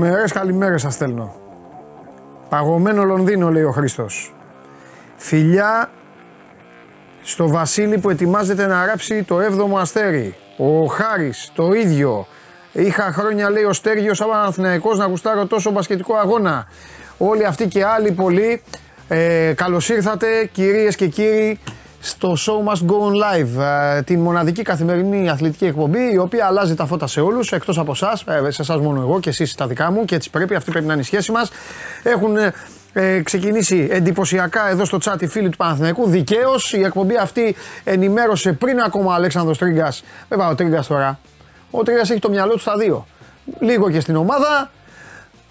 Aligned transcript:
Τρομερέ 0.00 0.24
καλημέρες 0.28 0.80
σας 0.80 0.94
στέλνω. 0.94 1.34
Παγωμένο 2.48 3.04
Λονδίνο, 3.04 3.50
λέει 3.50 3.62
ο 3.62 3.70
Χρήστος. 3.70 4.34
Φιλιά 5.16 5.90
στο 7.22 7.48
Βασίλη 7.48 7.98
που 7.98 8.10
ετοιμάζεται 8.10 8.66
να 8.66 8.84
γράψει 8.84 9.22
το 9.22 9.38
7ο 9.38 9.78
αστέρι. 9.78 10.34
Ο 10.56 10.84
Χάρης, 10.84 11.52
το 11.54 11.72
ίδιο. 11.72 12.26
Είχα 12.72 13.12
χρόνια, 13.12 13.50
λέει 13.50 13.62
ο 13.62 13.72
Στέργιος, 13.72 14.16
σαν 14.16 14.28
Παναθηναϊκός 14.28 14.98
να 14.98 15.06
γουστάρω 15.06 15.46
τόσο 15.46 15.70
μπασκετικό 15.70 16.14
αγώνα. 16.14 16.66
Όλοι 17.18 17.46
αυτοί 17.46 17.68
και 17.68 17.84
άλλοι 17.84 18.12
πολλοί. 18.12 18.62
Ε, 19.08 19.52
Καλώς 19.56 19.88
ήρθατε, 19.88 20.44
κυρίες 20.52 20.96
και 20.96 21.06
κύριοι, 21.06 21.58
στο 22.00 22.36
Show 22.38 22.72
Must 22.72 22.86
Go 22.86 22.94
On 22.94 23.12
Live, 23.12 23.62
ε, 23.96 24.02
την 24.02 24.20
μοναδική 24.20 24.62
καθημερινή 24.62 25.28
αθλητική 25.28 25.64
εκπομπή, 25.64 26.12
η 26.12 26.18
οποία 26.18 26.46
αλλάζει 26.46 26.74
τα 26.74 26.86
φώτα 26.86 27.06
σε 27.06 27.20
όλους, 27.20 27.52
εκτός 27.52 27.78
από 27.78 27.92
εσά, 27.92 28.18
ε, 28.46 28.50
σε 28.50 28.62
εσά 28.62 28.78
μόνο 28.78 29.00
εγώ 29.00 29.20
και 29.20 29.28
εσείς 29.28 29.54
τα 29.54 29.66
δικά 29.66 29.90
μου 29.90 30.04
και 30.04 30.14
έτσι 30.14 30.30
πρέπει, 30.30 30.54
αυτή 30.54 30.70
πρέπει 30.70 30.86
να 30.86 30.92
είναι 30.92 31.02
η 31.02 31.04
σχέση 31.04 31.32
μας. 31.32 31.50
Έχουν 32.02 32.36
ε, 32.36 32.52
ε, 32.92 33.22
ξεκινήσει 33.22 33.88
εντυπωσιακά 33.90 34.68
εδώ 34.68 34.84
στο 34.84 34.98
chat 35.04 35.22
οι 35.22 35.26
φίλοι 35.26 35.48
του 35.48 35.56
Παναθηναϊκού. 35.56 36.08
Δικαίως 36.08 36.72
η 36.72 36.82
εκπομπή 36.82 37.16
αυτή 37.16 37.56
ενημέρωσε 37.84 38.52
πριν 38.52 38.80
ακόμα 38.80 39.10
ο 39.10 39.14
Αλέξανδρος 39.14 39.58
Τρίγκας. 39.58 40.04
Βέβαια 40.28 40.48
ο 40.48 40.54
Τρίγκας 40.54 40.86
τώρα. 40.86 41.18
Ο 41.70 41.82
Τρίγκας 41.82 42.10
έχει 42.10 42.20
το 42.20 42.30
μυαλό 42.30 42.52
του 42.52 42.58
στα 42.58 42.76
δύο. 42.76 43.06
Λίγο 43.58 43.90
και 43.90 44.00
στην 44.00 44.16
ομάδα, 44.16 44.70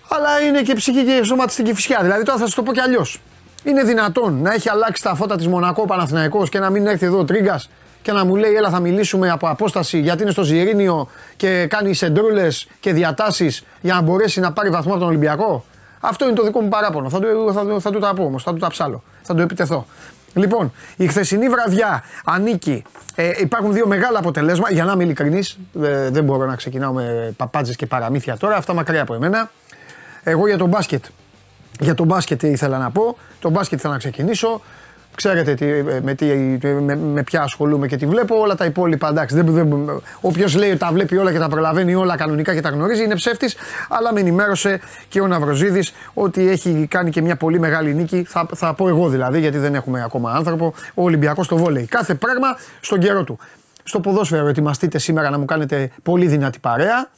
αλλά 0.10 0.40
είναι 0.48 0.62
και 0.62 0.74
ψυχή 0.74 1.04
και 1.06 1.24
σώμα 1.24 1.48
στην 1.48 1.66
κυφισιά. 1.66 2.00
Δηλαδή 2.02 2.24
τώρα 2.24 2.38
θα 2.38 2.46
σας 2.46 2.56
το 2.56 2.64
πω 2.64 2.74
κι 2.74 2.80
αλλιώς. 2.80 3.22
Είναι 3.64 3.84
δυνατόν 3.84 4.42
να 4.42 4.54
έχει 4.54 4.70
αλλάξει 4.70 5.04
τα 5.04 5.16
φώτα 5.16 5.36
της 5.36 5.48
Μονακό 5.48 5.86
Παναθηναϊκός 5.86 6.50
και 6.50 6.60
να 6.60 6.70
μην 6.70 6.88
έρθει 6.88 7.06
εδώ 7.06 7.20
ο 7.20 7.26
Τρίγκας 7.26 7.70
και 8.02 8.12
να 8.12 8.26
μου 8.26 8.36
λέει: 8.36 8.54
Έλα, 8.54 8.70
θα 8.70 8.80
μιλήσουμε 8.80 9.30
από 9.30 9.48
απόσταση 9.48 10.00
γιατί 10.00 10.22
είναι 10.22 10.32
στο 10.32 10.44
Ζιρίνιο 10.44 11.08
και 11.36 11.68
κάνει 11.70 11.94
σεντρούλες 11.94 12.68
και 12.80 12.94
διατάσεις 12.94 13.64
για 13.82 13.94
να 13.94 14.02
μπορέσει 14.02 14.40
να 14.40 14.52
πάρει 14.52 14.70
βαθμό 14.70 14.92
από 14.92 15.00
τον 15.00 15.10
Ολυμπιακό. 15.10 15.66
Αυτό 16.00 16.26
είναι 16.26 16.34
το 16.34 16.44
δικό 16.44 16.62
μου 16.62 16.70
παράπονο. 16.70 17.10
Θα, 17.10 17.20
του, 17.20 17.54
θα, 17.54 17.80
θα 17.80 17.92
του 17.92 18.00
τα 18.00 18.14
πω 18.14 18.24
όμως, 18.24 18.44
θα 18.44 18.52
του 18.52 18.58
τα 18.58 18.68
ψάλω. 18.68 19.04
Θα 19.22 19.34
το 19.34 19.42
επιτεθώ. 19.42 19.86
Λοιπόν, 20.34 20.72
η 20.96 21.08
χθεσινή 21.08 21.50
βραδιά 21.50 22.04
ανήκει. 22.26 22.84
Ε, 23.16 23.32
υπάρχουν 23.38 23.74
δύο 23.74 23.88
μεγάλα 23.88 24.20
αποτελέσματα. 24.20 24.74
Για 24.74 24.84
να 24.84 24.92
είμαι 24.92 25.04
ειλικρινής, 25.04 25.58
ε, 25.82 26.10
δεν 26.10 26.24
μπορώ 26.24 26.46
να 26.46 26.56
ξεκινάω 26.56 26.94
με 26.94 27.34
παπάντζε 27.38 27.74
και 27.74 27.86
παραμύθια 27.86 28.38
τώρα. 28.38 28.56
Αυτά 28.56 28.74
μακριά 28.74 29.02
από 29.02 29.14
εμένα. 29.14 29.52
Εγώ 30.24 30.48
για 30.48 30.58
τον 30.58 30.70
μπάσκετ. 30.70 31.06
Για 31.80 31.94
τον 31.94 32.06
μπάσκετ 32.06 32.44
ήθελα 32.44 32.78
να 32.78 32.92
πω. 32.92 33.18
Το 33.40 33.50
μπάσκετ 33.50 33.80
θα 33.82 33.90
να 33.90 33.98
ξεκινήσω. 33.98 34.62
Ξέρετε 35.16 35.54
τι, 35.54 35.66
με, 36.04 36.14
τι, 36.14 36.26
με, 36.82 36.96
με 36.96 37.24
ποια 37.24 37.42
ασχολούμαι 37.42 37.88
και 37.88 37.98
τι 37.98 38.06
βλέπω. 38.06 38.40
Όλα 38.40 38.56
τα 38.56 38.66
υπόλοιπα 38.66 39.08
εντάξει. 39.08 39.36
Δεν, 39.36 39.46
δεν, 39.54 40.02
Όποιος 40.22 40.56
λέει 40.56 40.70
ότι 40.70 40.80
τα 40.80 40.90
βλέπει 40.92 41.18
όλα 41.18 41.32
και 41.32 41.40
τα 41.40 41.50
προλαβαίνει 41.50 41.96
όλα 41.96 42.16
κανονικά 42.16 42.54
και 42.54 42.62
τα 42.62 42.70
γνωρίζει 42.70 43.04
είναι 43.04 43.16
ψεύτης. 43.16 43.56
Αλλά 43.90 44.14
με 44.14 44.20
ενημέρωσε 44.20 44.80
και 45.10 45.22
ο 45.22 45.28
Ναυροζίδης 45.28 45.94
ότι 46.14 46.50
έχει 46.50 46.88
κάνει 46.90 47.10
και 47.10 47.22
μια 47.22 47.36
πολύ 47.36 47.60
μεγάλη 47.60 47.94
νίκη. 47.94 48.24
Θα, 48.28 48.48
θα 48.56 48.74
πω 48.74 48.88
εγώ 48.88 49.10
δηλαδή, 49.10 49.40
γιατί 49.40 49.58
δεν 49.58 49.76
έχουμε 49.76 50.04
ακόμα 50.04 50.32
άνθρωπο. 50.32 50.74
Ο 50.94 51.04
Ολυμπιακός 51.04 51.46
στο 51.46 51.58
βόλεϊ. 51.58 51.86
Κάθε 51.86 52.16
πράγμα 52.16 52.48
στον 52.80 53.00
καιρό 53.00 53.24
του. 53.24 53.40
Στο 53.84 54.00
ποδόσφαιρο 54.00 54.48
ετοιμαστείτε 54.48 54.98
σήμερα 54.98 55.30
να 55.30 55.38
μου 55.38 55.46
κάνετε 55.46 55.92
πολύ 56.04 56.28
δυνατή 56.28 56.60
παρέα. 56.60 57.10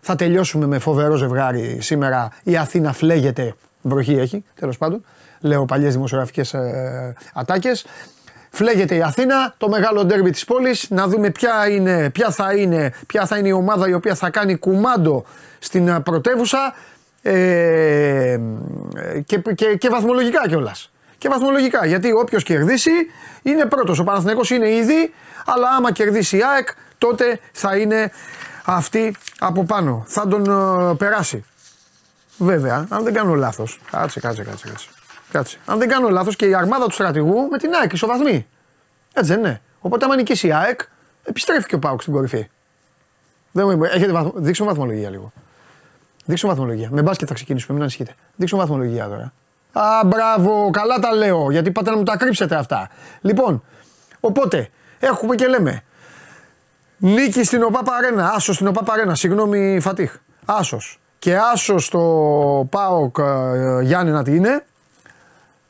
Θα 0.00 0.16
τελειώσουμε 0.16 0.66
με 0.66 0.78
φοβερό 0.78 1.16
ζευγάρι 1.16 1.78
σήμερα. 1.80 2.28
Η 2.42 2.56
Αθήνα 2.56 2.92
φλέγεται. 2.92 3.54
Βροχή 3.88 4.14
έχει, 4.18 4.44
τέλος 4.54 4.78
πάντων 4.78 5.04
λέω 5.40 5.64
παλιές 5.64 5.92
δημοσιογραφικές 5.92 6.54
ε, 6.54 7.14
ατάκες. 7.34 7.86
Φλέγεται 8.50 8.94
η 8.94 9.02
Αθήνα, 9.02 9.54
το 9.56 9.68
μεγάλο 9.68 10.04
ντέρμπι 10.04 10.30
της 10.30 10.44
πόλης, 10.44 10.90
να 10.90 11.06
δούμε 11.06 11.30
ποια, 11.30 11.68
είναι, 11.68 12.10
ποια, 12.10 12.30
θα 12.30 12.54
είναι, 12.54 12.92
ποια 13.06 13.26
θα 13.26 13.38
είναι 13.38 13.48
η 13.48 13.52
ομάδα 13.52 13.88
η 13.88 13.92
οποία 13.92 14.14
θα 14.14 14.30
κάνει 14.30 14.56
κουμάντο 14.56 15.24
στην 15.58 15.88
ε, 15.88 16.00
πρωτεύουσα 16.00 16.74
ε, 17.22 18.38
και, 19.26 19.38
και, 19.54 19.76
και 19.76 19.88
βαθμολογικά 19.88 20.48
κιόλας. 20.48 20.90
Και 21.18 21.28
βαθμολογικά, 21.28 21.86
γιατί 21.86 22.12
όποιος 22.12 22.42
κερδίσει 22.42 22.90
είναι 23.42 23.64
πρώτος. 23.64 23.98
Ο 23.98 24.04
Παναθηναϊκός 24.04 24.50
είναι 24.50 24.68
ήδη, 24.70 25.12
αλλά 25.46 25.68
άμα 25.76 25.92
κερδίσει 25.92 26.36
η 26.36 26.40
ΑΕΚ, 26.54 26.68
τότε 26.98 27.38
θα 27.52 27.76
είναι 27.76 28.10
αυτή 28.64 29.14
από 29.38 29.64
πάνω. 29.64 30.04
Θα 30.06 30.28
τον 30.28 30.44
ε, 30.90 30.94
περάσει. 30.94 31.44
Βέβαια, 32.38 32.86
αν 32.88 33.04
δεν 33.04 33.14
κάνω 33.14 33.34
λάθος. 33.34 33.80
Κάτσε, 33.90 34.20
κάτσε, 34.20 34.42
κάτσε. 34.42 34.68
κάτσε. 34.68 34.88
Κάτσε. 35.30 35.58
Αν 35.66 35.78
δεν 35.78 35.88
κάνω 35.88 36.08
λάθος 36.08 36.36
και 36.36 36.46
η 36.46 36.54
αρμάδα 36.54 36.84
του 36.84 36.92
στρατηγού 36.92 37.48
με 37.50 37.58
την 37.58 37.74
ΑΕΚ 37.74 37.92
ισοβαθμεί. 37.92 38.46
Έτσι 39.12 39.30
δεν 39.32 39.38
είναι. 39.38 39.60
Οπότε, 39.80 40.04
άμα 40.04 40.16
νικήσει 40.16 40.46
η 40.46 40.52
ΑΕΚ, 40.52 40.80
επιστρέφει 41.22 41.66
και 41.68 41.74
ο 41.74 41.78
Πάουκ 41.78 42.00
στην 42.00 42.12
κορυφή. 42.12 42.48
Δεν, 43.52 43.82
έχετε 43.82 44.12
βαθμ... 44.12 44.28
Δείξουμε 44.34 44.68
βαθμολογία 44.68 45.10
λίγο. 45.10 45.32
Δείξουμε 46.24 46.52
βαθμολογία. 46.52 46.88
Με 46.92 47.02
μπάσκετ 47.02 47.26
θα 47.28 47.34
ξεκινήσουμε, 47.34 47.72
μην 47.72 47.82
ανησυχείτε. 47.82 48.14
Δείξουμε 48.36 48.60
βαθμολογία 48.60 49.08
τώρα. 49.08 49.32
Α, 49.72 50.04
μπράβο, 50.06 50.70
καλά 50.70 50.98
τα 50.98 51.14
λέω, 51.14 51.50
γιατί 51.50 51.70
πάτε 51.70 51.90
να 51.90 51.96
μου 51.96 52.02
τα 52.02 52.16
κρύψετε 52.16 52.54
αυτά. 52.54 52.88
Λοιπόν, 53.20 53.62
οπότε, 54.20 54.68
έχουμε 54.98 55.34
και 55.34 55.46
λέμε. 55.46 55.82
Νίκη 56.96 57.44
στην 57.44 57.62
ΟΠΑΠ 57.62 57.90
Αρένα, 57.90 58.32
άσος 58.32 58.54
στην 58.54 58.66
ΟΠΑΠ 58.66 58.90
Αρένα, 58.90 59.14
συγγνώμη 59.14 59.80
Φατίχ. 59.80 60.16
Άσος. 60.44 61.00
Και 61.26 61.36
άσο 61.36 61.78
στο 61.78 62.66
ΠΑΟΚ 62.70 63.16
ε, 63.18 63.80
Γιάννη 63.82 64.10
να 64.12 64.22
τι 64.22 64.34
είναι, 64.34 64.64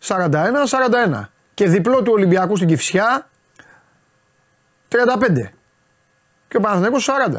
41-41. 0.07 1.23
Και 1.55 1.69
διπλό 1.69 2.03
του 2.03 2.13
Ολυμπιακού 2.13 2.57
στην 2.57 2.69
Κυφσιά 2.69 3.29
35. 4.89 4.97
Και 6.49 6.57
ο 6.57 6.61
Παναθηναϊκός 6.61 7.11
40. 7.11 7.37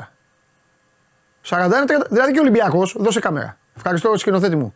41, 1.46 1.70
30, 1.70 2.06
δηλαδή 2.10 2.32
και 2.32 2.40
ο 2.40 2.42
Ολυμπιακός, 2.42 2.96
δώσε 3.00 3.20
κάμερα. 3.20 3.58
Ευχαριστώ 3.76 4.10
το 4.10 4.18
σκηνοθέτη 4.18 4.56
μου. 4.56 4.74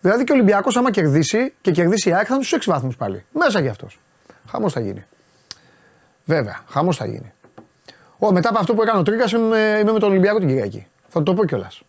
Δηλαδή 0.00 0.24
και 0.24 0.32
ο 0.32 0.34
Ολυμπιακός, 0.34 0.76
άμα 0.76 0.90
κερδίσει 0.90 1.54
και 1.60 1.70
κερδίσει 1.70 2.08
η 2.08 2.14
ΑΕΚ, 2.14 2.26
θα 2.28 2.34
είναι 2.34 2.44
στους 2.44 2.58
6 2.58 2.70
βαθμούς 2.72 2.96
πάλι. 2.96 3.24
Μέσα 3.32 3.62
κι 3.62 3.68
αυτός. 3.68 4.00
Χαμός 4.50 4.72
θα 4.72 4.80
γίνει. 4.80 5.06
Βέβαια, 6.24 6.60
χαμός 6.68 6.96
θα 6.96 7.06
γίνει. 7.06 7.32
Ο, 8.18 8.32
μετά 8.32 8.48
από 8.48 8.58
αυτό 8.58 8.74
που 8.74 8.82
έκανε 8.82 8.98
ο 8.98 9.02
Τρίγκα, 9.02 9.24
είμαι, 9.36 9.78
είμαι 9.80 9.92
με 9.92 9.98
τον 9.98 10.10
Ολυμπιακό 10.10 10.38
την 10.38 10.48
Κυριακή. 10.48 10.88
Θα 11.16 11.22
το 11.22 11.34
πω 11.34 11.44
κιόλας. 11.44 11.82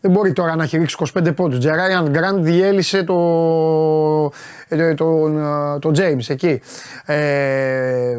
Δεν 0.00 0.10
μπορεί 0.10 0.32
τώρα 0.32 0.56
να 0.56 0.62
έχει 0.62 0.76
ρίξει 0.76 0.96
25 1.14 1.34
πόντους. 1.34 1.58
Τζεράιαν 1.58 2.08
Γκραντ 2.10 2.44
διέλυσε 2.44 3.04
το, 3.04 4.32
ε, 4.68 4.94
τον, 4.94 5.38
ε, 5.38 5.78
το 5.78 5.92
James 5.94 6.28
εκεί. 6.28 6.60
Ε, 7.04 8.18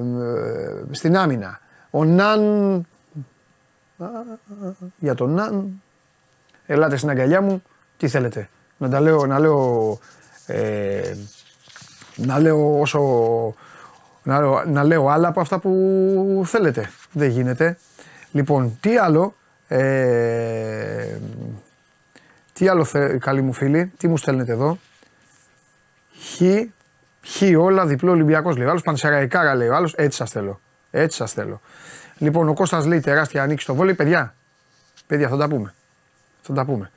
στην 0.92 1.18
άμυνα. 1.18 1.60
Ο 1.90 2.04
Ναν. 2.06 2.86
Για 4.98 5.16
τον 5.16 5.34
Ναν. 5.34 5.82
Ελάτε 6.66 6.98
στην 6.98 7.10
αγκαλιά 7.10 7.42
μου. 7.42 7.62
Τι 7.98 8.08
θέλετε. 8.08 8.50
Να 8.78 8.90
τα 8.90 9.00
λέω, 9.00 9.26
να 9.26 9.40
λέω, 9.40 9.98
ε, 10.46 11.14
να 12.16 12.40
λέω 12.40 12.80
όσο, 12.80 13.00
να 14.24 14.40
λέω, 14.40 14.64
να 14.66 14.84
λέω 14.84 15.08
άλλα 15.08 15.28
από 15.28 15.42
αυτά 15.42 15.60
που 15.60 16.42
θέλετε. 16.46 16.90
Δεν 17.12 17.30
γίνεται. 17.30 17.78
Λοιπόν, 18.32 18.78
τι 18.80 18.98
άλλο; 18.98 19.34
Ε, 19.72 21.18
τι 22.54 22.68
άλλο 22.68 22.84
θε, 22.84 23.18
καλοί 23.18 23.42
μου 23.42 23.54
φίλοι, 23.54 23.92
τι 23.98 24.08
μου 24.08 24.18
στέλνετε 24.18 24.52
εδώ; 24.52 24.78
Χ, 26.20 26.42
χ 27.28 27.42
όλα, 27.58 27.86
διπλό 27.86 28.12
Ολυμπιακός 28.12 28.58
λέει. 28.58 28.68
Άλλος 28.68 28.82
πανσεραϊκάρα 28.82 29.56
λέει. 29.56 29.70
Άλλος 29.70 29.94
έτσι 29.94 30.18
σας 30.18 30.32
θέλω. 30.32 30.60
Έτσι 30.92 31.18
σας 31.18 31.34
θέλω. 31.34 31.62
Λοιπόν, 32.18 32.50
ο 32.50 32.54
Κώστας 32.54 32.86
λέει 32.86 33.00
τεράστια 33.00 33.44
ανοίξει 33.44 33.64
στο 33.64 33.76
βόλεϊ. 33.76 33.94
Παιδιά, 33.94 34.36
παιδιά 35.08 35.30
θα 35.30 35.38
τα 35.38 35.48
πούμε. 35.48 35.74
Θα 36.42 36.54
τα 36.54 36.66
πούμε. 36.66 36.92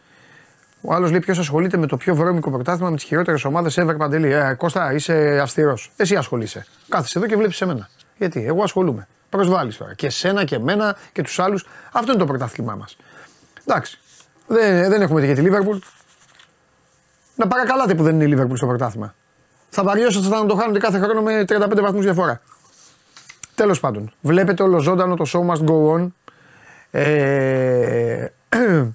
Ο 0.80 0.94
άλλος 0.94 1.10
λέει: 1.10 1.20
Ποιος 1.20 1.38
ασχολείται 1.38 1.76
με 1.76 1.86
το 1.86 1.96
πιο 1.96 2.14
βρώμικο 2.14 2.50
πρωτάθλημα 2.50 2.90
με 2.90 2.96
τις 2.96 3.04
χειρότερες 3.04 3.44
ομάδες 3.44 3.78
ever 3.80 3.94
παντελή. 3.98 4.32
Ε, 4.32 4.54
Κώστα, 4.54 4.92
είσαι 4.92 5.38
αυστηρός. 5.42 5.92
Εσύ 5.96 6.16
ασχολείσαι. 6.16 6.66
Κάθεσαι 6.88 7.18
εδώ 7.18 7.26
και 7.26 7.36
βλέπεις 7.36 7.60
εμένα. 7.60 7.88
Γιατί, 8.18 8.44
εγώ 8.44 8.62
ασχολούμαι. 8.62 9.06
Προσβάλλεις 9.32 9.76
τώρα. 9.76 9.94
Και 9.94 10.10
σένα 10.10 10.44
και 10.44 10.54
εμένα 10.54 10.96
και 11.12 11.22
τους 11.22 11.38
άλλους. 11.38 11.66
Αυτό 11.92 12.10
είναι 12.10 12.20
το 12.20 12.26
πρωτάθλημά 12.26 12.74
μας. 12.74 12.96
Εντάξει. 13.66 13.98
Δεν, 14.46 14.88
δεν 14.88 15.02
έχουμε 15.02 15.26
και 15.26 15.34
τη 15.34 15.40
Λίβερπουλ. 15.40 15.78
Να 17.36 17.46
παρακαλάτε 17.46 17.94
που 17.94 18.02
δεν 18.02 18.14
είναι 18.14 18.24
η 18.24 18.26
Λίβερπουλ 18.26 18.56
στο 18.56 18.66
πρωτάθλημα. 18.66 19.14
Θα 19.68 19.82
βαριώσετε 19.82 20.28
να 20.28 20.46
το 20.46 20.54
χάνετε 20.54 20.78
κάθε 20.78 20.98
χρόνο 20.98 21.22
με 21.22 21.44
35 21.48 21.80
βαθμούς 21.80 22.04
διαφορά. 22.04 22.40
Τέλος 23.54 23.80
πάντων, 23.80 24.12
βλέπετε 24.20 24.62
όλο 24.62 24.78
ζώντανο 24.78 25.14
το 25.16 25.24
show 25.26 25.54
must 25.54 25.64
go 25.68 25.94
on. 25.94 26.08
Ε, 26.90 28.26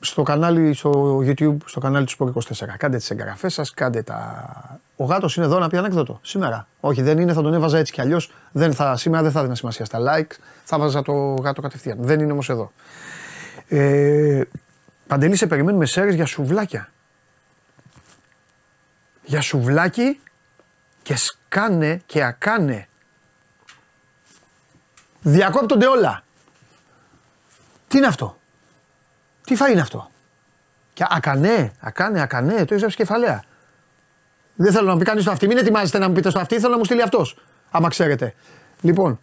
στο 0.00 0.22
κανάλι, 0.22 0.74
στο 0.74 1.18
YouTube, 1.18 1.56
στο 1.64 1.80
κανάλι 1.80 2.06
του 2.06 2.12
Sport 2.18 2.32
24. 2.32 2.66
Κάντε 2.76 2.96
τις 2.96 3.10
εγγραφές 3.10 3.54
σας, 3.54 3.74
κάντε 3.74 4.02
τα. 4.02 4.80
Ο 5.02 5.04
γάτος 5.04 5.36
είναι 5.36 5.46
εδώ 5.46 5.58
να 5.58 5.68
πει 5.68 5.76
ανέκδοτο 5.76 6.20
σήμερα. 6.22 6.66
Όχι, 6.80 7.02
δεν 7.02 7.18
είναι, 7.18 7.32
θα 7.32 7.42
τον 7.42 7.54
έβαζα 7.54 7.78
έτσι 7.78 7.92
κι 7.92 8.00
αλλιώς. 8.00 8.30
Σήμερα 8.94 9.22
δεν 9.22 9.32
θα 9.32 9.38
έδινα 9.38 9.54
σημασία 9.54 9.84
στα 9.84 9.98
like, 10.00 10.30
θα 10.64 10.78
βάζα 10.78 11.02
το 11.02 11.12
γάτο 11.34 11.60
κατευθείαν. 11.60 11.96
Δεν 12.00 12.20
είναι 12.20 12.32
όμως 12.32 12.48
εδώ. 12.48 12.72
Ε, 13.68 14.42
Παντελή, 15.06 15.36
σε 15.36 15.46
περιμένουμε 15.46 15.86
σέρες 15.86 16.14
για 16.14 16.26
σουβλάκια. 16.26 16.92
Για 19.24 19.40
σουβλάκι 19.40 20.20
και 21.02 21.16
σκάνε 21.16 22.02
και 22.06 22.22
ακάνε. 22.22 22.88
Διακόπτονται 25.20 25.86
όλα. 25.86 26.24
Τι 27.88 27.98
είναι 27.98 28.06
αυτό; 28.06 28.38
Τι 29.44 29.56
θα 29.56 29.70
είναι 29.70 29.80
αυτό; 29.80 30.10
Και 30.92 31.04
ακανέ, 31.08 31.72
ακανέ, 31.80 32.20
ακανέ, 32.20 32.64
το 32.64 32.74
είσαι 32.74 32.86
κεφαλαία. 32.86 33.44
Δεν 34.54 34.72
θέλω 34.72 34.86
να 34.86 34.92
μου 34.92 34.98
πει 34.98 35.04
κανείς 35.04 35.24
το 35.24 35.30
αυτή. 35.30 35.46
Μην 35.46 35.56
ετοιμάζετε 35.56 35.98
να 35.98 36.08
μου 36.08 36.14
πείτε 36.14 36.30
στο 36.30 36.38
αυτή, 36.38 36.58
θέλω 36.58 36.72
να 36.72 36.78
μου 36.78 36.84
στείλει 36.84 37.02
αυτός. 37.02 37.36
Άμα 37.70 37.88
ξέρετε. 37.88 38.34
Λοιπόν. 38.80 39.20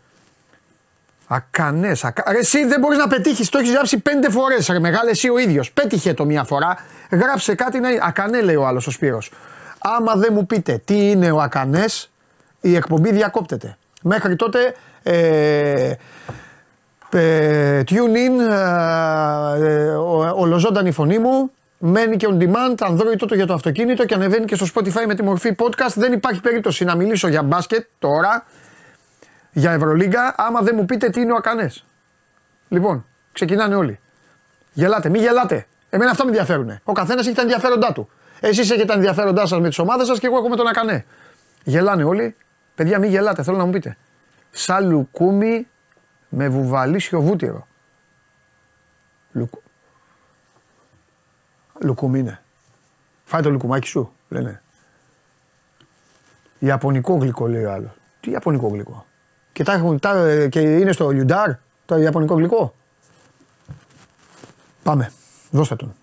Ακανές, 1.28 2.04
ακα... 2.04 2.24
εσύ 2.40 2.66
δεν 2.66 2.80
μπορείς 2.80 2.98
να 2.98 3.08
πετύχεις. 3.08 3.50
Το 3.50 3.58
έχεις 3.58 3.72
γράψει 3.72 4.00
πέντε 4.00 4.30
φορές. 4.30 4.68
Ρε 4.68 4.80
μεγάλε, 4.80 5.10
εσύ 5.10 5.30
ο 5.30 5.38
ίδιος. 5.38 5.72
Πέτυχε 5.72 6.14
το 6.14 6.26
μία 6.26 6.44
φορά. 6.44 6.78
Γράψε 7.12 7.56
κάτι 7.56 7.80
να. 7.80 7.90
Ακανέ, 8.02 8.42
λέει 8.42 8.56
ο 8.56 8.68
άλλος 8.68 8.88
ο 8.88 8.92
Σπύρος. 8.92 9.31
Άμα 9.80 10.16
δεν 10.16 10.34
μου 10.34 10.46
πείτε 10.46 10.81
τι 10.86 11.10
είναι 11.10 11.31
ο 11.31 11.42
Ακανές, 11.42 12.12
η 12.62 12.76
εκπομπή 12.76 13.12
διακόπτεται. 13.12 13.78
Μέχρι 14.02 14.36
τότε. 14.36 14.76
Ε, 15.04 15.94
ε, 17.12 17.84
tune 17.88 18.16
in, 18.16 18.52
ε, 18.52 19.68
ε, 19.68 19.90
ολοζώντανη 20.36 20.90
η 20.90 20.92
φωνή 20.92 21.20
μου, 21.20 21.52
μένει 21.80 22.18
και 22.18 22.28
on 22.30 22.44
demand, 22.44 22.76
Android 22.76 23.16
τότε 23.18 23.36
για 23.36 23.46
το 23.46 23.54
αυτοκίνητο 23.54 24.06
και 24.06 24.14
ανεβαίνει 24.14 24.46
και 24.46 24.56
στο 24.56 24.66
Spotify 24.74 25.06
με 25.08 25.16
τη 25.16 25.24
μορφή 25.24 25.56
podcast. 25.58 25.94
Δεν 25.96 26.14
υπάρχει 26.14 26.42
περίπτωση 26.42 26.84
να 26.84 26.96
μιλήσω 26.96 27.28
για 27.28 27.44
μπάσκετ 27.44 27.88
τώρα, 28.00 28.46
για 29.52 29.72
Ευρωλίγκα, 29.72 30.36
άμα 30.38 30.62
δεν 30.62 30.76
μου 30.78 30.86
πείτε 30.86 31.10
τι 31.10 31.22
είναι 31.22 31.31
ο 31.31 31.36
Ακανές. 31.36 31.86
Λοιπόν, 32.68 33.06
ξεκινάνε 33.31 33.76
όλοι. 33.76 34.00
Γελάτε, 34.74 35.10
μη 35.10 35.20
γελάτε. 35.20 35.68
Εμένα 35.90 36.12
αυτά 36.12 36.24
με 36.24 36.30
ενδιαφέρουν. 36.30 36.80
Ο 36.84 36.92
καθένας 36.92 37.26
έχει 37.26 37.36
τα 37.36 37.42
ενδιαφέροντά 37.42 37.94
του. 37.94 38.10
Εσείς 38.40 38.70
έχετε 38.70 38.86
τα 38.86 38.94
ενδιαφέροντά 38.94 39.46
σας 39.46 39.60
με 39.60 39.68
τις 39.68 39.80
ομάδες 39.80 40.08
σας 40.08 40.20
και 40.20 40.28
εγώ 40.28 40.38
έχω 40.38 40.50
με 40.50 40.56
τον 40.56 40.68
Ακανέ. 40.68 41.06
Γελάνε 41.64 42.04
όλοι. 42.04 42.36
Παιδιά, 42.76 43.00
μη 43.00 43.08
γελάτε, 43.08 43.44
θέλω 43.44 43.58
να 43.58 43.66
μου 43.66 43.72
πείτε. 43.72 43.98
Σαν 44.52 44.90
λουκούμι 44.90 45.68
με 46.30 46.50
βουβαλίσιο 46.50 47.22
βούτυρο. 47.22 47.68
Λουκ... 49.31 49.54
Λουκούμι 51.81 52.20
είναι. 52.20 52.42
Φάει 53.26 53.42
το 53.42 53.50
λουκουμάκι 53.50 53.88
σου, 53.88 54.14
λένε. 54.30 54.62
Ιαπωνικό 56.60 57.16
γλυκό 57.16 57.48
λέει 57.48 57.64
ο 57.64 57.72
άλλος. 57.72 57.92
Τι 58.20 58.31
Ιαπωνικό 58.31 58.68
γλυκό; 58.68 59.06
Και, 59.52 59.64
τα 59.64 59.74
έχουν, 59.74 60.00
τα, 60.00 60.48
και 60.48 60.60
είναι 60.60 60.92
στο 60.92 61.10
λιουντάρ 61.10 61.52
το 61.86 61.98
Ιαπωνικό 61.98 62.36
γλυκό; 62.36 62.76
Πάμε. 64.84 65.12
Δώστε 65.52 65.76
τον. 65.76 65.96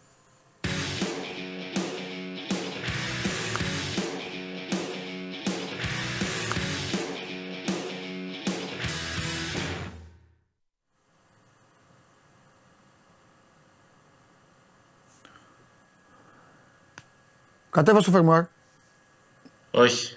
Κατέβα 17.77 18.01
στο 18.01 18.11
φερμουάρ. 18.11 18.45
Όχι. 19.71 20.17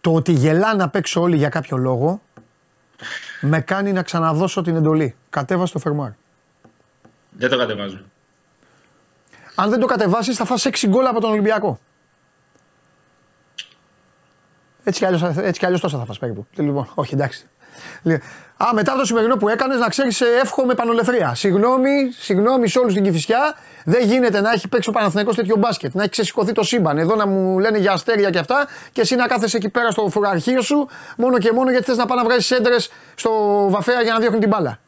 Το 0.00 0.14
ότι 0.14 0.32
γελάνε 0.32 0.82
απ' 0.82 0.94
έξω 0.94 1.20
όλοι 1.20 1.36
για 1.36 1.48
κάποιο 1.48 1.76
λόγο 1.76 2.22
με 3.40 3.60
κάνει 3.60 3.92
να 3.92 4.02
ξαναδώσω 4.02 4.62
την 4.62 4.76
εντολή. 4.76 5.16
Κατέβα 5.30 5.66
στο 5.66 5.78
φερμουάρ. 5.78 6.10
Δεν 7.30 7.50
το 7.50 7.58
κατεβάζω. 7.58 8.00
Αν 9.54 9.70
δεν 9.70 9.80
το 9.80 9.86
κατεβάσεις 9.86 10.36
θα 10.36 10.44
φας 10.44 10.64
6 10.64 10.88
γκολ 10.88 11.06
από 11.06 11.20
τον 11.20 11.30
Ολυμπιακό. 11.30 11.78
Έτσι 14.84 14.98
κι 14.98 15.04
αλλιώς, 15.04 15.22
έτσι 15.22 15.58
κι 15.58 15.66
αλλιώς 15.66 15.80
τόσα 15.80 15.98
θα 15.98 16.04
φας 16.04 16.18
περίπου. 16.18 16.46
Λοιπόν, 16.54 16.90
όχι 16.94 17.14
εντάξει. 17.14 17.48
Α, 18.56 18.74
μετά 18.74 18.96
το 18.96 19.04
σημερινό 19.04 19.36
που 19.36 19.48
έκανες, 19.48 19.78
να 19.78 19.88
ξέρεις, 19.88 20.20
εύχομαι 20.20 20.74
πανολεθρία. 20.74 21.34
Συγγνώμη, 21.34 22.12
συγγνώμη 22.18 22.68
σε 22.68 22.78
όλους 22.78 22.94
την 22.94 23.02
κυφισιά. 23.02 23.56
Δεν 23.84 24.06
γίνεται 24.06 24.40
να 24.40 24.50
έχει 24.50 24.68
παίξει 24.68 24.88
ο 24.88 24.92
Παναθηναϊκός 24.92 25.36
τέτοιο 25.36 25.56
μπάσκετ. 25.56 25.94
Να 25.94 26.02
έχει 26.02 26.10
ξεσηκωθεί 26.10 26.52
το 26.52 26.62
σύμπαν. 26.62 26.98
Εδώ 26.98 27.14
να 27.14 27.26
μου 27.26 27.58
λένε 27.58 27.78
για 27.78 27.92
αστέρια 27.92 28.30
και 28.30 28.38
αυτά 28.38 28.66
και 28.92 29.00
εσύ 29.00 29.14
να 29.14 29.26
κάθεσαι 29.26 29.56
εκεί 29.56 29.68
πέρα 29.68 29.90
στο 29.90 30.08
φουραρχείο 30.08 30.62
σου 30.62 30.88
μόνο 31.16 31.38
και 31.38 31.52
μόνο 31.52 31.70
γιατί 31.70 31.84
θες 31.84 31.96
να 31.96 32.06
πάει 32.06 32.18
να 32.18 32.24
βγάζεις 32.24 32.50
έντρε 32.50 32.76
στο 33.14 33.30
βαφέα 33.70 34.02
για 34.02 34.12
να 34.12 34.18
διώχνει 34.18 34.38
την 34.38 34.48
μπάλα. 34.48 34.78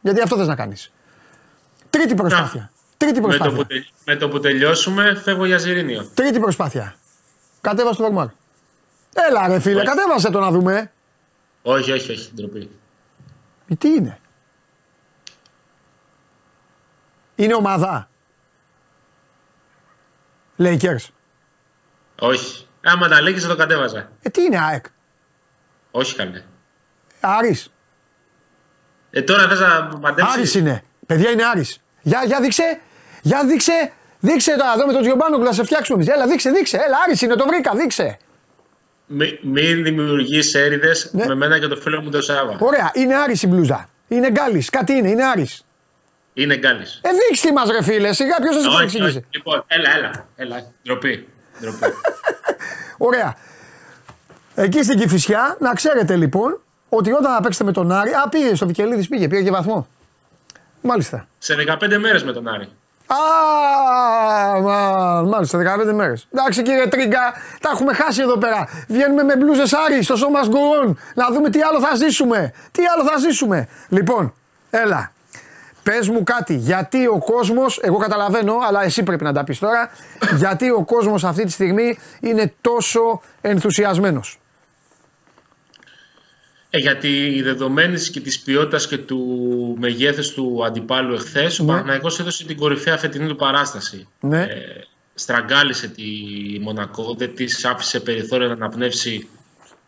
Γιατί 0.00 0.20
αυτό 0.20 0.36
θες 0.36 0.46
να 0.46 0.54
κάνεις. 0.54 0.92
Τρίτη 1.90 2.14
προσπάθεια. 2.14 2.70
Τρίτη 2.96 3.20
προσπάθεια. 3.20 3.52
Με 3.52 3.56
το, 3.56 3.64
που, 3.64 3.74
με 4.04 4.16
το 4.16 4.28
που 4.28 4.40
τελειώσουμε, 4.40 5.20
φεύγω 5.24 5.44
για 5.46 5.58
Ζηρίνιο. 5.58 6.10
Τρίτη 6.14 6.40
προσπάθεια. 6.40 6.94
Κατέβα 7.60 7.92
στο 7.92 8.02
Βαγμάρ. 8.02 8.26
Έλα, 9.28 9.48
ρε 9.48 9.60
φίλε, 9.60 9.82
κατέβασε 9.82 10.30
το 10.30 10.40
να 10.40 10.50
δούμε. 10.50 10.90
Όχι, 11.66 11.92
όχι, 11.92 12.12
όχι, 12.12 12.30
ντροπή. 12.34 12.70
Ε, 13.68 13.74
τι 13.74 13.88
είναι; 13.88 14.18
Είναι 17.34 17.54
ομάδα. 17.54 18.08
Lakers. 20.58 21.08
Όχι. 22.18 22.66
Άμα 22.82 23.08
τα 23.08 23.22
λέγεις 23.22 23.42
θα 23.42 23.48
το 23.48 23.56
κατέβαζα. 23.56 24.10
Ε, 24.22 24.28
τι 24.28 24.42
είναι 24.42 24.58
ΑΕΚ; 24.58 24.84
Όχι 25.90 26.14
καλέ. 26.14 26.42
Άρης. 27.20 27.72
Ε, 29.10 29.22
τώρα 29.22 29.48
θες 29.48 29.60
να 29.60 29.98
παντέψεις; 29.98 30.34
Άρης 30.34 30.54
είναι. 30.54 30.82
Παιδιά 31.06 31.30
είναι 31.30 31.44
Άρης. 31.44 31.80
Για, 32.02 32.22
για 32.26 32.40
δείξε. 32.40 32.80
Για 33.22 33.44
δείξε. 33.46 33.92
Δείξε 34.20 34.56
τώρα 34.56 34.72
εδώ 34.72 34.86
με 34.86 34.92
τον 34.92 35.02
Τζιομπάνο 35.02 35.38
να 35.38 35.52
σε 35.52 35.64
φτιάξουμε 35.64 36.02
εμείς. 36.02 36.14
Έλα 36.14 36.26
δείξε, 36.26 36.50
δείξε. 36.50 36.76
Έλα 36.76 36.96
Άρης 37.06 37.22
είναι, 37.22 37.34
το 37.34 37.46
βρήκα, 37.46 37.74
δείξε. 37.74 38.18
Μην 39.06 39.38
μη 39.42 39.74
δημιουργείς 39.74 40.54
έρηδες 40.54 41.10
ναι. 41.12 41.26
με 41.26 41.34
μένα 41.34 41.58
και 41.58 41.66
το 41.66 41.76
φίλο 41.76 42.02
μου 42.02 42.10
τον 42.10 42.22
Σάβα. 42.22 42.56
Ωραία, 42.58 42.90
είναι 42.94 43.14
Άρης 43.14 43.42
η 43.42 43.46
μπλούζα. 43.46 43.88
Είναι 44.08 44.30
γκάλι, 44.30 44.64
κάτι 44.70 44.92
είναι, 44.92 45.10
είναι 45.10 45.24
Άρης. 45.24 45.64
Είναι 46.34 46.56
γκάλι. 46.56 46.84
Ε, 47.00 47.08
δείξτε 47.28 47.52
μας, 47.52 47.70
ρε 47.70 47.82
φίλε, 47.82 48.12
σιγά 48.12 48.36
ποιος 48.36 48.62
σα 48.62 48.70
το 48.70 48.78
εξηγήσει. 48.78 49.24
Λοιπόν, 49.30 49.64
έλα, 49.66 49.96
έλα, 49.96 50.26
έλα. 50.36 50.72
Ντροπή. 50.82 51.28
Ντροπή. 51.60 51.78
Ωραία. 53.08 53.36
Εκεί 54.54 54.82
στην 54.82 54.98
Κυφυσιά, 54.98 55.56
να 55.60 55.72
ξέρετε 55.72 56.16
λοιπόν 56.16 56.60
ότι 56.88 57.12
όταν 57.12 57.34
θα 57.34 57.40
παίξετε 57.42 57.64
με 57.64 57.72
τον 57.72 57.92
Άρη. 57.92 58.10
Α, 58.10 58.28
πήγε 58.28 58.54
στο 58.54 58.66
Βικελίδης, 58.66 59.08
πήγε, 59.08 59.28
πήγε 59.28 59.42
και 59.42 59.50
βαθμό. 59.50 59.88
Μάλιστα. 60.80 61.28
Σε 61.38 61.54
15 61.68 61.96
μέρες 61.98 62.24
με 62.24 62.32
τον 62.32 62.48
Άρη. 62.48 62.68
Α, 63.06 63.16
μάλιστα, 65.22 65.58
15 65.58 65.92
μέρες. 65.92 66.28
Εντάξει 66.32 66.62
κύριε 66.62 66.86
Τρίγκα, 66.86 67.32
τα 67.60 67.70
έχουμε 67.72 67.94
χάσει 67.94 68.20
εδώ 68.22 68.38
πέρα. 68.38 68.68
Βγαίνουμε 68.88 69.22
με 69.22 69.36
μπλούζες 69.36 69.72
Άρη 69.72 70.02
στο 70.02 70.16
σώμα 70.16 70.40
γκορών 70.46 70.98
να 71.14 71.30
δούμε 71.30 71.50
τι 71.50 71.62
άλλο 71.62 71.80
θα 71.80 71.94
ζήσουμε. 71.94 72.52
Τι 72.72 72.82
άλλο 72.94 73.04
θα 73.10 73.18
ζήσουμε. 73.18 73.68
Λοιπόν, 73.88 74.34
έλα. 74.70 75.12
Πες 75.82 76.08
μου 76.08 76.22
κάτι, 76.22 76.54
γιατί 76.54 77.06
ο 77.06 77.18
κόσμος, 77.18 77.78
εγώ 77.82 77.96
καταλαβαίνω, 77.96 78.58
αλλά 78.66 78.82
εσύ 78.82 79.02
πρέπει 79.02 79.24
να 79.24 79.32
τα 79.32 79.44
πεις 79.44 79.58
τώρα, 79.58 79.90
γιατί 80.36 80.70
ο 80.70 80.84
κόσμος 80.84 81.24
αυτή 81.24 81.44
τη 81.44 81.50
στιγμή 81.50 81.98
είναι 82.20 82.54
τόσο 82.60 83.20
ενθουσιασμένος; 83.40 84.38
Ε, 86.74 86.78
γιατί 86.78 87.08
η 87.08 87.42
δεδομένη 87.42 88.00
και 88.00 88.20
της 88.20 88.40
ποιότητας 88.40 88.88
και 88.88 88.98
του 88.98 89.20
μεγέθους 89.80 90.30
του 90.30 90.64
αντιπάλου 90.64 91.14
εχθές, 91.14 91.58
ναι. 91.58 91.72
ο 91.72 91.76
Παναγιώ 91.76 92.10
έδωσε 92.20 92.44
την 92.44 92.56
κορυφαία 92.56 92.96
φετινή 92.96 93.28
του 93.28 93.36
παράσταση. 93.36 94.08
Ναι. 94.20 94.40
Ε, 94.40 94.84
στραγγάλισε 95.14 95.88
τη 95.88 96.02
Μονακό, 96.60 97.14
δεν 97.18 97.34
της 97.34 97.64
άφησε 97.64 98.00
περιθώριο 98.00 98.46
να 98.46 98.52
αναπνεύσει 98.52 99.28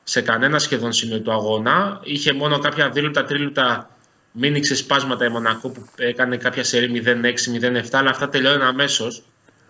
σε 0.05 0.21
κανένα 0.21 0.59
σχεδόν 0.59 0.93
σημείο 0.93 1.21
του 1.21 1.33
αγώνα. 1.33 2.01
Είχε 2.03 2.33
μόνο 2.33 2.59
κάποια 2.59 2.91
δίλεπτα, 2.91 3.25
τρίλεπτα 3.25 3.91
μείνει 4.33 4.61
ξεσπάσματα 4.61 5.25
η 5.25 5.29
Μονακό 5.29 5.69
που 5.69 5.85
έκανε 5.97 6.37
κάποια 6.37 6.65
σερή 6.65 7.03
0-6, 7.05 7.83
0-7, 7.83 7.83
αλλά 7.91 8.11
αυτά 8.11 8.29
τελειώνουν 8.29 8.63
αμέσως. 8.63 9.23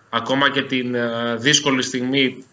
Ακόμα 0.09 0.49
και 0.49 0.61
την 0.61 0.95
ε, 0.95 1.35
δύσκολη 1.35 1.81
στιγμή 1.81 2.45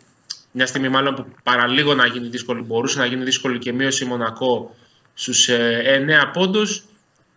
μια 0.56 0.66
στιγμή 0.66 0.88
μάλλον 0.88 1.14
που 1.14 1.26
παραλίγο 1.42 1.94
να 1.94 2.06
γίνει 2.06 2.28
δύσκολη, 2.28 2.62
μπορούσε 2.62 2.98
να 2.98 3.06
γίνει 3.06 3.24
δύσκολη 3.24 3.58
και 3.58 3.72
μείωση 3.72 4.04
Μονακό 4.04 4.76
στους 5.14 5.48
ε, 5.48 6.06
9 6.24 6.30
πόντους. 6.32 6.84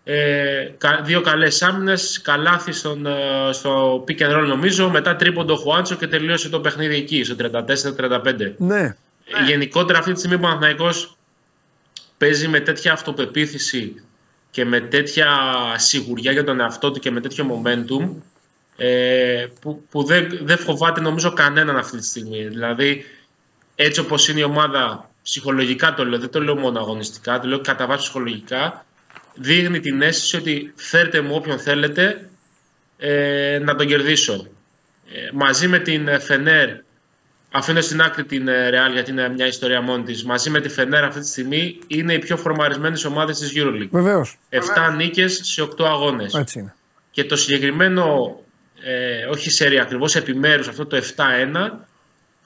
Ε, 0.03 0.71
δύο 1.03 1.21
καλές 1.21 1.61
άμυνες, 1.61 2.21
καλάθι 2.21 2.71
στον, 2.71 3.05
ε, 3.05 3.13
στο 3.51 4.03
pick 4.07 4.21
and 4.21 4.37
roll 4.37 4.45
νομίζω, 4.47 4.89
μετά 4.89 5.15
τρίποντο 5.15 5.55
Χουάντσο 5.55 5.95
και 5.95 6.07
τελείωσε 6.07 6.49
το 6.49 6.59
παιχνίδι 6.59 6.95
εκεί, 6.95 7.23
στο 7.23 7.35
34-35. 7.35 8.53
Ναι. 8.57 8.79
Ε, 8.79 8.95
γενικότερα 9.45 9.99
αυτή 9.99 10.11
τη 10.11 10.19
στιγμή 10.19 10.35
ο 10.35 10.39
Παναθηναϊκός 10.39 11.17
παίζει 12.17 12.47
με 12.47 12.59
τέτοια 12.59 12.91
αυτοπεποίθηση 12.91 14.03
και 14.51 14.65
με 14.65 14.79
τέτοια 14.79 15.27
σιγουριά 15.75 16.31
για 16.31 16.43
τον 16.43 16.59
εαυτό 16.59 16.91
του 16.91 16.99
και 16.99 17.11
με 17.11 17.21
τέτοιο 17.21 17.45
momentum 17.49 18.09
ε, 18.77 19.45
που, 19.61 19.83
που 19.89 20.03
δεν, 20.03 20.39
δεν 20.41 20.57
φοβάται 20.57 21.01
νομίζω 21.01 21.33
κανέναν 21.33 21.77
αυτή 21.77 21.97
τη 21.97 22.05
στιγμή. 22.05 22.47
Δηλαδή, 22.47 23.05
έτσι 23.75 23.99
όπως 23.99 24.27
είναι 24.27 24.39
η 24.39 24.43
ομάδα, 24.43 25.09
ψυχολογικά 25.23 25.93
το 25.93 26.05
λέω, 26.05 26.19
δεν 26.19 26.29
το 26.29 26.41
λέω 26.41 26.55
μόνο 26.55 26.79
αγωνιστικά, 26.79 27.39
το 27.39 27.47
λέω 27.47 27.61
κατά 27.61 27.87
βάση 27.87 28.01
ψυχολογικά, 28.01 28.85
δείχνει 29.35 29.79
την 29.79 30.01
αίσθηση 30.01 30.35
ότι 30.37 30.73
φέρτε 30.75 31.21
μου 31.21 31.35
όποιον 31.35 31.59
θέλετε 31.59 32.29
ε, 32.97 33.59
να 33.63 33.75
τον 33.75 33.87
κερδίσω. 33.87 34.47
Ε, 35.13 35.29
μαζί 35.33 35.67
με 35.67 35.79
την 35.79 36.19
Φενέρ 36.19 36.69
αφήνω 37.51 37.81
στην 37.81 38.01
άκρη 38.01 38.25
την 38.25 38.45
Ρεάλ 38.45 38.93
γιατί 38.93 39.11
είναι 39.11 39.29
μια 39.29 39.47
ιστορία 39.47 39.81
μόνη 39.81 40.03
της. 40.03 40.23
Μαζί 40.23 40.49
με 40.49 40.59
τη 40.61 40.69
Φενέρ 40.69 41.03
αυτή 41.03 41.19
τη 41.19 41.27
στιγμή 41.27 41.79
είναι 41.87 42.13
οι 42.13 42.19
πιο 42.19 42.37
φορμαρισμένες 42.37 43.05
ομάδες 43.05 43.39
της 43.39 43.51
EuroLeague. 43.55 43.89
Βεβαίως. 43.89 44.37
7 44.49 44.95
νίκες 44.95 45.39
σε 45.43 45.61
8 45.61 45.85
αγώνες. 45.85 46.33
Έτσι 46.33 46.59
είναι. 46.59 46.75
Και 47.11 47.23
το 47.23 47.35
συγκεκριμένο, 47.35 48.39
ε, 48.83 49.25
όχι 49.25 49.49
σερία 49.49 49.81
ακριβώς, 49.81 50.15
επιμέρους 50.15 50.67
αυτό 50.67 50.85
το 50.85 50.97
7-1 50.97 51.71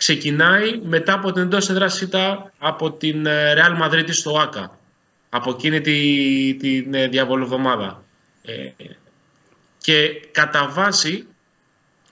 ξεκινάει 0.01 0.79
μετά 0.83 1.13
από 1.13 1.31
την 1.31 1.41
εντός 1.41 1.69
έδρας 1.69 2.07
από 2.57 2.91
την 2.91 3.25
ε, 3.25 3.53
Real 3.57 3.83
Madrid 3.83 4.05
στο 4.09 4.37
ΆΚΑ. 4.37 4.77
Από 5.29 5.49
εκείνη 5.49 5.81
τη, 5.81 6.55
την 6.59 6.93
ε, 6.93 7.07
διαβολοβδομάδα. 7.07 8.03
Ε, 8.41 8.71
και 9.77 10.27
κατά 10.31 10.67
βάση 10.67 11.27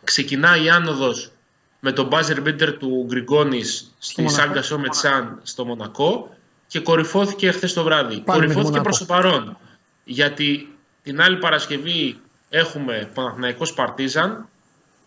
ξεκινάει 0.04 0.64
η 0.64 0.70
άνοδος 0.70 1.32
με 1.80 1.92
τον 1.92 2.10
buzzer 2.12 2.38
beater 2.48 2.76
του 2.80 3.06
Γκριγκόνης 3.08 3.96
στη 4.00 4.30
Σάγκα 4.30 4.62
Σόμετσάν 4.62 5.40
στο 5.44 5.66
Μονακό 5.66 6.38
και 6.68 6.80
κορυφώθηκε 6.80 7.52
χθες 7.52 7.74
το 7.74 7.84
βράδυ. 7.84 8.20
Πάλι 8.20 8.42
κορυφώθηκε 8.42 8.82
προς 8.82 8.98
το 8.98 9.06
παρόν. 9.06 9.58
Γιατί 10.04 10.76
την 11.04 11.22
άλλη 11.22 11.38
Παρασκευή 11.38 12.20
έχουμε 12.50 13.10
Παναθηναϊκός 13.14 13.74
Παρτίζαν. 13.74 14.48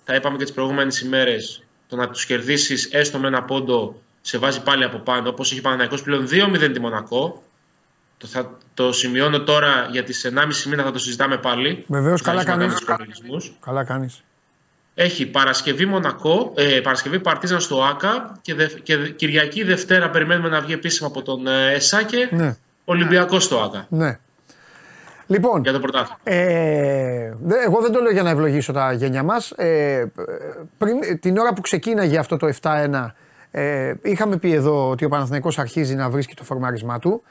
Τα 0.04 0.14
είπαμε 0.14 0.36
και 0.36 0.44
τις 0.44 0.52
προηγούμενες 0.52 1.00
ημέρες. 1.00 1.62
Το 1.88 1.96
να 1.96 2.08
τους 2.08 2.26
κερδίσεις 2.26 2.84
έστω 2.92 3.18
με 3.18 3.26
ένα 3.26 3.42
πόντο 3.42 4.00
σε 4.20 4.38
βάζει 4.38 4.62
πάλι 4.62 4.84
από 4.84 4.98
πάνω. 4.98 5.28
Όπως 5.28 5.52
έχει 5.52 5.60
Παναθηναϊκός 5.60 6.02
πλέον 6.02 6.26
2-0 6.30 6.70
τη 6.72 6.80
Μονακό. 6.80 7.42
Το, 8.18 8.26
θα, 8.26 8.58
το 8.74 8.92
σημειώνω 8.92 9.40
τώρα 9.40 9.88
για 9.90 10.04
τις 10.04 10.26
1,5 10.34 10.46
μήνα 10.68 10.82
θα 10.82 10.90
το 10.90 10.98
συζητάμε 10.98 11.36
πάλι. 11.38 11.84
Βεβαίως, 11.88 12.20
Θα 12.22 12.26
καλά 12.30 12.40
αρχίσουμε 12.40 12.64
να 12.64 12.68
κάνεις. 12.70 12.84
κάνουμε 12.84 13.06
τους 13.06 13.18
υπολογισμούς. 13.18 13.56
Καλά 13.64 13.84
κάνεις. 13.84 14.22
Έχει 14.94 15.26
Παρασκευή 15.26 15.86
Μονακό, 15.86 16.52
ε, 16.56 16.80
Παρασκευή 16.80 17.18
Παρτίζαν 17.20 17.60
στο 17.60 17.84
ΆΚΑ 17.84 18.38
και, 18.42 18.54
δε, 18.54 18.66
και 18.66 18.96
δε- 18.96 19.08
Κυριακή 19.08 19.62
Δευτέρα 19.62 20.10
περιμένουμε 20.10 20.48
να 20.48 20.60
βγει 20.60 20.72
επίσημα 20.72 21.06
από 21.08 21.22
τον 21.22 21.46
ε, 21.46 21.72
ΕΣΑΚΕ 21.72 22.28
Ναι, 22.32 22.56
Ολυμπιακός 22.84 23.44
στο 23.44 23.60
ΆΚΑ 23.62 23.86
ναι. 23.88 24.18
Λοιπόν, 25.32 25.62
για 25.62 25.72
το 25.72 25.78
πρωτάθλημα. 25.80 26.18
Ε, 26.24 27.34
δε- 27.42 27.62
εγώ 27.66 27.80
δεν 27.80 27.92
το 27.92 28.00
λέω 28.00 28.12
για 28.12 28.22
να 28.22 28.30
ευλογήσω 28.30 28.72
τα 28.72 28.92
γένια 28.92 29.22
μας. 29.22 29.50
Ε, 29.50 30.04
πριν, 30.78 31.20
την 31.20 31.38
ώρα 31.38 31.52
που 31.52 31.60
ξεκίναγε 31.60 32.18
αυτό 32.18 32.36
το 32.36 32.46
7-1 32.46 33.14
ε, 33.50 33.92
είχαμε 34.02 34.36
πει 34.36 34.52
εδώ 34.52 34.88
ότι 34.90 35.04
ο 35.04 35.08
Παναθηναϊκός 35.08 35.58
αρχίζει 35.58 35.94
να 35.94 36.10
βρίσκει 36.10 36.34
το 36.34 36.44
φορμάρισμά 36.44 36.98
του. 36.98 37.22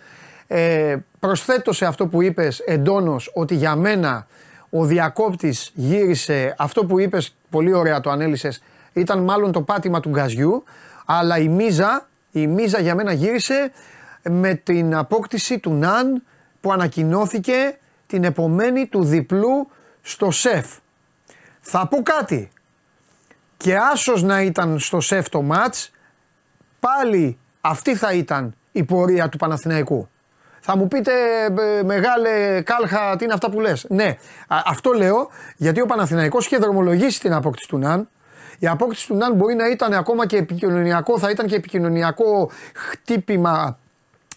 Ε, 0.48 0.96
προσθέτω 1.20 1.74
σε 1.74 1.86
αυτό 1.86 2.08
που 2.08 2.22
είπες 2.22 2.60
εντόνως 2.60 3.32
ότι 3.34 3.56
για 3.56 3.76
μένα 3.76 4.28
ο 4.70 4.86
διακόπτης 4.86 5.72
γύρισε 5.74 6.56
αυτό 6.58 6.86
που 6.86 7.00
είπες 7.00 7.36
πολύ 7.50 7.74
ωραία 7.74 8.00
το 8.00 8.10
ανέλησες 8.10 8.64
ήταν 8.94 9.20
μάλλον 9.24 9.52
το 9.52 9.62
πάτημα 9.62 10.00
του 10.00 10.10
γκαζιού 10.10 10.64
αλλά 11.06 11.38
η 11.38 11.48
μίζα, 11.48 12.08
η 12.32 12.48
μίζα 12.48 12.80
για 12.80 12.96
μένα 12.96 13.12
γύρισε 13.14 13.72
με 14.30 14.54
την 14.54 14.96
απόκτηση 14.96 15.60
του 15.60 15.74
Ναν 15.74 16.24
που 16.62 16.72
ανακοινώθηκε 16.72 17.78
την 18.12 18.24
επομένη 18.24 18.88
του 18.88 19.04
διπλού 19.04 19.68
στο 20.02 20.32
ΣΕΦ. 20.32 20.78
Θα 21.62 21.88
πω 21.88 22.02
κάτι. 22.04 22.52
Και 23.58 23.78
άσος 23.78 24.24
να 24.24 24.42
ήταν 24.42 24.80
στο 24.80 25.00
ΣΕΦ 25.00 25.30
το 25.30 25.42
μάτς, 25.42 25.92
πάλι 26.80 27.38
αυτή 27.62 27.96
θα 27.96 28.14
ήταν 28.14 28.56
η 28.72 28.84
πορεία 28.84 29.30
του 29.30 29.38
Παναθηναϊκού. 29.38 30.10
Θα 30.60 30.78
μου 30.78 30.88
πείτε 30.88 31.12
ε, 31.60 31.84
μεγάλε 31.84 32.62
κάλχα 32.62 33.16
τι 33.16 33.24
είναι 33.24 33.34
αυτά 33.34 33.50
που 33.50 33.60
λες. 33.60 33.86
Ναι, 33.90 34.18
Α- 34.48 34.62
αυτό 34.66 34.92
λέω 34.92 35.30
γιατί 35.58 35.82
ο 35.82 35.86
Παναθηναϊκός 35.86 36.46
είχε 36.46 36.58
δρομολογήσει 36.58 37.20
την 37.20 37.34
απόκτηση 37.34 37.68
του 37.70 37.78
Ναν. 37.78 38.10
Η 38.60 38.68
απόκτηση 38.68 39.08
του 39.08 39.16
Ναν 39.16 39.34
μπορεί 39.34 39.56
να 39.56 39.68
ήταν 39.70 39.94
ακόμα 39.94 40.26
και 40.26 40.38
επικοινωνιακό, 40.38 41.20
θα 41.20 41.30
ήταν 41.30 41.46
και 41.48 41.56
επικοινωνιακό 41.56 42.50
χτύπημα 42.74 43.80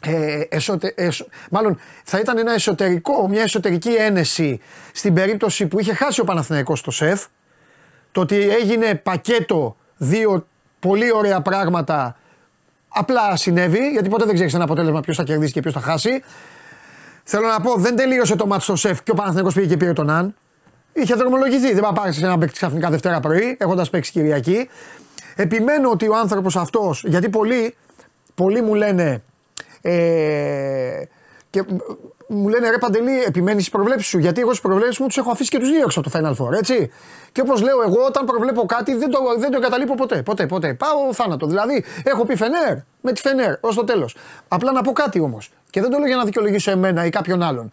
ε, 0.06 0.40
εσωτε, 0.49 0.92
εσω- 0.96 1.28
μάλλον 1.50 1.78
θα 2.04 2.18
ήταν 2.18 2.38
ένα 2.38 2.52
εσωτερικό, 2.52 3.28
μια 3.28 3.42
εσωτερική 3.42 3.88
ένεση 3.88 4.61
στην 4.92 5.14
περίπτωση 5.14 5.66
που 5.66 5.80
είχε 5.80 5.94
χάσει 5.94 6.20
ο 6.20 6.25
Παναθηναϊκός 6.25 6.78
στο 6.78 6.90
ΣΕΦ 6.90 7.25
το 8.12 8.20
ότι 8.20 8.37
έγινε 8.37 8.94
πακέτο 8.94 9.76
δύο 9.96 10.46
πολύ 10.78 11.12
ωραία 11.12 11.40
πράγματα 11.40 12.16
απλά 12.88 13.37
συνέβη 13.37 13.90
γιατί 13.90 14.08
ποτέ 14.08 14.25
δεν 14.25 14.34
ξέρεις 14.34 14.54
ένα 14.54 14.64
αποτέλεσμα 14.64 15.00
ποιος 15.00 15.16
θα 15.16 15.23
κερδίσει 15.25 15.52
και 15.52 15.61
ποιος 15.61 15.75
θα 15.75 15.80
χάσει. 15.80 16.23
Θέλω 17.25 17.46
να 17.46 17.61
πω 17.61 17.75
δεν 17.75 17.96
τελείωσε 17.96 18.37
το 18.37 18.46
μάτι 18.46 18.62
στο 18.62 18.76
ΣΕΦ 18.76 19.02
και 19.02 19.11
ο 19.11 19.14
Παναθηναϊκός 19.14 19.54
πήγε 19.54 19.66
και 19.66 19.76
πήρε 19.76 19.92
τον 19.92 20.11
Αν 20.11 20.34
είχε 20.92 21.14
δρομολογηθεί 21.14 21.73
δεν 21.73 21.84
θα 21.84 21.92
πάρεις 21.92 22.16
σε 22.16 22.25
ένα 22.25 22.38
παίκτη 22.38 22.54
ξαφνικά 22.54 22.90
Δευτέρα 22.90 23.20
πρωί 23.20 23.56
έχοντας 23.61 23.90
παίξει 23.90 24.11
Κυριακή. 24.12 24.68
Επιμένω 25.37 25.90
ότι 25.90 26.08
ο 26.08 26.16
άνθρωπος 26.16 26.56
αυτός 26.56 27.04
γιατί 27.06 27.28
πολλοί, 27.28 27.75
πολλοί 28.34 28.62
μου 28.62 28.75
λένε 28.75 29.23
ε, 29.87 31.03
και 31.50 31.64
μου 32.29 32.49
λένε 32.49 32.71
ρε 32.71 32.79
Παντελή, 32.79 33.23
επιμένεις 33.26 33.61
στις 33.62 33.75
προβλέψεις 33.75 34.09
σου. 34.09 34.19
Γιατί 34.19 34.41
εγώ 34.41 34.50
στις 34.50 34.61
προβλέψεις 34.61 34.99
μου 34.99 35.07
τους 35.07 35.17
έχω 35.17 35.31
αφήσει 35.31 35.50
και 35.50 35.59
τους 35.59 35.71
δύο 35.71 35.81
έξω 35.85 36.00
από 36.00 36.11
το 36.11 36.19
Final 36.19 36.45
Four, 36.45 36.53
έτσι. 36.53 36.91
Και 37.33 37.41
όπως 37.41 37.62
λέω 37.62 37.83
εγώ, 37.83 38.05
όταν 38.07 38.25
προβλέπω 38.25 38.67
κάτι 38.67 38.95
δεν 38.95 39.11
το, 39.11 39.19
δεν 39.38 39.50
το 39.50 39.57
εγκαταλείπω 39.57 39.95
ποτέ. 39.95 40.23
Ποτέ, 40.23 40.47
ποτέ. 40.47 40.75
Πάω 40.75 41.12
θάνατο. 41.12 41.47
Δηλαδή, 41.47 41.85
έχω 42.05 42.25
πει 42.25 42.37
Φενέρ 42.37 42.76
με 43.00 43.12
τη 43.12 43.21
Φενέρ 43.21 43.55
ως 43.61 43.75
το 43.75 43.85
τέλος. 43.85 44.17
Απλά 44.49 44.73
να 44.73 44.83
πω 44.83 44.93
κάτι 44.93 45.21
όμως. 45.21 45.50
Και 45.71 45.81
δεν 45.81 45.91
το 45.91 45.99
λέω 45.99 46.07
για 46.07 46.17
να 46.17 46.25
δικαιολογήσω 46.25 46.71
εμένα 46.71 47.05
ή 47.05 47.11
κάποιον 47.11 47.43
άλλον. 47.43 47.71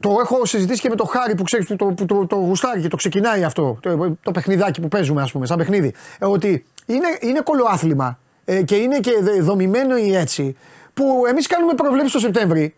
Το 0.00 0.16
έχω 0.20 0.46
συζητήσει 0.46 0.80
και 0.80 0.88
με 0.88 0.94
το 0.94 1.04
Χάρη 1.04 1.34
που 1.34 1.42
ξέρεις 1.42 1.66
που 1.66 1.76
το, 1.76 1.84
που 1.84 2.04
το, 2.04 2.26
το 2.26 2.36
γουστάρει 2.36 2.80
και 2.80 2.88
το 2.88 2.96
ξεκινάει 2.96 3.44
αυτό. 3.44 3.78
Το, 3.80 4.16
το 4.22 4.30
παιχνιδάκι 4.30 4.80
που 4.80 4.88
παίζουμε, 4.88 5.22
ας 5.22 5.32
πούμε, 5.32 5.46
σαν 5.46 5.58
παιχνίδι. 5.58 5.94
Ε, 6.18 6.26
ότι 6.26 6.66
είναι, 6.86 7.06
είναι 7.20 7.40
κολοάθλημα 7.40 8.18
ε, 8.44 8.62
και 8.62 8.76
είναι 8.76 8.98
και 9.00 9.12
δε- 9.20 9.40
δομημένο 9.40 9.96
ή 9.96 10.16
έτσι 10.16 10.56
που 10.94 11.22
εμείς 11.28 11.46
κάνουμε 11.46 11.74
προβλέψεις 11.74 12.12
το 12.12 12.18
Σεπτέμβρη 12.18 12.74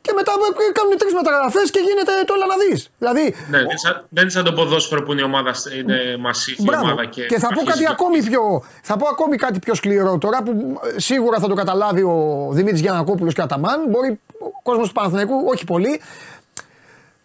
και 0.00 0.12
μετά 0.14 0.32
ε, 0.68 0.72
κάνουν 0.72 0.98
τρεις 0.98 1.14
μεταγραφές 1.14 1.70
και 1.70 1.78
γίνεται 1.88 2.12
το 2.26 2.34
έλα 2.36 2.46
να 2.46 2.56
δεις. 2.62 2.90
Δηλαδή, 2.98 3.22
Ναι, 3.22 3.56
δεν 3.56 3.60
είναι 3.60 3.76
σαν- 3.76 4.04
δεν 4.08 4.22
είναι 4.22 4.32
σαν 4.32 4.44
το 4.44 4.52
ποδόσφαιρο 4.52 5.02
που 5.02 5.12
είναι 5.12 5.20
η 5.20 5.24
ομάδα, 5.24 5.52
είναι 5.78 6.16
μασίφη 6.20 6.60
η 6.62 6.64
Μπράβο. 6.66 6.84
ομάδα. 6.84 7.04
Και, 7.04 7.22
Και, 7.26 7.38
θα 7.38 7.48
πω 7.48 7.60
αρχίζει 7.60 7.66
κάτι 7.66 7.78
και- 7.84 7.90
ακόμη 7.90 8.22
πιο. 8.22 8.62
Θα 8.82 8.96
πω 8.96 9.06
ακόμη 9.08 9.36
κάτι 9.36 9.58
πιο 9.58 9.74
σκληρό 9.74 10.18
τώρα 10.18 10.42
που 10.42 10.80
ε, 10.96 11.00
σίγουρα 11.00 11.38
θα 11.38 11.48
το 11.48 11.54
καταλάβει 11.54 12.02
ο 12.02 12.48
Δημήτρης 12.52 12.80
Γιανακόπουλος 12.80 13.34
και 13.34 13.40
ο 13.40 13.44
Αταμάν. 13.44 13.80
Μπορεί 13.88 14.20
ο 14.38 14.62
κόσμος 14.62 14.86
του 14.88 14.94
Παναθηναϊκού, 14.94 15.34
όχι 15.46 15.64
πολύ. 15.64 16.00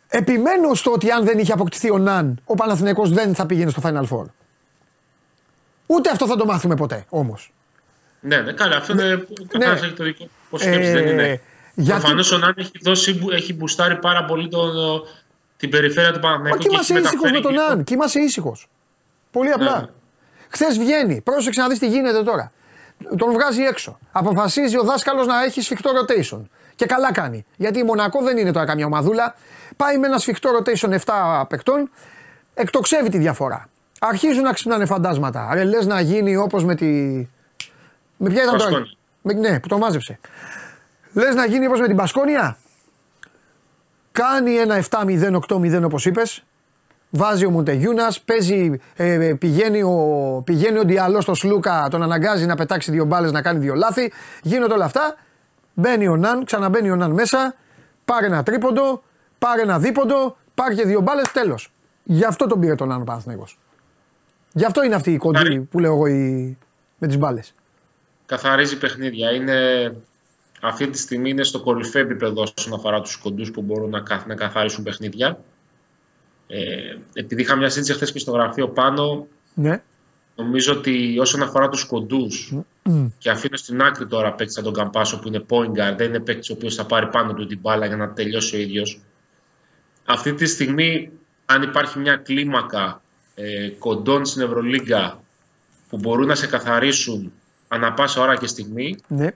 Επιμένω 0.07 0.73
στο 0.73 0.91
ότι 0.91 1.11
αν 1.11 1.25
δεν 1.25 1.37
είχε 1.39 1.51
αποκτηθεί 1.53 1.91
ο 1.91 1.97
Ναν, 1.97 2.41
ο 2.45 2.55
Παναθηναϊκός 2.55 3.09
δεν 3.11 3.35
θα 3.35 3.45
πήγαινε 3.45 3.69
στο 3.71 3.81
Final 3.85 4.03
Four. 4.17 4.25
Ούτε 5.91 6.09
αυτό 6.09 6.27
θα 6.27 6.35
το 6.35 6.45
μάθουμε 6.45 6.75
ποτέ 6.75 7.05
όμως. 7.09 7.53
Ναι, 8.19 8.37
ναι, 8.37 8.51
καλά. 8.51 8.75
Αυτό 8.77 8.93
είναι. 8.93 9.03
Ναι. 9.05 9.23
Καθένα 9.47 9.71
έχει 9.85 9.93
το 9.93 10.03
δικό 10.03 10.23
του 10.23 10.29
πώ 10.49 10.57
σκέψη 10.57 10.91
δεν 10.91 11.07
Ε, 11.07 11.11
είναι. 11.11 11.41
γιατί- 11.75 11.99
Προφανώς 11.99 12.31
ο 12.31 12.37
Νάν 12.37 12.53
έχει, 12.57 12.71
δώσει, 12.81 13.19
έχει 13.31 13.53
μπουστάρει 13.53 13.95
πάρα 13.95 14.25
πολύ 14.25 14.47
τον, 14.47 14.69
την 15.57 15.69
περιφέρεια 15.69 16.11
του 16.11 16.19
Μα 16.19 16.21
Παναθηναϊκού. 16.21 16.57
και 16.57 16.67
και 16.67 16.73
είμαστε 16.73 16.93
έχει 16.93 17.01
ήσυχος 17.03 17.23
με 17.23 17.31
μεταφέρει 17.31 17.55
τον 17.55 17.65
και- 17.65 17.73
Ναν. 17.75 17.83
Και 17.83 17.93
είμαστε 17.93 18.19
ήσυχος. 18.19 18.67
Πολύ 19.31 19.51
απλά. 19.51 19.79
Ναι. 19.79 19.87
Χθες 20.49 20.77
βγαίνει. 20.77 21.21
Πρόσεξε 21.21 21.61
να 21.61 21.67
δεις 21.67 21.79
τι 21.79 21.87
γίνεται 21.87 22.23
τώρα. 22.23 22.51
Τον 23.17 23.31
βγάζει 23.33 23.61
έξω. 23.61 23.99
Αποφασίζει 24.11 24.77
ο 24.77 24.83
δάσκαλος 24.83 25.27
να 25.27 25.43
έχει 25.43 25.61
σφιχτό 25.61 25.91
rotation. 26.01 26.41
Και 26.75 26.85
καλά 26.85 27.11
κάνει. 27.11 27.45
Γιατί 27.57 27.79
η 27.79 27.83
Μονακό 27.83 28.21
δεν 28.23 28.37
είναι 28.37 28.51
τώρα 28.51 28.65
καμιά 28.65 28.85
ομαδούλα. 28.85 29.35
Πάει 29.77 29.97
με 29.97 30.07
ένα 30.07 30.17
σφιχτό 30.17 30.49
rotation 30.59 30.89
7 30.91 31.45
παικτών. 31.49 31.89
Εκτοξεύει 32.53 33.09
τη 33.09 33.17
διαφορά. 33.17 33.69
Αρχίζουν 33.99 34.43
να 34.43 34.53
ξυπνάνε 34.53 34.85
φαντάσματα. 34.85 35.49
Ρε 35.53 35.63
λες 35.63 35.85
να 35.85 36.01
γίνει 36.01 36.35
όπως 36.35 36.63
με 36.63 36.75
τη... 36.75 36.85
Με 38.17 38.29
ποια 38.29 38.43
ήταν 38.43 38.57
τώρα. 38.57 38.69
Μπασκόνια. 38.69 38.97
Με, 39.21 39.33
ναι, 39.33 39.59
που 39.59 39.67
το 39.67 39.77
μάζεψε. 39.77 40.19
Λες 41.13 41.35
να 41.35 41.45
γίνει 41.45 41.65
όπως 41.65 41.79
με 41.79 41.87
την 41.87 41.95
Πασκόνια. 41.95 42.57
Κάνει 44.11 44.55
ένα 44.55 44.83
7-0, 44.89 45.39
8-0 45.47 45.83
όπως 45.83 46.05
είπες. 46.05 46.43
Βάζει 47.09 47.45
ο 47.45 47.49
Μουντεγιούνας, 47.49 48.21
παίζει, 48.21 48.79
ε, 48.95 49.33
πηγαίνει, 49.39 49.81
ο, 49.81 50.41
πηγαίνει 50.45 50.77
ο 50.79 50.83
Διαλό 50.83 51.21
στο 51.21 51.33
Σλούκα, 51.33 51.87
τον 51.89 52.03
αναγκάζει 52.03 52.45
να 52.45 52.55
πετάξει 52.55 52.91
δύο 52.91 53.05
μπάλες, 53.05 53.31
να 53.31 53.41
κάνει 53.41 53.59
δύο 53.59 53.73
λάθη. 53.75 54.11
Γίνονται 54.41 54.73
όλα 54.73 54.85
αυτά. 54.85 55.15
Μπαίνει 55.73 56.07
ο 56.07 56.15
Ναν, 56.15 56.45
ξαναμπαίνει 56.45 56.91
ο 56.91 56.95
Ναν 56.95 57.11
μέσα, 57.11 57.55
πάρε 58.05 58.25
ένα 58.25 58.43
τρίποντο, 58.43 59.03
πάρε 59.39 59.61
ένα 59.61 59.79
δίποντο, 59.79 60.37
πάρε 60.53 60.73
και 60.73 60.83
δύο 60.83 61.01
μπάλες, 61.01 61.31
τέλος. 61.31 61.71
Γι' 62.03 62.23
αυτό 62.23 62.47
τον 62.47 62.59
πήρε 62.59 62.75
τον 62.75 62.87
Ναν 62.87 63.01
ο 63.01 63.03
Παναθηναϊκός. 63.03 63.59
Γι' 64.59 64.65
αυτό 64.65 64.83
είναι 64.83 64.95
αυτή 64.95 65.11
η 65.11 65.17
κοντή 65.17 65.37
Άρη. 65.39 65.59
που 65.59 65.79
λέω 65.79 65.93
εγώ 65.93 66.05
η, 66.05 66.57
με 66.97 67.07
τις 67.07 67.17
μπάλες. 67.17 67.53
Καθαρίζει 68.25 68.77
παιχνίδια. 68.77 69.31
Είναι, 69.31 69.57
αυτή 70.61 70.89
τη 70.89 70.97
στιγμή 70.97 71.29
είναι 71.29 71.43
στο 71.43 71.59
κορυφαίο 71.59 72.01
επίπεδο 72.01 72.45
όσον 72.57 72.73
αφορά 72.73 73.01
τους 73.01 73.17
κοντούς 73.17 73.51
που 73.51 73.61
μπορούν 73.61 73.89
να, 73.89 73.99
καθ- 73.99 74.27
να 74.27 74.35
καθαρίσουν 74.35 74.83
παιχνίδια. 74.83 75.39
Ε, 76.47 76.57
επειδή 77.13 77.41
είχα 77.41 77.55
μια 77.55 77.69
συζήτηση 77.69 77.93
χθες 77.93 78.11
και 78.11 78.19
στο 78.19 78.31
γραφείο 78.31 78.69
πάνω, 78.69 79.27
Ναι. 79.53 79.81
Νομίζω 80.35 80.73
ότι 80.73 81.19
όσον 81.19 81.41
αφορά 81.41 81.69
τους 81.69 81.85
κοντούς, 81.85 82.53
και 83.17 83.29
αφήνω 83.29 83.57
στην 83.57 83.81
άκρη 83.81 84.07
τώρα 84.07 84.33
παίκτης 84.33 84.55
σαν 84.55 84.63
τον 84.63 84.73
Καμπάσο 84.73 85.19
που 85.19 85.27
είναι 85.27 85.45
point 85.49 85.69
guard, 85.69 85.95
δεν 85.97 86.07
είναι 86.07 86.19
παίκτης 86.19 86.49
ο 86.49 86.53
οποίος 86.53 86.75
θα 86.75 86.85
πάρει 86.85 87.07
πάνω 87.07 87.33
του 87.33 87.45
την 87.45 87.59
μπάλα 87.61 87.85
για 87.85 87.95
να 87.95 88.13
τελειώσει 88.13 88.55
ο 88.55 88.59
ίδιος. 88.59 89.01
Αυτή 90.05 90.33
τη 90.33 90.45
στιγμή, 90.45 91.11
αν 91.45 91.61
υπάρχει 91.61 91.99
μια 91.99 92.15
κλίμακα 92.15 93.01
ε, 93.41 93.69
κοντών 93.79 94.25
στην 94.25 94.41
Ευρωλίγκα 94.41 95.21
που 95.89 95.97
μπορούν 95.97 96.27
να 96.27 96.35
σε 96.35 96.47
καθαρίσουν 96.47 97.33
ανά 97.67 97.93
πάσα 97.93 98.21
ώρα 98.21 98.37
και 98.37 98.47
στιγμή 98.47 98.95
Ναι, 99.07 99.29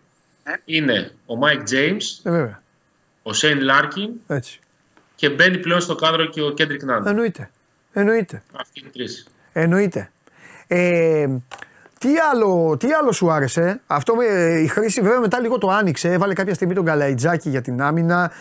είναι 0.66 1.12
ο 1.26 1.34
Mike 1.44 1.74
James, 1.74 2.02
ε, 2.24 2.30
βέβαια. 2.32 2.62
ο 3.24 3.32
Shane 3.42 3.60
Larkin 3.72 4.10
Έτσι. 4.28 4.60
και 5.16 5.30
μπαίνει 5.30 5.58
πλέον 5.58 5.82
στο 5.82 5.96
κάδρο 5.96 6.26
και 6.26 6.42
ο 6.42 6.54
Kendrick 6.58 6.90
Nunn. 6.90 7.06
Εννοείται. 7.06 7.50
Εννοείται. 7.94 8.44
Αυτοί 8.54 8.80
είναι 8.80 8.90
οι 8.90 8.98
τρεις. 8.98 9.28
Εννοείται. 9.54 10.12
Ε, 10.68 11.28
τι 12.00 12.10
άλλο, 12.32 12.78
τι 12.80 12.92
άλλο 12.92 13.12
σου 13.12 13.32
άρεσε, 13.32 13.82
αυτό 13.88 14.16
με, 14.16 14.26
η 14.64 14.68
χρήση 14.68 15.02
βέβαια 15.02 15.20
μετά 15.20 15.40
λίγο 15.40 15.58
το 15.58 15.70
άνοιξε, 15.70 16.12
έβαλε 16.12 16.34
κάποια 16.34 16.54
στιγμή 16.54 16.74
τον 16.74 16.86
Καλαϊτζάκη 16.86 17.50
για 17.50 17.62
την 17.62 17.82
άμυνα 17.82 18.32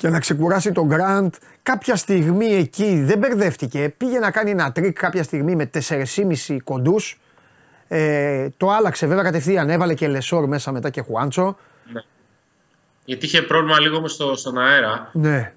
για 0.00 0.10
να 0.10 0.18
ξεκουράσει 0.18 0.72
τον 0.72 0.86
Γκραντ. 0.86 1.34
Κάποια 1.62 1.96
στιγμή 1.96 2.46
εκεί 2.46 3.02
δεν 3.04 3.18
μπερδεύτηκε, 3.18 3.94
πήγε 3.96 4.18
να 4.18 4.30
κάνει 4.30 4.50
ένα 4.50 4.72
τρίκ 4.72 4.98
κάποια 4.98 5.22
στιγμή 5.22 5.56
με 5.56 5.70
4,5 5.88 6.56
κοντούς. 6.64 7.20
Ε, 7.88 8.48
το 8.56 8.70
άλλαξε 8.70 9.06
βέβαια 9.06 9.22
κατευθείαν, 9.22 9.70
έβαλε 9.70 9.94
και 9.94 10.08
Λεσόρ 10.08 10.46
μέσα 10.48 10.72
μετά 10.72 10.90
και 10.90 11.00
Χουάντσο. 11.00 11.56
Γιατί 13.04 13.26
είχε 13.26 13.42
πρόβλημα 13.42 13.80
λίγο 13.80 14.00
μες 14.00 14.12
στο, 14.12 14.36
στον 14.36 14.58
αέρα. 14.58 15.10
Ναι, 15.12 15.52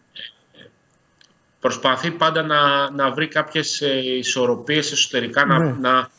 Προσπαθεί 1.60 2.12
πάντα 2.12 2.42
να, 2.42 2.92
να 2.92 3.12
βρει 3.12 3.28
κάποιες 3.28 3.82
ε, 3.82 4.18
ισορροπίες 4.18 4.92
εσωτερικά, 4.92 5.46
να, 5.46 5.60
Ναι. 5.60 5.76
να, 5.80 6.10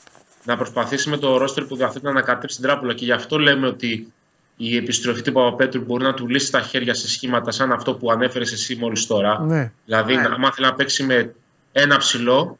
να 0.44 0.56
προσπαθήσει 0.56 1.08
με 1.08 1.16
το 1.16 1.36
ρόστερ 1.36 1.64
που 1.64 1.76
διαθέτει 1.76 2.04
να 2.04 2.10
ανακατέψει 2.10 2.56
την 2.56 2.64
τράπουλα. 2.66 2.94
Και 2.94 3.04
γι' 3.04 3.12
αυτό 3.12 3.38
λέμε 3.38 3.66
ότι 3.66 4.12
η 4.56 4.76
επιστροφή 4.76 5.22
του 5.22 5.32
Παπαπέτρου 5.32 5.82
μπορεί 5.84 6.04
να 6.04 6.14
του 6.14 6.28
λύσει 6.28 6.50
τα 6.50 6.60
χέρια 6.60 6.94
σε 6.94 7.08
σχήματα 7.08 7.50
σαν 7.50 7.72
αυτό 7.72 7.94
που 7.94 8.10
ανέφερες 8.10 8.52
εσύ 8.52 8.76
μόλις 8.76 9.06
τώρα. 9.06 9.40
ναι, 9.40 9.72
Δηλαδή, 9.84 10.14
να, 10.14 10.22
άμα 10.22 10.52
θέλει 10.52 10.66
να 10.66 10.74
παίξει 10.74 11.02
με 11.02 11.34
ένα 11.72 11.96
ψηλό, 11.96 12.58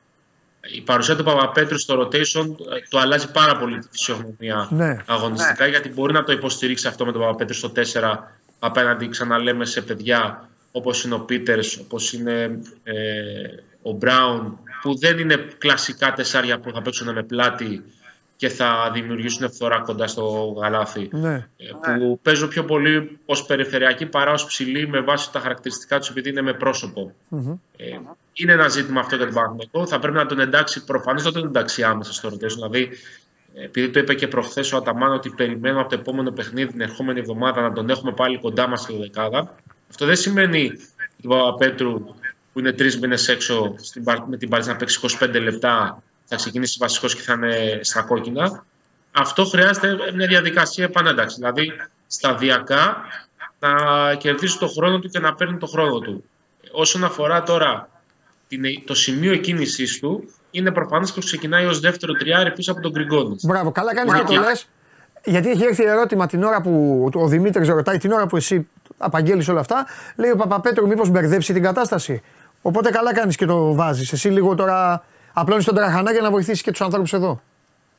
η 0.74 0.80
παρουσία 0.80 1.16
του 1.16 1.24
Παπαπέτρου 1.24 1.78
στο 1.78 2.00
rotation 2.00 2.46
ε, 2.48 2.88
το 2.88 2.98
αλλάζει 2.98 3.30
πάρα 3.30 3.56
πολύ 3.56 3.78
τη 3.78 3.86
φυσιογνωμία 3.90 4.68
Ναι. 4.70 4.96
αγωνιστικά, 5.06 5.66
γιατί 5.66 5.88
μπορεί 5.88 6.12
να 6.12 6.24
το 6.24 6.32
υποστηρίξει 6.32 6.86
αυτό 6.86 7.04
με 7.06 7.12
τον 7.12 7.20
Παπαπέτρου 7.20 7.54
στο 7.54 7.72
4 7.76 7.82
απέναντι, 8.58 9.08
ξαναλέμε, 9.08 9.64
σε 9.64 9.82
παιδιά 9.82 10.48
όπως 10.72 11.04
είναι 11.04 11.14
ο 11.14 11.20
Πίτερς, 11.20 11.76
όπως 11.76 12.12
είναι 12.12 12.60
ε, 12.82 12.92
ο 13.82 13.92
Μπράουν, 13.92 14.58
που 14.82 14.98
δεν 14.98 15.18
είναι 15.18 15.46
κλασικά 15.58 16.12
τεσσάρια 16.12 16.58
που 16.58 16.70
θα 16.72 16.82
παίξουν 16.82 17.12
με 17.12 17.22
πλάτη 17.22 17.82
και 18.37 18.49
θα 18.49 18.91
δημιουργήσουν 18.93 19.53
φθορά 19.53 19.81
κοντά 19.81 20.07
στο 20.07 20.55
γαλάθι 20.61 21.09
ναι. 21.12 21.35
ε, 21.57 21.97
που 21.97 22.19
παίζουν 22.23 22.49
πιο 22.49 22.64
πολύ 22.64 23.19
ως 23.26 23.47
περιφερειακοί 23.47 24.07
παρά 24.07 24.33
ως 24.33 24.47
ψηλοί 24.47 24.88
με 24.88 25.00
βάση 25.00 25.33
τα 25.33 25.41
χαρακτηριστικά 25.41 25.99
τους 25.99 26.09
επειδή 26.09 26.31
είναι 26.31 26.43
με 26.43 26.53
προσωπο 26.53 27.14
Ε, 27.76 27.99
είναι 28.33 28.53
ένα 28.53 28.69
ζήτημα 28.69 29.00
αυτό 29.00 29.17
για 29.17 29.25
τον 29.25 29.35
Παναθηναϊκό. 29.35 29.87
Θα 29.87 29.99
πρέπει 29.99 30.17
να 30.17 30.26
τον 30.26 30.41
εντάξει, 30.41 30.85
προφανώς 30.85 31.23
δεν 31.23 31.33
τον 31.33 31.47
εντάξει 31.47 31.83
άμεσα 31.83 32.12
στο 32.12 32.29
rotation. 32.29 32.55
Δηλαδή, 32.55 32.91
ε, 33.55 33.64
επειδή 33.64 33.91
το 33.91 33.99
είπε 33.99 34.14
και 34.14 34.29
προχθές 34.29 34.73
ο 34.73 34.76
Αταμάν 34.76 35.12
ότι 35.12 35.31
περιμένουμε 35.31 35.81
από 35.81 35.88
το 35.88 35.97
επόμενο 36.00 36.31
παιχνίδι 36.31 36.71
την 36.71 36.81
ερχόμενη 36.81 37.21
εβδομάδα 37.21 37.61
να 37.61 37.73
τον 37.73 37.90
έχουμε 37.90 38.12
πάλι 38.12 38.38
κοντά 38.38 38.68
μας 38.68 38.81
στη 38.81 38.97
δεκάδα. 38.99 39.55
Αυτό 39.90 40.07
δεν 40.07 40.16
σημαίνει 40.16 40.73
ότι 41.18 41.27
ο 41.27 41.29
Παπαπέτρου 41.29 42.05
που 42.53 42.59
είναι 42.59 42.73
τρεις 42.73 42.99
μήνες 42.99 43.29
έξω 43.29 43.75
στην, 43.79 44.05
Παρ- 44.05 44.29
με 44.29 44.37
την 44.37 44.49
Παρίζα 44.49 44.70
να 44.70 44.77
παίξει 44.77 45.01
25 45.20 45.40
λεπτά, 45.40 46.03
θα 46.24 46.37
ξεκινήσει 46.37 46.76
βασικός 46.80 47.14
και 47.14 47.22
θα 47.22 47.32
είναι 47.32 47.80
στα 47.82 48.02
κόκκινα. 48.02 48.64
Αυτό 49.12 49.44
χρειάζεται 49.44 49.96
μια 50.14 50.26
διαδικασία 50.26 50.84
επανένταξη. 50.84 51.37
Δηλαδή, 51.37 51.72
σταδιακά 52.06 52.96
να 53.58 53.70
κερδίσει 54.14 54.58
το 54.58 54.68
χρόνο 54.68 54.98
του 54.98 55.08
και 55.08 55.18
να 55.18 55.34
παίρνει 55.34 55.58
το 55.58 55.66
χρόνο 55.66 55.98
του. 55.98 56.24
Όσον 56.72 57.04
αφορά 57.04 57.42
τώρα 57.42 57.88
την, 58.48 58.62
το 58.87 58.94
σημείο 58.94 59.32
εκκίνησή 59.32 60.00
του, 60.00 60.32
είναι 60.50 60.70
προφανώ 60.70 61.06
που 61.14 61.20
ξεκινάει 61.20 61.66
ως 61.66 61.80
δεύτερο 61.80 62.12
τριάρι 62.12 62.52
πίσω 62.52 62.72
από 62.72 62.80
τον 62.80 62.90
Γκριγκόνη. 62.90 63.37
Μπράβο, 63.42 63.70
καλά 63.70 63.94
κάνεις 63.94 64.12
και 64.12 64.18
το 64.18 64.32
Μπράβο. 64.32 64.48
λες. 64.48 64.68
Γιατί 65.24 65.50
έχει 65.50 65.64
έρθει 65.64 65.84
ερώτημα 65.84 66.26
την 66.26 66.42
ώρα 66.42 66.60
που 66.60 67.10
ο 67.14 67.26
Δημήτρης 67.26 67.68
ρωτάει, 67.68 67.98
την 67.98 68.12
ώρα 68.12 68.26
που 68.26 68.37
εσύ 68.37 68.68
απαγγέλεις 68.98 69.48
όλα 69.48 69.60
αυτά, 69.60 69.87
λέει 70.16 70.30
ο 70.30 70.37
Παπαπέτρου, 70.37 70.87
μήπως 70.87 71.08
μπερδέψει 71.08 71.52
την 71.52 71.62
κατάσταση. 71.62 72.22
Οπότε 72.62 72.90
καλά 72.90 73.14
κάνεις 73.14 73.37
και 73.37 73.46
το 73.46 73.74
βάζεις. 73.74 74.12
Εσύ 74.12 74.28
λίγο 74.28 74.54
τώρα 74.54 75.04
απλώνεις 75.35 75.64
τον 75.64 75.75
τραχανά 75.75 76.12
για 76.12 76.20
να 76.20 76.31
βοηθήσεις 76.31 76.62
και 76.62 76.70
τους 76.70 76.81
ανθρώπους 76.81 77.12
εδώ. 77.12 77.42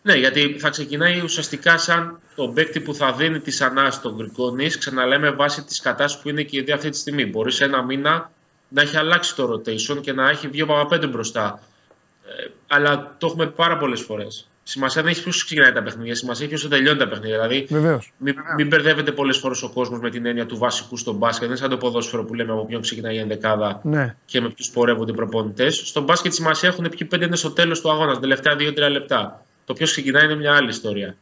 Ναι, 0.02 0.14
γιατί 0.14 0.56
θα 0.60 0.70
ξεκινάει 0.70 1.22
ουσιαστικά 1.22 1.78
σαν 1.78 2.20
τον 2.36 2.54
παίκτη 2.54 2.80
που 2.80 2.94
θα 2.94 3.14
δίνει 3.14 3.40
τη 3.40 3.58
ανά 3.64 3.92
στον 3.92 4.16
Γκριγκόνη, 4.16 4.68
ξαναλέμε 4.68 5.32
βάσει 5.32 5.64
της 5.64 5.80
κατάστασης 5.80 6.22
που 6.22 6.30
είναι 6.30 6.44
και 6.44 6.56
η 6.56 6.60
ίδια 6.60 6.76
αυτή 6.76 6.90
τη 6.90 6.98
στιγμή. 6.98 7.26
Μπορείς 7.26 7.56
σε 7.56 7.64
ένα 7.64 7.84
μήνα 7.84 8.32
να 8.70 8.82
έχει 8.82 8.98
αλλάξει 8.98 9.36
το 9.36 9.52
rotation 9.52 10.02
και 10.02 10.14
να 10.14 10.30
έχει 10.30 10.48
βγει 10.48 10.62
ο 10.62 10.66
Παπαπέτρου 10.66 11.10
μπροστά. 11.10 11.60
Ε, 12.26 12.48
αλλά 12.68 13.16
το 13.18 13.28
έχουμε 13.28 13.46
πάρα 13.46 13.78
πολλές 13.78 14.02
φορές. 14.02 14.48
Σημασία 14.68 15.02
δεν 15.02 15.12
έχει 15.12 15.22
ποιος 15.24 15.44
ξεκινάει 15.44 15.72
τα 15.72 15.84
παιχνίδια, 15.84 16.16
σημασία 16.16 16.46
έχει 16.46 16.56
ποιος 16.56 16.70
τελειώνει 16.70 16.98
τα 17.00 17.08
παιχνίδια. 17.08 17.36
Δηλαδή, 17.36 17.68
Βεβαίως. 17.70 18.12
μην, 18.18 18.36
μην 18.58 18.68
μπερδεύεται 18.68 19.12
πολλές 19.12 19.38
φορές 19.38 19.64
ο 19.64 19.70
κόσμος 19.70 20.00
με 20.00 20.10
την 20.10 20.26
έννοια 20.26 20.46
του 20.46 20.58
βασικού 20.58 20.98
στο 20.98 21.14
μπάσκετ. 21.14 21.40
Δεν 21.40 21.50
είναι 21.50 21.58
σαν 21.58 21.70
το 21.70 21.78
ποδόσφαιρο 21.78 22.24
που 22.26 22.34
λέμε 22.34 22.52
από 22.52 22.66
ποιον 22.66 22.82
ξεκινάει 22.82 23.16
η 23.16 23.20
ενδεκάδα 23.20 23.80
Ναι. 23.84 24.16
και 24.26 24.42
με 24.42 24.50
ποιους 24.50 24.70
πορεύονται 24.70 25.12
οι 25.12 25.16
προπονητές. 25.16 25.76
Στο 25.86 26.02
μπάσκετ 26.02 26.34
σημασία 26.34 26.70
έχουν 26.70 26.90
ποιοι 26.98 27.08
πέντε 27.08 27.26
είναι 27.26 27.36
στο 27.36 27.52
τέλος 27.52 27.82
του 27.82 27.92
αγώνα, 27.92 28.14
τα 28.14 28.20
τελευταία 28.20 28.56
2-3 28.56 28.90
λεπτά. 28.92 29.46
Το 29.66 29.74
ποιος 29.74 29.92
ξεκινάει 29.92 30.24
είναι 30.26 30.36
μια 30.36 30.56
άλλη 30.56 30.70
ιστορία. 30.70 31.16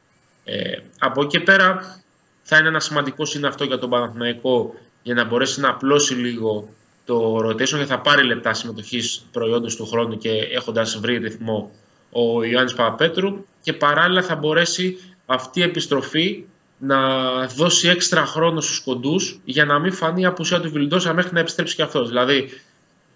Ε, 0.44 0.78
από 1.00 1.22
εκεί 1.22 1.38
και 1.38 1.44
πέρα 1.44 2.00
θα 2.44 2.58
είναι 2.58 2.68
ένα 2.68 2.80
σημαντικό 2.80 3.24
είναι 3.36 3.48
αυτό 3.48 3.64
για 3.64 3.78
τον 3.78 3.90
Παναθηναϊκό 3.90 4.76
για 5.04 5.14
να 5.14 5.24
μπορέσει 5.24 5.60
να 5.60 5.70
απλώσει 5.70 6.14
λίγο 6.14 6.70
το 7.06 7.38
rotation 7.38 7.78
και 7.78 7.86
θα 7.86 8.00
πάρει 8.00 8.24
λεπτά 8.26 8.54
συμμετοχής 8.54 9.26
προϊόντος 9.32 9.76
του 9.76 9.86
χρόνου 9.88 10.18
και 10.18 10.30
έχοντας 10.30 10.98
βρει 11.00 11.18
ρυθμό 11.18 11.72
ο 12.14 12.44
Ιωάννης 12.44 12.74
Παπαπέτρου 12.74 13.46
και 13.62 13.74
παράλληλα 13.74 14.22
θα 14.24 14.36
μπορέσει 14.36 14.98
αυτή 15.26 15.60
η 15.60 15.64
επιστροφή 15.64 16.44
να 16.78 17.00
δώσει 17.48 17.88
έξτρα 17.88 18.26
χρόνο 18.26 18.62
στους 18.62 18.80
κοντούς 18.80 19.40
για 19.46 19.66
να 19.66 19.80
μην 19.80 19.92
φανεί 19.92 20.22
η 20.22 20.26
απουσία 20.26 20.60
του 20.60 20.72
Βιλντόσα 20.72 21.14
μέχρι 21.14 21.34
να 21.34 21.40
επιστρέψει 21.40 21.76
και 21.76 21.82
αυτός. 21.82 22.08
Δηλαδή 22.08 22.50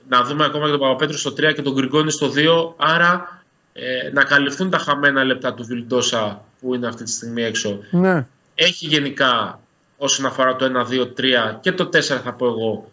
να 0.08 0.24
δούμε 0.24 0.46
ακόμα 0.46 0.66
και 0.66 0.72
τον 0.72 0.80
Παπαπέτρου 0.80 1.18
στο 1.18 1.32
3 1.32 1.54
και 1.54 1.62
τον 1.62 1.74
Γκριγκόνη 1.74 2.12
στο 2.12 2.32
2, 2.36 2.74
άρα 2.78 3.44
ε, 3.74 4.10
να 4.14 4.24
καλυφθούν 4.24 4.70
τα 4.70 4.78
χαμένα 4.78 5.24
λεπτά 5.24 5.54
του 5.54 5.66
Βιλντόσα 5.66 6.44
που 6.60 6.76
είναι 6.76 6.88
αυτή 6.88 7.04
τη 7.04 7.12
στιγμή 7.12 7.44
έξω. 7.44 7.80
Ναι. 7.92 8.26
Έχει 8.56 8.86
γενικά 8.86 9.60
όσον 9.98 10.26
αφορά 10.26 10.56
το 10.56 10.86
1, 10.90 10.94
2, 10.94 11.02
3 11.02 11.58
και 11.62 11.72
το 11.72 11.90
4 11.94 12.00
θα 12.02 12.34
πω 12.34 12.46
εγώ 12.46 12.92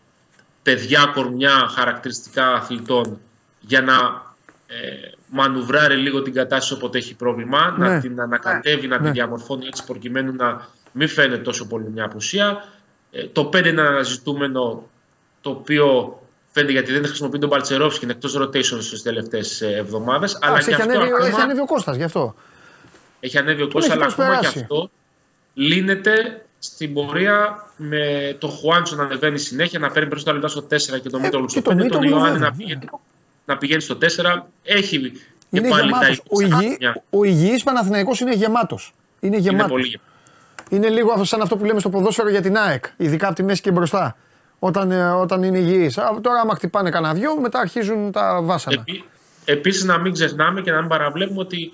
παιδιά, 0.63 1.11
κορμιά, 1.15 1.69
χαρακτηριστικά 1.75 2.53
αθλητών 2.53 3.21
για 3.61 3.81
να 3.81 3.95
ε, 4.67 5.11
μανουβράρει 5.35 5.97
λίγο 5.97 6.23
την 6.23 6.33
κατάσταση 6.33 6.75
όποτε 6.75 6.99
έχει 6.99 7.15
πρόβλημα, 7.15 7.75
Ναι. 7.79 7.89
να 7.89 8.01
την 8.01 8.21
ανακατεύει, 8.21 8.87
να 8.87 8.97
Ναι. 8.99 9.03
την 9.03 9.13
διαμορφώνει 9.13 9.67
έτσι 9.67 9.85
προκειμένου 9.85 10.33
να 10.37 10.69
μην 10.93 11.09
φαίνεται 11.09 11.43
τόσο 11.43 11.67
πολύ 11.67 11.91
μια 11.91 12.05
απουσία. 12.05 12.65
Ε, 13.11 13.27
το 13.27 13.45
5 13.45 13.59
είναι 13.59 13.81
ένα 13.81 13.89
αναζητούμενο 13.89 14.89
το 15.41 15.51
οποίο 15.51 16.19
φαίνεται 16.53 16.73
γιατί 16.73 16.93
δεν 16.93 17.05
χρησιμοποιεί 17.07 17.39
τον 17.39 17.49
Παλτσερόφσκι, 17.51 18.05
είναι 18.05 18.13
εκτός 18.13 18.39
rotation 18.39 18.63
στις 18.83 19.03
τελευταίες 19.03 19.61
ε, 19.61 19.77
εβδομάδες. 19.77 20.39
Αλλά 20.41 20.51
Εντάξει, 20.51 20.69
και 20.69 20.75
έχει, 20.75 20.83
αυτό 20.83 20.95
ανέβει, 20.95 21.13
ακόμα 21.13 21.27
έχει 21.29 21.41
ανέβει 21.41 21.61
ο 21.61 21.65
Κώστας 21.67 21.97
γι' 21.97 22.03
αυτό. 22.05 22.35
έχει 23.21 23.39
ανέβει 23.39 23.63
ο 23.63 23.65
Τον 23.65 23.73
Κώστας, 23.73 23.95
έχει 23.95 24.03
αλλά 24.03 24.13
ακόμα 24.13 24.29
και 24.29 24.33
προσπεράσει. 24.37 24.61
αυτό 24.61 24.91
λύνεται 25.55 26.45
στην 26.59 26.95
πορεία 26.95 27.67
με 27.77 28.37
το 28.39 28.49
Χουάντσο 28.49 28.97
να 28.97 29.03
ανεβαίνει 29.03 29.39
συνέχεια, 29.39 29.79
να 29.79 29.91
παίρνει 29.91 30.09
περισσότερα 30.09 30.37
λεπτά 30.39 30.51
στο 30.51 30.95
4 30.97 31.01
και 31.01 31.09
το 31.09 31.21
Μίτολου 31.21 31.45
Ε, 31.45 31.47
και 31.53 31.59
στο 31.59 31.63
το 31.63 31.71
5, 31.71 31.77
τον 31.77 31.85
Μίτογλου 31.87 32.09
Ιωάννη 32.09 32.31
βέβαια. 32.33 32.49
να 32.49 32.57
πηγαίνει, 32.57 32.89
να 33.45 33.57
πηγαίνει 33.59 33.81
στο 33.81 33.95
4. 34.01 34.47
Έχει 34.63 34.99
και 35.11 35.21
Είναι 35.51 35.69
πάλι 35.69 35.85
γεμάτος. 35.85 36.17
τα 36.17 36.23
Ο, 36.31 36.41
υγιή, 36.41 36.69
ίδια. 36.73 37.03
ο 37.11 37.25
υγιής 37.25 37.63
Παναθηναϊκός 37.63 38.21
είναι 38.21 38.35
γεμάτος. 38.35 38.93
Είναι 39.21 39.37
Είναι 39.37 39.45
γεμάτος. 39.49 39.71
πολύ 39.71 40.01
Είναι 40.69 40.89
λίγο 40.89 41.11
αυτό- 41.13 41.25
σαν 41.25 41.41
αυτό 41.41 41.57
που 41.57 41.65
λέμε 41.65 41.81
στο 41.81 41.89
ποδόσφαιρο 41.91 42.29
για 42.31 42.41
την 42.43 42.57
ΑΕΚ. 42.57 42.85
Ειδικά 42.97 43.27
από 43.27 43.35
τη 43.37 43.43
μέση 43.43 43.61
και 43.61 43.71
μπροστά. 43.71 44.17
Όταν, 44.59 44.91
ε, 44.91 45.09
όταν 45.11 45.43
είναι 45.43 45.59
υγιής. 45.59 45.99
Α, 45.99 46.21
Τώρα, 46.21 46.41
άμα 46.41 46.55
χτυπάνε 46.55 46.91
κανένα 46.91 47.15
δυο, 47.15 47.41
μετά 47.41 47.59
αρχίζουν 47.59 48.13
τα 48.13 48.41
βάσανα. 48.43 48.85
Επί, 48.87 49.05
επίσης 49.45 49.85
να 49.85 49.99
μην 49.99 50.13
ξεχνάμε 50.13 50.61
και 50.61 50.71
να 50.71 50.79
μην 50.81 50.89
παραβλέπουμε 50.89 51.41
ότι 51.41 51.73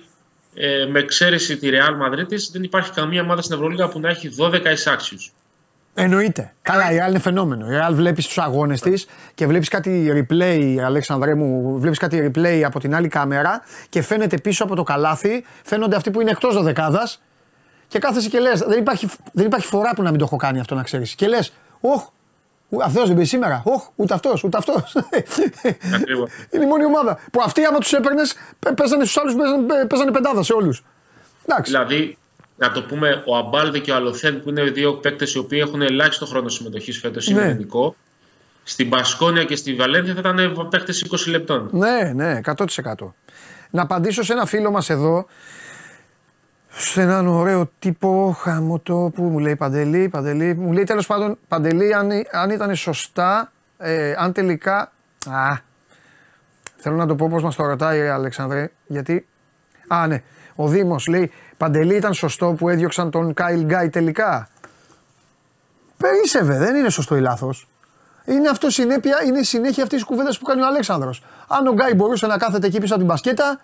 ε, 0.55 0.85
με 0.85 0.99
εξαίρεση 0.99 1.57
τη 1.57 1.69
Real 1.71 2.07
Madrid 2.07 2.25
δεν 2.51 2.63
υπάρχει 2.63 2.91
καμία 2.91 3.21
ομάδα 3.21 3.41
στην 3.41 3.55
Ευρωλίγα 3.55 3.87
που 3.87 3.99
να 3.99 4.09
έχει 4.09 4.29
12 4.39 4.71
εισάξιους. 4.71 5.31
Εννοείται. 5.93 6.53
Καλά, 6.61 6.91
η 6.91 6.97
Real 6.99 7.09
είναι 7.09 7.19
φαινόμενο. 7.19 7.65
Η 7.65 7.79
Real 7.79 7.93
βλέπεις 7.93 8.27
τους 8.27 8.37
αγώνες 8.37 8.81
της 8.81 9.07
και 9.33 9.47
βλέπεις 9.47 9.67
κάτι 9.67 10.25
replay, 10.29 10.77
Αλέξανδρέ 10.85 11.35
μου, 11.35 11.79
βλέπεις 11.79 11.97
κάτι 11.97 12.31
replay 12.35 12.61
από 12.65 12.79
την 12.79 12.95
άλλη 12.95 13.07
κάμερα 13.07 13.61
και 13.89 14.01
φαίνεται 14.01 14.37
πίσω 14.37 14.63
από 14.63 14.75
το 14.75 14.83
καλάθι, 14.83 15.45
φαίνονται 15.63 15.95
αυτοί 15.95 16.11
που 16.11 16.21
είναι 16.21 16.31
εκτός 16.31 16.63
δεκάδα 16.63 17.09
και 17.87 17.99
κάθεσαι 17.99 18.29
και 18.29 18.39
λες: 18.39 18.59
δεν 18.59 18.79
υπάρχει, 18.79 19.09
δεν 19.31 19.45
υπάρχει 19.45 19.67
φορά 19.67 19.93
που 19.95 20.01
να 20.01 20.09
μην 20.09 20.19
το 20.19 20.25
έχω 20.25 20.35
κάνει 20.35 20.59
αυτό 20.59 20.75
να 20.75 20.83
ξέρεις. 20.83 21.15
Και 21.15 21.27
λες: 21.27 21.53
Όχ, 21.81 22.07
αυτός 22.83 23.07
δεν 23.07 23.17
πει 23.17 23.23
σήμερα. 23.23 23.61
Όχ, 23.65 23.87
ούτε 23.95 24.13
αυτός, 24.13 24.43
ούτε 24.43 24.57
αυτός. 24.57 24.95
Ακριβώς. 25.95 26.29
είναι 26.51 26.63
η 26.63 26.67
μόνη 26.67 26.85
ομάδα. 26.85 27.19
Που 27.31 27.41
αυτοί 27.45 27.65
άμα 27.65 27.77
τους 27.77 27.93
έπαιρνες, 27.93 28.35
παίζανε 28.75 29.03
στους 29.05 29.17
άλλους, 29.17 29.35
παίζανε, 29.35 29.85
παίζανε 29.85 30.11
πεντάδα 30.11 30.43
σε 30.43 30.53
όλους. 30.53 30.83
Εντάξει. 31.45 31.71
Δηλαδή, 31.71 32.17
να 32.61 32.71
το 32.71 32.81
πούμε, 32.83 33.23
ο 33.25 33.37
Αμπάλδε 33.37 33.79
και 33.79 33.91
ο 33.91 33.95
Αλοθέν 33.95 34.41
που 34.41 34.49
είναι 34.49 34.63
δύο 34.63 34.93
παίκτες 34.93 35.33
οι 35.33 35.37
οποίοι 35.37 35.59
έχουν 35.63 35.81
ελάχιστο 35.81 36.25
χρόνο 36.25 36.49
συμμετοχής 36.49 36.99
φέτος, 36.99 37.27
είναι 37.27 37.39
Ναι. 37.41 37.45
ελληνικό. 37.47 37.95
Στην 38.63 38.89
Πασκόνια 38.89 39.43
και 39.43 39.55
στη 39.55 39.73
Βαλένθια 39.75 40.13
θα 40.13 40.19
ήταν 40.19 40.67
παίκτες 40.69 41.01
20 41.01 41.29
λεπτών. 41.29 41.69
Ναι, 41.71 42.11
ναι, 42.15 42.39
100%. 42.43 43.13
Να 43.69 43.81
απαντήσω 43.81 44.23
σε 44.23 44.33
ένα 44.33 44.45
φίλο 44.45 44.71
μας 44.71 44.89
εδώ, 44.89 45.25
σε 46.69 47.01
έναν 47.01 47.27
ωραίο 47.27 47.71
τύπο 47.79 48.35
χαμωτό 48.39 49.11
που 49.15 49.23
μου 49.23 49.39
λέει 49.39 49.55
Παντελή, 49.55 50.09
Παντελή, 50.09 50.55
μου 50.55 50.71
λέει 50.71 50.83
τέλος 50.83 51.07
πάντων 51.07 51.37
Παντελή 51.47 51.93
αν, 51.93 52.09
αν 52.31 52.49
ήταν 52.49 52.75
σωστά, 52.75 53.51
ε, 53.77 54.13
αν 54.17 54.31
τελικά, 54.31 54.91
α, 55.29 55.57
θέλω 56.77 56.95
να 56.95 57.05
το 57.07 57.15
πω 57.15 57.25
όπως 57.25 57.43
μας 57.43 57.55
το 57.55 57.65
ρωτάει 57.65 58.07
Αλεξανδρέ, 58.07 58.71
γιατί, 58.87 59.27
α 59.87 60.07
ναι, 60.07 60.23
ο 60.55 60.67
Δήμος 60.67 61.07
λέει 61.07 61.31
Παντελή 61.61 61.95
ήταν 61.95 62.13
σωστό 62.13 62.53
που 62.57 62.69
έδιωξαν 62.69 63.11
τον 63.11 63.33
Κάιλ 63.33 63.63
Γκάι 63.65 63.89
τελικά; 63.89 64.49
Περίσευε, 65.97 66.57
δεν 66.57 66.75
είναι 66.75 66.89
σωστό 66.89 67.15
ή 67.15 67.19
λάθος. 67.19 67.67
Είναι 68.25 68.49
αυτό 68.49 68.69
συνέπεια, 68.69 69.23
είναι 69.25 69.43
συνέχεια 69.43 69.83
αυτής 69.83 69.97
της 69.99 70.07
κουβέντας 70.07 70.37
που 70.37 70.45
κάνει 70.45 70.61
ο 70.61 70.65
Αλέξανδρος. 70.67 71.23
Αν 71.47 71.67
ο 71.67 71.71
Γκάι 71.73 71.93
μπορούσε 71.93 72.27
να 72.27 72.37
κάθεται 72.37 72.67
εκεί 72.67 72.79
πίσω 72.79 72.93
από 72.93 73.01
την 73.03 73.11
μπασκέτα 73.11 73.59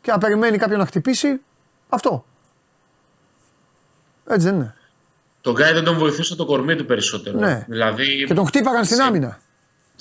και 0.00 0.10
να 0.10 0.18
περιμένει 0.18 0.58
κάποιον 0.58 0.78
να 0.78 0.86
χτυπήσει, 0.86 1.40
αυτό. 1.88 2.24
Έτσι 4.28 4.46
δεν 4.46 4.54
είναι. 4.54 4.74
Τον 5.40 5.52
Γκάι 5.54 5.72
δεν 5.72 5.84
τον 5.84 5.98
βοηθούσε 5.98 6.36
το 6.36 6.44
κορμί 6.44 6.76
του 6.76 6.84
περισσότερο. 6.84 7.38
Ναι. 7.38 7.64
Δηλαδή, 7.68 8.24
Και 8.26 8.34
τον 8.34 8.46
χτύπαγαν 8.46 8.84
στην 8.84 8.96
σε- 8.96 9.02
άμυνα. 9.02 9.38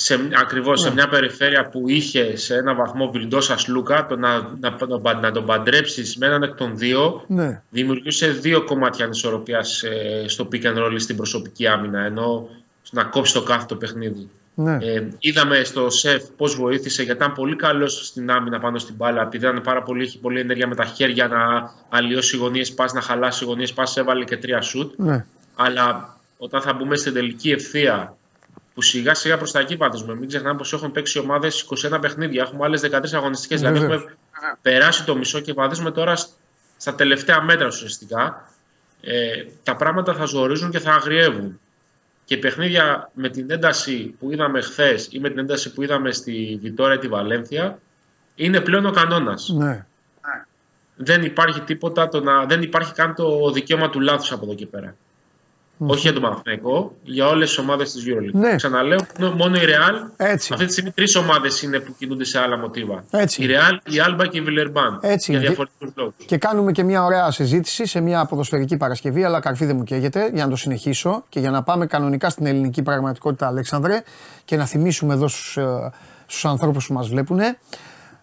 Σε, 0.01 0.29
ακριβώς 0.41 0.81
Ναι. 0.81 0.88
σε 0.88 0.93
μια 0.93 1.07
περιφέρεια 1.07 1.69
που 1.69 1.83
είχε 1.89 2.35
σε 2.38 2.55
ένα 2.55 2.73
βαθμό 2.75 3.12
Βιλντόσας 3.12 3.67
Λούκα, 3.67 4.05
το 4.05 4.15
να, 4.15 4.38
να, 4.59 4.75
να, 5.03 5.19
να 5.19 5.31
τον 5.31 5.45
παντρέψεις 5.45 6.17
με 6.17 6.25
έναν 6.25 6.43
εκ 6.43 6.55
των 6.55 6.77
δύο, 6.77 7.23
Ναι. 7.27 7.62
δημιουργούσε 7.69 8.27
δύο 8.27 8.63
κομμάτια 8.63 9.05
ανισορροπίας 9.05 9.83
ε, 9.83 10.23
στο 10.27 10.47
pick 10.51 10.63
and 10.63 10.77
roll 10.77 10.95
στην 10.95 11.15
προσωπική 11.15 11.67
άμυνα. 11.67 11.99
Ενώ 12.05 12.49
να 12.91 13.03
κόψει 13.03 13.33
το 13.33 13.41
κάθε 13.43 13.65
το 13.67 13.75
παιχνίδι. 13.75 14.29
Ναι. 14.55 14.77
Ε, 14.81 15.07
είδαμε 15.19 15.63
στο 15.63 15.89
σεφ 15.89 16.23
πώς 16.38 16.55
βοήθησε 16.55 17.03
γιατί 17.03 17.19
ήταν 17.23 17.33
πολύ 17.33 17.55
καλός 17.55 18.05
στην 18.07 18.31
άμυνα 18.31 18.59
πάνω 18.59 18.77
στην 18.77 18.95
μπάλα. 18.95 19.21
Επειδή 19.21 19.45
ήταν 19.45 19.62
πάρα 19.62 19.83
πολύ, 19.83 20.03
είχε 20.03 20.17
πολλή 20.17 20.39
ενέργεια 20.39 20.67
με 20.67 20.75
τα 20.75 20.85
χέρια 20.85 21.27
να 21.27 21.71
αλλοιώσει 21.89 22.38
γωνίες 22.38 22.73
πας, 22.73 22.93
να 22.93 23.01
χαλάσει 23.01 23.45
γωνίες 23.45 23.73
πας, 23.73 23.97
έβαλε 23.97 24.23
και 24.23 24.38
τρία 24.38 24.62
σουτ. 24.62 24.93
ναι. 24.97 25.25
Αλλά 25.55 26.17
όταν 26.38 26.62
θα 26.62 26.73
μπούμε 26.73 26.95
στην 26.95 27.13
τελική 27.13 27.51
ευθεία, 27.51 28.17
που 28.80 28.86
σιγά 28.86 29.13
σιγά 29.13 29.38
προς 29.38 29.52
τα 29.52 29.60
εκεί 29.60 29.76
βαδίζουμε. 29.76 30.15
Μην 30.15 30.28
ξεχνάμε 30.28 30.58
πως 30.58 30.74
έχουν 30.74 30.92
παίξει 30.92 31.20
ομάδες 31.20 31.65
21 31.92 31.98
παιχνίδια. 32.02 32.42
Έχουμε 32.42 32.65
άλλες 32.65 32.82
13 32.82 33.13
αγωνιστικές. 33.13 33.60
Δηλαδή 33.60 33.80
Βεβαίως. 33.80 34.02
έχουμε 34.02 34.18
περάσει 34.62 35.06
το 35.06 35.15
μισό 35.15 35.39
και 35.39 35.54
βαδίζουμε 35.54 35.92
τώρα 35.92 36.15
σ- 36.15 36.30
στα 36.78 36.96
τελευταία 36.96 37.42
μέτρα 37.42 37.68
ουσιαστικά. 37.68 38.52
Ε, 39.02 39.32
τα 39.63 39.76
πράγματα 39.76 40.13
θα 40.13 40.26
ζορίζουν 40.26 40.70
και 40.72 40.80
θα 40.80 40.94
αγριεύουν. 40.94 41.60
Και 42.26 42.38
παιχνίδια 42.38 43.12
με 43.13 43.30
την 43.30 43.52
ένταση 43.52 44.15
που 44.20 44.32
είδαμε 44.32 44.62
χθες 44.62 45.08
ή 45.12 45.20
με 45.20 45.30
την 45.30 45.39
ένταση 45.39 45.74
που 45.74 45.82
είδαμε 45.84 46.12
στη 46.12 46.60
Βιτόρια 46.62 46.96
ή 46.96 46.98
τη 47.00 47.08
Βαλένθια 47.08 47.80
είναι 48.36 48.62
πλέον 48.62 48.86
ο 48.86 48.92
κανόνας. 48.92 49.50
ναι. 49.50 49.86
Δεν 51.02 51.24
υπάρχει 51.24 51.62
τίποτα, 51.62 52.10
το 52.10 52.22
να, 52.22 52.46
δεν 52.46 52.62
υπάρχει 52.62 52.94
καν 52.94 53.15
το 53.15 53.52
δικαίωμα 53.52 53.89
του 53.89 54.00
λάθους 54.00 54.32
από 54.32 54.46
εδώ 54.46 54.56
και 54.56 54.65
πέρα. 54.65 54.96
Όχι 55.88 56.00
για 56.00 56.13
τον 56.13 56.22
Παναθηναϊκό, 56.22 56.96
για 57.04 57.28
όλες 57.28 57.48
τις 57.50 57.58
ομάδες 57.58 57.92
της 57.92 58.04
EuroLeague. 58.08 58.32
Ναι. 58.34 58.56
Ξαναλέω, 58.56 59.00
μόνο- 59.20 59.36
μόνο 59.36 59.56
η 59.56 59.60
Real. 59.63 60.12
Έτσι. 60.18 60.54
Αυτή 60.54 60.65
τη 60.65 60.72
στιγμή 60.72 60.92
τρεις 60.92 61.15
ομάδες 61.15 61.62
είναι 61.62 61.80
που 61.80 61.96
κινούνται 61.98 62.24
σε 62.24 62.39
άλλα 62.39 62.58
μοτίβα. 62.58 63.04
Έτσι. 63.12 63.44
Η 63.44 63.48
Real, 63.50 63.92
η 63.92 63.96
Alba 64.08 64.28
και 64.30 64.38
η 64.38 64.44
Villeurbanne. 64.48 64.98
Έτσι 65.02 65.32
Για 65.32 65.39
είναι. 65.39 65.48
διαφορετικούς 65.48 65.89
λόγους. 65.96 66.13
Και 66.26 66.38
κάνουμε 66.38 66.72
και 66.72 66.84
μια 66.84 67.04
ωραία 67.04 67.32
συζήτηση 67.32 67.86
σε 67.86 68.00
μια 68.00 68.26
ποδοσφαιρική 68.26 68.78
Παρασκευή, 68.78 69.24
αλλά 69.24 69.39
καρφί 69.39 69.65
δεν 69.65 69.76
μου 69.76 69.84
καίγεται, 69.84 70.30
για 70.34 70.44
να 70.44 70.50
το 70.50 70.56
συνεχίσω 70.56 71.24
και 71.30 71.39
για 71.39 71.52
να 71.52 71.63
πάμε 71.63 71.86
κανονικά 71.86 72.30
στην 72.30 72.46
ελληνική 72.46 72.82
πραγματικότητα, 72.82 73.48
Αλέξανδρε, 73.48 74.04
και 74.46 74.56
να 74.56 74.65
θυμίσουμε 74.65 75.13
εδώ 75.13 75.28
στους, 75.28 75.58
ε, 75.58 75.92
στους 76.26 76.46
ανθρώπους 76.46 76.88
που 76.88 76.94
μας 76.94 77.10
βλέπουν, 77.10 77.39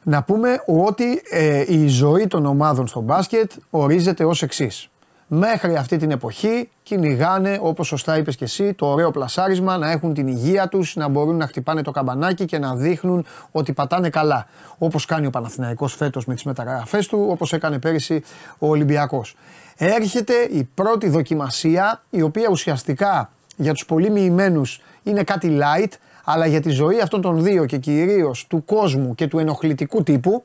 να 0.03 0.23
πούμε 0.23 0.63
ότι 0.67 1.23
ε, 1.31 1.65
η 1.67 1.87
ζωή 1.89 2.27
των 2.27 2.47
ομάδων 2.47 2.87
στο 2.87 3.01
μπάσκετ 3.01 3.53
ορίζεται 3.71 4.25
ως 4.25 4.43
εξής. 4.43 4.89
Μέχρι 5.29 5.77
αυτή 5.77 5.97
την 5.97 6.11
εποχή 6.11 6.69
κυνηγάνε, 6.83 7.59
όπως 7.63 7.87
σωστά 7.87 8.17
είπες 8.17 8.37
και 8.37 8.45
εσύ, 8.45 8.75
το 8.75 8.87
ωραίο 8.87 9.11
πλασάρισμα, 9.11 9.79
να 9.79 9.91
έχουν 9.91 10.15
την 10.15 10.27
υγεία 10.27 10.69
τους, 10.69 10.97
να 10.97 11.09
μπορούν 11.09 11.37
να 11.37 11.47
χτυπάνε 11.47 11.83
το 11.83 11.91
καμπανάκι 11.91 12.45
και 12.45 12.59
να 12.59 12.75
δείχνουν 12.75 13.27
ότι 13.51 13.73
πατάνε 13.73 14.11
καλά. 14.11 14.47
Όπως 14.79 15.05
κάνει 15.05 15.27
ο 15.27 15.31
Παναθηναϊκός 15.31 15.95
φέτος 15.95 16.25
με 16.27 16.35
τις 16.35 16.45
μεταγραφές 16.45 17.07
του, 17.07 17.27
όπως 17.31 17.53
έκανε 17.53 17.79
πέρυσι 17.79 18.23
ο 18.59 18.69
Ολυμπιακός. 18.69 19.37
Έρχεται 19.77 20.35
η 20.51 20.69
πρώτη 20.75 21.09
δοκιμασία, 21.09 22.03
η 22.11 22.23
οποία 22.23 22.49
ουσιαστικά 22.51 23.31
για 23.57 23.73
τους 23.73 23.85
πολύ 23.87 24.11
μοιημένους 24.11 24.81
είναι 25.03 25.23
κάτι 25.23 25.59
light, 25.61 25.91
αλλά 26.25 26.47
για 26.47 26.61
τη 26.61 26.71
ζωή 26.71 27.01
αυτών 27.01 27.21
των 27.21 27.43
δύο 27.43 27.65
και 27.65 27.77
κυρίως 27.79 28.47
του 28.47 28.65
κόσμου 28.65 29.15
και 29.15 29.27
του 29.27 29.39
ενοχλητικού 29.39 30.03
τύπου, 30.03 30.45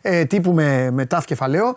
ε, 0.00 0.24
τύπου 0.24 0.52
με, 0.52 0.90
με 0.90 1.06
τάφ 1.06 1.24
κεφαλαίο, 1.24 1.74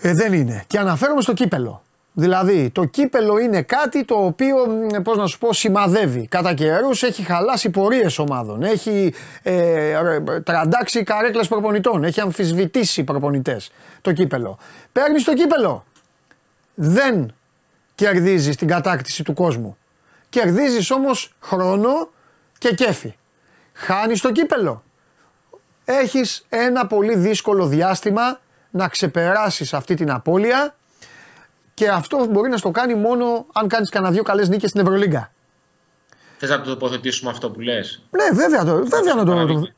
ε, 0.00 0.12
δεν 0.12 0.32
είναι. 0.32 0.64
Και 0.66 0.78
αναφέρομαι 0.78 1.20
στο 1.20 1.32
κύπελο. 1.32 1.82
Δηλαδή, 2.12 2.70
το 2.70 2.84
κύπελο 2.84 3.38
είναι 3.38 3.62
κάτι 3.62 4.04
το 4.04 4.14
οποίο, 4.14 4.56
μ, 4.66 5.02
πώς 5.02 5.16
να 5.16 5.26
σου 5.26 5.38
πω, 5.38 5.52
σημαδεύει. 5.52 6.26
Κατά 6.26 6.54
καιρούς 6.54 7.02
έχει 7.02 7.22
χαλάσει 7.22 7.70
πορείες 7.70 8.18
ομάδων. 8.18 8.62
Έχει 8.62 9.14
ε, 9.42 10.00
ρε, 10.00 10.20
τραντάξει 10.40 11.02
καρέκλες 11.02 11.48
προπονητών. 11.48 12.04
Έχει 12.04 12.20
αμφισβητήσει 12.20 13.04
προπονητές 13.04 13.70
το 14.00 14.12
κύπελο. 14.12 14.58
Παίρνεις 14.92 15.24
το 15.24 15.34
κύπελο. 15.34 15.84
Δεν 16.74 17.34
κερδίζεις 17.94 18.56
την 18.56 18.68
κατάκτηση 18.68 19.22
του 19.24 19.34
κόσμου. 19.34 19.76
Κερδίζεις 20.28 20.90
όμως 20.90 21.34
χρόνο 21.40 22.10
και 22.58 22.74
κέφι. 22.74 23.14
Χάνεις 23.72 24.20
το 24.20 24.32
κύπελο. 24.32 24.82
Έχεις 25.84 26.46
ένα 26.48 26.86
πολύ 26.86 27.16
δύσκολο 27.16 27.66
διάστημα 27.66 28.40
να 28.70 28.88
ξεπεράσεις 28.88 29.74
αυτή 29.74 29.94
την 29.94 30.10
απώλεια 30.10 30.74
και 31.74 31.88
αυτός 31.88 32.26
μπορεί 32.28 32.50
να 32.50 32.56
στο 32.56 32.70
κάνει 32.70 32.94
μόνο 32.94 33.46
αν 33.52 33.68
κάνεις 33.68 33.88
κανένα 33.90 34.12
δύο 34.12 34.22
καλές 34.22 34.48
νίκες 34.48 34.68
στην 34.70 34.80
Ευρωλίγκα. 34.80 35.32
Θες 36.38 36.48
να 36.50 36.60
το 36.60 36.70
τοποθετήσουμε 36.70 37.30
αυτό 37.30 37.50
που 37.50 37.60
λες; 37.60 38.02
Ναι, 38.10 38.36
βέβαια, 38.36 38.64
το, 38.64 38.74
βέβαια 38.86 39.14
να 39.14 39.24
το... 39.24 39.46
το 39.46 39.68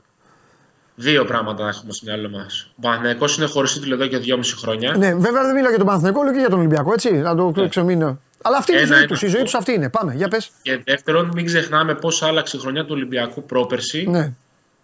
Δύο 0.94 1.24
πράγματα 1.24 1.62
να 1.62 1.68
έχουμε 1.68 1.92
στο 1.92 2.04
μυαλό 2.06 2.28
μας. 2.30 2.70
Ο 2.76 2.80
Παναθυναϊκό 2.80 3.26
είναι 3.36 3.46
χωρίς 3.46 3.72
τίτλο 3.72 3.94
εδώ 3.94 4.06
και 4.06 4.18
δυόμιση 4.18 4.56
χρόνια. 4.56 4.96
ναι, 4.96 5.14
βέβαια 5.14 5.42
δεν 5.44 5.54
μιλάω 5.54 5.68
για 5.68 5.78
τον 5.78 5.86
Παναθηναϊκό, 5.86 6.22
λέω 6.22 6.32
και 6.32 6.38
για 6.38 6.48
τον 6.48 6.58
Ολυμπιακό, 6.58 6.92
έτσι, 6.92 7.12
να 7.12 7.34
το 7.36 7.52
Ναι. 7.56 7.68
ξεμείνω. 7.68 8.18
Αλλά 8.42 8.56
αυτή 8.56 8.72
είναι 8.72 8.80
η 8.80 8.84
Ένα, 8.84 8.92
ζωή 8.92 9.02
ένα. 9.02 9.08
τους, 9.12 9.22
η 9.22 9.26
ζωή 9.26 9.42
τους 9.42 9.54
αυτή 9.54 9.72
είναι. 9.72 9.88
Πάμε, 9.90 10.14
για 10.14 10.28
πες. 10.28 10.50
Και 10.62 10.80
δεύτερον, 10.84 11.30
μην 11.34 11.46
ξεχνάμε 11.46 11.94
πώς 11.94 12.22
άλλαξε 12.22 12.56
η 12.56 12.60
χρονιά 12.60 12.82
του 12.82 12.90
Ολυμπιακού 12.92 13.42
πρόπερση 13.42 14.06
Ναι, 14.08 14.32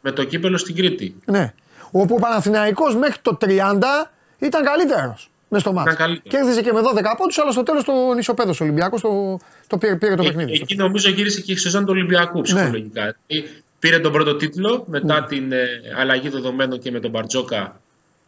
με 0.01 0.11
το 0.13 0.25
κύπελο 0.25 0.57
στην 0.57 0.75
Κρήτη. 0.75 1.15
ναι. 1.25 1.55
Όπου 1.91 2.15
ο 2.15 2.21
Παναθηναϊκός 2.21 2.97
μέχρι 2.97 3.19
το 3.23 3.39
30 3.41 3.51
ήταν 4.39 4.65
καλύτερος. 4.65 5.31
Μες 5.49 5.61
στο 5.61 5.73
μάτι. 5.73 5.95
καλύτερος. 5.97 6.23
Κέρδιζε 6.35 6.63
και 6.63 6.73
με 6.73 6.81
12 6.81 7.15
πόντους, 7.17 7.39
αλλά 7.39 7.51
στο 7.53 7.63
τέλος 7.63 7.85
τον 7.85 8.19
ισοπαίδωσε 8.19 8.63
ο 8.63 8.67
Ολυμπιακός, 8.67 9.01
το, 9.01 9.39
το 9.67 9.79
πήρε, 9.79 9.97
πήρε 9.97 10.15
το 10.15 10.23
Ε, 10.23 10.27
παιχνίδι. 10.27 10.53
εκεί 10.53 10.75
νομίζω 10.77 11.11
γύρισε 11.11 11.41
και 11.41 11.53
η 11.53 11.57
σεζόν 11.57 11.83
του 11.85 11.91
Ολυμπιακού 11.93 12.41
ψυχολογικά. 12.41 13.03
Ε, 13.07 13.15
Πήρε 13.79 13.99
τον 13.99 14.13
πρώτο 14.13 14.37
τίτλο 14.37 14.85
μετά 14.89 15.21
Ναι. 15.21 15.27
την 15.27 15.53
ε, 15.53 15.59
αλλαγή 15.99 16.29
δεδομένων 16.29 16.79
και 16.79 16.91
με 16.91 17.01
τον 17.01 17.11
Μπαρτζόκα 17.11 17.81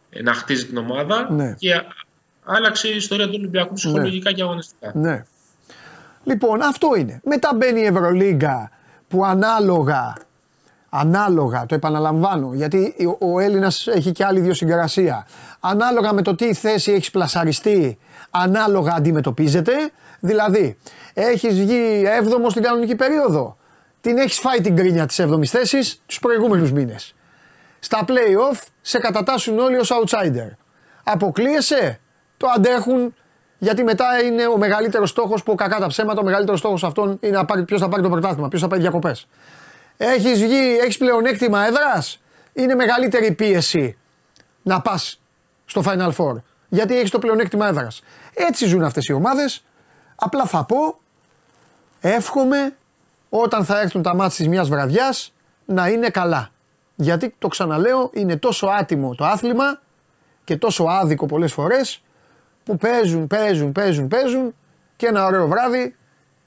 ε, 0.09 0.21
να 0.21 0.33
χτίζει 0.33 0.65
την 0.65 0.77
ομάδα 0.77 1.27
Ναι. 1.31 1.55
και 1.57 1.73
α- 1.73 1.85
άλλαξε 2.45 2.87
η 2.87 2.95
ιστορία 2.95 3.25
του 3.25 3.33
Ολυμπιακού 3.37 3.73
ψυχολογικά 3.73 4.31
και 4.31 4.41
αγωνιστικά. 4.41 4.91
Ναι. 4.95 5.23
Λοιπόν, 6.23 6.61
αυτό 6.61 6.95
είναι. 6.97 7.21
Μετά 7.23 7.49
μπαίνει 7.55 7.81
η 7.81 7.85
Ευρωλίγκα 7.85 8.71
που 9.07 9.25
ανάλογα, 9.25 10.13
ανάλογα, 10.93 11.65
το 11.65 11.75
επαναλαμβάνω, 11.75 12.51
γιατί 12.53 12.95
ο- 13.19 13.33
ο 13.33 13.39
Έλληνας 13.39 13.87
έχει 13.87 14.11
και 14.11 14.25
άλλη 14.25 14.39
ιδιοσυγκρασία. 14.39 15.27
Ανάλογα 15.59 16.13
με 16.13 16.21
το 16.21 16.35
τι 16.35 16.53
θέση 16.53 16.91
έχεις 16.91 17.11
πλασαριστεί, 17.11 17.97
ανάλογα 18.31 18.93
αντιμετωπίζεται. 18.93 19.73
Δηλαδή, 20.19 20.77
έχεις 21.13 21.53
βγει 21.59 22.03
7ο 22.19 22.49
στην 22.49 22.63
κανονική 22.63 22.95
περίοδο. 22.95 23.57
Την 24.01 24.17
έχεις 24.17 24.39
φάει 24.39 24.61
την 24.61 24.75
κρίνια 24.75 25.05
της 25.05 25.19
7ης 25.19 25.49
θέσης 25.49 26.01
τους 26.05 26.19
προηγούμενους 26.19 26.71
μήνες. 26.71 27.15
Στα 27.79 28.05
play-off 28.07 28.61
σε 28.81 28.97
κατατάσσουν 28.99 29.59
όλοι 29.59 29.77
ως 29.77 29.91
outsider. 29.91 30.55
Αποκλείεσαι, 31.03 31.99
το 32.37 32.47
αντέχουν, 32.55 33.13
γιατί 33.57 33.83
μετά 33.83 34.05
είναι 34.23 34.47
ο 34.47 34.57
μεγαλύτερος 34.57 35.09
στόχος 35.09 35.43
που 35.43 35.55
κακά 35.55 35.79
τα 35.79 35.87
ψέματα, 35.87 36.21
ο 36.21 36.23
μεγαλύτερος 36.23 36.59
στόχος 36.59 36.83
αυτών 36.83 37.17
είναι 37.21 37.37
να 37.37 37.45
πάρει, 37.45 37.63
ποιος 37.63 37.79
θα 37.79 37.89
πάρει 37.89 38.01
το 38.03 38.09
πρωτάθλημα, 38.09 38.47
ποιος 38.47 38.61
θα 38.61 38.67
πάει 38.67 38.79
διακοπές. 38.79 39.27
Έχεις 40.03 40.41
βγει, 40.41 40.77
έχεις 40.81 40.97
πλεονέκτημα 40.97 41.65
έδρας, 41.65 42.21
είναι 42.53 42.75
μεγαλύτερη 42.75 43.25
η 43.25 43.31
πίεση 43.31 43.97
να 44.61 44.81
πας 44.81 45.21
στο 45.65 45.83
Final 45.85 46.11
Four. 46.17 46.41
Γιατί 46.69 46.97
έχεις 46.97 47.09
το 47.09 47.19
πλεονέκτημα 47.19 47.67
έδρας. 47.67 48.03
Έτσι 48.33 48.65
ζουν 48.65 48.83
αυτές 48.83 49.05
οι 49.05 49.13
ομάδες. 49.13 49.63
Απλά 50.15 50.45
θα 50.45 50.63
πω, 50.65 50.99
εύχομαι 52.01 52.75
όταν 53.29 53.65
θα 53.65 53.79
έρθουν 53.79 54.01
τα 54.01 54.15
μάτια 54.15 54.35
της 54.37 54.47
μιας 54.47 54.69
βραδιάς 54.69 55.33
να 55.65 55.87
είναι 55.87 56.09
καλά. 56.09 56.51
Γιατί 56.95 57.35
το 57.39 57.47
ξαναλέω 57.47 58.09
είναι 58.13 58.37
τόσο 58.37 58.67
άτιμο 58.67 59.15
το 59.15 59.25
άθλημα 59.25 59.81
και 60.43 60.57
τόσο 60.57 60.83
άδικο 60.83 61.25
πολλές 61.25 61.53
φορές 61.53 62.03
που 62.63 62.77
παίζουν, 62.77 63.27
παίζουν, 63.27 63.71
παίζουν, 63.71 64.07
παίζουν 64.07 64.55
και 64.95 65.07
ένα 65.07 65.25
ωραίο 65.25 65.47
βράδυ 65.47 65.95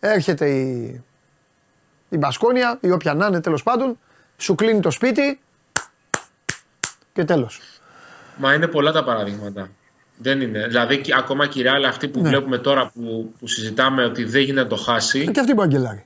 έρχεται 0.00 0.48
η, 0.48 1.04
η 2.08 2.16
Μπασκόνια 2.16 2.78
ή 2.80 2.90
όποια 2.90 3.14
να 3.14 3.26
είναι 3.26 3.40
τέλος 3.40 3.62
πάντων 3.62 3.98
σου 4.36 4.54
κλείνει 4.54 4.80
το 4.80 4.90
σπίτι 4.90 5.40
και 7.12 7.24
τέλος. 7.24 7.60
Μα 8.36 8.54
είναι 8.54 8.66
πολλά 8.66 8.92
τα 8.92 9.04
παραδείγματα. 9.04 9.68
Δεν 10.16 10.40
είναι. 10.40 10.66
Δηλαδή, 10.66 11.00
και- 11.00 11.14
ακόμα 11.16 11.46
και 11.46 11.60
η 11.60 11.64
Real 11.66 11.84
αυτή 11.88 12.08
που 12.08 12.20
Ναι. 12.20 12.28
βλέπουμε 12.28 12.58
τώρα 12.58 12.90
που, 12.94 13.32
που 13.38 13.46
συζητάμε 13.46 14.04
ότι 14.04 14.24
δεν 14.24 14.42
γίνεται 14.42 14.62
να 14.62 14.68
το 14.68 14.76
χάσει. 14.76 15.24
Ε, 15.28 15.30
Και 15.30 15.40
αυτή 15.40 15.54
που 15.54 15.62
αγγελάρει. 15.62 16.04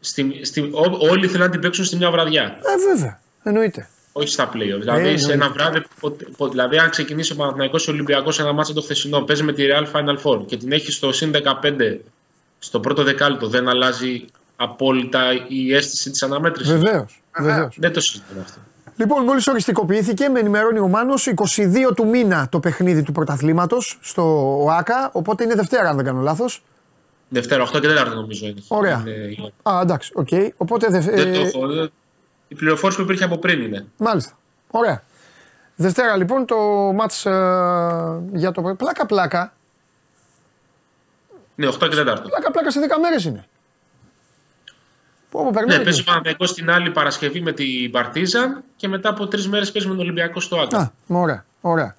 Στη, 0.00 0.40
στη, 0.44 0.60
ό, 0.60 0.96
όλοι 1.10 1.26
θέλουν 1.26 1.46
να 1.46 1.50
την 1.52 1.60
παίξουν 1.60 1.84
στη 1.84 1.96
μια 1.96 2.10
βραδιά. 2.10 2.42
Ε, 2.42 2.94
βέβαια. 2.94 3.20
Εννοείται. 3.42 3.88
Όχι 4.12 4.28
στα 4.28 4.48
playoff. 4.48 4.78
Δηλαδή, 4.80 5.08
Ε, 5.08 5.16
σε 5.16 5.32
ένα 5.32 5.44
εννοείται. 5.44 5.52
βράδυ, 5.62 5.82
πότε- 6.00 6.28
πότε- 6.36 6.50
δηλαδή, 6.52 6.78
αν 6.78 6.90
ξεκινήσει 6.90 7.32
ο 7.32 7.36
Παναθηναϊκός 7.36 7.88
Ολυμπιακός 7.88 8.38
ένα 8.40 8.52
μάτσο 8.52 8.72
το 8.72 8.80
χθεσινό, 8.80 9.20
παίζει 9.20 9.42
με 9.42 9.52
τη 9.52 9.64
Real 9.68 9.86
Final 9.92 10.16
Four 10.22 10.46
και 10.46 10.56
την 10.56 10.72
έχει 10.72 10.92
στο 10.92 11.12
συν 11.12 11.30
15 11.32 12.00
στο 12.58 12.80
πρώτο 12.80 13.02
δεκάλεπτο, 13.02 13.46
δεν 13.48 13.68
αλλάζει 13.68 14.24
απόλυτα 14.62 15.20
η 15.48 15.74
αίσθηση 15.74 16.10
της 16.10 16.22
αναμέτρησης. 16.22 16.72
Βεβαίως. 16.72 17.22
Βεβαίως. 17.38 17.76
Δεν 17.78 17.92
το 17.92 18.00
συζητάμε 18.00 18.40
αυτό. 18.40 18.60
Λοιπόν, 18.96 19.24
μόλις 19.24 19.46
οριστικοποιήθηκε, 19.46 20.28
με 20.28 20.38
ενημερώνει 20.40 20.78
ο 20.78 20.88
Μάνος 20.88 21.26
22 21.26 21.92
του 21.94 22.06
μήνα 22.06 22.48
το 22.50 22.60
παιχνίδι 22.60 23.02
του 23.02 23.12
πρωταθλήματος 23.12 23.98
στο 24.02 24.56
ΟΑΚΑ. 24.64 25.10
Οπότε 25.12 25.44
είναι 25.44 25.54
Δευτέρα, 25.54 25.88
αν 25.88 25.96
δεν 25.96 26.04
κάνω 26.04 26.20
λάθος. 26.20 26.62
Δευτέρα, 27.28 27.62
8 27.62 27.80
και 27.80 27.88
4 27.88 28.14
νομίζω 28.14 28.46
είναι. 28.46 28.62
Ωραία. 28.68 29.02
Είναι- 29.06 29.52
Α, 29.62 29.78
εντάξει, 29.82 30.12
οκ. 30.14 30.28
Οπότε. 30.56 30.86
Δε, 30.90 30.98
δεν 30.98 31.32
το 31.32 31.40
ε, 31.40 31.42
έχω. 31.42 31.66
δεν- 31.66 31.90
Η 32.48 32.54
πληροφόρηση 32.54 32.98
που 32.98 33.04
υπήρχε 33.04 33.24
από 33.24 33.38
πριν 33.38 33.62
είναι. 33.62 33.86
Μάλιστα. 33.96 34.32
Ωραία. 34.70 35.02
Δευτέρα 35.76 36.16
λοιπόν 36.16 36.46
το 36.46 36.56
μάτς 36.94 37.26
ε, 37.26 37.30
για 38.32 38.52
το. 38.52 38.62
Πλάκα 38.62 39.06
πλάκα. 39.06 39.52
Ναι, 41.54 41.66
8 41.66 41.72
και 41.88 41.96
4. 41.96 42.04
Πλάκα 42.04 42.50
πλάκα 42.52 42.70
σε 42.70 42.80
10 42.80 42.98
μέρες 43.00 43.24
είναι. 43.24 43.46
Πού 45.32 45.38
όπου 45.38 45.50
περνάει. 45.50 45.78
Ναι, 45.78 45.84
παίζει 45.84 46.00
ο 46.00 46.04
Παναθηναϊκός 46.04 46.54
την 46.54 46.70
άλλη 46.70 46.90
Παρασκευή 46.90 47.40
με 47.40 47.52
την 47.52 47.90
Παρτίζαν 47.90 48.62
και 48.76 48.88
μετά 48.88 49.08
από 49.08 49.26
τρεις 49.26 49.48
μέρες 49.48 49.72
παίζει 49.72 49.88
με 49.88 49.94
τον 49.94 50.02
Ολυμπιακό 50.02 50.40
στο 50.40 50.56
Άκα. 50.60 50.78
Α, 50.78 50.90
ωραία, 51.08 51.44
ωραία. 51.60 51.96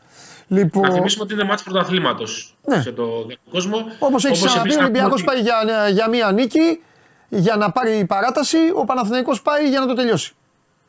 Λοιπόν, 0.47 0.81
Να 0.81 0.91
θυμίσουμε 0.93 1.23
ότι 1.23 1.33
είναι 1.33 1.43
μάτς 1.43 1.63
πρωταθλήματος 1.63 2.55
Ναι. 2.65 2.81
σε 2.81 2.91
το 2.91 3.27
κόσμο. 3.51 3.77
όπως 3.99 4.25
έχει 4.25 4.33
ξαναπεί, 4.45 4.59
επίσης 4.59 4.77
ο 4.77 4.81
να 4.81 4.87
πούμε 4.87 4.99
Ολυμπιακός 4.99 5.21
ότι- 5.21 5.23
πάει 5.23 5.41
για, 5.41 5.89
για 5.89 6.09
μία 6.09 6.31
νίκη, 6.31 6.81
για 7.29 7.55
να 7.55 7.71
πάρει 7.71 8.05
παράταση, 8.05 8.57
ο 8.75 8.85
Παναθηναϊκός 8.85 9.41
πάει 9.41 9.69
για 9.69 9.79
να 9.79 9.85
το 9.87 9.93
τελειώσει. 9.93 10.33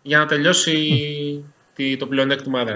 για 0.03 0.19
να 0.19 0.27
τελειώσει 0.27 0.75
τη- 1.75 1.97
το 1.97 2.07
πλεονέκτημα 2.07 2.61
έδρα. 2.61 2.75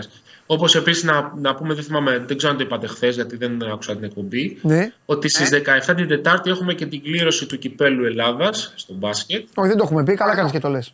Όπως 0.50 0.74
επίσης 0.74 1.02
να, 1.04 1.32
να 1.40 1.54
πούμε, 1.54 1.74
δεν 1.74 1.84
θυμάμαι, 1.84 2.24
δεν 2.26 2.36
ξέρω 2.36 2.52
αν 2.52 2.58
το 2.58 2.64
είπατε 2.64 2.86
χθες, 2.86 3.14
γιατί 3.14 3.36
δεν 3.36 3.62
άκουσα 3.72 3.94
την 3.94 4.04
εκπομπή, 4.04 4.58
Ναι. 4.62 4.92
ότι 5.06 5.28
στις 5.28 5.48
17 5.88 5.94
την 5.96 6.08
Τετάρτη 6.08 6.50
έχουμε 6.50 6.74
και 6.74 6.86
την 6.86 7.02
κλήρωση 7.02 7.46
του 7.46 7.58
κυπέλου 7.58 8.04
Ελλάδας 8.04 8.72
στο 8.76 8.92
μπάσκετ. 8.94 9.46
Όχι, 9.54 9.68
δεν 9.68 9.76
το 9.76 9.84
έχουμε 9.84 10.04
πει, 10.04 10.14
καλά 10.14 10.34
κάνεις 10.34 10.52
και 10.52 10.58
το 10.58 10.68
λες. 10.68 10.92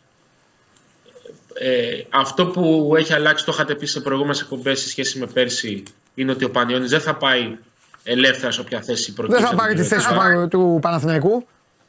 Ε, 1.53 2.01
αυτό 2.09 2.45
που 2.45 2.93
έχει 2.97 3.13
αλλάξει, 3.13 3.45
το 3.45 3.51
είχατε 3.53 3.75
πει 3.75 3.85
σε 3.85 3.99
προηγούμενες 4.01 4.41
εκπομπές 4.41 4.79
σε 4.79 4.89
σχέση 4.89 5.19
με 5.19 5.25
πέρσι, 5.25 5.83
είναι 6.15 6.31
ότι 6.31 6.45
ο 6.45 6.49
Πανιόνι 6.51 6.87
δεν 6.87 6.99
θα 7.01 7.15
πάει 7.15 7.57
ελεύθερα 8.03 8.51
σε 8.51 8.61
όποια 8.61 8.81
θέση 8.81 9.05
Δεν 9.05 9.15
προκύψει. 9.15 9.41
θα 9.43 9.47
από 9.49 9.57
πάρει 9.57 9.73
την 9.73 9.83
τη 9.83 9.87
θέση 9.89 10.07
του, 10.07 10.13
Τετάρτη. 10.13 10.37
Πα- 10.39 10.47
του 10.47 10.79
Παναθηναϊκού 10.81 11.45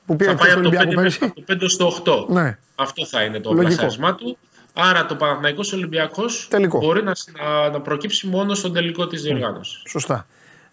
που 0.06 0.16
πήρε 0.16 0.30
Θα 0.30 0.36
τη 0.36 0.42
πάει 0.42 0.50
θέση 0.50 0.62
του 0.62 0.68
από 0.68 0.76
το, 0.76 0.82
5 0.82 0.86
Ολυμπιακού 0.86 1.02
μέχρι, 1.02 1.18
πέρυσι. 1.18 1.24
από 1.24 1.34
το 1.34 1.66
5 1.66 1.68
στο 1.68 1.86
8. 1.86 2.32
Ναι. 2.42 2.58
Αυτό 2.74 3.06
θα 3.06 3.22
είναι 3.22 3.40
το 3.40 3.52
Λογικό. 3.52 3.68
πλασιάσμά 3.74 4.14
του. 4.14 4.38
Άρα 4.78 5.06
το 5.06 5.14
Παναθηναϊκός 5.14 5.72
Ολυμπιακός 5.72 6.46
Τελικό. 6.50 6.78
μπορεί 6.78 7.02
να, 7.02 7.12
να, 7.44 7.68
να 7.70 7.80
προκύψει 7.80 8.26
μόνο 8.26 8.54
στον 8.54 8.72
τελικό 8.72 9.06
της 9.06 9.22
διοργάνωσης. 9.22 9.82
Σωστά. 9.88 10.26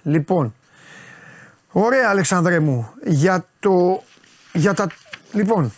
Λοιπόν, 0.03 0.53
ωραία 1.71 2.09
Αλεξάνδρε 2.09 2.59
μου, 2.59 2.89
για 3.03 3.47
το... 3.59 4.03
Για 4.53 4.73
τα... 4.73 4.87
Λοιπόν, 5.33 5.73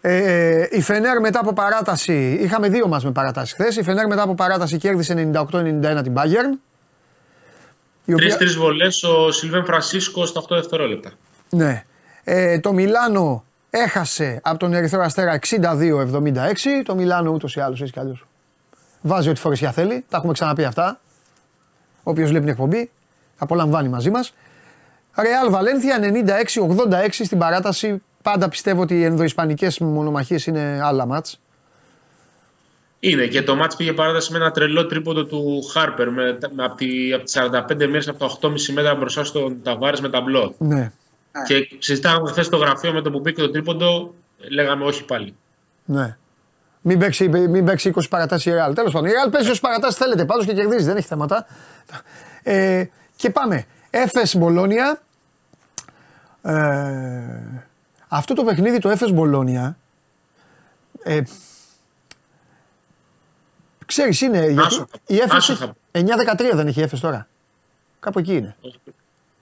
ε, 0.00 0.66
η 0.70 0.80
Φενέρ 0.82 1.20
μετά 1.20 1.40
από 1.40 1.52
παράταση, 1.52 2.38
είχαμε 2.40 2.68
δύο 2.68 2.88
μας 2.88 3.04
με 3.04 3.10
παράταση 3.12 3.54
χθες, 3.54 3.76
η 3.76 3.82
Φενέρ 3.82 4.06
μετά 4.06 4.22
από 4.22 4.34
παράταση 4.34 4.76
κέρδισε 4.76 5.30
98-91 5.34 5.46
την 6.02 6.14
Bayern. 6.16 6.58
Η 8.04 8.12
οποία, 8.12 8.26
Τρεις-τρεις 8.26 8.56
βολές 8.56 9.02
ο 9.02 9.30
Σιλβέν 9.32 9.64
Φρανσίσκο 9.64 10.26
στα 10.26 10.40
8 10.40 10.44
δευτερόλεπτα. 10.48 11.10
ναι. 11.50 11.84
Ε, 12.28 12.58
το 12.60 12.72
Μιλάνο 12.72 13.44
έχασε 13.76 14.40
από 14.42 14.58
τον 14.58 14.72
Ερυθρό 14.72 15.02
Αστέρα 15.02 15.38
62-76. 15.48 15.54
Το 16.84 16.94
Μιλάνο 16.94 17.30
ούτως 17.30 17.56
ή 17.56 17.60
άλλως 17.60 17.80
έτσι 17.80 17.92
κι 17.92 17.98
αλλιώς. 17.98 18.26
Βάζει 19.00 19.28
ό,τι 19.28 19.40
φορεσιά 19.40 19.72
θέλει. 19.72 20.04
Τα 20.08 20.16
έχουμε 20.16 20.32
ξαναπεί 20.32 20.64
αυτά. 20.64 21.00
Όποιος 22.02 22.28
βλέπει 22.28 22.44
την 22.44 22.52
εκπομπή 22.52 22.90
απολαμβάνει 23.38 23.88
μαζί 23.88 24.10
μας. 24.10 24.34
Ρεάλ 25.16 25.50
Βαλένθια 25.50 25.98
96-86 27.08 27.08
στην 27.10 27.38
παράταση. 27.38 28.02
Πάντα 28.22 28.48
πιστεύω 28.48 28.82
ότι 28.82 28.98
οι 28.98 29.04
ενδοϊσπανικές 29.04 29.78
μονομαχίες 29.78 30.46
είναι 30.46 30.80
άλλα 30.82 31.06
μάτς. 31.06 31.40
Είναι 33.00 33.26
και 33.26 33.42
το 33.42 33.56
μάτς 33.56 33.76
πήγε 33.76 33.92
παράταση 33.92 34.32
με 34.32 34.38
ένα 34.38 34.50
τρελό 34.50 34.86
τρίποντο 34.86 35.24
του 35.24 35.62
Χάρπερ 35.72 36.10
με, 36.10 36.38
με, 36.54 36.64
από, 36.64 36.76
τη, 36.76 37.12
από 37.12 37.24
τις 37.24 37.38
45 37.38 37.86
μέρες 37.86 38.08
από 38.08 38.18
τα 38.18 38.48
8,5 38.48 38.50
μέτρα 38.72 38.94
μπροστά 38.94 39.24
στον 39.24 39.62
Ταβάρες 39.62 40.00
με 40.00 40.08
ταμπλό. 40.08 40.54
Ναι, 40.58 40.92
Και 41.44 41.68
συζητάγαμε 41.78 42.30
χθες 42.30 42.46
στο 42.46 42.56
γραφείο 42.56 42.92
με 42.92 43.00
το 43.02 43.10
που 43.10 43.20
μπήκε 43.20 43.40
το 43.40 43.50
τρίποντο, 43.50 44.14
λέγαμε 44.50 44.84
όχι 44.84 45.04
πάλι. 45.04 45.36
ναι. 45.84 46.16
Μην 46.88 46.98
παίξει, 46.98 47.28
μην 47.28 47.64
παίξει 47.64 47.92
20 47.96 48.02
παρατάσεις 48.10 48.46
η 48.46 48.50
Ρεάλ. 48.54 48.74
Τέλος 48.74 48.92
πάντων, 48.92 49.08
η 49.08 49.12
Ρεάλ 49.12 49.30
παίζει 49.30 49.46
όσες 49.48 49.60
παρατάσεις 49.60 49.96
θέλετε 49.98 50.24
πάντως 50.24 50.46
και 50.46 50.52
κερδίζει, 50.54 50.84
δεν 50.84 50.96
έχει 50.96 51.06
θέματα. 51.06 51.46
Ε, 52.42 52.84
και 53.16 53.30
πάμε. 53.30 53.64
Έφε 53.90 54.38
Μπολόνια. 54.38 55.02
Ε, 56.42 57.64
αυτό 58.08 58.34
το 58.34 58.44
παιχνίδι 58.44 58.78
το 58.78 58.88
Έφε 58.88 59.12
Μπολόνια. 59.12 59.76
Ε, 61.02 61.20
ξέρεις 63.86 64.20
είναι, 64.20 64.38
γιατί 64.46 64.60
Άσο 64.66 64.86
θα- 64.90 64.98
η 65.06 65.16
Έφες 65.16 65.32
άσο 65.32 65.52
έχει- 65.52 65.62
θα- 65.64 65.74
9-13 65.90 66.56
δεν 66.56 66.66
έχει 66.66 66.80
η 66.80 66.82
Έφες 66.82 67.00
τώρα. 67.00 67.28
Κάπου 68.00 68.18
εκεί 68.18 68.36
είναι. 68.36 68.56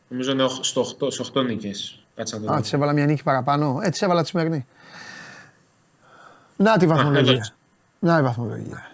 Νομίζω 0.09 0.31
είναι 0.33 0.43
οχ- 0.43 0.65
στο 0.65 0.81
8, 0.81 1.11
στο 1.13 1.25
8 1.35 1.43
νίκες. 1.45 2.05
Κάτσε 2.15 2.37
να 2.37 2.43
το 2.43 2.53
Α, 2.53 2.55
δω. 2.55 2.61
της 2.61 2.73
έβαλα 2.73 2.93
μια 2.93 3.07
νίκη 3.07 3.23
παραπάνω. 3.23 3.79
Ε, 3.83 3.89
της 3.89 4.03
έβαλα 4.03 4.23
τη 4.23 4.29
σημερινή. 4.29 4.67
Να 6.57 6.77
τη 6.77 6.87
βαθμολογία. 6.87 7.33
εδώ. 7.33 7.41
Να 7.99 8.19
η 8.19 8.23
βαθμολογία. 8.23 8.91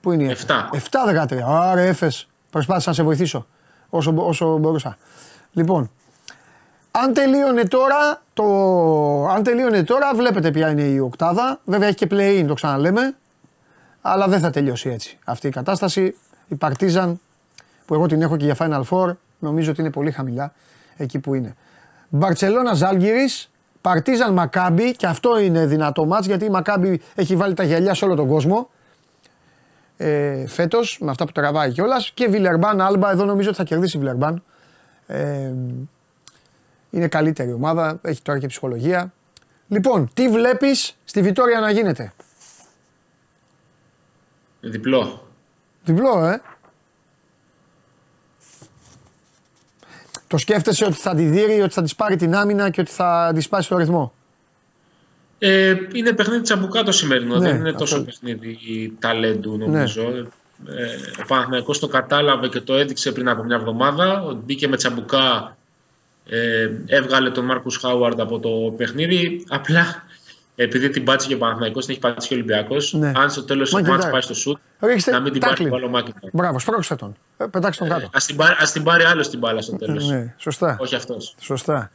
Πού 0.00 0.12
είναι 0.12 0.22
η 0.22 0.26
Έφες. 0.28 0.46
Εφτά. 0.72 1.28
7-13. 1.30 1.40
Άρα 1.46 1.80
Έφες. 1.80 2.28
Προσπάθησα 2.50 2.88
να 2.88 2.94
σε 2.94 3.02
βοηθήσω 3.02 3.46
όσο, 3.90 4.10
μπο- 4.10 4.26
όσο 4.26 4.56
μπορούσα. 4.56 4.96
Λοιπόν, 5.52 5.90
αν 6.90 7.12
τελείωνε 7.12 7.64
τώρα, 7.64 8.22
το... 8.34 8.44
αν 9.26 9.42
τελείωνε 9.42 9.82
τώρα, 9.84 10.14
βλέπετε 10.14 10.50
ποια 10.50 10.70
είναι 10.70 10.82
η 10.82 10.98
οκτάδα. 10.98 11.60
Βέβαια 11.64 11.88
έχει 11.88 11.96
και 11.96 12.06
play-in, 12.10 12.44
το 12.46 12.54
ξαναλέμε. 12.54 13.14
Αλλά 14.02 14.28
δεν 14.28 14.40
θα 14.40 14.50
τελειώσει 14.50 14.88
έτσι 14.88 15.18
αυτή 15.24 15.46
η 15.46 15.50
κατάσταση. 15.50 16.16
Η 16.48 16.54
Παρτίζαν, 16.54 17.20
που 17.86 17.94
εγώ 17.94 18.06
την 18.06 18.22
έχω 18.22 18.36
και 18.36 18.44
για 18.44 18.56
Final 18.58 18.82
Four, 18.90 19.14
νομίζω 19.42 19.70
ότι 19.70 19.80
είναι 19.80 19.90
πολύ 19.90 20.10
χαμηλά 20.10 20.52
εκεί 20.96 21.18
που 21.18 21.34
είναι. 21.34 21.54
Μπαρτσελώνα 22.08 22.74
Ζάλγκυρη, 22.74 23.28
Παρτίζαν 23.80 24.32
Μακάμπι, 24.32 24.96
και 24.96 25.06
αυτό 25.06 25.38
είναι 25.38 25.66
δυνατό 25.66 26.06
μάτς 26.06 26.26
γιατί 26.26 26.44
η 26.44 26.50
Μακάμπι 26.50 27.00
έχει 27.14 27.36
βάλει 27.36 27.54
τα 27.54 27.62
γυαλιά 27.62 27.94
σε 27.94 28.04
όλο 28.04 28.14
τον 28.14 28.28
κόσμο. 28.28 28.70
Ε, 29.96 30.46
Φέτος, 30.46 30.98
με 31.00 31.10
αυτά 31.10 31.24
που 31.24 31.32
τραβάει 31.32 31.72
κιόλας. 31.72 32.10
Και 32.14 32.28
Βιλερμπάν 32.28 32.80
Άλμπα, 32.80 33.10
εδώ 33.10 33.24
νομίζω 33.24 33.48
ότι 33.48 33.58
θα 33.58 33.64
κερδίσει 33.64 33.96
η 33.96 34.00
Βιλερμπάν. 34.00 34.42
Ε, 35.06 35.52
είναι 36.90 37.08
καλύτερη 37.08 37.52
ομάδα, 37.52 37.98
έχει 38.02 38.22
τώρα 38.22 38.38
και 38.38 38.46
ψυχολογία. 38.46 39.12
Λοιπόν, 39.68 40.10
τι 40.14 40.28
βλέπεις 40.28 40.96
στη 41.04 41.22
Βιτόρια 41.22 41.60
να 41.60 41.70
γίνεται; 41.70 42.12
Διπλό. 44.60 45.26
Διπλό, 45.84 46.24
ε. 46.24 46.40
Το 50.32 50.38
σκέφτεσαι 50.38 50.84
ότι 50.84 50.94
θα 50.94 51.14
τη 51.14 51.24
δει, 51.24 51.60
ότι 51.60 51.74
θα 51.74 51.82
της 51.82 51.94
πάρει 51.94 52.16
την 52.16 52.34
άμυνα 52.34 52.70
και 52.70 52.80
ότι 52.80 52.90
θα 52.90 53.32
της 53.34 53.44
σπάσει 53.44 53.68
το 53.68 53.76
ρυθμό; 53.76 54.12
Ε, 55.38 55.74
είναι 55.92 56.12
παιχνίδι 56.12 56.42
τσαμπουκά 56.42 56.82
το 56.82 56.92
σημερινό. 56.92 57.38
Ναι, 57.38 57.48
δεν 57.48 57.56
είναι 57.56 57.68
αυτό- 57.68 57.78
τόσο 57.78 58.04
παιχνίδι 58.04 58.92
ταλέντου 58.98 59.56
νομίζω. 59.58 60.02
Ε, 60.66 61.22
ο 61.22 61.24
Παναθηναϊκός 61.26 61.78
το 61.78 61.86
κατάλαβε 61.86 62.48
και 62.48 62.60
το 62.60 62.74
έδειξε 62.74 63.12
πριν 63.12 63.28
από 63.28 63.42
μια 63.42 63.56
εβδομάδα. 63.56 64.22
ότι 64.22 64.38
Μπήκε 64.44 64.68
με 64.68 64.76
τσαμπουκά, 64.76 65.56
ε, 66.28 66.68
έβγαλε 66.86 67.30
τον 67.30 67.44
Μάρκους 67.44 67.76
Χάουαρντ 67.76 68.20
από 68.20 68.38
το 68.38 68.74
παιχνίδι. 68.76 69.44
Απλά 69.48 70.02
επειδή 70.54 70.90
την 70.90 71.04
πάτησε 71.04 71.28
και 71.28 71.34
ο 71.34 71.38
Παναθηναϊκός, 71.38 71.84
την 71.84 71.92
έχει 71.94 72.02
πατήσει 72.02 72.28
και 72.28 72.34
ο 72.34 72.36
Ολυμπιακός, 72.36 72.92
Ναι. 72.92 73.12
αν 73.16 73.30
στο 73.30 73.44
τέλος 73.44 73.68
του 73.70 73.74
Μάκενταρ. 73.76 73.98
μάτς 73.98 74.10
πάει 74.10 74.20
στο 74.20 74.34
σουτ, 74.34 74.58
Ρίξτε 74.80 75.10
να 75.10 75.20
μην 75.20 75.32
την 75.32 75.40
πάρει 75.40 75.52
τάκλιν. 75.52 75.70
το 75.70 75.76
άλλο 75.76 75.88
Μάκενταρ. 75.88 76.30
Μπράβο, 76.32 76.58
σπρώξτε 76.58 76.94
τον. 76.94 77.16
Ε, 77.36 77.44
πετάξτε 77.44 77.84
τον 77.86 77.94
κάτω. 77.98 78.10
Ας 78.14 78.26
την, 78.26 78.36
πάρει, 78.36 78.54
ας 78.58 78.72
την 78.72 78.82
πάρει 78.82 79.04
άλλος 79.04 79.30
την 79.30 79.38
μπάλα 79.38 79.60
στο 79.62 79.76
τέλος. 79.76 80.08
ναι, 80.08 80.34
σωστά. 80.36 80.76
Όχι 80.80 80.94
αυτός. 80.94 81.34
Σωστά. 81.40 81.90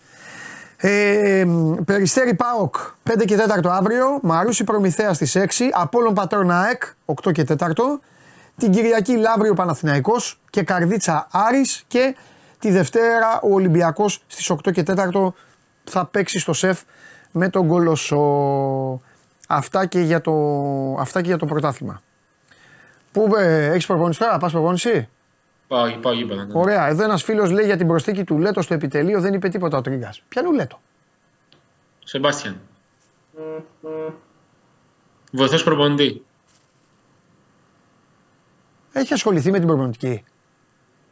Ε, 0.78 1.44
μ, 1.48 1.74
Περιστέρι 1.86 2.36
Πάοκ 2.36 2.76
5 3.04 3.26
και 3.26 3.36
4 3.36 3.70
αύριο. 3.72 4.20
Μαρούσι 4.22 4.64
Προμηθέας 4.64 5.16
στις 5.16 5.36
6. 5.36 5.70
Απόλων 5.74 6.14
Πατρών 6.14 6.52
ΑΕΚ 6.52 6.84
8 7.06 7.32
και 7.32 7.44
4. 7.44 8.00
Την 8.58 8.72
Κυριακή 8.72 9.16
Λαύριο 9.18 9.54
Παναθηναϊκός 9.54 10.40
και 10.50 10.64
Καρδίτσα 10.64 11.28
Άρης 11.32 11.84
και 11.88 12.16
τη 12.60 12.72
Δευτέρα 12.72 13.40
ο 13.44 13.54
Ολυμπιακός 13.54 14.24
στις 14.28 14.50
8 14.52 14.72
και 14.72 14.84
4 14.84 15.34
θα 15.84 16.06
παίξει 16.06 16.40
στο 16.40 16.54
ΣΕΦ 16.54 16.82
με 17.32 17.50
τον 17.50 17.68
Κολοσσό. 17.68 19.02
Αυτά 19.48 19.86
και 19.86 20.00
για 20.00 20.22
το, 20.22 20.34
αυτά 21.00 21.22
και 21.22 21.28
για 21.28 21.38
το 21.38 21.46
πρωτάθλημα. 21.46 22.02
Πού 23.12 23.36
ε, 23.38 23.66
έχεις 23.66 23.86
προπόνηση 23.86 24.20
τώρα, 24.20 24.38
πας 24.38 24.52
προπόνηση; 24.52 25.10
Πάω, 25.68 25.92
πάω 26.02 26.14
γήπεδο. 26.14 26.44
Ναι. 26.44 26.52
Ωραία. 26.54 26.88
Εδώ 26.88 27.04
ένας 27.04 27.24
φίλος 27.24 27.52
λέει 27.52 27.66
για 27.66 27.78
την 27.78 27.88
προσθήκη 27.88 28.24
του 28.24 28.38
Λέτο 28.38 28.62
στο 28.62 28.74
επιτελείο 28.74 29.22
δεν 29.22 29.34
είπε 29.34 29.50
τίποτα 29.50 29.78
ο 29.78 29.82
Τρίγκας. 29.82 30.22
Ποιανού 30.28 30.52
Λέτο; 30.54 30.80
Σεμπάστιαν. 32.04 32.60
Βοηθός 35.32 35.64
προπονητή. 35.64 36.26
Έχει 38.92 39.14
ασχοληθεί 39.14 39.52
με 39.52 39.58
την 39.58 39.68
προπονητική. 39.68 40.24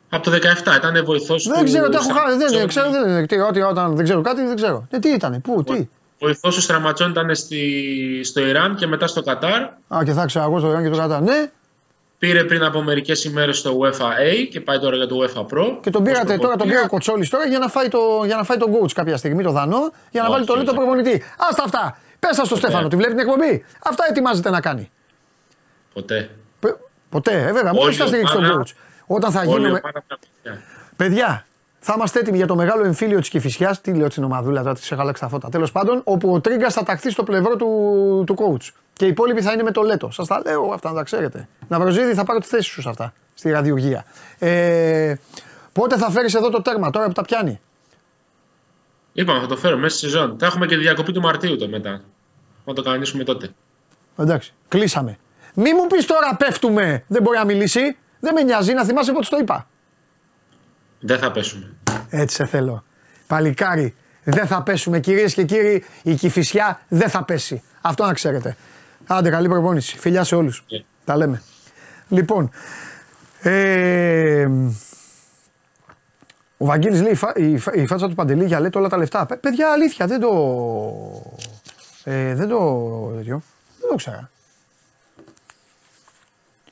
Από 0.09 0.23
το 0.23 0.31
17 0.31 0.75
ήταν 0.77 1.05
βοηθός 1.05 1.47
Δεν 1.47 1.57
του... 1.59 1.63
ξέρω, 1.63 1.89
τα 1.89 1.97
έχω 1.97 2.09
χάσει. 2.13 2.37
Δεν, 2.37 2.47
Στραματζόνη. 2.49 2.65
ξέρω, 2.67 2.91
δεν, 2.91 3.27
τι, 3.27 3.39
ό,τι, 3.39 3.61
όταν 3.61 3.95
δεν 3.95 4.03
ξέρω 4.03 4.21
κάτι, 4.21 4.41
δεν 4.45 4.55
ξέρω. 4.55 4.87
Ε, 4.89 4.99
τι 4.99 5.09
ήταν, 5.09 5.41
πού, 5.41 5.63
τι; 5.63 5.87
Βοηθός 6.19 6.55
του 6.55 6.61
Στραματζόν 6.61 7.09
ήταν 7.09 7.35
στη... 7.35 8.21
στο 8.23 8.45
Ιράν 8.45 8.75
και 8.75 8.87
μετά 8.87 9.07
στο 9.07 9.21
Κατάρ. 9.23 9.61
Α, 9.95 10.01
και 10.05 10.11
θα 10.11 10.25
ξέρω 10.25 10.45
εγώ 10.45 10.59
στο 10.59 10.69
Ιράν 10.69 10.83
και 10.83 10.89
το 10.89 10.97
κατά. 10.97 11.21
Ναι, 11.21 11.49
Πήρε 12.17 12.43
πριν 12.43 12.63
από 12.63 12.81
μερικές 12.81 13.23
ημέρες 13.23 13.61
το 13.61 13.79
UEFA 13.81 14.05
A 14.05 14.47
και 14.51 14.61
πάει 14.61 14.79
τώρα 14.79 14.95
για 14.95 15.07
το 15.07 15.15
UEFA 15.21 15.41
Pro. 15.41 15.77
και 15.81 15.89
τον 15.89 16.03
πήρατε 16.03 16.33
Ως 16.33 16.39
τώρα, 16.39 16.55
τον 16.55 16.67
πήρε 16.67 16.79
ο 16.79 16.81
προπονητής. 16.81 16.87
Κοτσόλης 16.89 17.29
τώρα 17.29 17.45
για 17.45 17.59
να 17.59 17.67
φάει 17.67 17.87
το, 17.87 17.99
για 18.25 18.35
να 18.35 18.43
φάει 18.43 18.57
τον 18.57 18.71
coach 18.73 18.91
κάποια 18.91 19.17
στιγμή, 19.17 19.43
το 19.43 19.51
Δανό, 19.51 19.91
για 20.11 20.21
να 20.21 20.27
Όχι, 20.27 20.31
βάλει 20.35 20.45
το 20.45 20.55
Λέτο 20.55 20.71
όχι. 20.71 20.79
προπονητή. 20.79 21.23
Άστα 21.49 21.63
αυτά. 21.63 21.97
Πέσα 22.19 22.45
στο 22.45 22.55
Στέφανο, 22.55 22.87
τη 22.87 22.95
βλέπει 22.95 23.11
την 23.11 23.19
εκπομπή. 23.27 23.65
Αυτά 23.83 24.05
ετοιμάζεται 24.09 24.49
να 24.49 24.61
κάνει. 24.61 24.91
Ποτέ. 25.93 26.29
Πε- 26.59 26.75
Ποτέ, 27.09 27.31
ε, 27.47 27.51
βέβαια, 27.51 27.73
μόνο 27.73 27.85
Όλη 27.85 27.93
θα 27.95 28.07
στηρίξει 28.07 28.33
τον 28.33 28.43
ομάδα- 28.45 28.63
coach. 28.63 28.71
Όταν 29.05 29.31
θα 29.31 29.39
Όλη 29.39 29.49
γίνουμε. 29.49 29.67
η 29.67 29.71
ομάδα 29.83 29.99
από 29.99 30.07
τα 30.07 30.17
παιδιά. 30.95 31.45
Παιδιά, 31.85 31.93
θα 31.93 31.93
είμαστε 31.95 32.19
έτοιμοι 32.19 32.37
για 32.37 32.47
το 32.47 32.55
μεγάλο 32.55 32.85
εμφύλιο 32.85 33.19
της 33.19 33.29
Κυφυσιάς. 33.29 33.81
Τι 33.81 33.93
λέω 33.93 34.09
στην 34.09 34.23
ομαδούλα 34.23 34.61
τώρα, 34.61 34.73
τη 34.75 34.87
έχαλάξει 34.91 35.21
τα 35.21 35.27
φώτα. 35.27 35.49
Τέλος 35.49 35.71
πάντων, 35.71 36.01
όπου 36.03 36.33
ο 36.33 36.41
Τρίγκα 36.41 36.69
θα 36.69 36.83
ταχθεί 36.83 37.09
στο 37.09 37.23
πλευρό 37.23 37.55
του, 37.55 38.23
του 38.25 38.35
coach. 38.37 38.69
Και 38.93 39.05
οι 39.05 39.07
υπόλοιποι 39.07 39.41
θα 39.41 39.51
είναι 39.53 39.63
με 39.63 39.71
το 39.71 39.81
Λέτο. 39.81 40.11
Σας 40.11 40.27
τα 40.27 40.41
λέω 40.45 40.71
αυτά 40.73 40.89
να 40.89 40.95
τα 40.95 41.03
ξέρετε. 41.03 41.47
Να 41.67 41.79
βροζίδι 41.79 42.13
θα 42.13 42.23
πάρω 42.23 42.39
τη 42.39 42.47
θέση 42.47 42.69
σου 42.69 42.81
σε 42.81 42.89
αυτά, 42.89 43.13
στη 43.33 43.51
ραδιουργία. 43.51 44.05
Ε, 44.39 45.15
πότε 45.73 45.97
θα 45.97 46.09
φέρεις 46.09 46.33
εδώ 46.33 46.49
το 46.49 46.61
τέρμα, 46.61 46.89
τώρα 46.89 47.05
που 47.07 47.13
τα 47.13 47.21
πιάνει; 47.21 47.59
Είπαμε, 49.13 49.39
θα 49.39 49.47
το 49.47 49.57
φέρω 49.57 49.77
μέσα 49.77 49.97
στη 49.97 50.05
σεζόν. 50.05 50.35
Θα 50.39 50.45
έχουμε 50.45 50.65
και 50.65 50.77
διακοπή 50.77 51.11
του 51.11 51.21
Μαρτίου 51.21 51.57
το 51.57 51.67
μετά. 51.67 52.01
Θα 52.65 52.73
το 52.73 52.81
κανονίσουμε 52.81 53.23
τότε. 53.23 53.49
Εντάξει, 54.17 54.53
κλείσαμε. 54.67 55.17
Μη 55.53 55.73
μου 55.73 55.87
πεις 55.87 56.05
τώρα 56.05 56.35
πέφτουμε, 56.35 57.03
δεν 57.07 57.21
μπορεί 57.21 57.37
να 57.37 57.45
μιλήσει. 57.45 57.97
Δεν 58.19 58.33
με 58.33 58.41
νοιάζει, 58.41 58.73
να 58.73 58.83
θυμάσαι 58.83 59.11
πότε 59.11 59.27
το 59.29 59.37
είπα. 59.37 59.67
Δεν 61.05 61.19
θα 61.19 61.31
πέσουμε. 61.31 61.73
Έτσι 62.09 62.35
σε 62.35 62.45
θέλω. 62.45 62.83
Παλικάρι, 63.27 63.95
δεν 64.23 64.47
θα 64.47 64.63
πέσουμε 64.63 64.99
κυρίες 64.99 65.33
και 65.33 65.43
κύριοι. 65.43 65.83
Η 66.03 66.15
Κηφισιά 66.15 66.81
δεν 66.87 67.09
θα 67.09 67.23
πέσει. 67.23 67.63
Αυτό 67.81 68.05
να 68.05 68.13
ξέρετε. 68.13 68.55
Άντε, 69.07 69.29
καλή 69.29 69.47
προπόνηση. 69.47 69.97
Φιλιά 69.97 70.23
σε 70.23 70.35
όλους. 70.35 70.63
Yeah. 70.69 70.83
Τα 71.05 71.17
λέμε. 71.17 71.41
Λοιπόν, 72.09 72.51
ε, 73.41 74.47
ο 76.57 76.65
Βαγγέλης 76.65 77.01
λέει 77.01 77.11
η, 77.11 77.15
φα- 77.15 77.37
η, 77.37 77.57
φα- 77.57 77.73
η 77.75 77.85
φάτσα 77.85 78.07
του 78.07 78.15
Παντελή 78.15 78.45
για 78.45 78.59
λέτε 78.59 78.77
όλα 78.77 78.89
τα 78.89 78.97
λεφτά. 78.97 79.25
Παι- 79.25 79.39
Παιδιά, 79.39 79.71
αλήθεια, 79.71 80.07
δεν 80.07 80.19
το... 80.19 80.29
Ε, 82.03 82.33
δεν 82.35 82.47
το... 82.47 82.57
τέτοιο. 83.15 83.41
Δεν 83.79 83.89
το 83.89 83.95
ξέρα. 83.95 84.29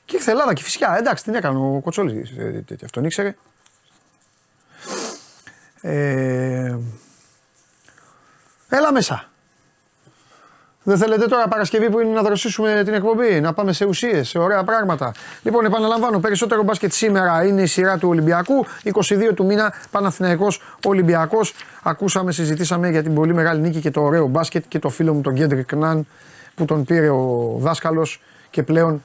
Και 0.04 0.16
ήρθε 0.16 0.30
Ελλάδα 0.30 0.52
και 0.52 0.62
φυσικά, 0.62 0.98
εντάξει, 0.98 1.24
την 1.24 1.34
έκανε 1.34 1.58
ο 1.58 1.80
Κοτσόλης, 1.80 2.30
ε, 2.38 2.62
τέτοιο. 2.66 2.84
αυτόν 2.84 3.04
ήξερε. 3.04 3.34
Ε, 5.86 6.76
έλα 8.68 8.92
μέσα. 8.92 9.28
Δεν 10.82 10.98
θέλετε 10.98 11.26
τώρα 11.26 11.48
Παρασκευή 11.48 11.90
που 11.90 12.00
είναι 12.00 12.12
να 12.12 12.22
δροσίσουμε 12.22 12.82
την 12.84 12.94
εκπομπή, 12.94 13.40
να 13.40 13.52
πάμε 13.52 13.72
σε 13.72 13.84
ουσίες, 13.84 14.28
σε 14.28 14.38
ωραία 14.38 14.64
πράγματα. 14.64 15.12
Λοιπόν, 15.42 15.64
επαναλαμβάνω, 15.64 16.18
περισσότερο 16.18 16.62
μπάσκετ 16.62 16.92
σήμερα 16.92 17.44
είναι 17.44 17.62
η 17.62 17.66
σειρά 17.66 17.98
του 17.98 18.08
Ολυμπιακού. 18.08 18.66
22 18.82 19.34
του 19.34 19.44
μήνα, 19.44 19.74
Παναθηναϊκός 19.90 20.60
Ολυμπιακός. 20.84 21.54
Ακούσαμε, 21.82 22.32
συζητήσαμε 22.32 22.90
για 22.90 23.02
την 23.02 23.14
πολύ 23.14 23.34
μεγάλη 23.34 23.60
νίκη 23.60 23.80
και 23.80 23.90
το 23.90 24.00
ωραίο 24.00 24.26
μπάσκετ 24.26 24.64
και 24.68 24.78
το 24.78 24.88
φίλο 24.88 25.14
μου 25.14 25.20
τον 25.20 25.34
Κέντρικ 25.34 25.72
Ναν 25.74 26.06
που 26.54 26.64
τον 26.64 26.84
πήρε 26.84 27.08
ο 27.08 27.56
δάσκαλος 27.58 28.20
και 28.50 28.62
πλέον 28.62 29.02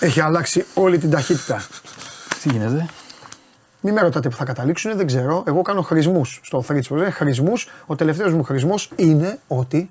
έχει 0.00 0.20
αλλάξει 0.20 0.64
όλη 0.74 0.98
την 0.98 1.10
ταχύτητα. 1.10 1.66
Τι 2.42 2.48
γίνεται; 2.48 2.86
Μην 3.80 3.94
με 3.94 4.00
ρωτάτε 4.00 4.28
που 4.28 4.36
θα 4.36 4.44
καταλήξουν, 4.44 4.96
δεν 4.96 5.06
ξέρω. 5.06 5.44
Εγώ 5.46 5.62
κάνω 5.62 5.82
χρησμούς 5.82 6.40
στο 6.42 6.64
Fritz 6.68 6.84
που 6.88 6.94
λένε 6.94 7.10
χρησμούς. 7.10 7.68
Ο 7.86 7.94
τελευταίος 7.94 8.32
μου 8.32 8.42
χρησμός 8.42 8.90
είναι 8.96 9.38
ότι 9.48 9.90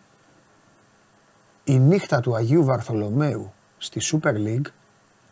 η 1.64 1.80
νύχτα 1.80 2.20
του 2.20 2.36
Αγίου 2.36 2.64
Βαρθολομαίου 2.64 3.54
στη 3.78 4.02
Super 4.04 4.34
League 4.34 4.72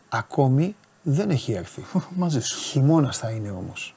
ακόμη 0.10 0.76
δεν 1.02 1.30
έχει 1.30 1.52
έρθει. 1.52 1.86
Μαζί 2.16 2.42
σου. 2.42 2.58
Χειμώνας 2.58 3.18
θα 3.18 3.30
είναι 3.30 3.50
όμως. 3.50 3.96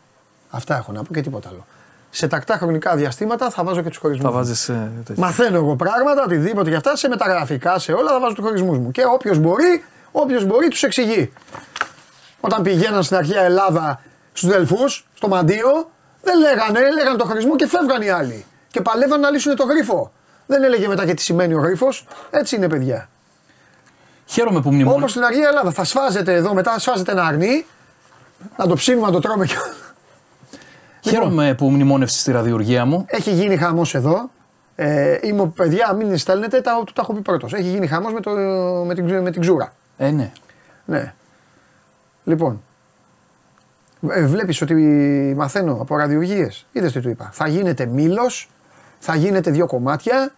Αυτά 0.51 0.77
έχω 0.77 0.93
να 0.93 1.03
πω 1.03 1.15
και 1.15 1.21
τίποτα 1.21 1.49
άλλο. 1.49 1.67
Σε 2.11 2.27
τακτά 2.27 2.57
χρονικά 2.57 2.97
διαστήματα 2.97 3.51
θα 3.51 3.65
βάζω 3.65 3.83
και 3.83 3.89
τους 3.89 3.99
χωρισμούς. 3.99 4.31
Θα 4.31 4.37
βάζεις. 4.37 4.69
Ε, 4.69 4.93
τέτοιο. 5.05 5.23
Μαθαίνω 5.23 5.57
εγώ 5.57 5.77
πράγματα, 5.77 6.23
οτιδήποτε 6.23 6.71
και 6.71 6.77
αυτά, 6.77 6.97
σε 6.97 7.09
μεταγραφικά, 7.09 7.79
σε 7.79 7.93
όλα 7.93 8.11
θα 8.11 8.21
βάζω 8.21 8.35
τους 8.35 8.45
χωρισμούς 8.45 8.79
μου. 8.79 8.91
Και 8.91 9.03
όποιος 9.15 9.39
μπορεί, 9.39 9.85
όποιος 10.13 10.45
μπορεί, 10.45 10.69
τους 10.69 10.83
εξηγεί. 10.83 11.33
Όταν 12.41 12.63
πηγαίναν 12.63 13.03
στην 13.03 13.17
αρχαία 13.17 13.43
Ελλάδα 13.43 14.01
στους 14.33 14.49
Δελφούς, 14.49 15.07
στο 15.15 15.29
Μαντίο, 15.29 15.91
δεν 16.23 16.39
λέγανε, 16.39 16.79
έλεγαν 16.79 17.17
το 17.17 17.25
χρησμό 17.25 17.57
και 17.57 17.67
φεύγαν 17.67 18.03
οι 18.03 18.09
άλλοι. 18.09 18.45
Και 18.71 18.81
παλεύαν 18.81 19.21
να 19.21 19.31
λύσουν 19.31 19.57
το 19.57 19.65
γρίφο. 19.65 20.13
Δεν 20.47 20.63
έλεγε 20.63 20.89
μετά 20.89 21.07
και 21.07 21.15
τι 21.15 21.23
σημαίνει 21.23 21.55
ο 21.55 21.59
γρίφος. 21.61 22.07
Έτσι 22.31 22.57
είναι, 22.57 22.69
παιδιά. 22.69 23.09
Χαίρομαι 24.27 24.61
που 24.61 24.69
Όπως 24.69 24.75
μνημονεύει. 24.75 25.11
στην 25.11 25.25
αρχαία 25.25 25.49
Ελλάδα. 25.49 25.71
Θα 25.71 25.85
σφάζετε 25.85 26.35
εδώ 26.35 26.55
μετά, 26.55 26.79
σφάζετε 26.79 27.13
ένα 27.13 27.25
αρνί, 27.25 27.67
να 28.57 28.67
το 28.67 28.75
ψήνουμε, 28.75 29.07
να 29.07 29.13
το 29.13 29.21
τρώμε 29.21 29.47
και. 29.47 29.55
Χαίρομαι 31.11 31.55
που 31.55 31.71
μνημόνευσε 31.71 32.19
στη 32.19 32.33
ραδιοργία 32.33 32.85
μου. 32.85 33.05
Έχει 33.09 33.31
γίνει 33.31 33.57
χαμός 33.57 33.95
εδώ. 33.95 34.31
Ε, 34.75 35.19
είμαι 35.23 35.47
παιδιά, 35.47 35.93
μην 35.93 36.19
στέλνετε, 36.19 36.61
τα, 36.61 36.83
του 36.87 36.93
τα 36.93 37.03
έχω 37.03 37.13
πει 37.13 37.21
πρώτος. 37.21 37.53
Έχει 37.53 37.69
γίνει 37.69 37.87
χαμός 37.87 38.13
με, 38.13 38.21
το, 38.21 38.31
με, 38.87 38.95
την, 38.95 39.21
με 39.23 39.31
την 39.31 39.41
ξούρα. 39.41 39.73
Ε, 39.97 40.11
ναι. 40.11 40.33
Ναι. 40.85 41.15
Λοιπόν, 42.25 42.63
ε, 44.09 44.27
βλέπεις 44.27 44.63
ότι 44.63 44.75
μαθαίνω 45.37 45.73
από 45.81 45.97
ραδιοργίες. 45.97 46.67
Είδες 46.73 46.93
τι 46.93 47.01
του 47.01 47.09
είπα. 47.09 47.29
Θα 47.33 47.49
γίνετε 47.49 47.87
μήλος, 47.87 48.49
θα 48.99 49.15
γίνετε 49.15 49.51
δύο 49.51 49.67
κομμάτια, 49.67 50.33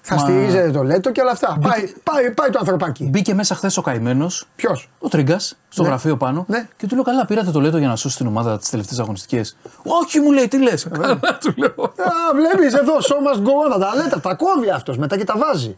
θα 0.00 0.14
Μα- 0.14 0.20
στηρίζετε 0.20 0.70
το 0.70 0.82
λέτο 0.82 1.12
και 1.12 1.20
όλα 1.20 1.30
αυτά. 1.30 1.58
Πάει, 1.60 1.92
πάει, 2.02 2.30
πάει 2.30 2.50
το 2.50 2.58
ανθρωπάκι. 2.58 3.04
Μπήκε 3.04 3.34
μέσα 3.34 3.54
χθες 3.54 3.76
ο 3.76 3.82
καημένος, 3.82 4.46
Ποιος; 4.56 4.90
ο 4.98 5.08
Τρίγκας, 5.08 5.56
στο 5.68 5.82
Ναι. 5.82 5.88
γραφείο 5.88 6.16
πάνω. 6.16 6.44
Ναι. 6.48 6.66
Και 6.76 6.86
του 6.86 6.94
λέω: 6.94 7.04
Καλά, 7.04 7.26
πήρατε 7.26 7.50
το 7.50 7.60
λέτο 7.60 7.78
για 7.78 7.88
να 7.88 7.96
σώσει 7.96 8.16
την 8.16 8.26
ομάδα 8.26 8.58
τις 8.58 8.70
τελευταίες 8.70 8.98
αγωνιστικές. 8.98 9.56
Όχι, 9.82 10.20
μου 10.20 10.32
λέει, 10.32 10.48
τι 10.48 10.62
λες. 10.62 10.86
Καλά, 10.92 11.18
του 11.40 11.54
λέω. 11.56 11.84
Α, 11.84 12.34
βλέπεις 12.34 12.74
εδώ, 12.74 12.92
show 12.98 13.36
must 13.36 13.40
go 13.40 13.76
on, 13.76 13.80
τα 13.80 13.94
λέτε, 14.02 14.18
τα 14.20 14.34
κόβει 14.34 14.70
αυτός, 14.70 14.98
μετά 14.98 15.16
και 15.16 15.24
τα 15.24 15.34
βάζει. 15.38 15.76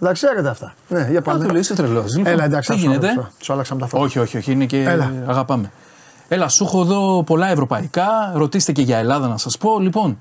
Τα 0.00 0.12
ξέρετε 0.12 0.48
αυτά. 0.48 0.74
Ναι, 0.88 1.06
για 1.10 1.18
Α, 1.18 1.22
πάμε. 1.22 1.44
του 1.44 1.50
λέει, 1.50 1.60
είσαι 1.60 1.74
τρελός. 1.74 2.16
Έλα, 2.24 2.44
εντάξει, 2.44 2.70
τι 2.70 2.74
θα 2.76 2.80
σου 2.82 2.86
γίνεται; 2.88 3.06
αλλάξω. 3.08 3.30
Σου 3.40 3.52
άλλαξαμε 3.52 3.80
τα 3.80 3.86
φώτα. 3.86 4.02
Όχι, 4.04 4.18
όχι, 4.18 4.36
όχι, 4.36 4.52
είναι 4.52 4.64
και 4.66 4.82
Έλα. 4.82 5.12
αγαπάμε. 5.26 5.70
Έλα, 6.32 6.48
σου 6.48 6.64
έχω 6.64 6.80
εδώ 6.80 7.22
πολλά 7.26 7.48
ευρωπαϊκά. 7.50 8.32
Ρωτήστε 8.34 8.72
και 8.72 8.82
για 8.82 8.98
Ελλάδα 8.98 9.28
να 9.28 9.36
σας 9.36 9.58
πω. 9.58 9.78
Λοιπόν, 9.78 10.20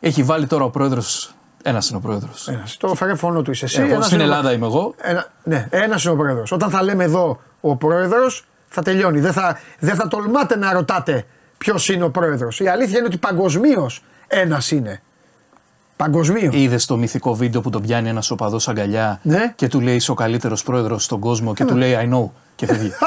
έχει 0.00 0.22
βάλει 0.22 0.46
τώρα 0.46 0.64
ο 0.64 0.70
πρόεδρος. 0.70 1.34
Ένας 1.62 1.88
είναι 1.88 1.98
ο 1.98 2.00
πρόεδρος. 2.00 2.48
Ένας. 2.48 2.76
Το 2.76 2.94
φέρε 2.94 3.14
φόνο 3.14 3.42
του 3.42 3.50
είσαι 3.50 3.64
εσύ. 3.64 3.80
Εγώ 3.80 3.94
ένας 3.94 4.06
στην 4.06 4.18
είναι 4.20 4.28
ο- 4.28 4.32
Ελλάδα 4.32 4.52
είμαι 4.52 4.66
εγώ. 4.66 4.94
Ένα, 5.00 5.26
ναι, 5.44 5.66
ένας 5.70 6.04
είναι 6.04 6.12
ο 6.12 6.16
πρόεδρος. 6.16 6.52
Όταν 6.52 6.70
θα 6.70 6.82
λέμε 6.82 7.04
εδώ 7.04 7.40
ο 7.60 7.76
πρόεδρος, 7.76 8.44
θα 8.68 8.82
τελειώνει. 8.82 9.20
Δεν 9.20 9.32
θα, 9.32 9.58
δεν 9.78 9.94
θα 9.94 10.08
τολμάτε 10.08 10.56
να 10.56 10.72
ρωτάτε 10.72 11.26
ποιος 11.58 11.88
είναι 11.88 12.04
ο 12.04 12.10
πρόεδρος. 12.10 12.60
Η 12.60 12.68
αλήθεια 12.68 12.98
είναι 12.98 13.06
ότι 13.06 13.16
παγκοσμίως 13.18 14.02
ένας 14.26 14.70
είναι. 14.70 15.00
Παγκοσμίως. 15.96 16.54
Είδες 16.54 16.86
το 16.86 16.96
μυθικό 16.96 17.34
βίντεο 17.34 17.60
που 17.60 17.70
τον 17.70 17.82
πιάνει 17.82 18.08
ένας 18.08 18.30
οπαδός 18.30 18.68
αγκαλιά 18.68 19.20
Ναι. 19.22 19.52
και 19.56 19.68
του 19.68 19.80
λέει 19.80 19.94
Είσαι 19.96 20.10
ο 20.10 20.14
καλύτερος 20.14 20.62
πρόεδρος 20.62 21.04
στον 21.04 21.20
κόσμο 21.20 21.54
και 21.54 21.64
του 21.64 21.76
λέει 21.76 21.96
I 22.00 22.14
know 22.14 22.28
και 22.56 22.66
φεύγει. 22.66 22.90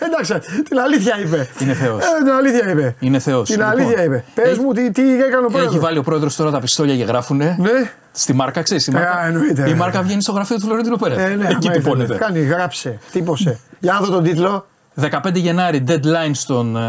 Εντάξει, 0.00 0.62
την 0.68 0.78
αλήθεια 0.78 1.18
είπε. 1.18 1.48
Είναι 1.60 1.74
Θεός. 1.74 2.04
Ε, 2.04 2.06
την 2.24 2.32
αλήθεια 2.32 2.70
είπε. 2.70 2.94
Είναι 3.00 3.18
Θεός. 3.18 3.48
Την 3.48 3.56
Λοιπόν, 3.58 3.72
αλήθεια 3.72 4.04
είπε. 4.04 4.24
Πες 4.34 4.48
έχει- 4.50 4.60
μου 4.60 4.72
τι, 4.72 4.90
τι 4.90 5.02
έκανε 5.22 5.46
ο 5.46 5.48
πρόεδρος; 5.48 5.74
Έχει 5.74 5.78
βάλει 5.78 5.98
ο 5.98 6.02
πρόεδρος 6.02 6.36
τώρα 6.36 6.50
τα 6.50 6.60
πιστόλια 6.60 6.96
και 6.96 7.04
γράφουνε. 7.04 7.56
Ναι. 7.60 7.70
Στη 8.12 8.32
μάρκα, 8.32 8.62
ξέρεις. 8.62 8.86
Η, 8.86 8.90
μάρκα, 8.90 9.24
Ε, 9.24 9.26
εννοείται, 9.28 9.68
η 9.68 9.70
ε. 9.70 9.74
μάρκα 9.74 10.02
βγαίνει 10.02 10.22
στο 10.22 10.32
γραφείο 10.32 10.58
του 10.58 10.66
Λορέντινου 10.68 10.96
Πέρε. 10.96 11.14
Ε, 11.24 11.28
ναι, 11.28 11.32
Εκεί 11.32 11.42
άμα 11.44 11.56
ήθελε. 11.58 11.76
τυπώνεται. 11.76 12.14
Κάνει, 12.16 12.40
γράψε, 12.40 12.98
τύπωσε. 13.12 13.58
Για 13.78 13.92
να 13.92 14.00
δω 14.00 14.12
τον 14.12 14.22
τίτλο. 14.24 14.66
15 15.00 15.34
Γενάρη 15.34 15.84
deadline 15.88 16.30
στον, 16.32 16.76
ε, 16.76 16.80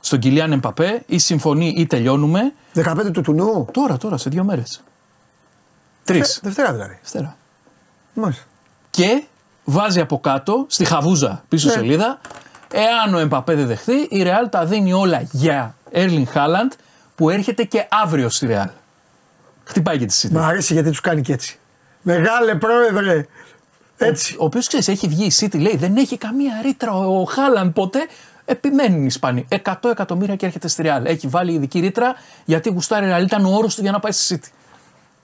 στον 0.00 0.18
Κιλιάν 0.18 0.52
Εμπαπέ. 0.52 1.02
Ή 1.06 1.18
συμφωνεί 1.18 1.74
ή 1.76 1.86
τελειώνουμε. 1.86 2.52
15 2.74 3.10
του 3.12 3.20
τουνού. 3.20 3.66
Τώρα, 3.72 3.96
τώρα, 3.96 4.16
σε 4.16 4.30
δύο 4.30 4.44
μέρες. 4.44 4.82
Τρεις. 6.04 6.36
Ε, 6.36 6.40
Δευτέρα 6.42 6.72
δηλαδή. 6.72 6.98
Δευτέρα. 7.00 7.36
Μάλιστα. 8.14 8.42
Και 8.90 9.22
βάζει 9.68 10.00
από 10.00 10.20
κάτω, 10.20 10.64
στη 10.68 10.84
χαβούζα 10.84 11.44
πίσω 11.48 11.66
Ναι. 11.66 11.72
σελίδα, 11.72 12.20
εάν 12.72 13.14
ο 13.14 13.18
Εμπαπέ 13.18 13.54
δεν 13.54 13.66
δεχθεί, 13.66 14.06
η 14.08 14.22
Ρεάλ 14.22 14.48
τα 14.48 14.64
δίνει 14.64 14.92
όλα 14.92 15.22
για 15.30 15.74
Έρλιν 15.90 16.26
Χάλαντ 16.26 16.72
που 17.14 17.30
έρχεται 17.30 17.64
και 17.64 17.86
αύριο 17.90 18.28
στη 18.28 18.46
Ρεάλ. 18.46 18.68
Χτυπάει 19.64 19.98
και 19.98 20.06
τη 20.06 20.20
City. 20.22 20.30
Μ' 20.30 20.38
αρέσει 20.38 20.72
γιατί 20.72 20.88
τους 20.88 21.00
κάνει 21.00 21.22
και 21.22 21.32
έτσι. 21.32 21.58
Μεγάλε 22.02 22.54
πρόεδρε. 22.54 23.26
Έτσι. 23.96 24.34
Ο, 24.38 24.42
ο 24.42 24.44
οποίος 24.44 24.66
ξέρεις, 24.66 24.88
έχει 24.88 25.08
βγει 25.08 25.24
η 25.24 25.32
City, 25.40 25.60
λέει 25.60 25.76
δεν 25.76 25.96
έχει 25.96 26.18
καμία 26.18 26.60
ρήτρα 26.62 26.92
ο, 26.92 27.20
ο 27.20 27.24
Χάλαν 27.24 27.72
ποτέ. 27.72 27.98
Επιμένουν 28.44 29.02
οι 29.02 29.06
Ισπανοί. 29.06 29.46
100 29.64 29.74
εκατομμύρια 29.90 30.36
και 30.36 30.46
έρχεται 30.46 30.68
στη 30.68 30.82
Ρεάλ. 30.82 31.04
Έχει 31.04 31.26
βάλει 31.26 31.52
ειδική 31.52 31.80
ρήτρα 31.80 32.14
γιατί 32.44 32.68
γουστάρει 32.70 33.04
η 33.04 33.08
Ρεάλ. 33.08 33.22
Ήταν 33.24 33.44
ο 33.44 33.50
όρος 33.56 33.74
του 33.74 33.82
για 33.82 33.90
να 33.90 34.00
πάει 34.00 34.12
στη 34.12 34.40
City. 34.42 34.48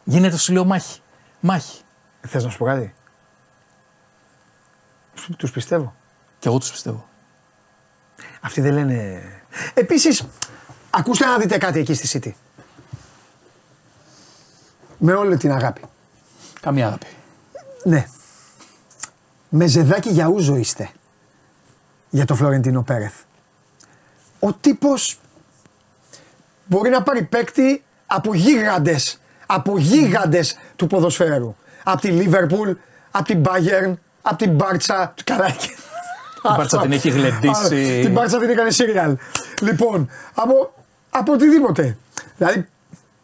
Γίνεται, 0.04 0.36
σου 0.36 0.52
λέω, 0.52 0.64
μάχη. 0.64 1.00
Μάχη. 1.40 1.78
Θες 2.20 2.44
να 2.44 2.50
σου 2.50 2.58
πω 2.58 2.64
κάτι; 2.64 2.94
Τους 5.36 5.50
πιστεύω. 5.50 5.94
Και 6.38 6.48
εγώ 6.48 6.58
τους 6.58 6.70
πιστεύω. 6.70 7.08
Αυτοί 8.40 8.60
δεν 8.60 8.72
λένε. 8.72 9.22
Επίσης, 9.74 10.26
ακούστε 10.90 11.24
να 11.24 11.38
δείτε 11.38 11.58
κάτι 11.58 11.78
εκεί 11.78 11.94
στη 11.94 12.20
City. 12.24 12.32
Με 14.98 15.12
όλη 15.12 15.36
την 15.36 15.52
αγάπη. 15.52 15.80
Καμία 16.60 16.86
αγάπη. 16.86 17.06
Ναι. 17.84 18.06
Με 19.48 19.66
ζεδάκι 19.66 20.10
για 20.10 20.26
ούζο 20.26 20.56
είστε. 20.56 20.90
Για 22.10 22.24
το 22.24 22.34
Φλωρεντίνο 22.34 22.82
Πέρεθ. 22.82 23.14
Ο 24.38 24.52
τύπος 24.52 25.20
μπορεί 26.66 26.90
να 26.90 27.02
πάρει 27.02 27.22
παίκτη 27.22 27.84
από 28.06 28.34
γίγαντες, 28.34 29.20
από 29.46 29.78
γίγαντες 29.78 30.58
του 30.76 30.86
ποδοσφαίρου. 30.86 31.56
Από 31.82 32.00
τη 32.00 32.08
Λίβερπουλ, 32.08 32.70
από 33.10 33.24
την 33.24 33.42
Bayern, 33.46 33.94
από 34.22 34.36
την 34.36 34.50
Μπάρτσα. 34.54 35.14
Καλά. 35.24 35.46
Την 36.42 36.54
Μπάρτσα 36.56 36.78
την 36.80 36.92
έχει 36.92 37.10
γλεντήσει. 37.10 38.00
Την 38.02 38.12
Μπάρτσα 38.12 38.38
την 38.38 38.50
έκανε 38.50 38.70
σύριαλ. 38.70 39.16
Λοιπόν, 39.60 40.08
από, 40.34 40.74
από 41.10 41.32
οτιδήποτε. 41.32 41.96
Δηλαδή, 42.36 42.66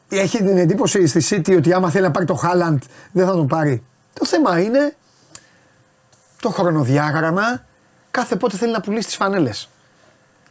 έχει 0.08 0.36
την 0.38 0.58
εντύπωση 0.58 1.06
στη 1.06 1.24
City 1.46 1.56
ότι 1.56 1.72
άμα 1.72 1.90
θέλει 1.90 2.04
να 2.04 2.10
πάρει 2.10 2.26
το 2.26 2.34
Χάλαντ 2.34 2.82
δεν 3.12 3.26
θα 3.26 3.32
τον 3.32 3.46
πάρει. 3.46 3.82
Το 4.12 4.24
θέμα 4.26 4.60
είναι 4.60 4.96
το 6.42 6.48
χρονοδιάγραμμα 6.50 7.64
κάθε 8.10 8.36
πότε 8.36 8.56
θέλει 8.56 8.72
να 8.72 8.80
πουλήσει 8.80 9.06
τις 9.06 9.16
φανέλες. 9.16 9.68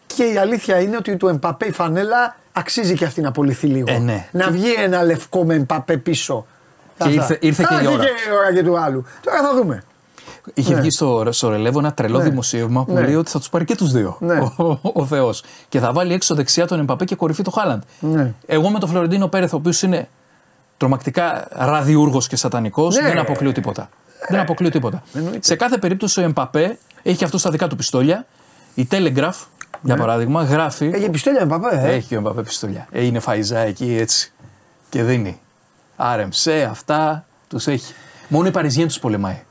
Και 0.06 0.24
η 0.24 0.38
αλήθεια 0.38 0.80
είναι 0.80 0.98
ότι 0.98 1.18
του 1.18 1.28
Εμπαπέ 1.28 1.66
η 1.66 1.72
φανέλα 1.72 2.36
αξίζει 2.52 2.94
και 2.94 3.06
αυτή 3.06 3.22
να 3.22 3.32
πουληθεί 3.32 3.68
λίγο. 3.68 3.92
Ε, 3.92 3.98
ναι. 3.98 4.28
Να 4.32 4.50
βγει 4.50 4.74
ένα 4.78 5.04
λευκό 5.04 5.46
με 5.46 5.54
Εμπαπέ 5.56 5.98
πίσω. 5.98 6.46
Και 6.98 7.10
ήρθε- 7.10 7.44
ήρθε 7.44 7.64
Θα 7.64 7.70
και 7.70 7.74
η 7.76 7.78
έρθει 7.78 7.94
ώρα. 7.94 8.04
και 8.04 8.10
η 8.30 8.34
ώρα 8.40 8.54
και 8.54 8.64
του 8.64 8.80
άλλου. 8.80 9.06
Τώρα 9.24 9.42
θα 9.42 9.54
δούμε. 9.56 9.84
Είχε 10.54 10.74
Ναι. 10.74 10.80
βγει 10.80 10.92
στο, 10.92 11.28
στο 11.30 11.50
ρελεύο 11.50 11.80
ένα 11.80 11.94
τρελό 11.94 12.18
Ναι. 12.18 12.24
δημοσίευμα 12.24 12.86
που 12.86 12.94
Ναι. 12.94 13.02
λέει 13.02 13.16
ότι 13.16 13.32
θα 13.32 13.40
τους 13.40 13.50
πάρει 13.50 13.66
και 13.66 13.76
τους 13.76 13.92
δύο. 13.92 14.18
Ναι. 14.20 14.40
Ο, 14.40 14.64
ο, 14.66 14.80
ο 14.94 15.06
Θεός. 15.06 15.44
Και 15.70 15.80
θα 15.80 15.92
βάλει 15.94 16.14
έξω 16.14 16.36
δεξιά 16.36 16.68
τον 16.68 16.80
Εμπαπέ 16.80 17.06
και 17.06 17.16
κορυφή 17.16 17.44
το 17.44 17.52
Χάλαντ. 17.52 17.82
Ναι. 18.00 18.34
Εγώ 18.46 18.70
με 18.70 18.80
τον 18.80 18.90
Φλωρεντίνο 18.90 19.28
Πέρεθ, 19.28 19.54
ο 19.54 19.56
οποίος 19.56 19.82
είναι 19.82 20.10
τρομακτικά 20.78 21.48
ραδιούργος 21.52 22.28
και 22.28 22.36
σατανικός, 22.36 22.96
Ναι. 22.96 23.02
δεν 23.08 23.20
αποκλείω 23.20 23.52
τίποτα. 23.52 23.90
Δεν 24.30 24.40
αποκλείω 24.40 24.70
τίποτα. 24.70 25.04
Εννοείται. 25.14 25.40
Σε 25.42 25.56
κάθε 25.56 25.78
περίπτωση 25.78 26.20
ο 26.20 26.24
Εμπαπέ 26.24 26.78
έχει 27.04 27.18
και 27.18 27.24
αυτό 27.24 27.38
στα 27.38 27.50
δικά 27.52 27.68
του 27.68 27.76
πιστόλια. 27.76 28.26
Η 28.74 28.88
Telegraph, 28.92 29.46
για 29.82 29.96
παράδειγμα, 29.96 30.44
γράφει. 30.44 30.92
Έχει 30.94 31.10
πιστόλια 31.10 31.42
Εμπαπέ, 31.42 31.76
ε; 31.84 31.94
Έχει 31.94 32.16
ο 32.16 32.18
Εμπαπέ 32.18 32.42
πιστόλια. 32.42 32.88
Ε, 32.92 33.06
είναι 33.06 33.20
φαϊζά 33.20 33.60
εκεί 33.60 33.96
έτσι. 34.00 34.32
Και 34.90 35.04
δίνει. 35.04 35.40
Άρεμψε, 35.96 36.68
αυτά 36.72 37.26
τους 37.48 37.68
έχει. 37.68 37.94
Μόνο 38.28 38.48
οι 38.48 38.52
Παριζιέν 38.52 38.88
τους 38.88 39.00
πολεμάει. 39.00 39.42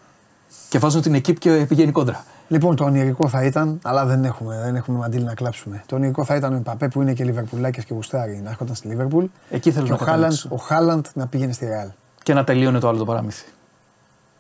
Και 0.77 0.83
βάζουν 0.83 1.03
την 1.03 1.15
εκείπ 1.15 1.39
και 1.39 1.65
πηγαίνει 1.69 1.93
κόντρα. 1.93 2.25
Λοιπόν, 2.49 2.77
το 2.77 2.85
ονειρικό 2.85 3.29
θα 3.29 3.45
ήταν, 3.45 3.79
αλλά 3.83 4.07
δεν 4.07 4.25
έχουμε, 4.25 4.61
δεν 4.65 4.77
έχουμε 4.77 4.99
μαντήλι 4.99 5.25
να 5.25 5.35
κλάψουμε. 5.35 5.83
Το 5.87 5.97
ονειρικό 5.97 6.25
θα 6.25 6.35
ήταν 6.35 6.53
ο 6.53 6.57
Εμπαπέ 6.57 6.89
που 6.89 7.03
είναι 7.03 7.13
και 7.13 7.25
Λιβερπουλάκια 7.25 7.83
και 7.83 7.95
γουστάρι 7.95 8.41
να 8.45 8.51
έρχονταν 8.51 8.75
στη 8.75 8.89
Λίβερπουλ. 8.89 9.25
Εκεί 9.51 9.73
θέλω 9.73 9.85
και 9.85 9.91
να 9.91 9.97
ο 9.97 9.99
Χάλαντ, 9.99 10.21
καταλήξω. 10.21 10.49
ο 10.53 10.57
Χάλαντ 10.57 11.07
να 11.15 11.27
πήγαινε 11.27 11.53
στη 11.53 11.67
Ρεάλ. 11.67 11.89
Και 12.23 12.35
να 12.35 12.45
τελείωνε 12.45 12.79
το 12.79 12.89
άλλο 12.89 12.99
το 12.99 13.05
παραμύθι. 13.05 13.45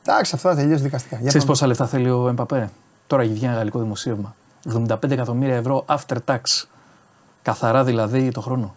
Εντάξει, 0.06 0.32
αυτά 0.34 0.50
θα 0.50 0.56
τελειώσει 0.56 0.82
δικαστικά. 0.82 1.16
Για 1.16 1.28
Ξέρεις 1.28 1.46
πάμε. 1.46 1.52
πόσα 1.58 1.66
λεφτά 1.66 1.86
θέλει 1.86 2.10
ο 2.10 2.28
Εμπαπέ; 2.28 2.70
Τώρα 3.06 3.22
έχει 3.22 3.32
βγει 3.32 3.44
ένα 3.44 3.54
γαλλικό 3.54 3.78
δημοσίευμα. 3.78 4.34
75 4.72 5.10
εκατομμύρια 5.10 5.56
ευρώ 5.56 5.84
after 5.88 6.16
tax. 6.24 6.40
Καθαρά 7.42 7.84
δηλαδή 7.84 8.30
το 8.30 8.40
χρόνο. 8.40 8.74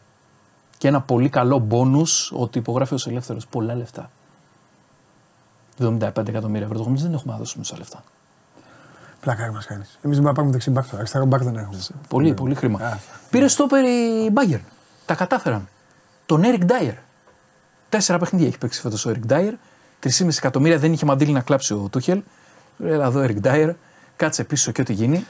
Και 0.78 0.88
ένα 0.88 1.02
πολύ 1.02 1.30
καλό 1.30 1.68
bonus 1.70 2.38
ότι 2.38 2.58
υπογράφει 2.58 2.94
ως 2.94 3.08
ελεύθερος. 3.08 3.48
Πολλά 3.48 3.76
λεφτά. 3.76 4.10
75 5.84 6.28
εκατομμύρια 6.28 6.66
ευρώ. 6.72 6.84
Εμεί 6.88 6.98
δεν 7.02 7.14
έχουμε 7.14 7.34
να 7.34 7.40
δώσουμε 7.40 7.64
τόσα 7.64 7.78
λεφτά. 7.78 8.04
Πλάκα 9.20 9.52
μας 9.52 9.66
κάνεις. 9.66 9.88
Εμείς 9.88 10.00
δεν 10.02 10.10
μπορούμε 10.10 10.28
να 10.28 10.34
πάρουμε 10.34 10.52
δεξί 10.52 10.70
μπακ 10.70 10.86
τώρα. 10.86 10.98
Αριστερό 10.98 11.26
μπακ 11.26 11.44
δεν 11.44 11.56
έχουμε. 11.56 11.80
Πολύ, 12.08 12.34
πολύ 12.34 12.56
χρήμα. 12.56 12.80
Α, 12.86 12.98
Πήρε 13.30 13.48
στόπερ 13.48 13.84
η 13.86 14.32
Bayern. 14.34 14.60
Τα 15.06 15.16
κατάφεραν. 15.16 15.68
Τον 16.26 16.42
Eric 16.46 16.62
Dyer. 16.62 16.94
Τέσσερα 17.90 18.18
παιχνίδια 18.20 18.48
έχει 18.48 18.58
παίξει 18.58 18.82
φέτος 18.82 19.06
ο 19.06 19.12
Eric 19.14 19.32
Dyer. 19.32 19.52
3,5 20.04 20.28
εκατομμύρια 20.38 20.78
δεν 20.78 20.94
είχε 20.94 21.06
μαντήλι 21.06 21.32
να 21.32 21.42
κλάψει 21.42 21.74
ο 21.74 21.88
Τούχελ. 21.92 22.22
Έλα 22.84 23.06
εδώ, 23.06 23.26
Eric 23.28 23.42
Dyer. 23.48 23.74
Κάτσε 24.16 24.44
πίσω 24.44 24.72
και 24.72 24.82
ό,τι 24.82 24.94
γίνει. 24.94 25.26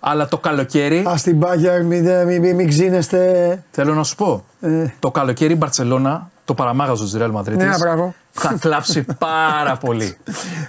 Αλλά 0.00 0.28
το 0.28 0.38
καλοκαίρι, 0.38 0.98
Α 0.98 1.14
την 1.22 1.40
Bayern, 1.42 1.82
μην, 1.84 2.04
μην, 2.26 2.40
μην, 2.40 2.54
μην 2.54 2.68
ξύνεστε. 2.68 3.62
θέλω 3.70 3.94
να 3.94 4.02
σου 4.02 4.14
πω, 4.16 4.44
Ε, 4.60 4.86
το 4.98 5.10
καλοκαίρι 5.10 5.52
η 5.52 5.56
Μπαρσελόνα, 5.58 6.30
το 6.48 6.54
παραμάγαζο 6.54 7.04
της 7.04 7.16
Real 7.18 7.32
Madrid, 7.34 7.56
Ναι, 7.56 7.68
μπράβο. 7.78 8.14
θα 8.30 8.54
κλάψει 8.60 9.04
πάρα 9.18 9.76
πολύ. 9.76 10.16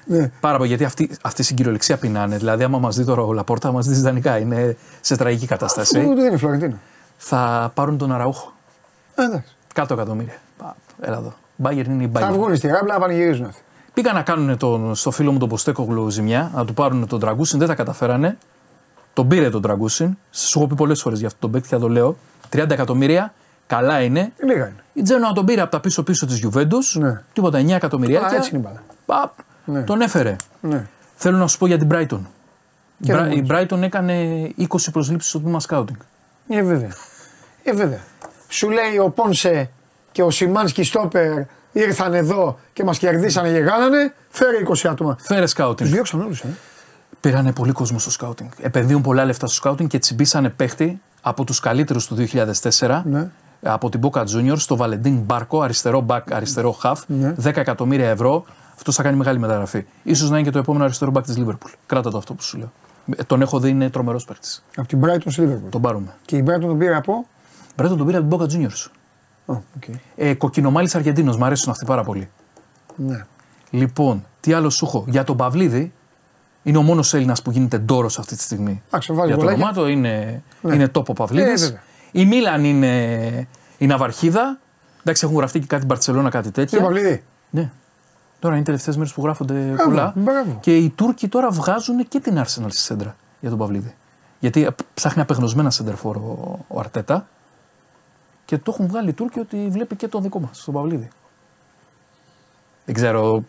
ναι. 0.06 0.32
Πάρα 0.40 0.58
πολύ, 0.58 0.68
γιατί 0.70 0.84
αυτή, 0.84 1.10
αυτή 1.22 1.44
στην 1.44 1.56
κυριολεξία 1.56 1.98
πεινάνε. 1.98 2.38
Δηλαδή, 2.38 2.64
άμα 2.64 2.78
μας 2.80 2.96
δει 2.96 3.06
τώρα 3.06 3.22
ο 3.22 3.34
Λαπόρτα, 3.34 3.72
μας 3.72 3.86
δει 3.88 3.96
ιδανικά. 3.98 4.38
Είναι 4.38 4.78
σε 5.02 5.16
τραγική 5.16 5.46
κατάσταση. 5.46 6.00
Ούτε 6.00 6.14
δεν 6.16 6.26
είναι 6.28 6.38
Φλωρεντίνο. 6.38 6.78
Θα 7.18 7.72
πάρουν 7.74 7.98
τον 7.98 8.12
Αραούχο. 8.12 8.54
Ε, 9.16 9.24
εντάξει. 9.24 9.56
Κάτω 9.74 9.94
εκατομμύρια. 9.94 10.34
Πα, 10.58 10.76
Έλα 11.02 11.18
εδώ. 11.18 11.34
Μπάγκερ 11.56 11.86
είναι 11.86 12.04
η 12.04 12.10
Θα 12.14 12.30
Bayern. 12.30 12.34
βγουν 12.34 12.56
στη 12.56 12.68
Ράμπλα 12.68 12.94
να 12.94 13.00
πανηγυρίζουν 13.00 13.46
αυτοί. 13.46 13.62
Πήγαν 13.94 14.16
να 14.16 14.22
κάνουν 14.22 14.58
τον, 14.58 14.96
στο 14.96 15.12
φίλο 15.12 15.32
μου 15.32 15.38
τον 15.40 15.50
Ποστέκογλου 15.50 16.10
ζημιά, 16.10 16.52
να 16.56 16.66
του 16.66 16.74
πάρουν 16.74 17.08
τον 17.08 17.20
Τραγκούσιν, 17.20 17.60
δεν 17.60 17.68
τα 17.68 17.76
καταφέρανε. 17.76 18.38
Τον 19.14 19.28
πήρε 19.28 19.50
τον 19.50 19.62
Τραγκούσιν. 19.62 20.18
Σου 20.32 20.60
έχω 20.60 20.68
πει 20.68 20.76
πολλές 20.76 21.02
φορές 21.02 21.18
για 21.20 21.28
αυτό 21.28 21.40
τον 21.40 21.52
παίκτη, 21.52 21.68
θα 21.68 21.80
το 21.80 21.90
λέω. 21.90 22.16
30 22.54 22.70
εκατομμύρια, 22.70 23.34
καλά 23.70 24.02
είναι. 24.02 24.32
Λίγα 24.46 24.60
είναι. 24.68 24.84
Η 24.94 25.02
Τζένοα 25.02 25.32
τον 25.32 25.46
πήρε 25.46 25.62
από 25.62 25.72
τα 25.72 25.80
πίσω-πίσω 25.80 26.26
της 26.26 26.38
Γιουβέντους. 26.38 26.96
Ναι. 26.96 27.22
Τίποτα, 27.34 27.60
9 27.60 27.70
εκατομμυρία. 27.76 28.22
Α, 28.22 28.36
έτσι 28.36 28.50
είναι 28.50 28.60
η 28.60 28.62
μπάλα. 28.68 28.84
Παπ, 29.06 29.34
Ναι. 29.66 29.82
Τον 29.82 30.02
έφερε. 30.02 30.36
Ναι. 30.62 30.88
Θέλω 31.16 31.38
να 31.38 31.48
σου 31.48 31.58
πω 31.58 31.68
για 31.68 31.78
την 31.78 31.88
Brighton. 31.92 32.20
Η 32.98 33.06
Και 33.06 33.14
Bra- 33.14 33.18
δεν 33.18 33.32
η 33.32 33.46
Brighton 33.50 33.82
έκανε 33.82 34.14
20 34.58 34.92
προσλήψεις 34.92 35.30
στο 35.30 35.40
τμήμα 35.40 35.60
scouting. 35.68 35.98
Ε, 36.50 36.62
βέβαια. 36.64 36.90
Ε, 37.64 37.74
βέβαια. 37.74 38.00
Σου 38.48 38.70
λέει 38.70 38.98
ο 38.98 39.10
Πόνσε 39.10 39.70
και 40.12 40.24
ο 40.24 40.30
Σιμάνσκι 40.30 40.84
Στόπερ 40.84 41.44
ήρθαν 41.72 42.14
εδώ 42.14 42.60
και 42.74 42.84
μας 42.84 42.98
κερδίσανε 42.98 43.52
και 43.52 43.58
γάνανε. 43.58 44.14
Φέρε 44.30 44.58
20 44.68 44.88
άτομα. 44.90 45.16
Φέρε 45.20 45.46
Του 45.46 45.52
scouting. 45.56 45.82
διώξαν 45.82 46.22
όλους, 46.22 46.40
ε. 46.42 46.48
Πήρανε 47.20 47.52
πολύ 47.52 47.72
κόσμο 47.72 48.00
στο 48.00 48.12
σκάουτινγκ. 48.12 48.50
Επενδύουν 48.62 49.02
πολλά 49.02 49.26
λεφτά 49.26 49.46
στο 49.48 49.56
σκάουτινγκ 49.56 49.90
και 49.90 50.00
τσιμπήσανε 50.00 50.50
παίχτη 50.50 51.02
από 51.22 51.44
τους 51.44 51.60
καλύτερους 51.60 52.08
του 52.08 52.16
2004. 52.16 53.02
Ναι. 53.06 53.30
Από 53.64 53.90
την 53.90 54.00
Boca 54.04 54.24
Juniors 54.24 54.58
στο 54.58 54.76
Βαλεντίν 54.76 55.18
Μπάρκο, 55.18 55.62
αριστερό 55.62 56.06
back, 56.08 56.22
αριστερό 56.32 56.78
half. 56.84 56.96
Ναι. 57.08 57.34
10 57.44 57.46
εκατομμύρια 57.58 58.10
ευρώ. 58.10 58.46
Αυτός 58.76 58.96
θα 58.96 59.04
κάνει 59.04 59.18
μεγάλη 59.18 59.40
μεταγραφή. 59.40 59.86
Ίσως 60.14 60.28
να 60.28 60.38
είναι 60.38 60.46
και 60.46 60.52
το 60.52 60.60
επόμενο 60.60 60.84
αριστερό 60.84 61.12
back 61.16 61.24
της 61.24 61.36
Liverpool. 61.40 61.72
Κράτα 61.86 62.10
το 62.12 62.18
αυτό 62.18 62.34
που 62.34 62.44
σου 62.44 62.58
λέω. 62.58 62.72
Ε, 63.18 63.24
Τον 63.24 63.42
έχω 63.42 63.60
δει, 63.60 63.70
είναι 63.70 63.90
τρομερός 63.90 64.26
παίχτης. 64.26 64.48
Από 64.76 64.88
την 64.88 65.00
Brighton 65.04 65.22
στη 65.28 65.44
Liverpool. 65.48 65.70
Τον 65.70 65.82
πάρουμε. 65.82 66.16
Και 66.26 66.36
η 66.38 66.44
Brighton 66.48 66.60
τον 66.62 66.78
πήρε 66.78 66.96
από; 66.96 67.26
Πρέπει 67.76 67.96
τον 67.98 68.06
πήρε 68.06 68.18
από 68.18 68.28
την 68.28 68.38
Boca 68.38 68.52
Juniors. 68.54 68.88
Ω, 69.46 69.54
οκ. 69.54 69.84
Ε, 70.16 70.34
Κοκκινομάλλης 70.34 70.96
Αργεντίνος, 70.96 71.38
μου 71.38 71.46
αρέσουν 71.46 71.72
αυτοί 71.72 71.86
πάρα 71.86 72.04
πολύ. 72.04 72.30
Ναι. 72.96 73.26
Λοιπόν, 73.70 74.26
τι 74.40 74.54
άλλο 74.54 74.70
σου 74.70 74.86
έχω; 74.86 75.04
Για 75.08 75.24
τον 75.24 75.38
Παυλίδη, 75.38 75.94
είναι 76.64 76.78
ο 76.78 76.82
μόνος 76.82 77.14
Έλληνας 77.14 77.42
που 77.42 77.52
γίνεται 77.52 77.78
ντόρος 77.78 78.20
αυτή 78.20 78.36
τη 78.36 78.42
στιγμή. 78.42 78.82
Εντάξει, 78.88 79.14
βάζει 79.14 79.28
Για 79.28 79.36
το 79.38 79.42
γκολάκια. 79.44 79.64
όνομά 79.66 79.82
του 79.82 79.88
είναι, 79.92 80.44
Ναι. 80.62 80.76
είναι 80.76 80.88
top 80.88 81.07
ο 81.07 81.14
Παυλίδης. 81.14 81.62
Ε, 81.62 81.66
βέβαια. 81.66 81.82
Η 82.12 82.26
Μίλαν 82.26 82.64
είναι 82.64 83.48
η 83.78 83.86
Ναυαρχίδα. 83.86 84.60
Εντάξει, 85.00 85.26
έχουν 85.26 85.38
γραφτεί 85.38 85.60
και 85.60 85.66
κάτι 85.66 85.86
Μπαρσελόνα, 85.86 86.30
κάτι 86.30 86.48
Τι 86.48 86.54
τέτοια. 86.54 86.82
Παυλίδη. 86.82 87.24
Ναι. 87.50 87.70
Τώρα 88.40 88.54
είναι 88.54 88.62
οι 88.62 88.66
τελευταίες 88.66 88.98
μέρες 88.98 89.14
που 89.14 89.22
γράφονται 89.24 89.54
Μπράβο, 89.54 89.84
πολλά. 89.90 90.14
μπράβο. 90.16 90.58
Και 90.62 90.78
οι 90.78 90.90
Τούρκοι 90.90 91.28
τώρα 91.28 91.50
βγάζουν 91.50 92.08
και 92.08 92.20
την 92.20 92.38
Arsenal 92.38 92.46
στη 92.70 92.78
σέντρα 92.78 93.16
για 93.40 93.50
τον 93.50 93.58
Παυλίδη. 93.60 93.96
Γιατί 94.40 94.68
ψάχνει 94.94 95.22
απεγνωσμένα 95.22 95.70
σέντερφορ 95.70 96.16
ο, 96.18 96.60
ο 96.68 96.80
Αρτέτα. 96.80 97.28
Και 98.46 98.58
το 98.58 98.72
έχουν 98.74 98.88
βγάλει 98.88 99.10
οι 99.10 99.14
Τούρκοι 99.14 99.40
ότι 99.40 99.68
βλέπει 99.70 99.96
και 99.96 100.08
τον 100.08 100.22
δικό 100.22 100.40
μας, 100.40 100.64
τον 100.64 100.74
Παυλίδη. 100.74 101.08
Δεν 102.86 102.96
ξέρω. 102.96 103.44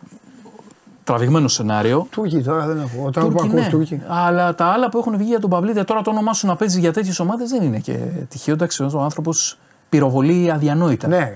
Τραβηγμένο 1.03 1.47
σενάριο. 1.47 2.07
Τούρκοι 2.11 2.41
τώρα 2.41 2.65
δεν 2.65 2.77
έχω. 2.77 3.05
Όταν 3.05 3.23
Τούρκοι, 3.23 3.37
που 3.37 3.43
ακούς 3.43 3.53
ναι. 3.63 3.69
Τούρκοι. 3.69 4.01
Αλλά 4.07 4.55
τα 4.55 4.65
άλλα 4.65 4.89
που 4.89 4.97
έχουν 4.97 5.17
βγει 5.17 5.27
για 5.27 5.39
τον 5.39 5.49
Παυλίδη, 5.49 5.83
τώρα 5.83 6.01
το 6.01 6.09
όνομά 6.09 6.33
σου 6.33 6.47
να 6.47 6.55
παίζει 6.55 6.79
για 6.79 6.93
τέτοιες 6.93 7.19
ομάδες 7.19 7.49
δεν 7.49 7.63
είναι 7.63 7.79
και 7.79 7.97
τυχαίο. 8.29 8.53
Εντάξει, 8.53 8.83
ο 8.83 8.99
άνθρωπος 8.99 9.57
πυροβολεί 9.89 10.51
αδιανόητα. 10.51 11.07
Ναι. 11.07 11.33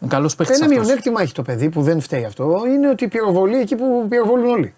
Είναι 0.00 0.10
καλός 0.10 0.34
παίχτη 0.36 0.52
Ένα 0.54 0.64
αυτός. 0.64 0.78
μειονέκτημα 0.78 1.22
έχει 1.22 1.32
το 1.32 1.42
παιδί 1.42 1.68
που 1.70 1.82
δεν 1.82 2.00
φταίει 2.00 2.24
αυτό 2.24 2.62
είναι 2.66 2.88
ότι 2.88 3.08
πυροβολεί 3.08 3.56
εκεί 3.56 3.76
που 3.76 4.06
πυροβολούν 4.08 4.50
όλοι. 4.50 4.74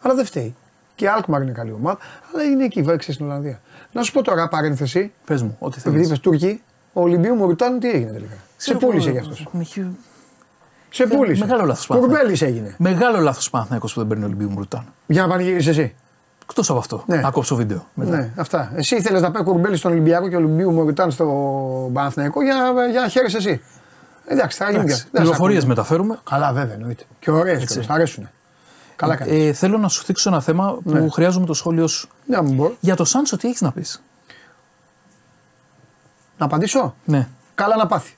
Αλλά 0.00 0.14
δεν 0.14 0.24
φταίει. 0.24 0.54
Και 0.94 1.04
η 1.04 1.08
Alkmaar 1.18 1.42
είναι 1.42 1.52
καλή 1.52 1.72
ομάδα, 1.72 1.98
αλλά 2.32 2.42
είναι 2.42 2.64
εκεί, 2.64 2.82
βάξε 2.82 3.12
στην 3.12 3.24
Ολλανδία. 3.26 3.60
Να 3.92 4.02
σου 4.02 4.12
πω 4.12 4.22
τώρα 4.22 4.48
παρένθεση, 4.48 5.12
Πες 5.26 5.42
μου, 5.42 5.56
ό,τι 5.58 5.76
επειδή 5.78 5.90
θέλεις. 5.94 6.06
είπες 6.06 6.20
Τούρκοι, 6.20 6.62
ο 6.92 7.00
Ολυμπίου 7.00 7.34
Μουρτάνου 7.34 7.78
τι 7.78 7.90
έγινε 7.90 8.12
τελικά; 8.12 8.34
Σε 8.56 8.74
πούλησε 8.74 9.10
γι' 9.10 9.18
αυτός. 9.18 9.46
Σε 10.92 11.06
πούλησε. 11.06 11.44
μεγάλο 11.46 11.64
λάθος 11.64 11.86
πάθα. 11.86 12.00
Κουρμπέλη 12.00 12.38
έγινε. 12.40 12.74
Μεγάλο 12.78 13.18
λάθος 13.20 13.50
Παναθυναϊκό 13.50 13.86
που 13.86 13.92
δεν 13.96 14.06
παίρνει 14.06 14.24
Ολυμπίου 14.24 14.50
Μουρτάνο. 14.50 14.84
Για 15.06 15.22
να 15.22 15.28
πανηγυρίσει 15.28 15.68
εσύ. 15.68 15.94
Εκτός 16.42 16.70
από 16.70 16.78
αυτό. 16.78 17.02
Ναι. 17.06 17.16
Να 17.16 17.30
κόψω 17.30 17.56
βίντεο. 17.56 17.86
Μετά. 17.94 18.16
Ναι, 18.16 18.32
αυτά. 18.36 18.72
Εσύ 18.74 18.96
ήθελες 18.96 19.20
να 19.22 19.30
πάει 19.30 19.42
κουρμπέλη 19.42 19.76
στον 19.76 19.90
Ολυμπιακό 19.92 20.28
και 20.28 20.34
ο 20.34 20.38
Ολυμπίου 20.38 20.72
Μωριτάν 20.72 21.10
στο 21.10 21.24
Παναθηναϊκό 21.92 22.42
για, 22.42 22.54
να- 22.54 22.86
για 22.86 23.00
να 23.00 23.08
χαίρεσαι 23.08 23.36
εσύ. 23.36 23.62
Εντάξει, 24.26 24.58
θα 24.58 24.70
γίνει 24.70 24.84
πια. 24.84 24.96
Δεν 24.96 25.08
Πληροφορίε 25.22 25.54
σε 25.60 25.62
ακούω. 25.64 25.74
μεταφέρουμε. 25.76 26.18
Καλά, 26.30 26.52
βέβαια, 26.52 26.74
εννοείται. 26.74 27.04
Και 27.18 27.30
ωραίες 27.30 27.64
κιόλας. 27.64 27.88
Αρέσουν. 27.90 28.28
Καλά 28.96 29.16
κάνεις. 29.16 29.48
Ε, 29.48 29.52
θέλω 29.52 29.78
να 29.78 29.88
σου 29.88 30.02
θίξω 30.04 30.28
ένα 30.28 30.40
θέμα 30.40 30.72
που 30.84 30.90
Ναι. 30.90 31.08
χρειάζομαι 31.08 31.46
το 31.46 31.54
σχόλιο 31.54 31.86
σου. 31.86 32.08
Να 32.26 32.42
μου 32.42 32.52
μπορώ. 32.54 32.74
Για 32.80 32.96
το 32.96 33.04
Σάντσο, 33.04 33.36
τι 33.36 33.48
έχεις 33.48 33.60
να 33.60 33.72
πεις; 33.72 34.02
Να 36.38 36.44
απαντήσω; 36.44 36.94
Ναι. 37.04 37.28
Καλά 37.54 37.76
να 37.76 37.86
πάθει. 37.86 38.16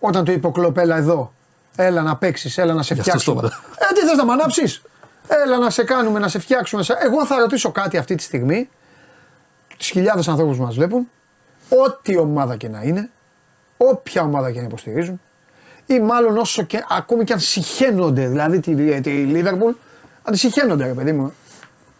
Όταν 0.00 0.24
το 0.24 0.32
είπε 0.32 0.46
ο 0.46 0.50
Κλοπέλα 0.50 0.96
εδώ, 0.96 1.32
έλα 1.76 2.02
να 2.02 2.16
παίξεις, 2.16 2.58
έλα 2.58 2.74
να 2.74 2.82
σε 2.82 2.94
Γι' 2.94 3.00
αυτό 3.00 3.12
φτιάξουμε. 3.18 3.40
το 3.40 3.46
Ε, 3.90 3.94
τι 3.94 4.00
θες 4.06 4.16
να 4.16 4.24
με 4.24 4.32
ανάψεις; 4.32 4.82
Έλα 5.28 5.58
να 5.58 5.70
σε 5.70 5.84
κάνουμε, 5.84 6.18
να 6.18 6.28
σε 6.28 6.38
φτιάξουμε. 6.38 6.82
σε- 6.82 6.96
Εγώ 7.00 7.26
θα 7.26 7.38
ρωτήσω 7.38 7.72
κάτι 7.72 7.96
αυτή 7.96 8.14
τη 8.14 8.22
στιγμή. 8.22 8.68
Τις 9.76 9.88
χιλιάδες 9.88 10.28
ανθρώπους 10.28 10.56
που 10.56 10.62
μας 10.62 10.74
βλέπουν, 10.74 11.10
ό,τι 11.68 12.16
ομάδα 12.16 12.56
και 12.56 12.68
να 12.68 12.82
είναι, 12.82 13.10
όποια 13.76 14.22
ομάδα 14.22 14.50
και 14.50 14.58
να 14.58 14.64
υποστηρίζουν, 14.64 15.20
ή 15.86 16.00
μάλλον 16.00 16.36
όσο 16.38 16.62
και 16.62 16.84
ακόμη 16.90 17.24
και 17.24 17.32
αν 17.32 17.40
συχαίνονται, 17.40 18.26
δηλαδή 18.28 18.60
τη, 18.60 19.00
τη 19.00 19.10
Λίβερπουλ, 19.10 19.72
αν 20.22 20.32
τη 20.32 20.38
συχαίνονται, 20.38 20.84
ρε 20.84 20.92
παιδί 20.92 21.12
μου, 21.12 21.32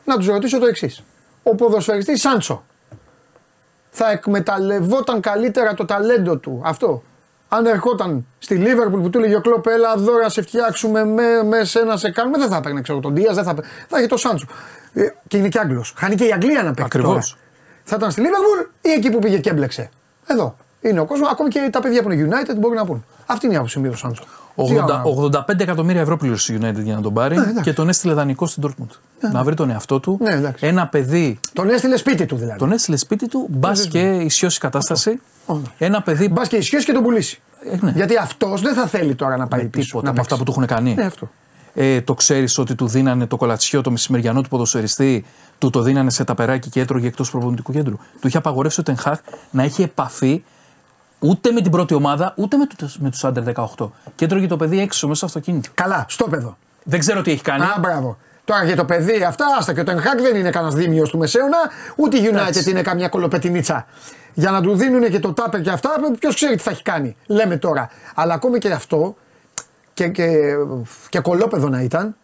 να 0.04 0.16
τους 0.16 0.26
ρωτήσω 0.26 0.58
το 0.58 0.66
εξής. 0.66 1.02
Ο 1.42 1.54
ποδοσφαιριστής 1.54 2.20
Σάντσο 2.20 2.64
θα 3.90 4.10
εκμεταλλευόταν 4.10 5.20
καλύτερα 5.20 5.74
το 5.74 5.84
ταλέντο 5.84 6.36
του. 6.36 6.60
Αυτό; 6.64 7.02
Αν 7.48 7.66
ερχόταν 7.66 8.26
στη 8.38 8.54
Λίβερπουλ 8.54 9.00
που 9.00 9.10
του 9.10 9.18
έλεγε 9.18 9.36
ο 9.36 9.40
Κλόπ, 9.40 9.66
έλα 9.66 9.92
εδώ 9.96 10.18
να 10.18 10.28
σε 10.28 10.42
φτιάξουμε 10.42 11.04
με, 11.04 11.42
με 11.42 11.64
σένα 11.64 11.96
σε 11.96 12.10
κάνουμε, 12.10 12.38
δεν 12.38 12.48
θα 12.48 12.56
έπαιρνε 12.56 12.80
ξέρω 12.80 13.00
τον 13.00 13.14
Δίας, 13.14 13.34
δεν 13.34 13.44
θα, 13.44 13.50
έπαιρνε. 13.50 13.70
θα 13.88 13.98
είχε 13.98 14.06
το 14.06 14.16
Σάντσο. 14.16 14.46
Ε, 14.92 15.08
και 15.28 15.36
είναι 15.36 15.48
και 15.48 15.58
Άγγλος. 15.58 15.94
Χάνει 15.96 16.14
και 16.14 16.24
η 16.24 16.32
Αγγλία 16.32 16.62
να 16.62 16.68
παίξει. 16.68 16.82
Ακριβώς. 16.84 17.30
τώρα. 17.30 17.42
Θα 17.82 17.96
ήταν 17.96 18.10
στη 18.10 18.20
Λίβερπουλ 18.20 18.58
ή 18.80 18.90
εκεί 18.90 19.10
που 19.10 19.18
πήγε 19.18 19.38
και 19.38 19.50
έμπλεξε. 19.50 19.90
Εδώ. 20.26 20.56
Είναι 20.88 21.00
ο 21.00 21.04
κόσμος, 21.04 21.28
ακόμη 21.30 21.48
και 21.48 21.68
τα 21.72 21.80
παιδιά 21.80 22.02
που 22.02 22.10
είναι 22.10 22.28
United 22.30 22.56
μπορεί 22.58 22.74
να 22.76 22.84
πούν. 22.84 23.04
Αυτή 23.26 23.46
είναι 23.46 23.54
η 23.54 23.58
άποψή 23.58 23.78
μου 23.78 23.84
για 23.84 23.92
τον 23.92 24.00
Σάντσο. 24.00 24.22
Τι 24.66 24.78
άλλο 24.78 24.86
να 24.92 25.00
πω. 25.00 25.30
80, 25.32 25.38
85 25.40 25.60
εκατομμύρια 25.60 26.00
ευρώ 26.00 26.16
πλήρωσε 26.16 26.52
η 26.54 26.58
United 26.62 26.82
για 26.82 26.94
να 26.94 27.00
τον 27.00 27.12
πάρει 27.12 27.36
Ναι, 27.36 27.42
εντάξει. 27.42 27.60
και 27.62 27.72
τον 27.72 27.88
έστειλε 27.88 28.12
δανεικό 28.14 28.46
στην 28.46 28.62
Dortmund. 28.66 28.96
Να 29.32 29.42
βρει 29.44 29.54
τον 29.54 29.70
εαυτό 29.70 30.00
του. 30.00 30.18
Ναι, 30.22 30.32
εντάξει. 30.32 30.66
ένα 30.66 30.86
παιδί 30.86 31.40
Τον 31.52 31.70
έστειλε 31.70 31.96
σπίτι 31.96 32.26
του 32.26 32.36
δηλαδή. 32.36 32.58
τον 32.58 32.72
έστειλε 32.72 32.96
σπίτι 32.96 33.28
του, 33.28 33.46
μπας 33.50 33.88
και 33.88 34.00
ισιώσει 34.00 34.56
η 34.56 34.60
κατάσταση. 34.60 35.20
Ω. 35.46 35.54
Ένα 35.78 36.02
παιδί. 36.02 36.28
Μπας 36.28 36.48
και 36.48 36.56
ισχύει 36.56 36.84
και 36.84 36.92
τον 36.92 37.02
πουλήσει. 37.02 37.40
Ε, 37.72 37.76
ναι. 37.80 37.92
Γιατί 37.96 38.16
αυτός 38.16 38.60
δεν 38.60 38.74
θα 38.74 38.86
θέλει 38.86 39.14
τώρα 39.14 39.36
να 39.36 39.46
πάει 39.46 39.62
με 39.62 39.68
πίσω. 39.68 39.86
τίποτα 39.86 40.06
να 40.06 40.12
με 40.12 40.20
αυτά 40.20 40.36
παίξει. 40.36 40.44
που 40.52 40.52
του 40.52 40.66
έχουν 40.66 40.76
κάνει. 40.76 40.94
Ναι, 40.94 41.04
αυτό. 41.04 41.28
Ε, 41.74 42.00
το 42.00 42.14
ξέρεις 42.14 42.58
ότι 42.58 42.74
του 42.74 42.86
δίνανε 42.86 43.26
το 43.26 43.36
κολατσιό, 43.36 43.80
το 43.80 43.90
μεσημεριανό 43.90 44.40
του 44.40 44.48
ποδοσφαιριστή, 44.48 45.24
του 45.58 45.70
το 45.70 45.80
δίνανε 45.82 46.10
σε 46.10 46.24
ταπεράκι 46.24 46.68
και 46.70 46.80
έτρωγε 46.80 47.06
εκτός 47.06 47.30
προπονητικού 47.30 47.72
κέντρου. 47.72 47.96
Του 48.20 48.26
είχε 48.28 48.36
απαγορεύσει 48.36 48.80
ο 48.80 48.82
Τενχάχ 48.82 49.18
να 49.50 49.62
έχει 49.62 49.82
επαφή 49.82 50.42
ούτε 51.28 51.50
με 51.50 51.60
την 51.60 51.70
πρώτη 51.70 51.94
ομάδα, 51.94 52.32
ούτε 52.36 52.56
με, 52.56 52.66
τους- 52.76 52.98
με 52.98 53.10
τους 53.10 53.24
άντρε 53.24 53.42
18. 53.78 53.90
Και 54.14 54.24
έτρωγε 54.24 54.46
το 54.46 54.56
παιδί 54.56 54.80
έξω 54.80 55.06
μέσα 55.08 55.16
στο 55.28 55.38
αυτοκίνητο. 55.38 55.70
Καλά, 55.74 56.04
στο 56.08 56.24
παιδό. 56.28 56.56
Δεν 56.82 56.98
ξέρω 56.98 57.22
τι 57.22 57.30
έχει 57.30 57.42
κάνει. 57.42 57.62
Α, 57.64 57.76
μπράβο. 57.80 58.16
Τώρα 58.44 58.64
για 58.64 58.76
το 58.76 58.84
παιδί, 58.84 59.22
αυτά 59.22 59.44
άστα 59.58 59.74
και 59.74 59.80
ο 59.80 59.84
Τενχάκ 59.84 60.20
δεν 60.20 60.36
είναι 60.36 60.50
κανένας 60.50 60.74
δίμιος 60.74 61.10
του 61.10 61.18
Μεσαίωνα, 61.18 61.56
ούτε 61.96 62.16
η 62.16 62.20
United 62.24 62.28
Εντάξει. 62.34 62.70
είναι 62.70 62.82
καμιά 62.82 63.08
κολοπετινίτσα. 63.08 63.86
Για 64.34 64.50
να 64.50 64.60
του 64.60 64.74
δίνουν 64.76 65.10
και 65.10 65.18
το 65.20 65.32
τάπερ 65.32 65.60
και 65.60 65.70
αυτά, 65.70 65.90
ποιος 66.18 66.34
ξέρει 66.34 66.56
τι 66.56 66.62
θα 66.62 66.70
έχει 66.70 66.82
κάνει. 66.82 67.16
Λέμε 67.26 67.56
τώρα. 67.56 67.90
Αλλά 68.14 68.34
ακόμη 68.34 68.58
και 68.58 68.70
αυτό, 68.72 69.16
και, 69.94 70.08
και, 70.08 70.30
και 71.08 71.20
κολόπεδο 71.20 71.68
να 71.68 71.80
ήταν, 71.82 72.16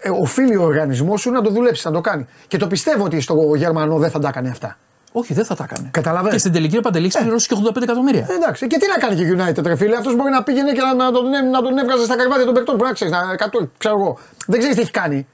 ε, 0.00 0.10
οφείλει 0.10 0.56
ο 0.56 0.62
οργανισμός 0.62 1.20
σου 1.20 1.30
να 1.30 1.40
το 1.42 1.50
δουλέψει, 1.50 1.86
να 1.86 1.92
το 1.92 2.00
κάνει. 2.00 2.26
Και 2.48 2.56
το 2.56 2.66
πιστεύω 2.66 3.04
ότι 3.04 3.20
στο 3.20 3.54
Γερμανό 3.56 3.98
δεν 3.98 4.10
θα 4.10 4.18
τα 4.18 4.28
έκανε 4.28 4.48
αυτά. 4.48 4.76
Όχι, 5.18 5.34
δεν 5.34 5.44
θα 5.44 5.54
τα 5.54 5.64
έκανε. 5.70 5.88
Καταλαβαίνεις. 5.90 6.32
Και 6.32 6.38
στην 6.38 6.52
τελική 6.52 6.80
παντελή 6.80 7.06
έχει 7.06 7.18
πληρώσει 7.18 7.48
και 7.48 7.54
85 7.74 7.82
εκατομμύρια. 7.82 8.26
Ε, 8.30 8.34
εντάξει, 8.34 8.66
και 8.66 8.78
τι 8.78 8.86
να 8.88 8.98
κάνει 9.06 9.14
και 9.16 9.22
η 9.22 9.36
United, 9.38 9.64
ρε 9.66 9.76
φίλε. 9.76 9.96
Αυτός 9.96 10.16
μπορεί 10.16 10.30
να 10.30 10.42
πήγαινε 10.42 10.72
και 10.72 10.80
να, 10.80 10.94
να, 10.94 11.10
τον, 11.12 11.24
να 11.50 11.62
τον 11.62 11.78
έβγαζε 11.78 12.04
στα 12.04 12.16
καρβάτια 12.16 12.44
των 12.44 12.54
παικτών. 12.54 12.74
Μπορεί 12.76 12.88
να 12.88 12.94
ξέρεις, 12.94 13.12
να, 13.14 13.32
εκατό, 13.32 13.68
ξέρω 13.78 13.94
εγώ. 13.98 14.18
Δεν 14.46 14.58
ξέρεις 14.58 14.76
τι 14.76 14.82
έχει 14.82 14.90
κάνει. 14.90 15.26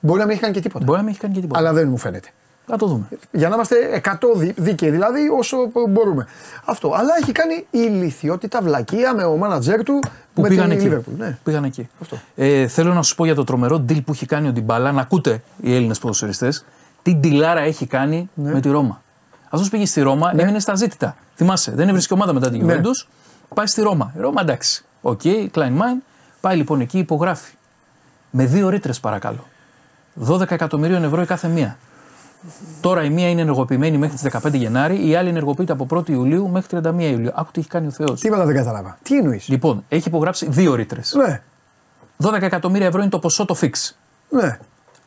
Μπορεί 0.00 0.18
να 0.18 0.24
μην 0.24 0.32
έχει 0.32 0.42
κάνει 0.42 0.54
και 0.54 0.60
τίποτα. 0.60 0.84
Μπορεί 0.84 0.96
να 0.98 1.04
μην 1.04 1.12
έχει 1.12 1.20
κάνει 1.22 1.34
και 1.34 1.40
τίποτα. 1.40 1.58
Αλλά 1.60 1.72
δεν 1.72 1.88
μου 1.88 1.96
φαίνεται. 1.96 2.28
Θα 2.66 2.76
το 2.76 2.86
δούμε. 2.86 3.08
Για 3.30 3.48
να 3.48 3.54
είμαστε 3.54 4.00
100 4.04 4.10
δι- 4.36 4.54
δίκαιοι 4.60 4.90
δηλαδή 4.90 5.20
όσο 5.38 5.56
μπορούμε. 5.88 6.26
Αυτό. 6.64 6.92
Αλλά 6.94 7.10
έχει 7.22 7.32
κάνει 7.32 7.66
ηλικιότητα 7.70 8.60
βλακεία 8.62 9.14
με 9.14 9.24
ο 9.24 9.36
μάνατζερ 9.36 9.82
του 9.82 9.98
Που 10.34 10.40
με 10.42 10.48
πήγαν 10.48 10.68
την 10.68 10.78
εκεί. 10.78 10.88
Liverpool. 10.92 11.12
Ναι. 11.18 11.38
Πήγαν 11.44 11.64
εκεί. 11.64 11.88
Αυτό. 12.00 12.18
Ε, 12.36 12.66
θέλω 12.66 12.92
να 12.92 13.02
σου 13.02 13.14
πω 13.14 13.24
για 13.24 13.34
το 13.34 13.44
τρομερό 13.44 13.84
deal 13.88 14.04
που 14.04 14.12
έχει 14.12 14.26
κάνει 14.26 14.48
ο 14.48 14.52
Ντιμπάλα, 14.52 14.92
να 14.92 15.00
ακούτε 15.00 15.42
οι 15.60 15.74
Έλληνες 15.74 15.98
ποδοσφαιριστές, 15.98 16.64
τι 17.02 17.14
ντιλάρα 17.14 17.60
έχει 17.60 17.86
κάνει 17.86 18.30
Ναι. 18.34 18.52
με 18.52 18.60
τη 18.60 18.68
Ρώμα. 18.70 19.02
Αυτός 19.50 19.68
πήγε 19.68 19.86
στη 19.86 20.00
Ρώμα, 20.00 20.32
έμεινε 20.36 20.58
στα 20.58 20.74
ζήτητα. 20.74 21.16
Θυμάσαι, 21.34 21.70
δεν 21.74 21.88
έβρισκε 21.88 22.12
ομάδα 22.14 22.32
μετά 22.32 22.50
την 22.50 22.64
Ναι. 22.64 22.74
Juventus, 22.80 23.06
πάει 23.54 23.66
στη 23.66 23.82
Ρώμα. 23.82 24.12
Η 24.16 24.20
Ρώμα 24.20 24.40
εντάξει. 24.40 24.84
Ok, 25.02 25.20
okay, 25.24 25.48
Klein 25.54 25.68
Mine, 25.78 26.02
πάει 26.40 26.56
λοιπόν 26.56 26.80
εκεί, 26.80 26.98
υπογράφει. 26.98 27.54
Με 28.30 28.44
δύο 28.44 28.68
ρήτρες 28.68 29.00
παρακαλώ. 29.00 29.44
12 30.28 30.50
εκατομμυρίων 30.50 31.04
ευρώ 31.04 31.22
η 31.22 31.26
κάθε 31.26 31.48
μία. 31.48 31.76
Τώρα 32.80 33.04
η 33.04 33.10
μία 33.10 33.28
είναι 33.28 33.40
ενεργοποιημένη 33.40 33.98
μέχρι 33.98 34.16
τις 34.18 34.32
15 34.42 34.52
Γενάρη, 34.54 35.08
η 35.08 35.14
άλλη 35.16 35.28
ενεργοποιείται 35.28 35.72
από 35.72 35.86
1η 35.90 36.08
Ιουλίου 36.08 36.48
μέχρι 36.48 36.78
31 36.84 36.94
Ιουλίου. 36.98 37.30
Άκου 37.34 37.50
τι 37.50 37.60
έχει 37.60 37.68
κάνει 37.68 37.86
ο 37.86 37.90
Θεός. 37.90 38.20
Τίποτα 38.20 38.44
δεν 38.44 38.54
κατάλαβα. 38.54 38.98
Τι 39.02 39.16
εννοείς; 39.16 39.48
Λοιπόν, 39.48 39.84
έχει 39.88 40.08
υπογράψει 40.08 40.46
δύο 40.50 40.74
ρήτρες. 40.74 41.14
Ναι, 41.14 41.42
12 42.22 42.42
εκατομμύρια 42.42 42.86
ευρώ 42.86 43.00
είναι 43.00 43.10
το 43.10 43.18
ποσό 43.18 43.44
το 43.44 43.56
fix. 43.60 43.70
ναι. 44.28 44.58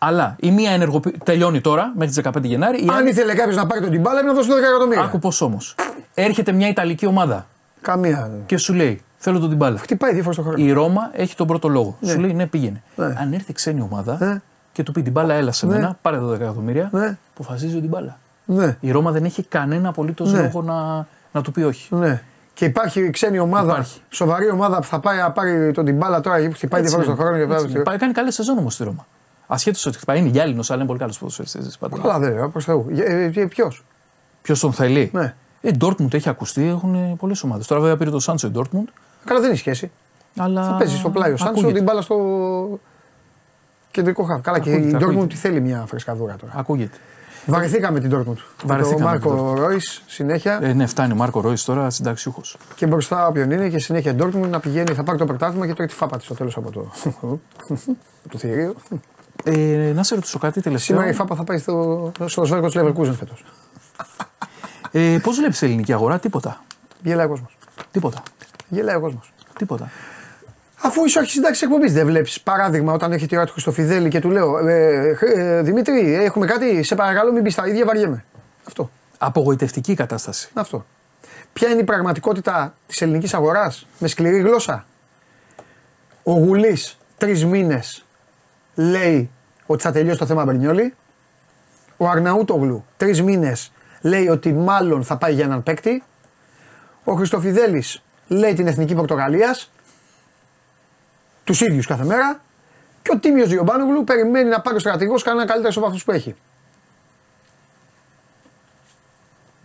Αλλά 0.08 0.36
η 0.40 0.52
μία 0.52 0.72
ενεργοποιη... 0.72 1.18
τελειώνει 1.24 1.62
τώρα 1.62 1.92
μέχρι 1.98 2.14
τις 2.22 2.32
15 2.34 2.42
Γενάρη. 2.44 2.78
Η 2.86 2.88
Αν 2.90 2.96
άλλη... 2.96 3.10
ήθελε 3.10 3.34
κάποιος 3.34 3.56
να 3.56 3.66
πάρει 3.68 3.82
τον 3.82 3.90
Ντιμπάλα, 3.92 4.20
έπρεπε 4.20 4.36
να 4.36 4.42
δώσει 4.44 4.50
12 4.62 4.68
εκατομμύρια. 4.70 5.04
Άκου 5.04 5.20
πώς 5.20 5.42
όμως. 5.42 5.76
Έρχεται 6.14 6.52
μια 6.52 6.68
Ιταλική 6.68 7.06
ομάδα 7.06 7.46
Καμία. 7.82 8.32
και 8.46 8.58
σου 8.58 8.74
λέει: 8.74 9.02
Θέλω 9.18 9.40
τον 9.40 9.50
Τιμπάλα. 9.50 9.78
Χτυπάει 9.78 10.14
δύο 10.14 10.22
φορές 10.22 10.38
το 10.38 10.42
χρόνο. 10.44 10.58
Η 10.58 10.72
Ρώμα 10.72 11.10
έχει 11.14 11.36
τον 11.36 11.48
πρώτο 11.48 11.68
λόγο. 11.68 11.98
Ναι. 12.00 12.12
Σου 12.12 12.20
λέει: 12.20 12.34
Ναι, 12.34 12.46
πήγαινε. 12.48 12.84
Ναι. 12.96 13.06
Αν 13.06 13.34
έρθει 13.34 13.54
ξένη 13.54 13.82
ομάδα 13.82 14.18
Ναι. 14.20 14.42
και 14.72 14.84
του 14.84 14.92
πει 14.92 15.02
Τιμπάλα, 15.02 15.34
έλα 15.34 15.52
σε 15.52 15.66
Ναι. 15.66 15.74
μένα, 15.74 15.98
πάρε 16.02 16.20
12 16.20 16.34
εκατομμύρια, 16.34 16.90
Ναι. 16.92 17.18
αποφασίζει 17.34 17.78
ο 17.78 17.80
Τιμπάλα. 17.80 18.18
Ναι, 18.46 18.78
Η 18.80 18.92
Ρώμα 18.92 19.12
δεν 19.12 19.24
έχει 19.24 19.44
κανένα 19.44 19.90
απολύτως 19.90 20.32
Ναι. 20.32 20.42
λόγο 20.42 20.62
να, 20.62 21.08
να 21.32 21.42
του 21.42 21.52
πει 21.52 21.62
όχι. 21.62 21.96
ναι. 21.96 22.22
Και 22.54 22.66
υπάρχει 22.66 23.10
ξένη 23.10 23.40
ομάδα, 23.40 23.72
Υπάρχει. 23.72 24.02
σοβαρή 24.10 24.50
ομάδα 24.50 24.78
που 24.78 24.84
θα 24.84 25.00
πάει 25.00 25.18
να 25.18 25.32
πάρει 25.32 25.72
τον 25.72 25.86
τυμπάλα 25.86 26.20
τώρα 26.22 26.38
εκεί 26.38 26.48
που 26.48 26.54
χτυπάει 26.56 26.82
δύο 26.82 26.90
Έτσι 26.98 27.06
φορέ 27.10 27.18
το 27.18 27.24
είναι. 27.24 27.38
χρόνο. 27.38 27.46
και 27.46 27.54
Έτσι 27.54 27.66
πάει- 27.66 27.76
είναι. 27.76 27.84
Πάει- 27.84 27.98
Κάνει 27.98 28.14
καλέ 28.14 28.32
σεζόν 28.32 28.58
όμως 28.58 28.74
στη 28.74 28.84
Ρώμα. 28.84 29.06
Ασχέτως 29.54 29.86
ότι 29.86 29.98
χτυπάει, 29.98 30.20
είναι 30.20 30.30
γυάλινος, 30.30 30.70
αλλά 30.70 30.78
είναι 30.78 30.88
πολύ 30.88 31.00
καλός 31.00 31.18
ποδοσφαιριστής. 31.20 31.78
Καλά, 32.02 32.20
δεν 32.20 32.52
προς 32.52 32.66
Θεού. 32.66 32.86
Ποιος; 33.50 33.84
Ποιος 34.42 34.60
τον 34.60 34.74
θέλει. 34.74 35.10
Ναι. 35.14 35.34
Ε, 35.62 35.70
η 35.70 35.78
Dortmund 35.82 36.14
έχει 36.14 36.30
ακουστεί, 36.30 36.68
έχουν 36.68 37.16
πολλές 37.18 37.44
ομάδες. 37.44 37.68
Τώρα 37.68 37.82
βέβαια 37.82 37.98
πήρε 37.98 38.10
το 38.10 38.20
Σάντσο 38.20 38.48
η 38.48 38.52
Dortmund. 38.56 38.88
Καλά, 39.26 39.40
δεν 39.40 39.50
έχει 39.50 39.60
σχέση. 39.60 39.92
Αλλά... 40.38 40.64
Θα 40.64 40.76
παίζει 40.76 40.98
στο 40.98 41.10
πλάι 41.10 41.32
ο 41.32 41.38
Σάντσο 41.38 41.54
Ακούγεται. 41.54 41.74
την 41.74 41.84
μπάλα 41.84 42.02
στο 42.02 42.80
κεντρικό 43.92 44.24
χαφ. 44.24 44.42
Καλά, 44.42 44.60
και 44.60 44.72
Ακούγεται, 44.72 44.90
η 44.90 45.00
Dortmund 45.00 45.04
ακούγεται. 45.04 45.28
τι 45.28 45.36
θέλει 45.36 45.62
μια 45.62 45.84
φρεσκαδούρα 45.88 46.36
τώρα. 46.36 46.54
Ακούγεται. 46.56 46.98
Βαρεθήκαμε 47.46 48.00
την 48.00 48.10
Dortmund. 48.14 48.38
Βαρεθήκαμε 48.66 49.18
Το 49.20 49.20
την 49.30 49.30
Μάρκο 49.34 49.54
Ρόις 49.58 50.04
συνέχεια 50.08 50.60
Ε, 50.62 50.74
ναι, 50.74 50.86
φτάνει 50.86 51.12
ο 51.12 51.16
Μάρκο 51.16 51.42
Ρόις 51.42 51.64
τώρα 51.66 51.90
συνταξιούχος. 51.90 52.58
και 52.76 52.88
μπροστά 52.88 53.28
όποιον 53.28 53.52
είναι 53.52 53.70
και 53.70 53.80
συνέχεια 53.80 54.12
η 54.12 54.16
Dortmund 54.20 54.50
να 54.50 54.60
πηγαίνει, 54.60 54.94
θα 54.94 55.04
πάρει 55.04 55.18
το 55.18 55.26
πρωτάθλημα 55.26 55.68
και 55.68 55.74
τρώει 55.74 55.88
τη 55.88 55.94
φάπα 55.94 56.18
τη 56.18 56.24
στο 56.24 56.34
τέλος 56.34 56.58
από 56.58 56.72
το, 56.72 56.92
από 58.24 58.30
το 58.30 58.38
θηρίο. 58.38 58.74
Ε, 59.44 59.92
να 59.96 60.04
σε 60.04 60.16
ρωτήσω 60.16 60.40
κάτι 60.40 60.62
τελευταίο. 60.62 60.96
Σήμερα 60.96 61.14
η 61.14 61.16
φάπα 61.16 61.36
θα 61.36 61.44
πάει 61.44 61.58
στο, 61.58 62.12
στο 62.26 62.46
Σβέρκο 62.46 62.68
της 62.68 62.82
Leverkusen 62.82 63.14
φέτος. 63.18 63.46
Ε, 64.92 65.18
Πώς 65.24 65.38
βλέπεις 65.38 65.62
η 65.62 65.66
ελληνική 65.66 65.94
αγορά, 65.94 66.20
τίποτα. 66.20 66.64
Γελάει 67.02 67.26
ο 67.26 67.30
κόσμος. 67.30 67.58
Τίποτα. 67.92 68.24
Γελάει 68.68 68.96
ο 68.96 69.00
κόσμος. 69.00 69.34
Τίποτα. 69.58 69.92
Αφού 70.82 71.06
είσαι 71.06 71.20
όχι 71.20 71.30
συντάξεις 71.32 71.62
εκπομπής, 71.62 71.94
δεν 71.94 72.06
βλέπεις 72.06 72.42
παράδειγμα 72.42 72.94
όταν 72.94 73.12
έχει 73.12 73.26
τη 73.26 73.36
ώρα 73.36 73.46
του 73.46 73.52
Χριστοφιδέλη 73.52 74.10
και 74.10 74.20
του 74.20 74.30
λέω 74.30 74.68
ε, 74.68 75.18
ε, 75.20 75.62
Δημήτρη, 75.62 76.14
έχουμε 76.14 76.46
κάτι, 76.46 76.84
σε 76.84 76.96
παρακαλώ 76.96 77.32
μην 77.32 77.44
πεις 77.44 77.56
τα 77.56 77.68
ίδια, 77.68 77.86
βαριέμαι. 77.86 78.26
Αυτό. 78.68 78.90
Απογοητευτική 79.18 79.92
η 79.92 79.96
κατάσταση. 79.96 80.50
Αυτό. 80.54 80.86
Ποια 81.54 81.70
είναι 81.70 81.80
η 81.80 81.84
πραγματικότητα 81.84 82.74
της 82.88 83.02
ελληνικής 83.02 83.34
αγοράς 83.34 83.88
με 84.00 84.08
σκληρή 84.08 84.40
γλώσσα; 84.40 84.86
Ο 86.24 86.32
Γουλής 86.32 86.98
τρεις 87.18 87.46
μήνες 87.46 88.03
λέει 88.76 89.30
ότι 89.66 89.82
θα 89.82 89.92
τελειώσει 89.92 90.20
το 90.20 90.26
θέμα 90.26 90.46
Μπερνιόλη. 90.46 90.94
Ο 91.98 92.08
Αρναούτογλου 92.08 92.86
τρεις 92.98 93.22
μήνες 93.22 93.72
λέει 94.02 94.28
ότι 94.28 94.54
μάλλον 94.54 95.04
θα 95.04 95.18
πάει 95.18 95.34
για 95.34 95.44
έναν 95.44 95.64
παίκτη. 95.64 96.04
Ο 97.04 97.14
Χριστοφιδέλης 97.14 98.04
λέει 98.28 98.54
την 98.54 98.68
εθνική 98.68 98.96
Πορτογαλίας. 98.96 99.72
Τους 101.44 101.62
ίδιους 101.62 101.88
κάθε 101.88 102.04
μέρα. 102.04 102.42
Και 103.02 103.12
ο 103.14 103.20
Τίμιος 103.20 103.50
Διομπάνογλου 103.50 104.04
περιμένει 104.04 104.50
να 104.50 104.62
πάρει 104.62 104.76
ο 104.76 104.80
στρατηγός 104.80 105.24
κανένα 105.24 105.46
καλύτερο 105.46 105.74
από 105.78 105.86
αυτούς 105.86 106.04
που 106.04 106.12
έχει. 106.12 106.36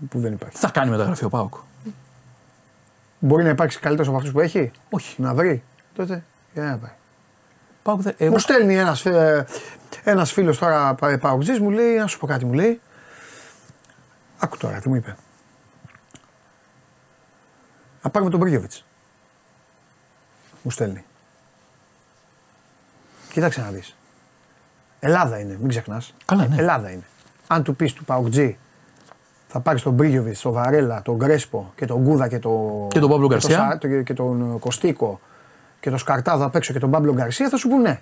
Που 0.09 0.21
δεν 0.21 0.33
υπάρχει. 0.33 0.55
Τι 0.55 0.61
θα 0.61 0.71
κάνει 0.71 0.91
μεταγραφή 0.91 1.25
ο 1.25 1.29
Πάοκ. 1.29 1.55
Μπορεί 3.19 3.45
να 3.45 3.51
υπάρξει 3.51 3.79
καλύτερος 3.79 4.09
από 4.09 4.17
αυτούς 4.17 4.33
που 4.33 4.41
έχει; 4.41 4.71
Όχι. 4.91 5.23
Να 5.23 5.35
βρει. 5.35 5.63
Τότε. 5.95 6.25
Για 6.55 6.63
να 6.65 6.77
πάει. 6.77 6.91
Πάοκ 7.89 8.01
δεν- 8.03 8.15
εγώ- 8.19 8.33
Μου 8.33 8.39
στέλνει 8.39 8.77
ένας 8.77 9.07
ε, 9.07 9.47
ένας 10.05 10.33
φίλος 10.33 10.59
τώρα 10.59 10.95
πα- 10.95 11.19
παουτζής, 11.19 11.59
μου 11.61 11.71
λέει, 11.71 11.97
να 11.97 12.07
σου 12.07 12.19
πω 12.19 12.27
κάτι, 12.27 12.45
μου 12.45 12.53
λέει. 12.53 12.81
Άκου 14.39 14.57
τώρα, 14.57 14.79
τι 14.81 14.89
μου 14.89 14.95
είπε. 14.95 15.17
Να 18.03 18.11
πάρουμε 18.11 18.31
τον 18.31 18.41
Μπρίγιοβιτ. 18.41 18.73
Μου 20.63 20.71
στέλνει. 20.71 21.05
Κοίταξε 23.33 23.61
να 23.61 23.71
δεις. 23.71 23.97
Ελλάδα 25.01 25.39
είναι, 25.39 25.57
μην 25.61 25.69
ξεχνάς. 25.69 26.15
Καλά, 26.25 26.47
ναι. 26.47 26.57
Ελλάδα 26.59 26.91
είναι. 26.91 27.07
Αν 27.47 27.63
του 27.63 27.77
πεις 27.77 27.93
του 27.93 28.05
Παουτζή, 28.05 28.59
θα 29.49 29.61
πάρεις 29.61 29.83
τον 29.83 29.93
Μπρίγιοβιτ, 29.93 30.39
τον 30.43 30.53
Βαρέλα, 30.53 31.03
τον 31.03 31.17
Γκρέσπο 31.17 31.73
και 31.77 31.87
τον 31.87 32.01
Γκούδα 32.03 32.29
και, 32.29 32.39
το, 32.39 32.87
Και 32.91 32.99
τον 33.01 33.09
Παύλο 33.11 33.27
και 33.29 33.33
Γκαρσία. 33.35 33.69
Σα- 33.71 33.79
το- 33.79 34.03
και 34.03 34.15
τον 34.15 34.59
Κωστίκο 34.59 35.21
και 35.81 35.91
τον 35.91 35.99
Σκαρτάδο 35.99 36.45
απ' 36.45 36.55
έξω 36.57 36.73
και 36.73 36.79
τον 36.79 36.91
Παύλο 36.91 37.13
Γκαρσία, 37.13 37.49
θα 37.49 37.57
σου 37.57 37.69
πούνε 37.69 37.89
ναι. 37.89 38.01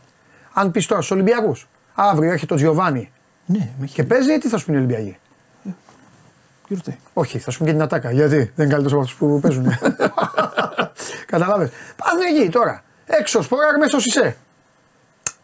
Αν 0.53 0.71
πεις 0.71 0.87
τώρα 0.87 1.01
στους 1.03 1.15
Ολυμπιακούς, 1.15 1.69
αύριο 1.95 2.31
έρχεται 2.33 2.53
ο 2.55 2.57
Τζιοβάνι 2.57 3.11
Ναι, 3.47 3.59
με 3.79 3.85
έχει 3.85 3.95
και 3.95 4.05
παίζει, 4.05 4.39
τι 4.39 4.49
θα 4.49 4.59
σου 4.59 4.65
πούνε 4.65 4.77
οι 4.77 4.81
Ολυμπιακοί; 4.81 5.17
γιορτή. 6.69 6.99
Όχι, 7.13 7.39
θα 7.39 7.51
σου 7.51 7.59
πούνε 7.59 7.71
και 7.71 7.77
την 7.77 7.85
ατάκα. 7.85 8.11
Γιατί 8.11 8.37
δεν 8.37 8.65
είναι 8.67 8.75
καλύτερος 8.75 8.93
από 8.93 9.01
αυτούς 9.01 9.15
που 9.17 9.41
παίζουν. 9.41 9.67
Καταλάβες. 11.27 11.71
Πάνε 11.97 12.25
εκεί 12.41 12.51
τώρα. 12.51 12.83
Έξω 13.07 13.43
σποράρ, 13.43 13.79
μέσω 13.79 13.97
είσαι. 13.99 14.37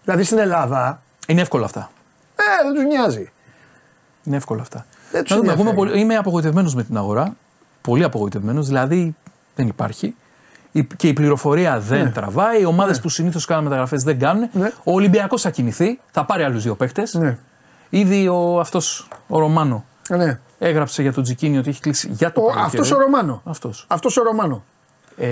Δηλαδή 0.05 0.23
στην 0.25 0.39
Ελλάδα, 0.39 1.03
Είναι 1.27 1.41
εύκολα 1.41 1.65
αυτά. 1.65 1.91
ε, 2.37 2.65
δεν 2.65 2.75
τους 2.75 2.85
νοιάζει. 2.85 3.33
Είναι 4.25 4.37
εύκολα 4.37 4.63
αυτά. 4.63 4.87
Δεν 5.11 5.23
τους 5.23 5.31
Να 5.31 5.37
δούμε, 5.37 5.53
εγώ 5.53 5.61
είμαι, 5.61 5.71
ενδιαφέρει. 5.71 5.91
πολύ- 5.91 6.03
είμαι 6.05 6.17
απογοητευμένος 6.17 6.75
με 6.75 6.83
την 6.85 6.97
αγορά. 6.97 7.37
Πολύ 7.81 8.05
απογοητευμένος. 8.05 8.67
Δηλαδή 8.67 9.17
δεν 9.55 9.67
υπάρχει. 9.67 10.15
Η- 10.73 10.85
Και 10.97 11.09
η 11.09 11.13
πληροφορία 11.13 11.79
δεν 11.81 12.13
τραβάει. 12.13 12.61
Οι 12.61 12.65
ομάδες 12.65 13.01
που 13.01 13.09
συνήθως 13.09 13.45
κάνουν 13.45 13.65
μεταγραφές 13.65 14.03
δεν 14.03 14.19
κάνουν. 14.19 14.49
Ναι. 14.53 14.71
Ο 14.85 14.93
Ολυμπιακός 14.93 15.43
θα 15.43 15.51
κινηθεί. 15.51 16.01
Θα 16.11 16.25
πάρει 16.25 16.43
άλλους 16.43 16.63
δύο 16.63 16.75
παίχτε. 16.75 17.03
Ναι. 17.13 17.39
Ήδη 17.89 18.29
ο, 18.29 18.61
αυτός, 18.61 19.09
ο 19.29 19.39
Ρωμάνο 19.39 19.85
Ε, 20.09 20.17
Ναι. 20.17 20.39
έγραψε 20.59 21.03
για 21.03 21.13
τον 21.13 21.23
Τζικίνι 21.23 21.59
ότι 21.59 21.69
έχει 21.71 21.81
κλείσει 21.81 22.09
για 22.13 22.33
το 22.33 22.41
Ο, 22.41 22.45
καλοκαίρι. 22.47 22.67
αυτός 22.67 22.91
ο 22.91 22.99
Ρωμάνο. 23.01 23.43
Αυτός. 23.45 23.85
Αυτός 23.89 24.17
ο 24.17 24.23
Ρωμάνο. 24.23 24.65
Ε, 25.17 25.27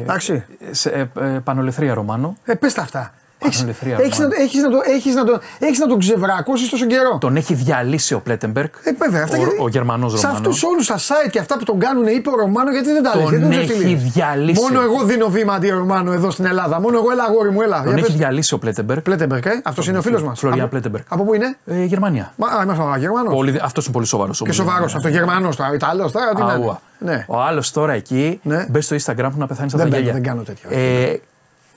Εντάξει. 0.00 0.44
σε, 0.70 0.90
ε, 0.90 1.08
ε, 1.20 1.38
πανολεθρία 1.44 1.94
Ρωμάνο. 1.94 2.36
Ε, 2.44 2.54
πες 2.54 2.74
τα 2.74 2.82
αυτά. 2.82 3.12
Έχεις, 3.44 3.56
Πανελευθερία, 3.56 3.96
έχεις, 4.00 4.18
να, 4.18 4.24
Ρωμάνο. 4.24 4.42
έχεις, 4.42 4.62
να, 4.62 4.68
το, 4.70 4.78
έχεις, 4.94 5.14
να, 5.14 5.24
το, 5.24 5.40
έχεις 5.58 5.78
να 5.78 5.86
τον 5.86 5.98
ξεβρακώσεις 5.98 6.68
τόσο 6.70 6.86
καιρό. 6.86 7.18
Τον 7.20 7.36
έχει 7.36 7.54
διαλύσει 7.54 8.14
ο 8.14 8.20
Πλέτεμπεργκ. 8.20 8.68
Ε, 8.82 8.92
βέβαια, 8.92 9.22
αυτά 9.22 9.36
ο, 9.36 9.40
γιατί- 9.40 9.56
ο 9.60 9.68
Γερμανός 9.68 10.10
Σε 10.12 10.26
Ρωμάνο. 10.26 10.38
αυτούς 10.48 10.62
όλους 10.62 10.86
τα 10.86 10.98
site 10.98 11.30
και 11.30 11.38
αυτά 11.38 11.58
που 11.58 11.64
τον 11.64 11.78
κάνουν, 11.78 12.06
είπε 12.06 12.30
ο 12.30 12.34
Ρωμάνο, 12.36 12.70
γιατί 12.70 12.92
δεν 12.92 13.02
τα 13.02 13.12
λες, 13.16 13.24
Τον 13.24 13.32
γιατί 13.32 13.44
δεν 13.48 13.58
έχει 13.58 13.68
το 13.68 13.74
στείλει. 13.74 13.94
διαλύσει. 13.94 14.60
Μόνο 14.62 14.80
εγώ 14.82 15.04
δίνω 15.04 15.28
βήμα 15.28 15.54
αντί 15.54 15.68
Ρωμάνο 15.68 16.12
εδώ 16.12 16.30
στην 16.30 16.44
Ελλάδα. 16.44 16.80
Μόνο 16.80 16.98
εγώ, 16.98 17.10
έλα 17.10 17.22
αγόρι 17.24 17.50
μου, 17.50 17.60
έλα. 17.62 17.76
Τον 17.76 17.86
Για 17.86 17.92
έχει 17.96 18.06
πες. 18.06 18.16
διαλύσει 18.16 18.54
ο 18.54 18.58
Πλέτεμπεργκ. 18.58 19.00
Πλέτεμπερκ, 19.00 19.44
ε. 19.46 19.60
Αυτός 19.64 19.86
είναι 19.88 19.98
ο 19.98 20.02
φίλος 20.02 20.22
μας. 20.22 20.38
Φλωριάν 20.38 20.68
Πλέτεμπεργκ. 20.68 21.04
Από 21.08 21.24
πού 21.24 21.34
είναι; 21.34 21.56
Ε, 21.66 21.84
Γερμανία. 21.84 22.32
Μα, 22.36 22.46
α, 22.48 22.62
είμαστε 22.62 22.84
Γερμανός. 22.98 23.34
Πολύ, 23.34 23.58
αυτός 23.62 23.84
είναι 23.84 23.92
πολύ 23.94 24.06
σοβαρός. 24.06 24.42
Και 24.44 24.52
σοβαρός. 24.52 24.94
Αυτός 24.94 25.10
Γερμανός 25.10 25.56
τώρα. 25.56 25.74
Ιταλός 25.74 26.12
τώρα. 26.12 26.28
Τι 26.34 26.42
να 26.42 26.52
είναι. 26.54 26.64
Αούα. 26.64 26.80
Ναι. 26.98 27.24
Ο 27.28 27.40
άλλος 27.40 27.70
τώρα 27.72 27.92
εκεί 27.92 28.40
Ναι. 28.42 28.66
μπες 28.68 28.84
στο 28.84 28.96
Instagram 28.96 29.28
που 29.32 29.38
να 29.38 29.46
πεθάνεις 29.46 29.74
από 29.74 29.82
Δεν 29.82 29.92
τα 29.92 29.98
μπαίνω, 29.98 29.98
γέλια. 29.98 30.12
δεν 30.12 30.22
κάνω 30.22 30.42
τέτοια. 30.42 30.68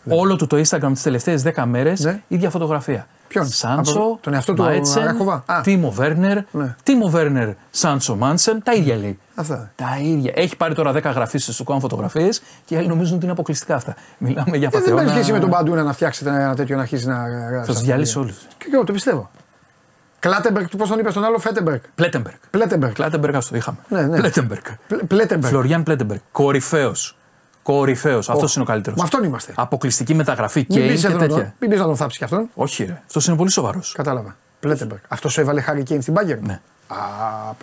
Ε, 0.08 0.14
όλο 0.16 0.36
του 0.36 0.48
το 0.48 0.58
Instagram 0.58 0.90
τις 0.94 1.02
τελευταίες 1.02 1.42
10 1.44 1.66
μέρες 1.66 2.00
Ναι. 2.04 2.22
ίδια 2.28 2.50
φωτογραφία. 2.50 3.08
Ποιον; 3.28 3.48
Σάντσο, 3.48 4.00
Από 4.00 4.18
τον 4.22 4.34
εαυτό 4.34 4.54
του 4.54 4.62
Μάιτσεν, 4.64 5.02
Αράχοβα; 5.04 5.44
Α. 5.46 5.62
Τίμο 5.64 5.92
Βέρνερ, 5.92 6.38
Ναι. 6.52 6.76
Τίμο 6.84 7.10
Βέρνερ, 7.10 7.50
Σάντσο 7.72 8.16
Μάνσεν, 8.16 8.64
τα 8.64 8.74
ίδια 8.74 8.96
λέει. 8.96 9.20
Αυτά. 9.36 9.72
Τα 9.76 10.00
ίδια. 10.02 10.32
Έχει 10.36 10.56
πάρει 10.58 10.74
τώρα 10.74 10.92
10 10.92 11.02
γραφήσει 11.04 11.54
στο 11.54 11.64
κάνω 11.64 11.80
φωτογραφίες 11.80 12.42
και 12.66 12.76
οι 12.76 12.78
άλλοι 12.78 12.88
νομίζουν 12.88 13.14
ότι 13.16 13.24
είναι 13.24 13.34
αποκλειστικά 13.34 13.76
αυτά. 13.76 13.96
Μιλάμε 14.18 14.58
για 14.58 14.68
Ε, 14.68 14.70
δεν 14.70 14.80
πατεώνα. 14.80 14.96
παίρνει 15.02 15.12
σχέση 15.18 15.32
με 15.32 15.40
τον 15.40 15.50
Παντούνα 15.50 15.84
να 15.84 15.94
φτιάξετε 15.94 16.30
ένα 16.30 16.56
τέτοιο 16.56 16.76
να 16.76 16.82
αρχίσει 16.82 17.08
να. 17.08 17.16
Θα 17.66 17.74
τους 17.74 17.82
διαλύσει 17.82 18.18
όλους. 18.20 18.36
Και 18.58 18.66
εγώ 18.74 18.84
το 18.84 18.94
πιστεύω. 18.94 19.30
Κλάτεμπερκ, 20.20 20.76
πώς 20.78 20.90
τον 20.90 21.00
είπες 21.00 21.12
στον 21.12 21.24
άλλο, 21.24 21.38
Φέτεμπερκ. 21.40 21.84
Πλέτεμπεργκ. 21.96 22.36
Πλέτεμπερκ. 22.50 22.94
Πλέτεμπεργκ, 22.94 23.36
αυτό 23.36 23.56
είχαμε. 23.56 23.78
Ναι, 23.88 24.02
ναι. 24.02 24.18
Πλέτεμπεργκ. 24.20 24.62
Πλε- 24.88 25.04
Πλέτεμπερκ. 25.04 25.52
Φλωριάν 25.52 25.84
Πλέτεμπεργκ. 25.84 26.20
Κορυφαίος. 26.32 27.18
Κορυφαίος. 27.66 28.30
Αυτός 28.30 28.56
είναι 28.56 28.64
ο 28.64 28.68
καλύτερος. 28.68 28.98
Με 28.98 29.04
αυτόν 29.04 29.24
είμαστε. 29.24 29.52
Αποκλειστική 29.56 30.14
μεταγραφή 30.14 30.66
και 30.66 30.80
Μην 30.80 30.84
είναι 30.86 30.94
πει 30.96 31.00
και 31.02 31.08
να, 31.08 31.18
τον- 31.18 31.28
τέτοια. 31.28 31.54
μην 31.60 31.70
πεις 31.70 31.80
να 31.80 31.86
τον 31.86 31.96
θάψει 31.96 32.18
κι 32.18 32.24
αυτόν. 32.24 32.50
Όχι, 32.56 32.84
ρε. 32.84 33.02
Αυτός 33.06 33.28
είναι 33.28 33.38
πολύ 33.38 33.52
σοβαρός. 33.52 33.92
Κατάλαβα. 33.98 34.36
Πλέτεμπερκ. 34.60 35.04
Αυτός 35.08 35.34
σου 35.34 35.42
έβαλε 35.42 35.62
Χάρη 35.62 35.84
Κέιν 35.84 36.02
στην 36.02 36.14
Μπάγκερ. 36.14 36.40
Ναι. 36.42 36.60
Α, 36.88 36.96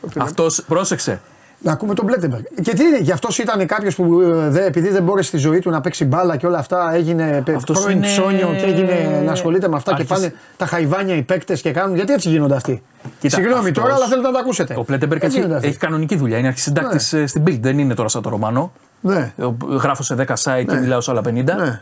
πρέπει 0.01 0.19
να- 0.19 0.25
Αυτός, 0.25 0.63
πρόσεξε. 0.69 1.21
Να 1.65 1.73
ακούμε 1.73 1.95
τον 1.95 2.07
Πλέτεμπεργκ. 2.07 2.43
Και 2.63 2.73
τι 2.75 2.85
είναι, 2.85 2.99
γι' 2.99 3.13
αυτός 3.13 3.39
ήταν 3.39 3.67
κάποιος 3.67 3.95
που 3.95 4.21
ε, 4.21 4.49
δε, 4.49 4.65
επειδή 4.65 4.89
δεν 4.89 5.03
μπόρεσε 5.03 5.29
στη 5.29 5.37
ζωή 5.37 5.59
του 5.59 5.71
να 5.71 5.81
παίξει 5.81 6.05
μπάλα 6.05 6.37
και 6.37 6.47
όλα 6.47 6.59
αυτά, 6.59 6.93
έγινε 6.95 7.43
πε- 7.45 7.57
Αυτός 7.57 7.81
πρώην 7.81 7.97
είναι- 7.97 8.07
ψώνιο 8.07 8.55
και 8.59 8.65
έγινε 8.65 9.23
να 9.25 9.33
ασχολείται 9.33 9.69
με 9.69 9.77
αυτά 9.77 9.93
Άρχισε. 9.93 10.09
και 10.15 10.21
πάνε 10.21 10.35
τα 10.57 10.67
χαϊβάνια 10.67 11.15
οι 11.17 11.23
παίκτες 11.23 11.61
και 11.61 11.71
κάνουν. 11.73 11.95
Γιατί 11.97 12.13
έτσι 12.13 12.29
γίνονται 12.29 12.55
αυτοί; 12.55 12.83
Κοίτα, 13.21 13.37
Συγγνώμη 13.37 13.59
αυτός- 13.69 13.83
τώρα, 13.85 13.95
αλλά 13.95 14.07
θέλω 14.07 14.21
να 14.23 14.33
τα 14.33 14.39
ακούσετε. 14.39 14.75
Ο 14.79 14.85
Πλέτεμπεργκ 14.85 15.23
Έτσι 15.23 15.27
έχει, 15.27 15.37
γίνονται 15.37 15.55
αυτοί. 15.57 15.69
έχει 15.69 15.79
κανονική 15.79 16.17
δουλειά. 16.17 16.39
Είναι 16.39 16.47
αρχισυντάκτης 16.49 17.15
στην 17.27 17.43
Bild. 17.47 17.59
Δεν 17.61 17.79
είναι 17.79 17.95
τώρα 17.95 18.09
σαν 18.09 18.23
το 18.23 18.29
Ρωμανό. 18.29 18.73
Ναι. 19.05 19.33
Ε, 19.37 19.49
Γράφω 19.69 20.03
σε 20.03 20.15
10 20.15 20.25
site 20.43 20.65
και 20.69 20.75
μιλάω 20.77 21.01
σε 21.01 21.11
άλλα 21.11 21.21
50. 21.21 21.45
ναι. 21.57 21.81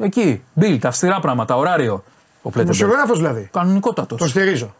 Εκεί. 0.00 0.44
Bild, 0.60 0.78
αυστηρά 0.84 1.20
πράγματα, 1.20 1.56
ωράριο. 1.56 2.04
Ο 2.42 2.50
Πλέτεμπεργκ. 2.50 2.76
Δημοσιογράφος 2.78 3.18
δηλαδή. 3.18 3.48
Κανονικότατος. 3.52 4.18
Τον 4.18 4.28
στηρίζω. 4.28 4.74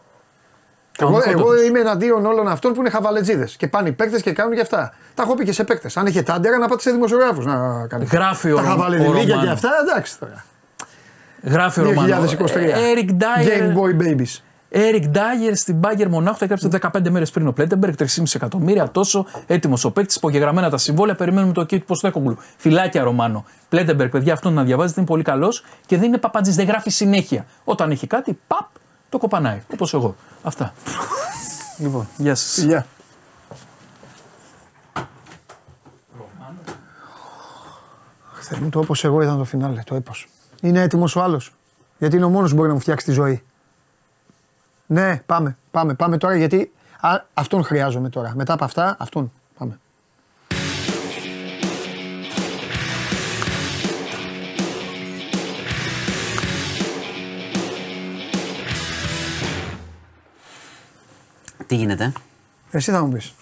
Εγώ, 0.99 1.11
Κανονικότατος. 1.11 1.55
εγώ 1.59 1.65
είμαι 1.67 1.79
εναντίον 1.79 2.25
όλων 2.25 2.47
αυτών 2.47 2.73
που 2.73 2.79
είναι 2.79 2.89
χαβαλετζίδες 2.89 3.55
και 3.57 3.67
πάνε 3.67 3.89
οι 3.89 3.91
παίκτες 3.91 4.21
και 4.21 4.31
κάνουν 4.31 4.53
και 4.55 4.61
αυτά. 4.61 4.93
Τα 5.15 5.23
έχω 5.23 5.35
πει 5.35 5.43
και 5.45 5.51
σε 5.51 5.63
παίκτες. 5.63 5.97
Αν 5.97 6.05
έχετε 6.05 6.31
άντερα 6.31 6.57
να 6.57 6.67
πάτε 6.67 6.81
σε 6.81 6.91
δημοσιογράφους 6.91 7.45
να 7.45 7.87
κάνετε. 7.87 8.15
Γράφει 8.17 8.51
ο 8.51 8.55
Τα 8.55 8.61
Ρο- 8.61 8.67
ο 8.67 8.71
χαβαλεδιλίκια 8.71 9.23
και 9.23 9.31
Ρωμάνο. 9.31 9.51
αυτά, 9.51 9.69
εντάξει 9.87 10.19
τώρα. 10.19 10.45
Γράφει 11.43 11.79
ο 11.79 11.83
Ρωμανό. 11.83 12.07
2023. 12.07 12.71
Eric 12.95 13.09
Dyer, 13.09 13.47
Game 13.47 13.73
Boy 13.77 14.01
Babies. 14.03 14.41
Eric 14.71 15.03
Dyer 15.03 15.51
στην 15.53 15.79
Bayern 15.81 16.07
Μονάχου 16.09 16.37
τα 16.37 16.45
έγραψε 16.45 16.69
15 16.97 17.09
μέρες 17.09 17.31
πριν 17.31 17.47
ο 17.47 17.51
Πλέτεμπεργκ, 17.51 17.93
3,5 17.97 18.05
εκατομμύρια. 18.33 18.91
Τόσο 18.91 19.25
έτοιμος 19.47 19.83
ο 19.83 19.91
παίκτης, 19.91 20.15
υπογεγραμμένα 20.15 20.69
τα 20.69 20.77
συμβόλαια. 20.77 21.15
Περιμένουμε 21.15 21.53
το 21.53 21.63
κέντρο 21.63 21.85
Ποστέκογλου. 21.85 22.37
Φυλάκια 22.57 23.03
Ρωμάνο. 23.03 23.45
Πλέτεμπεργκ, 23.69 24.09
παιδιά, 24.09 24.33
αυτόν 24.33 24.53
να 24.53 24.63
διαβάζετε 24.63 24.99
είναι 24.99 25.09
πολύ 25.09 25.23
καλός 25.23 25.63
και 25.85 25.97
δεν 25.97 26.07
είναι 26.07 26.17
παπατζή, 26.17 26.51
δεν 26.51 26.65
γράφει 26.65 26.89
συνέχεια. 26.89 27.45
Όταν 27.63 27.91
έχει 27.91 28.07
κάτι, 28.07 28.39
παπ, 28.47 28.67
το 29.09 29.17
κοπανάει. 29.17 29.61
Όπως 29.73 29.93
εγώ. 29.93 30.15
Αυτά. 30.43 30.73
λοιπόν, 31.83 32.07
γεια 32.17 32.35
σας. 32.35 32.63
Γεια. 32.63 32.85
Θεέ 38.39 38.59
μου, 38.59 38.69
το 38.69 38.79
όπως 38.79 39.03
εγώ 39.03 39.21
ήταν 39.21 39.37
το 39.37 39.43
φινάλε, 39.43 39.81
το 39.85 39.95
έπος. 39.95 40.27
Είναι 40.61 40.81
έτοιμος 40.81 41.15
ο 41.15 41.21
άλλος. 41.21 41.53
Γιατί 41.97 42.15
είναι 42.15 42.25
ο 42.25 42.29
μόνος 42.29 42.49
που 42.49 42.55
μπορεί 42.55 42.67
να 42.67 42.73
μου 42.73 42.79
φτιάξει 42.79 43.05
τη 43.05 43.11
ζωή. 43.11 43.43
Ναι, 44.87 45.17
πάμε, 45.25 45.57
πάμε, 45.71 45.93
πάμε 45.93 46.17
τώρα 46.17 46.35
γιατί 46.35 46.71
α, 46.99 47.19
αυτόν 47.33 47.63
χρειάζομαι 47.63 48.09
τώρα. 48.09 48.33
Μετά 48.35 48.53
από 48.53 48.63
αυτά, 48.63 48.95
αυτόν. 48.99 49.31
Πάμε. 49.57 49.79
Τι 61.67 61.75
γίνεται, 61.75 62.11
Εσύ 62.71 62.91
θα 62.91 63.05
μου 63.05 63.11
πεις. 63.11 63.33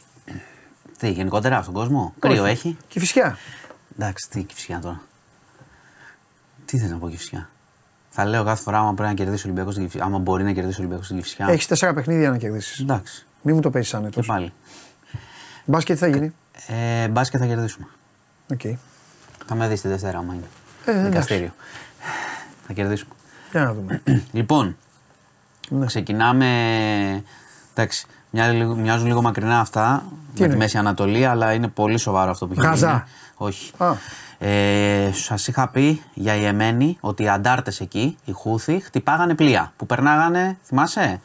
τι 0.97 1.09
γενικότερα 1.11 1.61
στον 1.61 1.73
κόσμο, 1.73 2.13
κρύο 2.19 2.43
Όχι. 2.43 2.51
έχει; 2.51 2.77
Κηφισιά. 2.87 3.37
Εντάξει, 3.99 4.29
τι 4.29 4.43
Κηφισιά 4.43 4.79
τώρα. 4.79 5.01
Τι 6.65 6.77
θες 6.79 6.89
να 6.89 6.97
πω 6.97 7.09
Κηφισιά. 7.09 7.49
Θα 8.17 8.25
λέω 8.25 8.43
κάθε 8.43 8.61
φορά 8.63 8.77
άμα 8.79 8.93
πρέπει 8.93 9.09
να 9.09 9.15
κερδίσει 9.15 9.41
ο 9.41 9.45
Ολυμπιακός 9.45 9.73
στην 9.73 9.85
Κηφισιά. 9.85 10.03
Άμα 10.03 10.17
μπορεί 10.17 10.43
να 10.43 10.51
κερδίσει 10.51 10.75
ο 10.75 10.79
Ολυμπιακός 10.79 11.05
στην 11.05 11.17
Κηφισιά. 11.17 11.45
Έχεις 11.49 11.67
τέσσερα 11.67 11.93
παιχνίδια 11.93 12.29
να 12.29 12.37
κερδίσεις. 12.37 12.79
Εντάξει. 12.79 13.25
Μην 13.41 13.55
μου 13.55 13.61
το 13.61 13.69
παίζεις 13.69 13.91
Και 13.91 13.97
άνετος. 13.97 14.27
πάλι. 14.27 14.53
Μπάσκετ 15.65 15.95
τι 15.99 16.01
θα 16.01 16.07
γίνει; 16.07 16.33
Ε, 16.67 17.07
μπάσκετ 17.07 17.39
θα 17.43 17.47
κερδίσουμε. 17.47 17.87
Οκ. 18.51 18.59
Θα 19.45 19.55
με 19.55 19.67
δεις 19.67 19.81
τη 19.81 19.87
Δευτέρα, 19.87 20.17
άμα 20.17 20.33
είναι. 20.33 20.43
Ε, 20.85 20.91
εντάξει. 20.91 21.09
Δικαστήριο. 21.09 21.53
Θα 22.67 22.73
κερδίσουμε. 22.73 23.13
Για 23.51 23.63
να 23.63 23.73
δούμε. 23.73 24.01
λοιπόν, 24.31 24.77
Ναι. 25.69 25.85
ξεκινάμε. 25.85 27.23
Εντάξει, 27.73 28.05
μοιάζουν 28.29 28.55
λίγο, 28.57 28.75
μοιάζουν 28.75 29.07
λίγο 29.07 29.21
μακρινά 29.21 29.59
αυτά 29.59 30.03
με 30.09 30.11
είναι; 30.35 30.47
τη 30.47 30.57
Μέση 30.57 30.77
Ανατολή, 30.77 31.25
αλλά 31.25 31.53
είναι 31.53 31.67
πολύ 31.67 31.97
σοβαρό 31.97 32.31
αυτό 32.31 32.47
που 32.47 32.53
έχει 32.57 32.61
Γαζά. 32.67 32.89
γίνει. 32.89 33.03
Όχι. 33.35 33.71
Α. 33.77 33.93
Ε, 34.47 35.09
Σας 35.13 35.47
είχα 35.47 35.67
πει 35.69 36.01
για 36.13 36.35
Υεμένη 36.35 36.97
ότι 37.01 37.23
οι 37.23 37.29
αντάρτες 37.29 37.79
εκεί, 37.79 38.17
οι 38.25 38.31
Χούθη, 38.31 38.79
χτυπάγανε 38.79 39.35
πλοία 39.35 39.73
που 39.77 39.85
περνάγανε, 39.85 40.57
θυμάσαι, 40.65 41.19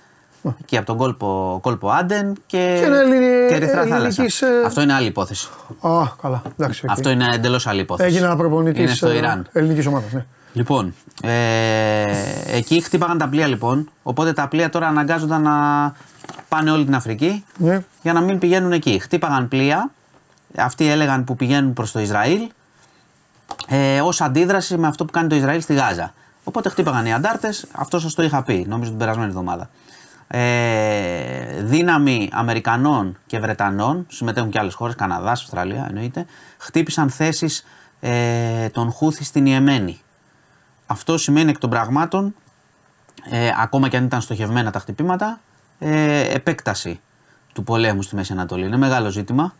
εκεί 0.61 0.77
από 0.77 0.87
τον 0.87 0.97
κόλπο, 0.97 1.59
κόλπο 1.63 1.89
Άντεν 1.91 2.33
και, 2.47 2.77
Και 2.81 2.85
ένα 2.87 2.99
Ελλη- 3.01 3.49
και 3.49 3.55
Ερυθρά 3.55 3.81
Θάλασσα. 3.83 3.97
ελληνικής, 3.97 4.43
ε, 4.43 4.47
Αυτό 4.67 4.81
είναι 4.81 4.93
άλλη 4.93 5.07
υπόθεση. 5.07 5.49
Α, 5.81 5.91
καλά. 6.23 6.43
Εντάξει, 6.59 6.85
οκ. 6.85 6.91
Αυτό 6.91 7.11
είναι 7.11 7.27
εντελώς 7.35 7.67
άλλη 7.67 7.81
υπόθεση. 7.81 8.09
Έγινα 8.15 8.37
προπονητής 8.37 8.83
Είναι 8.83 8.95
στο 8.95 9.13
Ιράν. 9.13 9.47
ελληνικής 9.53 9.87
ομάδας. 9.87 10.13
Ναι. 10.13 10.25
Λοιπόν, 10.53 10.95
ε, 11.23 12.05
εκεί 12.47 12.81
χτύπαγαν 12.81 13.19
τα 13.19 13.29
πλοία 13.29 13.47
λοιπόν. 13.47 13.91
Οπότε 14.03 14.33
τα 14.33 14.49
πλοία 14.49 14.71
τώρα 14.71 14.87
αναγκάζονταν 14.89 15.43
να 15.43 15.53
πάνε 16.49 16.71
όλη 16.71 16.85
την 16.85 16.95
Αφρική 16.95 17.45
Ναι. 17.57 17.81
για 18.03 18.13
να 18.13 18.21
μην 18.21 18.39
πηγαίνουν 18.39 18.73
εκεί. 18.73 18.99
Χτύπαγαν 18.99 19.49
πλοία. 19.49 19.91
Αυτοί 20.57 20.91
έλεγαν 20.91 21.25
που 21.25 21.37
πηγαίνουν 21.37 21.73
προς 21.73 21.93
το 21.93 22.01
Ισραήλ. 22.01 22.41
Ε, 23.73 24.01
ως 24.01 24.21
αντίδραση 24.21 24.77
με 24.77 24.87
αυτό 24.87 25.05
που 25.05 25.13
κάνει 25.13 25.29
το 25.29 25.35
Ισραήλ 25.35 25.61
στη 25.63 25.75
Γάζα. 25.75 26.15
Οπότε 26.45 26.69
χτύπαγαν 26.69 27.07
οι 27.07 27.13
αντάρτες, 27.13 27.67
αυτός 27.73 28.03
σας 28.03 28.15
το 28.15 28.23
είχα 28.23 28.43
πει, 28.43 28.65
νομίζω 28.69 28.91
την 28.91 28.99
περασμένη 28.99 29.29
εβδομάδα. 29.29 29.71
Ε, 30.27 31.63
δύναμη 31.63 32.29
Αμερικανών 32.33 33.19
και 33.27 33.39
Βρετανών, 33.39 34.07
συμμετέχουν 34.09 34.51
και 34.51 34.59
άλλες 34.59 34.75
χώρες, 34.75 34.95
Καναδά, 34.95 35.31
Αυστραλία 35.31 35.87
εννοείται, 35.89 36.27
χτύπησαν 36.59 37.11
θέσεις 37.11 37.65
ε, 38.01 38.69
των 38.69 38.91
Χούθη 38.91 39.25
στην 39.25 39.47
Ιεμένη. 39.47 40.01
Αυτό 40.87 41.19
σημαίνει 41.19 41.51
εκ 41.51 41.59
των 41.59 41.71
πραγμάτων, 41.71 42.35
ε, 43.31 43.51
ακόμα 43.63 43.89
και 43.89 43.97
αν 43.97 44.05
ήταν 44.05 44.21
στοχευμένα 44.21 44.71
τα 44.71 44.79
χτυπήματα, 44.79 45.41
ε, 45.79 46.21
επέκταση 46.35 47.01
του 47.53 47.65
πολέμου 47.65 48.03
στη 48.03 48.15
Μέση 48.15 48.33
Ανατολή. 48.33 48.67
Είναι 48.67 48.77
μεγάλο 48.77 49.11
ζήτημα. 49.11 49.55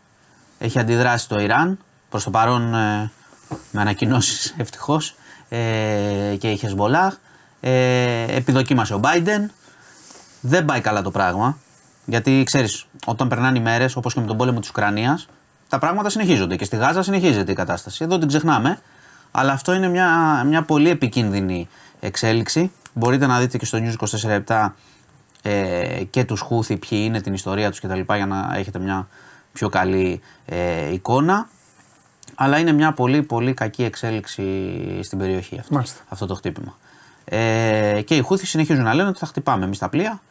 Έχει 0.59 0.79
αντιδράσει 0.79 1.27
το 1.27 1.39
Ιράν, 1.39 1.79
προς 2.09 2.23
το 2.23 2.29
παρόν 2.29 2.73
ε, 2.73 3.11
με 3.71 3.81
ανακοινώσεις 3.81 4.55
ευτυχώς, 4.57 5.15
ε, 5.49 6.35
και 6.39 6.49
η 6.49 6.55
Χεσμολάχ. 6.55 7.15
Ε, 7.59 8.35
επιδοκίμασε 8.35 8.93
ο 8.93 8.99
Biden. 9.03 9.49
Δεν 10.41 10.65
πάει 10.65 10.81
καλά 10.81 11.01
το 11.01 11.11
πράγμα. 11.11 11.57
Γιατί 12.05 12.43
ξέρεις, 12.45 12.85
όταν 13.05 13.27
περνάνε 13.27 13.57
οι 13.57 13.61
μέρες, 13.61 13.95
όπως 13.95 14.13
και 14.13 14.19
με 14.19 14.25
τον 14.25 14.37
πόλεμο 14.37 14.59
της 14.59 14.69
Ουκρανίας, 14.69 15.27
τα 15.69 15.79
πράγματα 15.79 16.09
συνεχίζονται. 16.09 16.55
Και 16.55 16.65
στη 16.65 16.75
Γάζα 16.75 17.03
συνεχίζεται 17.03 17.51
η 17.51 17.55
κατάσταση. 17.55 18.03
Εδώ 18.03 18.17
την 18.17 18.27
ξεχνάμε. 18.27 18.79
Αλλά 19.31 19.51
αυτό 19.51 19.73
είναι 19.73 19.87
μια, 19.87 20.43
μια 20.45 20.63
πολύ 20.63 20.89
επικίνδυνη 20.89 21.67
εξέλιξη. 21.99 22.71
Μπορείτε 22.93 23.27
να 23.27 23.39
δείτε 23.39 23.57
και 23.57 23.65
στο 23.65 23.79
News 23.81 24.07
24 24.47 24.69
ε, 25.41 26.03
και 26.09 26.23
τους 26.23 26.39
Χούθη 26.39 26.77
ποιοι 26.77 26.99
είναι, 27.03 27.21
την 27.21 27.33
ιστορία 27.33 27.69
τους 27.69 27.79
κτλ. 27.79 27.99
για 28.15 28.25
να 28.25 28.51
έχετε 28.55 28.79
μια 28.79 29.07
πιο 29.53 29.69
καλή 29.69 30.21
ε, 30.45 30.93
εικόνα. 30.93 31.49
Αλλά 32.43 32.57
είναι 32.57 32.71
μια 32.71 32.91
πολύ 32.91 33.21
πολύ 33.23 33.53
κακή 33.53 33.83
εξέλιξη 33.83 34.43
στην 35.03 35.17
περιοχή 35.17 35.59
αυτό, 35.59 35.73
Μάλιστα. 35.73 36.01
αυτό 36.09 36.25
το 36.25 36.35
χτύπημα. 36.35 36.77
Ε, 37.25 38.01
και 38.05 38.15
οι 38.15 38.21
Χούθη 38.21 38.45
συνεχίζουν 38.45 38.83
να 38.83 38.93
λένε 38.93 39.09
ότι 39.09 39.19
θα 39.19 39.25
χτυπάμε 39.25 39.65
εμείς 39.65 39.77
τα 39.77 39.89
πλοία. 39.89 40.21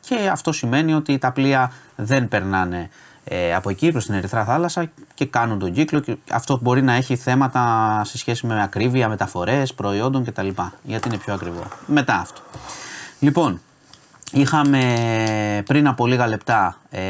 Και 0.00 0.28
αυτό 0.32 0.52
σημαίνει 0.52 0.94
ότι 0.94 1.18
τα 1.18 1.32
πλοία 1.32 1.72
δεν 1.96 2.28
περνάνε 2.28 2.88
ε, 3.24 3.54
από 3.54 3.70
εκεί 3.70 3.92
προς 3.92 4.04
την 4.04 4.14
Ερυθρά 4.14 4.44
θάλασσα 4.44 4.90
και 5.14 5.26
κάνουν 5.26 5.58
τον 5.58 5.72
κύκλο. 5.72 6.00
Και 6.00 6.16
αυτό 6.30 6.58
μπορεί 6.62 6.82
να 6.82 6.92
έχει 6.92 7.16
θέματα 7.16 8.02
σε 8.04 8.18
σχέση 8.18 8.46
με 8.46 8.62
ακρίβεια, 8.62 9.08
μεταφορές, 9.08 9.74
προϊόντων 9.74 10.24
κτλ. 10.24 10.48
Γιατί 10.82 11.08
είναι 11.08 11.18
πιο 11.18 11.34
ακριβό. 11.34 11.62
Μετά 11.86 12.14
αυτό. 12.14 12.40
Λοιπόν, 13.18 13.60
είχαμε 14.32 15.62
πριν 15.66 15.86
από 15.88 16.06
λίγα 16.06 16.26
λεπτά 16.26 16.76
ε, 16.90 17.02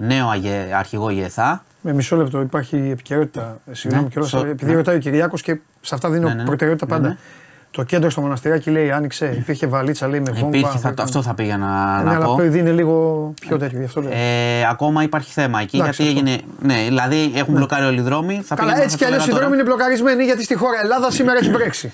νέο 0.00 0.28
αγε- 0.28 0.72
αρχηγό 0.72 1.10
ΓΕΘΑ. 1.10 1.64
Με 1.84 1.92
μισό 1.92 2.16
λεπτό 2.16 2.40
υπάρχει 2.40 2.76
επικαιρότητα. 2.92 3.60
Ε, 3.70 3.74
Συγγνώμη 3.74 4.04
Ναι, 4.06 4.10
κιόλας, 4.12 4.30
σο- 4.30 4.44
επειδή 4.46 4.70
ναι. 4.70 4.76
ρωτάει 4.76 4.96
ο 4.96 4.98
Κυριάκος 4.98 5.42
και 5.42 5.58
σε 5.80 5.94
αυτά 5.94 6.10
δίνω 6.10 6.28
Ναι, 6.28 6.34
ναι, 6.34 6.40
ναι. 6.40 6.46
προτεραιότητα 6.46 6.86
Ναι, 6.86 6.92
πάντα. 6.92 7.08
ναι. 7.08 7.16
Το 7.70 7.82
κέντρο 7.82 8.10
στο 8.10 8.20
μοναστηράκι 8.20 8.70
λέει 8.70 8.90
άνοιξε, 8.90 9.34
υπήρχε 9.38 9.66
βαλίτσα 9.66 10.08
λέει 10.08 10.20
με 10.20 10.30
βόμβα. 10.30 10.56
Υπήρχε, 10.56 10.78
θα, 10.78 10.88
έκανε- 10.88 11.00
αυτό 11.08 11.22
θα 11.22 11.34
πήγα 11.34 11.56
να, 11.56 11.66
Ναι, 11.98 12.04
να 12.04 12.10
αλλά 12.16 12.24
πω. 12.24 12.30
το 12.30 12.36
παιδί 12.36 12.58
είναι 12.58 12.70
λίγο 12.70 13.32
πιο 13.40 13.58
τέτοιο, 13.58 13.78
γι' 13.78 13.84
αυτό 13.84 14.00
λέω. 14.00 14.10
Ε, 14.12 14.66
ακόμα 14.70 15.02
υπάρχει 15.02 15.32
θέμα 15.32 15.60
εκεί 15.60 15.76
Εντάξει, 15.76 16.02
γιατί 16.02 16.18
αυτό. 16.18 16.30
έγινε. 16.30 16.42
Ναι, 16.74 16.84
δηλαδή 16.88 17.32
έχουν 17.34 17.54
μπλοκάρει 17.54 17.84
όλοι 17.84 17.98
οι 17.98 18.02
δρόμοι. 18.02 18.40
Θα 18.44 18.54
Καλά, 18.54 18.68
πήγαινα- 18.68 18.84
έτσι 18.84 18.96
θα 18.96 18.96
κι 18.96 19.02
το 19.02 19.06
αλλιώς 19.06 19.26
οι 19.26 19.30
έλεγα 19.30 19.40
δρόμοι 19.40 19.56
τώρα. 19.56 19.70
είναι 19.70 19.76
μπλοκαρισμένοι 19.76 20.24
γιατί 20.24 20.44
στη 20.44 20.54
χώρα 20.54 20.78
Ελλάδα 20.82 21.10
σήμερα 21.10 21.38
έχει 21.38 21.50
βρέξει. 21.58 21.92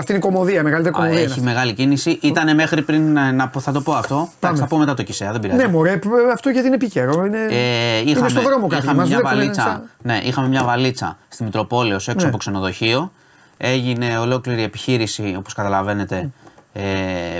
Αυτή 0.00 0.12
είναι 0.12 0.20
η 0.20 0.24
κομμωδία, 0.30 0.60
η 0.60 0.62
μεγαλύτερη 0.62 0.94
Α, 0.94 0.98
κομμωδία. 0.98 1.18
είναι 1.18 1.28
Έχει 1.30 1.38
αυτή. 1.38 1.44
μεγάλη 1.52 1.72
κίνηση. 1.72 2.18
Ήταν 2.22 2.54
μέχρι 2.54 2.82
πριν 2.82 3.16
ε, 3.16 3.30
να 3.30 3.48
πω, 3.48 3.60
θα 3.60 3.72
το 3.72 3.80
πω 3.80 3.92
αυτό. 3.92 4.14
Πάμε. 4.14 4.28
Εντάξει, 4.40 4.60
θα 4.62 4.66
πω 4.68 4.76
μετά 4.76 4.94
το 4.94 5.02
Κισέα, 5.02 5.32
δεν 5.32 5.40
πειράζει. 5.40 5.60
Ναι, 5.62 5.68
μωρέ, 5.68 5.98
αυτό 6.32 6.50
γιατί 6.50 6.66
είναι 6.66 6.74
επικαιρό. 6.76 7.24
Είναι, 7.24 7.38
Ε, 7.50 7.98
είναι 8.00 8.10
είχαμε, 8.10 8.28
στο 8.28 8.40
δρόμο 8.40 8.66
κάποιοι. 8.66 8.78
είχαμε 8.82 8.98
Μας 9.00 9.08
μια 9.08 9.16
βλέπουν, 9.18 9.38
βαλίτσα, 9.38 9.62
σαν- 9.62 9.88
ναι, 10.02 10.20
είχαμε 10.24 10.48
μια 10.48 10.64
βαλίτσα 10.64 11.16
στη 11.28 11.42
Μητροπόλεως 11.44 12.08
έξω 12.08 12.22
Ναι. 12.24 12.28
από 12.28 12.38
ξενοδοχείο. 12.38 13.12
Έγινε 13.56 14.18
ολόκληρη 14.18 14.62
επιχείρηση, 14.62 15.34
όπως 15.38 15.54
καταλαβαίνετε. 15.54 16.30
Ε, 16.72 16.82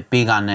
πήγανε 0.09 0.55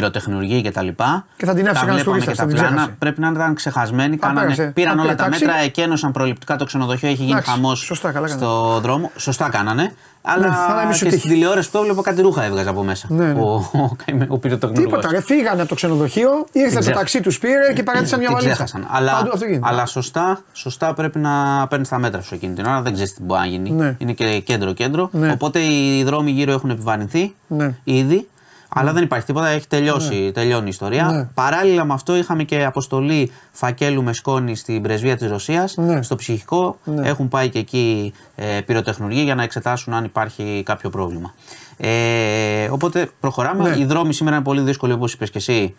πυροτεχνουργοί 0.00 0.62
και 0.62 0.70
τα 0.70 0.82
λοιπά. 0.82 1.26
Και 1.36 1.46
θα 1.46 1.54
την 1.54 1.66
άφησε 1.68 1.80
Τα 1.80 1.86
κανένας 1.86 2.02
βλέπαμε 2.02 2.24
τουρίστας, 2.24 2.34
και 2.34 2.40
τα 2.40 2.42
θα 2.42 2.48
την 2.48 2.56
πλάνα. 2.56 2.76
ξέχασε. 2.76 2.96
Πρέπει 2.98 3.20
να 3.20 3.30
ήταν 3.30 3.54
ξεχασμένοι. 3.54 4.16
Κάνανε, 4.16 4.40
πέρασε. 4.40 4.70
πήραν 4.74 4.96
Θα 4.96 5.02
όλα 5.02 5.10
πήρε 5.10 5.14
τα 5.22 5.24
τάξη. 5.24 5.44
μέτρα, 5.44 5.60
εκένωσαν 5.62 6.12
προληπτικά 6.12 6.56
το 6.56 6.64
ξενοδοχείο. 6.64 7.08
Έχει 7.08 7.16
γίνει 7.22 7.30
Εντάξει, 7.30 7.50
χαμός 7.50 7.78
σωστά, 7.78 8.12
καλά 8.12 8.28
κάνανε. 8.28 8.46
στο 8.46 8.80
δρόμο. 8.80 9.10
Σωστά 9.16 9.48
κάνανε. 9.48 9.92
Αλλά 10.28 10.48
Ναι, 10.48 10.54
αλλά 10.70 10.86
μη 10.86 10.94
σου 10.94 11.04
και 11.04 11.10
τύχει. 11.10 11.20
στην 11.20 11.30
τηλεόραση 11.32 11.70
που 11.70 11.76
το 11.76 11.82
έβλεπα 11.82 12.02
κάτι 12.02 12.20
ρούχα 12.22 12.44
έβγαζε 12.44 12.68
από 12.68 12.82
μέσα. 12.82 13.06
Ναι, 13.10 13.32
ναι. 13.32 13.40
Ο, 13.40 13.54
ο, 13.72 13.96
ο 14.28 14.38
πυροτεχνουργός. 14.38 14.84
Τίποτα, 14.84 15.08
ρε, 15.10 15.20
φύγανε 15.20 15.60
από 15.60 15.68
το 15.68 15.74
ξενοδοχείο, 15.74 16.30
ήρθε 16.52 16.68
το 16.74 16.78
ξέχασα. 16.80 16.98
ταξί 16.98 17.20
τους 17.20 17.38
πήρε 17.38 17.72
και 17.74 17.82
παράτησαν 17.82 18.18
μια 18.18 18.28
Την 18.28 18.36
βαλίτσα. 18.36 18.64
ξέχασαν. 18.64 18.86
Αλλά, 18.96 19.12
Παντού 19.12 19.30
αυτό 19.32 19.46
γίνεται. 19.46 19.68
αλλά 19.68 19.86
σωστά, 19.86 20.40
σωστά 20.52 20.94
πρέπει 20.94 21.18
να 21.18 21.66
παίρνεις 21.70 21.88
τα 21.88 21.98
μέτρα 21.98 22.20
σου 22.22 22.34
εκείνη 22.34 22.54
την 22.54 22.64
ώρα. 22.66 22.82
Δεν 22.82 22.92
ξέρεις 22.92 23.14
τι 23.14 23.22
μπορεί 23.22 23.40
να 23.40 23.46
γίνει. 23.46 23.70
Ναι. 23.70 23.94
Είναι 23.98 24.12
και 24.12 24.40
κέντρο-κέντρο. 24.40 25.08
Ναι. 25.12 25.30
Οπότε 25.32 25.60
οι 25.60 26.02
δρόμοι 26.04 26.30
γύρω 26.30 26.52
έχουν 26.52 26.70
επιβαρυνθεί 26.70 27.34
Ναι. 27.46 27.74
ήδη. 27.84 28.28
Αλλά 28.68 28.92
δεν 28.92 29.02
υπάρχει 29.02 29.26
τίποτα, 29.26 29.46
έχει 29.48 29.66
τελειώσει, 29.68 30.30
τελειώνει 30.34 30.66
η 30.66 30.68
ιστορία. 30.68 31.04
Ναι. 31.04 31.28
Παράλληλα 31.34 31.84
με 31.84 31.92
αυτό 31.92 32.16
είχαμε 32.16 32.42
και 32.42 32.64
αποστολή 32.64 33.30
φακέλου 33.52 34.02
με 34.02 34.12
σκόνη 34.12 34.56
στην 34.56 34.82
πρεσβεία 34.82 35.16
της 35.16 35.30
Ρωσίας, 35.30 35.76
Ναι. 35.76 36.02
στο 36.02 36.14
ψυχικό. 36.16 36.78
Ναι. 36.84 37.08
Έχουν 37.08 37.28
πάει 37.28 37.48
και 37.48 37.58
εκεί 37.58 38.12
ε, 38.34 38.60
πυροτεχνουργοί 38.60 39.20
για 39.22 39.34
να 39.34 39.42
εξετάσουν 39.42 39.94
αν 39.94 40.04
υπάρχει 40.04 40.62
κάποιο 40.64 40.90
πρόβλημα. 40.90 41.34
Ε, 41.76 42.68
οπότε 42.70 43.10
προχωράμε. 43.20 43.68
Ναι. 43.68 43.78
Οι 43.78 43.84
δρόμοι 43.84 44.12
σήμερα 44.12 44.36
είναι 44.36 44.44
πολύ 44.44 44.60
δύσκολοι 44.60 44.92
όπως 44.92 45.12
είπες 45.12 45.30
και 45.30 45.38
εσύ. 45.38 45.74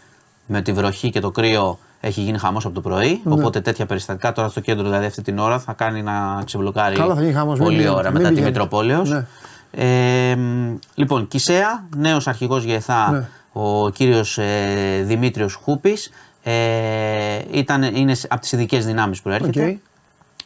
Με 0.50 0.62
τη 0.62 0.72
βροχή 0.72 1.10
και 1.10 1.20
το 1.20 1.32
κρύο 1.32 1.80
έχει 2.00 2.22
γίνει 2.22 2.38
χαμός 2.38 2.66
από 2.66 2.74
το 2.74 2.82
πρωί. 2.82 3.22
Ναι. 3.24 3.34
Οπότε 3.34 3.62
τέτοια 3.62 3.86
περιστατικά 3.86 4.32
τώρα 4.32 4.50
στο 4.50 4.60
κέντρο, 4.60 4.84
δηλαδή 4.84 5.06
αυτή 5.06 5.22
την 5.22 5.40
ώρα, 5.40 5.60
θα 5.60 5.74
κάνει 5.74 6.02
να 6.02 6.42
ξεμπλοκάρει 6.46 6.96
Καλά, 6.96 7.16
θα 7.16 7.22
γίνει 7.22 7.34
χαμός, 7.34 7.54
μην 7.54 7.64
πολλή 7.64 7.78
πηγαίνετε, 7.78 8.00
ώρα 8.00 8.12
μην 8.12 8.18
μετά 8.18 8.28
τη 8.28 8.34
πηγαίνετε. 8.34 8.60
Μητροπόλεως. 8.60 9.10
Ναι. 9.10 9.26
Ε, 9.80 10.36
μ, 10.36 10.75
λοιπόν, 10.95 11.28
Κισέα, 11.28 11.88
νέος 11.95 12.28
αρχηγός 12.28 12.63
ΓΕΕΘΑ, 12.64 13.12
Ναι. 13.11 13.28
ο 13.61 13.89
κύριος 13.89 14.38
ε, 14.38 15.03
Δημήτριος 15.05 15.53
Χούπης, 15.53 16.11
ε, 16.43 16.51
ήταν, 17.51 17.84
είναι 17.84 18.15
από 18.30 18.41
τις 18.41 18.51
ειδικές 18.51 18.86
δυνάμεις 18.86 19.21
που 19.21 19.30
έρχεται. 19.30 19.65
Οκ. 19.65 19.78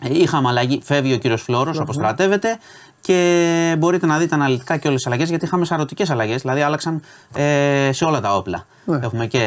Ε, 0.09 0.19
Είχαμε 0.21 0.47
αλλαγή, 0.47 0.81
φεύγει 0.83 1.13
ο 1.13 1.17
κύριος 1.17 1.41
Φλόρος, 1.41 1.79
αποστρατεύεται 1.79 2.57
και 3.01 3.75
μπορείτε 3.77 4.05
να 4.05 4.17
δείτε 4.17 4.35
αναλυτικά 4.35 4.77
και 4.77 4.87
όλες 4.87 4.99
τις 4.99 5.07
αλλαγές 5.11 5.29
γιατί 5.29 5.45
είχαμε 5.45 5.65
σαρωτικές 5.65 6.09
αλλαγές, 6.09 6.41
δηλαδή 6.41 6.61
άλλαξαν 6.61 7.01
ε, 7.35 7.89
σε 7.91 8.05
όλα 8.05 8.19
τα 8.21 8.35
όπλα. 8.35 8.65
Ναι. 8.85 8.99
Έχουμε 9.03 9.25
και 9.27 9.39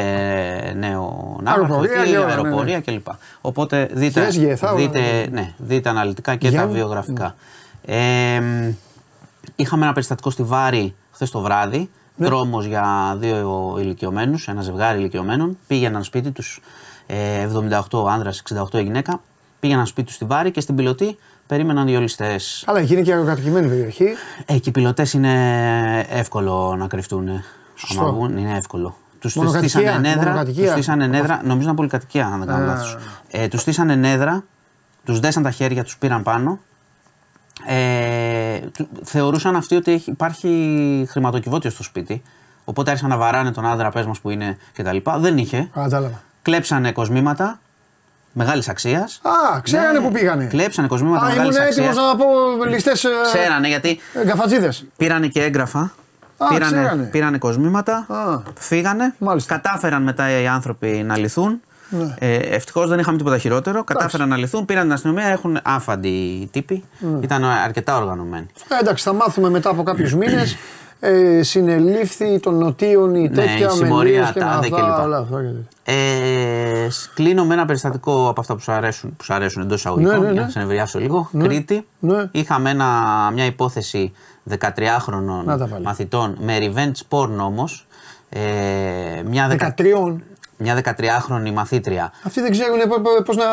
ε, 0.63 0.73
νέο 0.73 1.37
ναύαρχο 1.43 1.73
Αεροπορία 1.73 2.01
εκεί, 2.01 2.11
και 2.11 2.17
όλα, 2.17 2.25
ναι, 2.25 2.31
αεροπορία 2.31 2.75
ναι. 2.75 2.81
κλπ. 2.93 3.07
Οπότε 3.41 3.89
δείτε, 3.93 4.27
Yes, 4.31 4.35
GFA, 4.35 4.67
όλα, 4.69 4.75
δείτε, 4.75 4.99
ναι. 4.99 5.25
ναι, 5.41 5.53
δείτε 5.57 5.89
αναλυτικά 5.89 6.35
και 6.35 6.47
Για- 6.47 6.59
τα 6.61 6.67
βιογραφικά. 6.67 7.35
Ε, 7.85 8.39
μ, 8.39 8.69
είχαμε 9.55 9.83
ένα 9.83 9.93
περιστατικό 9.93 10.29
στη 10.29 10.43
Βάρη 10.43 10.95
χθες 11.11 11.31
το 11.31 11.39
βράδυ. 11.39 11.89
Ναι. 12.15 12.25
Τρόμος 12.25 12.65
για 12.65 13.15
δύο 13.19 13.75
ηλικιωμένους, 13.79 14.47
ένα 14.47 14.61
ζευγάρι 14.61 14.99
ηλικιωμένων. 14.99 15.57
Πήγαιναν 15.67 16.03
σπίτι 16.03 16.31
τους, 16.31 16.61
ε, 17.05 17.41
78 17.41 18.07
άνδρας, 18.09 18.37
68 18.37 18.79
η 18.79 18.83
γυναίκα. 18.83 19.21
Πήγαιναν 19.59 19.85
σπίτι 19.85 20.07
τους 20.07 20.15
στη 20.15 20.25
Βάρη 20.25 20.51
και 20.51 20.61
στην 20.61 20.75
πιλωτή 20.75 21.17
περίμεναν 21.47 21.87
οι 21.87 21.95
ολιστές. 21.95 22.63
Αλλά 22.67 22.79
εκεί 22.79 22.93
είναι 22.93 23.01
και 23.01 23.11
αεροκατοικημένη 23.11 23.67
περιοχή. 23.67 24.07
Ε, 24.45 24.57
και 24.57 24.69
οι 24.69 24.71
πιλωτές 24.71 25.13
είναι 25.13 26.05
εύκολο 26.09 26.75
να 26.77 26.87
κρυφτούν. 26.87 27.29
Σωστό. 27.75 28.01
Άμα 28.01 28.11
βγουν, 28.11 28.37
είναι 28.37 28.57
εύκολο. 28.57 28.95
Τους 29.19 29.35
Μονοκατοικία, 29.35 29.69
στήσανε 29.69 30.07
νέδρα. 30.09 30.23
μονοκατοικία. 30.23 30.63
Τους 30.63 30.71
στήσανε 30.71 31.07
νέδρα. 31.07 31.41
Νομίζω 31.43 31.61
ήταν 31.63 31.75
πολυκατοικία, 31.75 32.25
αν 32.25 32.39
δεν 32.39 32.47
κάνω 32.47 32.63
Α. 32.63 32.65
λάθος. 32.65 32.97
Ε, 33.27 33.47
τους 33.47 33.61
στήσανε 33.61 33.95
νέδρα, 33.95 34.43
τους 35.05 35.19
δέσαν 35.19 35.43
τα 35.43 35.51
χέρια, 35.51 35.83
τους 35.83 35.97
πήραν 35.97 36.23
πάνω. 36.23 36.59
Ε, 37.67 38.59
του- 38.73 38.89
θεωρούσαν 39.03 39.55
αυτοί 39.55 39.75
ότι 39.75 39.91
έχει- 39.91 40.09
υπάρχει 40.09 40.49
χρηματοκιβώτιο 41.09 41.69
στο 41.69 41.83
σπίτι. 41.83 42.21
Οπότε 42.65 42.89
άρχισαν 42.89 43.09
να 43.09 43.17
βαράνε 43.17 43.51
τον 43.51 43.65
άντρα, 43.65 43.89
πες 43.91 44.05
μας 44.05 44.19
που 44.19 44.29
είναι 44.29 44.57
κτλ. 44.75 44.97
Δεν 45.17 45.37
είχε. 45.37 45.69
Κατάλαβα. 45.73 46.21
Κλέψανε 46.41 46.91
κοσμήματα 46.91 47.59
μεγάλης 48.33 48.69
αξίας. 48.69 49.21
Α, 49.23 49.59
ξέρανε 49.61 49.99
που 49.99 50.11
πήγανε. 50.11 50.45
Κλέψανε 50.45 50.87
κοσμήματα 50.87 51.25
Α, 51.25 51.29
μεγάλης 51.29 51.55
ήμουν 51.55 51.67
αξίας. 51.67 51.87
έτοιμο 51.87 52.05
να 52.07 52.15
πω 52.15 52.25
ληστές. 52.65 53.05
Ξέρανε 53.33 53.67
γιατί 53.67 53.99
Γκαφατζίδε. 54.25 54.73
Πήρανε 54.97 55.27
και 55.27 55.43
έγγραφα. 55.43 55.91
Α, 56.37 56.47
πήρανε, 56.47 56.75
ξέρανε. 56.81 57.03
πήρανε 57.03 57.37
κοσμήματα. 57.37 58.05
Α. 58.07 58.39
Φύγανε. 58.57 59.13
Μάλιστα. 59.17 59.55
Κατάφεραν 59.55 60.03
μετά 60.03 60.39
οι 60.41 60.47
άνθρωποι 60.47 60.87
να 60.87 61.17
λυθούν. 61.17 61.61
Ναι. 61.89 62.13
Ε, 62.19 62.35
Ευτυχώς 62.35 62.89
δεν 62.89 62.99
είχαμε 62.99 63.17
τίποτα 63.17 63.37
χειρότερο. 63.37 63.83
Κατάφεραν 63.83 64.29
να 64.29 64.37
λυθούν. 64.37 64.65
Πήραν 64.65 64.83
την 64.83 64.91
αστυνομία. 64.93 65.25
Έχουν 65.27 65.59
άφαντοι 65.63 66.07
οι 66.07 66.47
τύποι. 66.51 66.83
Ναι. 66.99 67.19
Ήταν 67.21 67.43
αρκετά 67.45 67.97
οργανωμένοι. 67.97 68.45
Ε, 68.69 68.79
εντάξει, 68.79 69.03
θα 69.03 69.13
μάθουμε 69.13 69.49
μετά 69.49 69.69
από 69.69 69.83
κάποιους 69.83 70.15
μήνες. 70.15 70.55
Ε, 70.99 71.43
συνελήφθη 71.43 72.39
των 72.39 72.57
νοτίων 72.57 73.15
η 73.15 73.21
Ναι, 73.21 73.29
τέτοια 73.29 73.67
η 73.67 73.69
συμμορία, 73.69 74.21
με 74.21 74.31
και 74.33 74.39
με 74.39 74.45
τάδε 74.45 74.67
αυτά, 74.67 74.95
κλπ. 74.97 75.03
όλα 75.05 75.17
αυτά. 75.17 75.37
Ε, 75.83 76.89
σ- 76.89 77.13
κλείνω 77.13 77.45
με 77.45 77.53
ένα 77.53 77.65
περιστατικό 77.65 78.29
από 78.29 78.41
αυτά 78.41 78.53
που 78.55 78.61
σου 78.61 78.71
αρέσουν, 78.71 79.15
που 79.15 79.23
σου 79.23 79.33
αρέσουν 79.33 79.61
εντός 79.61 79.79
εισαγωγικών, 79.79 80.13
Ναι, 80.13 80.19
ναι, 80.19 80.25
ναι. 80.27 80.31
για 80.33 80.41
να 80.41 80.49
σε 80.49 80.59
νευριάσω 80.59 80.99
λίγο. 80.99 81.29
Κρήτη. 81.39 81.87
Ναι. 81.99 82.27
Είχαμε 82.31 82.69
ένα, 82.69 82.87
μια 83.33 83.45
υπόθεση 83.45 84.11
13χρονων 84.49 85.43
Να 85.45 85.57
τα 85.57 85.67
πάλι. 85.67 85.83
μαθητών 85.83 86.37
με 86.39 86.57
revenge 86.59 87.17
porn 87.17 87.29
όμως. 87.39 87.87
Ε, 88.29 88.39
μια 89.29 89.47
δεκα- 89.47 89.73
13. 89.77 90.15
Μια 90.57 90.81
13χρονη 90.83 91.51
μαθήτρια. 91.53 92.11
Αυτοί 92.23 92.41
δεν 92.41 92.51
ξέρουν 92.51 92.79
πώς 93.25 93.35
να. 93.35 93.43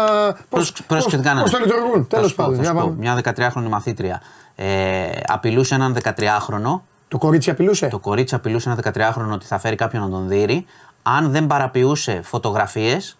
Πώς- 0.48 0.72
πρόσεξε 0.86 1.16
τι 1.16 1.22
κάνανε. 1.22 1.42
Πώς 1.42 1.50
το 1.50 1.58
λειτουργούν. 1.58 1.92
Θα 2.02 2.06
Τέλος 2.16 2.30
σου 2.30 2.36
πω, 2.36 2.42
πάντων. 2.44 2.56
θα 2.56 2.62
για 2.62 2.70
σου 2.70 2.76
πω. 2.76 2.82
πάμε. 2.84 2.96
Μια 2.98 3.52
13χρονη 3.52 3.68
μαθήτρια 3.68 4.22
ε, 4.54 5.10
απειλούσε 5.26 5.74
έναν 5.74 5.96
13χρονο. 6.02 6.80
Το 7.08 7.18
κορίτσι 7.18 7.50
απειλούσε; 7.50 7.86
Το 7.86 7.98
κορίτσι 7.98 8.34
απειλούσε 8.34 8.70
ένα 8.70 8.78
13χρονο 9.12 9.30
ότι 9.32 9.46
θα 9.46 9.58
φέρει 9.58 9.76
κάποιον 9.76 10.02
να 10.02 10.08
τον 10.10 10.28
δείρει. 10.28 10.66
Αν 11.02 11.30
δεν 11.30 11.46
παραποιούσε 11.46 12.20
φωτογραφίες 12.22 13.18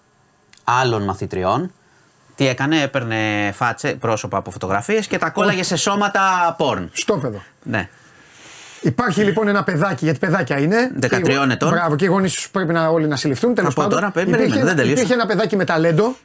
άλλων 0.64 1.02
μαθητριών, 1.02 1.72
τι 2.34 2.46
έκανε, 2.46 2.80
έπαιρνε 2.82 3.50
φάτσε, 3.54 3.88
πρόσωπα 3.94 4.38
από 4.38 4.50
φωτογραφίες 4.50 5.06
και 5.06 5.18
τα 5.18 5.30
κόλλαγε 5.30 5.62
σε 5.62 5.76
σώματα 5.76 6.54
πόρν. 6.58 6.90
Στο 6.92 7.16
παιδό. 7.16 7.42
Ναι. 7.62 7.88
Υπάρχει 8.82 9.22
λοιπόν 9.22 9.48
ένα 9.48 9.62
παιδάκι, 9.64 10.04
γιατί 10.04 10.18
παιδάκια 10.18 10.58
είναι. 10.58 10.90
13 11.00 11.08
Και 11.22 11.32
οι 11.32 11.34
γο- 11.34 11.50
ετών. 11.50 11.70
Μπράβο, 11.70 11.96
και 11.96 12.04
οι 12.04 12.08
γονείς 12.08 12.34
του 12.34 12.50
πρέπει 12.50 12.72
να 12.72 12.88
όλοι 12.88 13.06
να 13.06 13.16
συλληφθούν. 13.16 13.54
Τέλος 13.54 13.74
Θα 13.74 13.80
πω 13.80 13.86
πάντων. 13.86 13.98
τώρα, 14.00 14.12
περίμενε, 14.12 14.42
υπήρχε, 14.42 14.64
δεν 14.64 14.76
τελείωσα. 14.76 14.92
υπήρχε 14.96 15.14
ένα 15.14 15.26
παιδάκι 15.26 15.56
με 15.56 15.64
ταλέντο. 15.64 16.16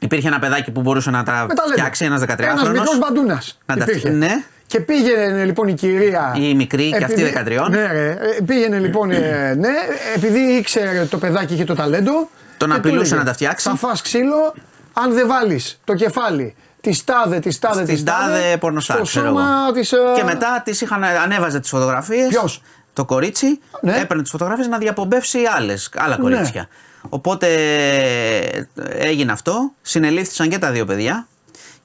Υπήρχε 0.00 0.28
ένα 0.28 0.38
παιδάκι 0.38 0.70
που 0.70 0.80
μπορούσε 0.80 1.10
να 1.10 1.22
τα 1.22 1.32
Με 1.48 1.54
ταλέντο. 1.54 1.72
φτιάξει, 1.72 2.04
ένας 2.04 2.20
13χρονο. 2.20 2.42
Ένας 2.60 2.68
μικρός 2.68 2.98
μπαντούνας. 2.98 3.58
Να 3.66 3.76
τα 3.76 3.82
φτιάξει, 3.84 4.10
ναι. 4.10 4.42
Και 4.66 4.80
πήγαινε 4.80 5.44
λοιπόν 5.44 5.68
η 5.68 5.74
κυρία. 5.74 6.34
Η 6.38 6.54
μικρή 6.54 6.90
και 6.98 7.04
αυτή 7.04 7.22
13. 7.22 7.68
Ναι, 7.70 7.86
ρε, 7.92 8.08
ε, 8.10 8.16
πήγαινε 8.46 8.78
λοιπόν, 8.78 9.10
ε, 9.10 9.54
ναι, 9.58 9.68
επειδή 10.16 10.38
ήξερε 10.38 11.04
το 11.10 11.18
παιδάκι 11.18 11.54
είχε 11.54 11.64
το 11.64 11.74
ταλέντο. 11.74 12.12
Τον 12.56 12.68
και 12.68 12.74
του 12.74 12.80
απειλούσε 12.80 13.00
έλεγε, 13.00 13.14
να 13.16 13.24
τα 13.24 13.32
φτιάξει. 13.32 13.68
Θα 13.68 13.76
φας 13.76 14.02
ξύλο, 14.02 14.54
αν 14.92 15.12
δεν 15.14 15.26
βάλεις 15.28 15.80
το 15.84 15.94
κεφάλι 15.94 16.54
τη 16.80 17.04
τάδε, 17.04 17.38
τη 17.38 17.58
τάδε, 17.58 17.82
Στην 17.84 17.96
τη 17.96 18.02
τάδε 18.02 18.56
πορνοστάρ, 18.60 18.96
στο 18.96 19.06
ξέρω 19.06 19.26
σώμα 19.26 19.42
εγώ. 19.64 19.72
της, 19.72 19.92
ε, 19.92 19.96
Και 20.16 20.22
μετά 20.24 20.62
τις 20.64 20.80
είχαν, 20.80 21.04
ανέβαζε 21.04 21.60
τις 21.60 21.70
φωτογραφίες. 21.70 22.28
Ποιος; 22.28 22.62
Το 22.92 23.04
κορίτσι 23.04 23.60
Ναι. 23.80 23.96
έπαιρνε 24.00 24.22
τις 24.22 24.30
φωτογραφίες 24.30 24.66
να 24.68 24.78
διαπομπεύσει 24.78 25.38
άλλες, 25.56 25.90
άλλα 25.96 26.16
Ναι. 26.16 26.22
κορίτσια. 26.22 26.68
Οπότε 27.08 27.46
ε, 27.46 28.66
έγινε 28.88 29.32
αυτό. 29.32 29.72
Συνελήφθησαν 29.82 30.48
και 30.48 30.58
τα 30.58 30.70
δύο 30.70 30.84
παιδιά. 30.84 31.26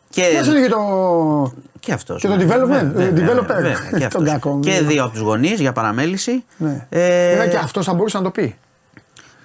Και, 0.09 0.21
Ποιος 0.31 0.47
είναι 0.47 0.61
και 0.61 0.69
το. 0.69 1.53
και 1.79 1.93
αυτός. 1.93 2.21
και 2.21 2.27
το 2.27 2.35
ναι. 2.35 2.43
development, 2.43 2.57
Βέβαια, 2.67 2.79
ε, 2.79 3.09
βέβαια, 3.09 3.33
developer. 3.35 3.45
βέβαια, 3.45 3.73
και, 3.73 3.89
Τον 3.91 4.03
αυτός. 4.03 4.23
κακό. 4.29 4.59
και 4.63 4.81
δύο 4.81 5.03
από 5.03 5.11
τους 5.11 5.21
γονείς 5.21 5.59
για 5.59 5.71
παραμέληση. 5.71 6.43
Ναι. 6.57 6.85
Ε, 6.89 7.41
Ε, 7.43 7.47
και 7.47 7.57
αυτός 7.57 7.85
θα 7.85 7.93
μπορούσε 7.93 8.17
να 8.17 8.23
το 8.23 8.29
πει. 8.31 8.55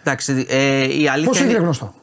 εντάξει, 0.01 0.46
ε, 0.49 1.01
η 1.01 1.09
αλήθεια 1.09 1.28
Πώς 1.28 1.38
είναι- 1.38 1.46
έγινε 1.49 1.62
γνωστό; 1.62 1.94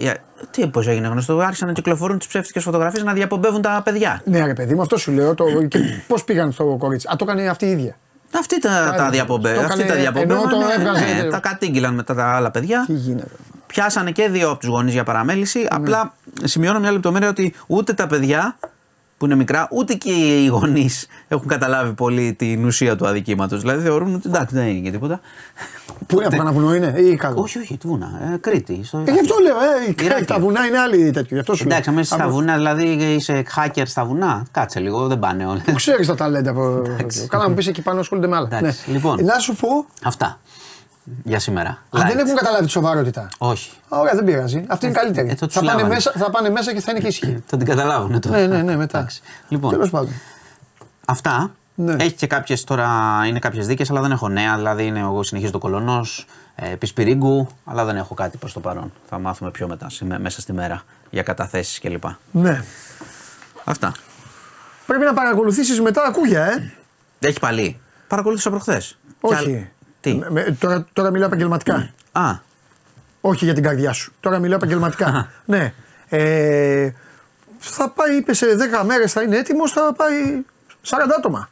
Ε, 0.00 0.12
Τι, 0.50 0.66
πώς 0.66 0.86
έγινε 0.86 1.08
γνωστό, 1.08 1.38
άρχισαν 1.38 1.68
να 1.68 1.74
κυκλοφορούν 1.74 2.18
τις 2.18 2.26
ψεύτικες 2.26 2.62
φωτογραφίες 2.62 3.02
να 3.04 3.12
διαπομπεύουν 3.12 3.62
τα 3.62 3.80
παιδιά. 3.84 4.22
Ναι, 4.24 4.46
ρε 4.46 4.52
παιδί 4.52 4.74
μου, 4.74 4.80
αυτό 4.82 4.96
σου 4.96 5.12
λέω. 5.12 5.34
Το... 5.34 5.44
και 5.68 5.78
πώς 6.08 6.24
πήγαν 6.24 6.52
στο 6.52 6.76
κορίτσι. 6.78 7.08
Α, 7.12 7.16
το 7.16 7.24
έκανε 7.28 7.48
αυτή 7.48 7.66
η 7.66 7.70
ίδια. 7.70 7.96
Αυτοί 8.38 8.60
τα, 8.60 8.68
τα, 8.68 8.76
Άρα, 9.02 9.10
διαπομπε... 9.10 9.54
το 9.54 9.60
αυτοί 9.60 9.72
έκανε- 9.80 9.88
τα 9.88 9.94
διαπομπεύαν. 9.94 10.38
ενώ 10.42 10.50
το 10.50 10.56
ναι, 10.66 10.74
έβγαζε- 10.74 11.22
ναι, 11.24 11.30
τα 11.30 11.38
κατήγγυλαν 11.38 11.94
μετά 11.94 12.14
τα 12.14 12.34
άλλα 12.34 12.50
παιδιά. 12.50 12.84
Τι 12.86 12.92
γίνεται. 12.92 13.30
Πιάσανε 13.66 14.10
και 14.10 14.28
δύο 14.28 14.50
από 14.50 14.58
τους 14.58 14.68
γονείς 14.68 14.92
για 14.92 15.04
παραμέληση. 15.04 15.58
Ναι. 15.58 15.66
Απλά 15.70 16.12
σημειώνω 16.44 16.80
μια 16.80 16.92
λεπτομέρεια 16.92 17.28
ότι 17.28 17.54
ούτε 17.66 17.92
τα 17.92 18.06
παιδιά 18.06 18.56
που 19.18 19.24
είναι 19.24 19.34
μικρά, 19.34 19.68
ούτε 19.70 19.94
και 19.94 20.10
οι 20.10 20.46
γονείς 20.46 21.06
έχουν 21.28 21.48
καταλάβει 21.48 21.92
πολύ 21.92 22.34
την 22.38 22.64
ουσία 22.64 22.96
του 22.96 23.06
αδικήματος. 23.06 23.60
Δηλαδή 23.60 23.82
θεωρούν 23.82 24.14
ότι 24.14 24.28
εντάξει 24.28 24.54
δεν 24.54 24.66
είναι 24.66 24.78
και 24.80 24.90
τίποτα. 24.90 25.20
Πού 26.06 26.16
είναι, 26.16 26.26
από 26.26 26.36
κανένα 26.36 26.52
βουνό 26.56 26.74
είναι 26.74 26.94
ή 27.00 27.16
κάτω; 27.16 27.40
όχι, 27.40 27.58
όχι, 27.58 27.76
τι 27.76 27.86
βούνα. 27.86 28.30
Ε, 28.34 28.36
Κρήτη. 28.36 28.80
Στο... 28.84 28.98
Ε, 29.06 29.12
γι' 29.12 29.18
αυτό 29.20 29.34
λέω, 29.42 29.56
ε, 29.56 29.90
η- 29.90 29.94
Ηράκλειο. 30.04 30.26
τα 30.26 30.38
βουνά 30.38 30.66
είναι 30.66 30.78
άλλη 30.78 31.10
τέτοιο. 31.10 31.28
Γι' 31.36 31.38
αυτό 31.38 31.54
σου 31.54 31.62
Εντάξει, 31.64 31.88
λέω. 31.88 31.98
μέσα 31.98 32.14
στα 32.14 32.24
Από- 32.24 32.32
βουνά, 32.32 32.56
δηλαδή 32.56 32.84
είσαι 32.86 33.44
hacker 33.56 33.82
στα 33.84 34.04
βουνά. 34.04 34.46
Κάτσε 34.50 34.80
λίγο, 34.80 35.06
δεν 35.06 35.18
πάνε 35.18 35.46
όλα. 35.46 35.62
Πού 35.64 35.72
ξέρεις 35.72 36.06
τα 36.06 36.14
ταλέντα. 36.14 36.50
από- 36.50 36.82
Καλά, 37.28 37.42
να 37.42 37.48
μου 37.48 37.54
πεις 37.54 37.66
εκεί 37.66 37.82
πάνω 37.82 38.00
ασχολούνται 38.00 38.28
με 38.28 38.36
άλλα. 38.36 38.48
Εντάξει, 38.52 38.84
Ναι. 38.86 38.94
λοιπόν. 38.94 39.24
Να 39.24 39.38
σου 39.38 39.54
πω. 39.54 39.68
Αυτά 40.04 40.38
για 41.24 41.38
σήμερα. 41.38 41.70
Α, 41.70 41.76
Light. 41.92 42.06
δεν 42.06 42.18
έχουν 42.18 42.34
καταλάβει 42.34 42.64
τη 42.64 42.70
σοβαρότητα. 42.70 43.28
Όχι. 43.38 43.70
Α, 43.88 43.98
Ωραία, 43.98 44.14
δεν 44.14 44.24
πειράζει. 44.24 44.64
Αυτή 44.68 44.86
είναι 44.86 44.94
καλύτερη. 44.94 45.28
ε, 45.28 45.34
το 45.34 45.46
τους 45.46 45.54
θα, 45.54 45.60
πάνε 45.60 45.72
λάβανε. 45.72 45.94
μέσα, 45.94 46.12
θα 46.16 46.30
πάνε 46.30 46.50
μέσα 46.50 46.72
και 46.74 46.80
θα 46.80 46.90
είναι 46.90 47.00
και 47.00 47.06
ήσυχοι. 47.06 47.42
Θα 47.48 47.56
την 47.56 47.66
καταλάβουν 47.66 48.20
τώρα. 48.20 48.38
ναι, 48.38 48.46
ναι, 48.46 48.62
ναι, 48.62 48.76
μετά. 48.76 48.98
Εντάξει. 48.98 49.20
Λοιπόν, 49.48 49.70
Τέλος 49.70 49.90
πάντων. 49.90 50.12
Αυτά. 51.06 51.50
Ναι. 51.74 51.92
Έχει 52.04 52.12
και 52.12 52.26
κάποιες 52.26 52.64
τώρα, 52.64 52.90
είναι 53.26 53.38
κάποιες 53.38 53.66
δίκες, 53.66 53.90
αλλά 53.90 54.00
δεν 54.00 54.10
έχω 54.10 54.28
νέα. 54.28 54.56
Δηλαδή, 54.56 54.86
είναι, 54.86 54.98
εγώ 55.00 55.22
συνεχίζω 55.22 55.52
το 55.52 55.58
κολονός, 55.58 56.26
ε, 56.54 56.66
Πισπυρίγκου, 56.66 57.48
αλλά 57.64 57.84
δεν 57.84 57.96
έχω 57.96 58.14
κάτι 58.14 58.36
προς 58.36 58.52
το 58.52 58.60
παρόν. 58.60 58.92
Θα 59.08 59.18
μάθουμε 59.18 59.50
πιο 59.50 59.68
μετά, 59.68 59.88
σε- 59.90 60.04
μέσα 60.18 60.40
στη 60.40 60.52
μέρα, 60.52 60.82
για 61.10 61.22
καταθέσεις 61.22 61.78
κλπ. 61.80 62.04
Ναι. 62.30 62.64
Αυτά. 63.64 63.92
Πρέπει 64.86 65.04
να 65.04 65.12
παρακολουθήσεις 65.14 65.80
μετά 65.80 66.02
ακούγια, 66.04 66.44
ε. 66.44 66.72
Έχει 67.20 67.38
παλί. 67.40 67.80
Παρακολούθησα 68.08 68.50
προχθές. 68.50 68.98
Όχι. 69.20 69.68
Τι; 70.10 70.14
Με- 70.14 70.30
με- 70.30 70.56
τώρα, 70.60 70.86
τώρα 70.92 71.10
μιλάω 71.10 71.26
επαγγελματικά. 71.26 71.88
Α, 72.12 72.38
Όχι 73.20 73.44
για 73.44 73.54
την 73.54 73.62
καρδιά 73.62 73.92
σου. 73.92 74.12
Τώρα 74.20 74.38
μιλάω 74.38 74.56
επαγγελματικά. 74.56 75.28
ναι. 75.44 75.72
Ε, 76.08 76.90
θα 77.58 77.90
πάει, 77.90 78.16
είπε 78.16 78.32
σε 78.34 78.46
10 78.80 78.84
μέρες 78.84 79.12
θα 79.12 79.22
είναι 79.22 79.36
έτοιμος, 79.36 79.72
θα 79.72 79.92
πάει 79.96 80.42
40 80.82 81.14
άτομα. 81.18 81.48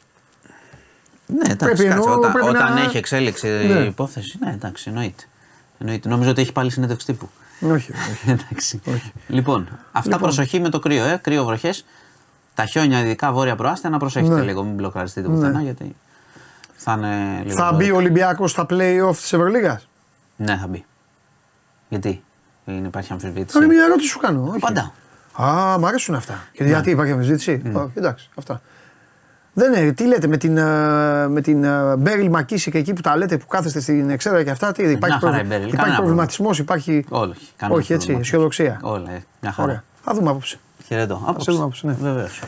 ναι, 1.26 1.36
εντάξει. 1.42 1.56
Πρέπει 1.56 1.82
κάτσε, 1.82 1.92
εννοώ, 1.92 2.12
όταν 2.14 2.32
πρέπει 2.32 2.48
όταν 2.48 2.74
να- 2.74 2.80
έχει 2.80 2.96
εξέλιξη 2.96 3.46
Ναι. 3.48 3.78
η 3.80 3.86
υπόθεση, 3.86 4.38
ναι, 4.44 4.50
εντάξει, 4.52 4.84
εννοείται. 4.88 5.24
εννοείται. 5.78 6.08
Νομίζω 6.08 6.30
ότι 6.30 6.40
έχει 6.40 6.52
πάλι 6.52 6.70
συνέντευξη 6.70 7.06
τύπου. 7.06 7.28
Όχι, 7.60 7.92
όχι. 7.92 8.30
Εντάξει. 8.30 8.80
Λοιπόν, 9.28 9.68
αυτά 9.92 10.18
προσοχή 10.18 10.60
με 10.60 10.68
το 10.68 10.78
κρύο, 10.78 11.04
ε. 11.04 11.18
Κρύο 11.22 11.44
βροχές. 11.44 11.84
Τα 12.54 12.64
χιόνια, 12.64 13.00
ειδικά 13.00 13.32
βόρεια 13.32 13.56
προάστια, 13.56 13.90
να 13.90 13.98
προσέχετε 13.98 14.34
Ναι. 14.34 14.42
λίγο, 14.42 14.64
μην 14.64 14.74
μπλοκαριστείτε 14.74 15.28
πουθενά 15.28 15.62
γιατί 15.62 15.96
θα 16.84 16.92
είναι 16.92 17.42
λίγο. 17.44 17.56
θα 17.56 17.72
μπει 17.72 17.90
ο 17.90 17.96
Ολυμπιακός 17.96 18.50
στα 18.50 18.66
play-off 18.70 19.16
της 19.16 19.32
Ευρωλίγας; 19.32 19.88
Ναι, 20.36 20.56
θα 20.56 20.66
μπει. 20.66 20.84
Γιατί; 21.88 22.22
Είναι, 22.64 22.86
υπάρχει 22.86 23.12
αμφισβήτηση. 23.12 23.58
Είναι 23.58 23.66
μια 23.66 23.84
ερώτηση 23.84 24.08
σου 24.08 24.18
κάνω. 24.18 24.46
Όχι. 24.48 24.58
Πάντα. 24.58 24.92
Α, 25.42 25.78
μ' 25.78 25.86
αρέσουν 25.86 26.14
αυτά. 26.14 26.32
Ναι. 26.32 26.38
Και 26.52 26.64
γιατί 26.64 26.90
υπάρχει 26.90 27.12
αμφισβήτηση; 27.12 27.62
Όχι, 27.72 27.90
εντάξει, 27.94 28.30
αυτά. 28.34 28.60
Δεν 29.56 29.72
είναι, 29.74 29.92
τι 29.92 30.06
λέτε 30.06 30.26
με 30.26 30.36
την, 30.36 30.56
ε, 30.56 31.28
με 31.28 31.40
την 31.40 31.64
ε, 31.64 31.96
Μπέριλ 31.96 32.28
Μακίση 32.30 32.70
και 32.70 32.78
εκεί 32.78 32.92
που 32.92 33.00
τα 33.00 33.16
λέτε 33.16 33.36
που 33.36 33.46
κάθεστε 33.46 33.80
στην 33.80 34.10
εξέδρα 34.10 34.42
και 34.44 34.50
αυτά, 34.50 34.72
τι, 34.72 34.82
υπάρχει, 34.90 35.18
χαρά 35.20 35.40
η 35.40 35.44
Μπέριλ, 35.44 35.62
υπάρχει 35.62 35.76
κανένα 35.76 35.96
προβληματισμός, 35.96 36.58
υπάρχει. 36.58 37.04
Όχι, 37.08 37.48
κανένα 37.56 37.78
Όχι 37.78 37.92
έτσι, 37.92 38.06
πρόβλημα. 38.06 38.20
αισιοδοξία. 38.20 38.78
Όλα, 38.82 39.10
ε, 39.10 39.24
μια 39.40 39.52
χαρά. 39.52 39.68
Ωραία. 39.68 39.84
Θα 40.04 40.14
δούμε 40.14 40.30
απόψε. 40.30 40.58
Χαιρετώ. 40.86 41.34
σε 41.38 41.50
δούμε 41.52 41.62
απόψε, 41.62 41.86
ναι. 41.86 41.96
Βεβαίως. 42.00 42.40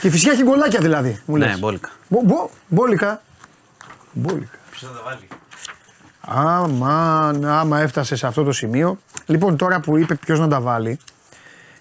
Και 0.00 0.10
φυσικά 0.10 0.32
έχει 0.32 0.42
γκολάκια 0.42 0.80
δηλαδή. 0.80 1.20
Μου 1.26 1.36
Ναι, 1.36 1.46
λες. 1.46 1.58
μπόλικα. 1.58 1.88
Μπο, 2.08 2.20
μπο, 2.24 2.50
μπόλικα. 2.68 3.22
Μπόλικα. 4.12 4.58
Ποιος 4.70 4.90
θα 4.90 4.96
τα 4.96 5.02
βάλει; 5.04 5.28
Άμα, 6.20 7.28
άμα 7.58 7.80
έφτασε 7.80 8.16
σε 8.16 8.26
αυτό 8.26 8.42
το 8.42 8.52
σημείο. 8.52 8.98
Λοιπόν, 9.26 9.56
τώρα 9.56 9.80
που 9.80 9.96
είπε 9.96 10.14
ποιος 10.14 10.38
να 10.38 10.48
τα 10.48 10.60
βάλει, 10.60 10.98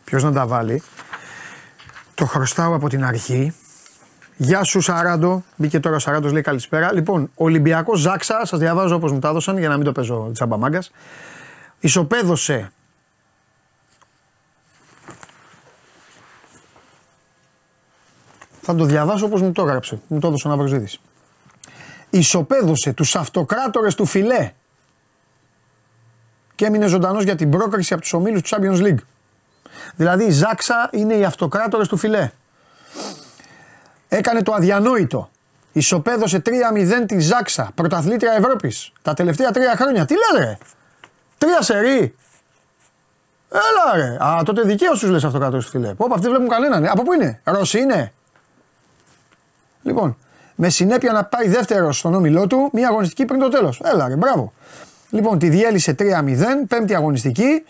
ποιος 0.03 0.23
να 0.23 0.31
τα 0.31 0.47
βάλει, 0.47 0.83
το 2.13 2.25
χρωστάω 2.25 2.75
από 2.75 2.89
την 2.89 3.05
αρχή. 3.05 3.55
Γεια 4.37 4.63
σου 4.63 4.81
Σαράντο. 4.81 5.43
Μπήκε 5.55 5.79
τώρα 5.79 5.95
ο 5.95 5.99
Σαράντο, 5.99 6.29
λέει 6.29 6.41
καλησπέρα. 6.41 6.93
Λοιπόν, 6.93 7.31
Ολυμπιακό 7.35 7.95
Ζάξα, 7.95 8.45
σας 8.45 8.59
διαβάζω 8.59 8.95
όπως 8.95 9.11
μου 9.11 9.19
τα 9.19 9.29
έδωσαν 9.29 9.57
για 9.57 9.69
να 9.69 9.75
μην 9.75 9.85
το 9.85 9.91
παίζω 9.91 10.29
τσαμπαμάγκα. 10.33 10.83
Ισοπαίδωσε. 11.79 12.71
Θα 18.61 18.75
το 18.75 18.85
διαβάσω 18.85 19.25
όπως 19.25 19.41
μου 19.41 19.51
το 19.51 19.61
έγραψε. 19.61 20.01
Μου 20.07 20.19
το 20.19 20.27
έδωσε 20.27 20.47
ο 20.47 20.51
Ναυροζίδης 20.51 20.99
ισοπαίδωσε 22.09 22.93
τους 22.93 23.15
αυτοκράτορες 23.15 23.95
του 23.95 24.05
φιλέ 24.05 24.51
και 26.55 26.65
έμεινε 26.65 26.87
ζωντανός 26.87 27.23
για 27.23 27.35
την 27.35 27.49
πρόκριση 27.49 27.93
από 27.93 28.01
τους 28.01 28.13
ομίλους 28.13 28.41
του 28.41 28.49
Champions 28.49 28.81
League. 28.81 28.99
Δηλαδή 29.95 30.23
η 30.23 30.31
Ζάξα 30.31 30.89
είναι 30.91 31.13
οι 31.13 31.23
αυτοκράτορες 31.23 31.87
του 31.87 31.97
φιλέ. 31.97 32.31
Έκανε 34.07 34.43
το 34.43 34.53
αδιανόητο. 34.53 35.29
Ισοπαίδωσε 35.71 36.41
3-0 36.45 37.05
τη 37.07 37.19
Ζάξα, 37.19 37.71
πρωταθλήτρια 37.75 38.33
Ευρώπης, 38.33 38.91
τα 39.01 39.13
τελευταία 39.13 39.51
τρία 39.51 39.75
χρόνια. 39.75 40.05
Τι 40.05 40.13
λένε 40.13 40.45
ρε, 40.45 40.57
τρία 41.37 41.61
σερί. 41.61 42.15
Έλα 43.51 43.95
ρε, 43.95 44.17
α 44.25 44.43
τότε 44.43 44.61
δικαίως 44.61 44.99
τους 44.99 45.09
λες 45.09 45.23
αυτοκράτορες 45.23 45.65
του 45.65 45.71
φιλέ. 45.71 45.93
Πω, 45.93 46.07
αυτοί 46.13 46.27
βλέπουν 46.29 46.47
κανέναν. 46.47 46.83
ε. 46.83 46.87
Από 46.89 47.03
πού 47.03 47.13
είναι, 47.13 47.41
Ρώσοι 47.43 47.79
είναι. 47.79 48.13
Λοιπόν, 49.83 50.17
με 50.59 50.69
συνέπεια 50.69 51.11
να 51.11 51.23
πάει 51.23 51.47
δεύτερος 51.47 51.97
στον 51.97 52.13
όμιλό 52.13 52.47
του, 52.47 52.69
μία 52.73 52.87
αγωνιστική 52.87 53.25
πριν 53.25 53.39
το 53.39 53.49
τέλος. 53.49 53.81
Έλα, 53.83 54.07
ρε, 54.07 54.15
μπράβο. 54.15 54.53
Λοιπόν, 55.09 55.39
τη 55.39 55.49
διέλυσε 55.49 55.95
3-0, 55.99 56.65
πέμπτη 56.67 56.95
αγωνιστική, 56.95 57.63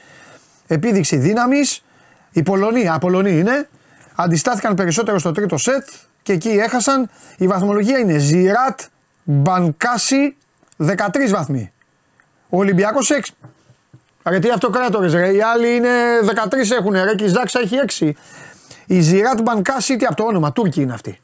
επίδειξη 0.68 1.18
δύναμης. 1.18 1.84
Οι 2.32 2.44
Πολωνοί, 2.44 2.90
Απολωνοί 2.90 3.40
είναι, 3.40 3.70
αντιστάθηκαν 4.16 4.76
περισσότερο 4.76 5.20
στο 5.20 5.32
τρίτο 5.32 5.58
σετ 5.58 5.88
και 6.24 6.34
εκεί 6.34 6.50
έχασαν. 6.50 7.10
Η 7.38 7.48
βαθμολογία 7.48 7.98
είναι 7.98 8.18
Ζιράτ 8.18 8.80
Μπανκάσι 9.24 10.36
13 10.78 10.96
βαθμοί. 11.30 11.72
Ο 12.50 12.58
Ολυμπιακός 12.58 13.12
6. 13.12 13.34
Ρε 14.24 14.40
τι 14.40 14.50
αυτοκράτορες 14.50 15.14
ρε, 15.14 15.34
οι 15.34 15.42
άλλοι 15.42 15.76
είναι 15.76 15.90
13 16.22 16.72
έχουν 16.80 16.92
ρε 16.92 17.16
και 17.16 17.24
η 17.24 17.28
Ζάξα 17.28 17.60
έχει 17.60 17.76
6. 18.00 18.12
Η 18.86 19.00
Ζιράτ 19.00 19.42
Μπανκάσι, 19.42 19.96
τι 19.96 20.06
από 20.06 20.16
το 20.16 20.24
όνομα, 20.24 20.52
Τούρκοι 20.52 20.82
είναι 20.82 20.94
αυτοί. 20.94 21.20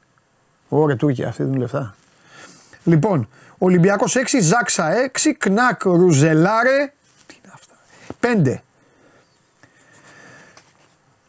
Ωραία, 0.76 0.96
Τούρκοι, 0.96 1.24
αυτοί 1.24 1.44
δίνουν 1.44 1.60
λεφτά. 1.60 1.96
Λοιπόν, 2.84 3.28
Ολυμπιακός 3.58 4.16
6, 4.16 4.40
Ζάξα 4.42 4.92
6, 4.92 5.34
Κνακ 5.38 5.84
Ρουζελάρε. 5.84 6.94
Τι 7.26 7.36
είναι 7.44 7.52
αυτά; 7.54 7.74
Πέντε. 8.20 8.64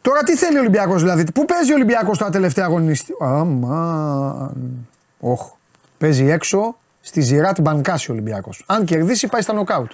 Τώρα 0.01 0.23
τι 0.23 0.35
θέλει 0.35 0.57
ο 0.57 0.59
Ολυμπιακός 0.59 1.01
δηλαδή, 1.01 1.31
πού 1.31 1.45
παίζει 1.45 1.71
ο 1.71 1.75
Ολυμπιακός 1.75 2.17
τα 2.17 2.29
τελευταία 2.29 2.65
αγωνιστή. 2.65 3.13
Αμάν. 3.19 4.87
Όχ. 5.19 5.51
Παίζει 5.97 6.25
έξω 6.29 6.77
στη 7.01 7.21
Ζιράτ 7.21 7.61
Μπανκάση 7.61 8.11
ο 8.11 8.13
Ολυμπιακός. 8.13 8.63
Αν 8.65 8.85
κερδίσει 8.85 9.27
πάει 9.27 9.41
στα 9.41 9.53
νοκάουτ. 9.53 9.91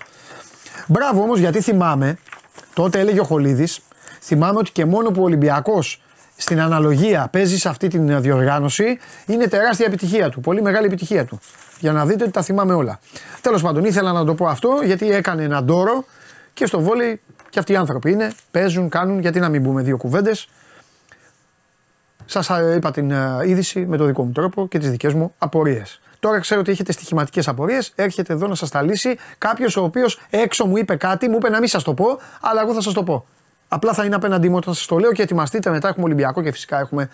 Μπράβο 0.87 1.21
όμως 1.21 1.39
γιατί 1.39 1.61
θυμάμαι, 1.61 2.17
τότε 2.73 2.99
έλεγε 2.99 3.19
ο 3.19 3.23
Χολίδης, 3.23 3.81
θυμάμαι 4.21 4.57
ότι 4.59 4.71
και 4.71 4.85
μόνο 4.85 5.11
που 5.11 5.21
ο 5.21 5.23
Ολυμπιακός 5.23 6.01
στην 6.41 6.61
αναλογία 6.61 7.27
παίζεις 7.31 7.61
σε 7.61 7.69
αυτή 7.69 7.87
την 7.87 8.21
διοργάνωση 8.21 8.99
είναι 9.25 9.47
τεράστια 9.47 9.85
επιτυχία 9.85 10.29
του. 10.29 10.41
Πολύ 10.41 10.61
μεγάλη 10.61 10.85
επιτυχία 10.85 11.25
του. 11.25 11.39
Για 11.79 11.91
να 11.91 12.05
δείτε 12.05 12.23
ότι 12.23 12.31
τα 12.31 12.41
θυμάμαι 12.41 12.73
όλα. 12.73 12.99
Τέλος 13.41 13.61
πάντων, 13.61 13.83
ήθελα 13.85 14.11
να 14.11 14.25
το 14.25 14.35
πω 14.35 14.47
αυτό 14.47 14.81
γιατί 14.83 15.11
έκανε 15.11 15.43
έναν 15.43 15.65
τόρο 15.65 16.05
και 16.53 16.65
στο 16.65 16.79
βόλεϊ 16.79 17.21
και 17.49 17.59
αυτοί 17.59 17.71
οι 17.71 17.75
άνθρωποι 17.75 18.11
είναι, 18.11 18.31
παίζουν, 18.51 18.89
κάνουν. 18.89 19.19
Γιατί 19.19 19.39
να 19.39 19.49
μην 19.49 19.63
πούμε 19.63 19.81
δύο 19.81 19.97
κουβέντες. 19.97 20.47
Σας 22.25 22.49
είπα 22.75 22.91
την 22.91 23.11
ε, 23.11 23.39
είδηση 23.45 23.85
με 23.85 23.97
τον 23.97 24.07
δικό 24.07 24.23
μου 24.23 24.31
τρόπο 24.31 24.67
και 24.67 24.79
τις 24.79 24.89
δικές 24.89 25.13
μου 25.13 25.33
απορίες. 25.37 26.01
Τώρα 26.19 26.39
ξέρω 26.39 26.59
ότι 26.59 26.71
έχετε 26.71 26.91
στοιχηματικές 26.91 27.47
απορίες. 27.47 27.91
Έρχεται 27.95 28.33
εδώ 28.33 28.47
να 28.47 28.55
σας 28.55 28.69
τα 28.69 28.81
λύσει 28.81 29.17
κάποιος 29.37 29.77
ο 29.77 29.83
οποίος 29.83 30.19
έξω 30.29 30.65
μου 30.65 30.77
είπε 30.77 30.95
κάτι, 30.95 31.29
μου 31.29 31.35
είπε 31.35 31.49
να 31.49 31.59
μην 31.59 31.67
σας 31.67 31.83
το 31.83 31.93
πω, 31.93 32.19
αλλά 32.41 32.61
εγώ 32.61 32.73
θα 32.73 32.81
σας 32.81 32.93
το 32.93 33.03
πω. 33.03 33.25
Απλά 33.73 33.93
θα 33.93 34.05
είναι 34.05 34.15
απέναντί 34.15 34.49
μου 34.49 34.55
όταν 34.55 34.73
σας 34.73 34.85
το 34.85 34.97
λέω 34.97 35.11
και 35.11 35.21
ετοιμαστείτε. 35.21 35.69
Μετά 35.69 35.87
έχουμε 35.87 36.05
Ολυμπιακό 36.05 36.41
και 36.41 36.51
φυσικά 36.51 36.79
έχουμε. 36.79 37.09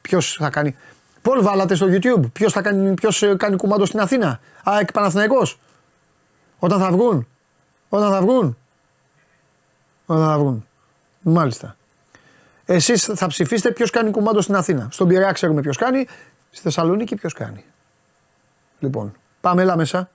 Ποιος 0.00 0.36
θα 0.40 0.50
κάνει. 0.50 0.76
Πολ 1.22 1.42
βάλατε 1.42 1.74
στο 1.74 1.86
YouTube. 1.90 2.32
Ποιος 2.32 2.52
θα 2.52 2.62
κάνει, 2.62 2.94
ποιος 2.94 3.22
ε, 3.22 3.34
κάνει 3.36 3.56
κουμάντο 3.56 3.84
στην 3.84 4.00
Αθήνα; 4.00 4.40
ΑΕΚ 4.64 4.92
Παναθηναϊκός. 4.92 5.58
Όταν 6.58 6.78
θα 6.78 6.90
βγουν. 6.90 7.26
Όταν 7.88 8.10
θα 8.10 8.20
βγουν. 8.20 8.56
Όταν 10.06 10.26
θα 10.26 10.38
βγουν. 10.38 10.66
Μάλιστα. 11.20 11.76
Εσείς 12.64 13.04
θα 13.04 13.26
ψηφίσετε 13.26 13.72
ποιος 13.72 13.90
κάνει 13.90 14.10
κουμάντο 14.10 14.40
στην 14.40 14.54
Αθήνα. 14.54 14.88
Στον 14.90 15.08
Πειραιά 15.08 15.32
ξέρουμε 15.32 15.60
ποιος 15.60 15.76
κάνει. 15.76 16.06
Στη 16.50 16.62
Θεσσαλονίκη 16.62 17.14
ποιος 17.14 17.32
κάνει. 17.32 17.64
Λοιπόν, 18.78 19.12
πάμε 19.40 19.62
έλα 19.62 19.76
μέσα. 19.76 20.10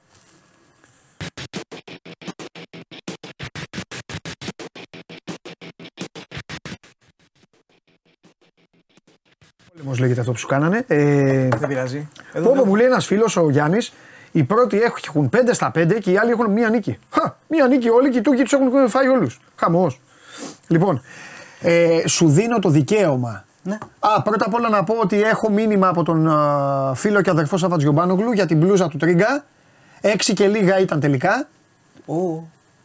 Πόλεμο 9.87 10.03
λέγεται 10.05 10.19
αυτό 10.19 10.31
που 10.31 10.37
σου 10.37 10.47
κάνανε. 10.47 10.83
Ε, 10.87 11.47
Δεν 11.47 11.67
πειράζει. 11.67 12.09
Πω, 12.43 12.51
πω, 12.55 12.65
μου 12.65 12.75
λέει 12.75 12.85
ένας 12.85 13.05
φίλος 13.05 13.37
ο 13.37 13.49
Γιάννης, 13.49 13.93
οι 14.31 14.43
πρώτοι 14.43 14.81
έχουν 14.81 15.29
5 15.29 15.39
στα 15.51 15.71
5 15.75 15.99
και 15.99 16.11
οι 16.11 16.17
άλλοι 16.17 16.31
έχουν 16.31 16.51
μία 16.51 16.69
νίκη. 16.69 16.97
Χα, 17.09 17.35
μία 17.47 17.67
νίκη 17.67 17.89
όλοι 17.89 18.09
και 18.09 18.17
οι 18.17 18.21
Τούρκοι 18.21 18.43
τους 18.43 18.53
έχουν 18.53 18.89
φάει 18.89 19.07
όλους. 19.07 19.39
Χαμός. 19.55 20.01
Λοιπόν, 20.67 21.01
ε, 21.61 22.07
σου 22.07 22.29
δίνω 22.29 22.59
το 22.59 22.69
δικαίωμα. 22.69 23.45
Ναι. 23.63 23.77
Α, 23.99 24.21
πρώτα 24.21 24.45
απ' 24.45 24.53
όλα 24.53 24.69
να 24.69 24.83
πω 24.83 24.93
ότι 25.01 25.21
έχω 25.21 25.49
μήνυμα 25.49 25.87
από 25.87 26.03
τον 26.03 26.27
α, 26.27 26.93
φίλο 26.95 27.21
και 27.21 27.29
αδερφό 27.29 27.57
Σαββατζιομπάνογλου 27.57 28.31
για 28.31 28.45
την 28.45 28.57
μπλούζα 28.57 28.87
του 28.87 28.97
Τρίγκα. 28.97 29.45
Έξι 30.01 30.33
και 30.33 30.47
λίγα 30.47 30.79
ήταν 30.79 30.99
τελικά. 30.99 31.47
Ω, 32.05 32.15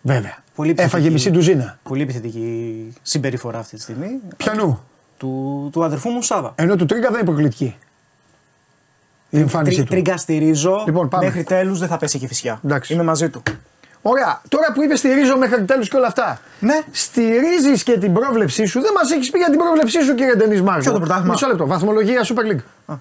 Βέβαια. 0.03 0.37
Πολύ 0.55 0.71
επιθετική. 0.71 0.97
Έφαγε 0.97 1.11
μισή 1.13 1.31
ντουζίνα. 1.31 1.79
πολύ 1.83 2.03
επιθετική 2.03 2.93
συμπεριφορά 3.03 3.59
αυτή 3.59 3.77
τη 3.77 3.83
στιγμή. 3.83 4.21
Πιανού. 4.37 4.85
Του, 5.23 5.69
του 5.73 5.85
αδερφού 5.85 6.11
μου 6.11 6.23
Σάβα. 6.23 6.53
Ενώ 6.55 6.77
του 6.77 6.87
Τρίγκα 6.87 7.09
δεν 7.09 7.17
είναι 7.21 7.25
προκλητική. 7.25 7.77
Η 9.31 9.39
εμφάνισή 9.39 9.75
Τρι, 9.77 9.85
του. 9.85 9.91
τρίγκα 9.91 10.17
στηρίζω. 10.17 10.83
Λοιπόν, 10.87 11.09
πάμε. 11.09 11.25
Μέχρι 11.25 11.45
τέλους 11.45 11.79
δεν 11.79 11.89
θα 11.89 11.97
πέσει 11.97 12.19
και 12.19 12.27
φυσιά. 12.27 12.61
Εντάξει. 12.65 12.93
Είμαι 12.93 13.03
μαζί 13.03 13.31
του. 13.31 13.43
Ωραία, 14.03 14.41
τώρα 14.49 14.73
που 14.75 14.83
είπες 14.83 14.99
στηρίζω 14.99 15.37
μέχρι 15.39 15.65
τέλους 15.65 15.89
και 15.89 15.97
όλα 15.97 16.07
αυτά. 16.07 16.41
Ναι. 16.61 16.81
Στηρίζεις 16.91 17.83
και 17.83 17.99
την 17.99 18.13
πρόβλεψή 18.13 18.65
σου. 18.65 18.81
Δεν 18.81 18.93
μας 18.93 19.11
έχεις 19.11 19.31
πει 19.31 19.39
για 19.39 19.51
την 19.51 19.59
πρόβλεψή 19.59 20.03
σου, 20.03 20.15
κύριε 20.15 20.35
Ντενή 20.35 20.61
Μάρκο. 20.61 20.81
Ποιο 20.81 20.93
το 20.93 20.99
πρωτάθλημα; 20.99 21.33
Μισό 21.33 21.47
λεπτό. 21.47 21.67
Βαθμολογία 21.67 22.25
Super 22.25 22.53
League. 22.53 22.95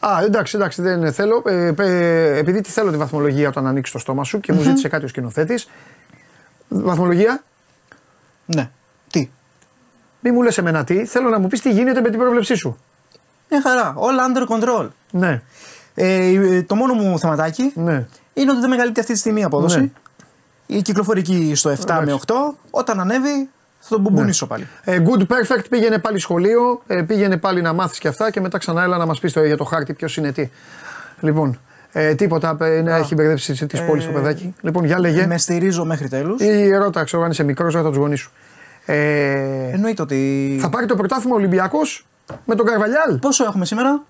Α. 0.00 0.22
εντάξει, 0.22 0.56
εντάξει, 0.56 0.82
δεν 0.82 1.12
θέλω. 1.12 1.42
Ε, 1.46 1.72
ε, 1.78 2.38
επειδή 2.38 2.60
τη 2.60 2.70
θέλω 2.70 2.90
τη 2.90 2.96
βαθμολογία 2.96 3.48
όταν 3.48 3.66
ανοίξει 3.66 3.92
το 3.92 3.98
στόμα 3.98 4.24
σου 4.24 4.40
και 4.40 4.52
μου 4.52 4.60
ζήτησε 4.60 4.88
κάτι 4.88 5.04
ο 5.04 5.08
σκηνοθέτης. 5.08 5.68
Βαθμολογία. 6.68 7.42
Ναι. 8.54 8.70
Τι; 9.10 9.30
Μη 10.20 10.30
μου 10.30 10.42
λες 10.42 10.58
εμένα 10.58 10.84
τι, 10.84 11.06
θέλω 11.06 11.28
να 11.28 11.38
μου 11.38 11.46
πεις 11.46 11.60
τι 11.60 11.70
γίνεται 11.70 12.00
με 12.00 12.10
την 12.10 12.18
πρόβλεψή 12.18 12.54
σου. 12.54 12.76
Μια 13.50 13.60
χαρά. 13.62 13.92
Όλα 13.96 14.24
under 14.32 14.54
control. 14.54 14.88
Ναι, 15.10 15.42
Ε, 15.94 16.62
το 16.62 16.74
μόνο 16.74 16.94
μου 16.94 17.18
θεματάκι 17.18 17.72
ναι. 17.74 18.06
είναι 18.34 18.50
ότι 18.50 18.60
δεν 18.60 18.68
μεγαλύτερη 18.68 19.00
αυτή 19.00 19.12
τη 19.12 19.18
στιγμή 19.18 19.40
η 19.40 19.44
απόδοση. 19.44 19.80
Ναι. 19.80 19.90
Η 20.66 20.82
κυκλοφορική 20.82 21.52
στο 21.54 21.74
7 21.86 22.02
με 22.04 22.18
8. 22.26 22.34
Όταν 22.70 23.00
ανέβει 23.00 23.48
θα 23.78 23.88
τον 23.88 24.00
μπουμπουνίσω 24.00 24.46
πάλι. 24.46 24.68
Ε, 24.84 25.02
good 25.06 25.20
perfect 25.20 25.64
πήγαινε 25.68 25.98
πάλι 25.98 26.18
σχολείο, 26.18 26.82
ε, 26.86 27.02
πήγαινε 27.02 27.36
πάλι 27.36 27.62
να 27.62 27.72
μάθεις 27.72 27.98
και 27.98 28.08
αυτά 28.08 28.30
και 28.30 28.40
μετά 28.40 28.58
ξανά 28.58 28.82
έλα 28.82 28.96
να 28.96 29.06
μας 29.06 29.20
πεις 29.20 29.32
για 29.32 29.56
το 29.56 29.64
χάρτη 29.64 29.92
ποιος 29.94 30.16
είναι 30.16 30.32
τι. 30.32 30.50
Λοιπόν, 31.20 31.60
ε, 31.92 32.14
τίποτα, 32.14 32.56
ε, 32.60 32.80
ναι, 32.80 32.92
έχει 32.92 33.14
μπερδέψει 33.14 33.66
τη 33.66 33.80
πόλη 33.80 34.04
το 34.04 34.10
παιδάκι. 34.12 34.54
Λοιπόν, 34.60 34.84
για 34.84 34.98
λέγε. 34.98 35.26
Με 35.26 35.38
στηρίζω 35.38 35.84
μέχρι 35.84 36.08
τέλους. 36.08 36.40
Ή 36.40 36.70
ρώτα, 36.70 37.04
ξέρω 37.04 37.22
αν 37.22 37.30
είσαι 37.30 37.42
μικρός, 37.42 37.74
ρώτα 37.74 37.88
τους 37.88 37.96
γονείς 37.98 38.20
σου. 38.20 38.30
Ε, 38.86 39.70
Εννοείται 39.72 40.02
ότι. 40.02 40.58
θα 40.60 40.68
πάρει 40.68 40.86
το 40.86 40.96
πρωτάθλημα 40.96 41.36
Ολυμπιακός 41.36 42.06
με 42.44 42.54
τον 42.54 42.66
Καρβαλιάλ. 42.66 43.18
Πόσο 43.18 43.44
έχουμε 43.44 43.64
σήμερα, 43.64 44.02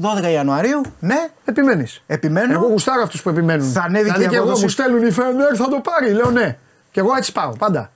12 0.00 0.30
Ιανουαρίου. 0.32 0.80
Ναι, 1.00 1.28
Επιμένεις. 1.44 2.02
επιμένω. 2.06 2.52
Εγώ 2.52 2.66
γουστάρω 2.66 3.02
αυτούς 3.02 3.22
που 3.22 3.28
επιμένουν. 3.28 3.66
Θα 3.68 3.82
ανέβει 3.82 4.04
δηλαδή 4.04 4.20
και 4.20 4.26
η 4.26 4.28
και 4.30 4.34
εγώ 4.36 4.44
απόδοση. 4.44 4.64
μου 4.64 4.70
στέλνουν 4.70 5.06
οι 5.06 5.10
Φενέρ, 5.10 5.52
θα 5.56 5.68
το 5.68 5.80
πάρει. 5.82 6.12
Λέω 6.12 6.30
ναι. 6.30 6.56
Και 6.90 7.00
εγώ 7.00 7.10
έτσι 7.16 7.32
πάω 7.32 7.52
πάντα. 7.58 7.90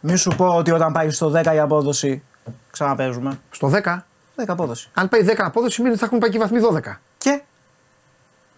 Μη 0.00 0.16
σου 0.16 0.30
πω 0.36 0.46
ότι 0.46 0.70
όταν 0.70 0.92
πάει 0.92 1.10
στο 1.10 1.32
10 1.44 1.54
η 1.54 1.58
απόδοση 1.58 2.22
ξαναπέζουμε. 2.70 3.38
Στο 3.50 3.70
10, 3.74 3.78
10 4.36 4.44
απόδοση. 4.46 4.88
αν 4.94 5.08
πάει 5.08 5.24
10 5.26 5.32
απόδοση, 5.38 5.72
σημαίνει 5.74 5.92
ότι 5.92 6.00
θα 6.02 6.06
έχουν 6.06 6.18
πάει 6.18 6.30
και 6.30 6.36
οι 6.36 6.40
βαθμοί 6.40 6.58
12. 6.60 7.00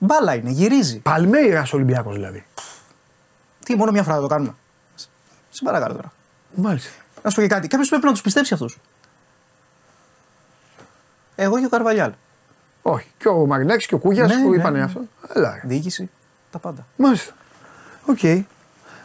Και 0.02 0.08
μπάλα 0.08 0.34
είναι, 0.34 0.50
γυρίζει. 0.50 0.98
Παλμέιρας 0.98 1.72
Ολυμπιακός 1.72 2.14
δηλαδή. 2.14 2.46
Τι, 3.64 3.76
μόνο 3.76 3.90
μια 3.90 4.02
φορά 4.02 4.14
θα 4.14 4.20
το 4.20 4.26
κάνουμε. 4.26 4.54
Σε 5.50 5.64
παρακαλώ 5.64 5.94
τώρα. 5.94 6.12
Μάλιστα. 6.54 6.90
Να 7.22 7.30
σου 7.30 7.36
πω 7.36 7.42
και 7.42 7.48
κάτι. 7.48 7.68
Κάποιος 7.68 7.88
πρέπει 7.88 8.04
να 8.04 8.10
τους 8.12 8.20
πιστέψει 8.20 8.54
αυτούς. 8.54 8.78
Εγώ 11.34 11.58
και 11.58 11.66
ο 11.66 11.68
Καρβαλιάλ. 11.68 12.12
Όχι. 12.82 13.10
Και 13.18 13.28
ο 13.28 13.46
Μαρινάκης 13.46 13.86
και 13.86 13.94
ο 13.94 13.98
Κούγιας 13.98 14.28
Ναι, 14.28 14.42
που 14.42 14.50
ναι, 14.50 14.56
είπανε 14.56 14.78
ναι. 14.78 14.84
αυτό. 14.84 15.00
Έλα. 15.34 15.54
ρε. 15.54 15.60
Διοίκηση. 15.64 16.10
Τα 16.50 16.58
πάντα. 16.58 16.86
Μάλιστα. 16.96 17.32
Οκ. 18.06 18.18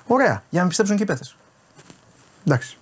Ωραία. 0.07 0.43
Για 0.49 0.59
να 0.59 0.61
με 0.61 0.67
πιστέψουν 0.67 0.95
και 0.95 1.03
οι 1.03 1.05
παίχτες. 1.05 1.25
Εντάξει. 2.45 2.77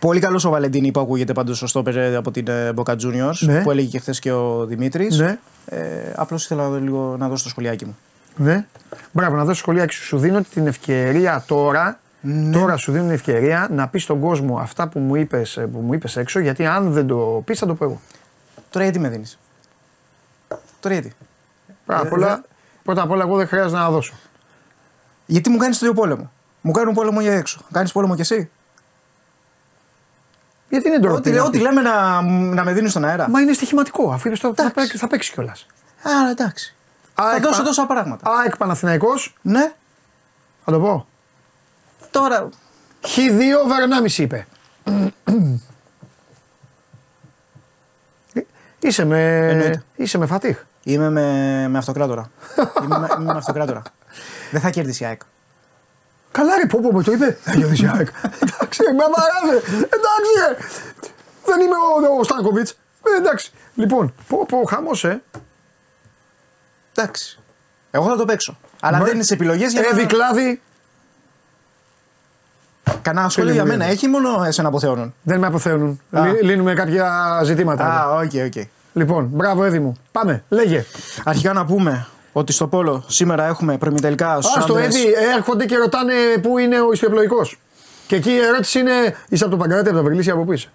Πολύ 0.00 0.20
καλός 0.20 0.44
ο 0.44 0.50
Βαλεντίνη 0.50 0.90
που 0.90 1.00
ακούγεται 1.00 1.32
πάντως 1.32 1.58
σωστό 1.58 1.82
από 2.16 2.30
την 2.30 2.48
ε, 2.48 2.72
Boca 2.76 2.92
Juniors 2.96 3.34
Ναι. 3.40 3.62
που 3.62 3.70
έλεγε 3.70 3.88
και 3.88 3.98
χθες 3.98 4.18
και 4.18 4.32
ο 4.32 4.64
Δημήτρης. 4.66 5.18
Ναι. 5.18 5.38
Ε, 5.66 6.12
Απλώς 6.16 6.44
ήθελα 6.44 6.68
λίγο 6.78 7.16
να 7.18 7.28
δώσω 7.28 7.42
το 7.42 7.48
σχολιάκι 7.48 7.84
μου. 7.84 7.96
Ναι. 8.36 8.66
Μπράβο, 9.12 9.36
να 9.36 9.44
δώσω 9.44 9.58
σχολιάκι 9.60 9.94
σου. 9.94 10.04
Σου 10.04 10.18
δίνω 10.18 10.40
την 10.54 10.66
ευκαιρία 10.66 11.44
τώρα. 11.46 11.98
Ναι. 12.20 12.52
Τώρα 12.52 12.76
σου 12.76 12.92
δίνω 12.92 13.04
την 13.04 13.12
ευκαιρία 13.14 13.68
να 13.70 13.88
πεις 13.88 14.02
στον 14.02 14.20
κόσμο 14.20 14.58
αυτά 14.58 14.88
που 14.88 14.98
μου 14.98 15.14
είπες 15.14 15.58
που 15.72 15.78
μου 15.78 15.92
είπες 15.94 16.16
έξω. 16.16 16.38
Γιατί 16.38 16.66
αν 16.66 16.90
δεν 16.92 17.06
το 17.06 17.42
πεις, 17.44 17.58
θα 17.58 17.66
το 17.66 17.74
πω 17.74 17.84
εγώ. 17.84 18.00
Τώρα 18.70 18.84
γιατί 18.84 18.98
με 18.98 19.08
δίνεις; 19.08 19.38
Τώρα 20.80 20.94
γιατί; 20.94 21.12
Πρώτα 21.86 22.00
Ε, 22.00 22.06
απ' 22.06 22.12
όλα, 22.12 22.26
δε- 22.34 22.40
πρώτα 22.82 23.02
απ' 23.02 23.10
όλα, 23.10 23.22
εγώ 23.24 23.36
δεν 23.36 23.46
χρειάζεται 23.46 23.80
να 23.80 23.90
δώσω. 23.90 24.14
Γιατί 25.26 25.50
μου 25.50 25.56
κάνεις 25.56 25.78
το 25.78 25.86
ίδιο 25.86 26.00
πόλεμο; 26.00 26.30
Μου 26.60 26.72
κάνουν 26.72 26.94
πόλεμο 26.94 27.20
για 27.20 27.32
έξω. 27.32 27.60
Κάνεις 27.72 27.92
πόλεμο 27.92 28.14
κι 28.14 28.20
εσύ; 28.20 28.50
Γιατί 30.70 30.88
είναι 30.88 30.98
ντροπή. 30.98 31.16
Ό,τι, 31.18 31.30
να 31.30 31.42
ό,τι 31.42 31.50
πεις. 31.50 31.60
λέμε 31.60 31.80
να, 31.80 32.20
να 32.30 32.64
με 32.64 32.72
δίνεις 32.72 32.90
στον 32.90 33.04
αέρα. 33.04 33.28
Μα 33.28 33.40
είναι 33.40 33.52
στοιχηματικό. 33.52 34.12
Αφού 34.12 34.28
είπες, 34.28 34.40
θα, 34.40 34.48
θα, 34.48 34.54
Εντάξει. 34.62 34.74
παίξει- 34.74 34.98
θα 34.98 35.06
παίξεις 35.06 35.32
κιόλας. 35.34 35.66
Α, 36.02 36.30
εντάξει. 36.30 36.74
Θα 37.14 37.38
δώσω 37.42 37.62
τόσα 37.62 37.86
πράγματα. 37.86 38.30
ΑΕΚ 38.40 38.56
Παναθηναϊκός, 38.56 39.36
Ναι, 39.42 39.72
θα 40.64 40.72
το 40.72 40.80
πω. 40.80 41.06
τώρα. 42.10 42.48
Χ2 43.02 43.68
βαρ 43.68 43.82
1,5 43.82 44.22
είπε. 44.22 44.46
Ε, 44.84 44.92
είσαι 48.80 49.04
με, 49.04 49.48
Εννοείται. 49.48 49.82
είσαι 49.96 50.18
με 50.18 50.26
φατίχ. 50.26 50.58
Είμαι 50.82 51.10
με, 51.10 51.66
με 51.68 51.78
αυτοκράτορα. 51.78 52.30
είμαι, 52.84 52.98
με, 52.98 53.08
είμαι 53.18 53.32
με 53.32 53.38
αυτοκράτορα. 53.38 53.82
Δεν 54.50 54.60
θα 54.60 54.70
κερδίσει 54.70 55.02
η 55.02 55.06
ΑΕΚ. 55.06 55.20
Καλά 56.32 56.56
ρε 56.56 56.66
πω 56.66 56.78
πω 56.82 56.92
μου 56.92 57.02
το 57.02 57.12
είπε. 57.12 57.38
Θα 57.42 57.54
κερδίσει 57.54 57.84
η 57.84 57.90
ΑΕΚ. 57.94 58.08
Εντάξει 58.42 58.82
με 58.82 59.04
βαράδε. 59.14 59.56
Εντάξει 59.76 60.32
ρε. 60.48 60.56
Δεν 61.44 61.60
είμαι 61.60 61.74
ο, 62.14 62.18
ο 62.20 62.24
Στάνκοβιτς. 62.24 62.70
Ε, 62.70 63.16
εντάξει. 63.18 63.52
Λοιπόν, 63.74 64.14
πω 64.28 64.46
πω 64.48 64.62
χαμός 64.68 65.04
ε. 65.04 65.22
Εντάξει. 66.94 67.38
Εγώ 67.90 68.08
θα 68.08 68.16
το 68.16 68.24
παίξω. 68.24 68.56
Αλλά 68.80 68.96
Μπρε- 68.96 69.06
δεν 69.08 69.14
είναι 69.16 69.24
σε 69.24 69.34
επιλογές 69.34 69.72
για 69.72 69.82
Εύη 69.90 70.00
να. 70.00 70.06
κλάδι. 70.06 70.60
Κανένα 73.02 73.28
σχόλιο 73.28 73.50
Φίλε 73.50 73.62
για 73.62 73.62
μου, 73.70 73.78
μένα. 73.78 73.84
είναι. 73.84 73.92
Έχει 73.94 74.08
μόνο 74.08 74.44
εσένα 74.44 74.68
αποθεώνουν; 74.68 75.14
Δεν 75.22 75.38
με 75.38 75.46
αποθέωνουν. 75.46 76.00
Α. 76.10 76.26
Λύ- 76.26 76.42
Λύνουμε 76.42 76.74
κάποια 76.74 77.40
ζητήματα. 77.44 77.84
Α, 77.84 78.10
οκ, 78.16 78.30
οκ. 78.46 78.64
Λοιπόν, 78.92 79.28
μπράβο 79.32 79.64
Εύη 79.64 79.78
μου. 79.78 79.96
Πάμε, 80.12 80.44
λέγε. 80.48 80.84
Αρχικά 81.24 81.52
να 81.52 81.64
πούμε 81.64 82.06
ότι 82.32 82.52
στο 82.52 82.66
Πόλο 82.66 83.04
σήμερα 83.06 83.46
έχουμε 83.46 83.78
προημιτελικά 83.78 84.40
στους 84.40 84.56
Α 84.56 84.64
το 84.66 84.76
Εύη, 84.76 85.04
έρχονται 85.36 85.64
και 85.64 85.76
ρωτάνε 85.76 86.12
πού 86.42 86.58
είναι 86.58 86.80
ο 86.80 86.92
ιστιοπλοϊκό. 86.92 87.46
Και 88.06 88.16
εκεί 88.16 88.30
η 88.30 88.38
ερώτηση 88.38 88.78
είναι, 88.78 89.16
είσαι 89.28 89.44
από 89.44 89.52
το 89.52 89.58
Παγκράτη, 89.58 89.88
από 89.88 89.96
τα 89.96 90.02
Βεγγλίσια, 90.02 90.32
από 90.32 90.44
πού 90.44 90.52
είσαι; 90.52 90.70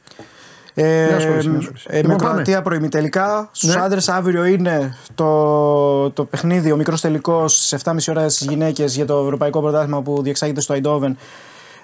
Ε, 0.73 1.05
Μια 1.09 1.19
σχόληση, 1.19 1.49
μια 1.49 1.61
σχόληση. 1.61 1.85
ε, 1.89 1.95
Λοιπόν, 1.95 2.11
με 2.11 2.17
πάμε. 2.17 2.31
Κροατία 2.33 2.61
προημιτελικά. 2.61 3.49
Στους 3.51 3.75
Ναι. 3.75 3.81
άντρες 3.81 4.09
αύριο 4.09 4.45
είναι 4.45 4.97
το, 5.15 6.09
το 6.11 6.25
παιχνίδι, 6.25 6.71
ο 6.71 6.75
μικρός 6.75 7.01
τελικός 7.01 7.53
στις 7.65 7.73
7.30 7.73 7.95
ώρας 8.09 8.33
στι 8.33 8.45
γυναίκες 8.45 8.95
για 8.95 9.05
το 9.05 9.17
Ευρωπαϊκό 9.23 9.61
Πρωτάθλημα 9.61 10.01
που 10.01 10.21
διεξάγεται 10.21 10.61
στο 10.61 10.75
Eindhoven. 10.77 11.11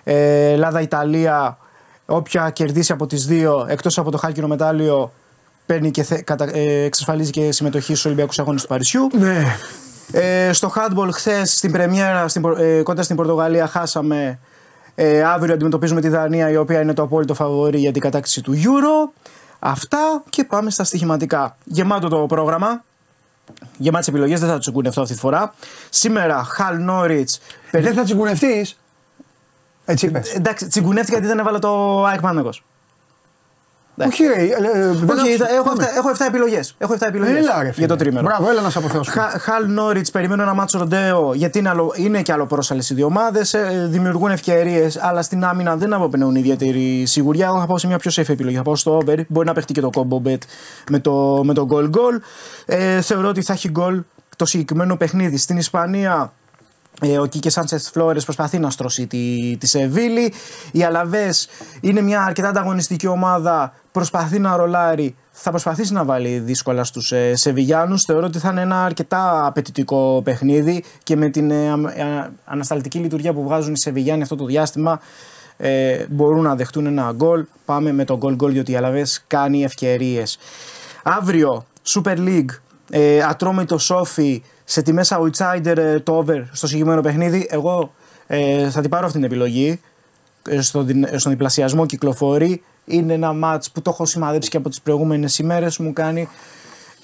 Ε, 0.04 0.50
Ελλάδα-Ιταλία. 0.52 1.58
Όποια 2.06 2.50
κερδίσει 2.50 2.92
από 2.92 3.06
τις 3.08 3.26
δύο, 3.26 3.66
εκτός 3.70 3.98
από 3.98 4.12
το 4.12 4.18
χάλκινο 4.18 4.48
μετάλλιο, 4.48 5.12
παίρνει 5.72 5.92
και 5.92 6.04
θε, 6.04 6.22
κατα, 6.22 6.50
ε, 6.54 6.84
εξασφαλίζει 6.84 7.32
και 7.32 7.52
συμμετοχή 7.52 7.86
στους 7.86 8.06
Ολυμπιακούς 8.06 8.40
Αγώνες 8.40 8.62
του 8.62 8.68
Παρισιού. 8.68 9.10
Ναι. 9.20 9.46
Ε, 10.12 10.54
στο 10.54 10.74
handball 10.76 11.10
χθες 11.12 11.58
στην 11.58 11.72
πρεμιέρα 11.72 12.28
στην, 12.28 12.42
Πορ- 12.42 12.60
ε, 12.60 12.82
κοντά 12.84 13.04
στην 13.04 13.16
Πορτογαλία 13.16 13.68
χάσαμε. 13.68 14.40
Ε, 14.96 15.24
αύριο 15.24 15.54
αντιμετωπίζουμε 15.54 16.02
τη 16.02 16.08
Δανία 16.08 16.50
η 16.50 16.56
οποία 16.56 16.82
είναι 16.82 16.94
το 16.94 17.02
απόλυτο 17.02 17.34
φαβορή 17.34 17.80
για 17.80 17.92
την 17.92 18.02
κατάκτηση 18.02 18.42
του 18.42 18.54
Euro. 18.56 19.12
Αυτά 19.60 20.24
και 20.30 20.44
πάμε 20.44 20.70
στα 20.70 20.84
στοιχηματικά. 20.84 21.58
Γεμάτο 21.64 22.08
το 22.08 22.18
πρόγραμμα. 22.18 22.84
Γεμάτες 23.78 24.08
επιλογές, 24.08 24.40
δεν 24.40 24.50
θα 24.50 24.54
του 24.54 24.60
τσιγκουνευτώ 24.60 25.02
αυτή 25.02 25.14
τη 25.14 25.20
φορά. 25.20 25.54
Σήμερα 25.90 26.44
Χαλ 26.44 26.84
Νόριτς. 26.84 27.40
Δεν 27.72 27.94
θα 27.94 28.04
τσιγκουνευτεί. 28.04 28.68
Έτσι 29.86 30.06
είπες. 30.06 30.34
Εντάξει, 30.34 30.68
τσιγκουνεύτηκα 30.68 31.18
γιατί 31.18 31.28
δεν 31.34 31.40
έβαλα 31.40 31.60
το 31.60 32.06
ΑΕΚ 32.06 32.22
Παναγός. 32.22 32.64
Όχι, 34.06 34.24
ρε, 34.24 34.34
ε, 34.34 34.46
ε, 34.46 34.88
δεν 34.92 35.10
Όχι, 35.20 35.34
άκουσα. 35.34 35.52
έχω, 35.54 35.64
Πάμε. 35.64 35.84
7, 35.84 35.98
έχω 35.98 36.10
7 36.10 36.26
επιλογές. 36.28 36.76
Έχω 36.78 36.94
7 36.94 37.08
επιλογές 37.08 37.36
Έλα, 37.38 37.58
ρε, 37.58 37.64
για 37.64 37.74
φίλε. 37.74 37.86
το 37.88 37.96
τρίμερο. 37.96 38.26
Μπράβο, 38.26 38.50
έλα 38.50 38.62
να 38.62 38.70
σε 38.70 38.78
αποθεώσω. 38.78 39.12
Χα- 39.12 39.40
Χαλ 39.40 39.72
Νόριτς, 39.72 40.12
περιμένω 40.12 40.42
ένα 40.42 40.54
μάτσο 40.54 40.78
ροντέο 40.80 41.34
γιατί 41.34 41.60
είναι, 41.60 41.70
άλλο, 41.70 41.94
είναι 41.96 42.22
και 42.22 42.32
άλλο 42.32 42.46
πρόσαλες 42.46 42.90
οι 42.90 42.94
δύο 42.94 43.06
ομάδες. 43.06 43.56
δημιουργούν 43.88 44.32
ευκαιρίες, 44.32 44.98
αλλά 45.02 45.22
στην 45.22 45.44
άμυνα 45.44 45.76
δεν 45.76 45.94
αποπνέουν 45.94 46.36
ιδιαίτερη 46.36 47.04
σιγουριά. 47.06 47.46
Εγώ 47.48 47.60
θα 47.60 47.66
πάω 47.66 47.78
σε 47.78 47.88
μια 47.88 47.98
πιο 47.98 48.12
safe 48.16 48.30
επιλογή. 48.30 48.56
Θα 48.56 48.62
πάω 48.62 48.76
στο 48.76 48.98
over. 48.98 49.18
Μπορεί 49.28 49.48
να 49.48 49.54
παιχτεί 49.54 49.74
και 49.74 49.82
το 49.82 49.90
combo 49.96 50.28
bet 50.28 50.38
με 50.90 51.00
το, 51.00 51.42
με 51.44 51.54
το 51.54 51.68
goal 51.72 51.86
goal. 51.86 52.20
Ε, 52.66 53.02
θεωρώ 53.02 53.28
ότι 53.28 53.42
θα 53.42 53.54
έχει 53.54 53.72
goal 53.80 54.04
το 54.36 54.46
συγκεκριμένο 54.46 54.96
παιχνίδι. 54.98 55.38
Στην 55.38 55.58
Ισπανία 55.58 56.34
ε, 57.02 57.18
ο 57.20 57.26
Κίκε 57.26 57.50
Σάντσεθ 57.50 57.90
Φλόρε 57.92 58.20
προσπαθεί 58.20 58.60
να 58.60 58.70
στρώσει 58.70 59.08
τη, 59.08 59.58
τη 59.60 59.68
Σεβίλη. 59.68 60.34
Οι 60.72 60.84
Αλαβές 60.84 61.48
είναι 61.82 62.02
μια 62.02 62.22
αρκετά 62.24 62.48
ανταγωνιστική 62.48 63.08
ομάδα. 63.08 63.74
Προσπαθεί 63.92 64.40
να 64.40 64.56
ρολάρει. 64.56 65.16
Θα 65.32 65.50
προσπαθήσει 65.50 65.94
να 65.94 66.06
βάλει 66.06 66.40
δύσκολα 66.40 66.84
στους 66.84 67.12
ε, 67.12 67.36
Σεβιγιάνου. 67.36 68.00
Θεωρώ 68.00 68.26
ότι 68.26 68.40
θα 68.40 68.50
είναι 68.50 68.62
ένα 68.62 68.84
αρκετά 68.86 69.46
απαιτητικό 69.46 70.22
παιχνίδι 70.24 70.84
και 71.04 71.16
με 71.16 71.30
την 71.30 71.52
ε, 71.52 71.70
αμ- 71.70 71.86
ε, 71.86 72.30
ανασταλτική 72.46 72.98
λειτουργία 72.98 73.34
που 73.34 73.44
βγάζουν 73.44 73.74
οι 73.74 73.80
Σεβιγιάνοι 73.80 74.22
αυτό 74.22 74.36
το 74.36 74.46
διάστημα 74.46 75.00
ε, 75.58 76.06
μπορούν 76.10 76.42
να 76.44 76.56
δεχτούν 76.56 76.86
ένα 76.86 77.12
γκολ. 77.16 77.46
Πάμε 77.66 77.92
με 77.92 78.06
το 78.06 78.18
γκολ 78.18 78.36
γκολ 78.36 78.52
διότι 78.52 78.72
η 78.72 78.76
Αλαβές 78.76 79.24
κάνει 79.28 79.64
ευκαιρίες. 79.64 80.38
Αύριο 81.04 81.66
Super 81.88 82.18
League 82.18 82.50
ε, 82.90 83.22
ατρόμητο 83.24 83.78
Σόφι 83.78 84.44
σε 84.64 84.82
τιμές 84.82 85.14
outsider 85.14 85.78
ε, 85.78 86.00
το 86.00 86.18
over 86.18 86.44
στο 86.52 86.68
συγκεκριμένο 86.68 87.02
παιχνίδι. 87.02 87.48
Εγώ 87.50 87.94
ε, 88.28 88.70
θα 88.70 88.82
την 88.82 88.90
πάρω 88.90 89.06
αυτή 89.06 89.18
την 89.18 89.28
επιλογή. 89.28 89.80
Ε, 90.50 90.62
στο, 90.62 90.84
δι- 90.84 91.14
ε, 91.14 91.18
στον 91.18 91.32
διπλασιασμό 91.32 91.86
κυκλοφορεί. 91.86 92.64
Είναι 92.92 93.14
ένα 93.14 93.34
μάτς 93.34 93.72
που 93.72 93.82
το 93.82 93.90
έχω 93.90 94.06
σημαδέψει 94.06 94.50
και 94.50 94.58
από 94.58 94.70
τις 94.70 94.82
προηγούμενες 94.82 95.40
ημέρες. 95.40 95.78
Μου 95.78 95.94
κάνει 95.94 96.28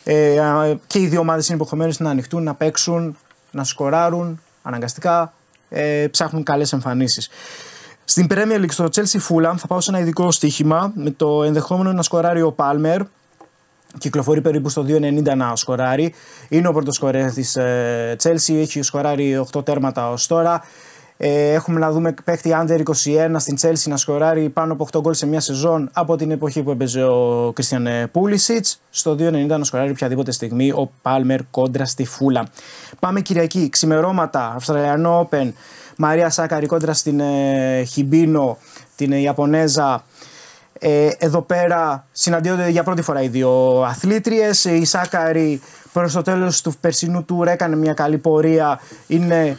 ε, 0.04 0.40
α, 0.40 0.78
και 0.88 1.00
οι 1.00 1.08
δύο 1.08 1.20
ομάδες 1.20 1.48
είναι 1.48 1.56
υποχρεωμένες 1.56 2.00
να 2.00 2.10
ανοιχτούν, 2.10 2.44
να 2.44 2.56
παίξουν, 2.56 3.18
να 3.52 3.64
σκοράρουν 3.64 4.42
αναγκαστικά. 4.62 5.34
Ε, 5.70 6.08
ψάχνουν 6.12 6.44
καλές 6.44 6.74
εμφανίσεις. 6.74 7.30
Στην 8.04 8.28
Premier 8.30 8.60
League 8.60 8.72
στο 8.72 8.86
Chelsea 8.96 9.20
Fulham 9.30 9.54
θα 9.58 9.68
πάω 9.68 9.82
σε 9.82 9.92
ένα 9.92 10.00
ειδικό 10.00 10.32
στοίχημα 10.32 10.92
με 10.96 11.12
το 11.12 11.44
ενδεχόμενο 11.44 11.94
να 11.94 12.02
σκοράρει 12.02 12.42
ο 12.42 12.56
Palmer 12.58 13.00
κυκλοφορεί 13.98 14.42
περίπου 14.42 14.70
στο 14.70 14.86
2.90 14.88 15.36
να 15.36 15.56
σκοράρει. 15.56 16.14
Είναι 16.50 16.68
ο 16.68 16.72
πρώτος 16.72 16.96
σκορέρ 16.96 17.32
της 17.32 17.56
ε, 17.56 18.16
Chelsea, 18.24 18.56
έχει 18.56 18.82
σκοράρει 18.82 19.46
8 19.54 19.66
τέρματα 19.66 20.10
ως 20.10 20.28
τώρα. 20.28 20.64
Ε, 21.18 21.52
έχουμε 21.54 21.80
να 21.80 21.92
δούμε 21.92 22.14
παίκτη 22.24 22.52
under 22.54 22.82
21 22.84 23.36
στην 23.38 23.58
Chelsea 23.62 23.86
να 23.86 23.98
σκοράρει 23.98 24.50
πάνω 24.50 24.74
από 24.74 24.88
8 24.94 25.00
γκολ 25.02 25.14
σε 25.14 25.28
μια 25.28 25.40
σεζόν 25.40 25.90
από 25.94 26.16
την 26.16 26.32
εποχή 26.32 26.64
που 26.64 26.72
έπαιζε 26.72 27.04
ο 27.04 27.48
Christian 27.48 28.06
Pulisic. 28.14 28.62
Στο 28.90 29.16
2.90 29.20 29.48
να 29.48 29.64
σκοράρει 29.64 29.90
οποιαδήποτε 29.90 30.32
στιγμή 30.32 30.72
ο 30.72 30.92
Palmer 31.02 31.40
κόντρα 31.52 31.86
στη 31.86 32.06
Φούλα. 32.06 32.48
Πάμε 33.00 33.22
Κυριακή, 33.22 33.70
ξημερώματα, 33.70 34.54
Αυστραλιανό 34.56 35.30
Open, 35.32 35.52
Μαρία 35.98 36.30
Σάκαρη 36.30 36.66
κόντρα 36.66 36.94
στην 36.94 37.20
ε, 37.20 37.84
Χιμπίνο, 37.84 38.58
την 38.96 39.12
ε, 39.12 39.20
Ιαπωνέζα. 39.20 40.04
Ε, 40.80 41.10
εδώ 41.18 41.42
πέρα 41.42 42.08
συναντιόνται 42.12 42.70
για 42.70 42.84
πρώτη 42.84 43.02
φορά 43.02 43.22
οι 43.22 43.28
δύο 43.28 43.82
αθλήτριες. 43.82 44.66
Η 44.66 44.86
Σάκαρη 44.86 45.62
προς 45.94 46.14
το 46.14 46.22
τέλος 46.22 46.62
του 46.62 46.74
περσινού 46.82 47.24
τουρ 47.24 47.48
έκανε 47.48 47.76
μια 47.76 47.94
καλή 47.94 48.18
πορεία. 48.18 48.80
Είναι 49.08 49.58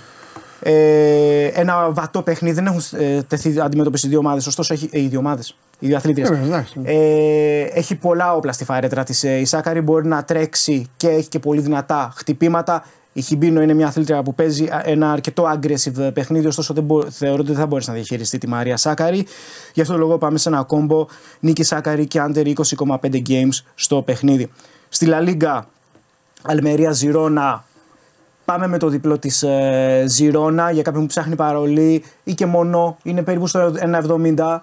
ε, 0.60 1.44
ένα 1.46 1.90
βατό 1.90 2.22
παιχνίδι. 2.22 2.54
Δεν 2.54 2.66
έχουν 2.66 2.80
ε, 2.92 3.22
τεθεί 3.22 3.60
αντιμέτωπιση 3.60 4.06
οι 4.06 4.08
δύο 4.10 4.18
ομάδες. 4.18 4.46
Ωστόσο, 4.46 4.74
έχει, 4.74 4.88
ε, 4.92 5.00
οι 5.00 5.06
δύο 5.06 5.18
ομάδες, 5.18 5.56
οι 5.78 5.86
δύο 5.86 5.96
αθλήτριες. 5.96 6.28
Ε, 6.28 6.32
βέβαια, 6.32 6.46
εντάξει. 6.46 6.80
Ε, 6.84 7.60
έχει 7.62 7.94
πολλά 7.94 8.34
όπλα 8.34 8.52
στη 8.52 8.64
φαρέτρα 8.64 9.04
της. 9.04 9.24
Ε, 9.24 9.36
Η 9.38 9.44
Σάκαρη 9.44 9.80
μπορεί 9.80 10.06
να 10.06 10.24
τρέξει 10.24 10.86
και 10.96 11.08
έχει 11.08 11.28
και 11.28 11.38
πολύ 11.38 11.60
δυνατά 11.60 12.12
χτυπήματα. 12.16 12.84
Η 13.12 13.20
Χιμπίνο 13.20 13.62
είναι 13.62 13.74
μια 13.74 13.86
αθλήτρια 13.86 14.22
που 14.22 14.34
παίζει 14.34 14.68
ένα 14.84 15.12
αρκετό 15.12 15.52
aggressive 15.54 16.10
παιχνίδι, 16.14 16.46
ωστόσο 16.46 16.74
δεν 16.74 16.84
μπο- 16.84 17.10
θεωρώ 17.10 17.36
ότι 17.38 17.46
δεν 17.50 17.56
θα 17.60 17.66
μπορέσει 17.66 17.88
να 17.88 17.94
διαχειριστεί 17.94 18.38
τη 18.38 18.48
Μαρία 18.48 18.76
Σάκαρη. 18.76 19.26
Γι' 19.74 19.80
αυτό 19.80 19.92
το 19.92 19.98
λόγο 19.98 20.18
πάμε 20.18 20.38
σε 20.38 20.48
ένα 20.48 20.62
κόμπο 20.62 21.06
νίκη 21.40 21.62
Σάκαρη 21.62 22.06
και 22.06 22.20
under 22.28 22.52
20,5 22.54 23.22
games 23.28 23.62
στο 23.74 24.02
παιχνίδι. 24.02 24.50
Στη 24.88 25.06
Λα 25.06 25.20
Λίγκα, 25.20 25.68
Αλμερία 26.42 26.90
Ζιρόνα, 26.90 27.64
Πάμε 28.52 28.66
με 28.66 28.78
το 28.78 28.88
διπλό 28.88 29.18
της 29.18 29.42
ε, 29.42 30.04
Ζιρόνα 30.06 30.70
για 30.70 30.82
κάποιον 30.82 31.02
που 31.02 31.08
ψάχνει 31.08 31.34
παρολί 31.34 32.04
ή 32.24 32.34
και 32.34 32.46
μόνο. 32.46 32.96
Είναι 33.02 33.22
περίπου 33.22 33.46
στο 33.46 33.72
1,70. 34.36 34.58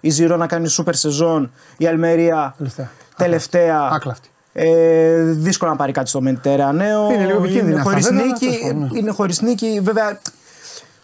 Η 0.00 0.10
Ζιρόνα 0.10 0.46
κάνει 0.46 0.68
σούπερ 0.68 0.94
σεζόν. 0.94 1.52
Η 1.76 1.86
Αλμερία 1.86 2.54
Τελευταία. 2.58 2.90
τελευταία. 3.16 3.88
Άκλαυτη. 3.92 4.28
Ε, 4.52 5.22
δύσκολο 5.22 5.70
να 5.70 5.76
πάρει 5.76 5.92
κάτι 5.92 6.08
στο 6.08 6.20
Μεντέρανέο. 6.20 7.12
Είναι 7.12 7.24
λίγο 7.24 7.38
επικίνδυνα 7.38 7.76
αυτά, 7.78 7.90
χωρίς 7.90 8.06
βέβαια, 8.08 8.24
νίκη. 8.24 8.38
τέλος 8.46 8.58
πάντων, 8.62 8.88
ναι. 8.92 8.98
Είναι 8.98 9.10
χωρίς 9.10 9.40
νίκη. 9.40 9.80
Βέβαια, 9.82 10.20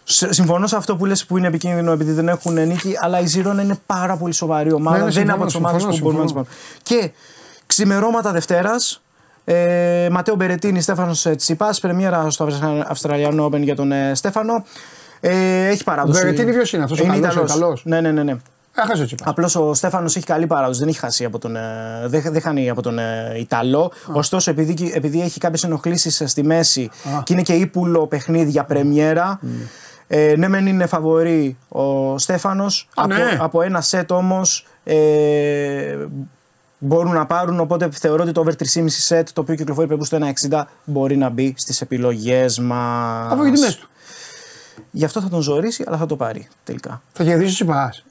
σ- 0.03 0.33
συμφωνώ 0.33 0.67
σε 0.67 0.75
αυτό 0.75 0.95
που 0.95 1.05
λες 1.05 1.25
που 1.25 1.37
είναι 1.37 1.47
επικίνδυνο 1.47 1.91
επειδή 1.91 2.11
δεν 2.11 2.27
έχουν 2.27 2.53
νίκη, 2.67 2.93
αλλά 3.01 3.19
η 3.19 3.25
Ζιρόνα 3.25 3.61
είναι 3.61 3.75
πάρα 3.85 4.15
πολύ 4.17 4.33
σοβαρή 4.33 4.71
ομάδα. 4.73 4.97
Ναι, 4.97 5.03
ναι, 5.03 5.09
δεν 5.11 5.21
είναι 5.23 5.31
συμφωνώ, 5.31 5.35
από 5.35 5.45
τις 5.45 5.55
ομάδες 5.55 5.83
που 5.83 5.91
συμφωνώ, 5.91 6.13
μπορούμε 6.15 6.33
να 6.33 6.43
τις 6.43 6.49
συμφωνώ. 6.49 6.85
πάρουμε. 6.85 7.11
Και 7.11 7.11
ξημερώματα 7.65 8.31
Δευτέρας. 8.31 9.01
Ε, 9.53 10.07
Ματέο 10.11 10.35
Μπερετίνη, 10.35 10.81
Στέφανος 10.81 11.27
Τσιπά, 11.35 11.69
πρεμιέρα 11.81 12.29
στο 12.29 12.45
Αυστρα- 12.45 12.85
Αυστραλιανό 12.87 13.45
Open 13.45 13.59
για 13.59 13.75
τον 13.75 13.91
ε, 13.91 14.11
Στέφανο. 14.15 14.63
Ε, 15.19 15.67
έχει 15.67 15.83
παράδοση. 15.83 16.21
Μπερετίνη 16.21 16.51
ποιος 16.51 16.73
είναι, 16.73 16.83
αυτός 16.83 16.99
ο 16.99 17.03
καλός, 17.03 17.17
ο 17.17 17.19
Ιταλός. 17.29 17.49
Ιταλός. 17.55 17.81
Ναι, 17.85 18.01
ναι, 18.01 18.11
ναι. 18.11 18.23
ναι. 18.23 18.35
Έχασε 18.75 19.01
ο 19.01 19.05
Τσίπας. 19.05 19.27
Απλώς 19.27 19.55
ο 19.55 19.73
Στέφανος 19.73 20.15
έχει 20.15 20.25
καλή 20.25 20.47
παράδοση. 20.47 20.79
Δεν 20.79 20.87
έχει 20.87 20.99
χάσει 20.99 21.25
από 21.25 21.39
τον, 21.39 21.55
ε, 21.55 21.61
δεν, 22.05 22.21
δεν 22.25 22.41
χάνει 22.41 22.69
από 22.69 22.81
τον 22.81 22.99
ε, 22.99 23.35
Ιταλό. 23.39 23.91
Ωστόσο, 24.13 24.51
επειδή, 24.51 24.91
επειδή 24.95 25.21
έχει 25.21 25.39
κάποιες 25.39 25.63
ενοχλήσεις 25.63 26.23
στη 26.25 26.43
μέση 26.43 26.89
και 27.23 27.33
είναι 27.33 27.41
και 27.41 27.53
ύπουλο 27.53 28.07
παιχνίδι 28.07 28.49
για 28.49 28.63
πρεμιέρα. 28.63 29.39
Ε, 30.07 30.33
ναι, 30.37 30.47
μεν 30.47 30.67
είναι 30.67 30.85
φαβορή 30.85 31.57
ο 31.67 32.17
Στέφανος. 32.17 32.87
Από, 32.95 33.07
ναι. 33.13 33.37
από 33.39 33.61
ένα 33.61 33.81
σετ 33.81 34.11
όμως 34.11 34.65
ε, 34.83 34.95
μπορούν 36.79 37.13
να 37.13 37.25
πάρουν. 37.25 37.59
Οπότε 37.59 37.89
θεωρώ 37.91 38.23
ότι 38.23 38.31
το 38.31 38.39
over 38.41 38.51
3,5 38.55 38.83
σετ, 38.87 39.29
το 39.33 39.41
οποίο 39.41 39.55
κυκλοφορεί 39.55 39.87
περίπου 39.87 40.05
στο 40.05 40.17
1,60, 40.49 40.61
μπορεί 40.83 41.17
να 41.17 41.29
μπει 41.29 41.53
στις 41.57 41.81
επιλογές 41.81 42.59
μας. 42.59 43.31
Αφού 43.31 43.43
έχει 43.43 43.53
τιμές 43.53 43.75
του. 43.77 43.87
Γι' 44.91 45.05
αυτό 45.05 45.21
θα 45.21 45.29
τον 45.29 45.41
ζωρίσει, 45.41 45.83
αλλά 45.87 45.97
θα 45.97 46.05
το 46.05 46.15
πάρει 46.15 46.47
τελικά. 46.63 47.01
Θα 47.11 47.23
κερδίσει 47.23 47.49
ο 47.51 47.53
Τσίπας. 47.53 48.03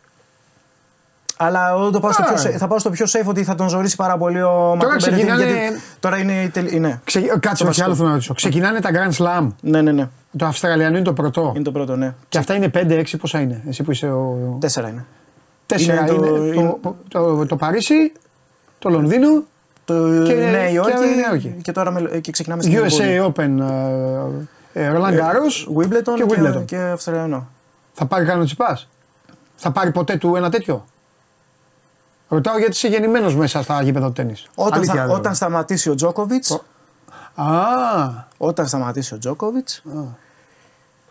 Αλλά 1.40 1.68
εγώ 1.70 1.90
το 1.90 2.00
πάω 2.00 2.12
στο 2.12 2.22
Α. 2.22 2.26
πιο, 2.32 2.42
safe- 2.50 2.56
θα 2.58 2.66
πάω 2.66 2.78
στο 2.78 2.90
πιο 2.90 3.06
safe 3.08 3.24
ότι 3.26 3.44
θα 3.44 3.54
τον 3.54 3.68
ζωρίσει 3.68 3.96
πάρα 3.96 4.16
πολύ 4.18 4.42
ο 4.42 4.50
Μαρκο 4.50 4.86
Μπερετίνη, 4.86 5.12
ξεκινάνε- 5.16 5.48
Γιατί 5.48 5.80
τώρα 6.00 6.18
είναι. 6.18 6.42
η 6.42 6.48
τελ- 6.48 6.78
ναι. 6.78 7.00
Ξε... 7.04 7.20
Κάτσε, 7.20 7.64
Το 7.64 7.70
όχι 7.70 7.82
άλλο 7.82 7.90
βασικό. 7.90 7.94
θέλω 7.94 8.06
να 8.06 8.12
ρωτήσω. 8.12 8.34
Ξεκινάνε 8.34 8.80
τα 8.80 8.90
Grand 8.92 9.12
Slam. 9.16 9.48
ναι, 9.60 9.82
ναι, 9.82 9.92
ναι. 9.92 10.08
Το 10.36 10.46
Αυστραλιανό 10.46 10.96
είναι 10.96 11.04
το 11.04 11.12
πρωτό. 11.12 11.52
Είναι 11.54 11.64
το 11.64 11.72
πρώτο, 11.72 11.96
ναι. 11.96 12.14
Και 12.28 12.38
αυτά 12.38 12.54
είναι 12.54 12.70
5-6, 12.74 13.04
πόσα 13.18 13.40
είναι. 13.40 13.62
Εσύ 13.68 13.82
που 13.82 13.90
είσαι 13.90 14.06
ο. 14.10 14.56
Τέσσερα 14.60 14.88
είναι. 14.88 15.04
Τέσσερα 15.66 16.00
είναι 16.00 16.10
είναι. 16.12 16.18
το- 16.26 16.34
Το, 16.36 16.44
είναι- 16.46 16.76
το, 16.80 16.96
το, 17.08 17.46
το 17.46 17.56
Παρίσι, 17.56 18.12
το 18.78 18.88
Λονδίνο, 18.88 19.42
Το 19.84 19.94
Και- 20.24 20.34
Νέα 20.34 20.68
Υόρκη 20.70 20.92
και 20.98 21.04
Νέα 21.14 21.28
Υόρκη. 21.30 21.48
και, 21.62 21.72
τώρα 21.72 21.90
με- 21.90 22.18
και 22.20 22.30
ξεκινάμε 22.32 22.62
στην 22.62 22.78
USA 22.78 23.26
Open, 23.26 23.58
ε, 24.72 24.84
ε, 24.86 24.92
Roland 24.94 25.12
Garros 25.18 25.76
Wimbledon 25.78 26.14
και 26.14 26.24
και, 26.24 26.40
Wimbledon. 26.40 26.64
και, 26.64 26.76
Αυστραλιανό. 26.76 27.48
Θα 27.92 28.06
πάρει 28.06 28.24
κανένα 28.24 28.44
τσιπά. 28.44 28.80
Θα 29.54 29.70
πάρει 29.70 29.90
ποτέ 29.92 30.16
του 30.16 30.36
ένα 30.36 30.50
τέτοιο; 30.50 30.84
Ρωτάω 32.28 32.58
γιατί 32.58 32.72
είσαι 32.72 32.88
γεννημένος 32.88 33.36
μέσα 33.36 33.62
στα 33.62 33.82
γήπεδα 33.82 34.06
του 34.06 34.12
τέννη. 34.12 34.34
Όταν, 34.54 34.84
θα, 34.84 35.06
όταν 35.10 35.34
σταματήσει 35.34 35.90
ο 35.90 35.94
Τζόκοβιτ, 35.94 36.44
Α, 37.34 37.46
όταν 38.38 38.66
σταματήσει 38.66 39.14
ο 39.14 39.18
Τζόκοβιτ. 39.18 39.68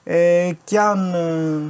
Ε, 0.03 0.51
και 0.63 0.79
αν 0.79 1.13
ε, 1.13 1.61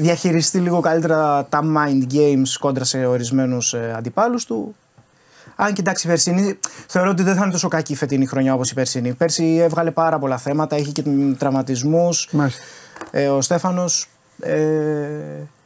διαχειριστεί 0.00 0.58
λίγο 0.58 0.80
καλύτερα 0.80 1.46
τα 1.48 1.60
mind 1.76 2.12
games 2.14 2.48
κόντρα 2.60 2.84
σε 2.84 3.06
ορισμένους 3.06 3.74
ε, 3.74 3.94
αντιπάλους 3.96 4.44
του. 4.44 4.74
Αν 5.56 5.72
κοιτάξει 5.72 6.06
η 6.06 6.10
περσινή, 6.10 6.58
θεωρώ 6.86 7.10
ότι 7.10 7.22
δεν 7.22 7.34
θα 7.34 7.42
είναι 7.42 7.52
τόσο 7.52 7.68
κακή 7.68 7.92
η 7.92 7.96
φετινή 7.96 8.26
χρονιά 8.26 8.54
όπως 8.54 8.70
η 8.70 8.74
περσινή. 8.74 9.12
Πέρσι 9.12 9.56
έβγαλε 9.60 9.90
πάρα 9.90 10.18
πολλά 10.18 10.38
θέματα, 10.38 10.76
είχε 10.76 10.90
και 10.90 11.02
τραυματισμούς. 11.38 12.28
μάλιστα. 12.32 12.62
Ε, 13.10 13.28
ο 13.28 13.40
Στέφανος 13.40 14.08
ε, 14.40 14.56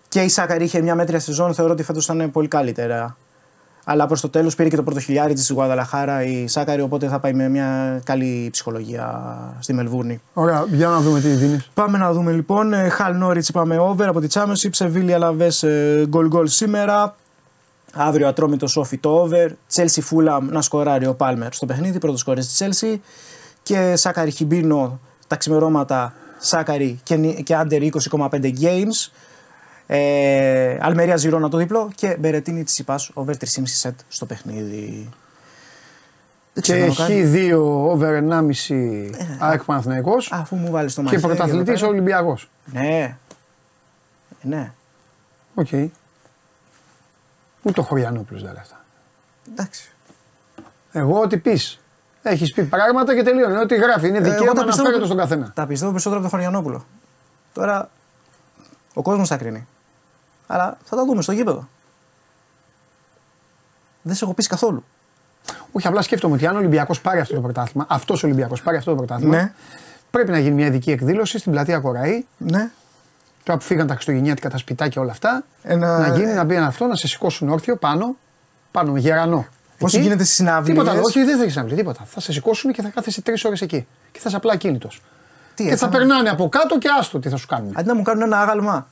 και 0.08 0.20
η 0.20 0.28
Σάκαρη 0.28 0.64
είχε 0.64 0.80
μια 0.80 0.94
μέτρια 0.94 1.20
σεζόν. 1.20 1.54
Θεωρώ 1.54 1.72
ότι 1.72 1.82
φέτος 1.82 2.06
θα 2.06 2.14
είναι 2.14 2.28
πολύ 2.28 2.48
καλύτερα. 2.48 3.16
Αλλά 3.86 4.06
προς 4.06 4.20
το 4.20 4.28
τέλος 4.28 4.54
πήρε 4.54 4.68
και 4.68 4.76
το 4.76 4.82
πρώτο 4.82 5.00
χιλιάρι 5.00 5.34
της 5.34 5.50
Γουαδαλαχάρα 5.50 6.22
η 6.24 6.46
Σάκαρη, 6.48 6.80
οπότε 6.82 7.08
θα 7.08 7.18
πάει 7.20 7.32
με 7.32 7.48
μια 7.48 8.00
καλή 8.04 8.48
ψυχολογία 8.52 9.34
στη 9.60 9.72
Μελβούρνη. 9.72 10.20
Ωραία, 10.32 10.64
για 10.70 10.88
να 10.88 11.00
δούμε 11.00 11.20
τι 11.20 11.28
δίνεις. 11.28 11.68
Πάμε 11.74 11.98
να 11.98 12.12
δούμε 12.12 12.32
λοιπόν. 12.32 12.72
Ε, 12.72 12.88
Χαλ 12.88 13.16
Νόριτς 13.16 13.48
είπαμε 13.48 13.78
over 13.78 14.08
από 14.08 14.20
τη 14.20 14.26
Championship. 14.30 14.68
Σεβίλη 14.70 15.14
Αλαβέ 15.14 15.48
γκολ 16.08 16.26
γκολ 16.28 16.46
σήμερα. 16.46 17.16
Αύριο 17.94 18.28
ατρόμητο 18.28 18.66
Σόφι 18.66 18.98
το 18.98 19.28
over. 19.28 19.48
Chelsea 19.74 20.00
Fulham 20.10 20.40
να 20.50 20.62
σκοράρει 20.62 21.06
ο 21.06 21.14
Πάλμερ 21.14 21.52
στο 21.52 21.66
παιχνίδι. 21.66 21.98
Πρώτος 21.98 22.20
σκορές 22.20 22.46
της 22.46 22.62
Chelsea. 22.82 22.98
Και 23.62 23.96
Σάκαρη 23.96 24.30
Χιμπίνο 24.30 25.00
τα 25.26 25.36
ξημερώματα 25.36 26.12
Σάκαρη 26.38 27.00
και, 27.02 27.16
νι- 27.16 27.42
και 27.42 27.54
Άντερ 27.56 27.82
20,5 27.82 28.52
games. 28.60 29.10
Ε, 29.86 30.78
Αλμερία 30.80 31.16
Ζηρώνα 31.16 31.48
το 31.48 31.56
διπλό 31.56 31.90
και 31.94 32.16
Μπερετίνη 32.20 32.64
Τσιπά 32.64 33.00
over 33.14 33.30
3,5 33.32 33.36
set 33.82 33.94
στο 34.08 34.26
παιχνίδι. 34.26 35.08
Δεν 36.52 36.62
Και 36.62 36.72
ξέρω 36.72 36.86
να 36.86 36.94
κάνω. 36.94 37.14
Χ2 37.32 37.52
over 37.92 38.22
1,5 38.68 39.10
ΑΕΚ 39.38 39.62
Παναθηναϊκός 39.64 40.32
Αφού 40.32 40.56
μου 40.56 40.70
βάλεις 40.70 40.94
το 40.94 41.00
και 41.00 41.06
μαχαίρι. 41.06 41.22
εδώ 41.24 41.34
πρωταθλητής 41.34 41.80
πέρα. 41.80 41.92
Ολυμπιακός. 41.92 42.50
Ναι. 42.64 43.16
Ναι. 44.42 44.72
ΟΚ. 45.54 45.68
Ούτε 47.62 47.80
ο 47.80 47.82
Χωριανόπουλος 47.82 48.42
δεν 48.42 48.52
λέει 48.52 48.60
αυτά. 48.62 48.84
Εντάξει. 49.52 49.90
Εγώ 50.92 51.20
ό,τι 51.20 51.36
πεις. 51.38 51.80
Έχεις 52.22 52.52
πει 52.52 52.62
πράγματα 52.64 53.14
και 53.14 53.22
τελείωνε. 53.22 53.58
Ό,τι 53.60 53.74
γράφει. 53.76 54.08
Είναι 54.08 54.16
Ε, 54.16 54.20
εγώ 54.20 54.30
δικαίωμα 54.30 54.52
τα 54.52 54.60
να 54.60 54.66
πιστεύω- 54.66 54.86
φέρεται 54.88 55.04
στον 55.06 55.16
καθένα. 55.18 55.52
Τα 55.54 55.66
πιστεύω 55.66 55.90
περισσότερο 55.90 56.20
από 56.20 56.30
τον 56.30 56.38
Χωριανόπουλο. 56.38 56.84
Τώρα 57.52 57.90
ο 58.94 59.02
κόσμος 59.02 59.28
θα 59.28 59.36
κρίνει. 59.36 59.66
Αλλά 60.46 60.78
θα 60.84 60.96
τα 60.96 61.04
δούμε 61.04 61.22
στο 61.22 61.32
γήπεδο. 61.32 61.68
Δεν 64.02 64.14
σε 64.14 64.24
έχω 64.24 64.34
πείσει 64.34 64.48
καθόλου. 64.48 64.84
Όχι, 65.72 65.86
απλά 65.86 66.02
σκέφτομαι 66.02 66.34
ότι 66.34 66.46
αν 66.46 66.54
ο 66.54 66.58
Ολυμπιακός 66.58 67.00
πάρει 67.00 67.20
αυτό 67.20 67.34
το 67.34 67.40
πρωτάθλημα, 67.40 67.86
αυτός 67.88 68.22
ο 68.22 68.26
Ολυμπιακός 68.26 68.62
πάρει 68.62 68.76
αυτό 68.76 68.90
το 68.90 68.96
πρωτάθλημα, 68.96 69.36
Ναι. 69.36 69.52
πρέπει 70.10 70.30
να 70.30 70.38
γίνει 70.38 70.54
μια 70.54 70.66
ειδική 70.66 70.90
εκδήλωση 70.90 71.38
στην 71.38 71.52
πλατεία 71.52 71.78
Κοραή. 71.78 72.24
Ναι. 72.38 72.70
Τώρα 73.42 73.58
που 73.58 73.64
φύγαν 73.64 73.86
τα 73.86 73.92
Χριστουγεννιάτικα, 73.94 74.50
τα 74.50 74.58
σπιτάκια 74.58 75.02
όλα 75.02 75.10
αυτά. 75.10 75.44
Ένα- 75.62 75.98
Να 75.98 76.16
γίνει 76.16 76.32
να 76.32 76.44
μπει 76.44 76.54
ένα 76.54 76.66
αυτό, 76.66 76.86
να 76.86 76.96
σε 76.96 77.08
σηκώσουν 77.08 77.48
όρθιο 77.48 77.76
πάνω, 77.76 78.16
πάνω 78.70 78.92
με 78.92 78.98
γερανό. 78.98 79.46
Πώς 79.78 79.94
Εκεί. 79.94 80.02
γίνεται 80.02 80.24
στις 80.24 80.36
συναυλίες. 80.36 80.78
Τίποτα, 80.78 81.00
όχι, 81.00 81.24
δεν 81.24 81.36
θα 81.36 81.40
έχεις 81.42 81.52
συναυλία, 81.52 81.76
τίποτα. 81.76 82.04
Θα 82.04 82.20
σε 82.20 82.32
σηκώσουν 82.32 82.72
και 82.72 82.82
θα 82.82 82.88
κάθεσαι 82.88 83.22
τρεις 83.22 83.44
ώρες 83.44 83.60
εκεί. 83.62 83.86
Και 84.12 84.18
θα 84.18 84.24
είσαι 84.28 84.36
απλά 84.36 84.52
ακίνητος. 84.52 85.02
Τι, 85.54 85.62
Και 85.64 85.68
έτσι, 85.70 85.80
θα 85.84 85.86
άμα- 85.88 85.98
περνάνε 85.98 86.28
από 86.28 86.48
κάτω 86.48 86.78
και 86.78 86.88
άστο 86.98 87.18
τι 87.18 87.28
θα 87.28 87.36
σου 87.36 87.46
κάνουν. 87.46 87.72
Αντί 87.76 87.88
να 87.88 87.94
μου 87.94 88.02
κάνουν 88.02 88.22
ένα 88.22 88.40
άγαλμα. 88.40 88.86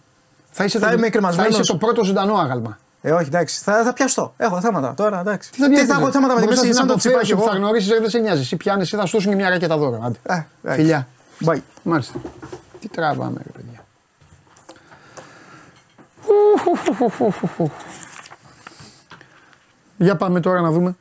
Θα 0.54 0.64
είσαι, 0.64 0.78
θα 0.78 0.86
το, 0.86 0.92
είμαι 0.92 1.04
θα 1.04 1.10
κρεμασμένος. 1.10 1.58
είσαι 1.58 1.72
το 1.72 1.76
πρώτο 1.78 2.04
ζωντανό 2.04 2.34
άγαλμα. 2.34 2.78
Ε, 3.00 3.12
όχι, 3.12 3.26
εντάξει. 3.26 3.62
Θα, 3.62 3.82
θα 3.84 3.92
πιαστώ. 3.92 4.34
Έχω 4.36 4.60
θέματα 4.60 4.94
τώρα, 4.94 5.20
εντάξει. 5.20 5.50
Τι 5.50 5.60
θα 5.60 5.68
πιάσεις, 5.68 5.88
έχω 5.88 6.10
θέματα 6.10 6.34
με 6.34 6.40
τη 6.40 6.46
Μπορείς 6.46 6.60
μέση 6.60 6.68
να 6.72 6.74
σαν 6.74 6.86
το 6.86 6.92
αποφέρεις 6.92 7.18
τσιπάκι 7.18 7.32
ότι 7.32 7.42
εγώ. 7.42 7.52
Θα 7.52 7.58
γνωρίσεις, 7.58 7.88
δεν 7.88 8.10
σε 8.10 8.18
νοιάζει. 8.18 8.40
Εσύ 8.40 8.56
πιάνεις, 8.56 8.90
θα 8.90 9.06
σου 9.06 9.12
δώσουν 9.12 9.30
και 9.30 9.36
μια 9.36 9.48
ρακέτα 9.48 9.76
δώρο. 9.76 10.00
Άντε. 10.04 10.18
Ε, 10.22 10.32
εντάξει. 10.62 10.80
Φιλιά. 10.82 11.08
Bye. 11.44 11.58
Μάλιστα. 11.82 12.18
Τι 12.80 12.88
τραβάμε, 12.88 13.40
ρε 13.44 13.50
παιδιά. 13.50 13.84
Για 19.96 20.16
πάμε 20.16 20.40
τώρα 20.40 20.60
να 20.60 20.70
δούμε. 20.70 20.96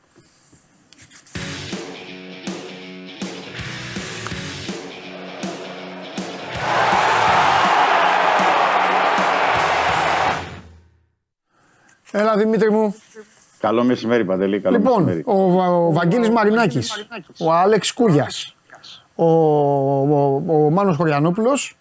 Έλα 12.11 12.37
Δημήτρη 12.37 12.71
μου. 12.71 12.95
Καλό 13.59 13.83
μεσημέρι, 13.83 14.25
Παντελή. 14.25 14.59
Καλό 14.59 14.77
Λοιπόν, 14.77 15.03
μεσημέρι. 15.03 15.23
ο, 15.25 15.49
Βα- 15.49 15.67
ο 15.69 15.91
Βαγγέλης 15.91 16.29
Μαρινάκης, 16.29 17.07
ο 17.39 17.51
Άλεξ 17.53 17.91
Κούγιας, 17.93 18.55
ο, 19.15 19.25
ο, 19.25 20.43
ο 20.47 20.69
Μάνος 20.69 20.95
Χωριανόπουλος, 20.95 21.77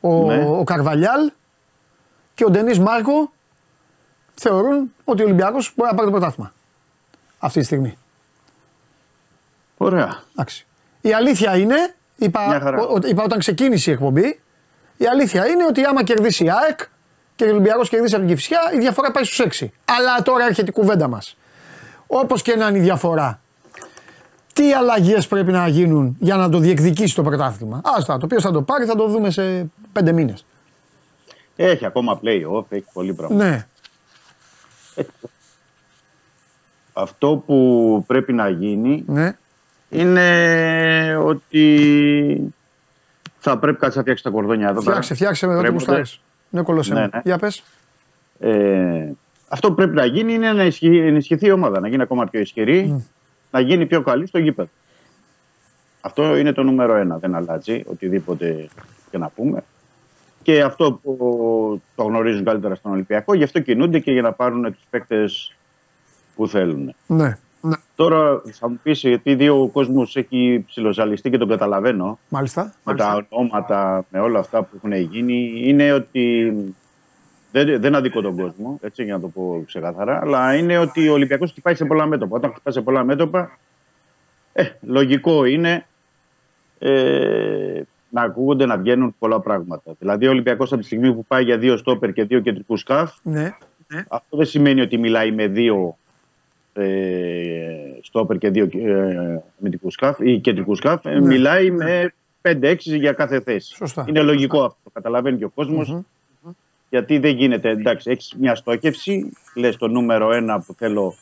ο, 0.00 0.24
Ναι. 0.26 0.44
ο 0.44 0.64
Καρβαλιάλ 0.64 1.30
και 2.34 2.44
ο 2.44 2.50
Ντενής 2.50 2.78
Μάρκο 2.78 3.32
θεωρούν 4.34 4.92
ότι 5.04 5.22
ο 5.22 5.24
Ολυμπιακός 5.24 5.72
μπορεί 5.76 5.90
να 5.90 5.96
πάρει 5.96 6.10
το 6.10 6.16
πρωτάθλημα. 6.18 6.52
Αυτή 7.38 7.58
τη 7.60 7.64
στιγμή. 7.64 7.98
Ωραία. 9.76 10.22
Εντάξει. 10.32 10.66
Η 11.00 11.12
αλήθεια 11.12 11.56
είναι, 11.56 11.74
Μια 11.74 11.94
είπα, 12.16 12.58
χαρά. 12.62 12.80
ο- 12.80 12.92
ο- 12.92 13.06
είπα 13.08 13.22
όταν 13.22 13.38
ξεκίνησε 13.38 13.90
η 13.90 13.92
εκπομπή, 13.92 14.40
η 14.96 15.06
αλήθεια 15.06 15.46
είναι 15.48 15.64
ότι 15.66 15.84
άμα 15.84 16.02
κερδίσει 16.04 16.44
η 16.44 16.50
ΑΕΚ 16.50 16.80
και 17.40 17.46
ο 17.46 17.52
Ολυμπιακός 17.52 17.88
κερδίσει 17.88 18.14
από 18.14 18.24
την 18.24 18.34
Κηφισιά, 18.34 18.58
η 18.74 18.78
διαφορά 18.78 19.10
πάει 19.10 19.24
στους 19.24 19.40
6. 19.60 19.66
Αλλά 19.84 20.22
τώρα 20.22 20.44
έρχεται 20.44 20.70
η 20.70 20.72
κουβέντα 20.72 21.08
μας. 21.08 21.36
Όπως 22.06 22.42
και 22.42 22.56
να 22.56 22.68
είναι 22.68 22.78
η 22.78 22.80
διαφορά, 22.80 23.40
τι 24.52 24.72
αλλαγές 24.72 25.26
πρέπει 25.26 25.52
να 25.52 25.68
γίνουν 25.68 26.16
για 26.18 26.36
να 26.36 26.48
το 26.48 26.58
διεκδικήσει 26.58 27.14
το 27.14 27.22
πρωτάθλημα. 27.22 27.80
Άστα, 27.96 28.18
το 28.18 28.24
οποίο 28.24 28.40
θα 28.40 28.50
το 28.50 28.62
πάρει 28.62 28.84
θα 28.84 28.94
το 28.94 29.08
δούμε 29.08 29.30
σε 29.30 29.70
πέντε 29.92 30.12
μήνες. 30.12 30.44
Έχει 31.56 31.86
ακόμα 31.86 32.20
play-off, 32.24 32.64
έχει 32.68 32.84
πολύ 32.92 33.14
πράγμα. 33.14 33.44
Ναι, 33.44 33.66
Αυτό 36.92 37.42
που 37.46 38.04
πρέπει 38.06 38.32
να 38.32 38.48
γίνει 38.48 39.04
ναι. 39.06 39.36
είναι 39.88 41.16
ότι 41.16 42.54
θα 43.38 43.58
πρέπει 43.58 43.78
κάτι 43.78 43.96
να 43.96 44.02
φτιάξει 44.02 44.22
τα 44.22 44.30
κορδόνια 44.30 44.68
εδώ. 44.68 44.80
πέρα. 44.82 44.90
Φτιάξε, 44.90 45.14
φτιάξε 45.14 45.46
με 45.46 45.52
εδώ 45.52 45.60
τι 45.60 45.66
Κρέμονται. 45.68 45.84
γουστάρεις. 45.92 46.20
Ναι, 46.50 46.62
κολοσσέ 46.62 46.94
Ναι, 46.94 47.00
μου. 47.00 47.08
ναι. 47.12 47.20
Για 47.24 47.38
πες. 47.38 47.62
Ε, 48.38 49.10
αυτό 49.48 49.68
που 49.68 49.74
πρέπει 49.74 49.94
να 49.94 50.04
γίνει 50.04 50.32
είναι 50.32 50.52
να 50.52 50.64
ισχυ- 50.64 51.00
ενισχυθεί 51.06 51.46
η 51.46 51.50
ομάδα, 51.50 51.80
να 51.80 51.88
γίνει 51.88 52.02
ακόμα 52.02 52.26
πιο 52.26 52.40
ισχυρή, 52.40 53.04
να 53.50 53.60
γίνει 53.60 53.86
πιο 53.86 54.02
καλή 54.02 54.26
στο 54.26 54.38
γήπεδο. 54.38 54.68
Αυτό 56.00 56.36
είναι 56.36 56.52
το 56.52 56.62
νούμερο 56.62 56.94
ένα, 56.94 57.18
δεν 57.18 57.34
αλλάζει 57.34 57.82
οτιδήποτε 57.86 58.68
και 59.10 59.18
να 59.18 59.28
πούμε. 59.28 59.64
Και 60.42 60.62
αυτό 60.62 60.92
που 60.92 61.16
το 61.96 62.02
γνωρίζουν 62.04 62.44
καλύτερα 62.44 62.74
στον 62.74 62.92
Ολυμπιακό, 62.92 63.34
γι' 63.34 63.44
αυτό 63.44 63.60
κινούνται 63.60 63.98
και 63.98 64.12
για 64.12 64.22
να 64.22 64.32
πάρουν 64.32 64.62
τους 64.64 64.84
παίκτες 64.90 65.54
που 66.36 66.48
θέλουν. 66.48 66.94
Ναι, 67.06 67.38
ναι. 67.60 67.76
Τώρα 67.96 68.42
θα 68.52 68.68
μου 68.68 68.80
πεις 68.82 69.00
γιατί 69.00 69.34
δύο 69.34 69.62
ο 69.62 69.68
κόσμος 69.68 70.16
έχει 70.16 70.64
ψιλοζαλιστεί 70.66 71.30
και 71.30 71.38
τον 71.38 71.48
καταλαβαίνω 71.48 72.18
Μάλιστα. 72.28 72.74
με 72.84 72.94
τα 72.94 73.26
ονόματα, 73.30 74.04
με 74.10 74.20
όλα 74.20 74.38
αυτά 74.38 74.62
που 74.62 74.68
έχουν 74.76 74.92
γίνει, 74.92 75.52
είναι 75.56 75.92
ότι 75.92 76.52
δεν, 77.52 77.80
δεν 77.80 77.94
αδικώ 77.94 78.20
τον 78.20 78.36
κόσμο, 78.36 78.78
έτσι 78.82 79.04
για 79.04 79.14
να 79.14 79.20
το 79.20 79.28
πω 79.28 79.62
ξεκάθαρα, 79.66 80.20
αλλά 80.22 80.54
είναι 80.54 80.78
ότι 80.78 81.08
ο 81.08 81.12
Ολυμπιακός 81.12 81.50
χτυπάει 81.50 81.74
σε 81.74 81.84
πολλά 81.84 82.06
μέτωπα. 82.06 82.36
Όταν 82.36 82.50
χτυπάει 82.50 82.74
σε 82.74 82.80
πολλά 82.80 83.04
μέτωπα, 83.04 83.58
ε, 84.52 84.64
λογικό 84.80 85.44
είναι 85.44 85.86
ε, 86.78 87.82
να 88.08 88.22
ακούγονται 88.22 88.66
να 88.66 88.76
βγαίνουν 88.76 89.14
πολλά 89.18 89.40
πράγματα. 89.40 89.92
Δηλαδή, 89.98 90.26
ο 90.26 90.30
Ολυμπιακός 90.30 90.72
από 90.72 90.80
τη 90.80 90.86
στιγμή 90.86 91.14
που 91.14 91.24
πάει 91.24 91.44
για 91.44 91.58
δύο 91.58 91.76
στόπερ 91.76 92.12
και 92.12 92.24
δύο 92.24 92.40
κεντρικούς 92.40 92.80
σκαφ, 92.80 93.12
Ναι. 93.22 93.54
αυτό 94.08 94.36
δεν 94.36 94.46
σημαίνει 94.46 94.80
ότι 94.80 94.98
μιλάει 94.98 95.32
με 95.32 95.46
δύο 95.46 95.96
ε, 95.99 95.99
στόπερ 98.02 98.38
και 98.38 98.50
δύο 98.50 98.68
ε, 98.72 99.42
αμυντικούς 99.60 99.92
σκαφ 99.92 100.18
ή 100.20 100.38
κεντρικούς 100.40 100.78
σκαφ. 100.78 101.06
Ε, 101.06 101.20
Μιλάει 101.20 101.70
με 101.70 102.12
5-6 102.42 102.76
για 102.78 103.12
κάθε 103.12 103.40
θέση. 103.40 103.74
Σωστά. 103.74 104.04
Είναι 104.08 104.22
λογικό 104.22 104.58
αυτό. 104.62 104.78
Το 104.84 104.90
καταλαβαίνει 104.92 105.38
και 105.38 105.44
ο 105.44 105.48
κοσμο 105.48 106.04
Γιατί 106.90 107.18
δεν 107.18 107.36
γίνεται, 107.36 107.68
εντάξει, 107.70 108.10
έχεις 108.10 108.34
μια 108.38 108.54
στόχευση. 108.54 109.30
Λες 109.56 109.76
το 109.76 109.88
νούμερο 109.88 110.32
ένα 110.32 110.60
που 110.60 110.74
θέλω 110.74 111.14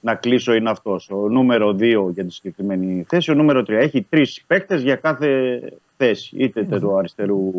να 0.00 0.14
κλείσω 0.14 0.52
είναι 0.54 0.70
αυτός. 0.70 1.10
Ο 1.10 1.28
νούμερο 1.28 1.76
2 1.80 2.10
για 2.12 2.24
τη 2.24 2.32
συγκεκριμένη 2.32 3.04
θέση. 3.08 3.30
Ο 3.30 3.34
νούμερο 3.34 3.60
3 3.60 3.68
έχει 3.68 4.02
τρεις 4.02 4.44
παίκτες 4.46 4.82
για 4.82 4.96
κάθε 4.96 5.60
θέση. 5.96 6.36
Είτε 6.36 6.62
του 6.64 6.96
αριστερού 6.98 7.50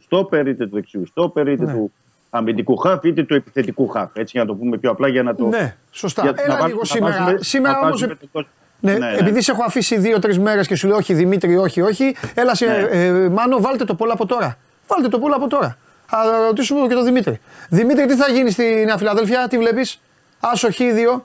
στόπερ, 0.00 0.46
είτε 0.46 0.66
του 0.66 0.74
δεξιού 0.74 1.06
στόπερ, 1.06 1.48
είτε 1.48 1.64
Ναι. 1.64 1.72
του 1.72 1.92
αμυντικού 2.30 2.76
χαφ, 2.76 3.04
είτε 3.04 3.22
του 3.22 3.34
επιθετικού 3.34 3.88
χαφ. 3.88 4.10
Έτσι 4.16 4.30
για 4.36 4.40
να 4.40 4.46
το 4.46 4.54
πούμε 4.54 4.78
πιο 4.78 4.90
απλά 4.90 5.08
για 5.08 5.22
να 5.22 5.34
το. 5.34 5.46
Ναι, 5.46 5.76
σωστά. 5.90 6.22
για- 6.22 6.32
να 6.32 6.42
Έλα 6.42 6.48
βάζουμε- 6.52 6.68
λίγο 6.68 6.80
να 6.80 6.86
σήμερα. 6.86 7.16
βάζουμε- 7.18 7.42
σήμερα 7.44 7.72
να 7.74 7.78
όμως, 7.78 7.90
βάζουμε 7.90 8.14
τον 8.14 8.28
κόσμο. 8.32 8.48
Ναι, 8.80 8.92
Ναι, 8.92 8.98
ναι. 9.10 9.16
επειδή 9.16 9.42
σε 9.42 9.50
έχω 9.50 9.62
αφήσει 9.66 9.98
δύο-τρεις 9.98 10.38
μέρες 10.38 10.66
και 10.66 10.74
σου 10.76 10.86
λέω 10.86 10.96
όχι 10.96 11.14
Δημήτρη, 11.14 11.56
όχι, 11.56 11.80
όχι. 11.80 12.16
Έλα, 12.34 12.54
σε, 12.54 12.64
Ναι. 12.66 12.72
ε, 12.90 13.28
Μάνο, 13.28 13.60
βάλτε 13.60 13.84
το 13.84 13.94
πόλο 13.94 14.12
από 14.12 14.26
τώρα. 14.26 14.58
Βάλτε 14.86 15.08
το 15.08 15.18
πόλο 15.18 15.34
από 15.34 15.48
τώρα. 15.48 15.76
Θα 16.06 16.18
ρωτήσουμε 16.46 16.86
και 16.88 16.94
τον 16.94 17.04
Δημήτρη. 17.04 17.40
Δημήτρη, 17.68 18.06
τι 18.06 18.14
θα 18.14 18.30
γίνει 18.30 18.50
στη 18.50 18.82
Νέα 18.86 18.96
Φιλαδέλφια, 18.98 19.48
τι 19.48 19.58
βλέπεις; 19.58 20.00
Άσσο 20.40 20.68
Χ2. 20.72 21.20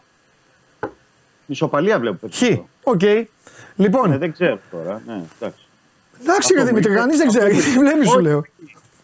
Ισοπαλία 1.46 2.00
βλέπω. 2.00 2.28
Χ. 2.34 2.42
ΟΚ. 2.84 3.02
Λοιπόν, 3.76 4.10
Ναι, 4.10 4.18
δεν 4.18 4.32
ξέρω 4.34 4.60
τώρα. 4.72 5.02
Ναι, 5.08 5.14
εντάξει. 5.40 5.66
εντάξει 6.22 6.54
ρε 6.54 6.60
αυτό 6.60 6.72
Δημήτρη, 6.72 6.92
μου 6.92 6.98
κανείς 6.98 7.20
ήρθε- 7.20 7.32
δεν 7.42 7.42
ξέρει. 7.50 7.58
αυτό 7.58 7.70
μου 7.70 7.80
Βλέπεις 7.88 8.08
σου 8.10 8.14
Όχι. 8.16 8.24
λέω. 8.24 8.44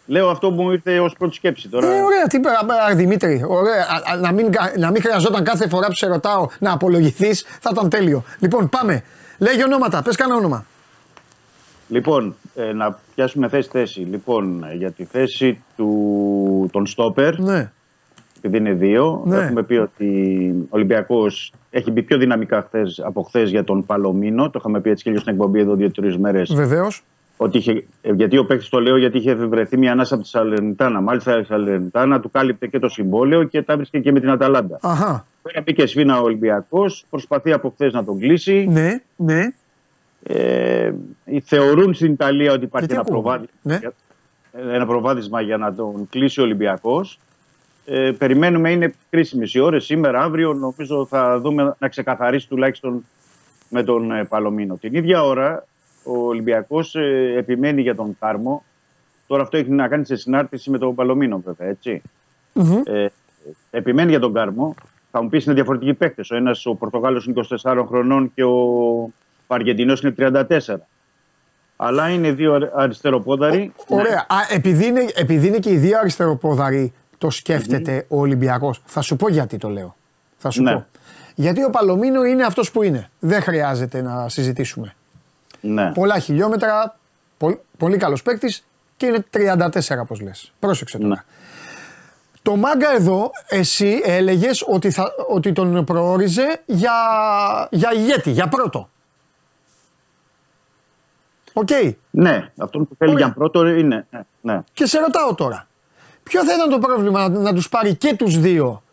Λέω 0.09 0.29
αυτό 0.29 0.51
που 0.51 0.61
μου 0.61 0.71
ήρθε 0.71 0.99
ως 0.99 1.13
πρώτη 1.17 1.35
σκέψη 1.35 1.69
τώρα. 1.69 1.87
Ε, 1.87 2.01
ωραία, 2.01 2.27
τι 2.29 2.39
πέρα, 2.39 2.65
πέρα, 2.65 2.95
Δημήτρη. 2.95 3.43
Ωραία, 3.47 3.83
α, 4.07 4.13
α, 4.13 4.17
να, 4.17 4.31
μην, 4.31 4.51
κα- 4.51 4.73
να 4.77 4.91
μην 4.91 5.01
χρειαζόταν 5.01 5.43
κάθε 5.43 5.67
φορά 5.69 5.87
που 5.87 5.93
σε 5.95 6.07
ρωτάω 6.07 6.47
να 6.59 6.71
απολογηθείς, 6.71 7.45
θα 7.61 7.69
ήταν 7.73 7.89
τέλειο. 7.89 8.23
Λοιπόν, 8.39 8.69
πάμε. 8.69 9.03
Λέγε 9.37 9.63
ονόματα, 9.63 10.01
πες 10.01 10.15
κανένα 10.15 10.37
όνομα. 10.37 10.65
Λοιπόν, 11.87 12.35
ε, 12.55 12.73
να 12.73 12.99
πιάσουμε 13.15 13.47
θέση-θέση. 13.49 13.99
Λοιπόν, 13.99 14.63
ε, 14.71 14.75
για 14.75 14.91
τη 14.91 15.03
θέση 15.03 15.61
του, 15.77 16.69
των 16.71 16.85
στόπερ, 16.85 17.39
Ναι. 17.39 17.71
επειδή 18.37 18.57
είναι 18.57 18.73
δύο, 18.73 19.23
Ναι. 19.25 19.37
έχουμε 19.37 19.63
πει 19.63 19.73
ότι 19.73 20.07
ο 20.63 20.67
Ολυμπιακός 20.69 21.53
έχει 21.69 21.91
μπει 21.91 22.01
πιο 22.03 22.17
δυναμικά 22.17 22.61
χθες, 22.67 23.01
από 23.05 23.21
χθες 23.23 23.49
για 23.49 23.63
τον 23.63 23.85
Παλομίνο. 23.85 24.49
Το 24.49 24.57
είχαμε 24.59 24.79
πει 24.81 24.89
έτσι 24.89 25.03
και 25.03 25.09
λίγο 25.09 25.21
στην 25.21 25.33
εκπομπή 25.33 25.59
εδώ 25.59 25.75
δύο-τρεις 25.75 26.17
μέρες. 26.17 26.53
Βεβαίως. 26.53 27.03
Ότι 27.41 27.57
είχε, 27.57 27.85
ε, 28.01 28.11
γιατί 28.13 28.37
ο 28.37 28.45
παίκτης 28.45 28.69
το 28.69 28.79
λέω, 28.79 28.97
γιατί 28.97 29.17
είχε 29.17 29.33
βρεθεί 29.33 29.77
μια 29.77 29.91
ανάσα 29.91 30.13
από 30.13 30.23
τη 30.23 30.29
Σαλερνιτάνα. 30.29 31.01
Μάλιστα 31.01 31.39
η 31.39 31.43
Σαλερνιτάνα 31.43 32.19
του 32.19 32.29
κάλυπτε 32.31 32.67
και 32.67 32.79
το 32.79 32.87
συμβόλαιο 32.89 33.43
και 33.43 33.61
τα 33.61 33.75
βρίσκε 33.75 33.99
και 33.99 34.11
με 34.11 34.19
την 34.19 34.29
Αταλάντα. 34.29 34.77
Αχά. 34.81 35.25
Πέρα 35.41 35.61
μπήκε 35.61 35.85
σφίνα 35.85 36.19
ο 36.19 36.23
Ολυμπιακός, 36.23 37.05
προσπαθεί 37.09 37.51
από 37.51 37.69
χθες 37.69 37.93
να 37.93 38.03
τον 38.03 38.19
κλείσει. 38.19 38.67
Ναι, 38.69 39.01
ναι. 39.15 39.41
Ε, 40.23 40.91
θεωρούν 41.43 41.93
στην 41.93 42.11
Ιταλία 42.11 42.51
ότι 42.53 42.63
υπάρχει 42.65 42.87
Γιατί 42.87 42.93
ένα, 42.93 43.17
ακούω. 43.17 43.21
προβάδισμα, 43.21 43.49
Ναι. 43.61 43.79
ένα 44.73 44.85
προβάδισμα 44.85 45.41
για 45.41 45.57
να 45.57 45.73
τον 45.73 46.07
κλείσει 46.09 46.39
ο 46.39 46.43
Ολυμπιακός. 46.43 47.19
Ε, 47.85 48.11
περιμένουμε, 48.17 48.71
είναι 48.71 48.93
κρίσιμες 49.09 49.53
οι 49.53 49.59
ώρες 49.59 49.83
σήμερα, 49.85 50.21
αύριο. 50.21 50.53
Νομίζω 50.53 51.05
θα 51.05 51.39
δούμε 51.39 51.75
να 51.79 51.87
ξεκαθαρίσει 51.87 52.47
τουλάχιστον 52.47 53.05
με 53.69 53.83
τον 53.83 54.11
ε, 54.11 54.23
Παλομίνο. 54.23 54.75
Την 54.75 54.93
ίδια 54.95 55.23
ώρα 55.23 55.65
ο 56.09 56.27
Ολυμπιακός 56.27 56.95
ε, 56.95 57.33
επιμένει 57.37 57.81
για 57.81 57.95
τον 57.95 58.17
Κάρμο. 58.19 58.63
Τώρα 59.27 59.43
αυτό 59.43 59.57
έχει 59.57 59.71
να 59.71 59.87
κάνει 59.87 60.05
σε 60.05 60.15
συνάρτηση 60.15 60.69
με 60.69 60.77
τον 60.77 60.95
Παλομίνο, 60.95 61.41
βέβαια, 61.45 61.67
έτσι. 61.67 62.01
Μμμ. 62.53 62.81
Ε, 62.85 63.07
επιμένει 63.71 64.09
για 64.09 64.19
τον 64.19 64.33
Κάρμο. 64.33 64.75
Θα 65.11 65.21
μου 65.23 65.29
πεις 65.29 65.45
είναι 65.45 65.53
διαφορετικοί 65.53 65.93
παίκτες. 65.93 66.31
Ο 66.31 66.35
ένας, 66.35 66.65
ο 66.65 66.75
Πορτογάλος 66.75 67.25
είναι 67.25 67.41
24 67.63 67.83
χρονών 67.87 68.31
και 68.35 68.43
ο, 68.43 68.49
ο 69.47 69.53
Αργεντινός 69.55 70.01
είναι 70.01 70.13
34. 70.17 70.75
Αλλά 71.75 72.09
είναι 72.09 72.31
δύο 72.31 72.53
αρι- 72.53 72.71
αριστεροπόδαροι. 72.75 73.73
Ωραία. 73.87 74.17
Α, 74.29 74.35
επειδή, 74.53 74.85
είναι, 74.85 75.05
επειδή 75.15 75.47
είναι 75.47 75.57
και 75.59 75.69
οι 75.71 75.77
δύο 75.77 75.97
αριστεροπόδαροι, 75.99 76.93
το 77.17 77.29
σκέφτεται 77.29 78.05
ο 78.07 78.19
Ολυμπιακός. 78.19 78.81
Θα 78.85 79.01
σου 79.01 79.15
πω 79.15 79.29
γιατί 79.29 79.57
το 79.57 79.69
λέω. 79.69 79.95
Θα 80.37 80.49
σου 80.49 80.63
Ναι. 80.63 80.71
πω. 80.73 80.85
Γιατί 81.35 81.63
ο 81.63 81.69
Παλομίνο 81.69 82.23
είναι 82.23 82.43
αυτός 82.43 82.71
που 82.71 82.83
είναι. 82.83 83.09
Δεν 83.19 83.41
χρειάζεται 83.41 84.01
να 84.01 84.29
συζητήσουμε. 84.29 84.95
Ναι. 85.61 85.91
Πολλά 85.91 86.19
χιλιόμετρα, 86.19 86.97
πο- 87.37 87.61
πολύ 87.77 87.97
καλός 87.97 88.21
παίκτης 88.21 88.65
και 88.97 89.05
είναι 89.05 89.25
34 89.33 89.99
όπως 90.01 90.19
λες. 90.21 90.53
Πρόσεξε 90.59 90.97
τώρα. 90.97 91.09
Ναι. 91.09 91.23
Το 92.41 92.55
μάγκα 92.55 92.91
εδώ, 92.95 93.31
εσύ 93.47 94.01
έλεγες 94.03 94.63
ότι, 94.67 94.91
θα, 94.91 95.11
ότι 95.29 95.51
τον 95.51 95.83
προόριζε 95.85 96.61
για, 96.65 96.91
για 97.71 97.89
ηγέτη, 97.93 98.31
για 98.31 98.47
πρώτο. 98.47 98.89
ΟΚ. 101.53 101.69
ναι, 102.09 102.51
αυτό 102.57 102.79
που 102.79 102.95
θέλει 102.97 103.11
Ωραία. 103.11 103.25
για 103.25 103.33
πρώτο 103.35 103.67
είναι. 103.67 104.07
Ναι, 104.11 104.21
ναι. 104.41 104.61
Και 104.73 104.85
σε 104.85 104.99
ρωτάω 104.99 105.35
τώρα, 105.35 105.67
ποιο 106.23 106.45
θα 106.45 106.53
ήταν 106.53 106.69
το 106.69 106.77
πρόβλημα 106.79 107.29
να, 107.29 107.39
να 107.39 107.53
τους 107.53 107.69
πάρει 107.69 107.95
και 107.95 108.15
τους 108.15 108.39
δύο 108.39 108.83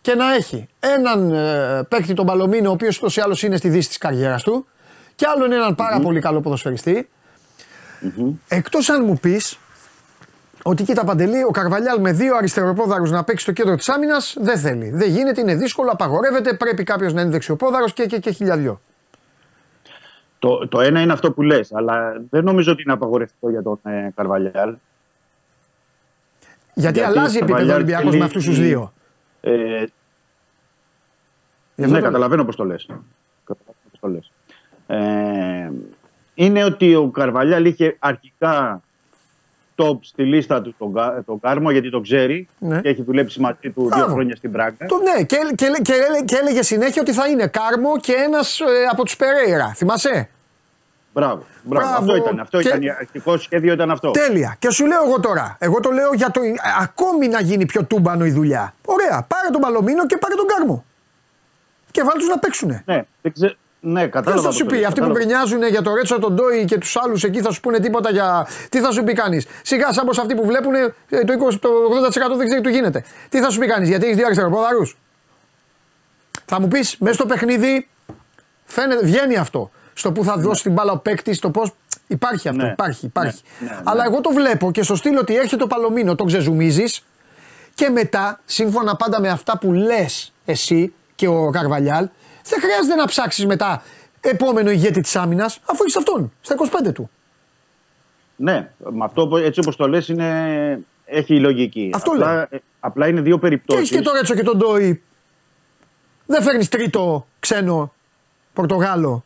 και 0.00 0.14
να 0.14 0.34
έχει 0.34 0.68
έναν 0.80 1.32
ε, 1.32 1.82
παίκτη 1.88 2.14
τον 2.14 2.26
Παλωμίνο, 2.26 2.68
ο 2.68 2.72
οποίος 2.72 2.98
ούτως 2.98 3.16
ή 3.16 3.20
άλλως 3.20 3.42
είναι 3.42 3.56
στη 3.56 3.68
δύση 3.68 3.88
της 3.88 3.98
καριέρας 3.98 4.42
του 4.42 4.66
και 5.20 5.26
άλλον 5.26 5.52
έναν 5.52 5.74
πάρα 5.74 6.00
πολύ 6.00 6.20
καλό 6.20 6.40
ποδοσφαιριστή. 6.40 7.08
Εκτός 8.48 8.88
αν 8.88 9.04
μου 9.04 9.18
πεις 9.18 9.58
ότι 10.62 10.82
κοίτα 10.82 11.04
Παντελή, 11.04 11.42
ο 11.44 11.50
Καρβαλιάλ 11.50 12.00
με 12.00 12.12
δύο 12.12 12.36
αριστεροπόδαρους 12.36 13.10
να 13.10 13.24
παίξει 13.24 13.42
στο 13.42 13.52
κέντρο 13.52 13.74
της 13.76 13.88
άμυνας 13.88 14.36
δεν 14.40 14.58
θέλει. 14.58 14.90
Δεν 14.90 15.08
γίνεται, 15.10 15.40
είναι 15.40 15.54
δύσκολο, 15.54 15.90
απαγορεύεται, 15.90 16.52
πρέπει 16.52 16.82
κάποιος 16.82 17.12
να 17.12 17.20
είναι 17.20 17.30
δεξιοπόδαρος 17.30 17.92
και, 17.92 18.06
και, 18.06 18.18
και 18.18 18.30
χίλια 18.30 18.60
δυο. 18.60 18.80
Το, 20.38 20.68
το 20.68 20.80
ένα 20.80 21.00
είναι 21.00 21.12
αυτό 21.12 21.32
που 21.32 21.42
λες, 21.42 21.72
αλλά 21.72 22.22
δεν 22.30 22.44
νομίζω 22.44 22.72
ότι 22.72 22.82
είναι 22.82 22.92
απαγορευτικό 22.92 23.50
για 23.50 23.62
τον 23.62 23.80
ε, 23.82 24.12
Καρβαλιάλ. 24.16 24.76
Γιατί, 26.74 26.98
Γιατί 26.98 27.00
αλλάζει 27.00 27.36
ο 27.36 27.44
επίπεδο 27.44 27.46
Καρβαλιάλ 27.46 27.76
Ολυμπιακός 27.76 28.04
με 28.04 28.10
θέλει- 28.10 28.22
αυτούς 28.24 28.44
τους 28.44 28.58
δύο. 28.58 28.92
Ε, 29.40 29.50
Γι' 31.74 31.82
αυτό 31.84 31.94
ναι, 31.94 32.00
το- 32.00 32.04
καταλαβαίνω 32.06 32.44
πώς 32.44 32.56
το 32.56 32.64
λες. 32.64 32.86
Ε, 34.94 35.70
είναι 36.34 36.64
ότι 36.64 36.94
ο 36.94 37.08
Καρβαλιάλ 37.08 37.64
είχε 37.64 37.96
αρχικά 37.98 38.80
top 39.76 39.98
στη 40.00 40.22
λίστα 40.24 40.62
του 40.62 40.74
τον, 40.78 40.92
Κα- 40.94 41.22
τον 41.26 41.40
Κάρμο 41.40 41.70
γιατί 41.70 41.90
το 41.90 42.00
ξέρει 42.00 42.48
Ναι. 42.58 42.80
και 42.80 42.88
έχει 42.88 43.02
δουλέψει 43.02 43.40
μαζί 43.40 43.56
του 43.60 43.72
δύο 43.80 43.88
Μπράβο. 43.88 44.12
χρόνια 44.12 44.36
στην 44.36 44.52
Πράγκα. 44.52 44.86
Το, 44.86 44.96
ναι, 44.96 45.22
και, 45.24 45.36
και, 45.54 45.66
και, 45.82 45.94
και 46.24 46.34
έλεγε 46.40 46.62
συνέχεια 46.62 47.02
ότι 47.02 47.12
θα 47.12 47.28
είναι 47.28 47.46
Κάρμο 47.46 47.98
και 48.00 48.12
ένας 48.12 48.60
από 48.90 49.04
τους 49.04 49.16
Περέιρα. 49.16 49.72
Θυμάσαι; 49.74 50.28
Μπράβο, 51.12 51.44
μπράβο. 51.62 51.86
Μπράβο. 51.88 51.98
Αυτό 52.12 52.16
ήταν. 52.16 52.40
Αυτό 52.40 52.60
Και- 52.60 52.68
ήταν. 52.68 52.80
Το 52.80 52.94
αρχικό 52.98 53.36
σχέδιο 53.38 53.72
ήταν 53.72 53.90
αυτό. 53.90 54.10
Τέλεια. 54.10 54.56
Και 54.58 54.70
σου 54.70 54.86
λέω 54.86 55.04
εγώ 55.04 55.20
τώρα. 55.20 55.56
Εγώ 55.60 55.80
το 55.80 55.90
λέω 55.90 56.12
για 56.14 56.30
το. 56.30 56.40
ακόμη 56.80 57.28
να 57.28 57.40
γίνει 57.40 57.66
πιο 57.66 57.84
τούμπανο 57.84 58.24
η 58.24 58.30
δουλειά. 58.30 58.74
Ωραία. 58.84 59.26
Πάρε 59.28 59.48
τον 59.52 59.60
Παλωμίνο 59.60 60.06
και 60.06 60.16
πάρε 60.16 60.34
τον 60.34 60.46
Κάρμο. 60.46 60.84
Και 61.90 62.02
βάλει 62.02 62.18
τους 62.18 62.28
να 62.28 62.38
παίξουνε. 62.38 62.82
Ναι, 62.86 63.02
δεν 63.22 63.32
ξε... 63.32 63.56
ναι 63.80 64.00
Ποιος 64.00 64.10
κατάλαβα. 64.12 64.42
θα 64.42 64.46
πώς 64.48 64.56
σου 64.56 64.64
το 64.64 64.70
πει, 64.70 64.76
λες, 64.76 64.86
αυτοί 64.86 65.00
που 65.00 65.06
κατάλαβα. 65.06 65.24
γκρινιάζουν 65.24 65.62
για 65.68 65.82
το 65.82 65.94
Ρέτσο, 65.94 66.18
τον 66.18 66.32
Ντόι 66.34 66.64
και 66.64 66.78
τους 66.78 66.96
άλλους 66.96 67.24
εκεί 67.24 67.40
θα 67.40 67.50
σου 67.50 67.60
πούνε 67.60 67.78
τίποτα 67.80 68.10
για. 68.10 68.46
Τι 68.68 68.80
θα 68.80 68.92
σου 68.92 69.04
πει 69.04 69.12
κανείς; 69.12 69.46
Σιγά 69.62 69.92
σαν 69.92 70.06
πως 70.06 70.18
αυτοί 70.18 70.34
που 70.34 70.46
βλέπουν 70.46 70.74
ε, 70.74 70.84
το, 71.08 71.32
20, 71.50 71.54
το 71.60 71.68
80% 72.32 72.36
δεν 72.36 72.46
ξέρει 72.46 72.60
τι 72.60 72.60
του 72.60 72.68
γίνεται. 72.68 73.04
Τι 73.28 73.40
θα 73.40 73.50
σου 73.50 73.58
πει 73.58 73.66
κανείς, 73.66 73.88
γιατί 73.88 74.04
έχεις 74.04 74.16
δύο 74.16 74.24
αριστεροπόδαρου. 74.26 74.82
Θα 76.44 76.60
μου 76.60 76.68
πεις, 76.68 76.96
μέσα 76.98 77.14
στο 77.14 77.26
παιχνίδι 77.26 77.88
φαίνεται, 78.64 79.04
βγαίνει 79.04 79.36
αυτό. 79.36 79.70
Στο 79.94 80.12
που 80.12 80.24
θα 80.24 80.36
δώσει 80.36 80.62
την 80.62 80.72
μπάλα 80.72 80.92
ο 80.92 80.98
παίκτης, 80.98 81.36
στο 81.36 81.50
πώ. 81.50 81.62
Υπάρχει 82.06 82.48
αυτό, 82.48 82.62
Ναι. 82.62 82.70
υπάρχει, 82.70 83.06
υπάρχει. 83.06 83.42
Ναι, 83.58 83.68
ναι, 83.68 83.74
ναι. 83.74 83.80
Αλλά 83.84 84.04
εγώ 84.04 84.20
το 84.20 84.30
βλέπω 84.30 84.70
και 84.70 84.82
στο 84.82 84.94
στυλ 84.96 85.16
ότι 85.16 85.36
έρχεται 85.36 85.56
το 85.56 85.66
παλωμίνο, 85.66 86.14
τον 86.14 86.26
ξεζουμίζεις 86.26 87.04
και 87.74 87.88
μετά, 87.88 88.40
σύμφωνα 88.44 88.96
πάντα 88.96 89.20
με 89.20 89.28
αυτά 89.28 89.58
που 89.58 89.72
λες 89.72 90.32
εσύ 90.44 90.92
και 91.14 91.26
ο 91.28 91.50
Καρβαλιάλ, 91.50 92.08
δεν 92.50 92.60
χρειάζεται 92.60 92.94
να 92.94 93.06
ψάξεις 93.06 93.46
μετά 93.46 93.82
επόμενο 94.20 94.70
ηγέτη 94.70 95.00
της 95.00 95.16
άμυνας, 95.16 95.60
αφού 95.66 95.82
έχεις 95.82 95.96
αυτόν 95.96 96.32
στα 96.40 96.54
25 96.88 96.92
του. 96.92 97.10
Ναι, 98.36 98.70
με 98.78 99.04
αυτό 99.04 99.28
που- 99.28 99.36
έτσι 99.36 99.60
όπως 99.60 99.76
το 99.76 99.88
λες 99.88 100.08
είναι... 100.08 100.80
έχει 101.04 101.40
λογική. 101.40 101.90
Αυτό 101.94 102.10
απλά, 102.10 102.32
λέω. 102.34 102.40
ε, 102.50 102.58
απλά 102.80 103.08
είναι 103.08 103.20
δύο 103.20 103.34
Και 103.34 103.40
περιπτώσει. 103.40 103.78
έχεις 103.80 103.90
και 103.90 104.00
το 104.02 104.12
Ρέτσο 104.12 104.34
και 104.34 104.42
τον 104.42 104.56
Ντόι. 104.58 105.02
Δεν 106.26 106.42
φέρνεις 106.42 106.68
τρίτο 106.68 107.26
ξένο 107.40 107.92
Πορτογάλο. 108.52 109.24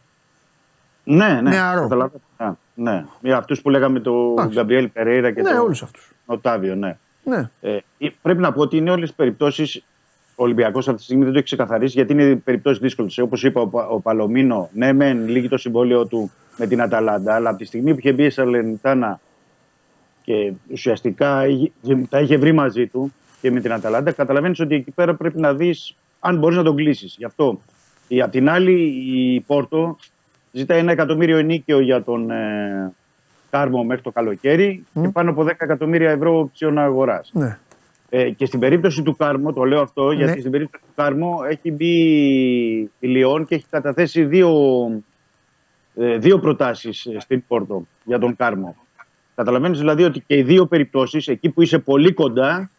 Ναι, 1.04 1.28
ναι. 1.28 1.50
Νεαρό. 1.50 1.82
καταλαβαίνω. 1.82 2.22
Ναι, 2.38 2.52
ναι. 2.74 3.04
Για 3.20 3.36
αυτούς 3.36 3.60
που 3.62 3.70
λέγαμε 3.70 4.00
το 4.00 4.28
Εντάξει. 4.32 4.54
Γκαμπριέλ 4.54 4.88
Περέιρα 4.88 5.32
και 5.32 5.42
Ναι, 5.42 5.50
το 5.50 5.62
όλους 5.62 5.82
αυτούς. 5.82 6.10
Οτάβιο, 6.26 6.74
ναι. 6.74 6.98
Ναι. 7.24 7.50
Ε, 7.60 7.78
ε, 7.98 8.08
πρέπει 8.22 8.40
να 8.40 8.52
πω 8.52 8.60
ότι 8.60 8.76
είναι 8.76 8.90
όλες 8.90 9.08
τις 9.08 9.16
περιπτώσεις. 9.16 9.84
Ο 10.36 10.42
Ολυμπιακός 10.42 10.86
αυτή 10.86 10.98
τη 10.98 11.04
στιγμή 11.04 11.22
δεν 11.22 11.32
το 11.32 11.38
έχει 11.38 11.46
ξεκαθαρίσει 11.46 11.92
γιατί 11.96 12.12
είναι 12.12 12.36
περιπτώσεις 12.36 12.78
δύσκολες. 12.80 13.18
Όπως 13.18 13.44
είπα, 13.44 13.60
ο, 13.60 13.66
Πα- 13.66 13.86
ο 13.88 14.00
Παλομίνο, 14.00 14.68
ναι, 14.72 14.92
μεν 14.92 15.28
λύγει 15.28 15.48
το 15.48 15.56
συμβόλαιο 15.56 16.06
του 16.06 16.30
με 16.58 16.66
την 16.66 16.80
Αταλάντα, 16.82 17.34
αλλά 17.34 17.48
από 17.50 17.58
τη 17.58 17.64
στιγμή 17.64 17.92
που 17.92 17.98
είχε 17.98 18.12
μπει 18.12 18.24
η 18.24 18.30
Σαλενιτάνα 18.30 19.20
και 20.22 20.52
ουσιαστικά 20.72 21.46
είχε- 21.46 21.72
τα 22.08 22.20
είχε 22.20 22.36
βρει 22.36 22.52
μαζί 22.52 22.86
του 22.86 23.12
και 23.40 23.50
με 23.50 23.60
την 23.60 23.72
Αταλάντα, 23.72 24.12
καταλαβαίνεις 24.12 24.60
ότι 24.60 24.74
εκεί 24.74 24.90
πέρα 24.90 25.14
πρέπει 25.14 25.40
να 25.40 25.54
δεις 25.54 25.96
αν 26.20 26.38
μπορείς 26.38 26.56
να 26.56 26.62
τον 26.62 26.76
κλείσεις. 26.76 27.14
Γι' 27.18 27.24
αυτό. 27.24 27.60
Η, 28.08 28.20
απ' 28.22 28.30
την 28.30 28.48
άλλη, 28.48 28.72
η 29.14 29.40
Πόρτο 29.40 29.96
ζητάει 30.52 30.78
ένα 30.78 30.92
εκατομμύριο 30.92 31.38
ενίκαιο 31.38 31.80
για 31.80 32.02
τον 32.02 32.30
ε, 32.30 32.92
Κάρμο 33.50 33.84
μέχρι 33.84 34.02
το 34.02 34.10
καλοκαίρι 34.10 34.84
και 35.02 35.08
πάνω 35.08 35.30
από 35.30 35.42
10 35.42 35.46
εκατομμύρια 35.58 36.10
ευρώ 36.10 36.38
οψιόν 36.38 36.78
αγοράς. 36.78 37.30
ναι. 37.34 37.58
Ε, 38.16 38.30
και 38.30 38.46
στην 38.46 38.60
περίπτωση 38.60 39.02
του 39.02 39.16
Κάρμο, 39.16 39.52
το 39.52 39.62
λέω 39.64 39.80
αυτό, 39.80 40.10
γιατί 40.12 40.32
Ναι. 40.32 40.38
στην 40.38 40.50
περίπτωση 40.50 40.84
του 40.84 40.90
Κάρμο 40.94 41.40
έχει 41.48 41.70
μπει 41.72 41.92
η 42.98 43.06
Λιόν 43.06 43.46
και 43.46 43.54
έχει 43.54 43.64
καταθέσει 43.70 44.24
δύο, 44.24 44.50
ε, 45.96 46.18
δύο 46.18 46.38
προτάσεις 46.38 47.04
ε, 47.06 47.20
στην 47.20 47.44
Πόρτο 47.46 47.86
για 48.04 48.18
τον 48.18 48.36
Κάρμο. 48.36 48.76
Καταλαβαίνεις 49.34 49.78
δηλαδή 49.78 50.04
ότι 50.04 50.20
και 50.20 50.36
οι 50.36 50.42
δύο 50.42 50.66
περιπτώσεις, 50.66 51.28
εκεί 51.28 51.48
που 51.50 51.62
είσαι 51.62 51.78
πολύ 51.78 52.12
κοντά 52.12 52.70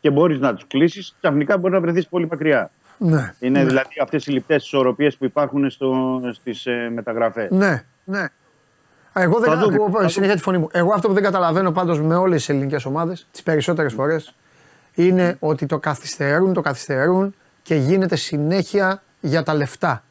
και 0.00 0.10
μπορείς 0.10 0.38
να 0.40 0.54
τους 0.54 0.66
κλείσεις, 0.66 1.14
ξαφνικά 1.20 1.58
μπορεί 1.58 1.72
να 1.74 1.80
βρεθείς 1.80 2.08
πολύ 2.08 2.26
μακριά. 2.30 2.70
Ναι. 2.98 3.34
Είναι 3.40 3.64
δηλαδή 3.64 3.94
αυτές 4.02 4.26
οι 4.26 4.30
λιπτές 4.32 4.64
ισορροπίες 4.64 5.16
που 5.16 5.24
υπάρχουν 5.24 5.70
στο, 5.70 6.20
στις 6.32 6.66
ε, 6.66 6.90
μεταγραφές. 6.94 7.50
Ναι, 7.50 7.84
ναι. 8.04 8.20
Α, 9.12 9.22
Εγώ 9.22 9.38
δεν 9.40 9.50
Θα 9.52 9.58
δούμε, 9.58 9.74
ακούω 9.74 9.90
θα 9.90 9.96
δούμε. 9.98 10.08
συνέχεια 10.08 10.34
τη 10.36 10.42
φωνή 10.42 10.58
μου. 10.58 10.68
Εγώ 10.72 10.92
αυτό 10.94 11.08
που 11.08 11.14
δεν 11.14 11.22
καταλαβαίνω 11.22 11.70
πάντως 11.72 12.00
με 12.00 12.14
όλες 12.14 12.36
τις 12.38 12.48
ελληνικές 12.48 12.84
ομάδες, 12.84 13.26
τις 13.30 13.42
περισσότερες 13.42 13.92
φορές, 13.92 14.34
είναι 14.94 15.36
ότι 15.38 15.66
το 15.66 15.78
καθυστερούν, 15.78 16.52
το 16.52 16.60
καθυστερούν 16.60 17.34
και 17.62 17.74
γίνεται 17.74 18.16
συνέχεια 18.16 19.02
για 19.20 19.42
τα 19.42 19.54
λεφτά. 19.54 20.02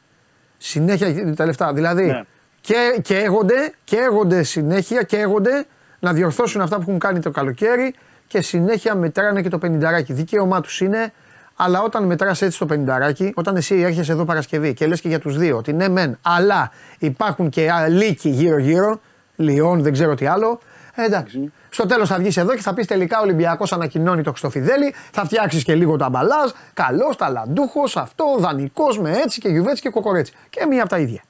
Συνέχεια 0.58 1.34
τα 1.36 1.46
λεφτά. 1.46 1.74
Δηλαδή 1.74 2.06
Ναι. 2.06 2.24
και, 2.62 3.00
και, 3.02 3.18
έγονται, 3.18 3.74
και 3.84 3.98
έγονται 3.98 4.44
συνέχεια 4.44 5.04
και 5.04 5.18
έγονται 5.18 5.66
να 6.00 6.14
διορθώσουν 6.14 6.62
αυτά 6.62 6.76
που 6.76 6.82
έχουν 6.82 7.00
κάνει 7.00 7.20
το 7.20 7.32
καλοκαίρι 7.32 7.94
και 8.28 8.42
συνέχεια 8.42 8.96
μετράνε 8.96 9.42
και 9.42 9.50
το 9.50 9.58
πενινταράκι. 9.58 10.14
Δικαίωμά 10.14 10.62
τους 10.62 10.82
είναι, 10.82 11.14
αλλά 11.56 11.82
όταν 11.82 12.04
μετράς 12.06 12.42
έτσι 12.42 12.60
το 12.60 12.66
πενινταράκι, 12.66 13.32
όταν 13.36 13.56
εσύ 13.56 13.76
έρχεσαι 13.82 14.12
εδώ 14.12 14.26
Παρασκευή 14.26 14.74
και 14.74 14.88
λες 14.88 15.02
και 15.02 15.08
για 15.08 15.20
τους 15.20 15.38
δύο 15.38 15.58
ότι 15.58 15.74
ναι, 15.74 15.88
μεν, 15.90 16.18
αλλά 16.22 16.72
υπάρχουν 17.00 17.50
και 17.50 17.72
α- 17.72 17.88
λύκοι 17.88 18.30
γύρω-γύρω, 18.30 19.00
Λιόν, 19.36 19.82
δεν 19.82 19.94
ξέρω 19.94 20.16
τι 20.16 20.26
άλλο. 20.26 20.60
Ε, 20.96 21.04
εντάξει. 21.04 21.52
Στο 21.74 21.86
τέλος 21.86 22.10
θα 22.10 22.18
βγεις 22.18 22.38
εδώ 22.38 22.56
και 22.56 22.62
θα 22.62 22.74
πεις 22.74 22.88
τελικά 22.88 23.20
ο 23.20 23.22
Ολυμπιακός 23.24 23.72
ανακοινώνει 23.74 24.22
το 24.24 24.30
Χριστοφιδέλη, 24.30 24.94
θα 25.12 25.26
φτιάξεις 25.26 25.64
και 25.64 25.76
λίγο 25.76 25.96
τα 25.96 26.10
μπαλάζ. 26.10 26.52
Καλός, 26.74 27.16
ταλαντούχος, 27.16 27.98
αυτό, 27.98 28.26
δανεικός 28.40 29.00
με 29.00 29.12
έτσι 29.12 29.40
και 29.42 29.50
γιουβέτσι 29.50 29.82
και 29.82 29.90
κοκορέτσι. 29.90 30.34
Και 30.50 30.66
μία 30.66 30.82
από 30.82 30.90
τα 30.90 31.00
ίδια. 31.00 31.22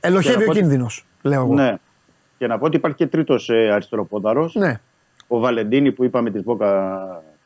Ελοχεύει 0.00 0.32
Και 0.32 0.38
να 0.38 0.42
ο 0.42 0.44
πω 0.46 0.50
ότι- 0.50 0.60
κίνδυνος, 0.60 1.04
λέω 1.22 1.42
εγώ. 1.42 1.54
Ναι. 1.54 1.74
Και 2.38 2.46
να 2.46 2.58
πω 2.58 2.64
ότι 2.64 2.76
υπάρχει 2.76 2.96
και 2.96 3.06
τρίτος 3.06 3.48
ε, 3.48 3.70
αριστεροπόδαρος, 3.72 4.54
ναι. 4.54 4.80
ο 5.26 5.38
Βαλεντίνη 5.38 5.92
που 5.92 6.04
είπαμε 6.04 6.30
της 6.30 6.42
Boca 6.46 6.66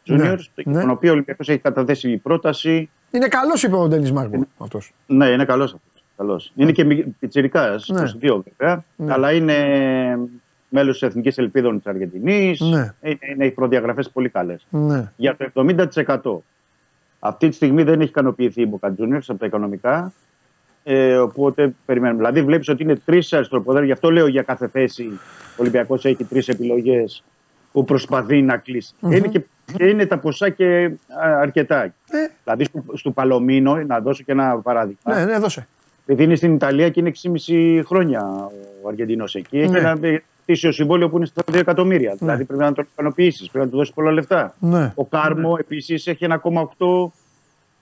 Juniors, 0.09 0.39
ναι. 0.65 0.81
τον 0.81 0.91
οποίο 0.91 1.11
ο 1.11 1.13
Ολυμπιακός 1.13 1.49
έχει 1.49 1.59
καταθέσει 1.59 2.11
η 2.11 2.17
πρόταση. 2.17 2.91
Είναι 3.11 3.29
καλός, 3.29 3.63
είπε 3.63 3.77
ο 3.77 3.89
Ντένις 3.89 4.13
Μάρκο 4.13 4.47
αυτός. 4.59 4.93
Ναι, 5.07 5.27
είναι 5.29 5.45
καλός 5.45 5.75
αυτός. 5.75 6.03
Καλός. 6.17 6.53
Είναι 6.57 6.73
και 6.73 6.85
πιτσυρικά, 7.19 7.69
Ναι. 7.87 8.03
22 8.23 8.43
βέβαια, 8.57 8.85
αλλά 9.09 9.33
είναι 9.33 9.55
μέλος 10.75 10.99
της 10.99 11.09
Εθνικής 11.09 11.39
Ελπίδων 11.39 11.77
της 11.77 11.87
Αργεντινής. 11.87 12.61
Ναι. 12.61 12.95
Είναι, 13.01 13.19
είναι, 13.31 13.45
έχει 13.45 13.55
προδιαγραφές 13.55 14.11
πολύ 14.11 14.29
καλές. 14.29 14.67
Ναι. 14.71 15.13
Για 15.17 15.37
το 15.53 15.67
70% 16.03 16.39
αυτή 17.19 17.49
τη 17.49 17.55
στιγμή 17.55 17.83
δεν 17.83 18.01
έχει 18.01 18.09
ικανοποιηθεί 18.11 18.63
η 18.63 18.71
Boca 18.73 18.89
Juniors 18.89 19.25
από 19.27 19.39
τα 19.39 19.47
οικονομικά. 19.47 20.13
Ε, 20.83 21.17
οπότε 21.17 21.75
περιμένουμε. 21.87 22.19
Δηλαδή, 22.19 22.43
βλέπεις 22.43 22.69
ότι 22.69 22.83
είναι 22.83 22.97
τρεις 22.97 23.33
αριστεροποδέρε. 23.33 23.85
Γι' 23.85 23.93
αυτό 23.93 24.11
λέω 24.11 24.27
για 24.27 24.43
κάθε 24.43 24.69
θέση 24.69 25.07
ο 25.51 25.57
Ολυμπιακός 25.57 26.05
έχει 26.05 26.25
τρεις 26.25 26.49
επιλογές 26.49 27.25
που 27.73 27.85
προσπαθεί 27.85 28.43
να 28.43 28.57
κλεισει 28.57 28.95
Και, 29.09 29.17
είναι 29.17 29.29
και, 29.29 29.45
και 29.77 29.85
είναι 29.85 30.07
τα 30.07 30.19
ποσά 30.19 30.49
και 30.49 30.85
α, 31.25 31.41
αρκετά. 31.41 31.83
Ε. 31.83 31.93
Δηλαδή, 32.45 32.65
στο, 32.65 32.85
στο 32.93 33.11
Παλωμίνο, 33.11 33.77
να 33.77 34.01
δώσω 34.01 34.23
και 34.23 34.33
ένα 34.33 34.59
παράδειγμα. 34.59 35.15
Ναι, 35.15 35.25
ναι, 35.25 35.39
δώσε. 35.39 35.67
Επειδή 36.07 36.23
είναι 36.23 36.35
στην 36.35 36.55
Ιταλία 36.55 36.89
και 36.89 37.01
είναι 37.01 37.13
6,5 37.47 37.83
χρόνια 37.85 38.51
ο 38.83 38.89
Αργεντινός 38.89 39.35
εκεί. 39.35 39.59
Έχει 39.59 39.71
Ναι. 39.71 40.19
Ένα 40.47 40.53
ετήσιο 40.53 40.73
συμβόλαιο 40.73 41.09
που 41.09 41.17
είναι 41.17 41.27
στα 41.27 41.43
2 41.51 41.55
εκατομμύρια. 41.55 42.15
Δηλαδή 42.19 42.45
πρέπει 42.45 42.63
να 42.63 42.73
τον 42.73 42.87
ικανοποιήσεις, 42.93 43.51
πρέπει 43.51 43.65
να 43.65 43.71
του 43.71 43.77
δώσει 43.77 43.93
πολλά 43.95 44.11
λεφτά. 44.13 44.55
Ναι. 44.59 44.93
Ο 44.95 45.05
Κάρμο 45.07 45.57
επίσης 45.61 46.07
έχει 46.07 46.27
1,8 46.29 47.13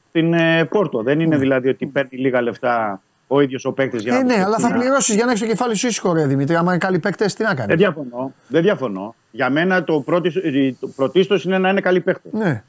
στην 0.08 0.32
ε, 0.34 0.64
Πόρτο. 0.64 1.02
Δεν 1.02 1.20
είναι 1.20 1.36
δηλαδή 1.36 1.68
ότι 1.68 1.86
παίρνει 1.86 2.18
λίγα 2.18 2.40
λεφτά 2.42 3.00
ο 3.26 3.40
ίδιος 3.40 3.64
ο 3.64 3.72
παίκτης 3.72 4.02
για 4.02 4.12
να 4.12 4.18
Ε, 4.18 4.20
το 4.20 4.26
ναι, 4.26 4.32
αλλά 4.34 4.42
φτιάξει 4.44 4.62
θα 4.62 4.68
μια- 4.68 4.78
πληρώσεις 4.78 5.14
για 5.14 5.24
να 5.24 5.30
έχεις 5.30 5.42
το 5.42 5.48
κεφάλι 5.48 5.74
σου 5.76 5.86
ήσυχο, 5.86 6.12
ρε 6.12 6.26
Δημήτρη. 6.26 6.54
Άμα 6.56 6.70
είναι 6.70 6.78
καλοί 6.78 6.98
παίκτες, 6.98 7.34
τι 7.34 7.42
να 7.42 7.48
Δεν 7.48 7.56
κάνει. 7.56 7.74
διαφωνώ. 7.74 8.32
Δεν 8.48 8.62
διαφωνώ. 8.62 9.14
Για 9.30 9.50
μένα 9.50 9.84
το, 9.84 10.00
πρώτη, 10.00 10.32
το 10.80 10.88
πρωτίστως 10.96 11.44
είναι 11.44 11.58
να 11.58 11.68
είναι 11.68 11.80
καλοί 11.80 12.00
παίκτες. 12.00 12.32
Ναι. 12.32 12.62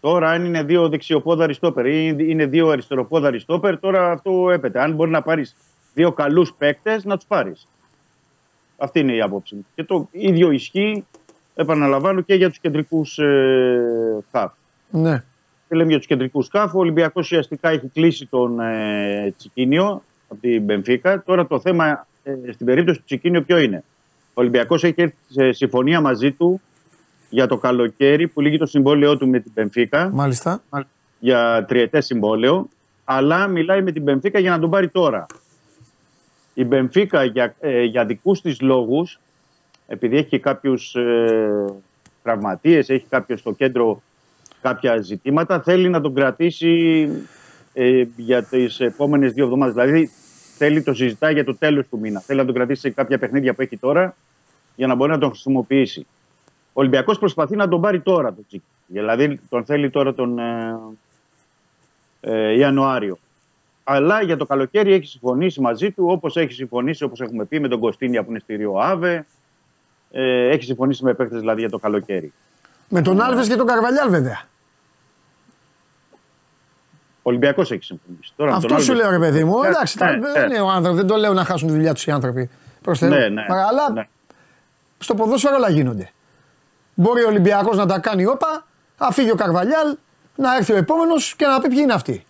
Τώρα, 0.00 0.30
αν 0.30 0.44
είναι 0.44 0.62
δύο 0.62 0.88
δεξιοπόδαροι 0.88 1.54
στόπερ 1.54 1.86
ή 1.86 2.16
είναι 2.18 2.46
δύο 2.46 2.68
αριστεροπόδαροι 2.68 3.38
στόπερ, 3.38 3.78
τώρα 3.78 4.10
αυτό 4.10 4.50
έπεται. 4.52 4.80
Αν 4.82 4.92
μπορεί 4.94 5.10
να 5.10 5.22
πάρεις 5.22 5.56
δύο 5.94 6.12
καλούς 6.12 6.52
παίκτες, 6.58 7.04
να 7.04 7.16
τους 7.16 7.26
πάρεις. 7.26 7.66
Αυτή 8.82 9.00
είναι 9.00 9.14
η 9.14 9.20
άποψη 9.20 9.54
μου. 9.54 9.66
Και 9.74 9.84
το 9.84 10.08
ίδιο 10.10 10.50
ισχύει, 10.50 11.04
επαναλαμβάνω, 11.54 12.20
και 12.20 12.34
για 12.34 12.48
τους 12.48 12.58
κεντρικούς 12.58 13.18
ε, 13.18 14.24
χαφ. 14.30 14.52
Ναι. 14.90 15.24
Και 15.68 15.76
λέμε 15.76 15.88
για 15.88 15.98
τους 15.98 16.06
κεντρικούς 16.06 16.48
χαφ. 16.50 16.74
Ο 16.74 16.78
Ολυμπιακός 16.78 17.24
ουσιαστικά 17.24 17.70
έχει 17.70 17.88
κλείσει 17.88 18.26
τον 18.26 18.60
ε, 18.60 19.34
Τσικίνιο 19.36 20.02
από 20.28 20.40
την 20.40 20.62
Μπενφίκα. 20.62 21.22
Τώρα 21.22 21.46
το 21.46 21.60
θέμα 21.60 22.06
ε, 22.22 22.52
στην 22.52 22.66
περίπτωση 22.66 22.98
του 22.98 23.04
Τσικίνιο 23.04 23.42
ποιο 23.42 23.58
είναι; 23.58 23.84
Ο 24.28 24.40
Ολυμπιακός 24.40 24.84
έχει 24.84 25.02
έρθει 25.02 25.16
σε 25.28 25.52
συμφωνία 25.52 26.00
μαζί 26.00 26.32
του 26.32 26.60
για 27.30 27.46
το 27.46 27.56
καλοκαίρι 27.56 28.28
που 28.28 28.40
λύγει 28.40 28.58
το 28.58 28.66
συμβόλαιό 28.66 29.16
του 29.16 29.28
με 29.28 29.40
την 29.40 29.52
Μπενφίκα 29.54 30.10
Μάλιστα. 30.12 30.62
για 31.18 31.64
τριετές 31.68 32.06
συμβόλαιο, 32.06 32.68
αλλά 33.04 33.46
μιλάει 33.46 33.82
με 33.82 33.92
την 33.92 34.02
Μπενφίκα 34.02 34.38
για 34.38 34.50
να 34.50 34.58
τον 34.58 34.70
πάρει 34.70 34.88
τώρα. 34.88 35.26
Η 36.54 36.64
Μπενφίκα 36.64 37.24
για, 37.24 37.54
ε, 37.60 37.82
για 37.82 38.04
δικούς 38.04 38.40
της 38.40 38.60
λόγους, 38.60 39.18
επειδή 39.86 40.16
έχει 40.16 40.38
κάποιους 40.38 40.94
ε, 40.94 41.64
τραυματίες, 42.22 42.88
έχει 42.88 43.06
κάποιο 43.08 43.36
στο 43.36 43.52
κέντρο 43.52 44.02
κάποια 44.62 45.00
ζητήματα, 45.00 45.60
θέλει 45.60 45.88
να 45.88 46.00
τον 46.00 46.14
κρατήσει 46.14 47.08
ε, 47.72 48.04
για 48.16 48.44
τις 48.44 48.80
επόμενες 48.80 49.32
δύο 49.32 49.44
εβδομάδες. 49.44 49.74
Δηλαδή 49.74 50.10
θέλει 50.56 50.82
το 50.82 50.94
συζητάει 50.94 51.32
για 51.32 51.44
το 51.44 51.56
τέλος 51.56 51.88
του 51.88 51.98
μήνα. 51.98 52.20
Θέλει 52.20 52.38
να 52.38 52.44
τον 52.44 52.54
κρατήσει 52.54 52.80
σε 52.80 52.90
κάποια 52.90 53.18
παιχνίδια 53.18 53.54
που 53.54 53.62
έχει 53.62 53.76
τώρα 53.76 54.16
για 54.76 54.86
να 54.86 54.94
μπορεί 54.94 55.10
να 55.10 55.18
τον 55.18 55.28
χρησιμοποιήσει. 55.28 56.06
Ο 56.72 56.80
Ολυμπιακός 56.80 57.18
προσπαθεί 57.18 57.56
να 57.56 57.68
τον 57.68 57.80
πάρει 57.80 58.00
τώρα 58.00 58.34
τον 58.34 58.46
Τσίκη. 58.46 58.64
Δηλαδή 58.86 59.40
τον 59.48 59.64
θέλει 59.64 59.90
τώρα 59.90 60.14
τον 60.14 60.38
ε, 60.38 60.78
ε, 62.20 62.52
Ιανουάριο. 62.52 63.18
Αλλά 63.84 64.22
για 64.22 64.36
το 64.36 64.46
καλοκαίρι 64.46 64.92
έχει 64.92 65.06
συμφωνήσει 65.06 65.60
μαζί 65.60 65.90
του 65.90 66.04
όπως 66.08 66.36
έχει 66.36 66.52
συμφωνήσει, 66.52 67.04
όπως 67.04 67.20
έχουμε 67.20 67.44
πει, 67.44 67.60
με 67.60 67.68
τον 67.68 67.80
Κωστίνια 67.80 68.24
που 68.24 68.30
είναι 68.30 68.38
στη 68.38 68.54
Ριο 68.56 68.74
Άβε. 68.78 69.26
Ε, 70.10 70.48
έχει 70.48 70.64
συμφωνήσει 70.64 71.04
με 71.04 71.14
παίκτες 71.14 71.40
δηλαδή 71.40 71.60
για 71.60 71.70
το 71.70 71.78
καλοκαίρι. 71.78 72.32
Με 72.88 73.02
τον 73.02 73.20
Άλβες 73.20 73.48
και 73.48 73.56
τον 73.56 73.66
Καρβαλιάλ, 73.66 74.10
βέβαια. 74.10 74.42
Ο 77.24 77.30
Ολυμπιακός 77.30 77.70
έχει 77.72 77.84
συμφωνήσει. 77.84 78.32
Τώρα, 78.36 78.52
με 78.54 78.60
τον 78.60 78.70
Αυτό 78.72 78.82
σου 78.84 78.92
Άλβες- 78.92 79.10
λέω, 79.10 79.18
ρε 79.20 79.26
παιδί 79.26 79.44
μου. 79.44 79.60
Ναι, 79.60 79.68
Εντάξει, 79.68 79.96
ναι, 79.98 80.06
τα- 80.10 80.16
ναι. 80.16 80.32
δεν 80.32 80.50
είναι 80.50 80.60
ο 80.60 80.68
άνθρωπος, 80.68 80.96
δεν 80.98 81.06
το 81.06 81.16
λέω 81.16 81.32
να 81.32 81.44
χάσουν 81.44 81.68
τη 81.68 81.74
δουλειά 81.74 81.94
τους 81.94 82.06
οι 82.06 82.10
άνθρωποι. 82.10 82.50
Προς 82.82 82.98
Θεού. 82.98 83.08
Ναι, 83.08 83.28
ναι, 83.28 83.44
Αλλά 83.48 83.90
ναι. 83.92 84.08
στο 84.98 85.14
ποδόσφαιρο 85.14 85.56
όλα 85.56 85.70
γίνονται. 85.70 86.10
Μπορεί 86.94 87.22
ο 87.22 87.28
Ολυμπιακός 87.28 87.76
να 87.76 87.86
τα 87.86 87.98
κάνει 87.98 88.26
όπα, 88.26 88.66
να 88.98 89.10
φύγει 89.10 89.30
ο 89.30 89.34
Καρβαλιάλ, 89.34 89.96
να 90.36 90.56
έρθει 90.56 90.72
ο 90.72 90.76
επόμενος 90.76 91.34
και 91.36 91.46
να 91.46 91.60
πει 91.60 91.68
ποιοι 91.68 91.78
είναι 91.82 91.92
αυτοί. 91.92 92.24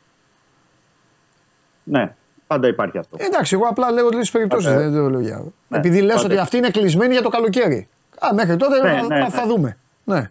Ναι, 1.82 2.14
πάντα 2.46 2.68
υπάρχει 2.68 2.98
αυτό. 2.98 3.16
Ε, 3.20 3.24
Εντάξει, 3.24 3.54
εγώ 3.54 3.64
απλά 3.68 3.90
λέω 3.90 4.08
τι 4.08 4.28
περιπτώσεις. 4.32 4.68
Πάντα. 4.68 4.80
Δεν 4.80 4.92
το 5.02 5.10
λέω 5.10 5.20
για. 5.20 5.44
Ναι, 5.68 5.78
Επειδή 5.78 6.00
λες 6.00 6.14
πάντα. 6.14 6.26
ότι 6.26 6.38
αυτοί 6.38 6.56
είναι 6.56 6.70
κλεισμένοι 6.70 7.12
για 7.12 7.22
το 7.22 7.28
καλοκαίρι. 7.28 7.88
Α, 8.18 8.34
μέχρι 8.34 8.56
τότε 8.56 8.80
Ναι, 8.82 8.88
θα, 8.88 8.94
ναι, 8.94 9.00
θα- 9.00 9.18
ναι. 9.18 9.28
θα 9.28 9.46
δούμε. 9.46 9.76
Ναι. 10.04 10.30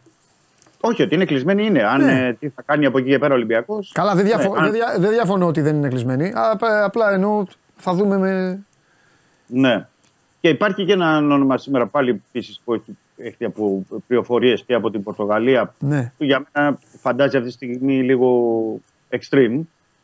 Όχι, 0.81 1.01
ότι 1.01 1.15
είναι 1.15 1.25
κλεισμένοι 1.25 1.65
είναι. 1.65 1.83
Αν 1.83 2.03
Ναι. 2.05 2.25
ε, 2.27 2.33
τι 2.33 2.49
θα 2.49 2.61
κάνει 2.65 2.85
από 2.85 2.97
εκεί 2.97 3.09
και 3.09 3.19
πέρα 3.19 3.33
ο 3.33 3.35
Ολυμπιακός. 3.35 3.91
Καλά, 3.93 4.15
δεν, 4.15 4.25
διαφο- 4.25 4.51
Ναι, 4.53 4.57
αν- 4.57 4.63
δεν, 4.63 4.71
δια- 4.73 4.95
δεν 4.99 5.09
διαφωνώ 5.09 5.45
ότι 5.47 5.61
δεν 5.61 5.75
είναι 5.75 5.87
κλεισμένοι. 5.87 6.27
Α, 6.29 6.49
απ- 6.51 6.63
απλά 6.83 7.11
εννοώ 7.13 7.43
θα 7.75 7.93
δούμε 7.93 8.17
με. 8.17 8.59
Ναι. 9.47 9.87
Και 10.41 10.49
υπάρχει 10.49 10.85
και 10.85 10.93
ένα 10.93 11.17
όνομα 11.17 11.57
σήμερα 11.57 11.87
πάλι 11.87 12.09
επίσης 12.09 12.61
που 12.63 12.73
έχει 12.73 12.97
έρθει 13.17 13.45
από 13.45 13.85
πληροφορίες 14.07 14.63
και 14.63 14.73
από 14.73 14.91
την 14.91 15.03
Πορτογαλία. 15.03 15.73
Ναι. 15.79 16.11
Που 16.17 16.23
για 16.23 16.45
μένα 16.53 16.77
φαντάζει 17.01 17.35
αυτή 17.37 17.47
τη 17.49 17.53
στιγμή 17.55 18.01
λίγο 18.03 18.61
extreme. 19.09 19.59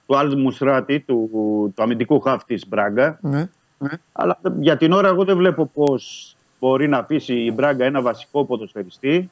Του 0.07 0.17
Αλ 0.17 0.38
Μουσράτη, 0.38 0.99
του, 0.99 1.29
του 1.75 1.84
αμυντικού 1.84 2.19
χαφ 2.19 2.43
της 2.43 2.67
Μπράγκα. 2.67 3.19
ναι. 3.79 3.89
Αλλά 4.11 4.39
για 4.59 4.77
την 4.77 4.91
ώρα 4.91 5.07
εγώ 5.07 5.23
δεν 5.23 5.38
βλέπω 5.38 5.65
πώς 5.65 6.35
μπορεί 6.59 6.88
να 6.88 6.97
αφήσει 6.97 7.34
η 7.34 7.51
Μπράγκα 7.55 7.85
ένα 7.85 8.01
βασικό 8.01 8.45
ποδοσφαιριστή. 8.45 9.29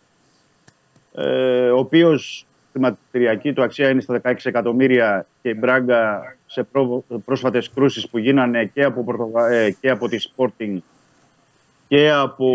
Ε, 1.13 1.69
ο 1.69 1.77
οποίος 1.77 2.45
χρηματιστηριακή 2.71 3.53
του 3.53 3.63
αξία 3.63 3.89
είναι 3.89 4.01
στα 4.01 4.21
16 4.23 4.33
εκατομμύρια 4.43 5.25
και 5.41 5.49
η 5.49 5.55
Μπράγκα 5.59 6.35
σε 6.45 6.63
προ, 6.63 7.03
πρόσφατες 7.25 7.69
κρούσεις 7.69 8.09
που 8.09 8.17
γίνανε 8.17 8.65
και 8.65 8.83
από, 8.83 9.03
Πορτογα... 9.03 9.47
ε, 9.47 9.71
και 9.71 9.89
από 9.89 10.07
τη 10.07 10.17
Sporting 10.35 10.77
και 11.87 12.11
από 12.11 12.47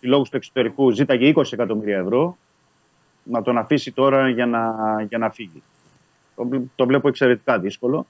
τη 0.00 0.06
λόγους 0.06 0.28
του 0.30 0.36
εξωτερικού 0.36 0.90
ζήταγε 0.90 1.32
20 1.36 1.42
εκατομμύρια 1.52 1.98
ευρώ 1.98 2.36
να 3.22 3.42
τον 3.42 3.58
αφήσει 3.58 3.92
τώρα 3.92 4.28
για 4.28 4.46
να, 4.46 4.74
για 5.08 5.18
να 5.18 5.30
φύγει. 5.30 5.62
Το, 6.38 6.44
βλέ- 6.46 6.62
το 6.74 6.86
βλέπω 6.86 7.08
εξαιρετικά 7.08 7.58
δύσκολο. 7.58 8.06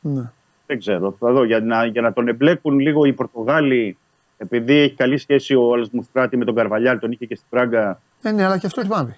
ναι. 0.00 0.30
Δεν 0.66 0.78
ξέρω. 0.78 1.16
Θα 1.18 1.32
δω. 1.32 1.44
Για 1.44 1.60
να, 1.60 1.84
για 1.86 2.00
να 2.02 2.12
τον 2.12 2.28
εμπλέκουν 2.28 2.78
λίγο 2.78 3.04
οι 3.04 3.12
Πορτογάλοι, 3.12 3.96
επειδή 4.36 4.74
έχει 4.74 4.94
καλή 4.94 5.18
σχέση 5.18 5.54
ο 5.54 5.72
Αλσμουστράτη 5.72 6.36
με 6.36 6.44
τον 6.44 6.54
Καρβαλιάλ, 6.54 6.98
τον 6.98 7.12
είχε 7.12 7.26
και 7.26 7.34
στην 7.34 7.46
Πράγκα. 7.50 8.00
Ε, 8.22 8.30
ναι, 8.30 8.44
αλλά 8.44 8.58
και 8.58 8.66
αυτό 8.66 8.80
τι 8.80 8.88
πάει 8.88 9.00
να 9.00 9.06
πει. 9.06 9.14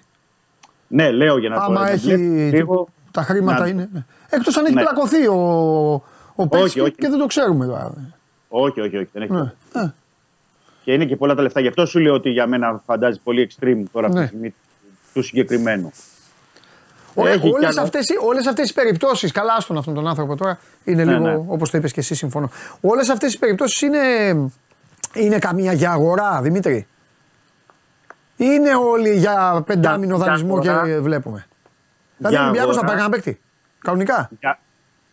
Ναι, 0.87 1.11
λέω 1.11 1.37
για 1.37 1.49
να 1.49 1.55
Άμα 1.55 1.75
τον 1.75 1.85
έχει 1.93 2.11
εμπλέκουν 2.11 2.49
λίγο. 2.49 2.87
τα 3.11 3.21
χρήματα 3.21 3.59
να- 3.59 3.67
είναι. 3.67 3.89
Ναι. 3.93 4.05
Εκτό 4.29 4.59
αν 4.59 4.65
έχει 4.65 4.73
Ναι. 4.75 4.81
πλακωθεί 4.81 5.27
ο, 5.27 5.33
ο 6.35 6.47
παίκτης 6.47 6.69
Όχι, 6.71 6.79
όχι. 6.79 6.91
και 6.91 7.07
δεν 7.09 7.19
το 7.19 7.25
ξέρουμε 7.25 7.65
τώρα. 7.65 7.93
Όχι, 8.47 8.81
όχι, 8.81 8.97
όχι. 8.97 9.09
Δεν 9.13 9.21
έχει. 9.21 9.31
Ναι. 9.31 9.51
Ε, 9.73 9.93
Και 10.83 10.93
είναι 10.93 11.05
και 11.05 11.15
πολλά 11.15 11.35
τα 11.35 11.41
λεφτά. 11.41 11.59
Γι' 11.59 11.67
αυτό 11.67 11.85
σου 11.85 11.99
λέω 11.99 12.13
ότι 12.13 12.29
για 12.29 12.47
μένα 12.47 12.81
φαντάζει 12.85 13.19
πολύ 13.23 13.49
extreme 13.51 13.83
τώρα 13.91 14.05
αυτή 14.07 14.17
Ναι. 14.19 14.23
τη 14.25 14.27
στιγμή 14.29 14.53
του 15.13 15.21
συγκεκριμένου. 15.21 15.91
Ωραία, 17.19 17.33
Έχει 17.33 17.41
κι 17.41 17.53
όλες, 17.53 17.69
άλλο. 17.69 17.81
αυτές, 17.81 18.07
οι- 18.09 18.17
όλες 18.25 18.47
αυτές 18.47 18.69
οι 18.69 18.73
περιπτώσεις, 18.73 19.31
καλά 19.31 19.53
άστον 19.53 19.77
αυτόν 19.77 19.93
τον 19.93 20.07
άνθρωπο 20.07 20.35
τώρα, 20.35 20.59
είναι 20.83 21.03
Ναι, 21.03 21.13
λίγο 21.13 21.27
ναι. 21.27 21.35
όπως 21.47 21.69
το 21.71 21.77
είπες 21.77 21.91
και 21.93 21.99
εσύ 21.99 22.15
συμφωνώ. 22.15 22.49
Όλες 22.81 23.09
αυτές 23.09 23.33
οι 23.33 23.39
περιπτώσεις 23.39 23.81
είναι, 23.81 23.99
είναι 25.13 25.37
καμία 25.39 25.73
για 25.73 25.91
αγορά, 25.91 26.41
Δημήτρη. 26.41 26.87
Είναι 28.37 28.75
όλοι 28.75 29.15
για 29.17 29.63
πεντάμινο 29.65 30.15
Για- 30.15 30.25
δανεισμό 30.25 30.59
για 30.61 30.71
και 30.73 30.77
αγορά. 30.79 31.01
βλέπουμε. 31.01 31.45
Δηλαδή 32.17 32.35
ο 32.35 32.39
Για 32.39 32.47
Ολυμπιακός 32.47 32.75
θα 32.75 32.81
αγορά. 32.81 32.95
πάει 32.97 33.05
να 33.05 33.09
παίκτη. 33.11 33.39
Κανονικά. 33.79 34.29
Για, 34.39 34.59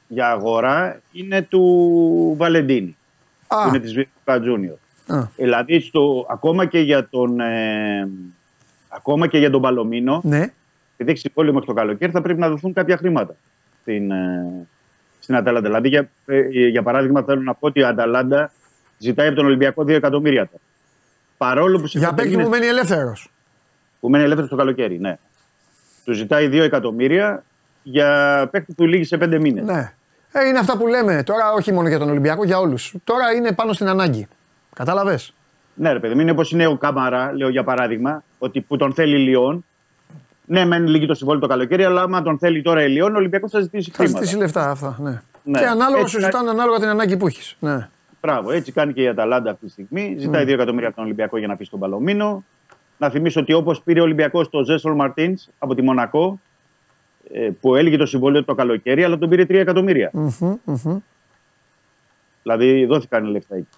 για 0.08 0.28
αγορά 0.30 1.00
είναι 1.12 1.42
του 1.42 2.34
Βαλεντίνη. 2.38 2.96
Α, 3.46 3.62
Που 3.62 3.68
είναι 3.68 3.78
της 3.80 3.92
Βίρτουκα 3.94 4.38
Junior. 4.40 4.78
α, 5.14 5.22
Δηλαδή, 5.36 5.80
στο, 5.80 6.26
ακόμα, 6.30 6.66
και 6.66 6.78
για 6.78 7.08
τον, 7.08 7.40
ε, 7.40 8.08
ακόμα 8.88 9.26
και 9.26 9.38
για 9.38 9.50
τον 9.50 9.60
Παλωμίνο, 9.60 10.20
ναι. 10.24 10.52
Επειδή 10.96 11.10
έχει 11.10 11.18
συμβόλαιο 11.18 11.52
μέχρι 11.52 11.66
το 11.68 11.74
καλοκαίρι, 11.74 12.12
θα 12.12 12.22
πρέπει 12.22 12.40
να 12.40 12.48
δοθούν 12.48 12.72
κάποια 12.72 12.96
χρήματα 12.96 13.36
στην, 13.80 14.10
ε, 14.10 14.66
στην 15.18 15.36
Αταλάντα. 15.36 15.66
Δηλαδή, 15.66 15.88
για, 15.88 16.08
ε, 16.26 16.40
για 16.68 16.82
παράδειγμα, 16.82 17.22
θέλω 17.22 17.40
να 17.40 17.54
πω 17.54 17.66
ότι 17.66 17.80
η 17.80 17.84
Αταλάντα 17.84 18.52
ζητάει 18.98 19.26
από 19.26 19.36
τον 19.36 19.46
Ολυμπιακό 19.46 19.82
2 19.82 19.94
εκατομμύρια. 19.94 20.46
τώρα. 20.46 20.62
Παρόλο 21.36 21.80
που 21.80 21.86
σε 21.86 21.98
Για 21.98 22.08
πέντε 22.08 22.22
παίκτη 22.22 22.34
που 22.34 22.42
μήνες 22.42 22.58
μένει 22.58 22.70
ελεύθερος. 22.70 23.30
που 24.00 24.08
μένει 24.08 24.24
ελεύθερος 24.24 24.50
το 24.50 24.56
καλοκαίρι, 24.56 24.98
ναι. 24.98 25.18
Του 26.04 26.12
ζητάει 26.12 26.48
2 26.48 26.62
εκατομμύρια 26.62 27.44
για 27.82 28.48
παίκτη 28.50 28.72
που 28.72 28.86
λύγει 28.86 29.04
σε 29.04 29.16
5 29.16 29.38
μήνες. 29.38 29.64
Ναι. 29.64 29.92
Ε, 30.32 30.48
είναι 30.48 30.58
αυτά 30.58 30.76
που 30.76 30.86
λέμε 30.86 31.22
τώρα, 31.22 31.52
όχι 31.52 31.72
μόνο 31.72 31.88
για 31.88 31.98
τον 31.98 32.10
Ολυμπιακό, 32.10 32.44
για 32.44 32.58
όλους. 32.58 32.94
Τώρα 33.04 33.32
είναι 33.32 33.52
πάνω 33.52 33.72
στην 33.72 33.88
ανάγκη. 33.88 34.26
Κατάλαβε. 34.74 35.18
Ναι, 35.74 35.92
ρε 35.92 35.98
παιδί 35.98 36.14
μου, 36.14 36.20
είναι 36.20 36.30
όπως 36.30 36.50
είναι 36.50 36.66
ο 36.66 36.76
Κάμαρα, 36.76 37.32
λέω 37.32 37.48
για 37.48 37.64
παράδειγμα, 37.64 38.24
ότι 38.38 38.60
που 38.60 38.76
τον 38.76 38.94
θέλει 38.94 39.16
η 39.16 39.18
Λιόν. 39.18 39.64
Ναι, 40.46 40.64
μεν 40.64 40.86
λύγει 40.86 41.06
το 41.06 41.14
συμβόλαιο 41.14 41.40
το 41.42 41.48
καλοκαίρι, 41.48 41.84
αλλά 41.84 42.02
άμα 42.02 42.22
τον 42.22 42.38
θέλει 42.38 42.62
τώρα 42.62 42.84
η 42.84 42.88
Λιόν, 42.88 43.14
ο 43.14 43.18
Ολυμπιακός 43.18 43.50
θα 43.50 43.60
ζητήσει 43.60 43.90
Θα 43.90 43.96
χρήματα. 43.96 44.18
ζητήσει 44.18 44.36
λεφτά 44.40 44.70
αυτά. 44.70 44.96
Ναι. 45.00 45.22
Ναι. 45.42 45.58
Και 45.58 45.66
ανάλογα 45.66 46.00
Έτσι 46.00 46.14
σου 46.14 46.20
ζητάνε 46.20 46.50
ανάλογα 46.50 46.78
την 46.78 46.88
ανάγκη 46.88 47.16
που 47.16 47.26
έχεις. 47.26 47.56
Ναι. 47.60 47.88
Μπράβο, 48.20 48.50
έτσι 48.50 48.72
κάνει 48.72 48.92
και 48.92 49.02
η 49.02 49.08
Αταλάντα 49.08 49.50
αυτή 49.50 49.64
τη 49.64 49.70
στιγμή. 49.70 50.16
Ζητάει 50.18 50.44
2 50.44 50.48
εκατομμύρια 50.48 50.86
από 50.86 50.96
τον 50.96 51.04
Ολυμπιακό 51.04 51.38
για 51.38 51.46
να 51.46 51.56
πει 51.56 51.64
στον 51.64 51.78
Παλωμίνο. 51.80 52.44
Να 52.98 53.10
θυμίσω 53.10 53.40
ότι 53.40 53.52
όπως 53.52 53.82
πήρε 53.82 54.00
ο 54.00 54.02
Ολυμπιακός 54.02 54.50
το 54.50 54.64
Ζέσολ 54.64 54.94
Μαρτίν 54.94 55.38
από 55.58 55.74
τη 55.74 55.82
Μονακό, 55.82 56.40
ε, 57.32 57.50
που 57.60 57.74
έλυγε 57.74 57.96
το 57.96 58.06
συμβόλαιο 58.06 58.44
το 58.44 58.54
καλοκαίρι, 58.54 59.04
αλλά 59.04 59.18
τον 59.18 59.28
πήρε 59.28 59.42
3 59.44 59.50
εκατομμύρια. 59.54 60.10
Μμμ, 60.12 60.54
μμμ. 60.64 60.98
Δηλαδή 62.42 62.86
δόθηκαν 62.86 63.24
λεφτά 63.24 63.56
εκεί. 63.56 63.68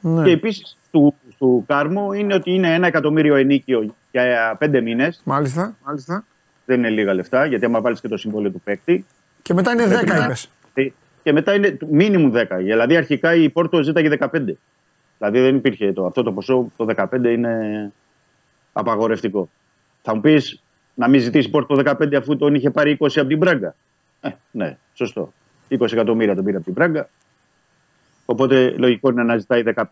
Ναι. 0.00 0.24
Και 0.24 0.30
επίσης 0.30 0.76
του, 0.90 1.14
του 1.42 1.64
Κάρμο 1.66 2.12
είναι 2.12 2.34
ότι 2.34 2.50
είναι 2.50 2.74
ένα 2.74 2.86
εκατομμύριο 2.86 3.34
ενίκιο 3.34 3.94
για 4.10 4.56
πέντε 4.58 4.80
μήνες. 4.80 5.20
Μάλιστα. 5.24 5.76
Μάλιστα. 5.84 6.24
Δεν 6.64 6.78
είναι 6.78 6.90
λίγα 6.90 7.14
λεφτά, 7.14 7.46
γιατί 7.46 7.64
άμα 7.64 7.80
βάλεις 7.80 8.00
και 8.00 8.08
το 8.08 8.16
συμβόλαιο 8.16 8.50
του 8.50 8.60
παίκτη. 8.60 9.04
Και 9.42 9.54
μετά 9.54 9.72
είναι 9.72 9.86
10 9.86 9.88
Πρέπει 9.88 10.06
να- 10.18 10.24
είπες. 10.24 10.48
Ε, 10.74 10.88
Και 11.22 11.32
μετά 11.32 11.54
είναι 11.54 11.76
μίνιμουμ 11.90 12.30
10. 12.32 12.56
Δηλαδή 12.56 12.96
αρχικά 12.96 13.34
η 13.34 13.50
Πόρτο 13.50 13.82
ζήταγε 13.82 14.08
15. 14.08 14.58
Δηλαδή 15.18 15.40
δεν 15.40 15.56
υπήρχε 15.56 15.92
το, 15.92 16.06
αυτό 16.06 16.22
το 16.22 16.32
ποσό, 16.32 16.72
το 16.76 16.84
15 16.96 17.24
είναι 17.32 17.92
απαγορευτικό. 18.72 19.48
Θα 20.02 20.14
μου 20.14 20.20
πεις 20.20 20.62
να 20.94 21.08
μην 21.08 21.20
ζητήσει 21.20 21.46
η 21.48 21.50
Πόρτο 21.50 21.74
15 21.84 22.14
αφού 22.14 22.36
τον 22.36 22.54
είχε 22.54 22.70
πάρει 22.70 22.96
20 23.00 23.06
από 23.16 23.28
την 23.28 23.38
Πράγκα; 23.38 23.74
Ε, 24.20 24.28
ναι, 24.50 24.76
σωστό. 24.94 25.32
20 25.68 25.92
εκατομμύρια 25.92 26.34
τον 26.34 26.44
πήρε 26.44 26.56
από 26.56 26.64
την 26.64 26.74
Πράγκα. 26.74 27.08
Οπότε 28.24 28.74
λογικό 28.76 29.10
είναι 29.10 29.22
να 29.22 29.36
ζητάει 29.38 29.62
15. 29.74 29.82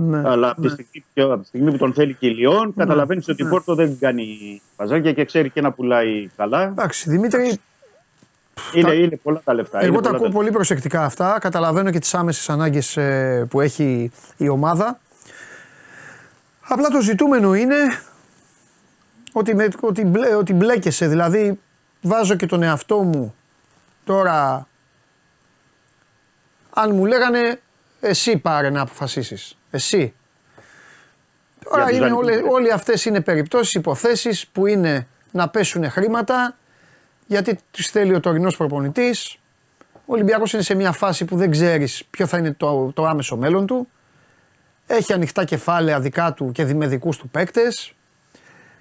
Ναι. 0.00 0.22
Αλλά 0.28 0.50
από 0.50 0.60
τη, 0.60 0.68
στιγμή, 0.68 1.04
και 1.14 1.20
από 1.20 1.38
τη 1.38 1.46
στιγμή 1.46 1.70
που 1.70 1.76
τον 1.76 1.94
θέλει 1.94 2.14
και 2.14 2.26
η 2.26 2.30
Λιόν, 2.34 2.74
καταλαβαίνεις 2.76 3.28
ότι 3.28 3.42
η 3.42 3.46
Πόρτο 3.48 3.74
δεν 3.74 3.98
κάνει 3.98 4.26
παζάρια 4.76 5.12
και 5.12 5.24
ξέρει 5.24 5.50
και 5.50 5.60
να 5.60 5.72
πουλάει 5.72 6.28
καλά. 6.36 6.62
Εντάξει, 6.62 7.10
Δημήτρη, 7.10 7.58
Είναι, 8.74 8.92
είναι 8.92 9.16
πολλά 9.16 9.40
τα 9.44 9.54
λεφτά. 9.54 9.78
εγώ 9.78 9.86
είναι 9.86 9.96
τα 9.96 10.02
πολλά 10.02 10.16
ακούω 10.16 10.28
τα- 10.28 10.34
πολύ 10.34 10.50
προσεκτικά 10.50 11.04
αυτά. 11.04 11.38
Καταλαβαίνω 11.40 11.90
και 11.90 11.98
τις 11.98 12.14
άμεσες 12.14 12.50
ανάγκες 12.50 12.98
που 13.48 13.60
έχει 13.60 14.10
η 14.36 14.48
ομάδα. 14.48 15.00
Απλά 16.68 16.88
το 16.88 17.00
ζητούμενο 17.00 17.54
είναι 17.54 17.76
ότι, 19.32 19.54
με, 19.54 19.68
ότι, 19.80 20.04
μπλε, 20.04 20.34
ότι 20.34 20.52
μπλέκεσαι. 20.52 21.06
Δηλαδή, 21.08 21.58
βάζω 22.02 22.34
και 22.34 22.46
τον 22.46 22.62
εαυτό 22.62 22.98
μου 23.02 23.34
τώρα. 24.04 24.66
Αν 26.74 26.94
μου 26.94 27.04
λέγανε 27.06 27.60
εσύ 28.00 28.38
πάρε 28.38 28.70
να 28.70 28.80
αποφασίσεις. 28.80 29.57
Εσύ. 29.70 30.14
Τώρα 31.70 31.84
τους 31.84 31.96
είναι 31.96 32.00
δανεικούς, 32.00 32.24
όλε, 32.24 32.36
ναι. 32.36 32.48
όλοι 32.50 32.72
αυτές 32.72 33.04
είναι 33.04 33.20
περιπτώσεις, 33.20 33.74
υποθέσεις 33.74 34.46
που 34.46 34.66
είναι 34.66 35.06
να 35.30 35.48
πέσουν 35.48 35.90
χρήματα 35.90 36.56
γιατί 37.26 37.58
τους 37.70 37.86
θέλει 37.86 38.14
ο 38.14 38.20
τωρινός 38.20 38.56
προπονητής. 38.56 39.38
Ο 39.92 40.12
Ολυμπιακός 40.12 40.52
είναι 40.52 40.62
σε 40.62 40.74
μια 40.74 40.92
φάση 40.92 41.24
που 41.24 41.36
δεν 41.36 41.50
ξέρεις 41.50 42.04
ποιο 42.10 42.26
θα 42.26 42.38
είναι 42.38 42.52
το, 42.52 42.92
το 42.94 43.06
άμεσο 43.06 43.36
μέλλον 43.36 43.66
του. 43.66 43.88
Έχει 44.86 45.12
ανοιχτά 45.12 45.44
κεφάλαια 45.44 46.00
δικά 46.00 46.32
του 46.32 46.52
και 46.52 46.64
με 46.74 46.86
δικούς 46.86 47.16
του 47.16 47.28
παίκτες. 47.28 47.92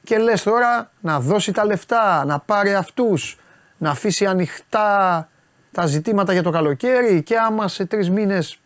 Και 0.03 0.17
λες 0.17 0.43
τώρα 0.43 0.91
να 0.99 1.19
δώσει 1.19 1.51
τα 1.51 1.65
λεφτά, 1.65 2.25
να 2.25 2.39
πάρει 2.39 2.73
αυτούς, 2.73 3.37
να 3.77 3.89
αφήσει 3.89 4.25
ανοιχτά 4.25 5.29
τα 5.71 5.85
ζητήματα 5.85 6.33
για 6.33 6.43
το 6.43 6.49
καλοκαίρι 6.49 7.23
και 7.23 7.37
άμα 7.37 7.67
σε 7.67 7.85
τρεις 7.85 8.09
μήνες, 8.09 8.59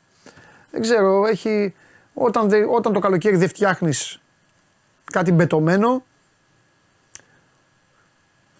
δεν 0.71 0.81
ξέρω, 0.81 1.25
έχει, 1.25 1.73
όταν, 2.21 2.49
δε- 2.49 2.65
όταν 2.75 2.93
το 2.93 2.99
καλοκαίρι 2.99 3.35
δεν 3.35 3.47
φτιάχνεις 3.47 4.19
κάτι 5.11 5.31
μπετωμένο, 5.31 6.03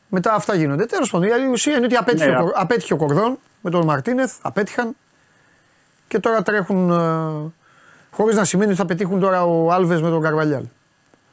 μετά 0.10 0.34
αυτά 0.34 0.56
γίνονται. 0.56 0.86
Τέλος 0.86 1.10
πάντων, 1.10 1.28
η 1.28 1.48
ουσία 1.52 1.76
είναι 1.76 1.86
ότι 1.86 1.96
απέτυχε, 1.96 2.26
Ναι, 2.30 2.38
ο, 2.38 2.42
Κορ- 2.42 2.54
απέτυχε 2.60 2.94
ο 2.94 2.98
Κορδόν 2.98 3.38
με 3.62 3.70
τον 3.70 3.86
Μαρτίνεθ, 3.86 4.34
απέτυχαν 4.42 4.96
και 6.08 6.20
τώρα 6.20 6.42
τρέχουν 6.42 6.92
ε, 6.92 7.52
χωρίς 8.12 8.36
να 8.36 8.44
σημαίνει 8.44 8.70
ότι 8.70 8.80
θα 8.80 8.86
πετύχουν 8.86 9.20
τώρα 9.20 9.44
ο 9.46 9.72
Άλβες 9.72 10.02
με 10.02 10.10
τον 10.10 10.22
Καρβαλιάλ. 10.22 10.64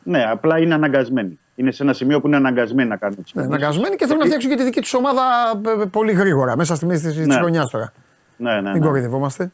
Ναι, 0.03 0.25
απλά 0.31 0.59
είναι 0.59 0.75
αναγκασμένοι. 0.75 1.39
Είναι 1.55 1.71
σε 1.71 1.83
ένα 1.83 1.93
σημείο 1.93 2.21
που 2.21 2.27
είναι 2.27 2.37
αναγκασμένοι 2.37 2.89
να 2.89 2.97
κάνουν 2.97 3.23
τις 3.23 3.35
Ναι, 3.35 3.43
αναγκασμένοι 3.43 3.97
και 3.97 4.05
θέλουν 4.07 4.19
να 4.19 4.25
φτιάξουν 4.25 4.51
και 4.51 4.57
τη 4.57 4.63
δική 4.65 4.81
τους 4.81 4.95
ομάδα 4.95 5.23
ε, 5.79 5.83
ε, 5.83 5.85
πολύ 5.85 6.13
γρήγορα, 6.13 6.57
μέσα 6.57 6.75
στη 6.75 6.87
μέση 6.87 7.07
της 7.13 7.27
Ναι. 7.27 7.35
χρονιάς 7.35 7.71
τώρα. 7.71 7.93
Ναι, 8.37 8.55
ναι, 8.61 8.71
Μην 8.71 8.73
ναι. 8.81 8.87
κοροϊδευόμαστε. 8.87 9.51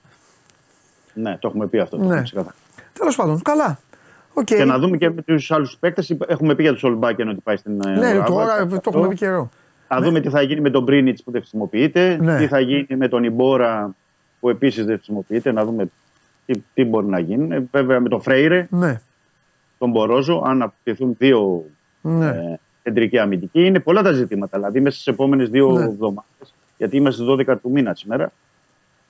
ναι, 1.14 1.36
το 1.38 1.48
έχουμε 1.48 1.66
πει 1.66 1.78
αυτό. 1.78 1.96
Το 1.96 2.04
Ναι. 2.04 2.22
Έχουμε 2.96 3.08
ξεκάθαρα. 3.10 3.14
Τέλος 3.14 3.16
πάντων, 3.16 3.42
καλά. 3.42 3.78
ΟΚ. 4.34 4.44
Και 4.44 4.64
να 4.64 4.78
δούμε 4.78 4.96
και 4.96 5.10
με 5.10 5.22
τους 5.22 5.50
άλλους 5.50 5.76
παίκτες. 5.80 6.16
Έχουμε 6.26 6.54
πει 6.54 6.62
για 6.62 6.72
τον 6.72 6.82
Σόλμπακεν 6.84 7.28
ότι 7.28 7.40
πάει 7.40 7.56
στην. 7.56 7.80
ε, 7.86 7.90
Ναι, 7.90 8.12
Ράβα, 8.12 8.24
τώρα 8.24 8.52
αυτό. 8.54 8.80
το 8.80 8.90
έχουμε 8.94 9.08
πει 9.08 9.14
καιρό. 9.14 9.48
Θα 9.88 10.00
δούμε 10.00 10.20
τι 10.20 10.28
θα 10.28 10.42
γίνει 10.42 10.60
με 10.60 10.70
τον 10.70 10.82
Μπρίνιτ 10.82 11.18
που 11.24 11.30
δεν 11.30 11.40
χρησιμοποιείται. 11.40 12.18
Ναι. 12.20 12.38
Τι 12.38 12.46
θα 12.46 12.60
γίνει 12.60 12.86
με 12.96 13.08
τον 13.08 13.24
Ιμπόρα 13.24 13.94
που 14.40 14.48
επίσης 14.48 14.84
δεν 14.84 14.94
χρησιμοποιείται. 14.96 15.52
Να 15.52 15.64
δούμε 15.64 15.86
τι, 16.46 16.62
τι 16.74 16.84
μπορεί 16.84 17.06
να 17.06 17.18
γίνει. 17.18 17.54
Ε, 17.54 17.62
Βέβαια 17.72 18.00
με 18.00 18.08
τον 18.08 18.20
Φρέιρε, 18.20 18.66
Ναι, 18.70 19.00
τον 19.78 19.90
Μπορόζο, 19.90 20.42
αν 20.46 20.62
αποκτηθούν 20.62 21.14
δύο 21.18 21.64
ναι. 22.00 22.26
ε, 22.28 22.58
κεντρικοί 22.82 23.18
αμυντικοί. 23.18 23.64
Είναι 23.64 23.80
πολλά 23.80 24.02
τα 24.02 24.12
ζητήματα. 24.12 24.58
Δηλαδή 24.58 24.80
μέσα 24.80 24.94
στις 24.94 25.06
επόμενες 25.06 25.48
δύο 25.48 25.72
Ναι. 25.72 25.84
εβδομάδες, 25.84 26.54
γιατί 26.78 26.96
είμαστε 26.96 27.22
στι 27.22 27.44
12 27.52 27.56
του 27.62 27.70
μήνα 27.70 27.94
σήμερα, 27.94 28.32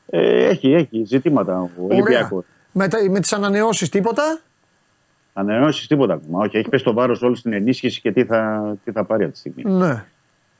ε, 0.07 0.45
έχει, 0.45 0.73
έχει 0.73 1.03
ζητήματα 1.07 1.61
ο 1.61 1.69
Ολυμπιακός. 1.89 2.45
Με, 2.77 2.89
τα- 2.89 3.11
με 3.11 3.21
τις 3.21 3.33
ανανεώσεις 3.33 3.89
τίποτα; 3.89 4.41
Ανανεώσεις 5.33 5.87
τίποτα 5.87 6.15
ακόμα. 6.15 6.45
Όχι, 6.45 6.57
έχει 6.57 6.69
πέσει 6.69 6.85
το 6.85 6.93
βάρος 6.93 7.23
όλο 7.23 7.35
στην 7.35 7.53
ενίσχυση 7.53 8.01
και 8.01 8.13
τι 8.13 8.25
θα, 8.25 8.75
τι 8.85 8.93
θα 8.93 9.05
πάρει 9.05 9.25
αυτή 9.25 9.35
τη 9.43 9.51
στιγμή. 9.51 9.75
Ναι. 9.77 10.05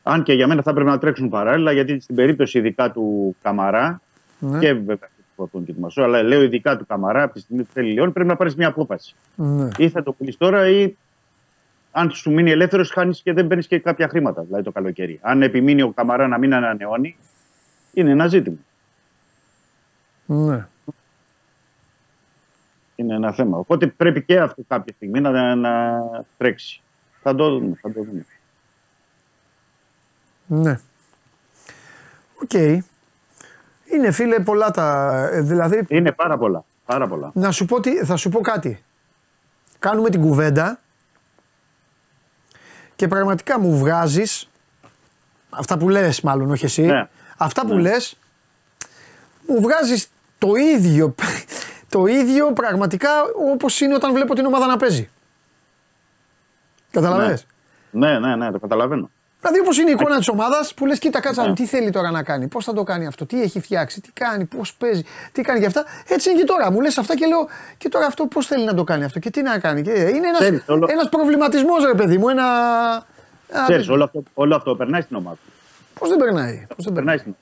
Αν 0.03 0.23
και 0.23 0.33
για 0.33 0.47
μένα 0.47 0.63
θα 0.63 0.73
πρέπει 0.73 0.89
να 0.91 0.99
τρέξουν 0.99 1.29
παράλληλα, 1.29 1.73
γιατί 1.73 2.01
στην 2.01 2.15
περίπτωση 2.15 2.59
ειδικά 2.59 2.91
του 2.91 3.37
Καμαρά 3.43 4.01
Ναι. 4.39 4.59
και 4.59 4.73
βέβαια 4.73 4.97
και 4.97 5.07
του 5.17 5.33
Πρωτών 5.37 5.65
και 5.65 5.73
του 5.73 5.81
Μασό, 5.81 6.03
αλλά 6.03 6.23
λέω 6.23 6.43
ειδικά 6.43 6.77
του 6.77 6.87
Καμαρά, 6.87 7.23
από 7.23 7.35
τη 7.35 7.41
στιγμή 7.41 7.63
που 7.63 7.71
θέλει 7.73 7.93
Λιόν, 7.93 8.13
πρέπει 8.13 8.29
να 8.29 8.37
πάρεις 8.37 8.55
μια 8.57 8.69
απόφαση. 8.69 9.15
ναι. 9.37 9.69
Ή 9.77 9.89
θα 9.89 10.03
το 10.03 10.13
πουλήσεις 10.13 10.39
τώρα, 10.39 10.69
ή 10.69 10.97
αν 11.93 12.11
σου 12.11 12.31
μείνει 12.33 12.51
ελεύθερος, 12.51 12.91
χάνεις 12.91 13.21
και 13.21 13.33
δεν 13.33 13.47
παίρνεις 13.47 13.67
και 13.67 13.79
κάποια 13.79 14.09
χρήματα, 14.09 14.43
δηλαδή 14.43 14.63
το 14.65 14.73
καλοκαίρι. 14.73 15.19
Αν 15.23 15.43
επιμείνει 15.43 15.83
ο 15.83 15.89
Καμαρά 15.89 16.29
να 16.29 16.39
μην 16.39 16.55
ανανεώνει, 16.55 17.17
είναι 17.93 18.11
ένα 18.11 18.27
ζήτημα. 18.29 18.57
ναι. 20.27 20.67
Είναι 22.97 23.15
ένα 23.15 23.33
θέμα. 23.33 23.59
Οπότε 23.59 23.87
πρέπει 23.87 24.23
και 24.23 24.41
αυτό 24.41 24.63
κάποια 24.69 24.95
στιγμή 24.95 25.21
να, 25.21 25.55
να 25.55 26.01
τρέξει. 26.37 26.81
Θα 27.23 27.35
το 27.35 27.51
δούμε. 27.59 27.79
Θα 27.81 27.93
το 27.93 28.03
δούμε. 28.03 28.27
Ναι. 30.47 30.79
ΟΚ. 32.43 32.53
Είναι 33.93 34.11
φίλε 34.11 34.39
πολλά 34.39 34.71
τα. 34.71 35.13
ε, 35.33 35.41
Δηλαδή, 35.41 35.85
Είναι 35.89 36.13
πάρα 36.13 36.39
πολλά. 36.39 36.65
Πάρα 36.85 37.07
πολλά. 37.09 37.31
να 37.35 37.51
σου 37.51 37.65
πω 37.65 37.81
τι, 37.81 38.05
θα 38.05 38.17
σου 38.17 38.29
πω 38.29 38.41
κάτι. 38.41 38.83
Κάνουμε 39.79 40.11
την 40.11 40.21
κουβέντα 40.21 40.81
και 42.97 43.09
πραγματικά 43.09 43.61
μου 43.61 43.79
βγάζεις 43.79 44.49
αυτά 45.51 45.77
που 45.79 45.89
λες 45.89 46.21
μάλλον, 46.21 46.51
όχι 46.51 46.65
εσύ. 46.65 46.83
Ναι. 46.83 47.09
Αυτά 47.37 47.67
που 47.67 47.75
Ναι. 47.75 47.81
λες 47.81 48.19
μου 49.49 49.61
βγάζεις 49.61 50.09
το 50.39 50.55
ίδιο, 50.55 51.15
το 51.99 52.07
ίδιο 52.07 52.53
πραγματικά 52.53 53.11
όπως 53.53 53.81
είναι 53.81 53.95
όταν 53.95 54.13
βλέπω 54.13 54.35
την 54.35 54.45
ομάδα 54.47 54.67
να 54.67 54.77
παίζει. 54.77 55.09
Καταλαβαίνεις. 56.91 57.47
Ναι, 57.91 58.19
ναι, 58.19 58.37
ναι, 58.37 58.51
το 58.51 58.59
καταλαβαίνω. 58.59 59.11
Δηλαδή, 59.41 59.61
όπως 59.61 59.79
είναι 59.79 59.91
η 59.91 59.93
εικόνα 59.93 60.17
της 60.19 60.29
ομάδας 60.29 60.75
που 60.75 60.87
λες: 60.87 60.99
Κοίτα, 60.99 61.21
κάτσα, 61.21 61.47
Ναι. 61.47 61.53
τι 61.55 61.67
θέλει 61.67 61.91
τώρα 61.91 62.11
να 62.11 62.23
κάνει, 62.23 62.49
πώς 62.49 62.65
θα 62.65 62.73
το 62.73 62.83
κάνει 62.83 63.07
αυτό, 63.07 63.27
τι 63.27 63.43
έχει 63.43 63.61
φτιάξει, 63.61 64.01
τι 64.01 64.11
κάνει, 64.13 64.45
πώς 64.45 64.75
παίζει, 64.75 65.03
τι 65.33 65.43
κάνει 65.43 65.61
και 65.61 65.67
αυτά. 65.67 65.85
Έτσι 66.09 66.31
είναι 66.31 66.39
και 66.39 66.45
τώρα. 66.45 66.71
Μου 66.71 66.81
λες 66.81 66.99
αυτά 66.99 67.17
και 67.17 67.27
λέω: 67.27 67.49
Και 67.79 67.89
τώρα 67.89 68.07
αυτό 68.07 68.27
πώς 68.27 68.47
θέλει 68.47 68.65
να 68.65 68.75
το 68.75 68.85
κάνει 68.85 69.05
αυτό 69.05 69.19
και 69.19 69.31
τι 69.31 69.43
να 69.43 69.59
κάνει. 69.59 69.83
Και 69.83 69.91
είναι 69.91 70.27
ένας 70.29 70.39
Ξέρεις, 70.39 70.63
όλο- 70.67 70.87
ένας 70.91 71.09
προβληματισμός, 71.09 71.85
ρε 71.85 71.95
παιδί 71.95 72.19
μου. 72.19 72.29
Ένα. 72.29 72.47
Ξέρεις, 73.67 73.89
όλο 73.89 74.05
αυτό, 74.05 74.23
όλο 74.35 74.57
αυτό 74.57 74.77
περνάει 74.77 75.01
στην 75.01 75.17
ομάδα. 75.17 75.39
Πώς 75.99 76.09
δεν 76.09 76.19
περνάει. 76.19 76.67
Πώς 76.77 76.85
δεν 76.85 76.93
περνάει. 76.93 77.17
Περνάει 77.17 77.19
στην 77.19 77.35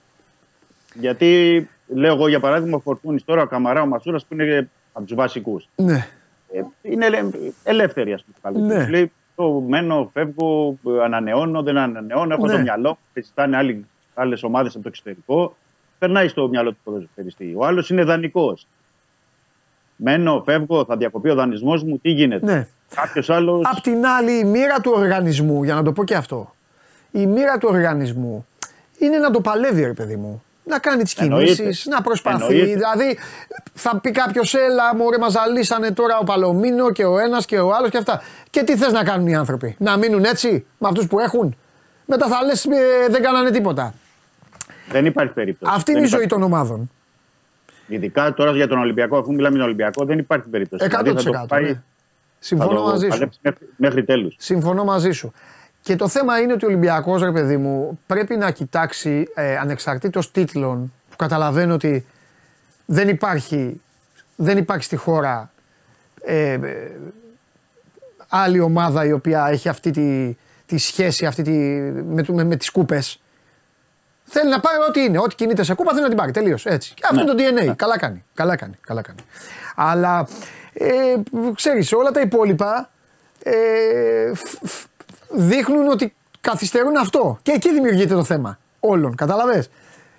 Γιατί 0.95 1.69
λέω 1.94 2.14
εγώ 2.14 2.28
για 2.28 2.40
παράδειγμα 2.40 2.77
ο 2.77 2.81
Φορτούνης 2.81 3.24
τώρα, 3.24 3.43
ο 3.43 3.47
Καμαρά, 3.47 3.82
ο 3.82 3.86
Μασούρας 3.86 4.24
που 4.24 4.35
είναι 4.35 4.70
από 4.93 5.06
τους 5.06 5.14
βασικούς. 5.16 5.69
Ναι. 5.77 6.06
Ε, 6.52 6.62
είναι 6.82 7.06
ελε- 7.06 7.24
ελεύθεροι, 7.64 8.12
ας 8.12 8.24
πούμε. 8.43 8.59
Ναι. 8.66 8.74
Ναι. 8.77 8.89
Λέει, 8.89 9.12
το 9.36 9.51
μένω, 9.69 10.10
φεύγω, 10.12 10.78
ανανεώνω, 11.05 11.62
δεν 11.62 11.77
ανανεώνω, 11.78 12.35
έχω 12.35 12.47
Ναι. 12.47 12.52
το 12.52 12.59
μυαλό. 12.59 12.98
Και 13.14 13.23
ζητάνε 13.23 13.85
άλλες 14.14 14.43
ομάδες 14.43 14.73
από 14.74 14.82
το 14.82 14.89
εξωτερικό. 14.89 15.56
Περνάει 15.98 16.28
στο 16.28 16.48
μυαλό 16.48 16.70
του 16.70 16.78
ποδοσφαιριστή. 16.85 17.55
Ο 17.56 17.66
άλλος 17.66 17.90
είναι 17.90 18.05
δανεικός. 18.05 18.66
Μένω, 19.97 20.43
φεύγω, 20.44 20.85
θα 20.85 20.97
διακοπεί 20.97 21.28
ο 21.28 21.35
δανεισμός 21.35 21.82
μου, 21.82 21.98
τι 21.98 22.10
γίνεται; 22.10 22.47
Ναι. 22.47 22.66
Κάποιος 22.94 23.31
άλλος. 23.31 23.60
Απ' 23.64 23.81
την 23.81 24.06
άλλη, 24.06 24.39
η 24.39 24.44
μοίρα 24.44 24.81
του 24.81 24.93
οργανισμού, 24.94 25.62
για 25.64 25.74
να 25.74 25.82
το 25.82 25.93
πω 25.93 26.05
και 26.05 26.14
αυτό, 26.14 26.55
η 27.10 27.27
μοίρα 27.27 27.59
του 27.59 27.69
οργανισμού 27.70 28.47
είναι 28.98 29.19
να 29.19 29.31
το 29.31 29.40
παλεύει, 29.40 29.82
ρε 29.85 29.93
παιδί 29.93 30.16
μου. 30.16 30.43
Να 30.64 30.78
κάνει 30.78 31.02
τις 31.02 31.14
Εννοείται. 31.14 31.55
κινήσεις, 31.55 31.86
να 31.86 32.02
προσπαθεί. 32.02 32.43
Εννοείται. 32.59 32.74
Δηλαδή, 32.74 33.18
θα 33.74 34.01
πει 34.01 34.10
κάποιος, 34.10 34.55
έλα, 34.55 34.97
μωρέ, 34.97 35.18
μας 35.18 35.32
ζαλίσανε 35.32 35.90
τώρα 35.90 36.18
ο 36.18 36.24
Παλωμίνο 36.24 36.93
και 36.93 37.05
ο 37.05 37.18
ένας 37.18 37.44
και 37.47 37.59
ο 37.59 37.74
άλλος 37.74 37.90
και 37.90 37.97
αυτά. 37.98 38.22
Και 38.51 38.62
τι 38.62 38.76
θες 38.76 38.93
να 38.93 39.05
κάνουν 39.05 39.26
οι 39.26 39.34
άνθρωποι, 39.34 39.74
Να 39.78 39.97
μείνουν 39.97 40.24
έτσι 40.24 40.66
με 40.78 40.89
αυτούς 40.89 41.06
που 41.06 41.18
έχουν; 41.20 41.56
Μετά 42.06 42.26
θα 42.28 42.43
λες, 42.44 42.66
δεν 43.10 43.22
κάνανε 43.22 43.51
τίποτα. 43.51 43.94
Δεν 44.89 45.06
υπάρχει 45.06 45.32
περίπτωση. 45.32 45.72
Αυτή 45.76 45.90
είναι 45.90 46.01
Δεν 46.01 46.09
η 46.09 46.12
ζωή 46.12 46.22
υπάρχει. 46.24 46.43
των 46.44 46.52
ομάδων. 46.52 46.90
Ειδικά 47.86 48.34
τώρα 48.34 48.51
για 48.52 48.68
τον 48.68 48.78
Ολυμπιακό, 48.78 49.18
αφού 49.18 49.28
μιλάμε 49.32 49.48
για 49.56 49.59
τον 49.59 49.66
Ολυμπιακό, 49.66 50.05
δεν 50.05 50.18
υπάρχει 50.18 50.48
περίπτωση. 50.48 50.84
100%. 50.90 51.02
Δηλαδή 51.02 51.22
θα 51.22 51.30
το 51.40 51.44
πάει, 51.48 51.62
ναι. 51.62 51.68
θα 51.72 51.82
Συμφωνώ 52.39 52.78
το 52.80 52.86
μαζί 52.86 53.02
σου. 53.05 53.09
παλέψει 53.09 53.39
μέχρι, 53.43 53.68
μέχρι 53.76 54.05
τέλους. 54.05 54.34
Συμφωνώ 54.39 54.84
μαζί 54.84 55.10
σου. 55.10 55.32
Και 55.83 55.97
το 55.97 56.09
θέμα 56.09 56.39
είναι 56.39 56.53
ότι 56.53 56.65
ο 56.65 56.69
Ολυμπιακός, 56.69 57.23
ρε 57.23 57.33
παιδί 57.33 57.57
μου, 57.57 58.01
πρέπει 58.07 58.37
να 58.37 58.51
κοιτάξει 58.51 59.29
ε, 59.35 59.57
ανεξαρτήτως 59.57 60.31
τίτλων, 60.31 60.93
που 61.11 61.17
καταλαβαίνω 61.17 61.75
ότι 61.75 62.07
δεν 62.87 63.09
υπάρχει, 63.09 63.81
δεν 64.37 64.59
υπάρχει 64.59 64.85
στη 64.85 64.97
χώρα 64.97 65.53
ε, 66.25 66.53
ε, 66.53 66.61
άλλη 68.29 68.61
ομάδα 68.61 69.05
η 69.05 69.13
οποία 69.13 69.47
έχει 69.49 69.69
αυτή 69.69 69.91
τη, 69.91 70.37
τη 70.67 70.79
σχέση 70.79 71.27
αυτή 71.27 71.43
τη, 71.43 71.51
με, 72.03 72.23
το- 72.23 72.33
με, 72.33 72.45
με 72.45 72.57
τις 72.57 72.71
κούπες. 72.71 73.21
Θέλει 74.25 74.51
να 74.51 74.61
πάρει 74.61 74.77
ό,τι 74.89 75.01
είναι. 75.03 75.19
Ό,τι 75.19 75.35
κινείται 75.35 75.63
σε 75.63 75.75
κούπα 75.75 75.91
θέλει 75.91 76.03
να 76.03 76.09
την 76.09 76.17
πάρει. 76.17 76.31
Τελείως. 76.33 76.67
Έτσι. 76.67 76.95
Και 76.95 77.03
αυτό 77.11 77.35
Ναι. 77.35 77.43
είναι 77.43 77.55
το 77.65 77.71
DNA. 77.73 77.77
Καλά 77.77 77.99
κάνει. 77.99 78.25
Καλά 78.35 78.57
κάνει. 78.57 78.75
Καλά 78.81 79.03
κάνει. 79.03 79.19
Αλλά 79.77 80.29
ε, 80.73 80.91
ξέρεις, 81.55 81.93
όλα 81.93 82.11
τα 82.11 82.21
υπόλοιπα 82.21 82.91
ε, 83.43 83.53
φ- 84.35 84.67
φ- 84.67 84.87
δείχνουν 85.35 85.89
ότι 85.89 86.15
καθυστερούν 86.41 86.97
αυτό. 86.97 87.39
Και 87.43 87.51
εκεί 87.53 87.73
δημιουργείται 87.73 88.15
το 88.15 88.25
θέμα 88.25 88.59
όλων. 88.81 89.15
Καταλαβες; 89.15 89.71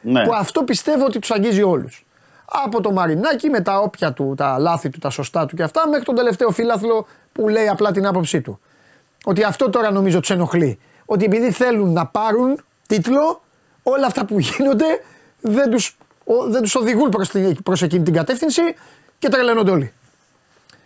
Ναι. 0.02 0.24
Που 0.26 0.34
αυτό 0.36 0.64
πιστεύω 0.64 1.06
ότι 1.06 1.20
τους 1.20 1.32
αγγίζει 1.32 1.62
όλους. 1.64 2.06
Από 2.66 2.82
το 2.82 2.92
Μαρινάκι 2.92 3.50
με 3.50 3.62
τα 3.62 3.80
όποια 3.80 4.14
του, 4.14 4.34
τα 4.38 4.58
λάθη 4.60 4.90
του, 4.90 5.00
τα 5.00 5.10
σωστά 5.10 5.46
του 5.46 5.56
και 5.56 5.64
αυτά, 5.64 5.88
μέχρι 5.90 6.06
τον 6.06 6.16
τελευταίο 6.16 6.50
φίλαθλο 6.50 7.08
που 7.32 7.48
λέει 7.50 7.68
απλά 7.68 7.92
την 7.92 8.06
άποψή 8.06 8.42
του. 8.42 8.60
Ότι 9.26 9.44
αυτό 9.44 9.70
τώρα 9.70 9.92
νομίζω 9.92 10.20
τους 10.20 10.30
ενοχλεί. 10.30 10.80
Ότι 11.06 11.26
επειδή 11.26 11.52
θέλουν 11.52 11.94
να 11.94 12.06
πάρουν 12.08 12.60
τίτλο, 12.88 13.42
όλα 13.84 14.06
αυτά 14.06 14.26
που 14.26 14.40
γίνονται 14.40 14.86
δεν 15.42 15.70
τους, 15.72 15.98
ο- 16.24 16.50
δεν 16.50 16.62
τους 16.62 16.76
οδηγούν 16.76 17.10
προς, 17.10 17.30
την, 17.30 17.64
προς 17.64 17.82
εκείνη 17.82 18.04
την 18.04 18.14
κατεύθυνση 18.14 18.62
και 19.20 19.30
τρελαίνονται 19.30 19.72
όλοι. 19.72 19.94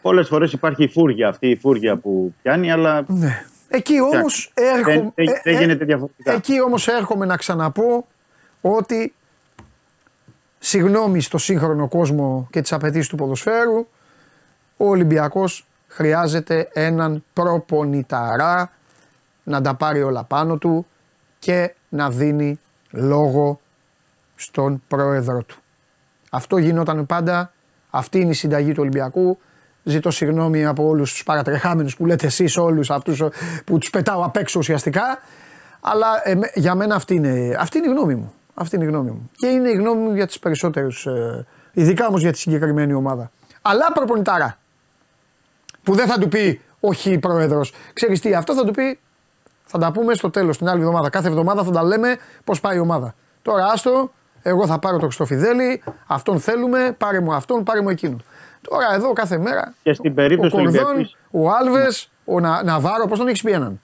Πολλές 0.01 0.27
φορές 0.27 0.51
υπάρχει 0.53 0.83
η 0.83 0.87
φούργια 0.89 1.27
αυτή, 1.27 1.47
η 1.49 1.55
φούργια 1.55 1.97
που 1.97 2.33
πιάνει, 2.41 2.71
αλλά 2.71 3.03
Ναι. 3.07 3.45
Εκεί 3.69 4.01
όμως 4.01 4.51
έρχομαι, 4.53 5.11
δεν, 5.15 5.27
ε, 5.27 5.41
δεν 5.43 5.55
ε, 5.55 5.59
γίνεται 5.59 5.85
διαφορετικά. 5.85 6.33
Εκεί 6.33 6.61
όμως 6.61 6.87
έρχομαι 6.87 7.25
να 7.25 7.37
ξαναπώ 7.37 8.07
ότι 8.61 9.13
συγγνώμη 10.59 11.21
στο 11.21 11.37
σύγχρονο 11.37 11.87
κόσμο 11.87 12.47
και 12.51 12.61
τις 12.61 12.73
απαιτήσεις 12.73 13.07
του 13.07 13.15
ποδοσφαίρου 13.15 13.87
ο 14.77 14.89
Ολυμπιακός 14.89 15.67
χρειάζεται 15.87 16.69
έναν 16.73 17.23
προπονηταρά 17.33 18.71
να 19.43 19.61
τα 19.61 19.75
πάρει 19.75 20.03
όλα 20.03 20.23
πάνω 20.23 20.57
του 20.57 20.85
και 21.39 21.75
να 21.89 22.09
δίνει 22.09 22.59
λόγο 22.91 23.59
στον 24.35 24.83
πρόεδρο 24.87 25.43
του. 25.43 25.57
Αυτό 26.29 26.57
γινόταν 26.57 27.05
πάντα. 27.05 27.51
Αυτή 27.89 28.19
είναι 28.19 28.29
η 28.29 28.33
συνταγή 28.33 28.71
του 28.71 28.81
Ολυμπιακού. 28.81 29.37
Ζητώ 29.87 30.11
συγγνώμη 30.11 30.65
από 30.65 30.87
όλους 30.87 31.11
τους 31.11 31.23
παρατρεχάμενους 31.23 31.95
που 31.95 32.05
λέτε 32.05 32.25
εσείς 32.25 32.57
όλους 32.57 32.89
αυτούς 32.91 33.19
ε, 33.21 33.29
που 33.65 33.77
τους 33.77 33.89
πετάω 33.89 34.23
απ' 34.23 34.35
έξω 34.37 34.59
ουσιαστικά. 34.59 35.19
Αλλά 35.81 36.07
ε, 36.23 36.35
με- 36.35 36.51
για 36.53 36.75
μένα 36.75 36.95
αυτή 36.95 37.15
είναι, 37.15 37.55
αυτή 37.59 37.77
είναι 37.77 37.87
η 37.87 37.89
γνώμη 37.89 38.15
μου. 38.15 38.33
Αυτή 38.53 38.75
είναι 38.75 38.85
η 38.85 38.87
γνώμη 38.87 39.09
μου. 39.11 39.29
Και 39.35 39.47
είναι 39.47 39.69
η 39.69 39.73
γνώμη 39.73 40.01
μου 40.01 40.13
για 40.15 40.27
τις 40.27 40.39
περισσότερους, 40.39 41.05
ε, 41.05 41.45
ειδικά 41.71 42.07
όμως 42.07 42.21
για 42.21 42.31
τη 42.31 42.37
συγκεκριμένη 42.37 42.93
ομάδα. 42.93 43.31
Αλλά 43.61 43.91
προπονητάρα. 43.93 44.57
Που 45.83 45.95
δεν 45.95 46.07
θα 46.07 46.17
του 46.17 46.27
πει 46.27 46.61
όχι 46.79 47.17
πρόεδρος. 47.19 47.73
Ξέρεις 47.93 48.19
τι, 48.21 48.33
αυτό 48.33 48.53
θα 48.53 48.63
του 48.65 48.71
πει 48.71 48.99
θα 49.65 49.77
τα 49.77 49.91
πούμε 49.91 50.13
στο 50.13 50.29
τέλος 50.29 50.57
την 50.57 50.67
άλλη 50.69 50.79
εβδομάδα. 50.79 51.09
Κάθε 51.09 51.27
εβδομάδα 51.27 51.63
θα 51.63 51.71
τα 51.71 51.83
λέμε 51.83 52.17
πώς 52.43 52.59
πάει 52.59 52.75
η 52.77 52.79
ομάδα. 52.79 53.15
Τώρα 53.41 53.65
άστο, 53.65 54.11
εγώ 54.41 54.67
θα 54.67 54.79
πάρω 54.79 54.97
το 54.97 55.05
Χριστοφιδέλη, 55.05 55.83
αυτόν 56.07 56.39
θέλουμε, 56.39 56.95
πάρε 56.97 57.19
μου 57.19 57.33
αυτόν, 57.33 57.63
πάρε 57.63 57.81
μου 57.81 57.89
εκείνον. 57.89 58.23
Τώρα 58.69 58.93
εδώ 58.93 59.13
κάθε 59.13 59.37
μέρα. 59.37 59.73
Και 59.83 59.93
στην 59.93 60.13
περίπτωση 60.13 60.55
ο 60.55 60.57
του 60.57 60.63
Κορδόν, 60.63 60.85
Ολυμπιακού- 60.85 61.15
ο 61.31 61.49
Άλβες, 61.51 62.09
ο 62.25 62.39
Να, 62.39 62.63
Ναβάρο, 62.63 63.07
πώς 63.07 63.17
τον 63.17 63.27
έχεις 63.27 63.41
πει 63.41 63.51
έναν; 63.51 63.81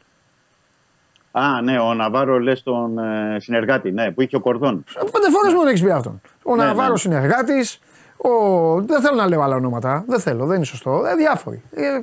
Α, 1.31 1.61
ναι, 1.61 1.79
ο 1.79 1.93
Ναβάρο 1.93 2.39
λες 2.39 2.63
τον 2.63 2.97
ε, 2.97 3.37
συνεργάτη, 3.39 3.91
ναι, 3.91 4.11
που 4.11 4.21
είχε 4.21 4.35
ο 4.35 4.39
Κορδόν. 4.39 4.83
Πέντε 5.11 5.29
φορές 5.29 5.53
μου 5.53 5.59
τον 5.59 5.67
έχεις 5.67 5.81
πει 5.81 5.89
αυτόν. 5.91 6.21
Ο 6.43 6.55
Ναι, 6.55 6.63
Ναβάρο 6.63 6.91
ναι. 6.91 6.97
συνεργάτης. 6.97 7.79
Ο... 8.17 8.29
Δεν 8.81 9.01
θέλω 9.01 9.15
να 9.15 9.27
λέω 9.27 9.41
άλλα 9.41 9.55
ονόματα. 9.55 10.03
Δεν 10.07 10.19
θέλω, 10.19 10.45
δεν 10.45 10.55
είναι 10.55 10.65
σωστό. 10.65 11.05
Ε, 11.05 11.15
διάφοροι. 11.15 11.61
Ε, 11.75 11.99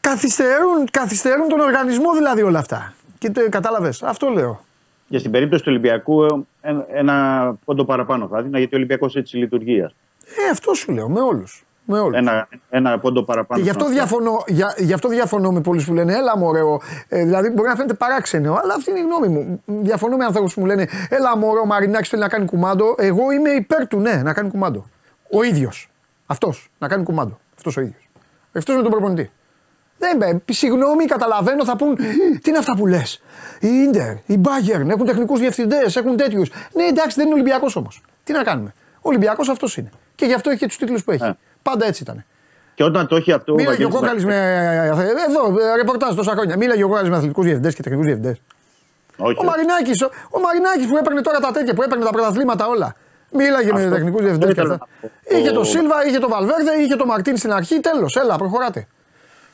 καθυστερούν, 0.00 0.84
καθυστερούν 0.90 1.48
τον 1.48 1.60
οργανισμό 1.60 2.12
δηλαδή 2.12 2.42
όλα 2.42 2.58
αυτά. 2.58 2.92
Και 3.18 3.30
το 3.30 3.40
κατάλαβες. 3.48 4.02
Αυτό 4.02 4.28
λέω. 4.28 4.60
Και 5.08 5.18
στην 5.18 5.30
περίπτωση 5.30 5.62
του 5.62 5.68
Ολυμπιακού, 5.70 6.24
ε, 6.24 6.28
ένα, 6.60 6.86
ένα 6.92 7.54
πόντο 7.64 7.84
παραπάνω 7.84 8.28
θα 8.28 8.38
έδινα, 8.38 8.58
γιατί 8.58 8.74
ο 8.74 8.76
Ολυμπιακός 8.78 9.16
έτσι 9.16 9.36
λειτουργεί. 9.36 9.86
Ας 10.28 10.34
πούμε. 10.34 10.46
Ε, 10.46 10.50
αυτό 10.50 10.74
σου 10.74 10.92
λέω 10.92 11.08
με 11.08 11.20
όλους. 11.20 11.62
Με 11.90 11.98
όλους. 11.98 12.16
Ένα, 12.18 12.48
ένα 12.70 12.98
πόντο 12.98 13.22
παραπάνω. 13.22 13.60
Και 13.60 13.64
γι 13.64 13.70
αυτό, 13.70 13.84
στον 13.84 13.98
αυτό. 13.98 14.16
διαφωνώ, 14.18 14.44
για, 14.46 14.74
γι' 14.78 14.92
αυτό 14.92 15.08
διαφωνώ 15.08 15.50
με 15.52 15.60
πολλούς 15.60 15.84
που 15.84 15.94
λένε 15.94 16.12
Έλα 16.14 16.38
μωρέ, 16.38 16.60
ο- 16.60 16.80
ε, 17.08 17.24
δηλαδή 17.24 17.48
μπορεί 17.50 17.68
να 17.68 17.74
φαίνεται 17.76 17.94
παράξενο, 17.94 18.54
αλλά 18.62 18.74
αυτή 18.74 18.90
είναι 18.90 18.98
η 18.98 19.02
γνώμη 19.02 19.28
μου. 19.28 19.62
Διαφωνώ 19.66 20.16
με 20.16 20.24
ανθρώπους 20.24 20.54
που 20.54 20.60
μου 20.60 20.66
λένε 20.66 20.86
Έλα 21.08 21.36
μωρέ, 21.36 21.60
ο 21.60 21.64
Μαρινάκης 21.66 22.08
θέλει 22.08 22.22
να 22.22 22.28
κάνει 22.28 22.44
κουμάντο. 22.44 22.94
Εγώ 22.98 23.30
είμαι 23.30 23.50
υπέρ 23.50 23.86
του, 23.86 23.98
ναι, 24.00 24.22
να 24.24 24.32
κάνει 24.32 24.50
κουμάντο. 24.50 24.86
Ο 25.32 25.42
ίδιος. 25.42 25.88
Αυτός. 26.26 26.70
Να 26.78 26.88
κάνει 26.88 27.02
κουμάντο. 27.02 27.38
Αυτός 27.56 27.76
ο 27.76 27.80
ίδιος. 27.80 28.08
Αυτός 28.56 28.76
με 28.76 28.82
τον 28.82 28.90
προπονητή. 28.90 29.30
Δεν 29.98 30.16
με, 30.16 30.42
συγγνώμη, 30.52 31.04
καταλαβαίνω, 31.04 31.64
θα 31.64 31.76
πούν 31.76 31.94
τι 32.42 32.48
είναι 32.50 32.58
αυτά 32.58 32.76
που 32.76 32.86
λες; 32.86 33.22
Η 33.60 33.68
Ιντερ, 33.86 34.12
η 34.26 34.40
Bayern 34.44 34.88
έχουν 34.88 35.06
τεχνικούς 35.06 35.40
διευθυντές, 35.40 35.96
έχουν 35.96 36.16
τέτοιους. 36.16 36.50
Ναι, 36.72 36.84
εντάξει, 36.84 37.16
δεν 37.16 37.24
είναι 37.24 37.34
Ολυμπιακός 37.34 37.76
όμως. 37.76 38.02
Τι 38.24 38.32
να 38.32 38.42
κάνουμε. 38.42 38.74
Ο 38.96 39.00
Ολυμπιακός 39.08 39.48
αυτός 39.48 39.76
είναι. 39.76 39.90
Και 40.18 40.26
γι' 40.26 40.34
αυτό 40.34 40.50
έχει 40.50 40.58
και 40.58 40.66
τους 40.66 40.76
τίτλους 40.76 41.04
που 41.04 41.10
έχει. 41.10 41.24
Ε. 41.24 41.36
Πάντα 41.62 41.86
έτσι 41.86 42.02
ήταν. 42.02 42.24
Και 42.74 42.84
όταν 42.84 43.06
το 43.06 43.16
έχει 43.16 43.32
αυτό. 43.32 43.54
Μίλαγε 43.54 43.84
ο 43.84 43.88
Βαγγέλης 43.88 44.00
Κόκαλης 44.00 44.24
με. 44.24 44.36
Εδώ, 45.28 45.60
ε, 45.72 45.76
ρεπορτάζ 45.76 46.14
τόσα 46.14 46.32
χρόνια. 46.32 46.56
Μίλαγε 46.56 46.84
ο 46.84 46.88
Κόκαλης 46.88 47.10
με 47.10 47.16
αθλητικούς 47.16 47.44
διευθυντές 47.44 47.74
και 47.74 47.82
τεχνικούς 47.82 48.06
διευθυντές. 48.06 48.40
Όχι, 49.16 49.36
Ο 49.40 49.44
Μαρινάκης 49.44 50.02
ο, 50.02 50.10
ο 50.30 50.40
Μαρινάκης 50.40 50.86
που 50.86 50.96
έπαιρνε 50.96 51.20
τώρα 51.20 51.38
τα 51.38 51.50
τέτοια, 51.50 51.74
που 51.74 51.82
έπαιρνε 51.82 52.04
τα 52.04 52.10
πρωταθλήματα 52.10 52.66
όλα. 52.66 52.94
Μίλαγε 53.32 53.72
με 53.72 53.78
Αυτό- 53.82 53.94
τεχνικούς 53.94 54.20
αυτό 54.20 54.28
διευθυντές 54.28 54.54
και 54.54 54.60
ήθελα 54.60 54.74
αυτά. 54.74 54.88
να 55.02 55.08
πω. 55.28 55.36
Είχε 55.38 55.50
το 55.50 55.60
Ο- 55.60 55.64
Σίλβα, 55.64 56.06
είχε 56.06 56.18
το 56.18 56.28
Βαλβέρδε, 56.28 56.72
είχε 56.82 56.96
το 56.96 57.06
Μαρτίν 57.06 57.36
στην 57.36 57.52
αρχή. 57.52 57.80
Τέλος, 57.80 58.16
έλα, 58.16 58.36
προχωράτε. 58.36 58.86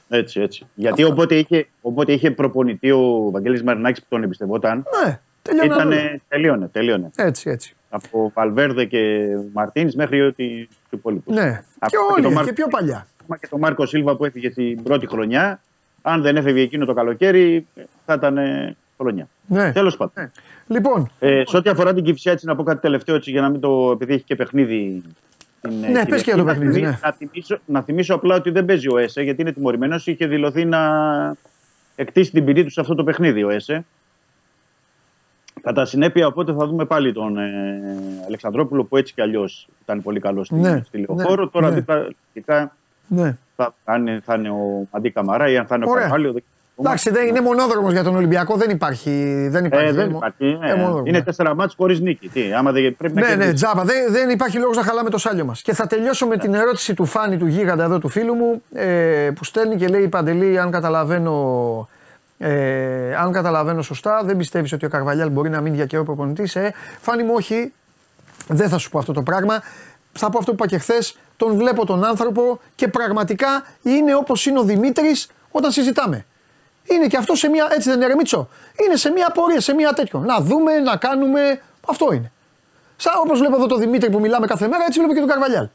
Έτσι, 0.08 0.40
έτσι. 0.40 0.66
Γιατί 0.74 1.04
όποτε 1.04 1.34
είχε, 1.34 1.68
όποτε 1.80 2.12
είχε 2.12 2.30
προπονητή 2.30 2.90
ο 2.90 3.28
Βαγγέλης 3.32 3.62
Μαρινάκης 3.62 4.00
που 4.00 4.06
τον 4.08 4.22
εμπιστευόταν, 4.22 4.84
Ναι, 5.04 5.18
τελειώνει. 5.50 5.72
όλα. 5.72 5.94
ήταν, 6.04 6.20
τελείωνε, 6.28 6.68
τελείωνε. 6.72 7.10
Έτσι, 7.16 7.50
έτσι. 7.50 7.74
Από 7.90 8.30
Βαλβέρδε 8.34 8.84
και 8.84 9.26
Μαρτίνης 9.52 9.96
μέχρι 9.96 10.20
ότι 10.20 10.68
του 10.90 10.96
υπόλοιπου. 10.96 11.32
Ναι, 11.32 11.40
και 11.40 11.66
Ακόμα 11.78 12.04
όλοι, 12.12 12.22
τον 12.22 12.30
και, 12.30 12.36
Μάρκο- 12.36 12.52
πιο 12.52 12.66
παλιά. 12.70 13.06
Ακόμα 13.22 13.38
και 13.38 13.46
τον 13.50 13.58
Μάρκο 13.60 13.86
Σίλβα 13.86 14.16
που 14.16 14.24
έφυγε 14.24 14.50
στην 14.50 14.82
πρώτη 14.82 15.06
χρονιά, 15.06 15.60
αν 16.02 16.22
δεν 16.22 16.36
έφευγε 16.36 16.62
εκείνο 16.62 16.84
το 16.84 16.94
καλοκαίρι, 16.94 17.66
θα 18.06 18.14
ήταν 18.14 18.38
ε, 18.38 18.76
χρονιά. 19.00 19.28
Ναι. 19.46 19.72
Τέλος 19.72 19.96
πάντων. 19.96 20.30
Λοιπόν, 20.66 21.10
Ε, 21.18 21.42
σε 21.46 21.56
ό,τι 21.56 21.70
αφορά 21.70 21.94
την 21.94 22.04
Κυφσιά, 22.04 22.32
έτσι 22.32 22.46
να 22.46 22.56
πω 22.56 22.62
κάτι 22.62 22.80
τελευταίο, 22.80 23.14
έτσι, 23.14 23.30
για 23.30 23.40
να 23.40 23.48
μην 23.48 23.60
το. 23.60 23.90
επειδή 23.92 24.12
έχει 24.14 24.24
και 24.24 24.36
παιχνίδι. 24.36 25.02
Την, 25.60 25.84
ε, 25.84 25.88
Ναι, 25.88 26.06
πες 26.06 26.22
και 26.22 26.30
για 26.30 26.36
το 26.36 26.44
να 26.44 26.52
παιχνίδι, 26.52 26.72
θυμί- 26.72 26.88
ναι. 26.90 26.98
Να, 27.02 27.12
θυμίσω, 27.12 27.58
να 27.66 27.82
θυμίσω 27.82 28.14
απλά 28.14 28.34
ότι 28.34 28.50
δεν 28.50 28.64
παίζει 28.64 28.88
ο 28.92 28.98
ΕΣΕ, 28.98 29.22
γιατί 29.22 29.40
είναι 29.40 29.52
τιμωρημένος. 29.52 30.06
Είχε 30.06 30.26
δηλωθεί 30.26 30.64
να 30.64 30.80
εκτίσει 31.96 32.30
την 32.30 32.44
ποινή 32.44 32.64
του 32.64 32.70
σε 32.70 32.80
αυτό 32.80 32.94
το 32.94 33.04
παιχνίδι 33.04 33.42
ο 33.44 33.50
ΕΣΕ. 33.50 33.84
Κατά 35.64 35.84
συνέπεια, 35.84 36.26
οπότε 36.26 36.52
θα 36.58 36.66
δούμε 36.66 36.84
πάλι 36.84 37.12
τον 37.12 37.38
ε, 37.38 37.50
Αλεξανδρόπουλο 38.26 38.84
που 38.84 38.96
έτσι 38.96 39.14
κι 39.14 39.20
αλλιώς 39.22 39.68
ήταν 39.82 40.02
πολύ 40.02 40.20
καλός 40.20 40.46
στη, 40.46 40.54
Ναι, 40.54 40.82
στη 40.86 40.98
λεωφόρο. 41.08 41.42
ναι, 41.44 41.50
Τώρα 41.50 41.68
ναι. 41.68 41.74
δίπλα, 41.74 41.96
λογικά, 42.34 42.76
ναι. 43.06 43.36
θα, 43.56 43.74
αν 43.84 44.06
είναι- 44.06 44.20
θα 44.24 44.34
είναι 44.34 44.50
ο 44.50 44.86
Αντί 44.90 45.10
Καμαρά 45.10 45.50
ή 45.50 45.56
αν 45.56 45.66
θα 45.66 45.74
είναι 45.76 45.84
ο 45.84 45.88
Ωραία. 45.90 46.02
Καρβάλιο. 46.02 46.32
δεν- 46.32 46.42
Εντάξει, 46.78 47.10
δεν 47.10 47.26
είναι 47.26 47.40
μονόδρομος 47.40 47.92
για 47.92 48.02
τον 48.02 48.16
Ολυμπιακό, 48.16 48.56
δεν 48.56 48.70
υπάρχει. 48.70 49.10
Δεν 49.50 49.64
υπάρχει. 49.64 49.88
Ε, 49.88 49.92
δεν 49.92 50.06
είναι 50.08 50.16
υπάρχει. 50.16 50.44
μο- 50.44 50.64
ε, 50.64 50.70
ε, 50.70 50.74
μονόδρομος. 50.74 51.08
είναι 51.08 51.22
τέσσερα 51.22 51.54
μάτς 51.54 51.74
χωρίς 51.74 52.00
νίκη. 52.00 52.28
Τι, 52.28 52.52
άμα 52.52 52.72
δεν 52.72 52.96
πρέπει 52.96 53.14
να 53.14 53.20
Ναι, 53.20 53.26
ναι, 53.26 53.34
κερδίσεις. 53.34 53.54
τζάμπα. 53.54 53.84
Δεν, 53.84 54.12
δεν 54.12 54.30
υπάρχει 54.30 54.58
λόγος 54.58 54.76
να 54.76 54.82
χαλάμε 54.82 55.10
το 55.10 55.18
σάλιο 55.18 55.44
μας. 55.44 55.62
Και 55.62 55.72
θα 55.74 55.86
τελειώσω 55.86 56.26
με 56.26 56.36
την 56.36 56.54
ερώτηση 56.54 56.94
του 56.94 57.04
Φάνη, 57.04 57.36
του 57.36 57.46
γίγαντα 57.46 57.84
εδώ 57.84 57.98
του 57.98 58.08
φίλου 58.08 58.34
μου, 58.34 58.62
ε, 58.72 59.30
που 59.34 59.44
στέλνει 59.44 59.76
και 59.76 59.86
λέει: 59.88 60.08
Παντελή, 60.08 60.58
αν 60.58 60.70
καταλαβαίνω, 60.70 61.88
ε, 62.46 63.16
αν 63.16 63.32
καταλαβαίνω 63.32 63.82
σωστά, 63.82 64.22
δεν 64.24 64.36
πιστεύεις 64.36 64.72
ότι 64.72 64.86
ο 64.86 64.88
Καρβαλιάλ 64.88 65.30
μπορεί 65.30 65.50
να 65.50 65.60
μείνει 65.60 65.76
για 65.76 65.86
καιρό 65.86 66.04
προπονητής. 66.04 66.56
Ε, 66.56 66.74
Φάνη 67.00 67.22
μου, 67.22 67.32
όχι, 67.34 67.72
δεν 68.48 68.68
θα 68.68 68.78
σου 68.78 68.90
πω 68.90 68.98
αυτό 68.98 69.12
το 69.12 69.22
πράγμα. 69.22 69.62
Θα 70.12 70.30
πω 70.30 70.38
αυτό 70.38 70.50
που 70.50 70.56
είπα 70.64 70.66
και 70.66 70.78
χθες. 70.78 71.18
Τον 71.36 71.56
βλέπω 71.56 71.86
τον 71.86 72.04
άνθρωπο 72.04 72.60
και 72.74 72.88
πραγματικά 72.88 73.48
είναι 73.82 74.14
όπως 74.14 74.46
είναι 74.46 74.58
ο 74.58 74.62
Δημήτρης 74.62 75.30
όταν 75.50 75.70
συζητάμε. 75.70 76.26
Είναι 76.84 77.06
και 77.06 77.16
αυτό 77.16 77.34
σε 77.34 77.48
μια. 77.48 77.68
Έτσι 77.70 77.88
δεν 77.88 77.98
είναι, 77.98 78.06
ρε 78.06 78.14
Μίτσο; 78.14 78.48
Είναι 78.86 78.96
σε 78.96 79.10
μια 79.10 79.30
πορεία, 79.30 79.60
σε 79.60 79.74
μια 79.74 79.92
τέτοιο. 79.92 80.18
Να 80.18 80.40
δούμε, 80.40 80.78
να 80.78 80.96
κάνουμε. 80.96 81.60
Αυτό 81.86 82.12
είναι. 82.12 82.32
Σαν 82.96 83.12
όπως 83.24 83.38
βλέπω 83.38 83.56
εδώ 83.56 83.66
τον 83.66 83.78
Δημήτρη 83.78 84.10
που 84.10 84.20
μιλάμε 84.20 84.46
κάθε 84.46 84.68
μέρα, 84.68 84.84
έτσι 84.86 84.98
βλέπω 84.98 85.14
και 85.14 85.20
τον 85.20 85.28
Καρβαλιάλ. 85.28 85.68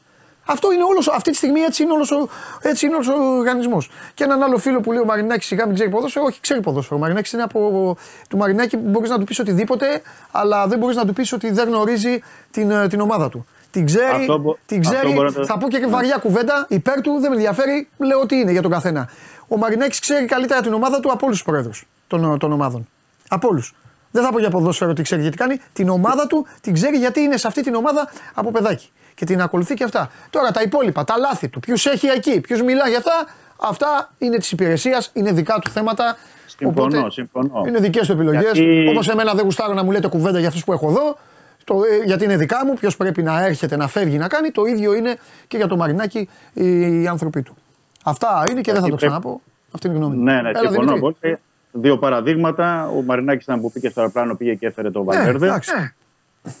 Αυτό 0.50 0.72
είναι 0.72 0.82
όλος, 0.84 1.08
αυτή 1.08 1.30
τη 1.30 1.36
στιγμή 1.36 1.60
έτσι 1.60 1.82
είναι 1.82 1.92
όλος 1.92 2.10
ο, 2.10 2.28
έτσι 2.62 2.86
είναι 2.86 2.94
όλος 2.94 3.08
ο 3.08 3.14
οργανισμός. 3.38 3.90
Και 4.14 4.24
έναν 4.24 4.42
άλλο 4.42 4.58
φίλο 4.58 4.80
που 4.80 4.92
λέει 4.92 5.02
ο 5.02 5.04
Μαρινάκης 5.04 5.46
σιγά 5.46 5.66
μην 5.66 5.74
ξέρει 5.74 5.90
ποδόσφαιρο, 5.90 6.24
όχι 6.24 6.40
ξέρει 6.40 6.60
ποδόσφαιρο. 6.60 6.96
Ο 6.96 7.00
Μαρινάκης 7.00 7.32
είναι 7.32 7.42
από. 7.42 7.96
Του 8.28 8.36
Μαρινάκη 8.36 8.76
μπορείς 8.76 9.10
να 9.10 9.18
του 9.18 9.24
πεις 9.24 9.38
οτιδήποτε, 9.38 10.02
αλλά 10.30 10.66
δεν 10.66 10.78
μπορείς 10.78 10.96
να 10.96 11.04
του 11.06 11.12
πεις 11.12 11.32
ότι 11.32 11.50
δεν 11.50 11.68
γνωρίζει 11.68 12.20
την, 12.50 12.70
ε, 12.70 12.86
την 12.88 13.00
ομάδα 13.00 13.28
του. 13.28 13.46
Την 13.70 13.86
ξέρει, 13.86 14.14
Αυτό 14.20 14.38
μπο- 14.38 14.56
την 14.66 14.78
αυτό 14.80 14.92
ξέρει 14.94 15.12
μπορώ 15.12 15.28
να 15.28 15.34
το- 15.34 15.44
θα 15.44 15.58
πω 15.58 15.68
και 15.68 15.86
βαριά 15.88 16.16
κουβέντα 16.16 16.66
υπέρ 16.68 17.00
του, 17.00 17.18
δεν 17.20 17.30
με 17.30 17.36
ενδιαφέρει, 17.36 17.88
λέω 17.98 18.26
τι 18.26 18.36
είναι 18.36 18.50
για 18.52 18.62
τον 18.62 18.70
καθένα. 18.70 19.08
Ο 19.48 19.56
Μαρινάκης 19.56 19.98
ξέρει 20.00 20.24
καλύτερα 20.26 20.60
την 20.60 20.72
ομάδα 20.72 21.00
του 21.00 21.10
από 21.12 21.26
όλους 21.26 21.36
τους 21.38 21.46
πρόεδρους 21.46 21.86
των, 22.06 22.38
των 22.38 22.52
ομάδων. 22.52 22.88
Από 23.28 23.48
όλους. 23.48 23.74
Δεν 24.10 24.24
θα 24.24 24.30
πω 24.30 24.38
για 24.38 24.50
ποδόσφαιρο 24.50 24.92
τι 24.92 25.02
ξέρει 25.02 25.22
γιατί 25.22 25.36
κάνει. 25.36 25.60
Την 25.72 25.88
ομάδα 25.88 26.26
του 26.26 26.46
την 26.60 26.72
ξέρει 26.74 26.96
γιατί 26.96 27.20
είναι 27.20 27.36
σε 27.36 27.46
αυτή 27.46 27.62
την 27.62 27.74
ομάδα 27.74 28.10
από 28.34 28.50
παιδάκι. 28.50 28.90
Και 29.20 29.26
την 29.26 29.40
ακολουθεί 29.40 29.74
και 29.74 29.84
αυτά. 29.84 30.10
Τώρα 30.30 30.50
τα 30.50 30.62
υπόλοιπα, 30.62 31.04
τα 31.04 31.16
λάθη 31.18 31.48
του, 31.48 31.60
ποιους 31.60 31.86
έχει 31.86 32.06
εκεί, 32.06 32.40
ποιο 32.40 32.64
μιλά 32.64 32.88
για 32.88 32.98
αυτά, 32.98 33.12
αυτά 33.60 34.10
είναι 34.18 34.36
της 34.38 34.52
υπηρεσίας, 34.52 35.10
είναι 35.12 35.32
δικά 35.32 35.58
του 35.58 35.70
θέματα. 35.70 36.16
Συμφωνώ, 36.46 37.10
συμφωνώ. 37.10 37.62
Είναι 37.68 37.78
δικές 37.78 38.06
του 38.06 38.12
επιλογές. 38.12 38.42
Γιατί- 38.42 38.88
Όπως 38.88 39.08
εμένα 39.08 39.32
δεν 39.34 39.44
γουστάρω 39.44 39.72
να 39.74 39.82
μου 39.84 39.90
λέτε 39.90 40.08
κουβέντα 40.08 40.38
για 40.38 40.48
αυτούς 40.48 40.64
που 40.64 40.72
έχω 40.72 40.88
εδώ. 40.88 41.16
Το, 41.64 41.74
ε, 41.74 42.04
γιατί 42.04 42.24
είναι 42.24 42.36
δικά 42.36 42.66
μου, 42.66 42.74
ποιος 42.74 42.96
πρέπει 42.96 43.22
να 43.22 43.44
έρχεται, 43.44 43.76
να 43.76 43.88
φεύγει, 43.88 44.18
να 44.18 44.28
κάνει. 44.28 44.50
Το 44.50 44.64
ίδιο 44.64 44.94
είναι 44.94 45.16
και 45.46 45.56
για 45.56 45.66
το 45.66 45.76
Μαρινάκι 45.76 46.28
οι, 46.52 47.02
οι 47.02 47.06
άνθρωποι 47.06 47.42
του. 47.42 47.56
Αυτά 48.04 48.44
είναι 48.50 48.60
και 48.60 48.72
δεν 48.72 48.80
θα 48.80 48.88
το 48.88 48.94
Γιατί 48.96 49.06
πρέπει- 49.06 49.20
ξαναπώ. 49.22 49.40
Αυτή 49.74 49.86
είναι 49.86 49.96
η 49.96 49.98
γνώμη 49.98 50.16
μου. 50.16 50.22
Ναι, 50.22 50.32
ναι, 50.32 50.48
Έλα, 50.48 50.58
συμφωνώ 50.58 50.92
Δημήτρη. 50.92 51.16
πολύ. 51.20 51.38
Δύο 51.72 51.98
παραδείγματα. 51.98 52.88
Ο 52.96 53.02
Μαρινάκης 53.02 53.44
ήταν 53.44 53.60
που 53.60 53.72
πήγε 53.72 53.88
στο 53.90 54.00
αεροπλάνο, 54.00 54.34
πήγε 54.34 54.54
και 54.54 54.66
έφερε 54.66 54.90
τον 54.90 55.04
Ναι, 55.04 55.14
Βαλβέρδε. 55.14 55.46
εντάξει. 55.46 55.70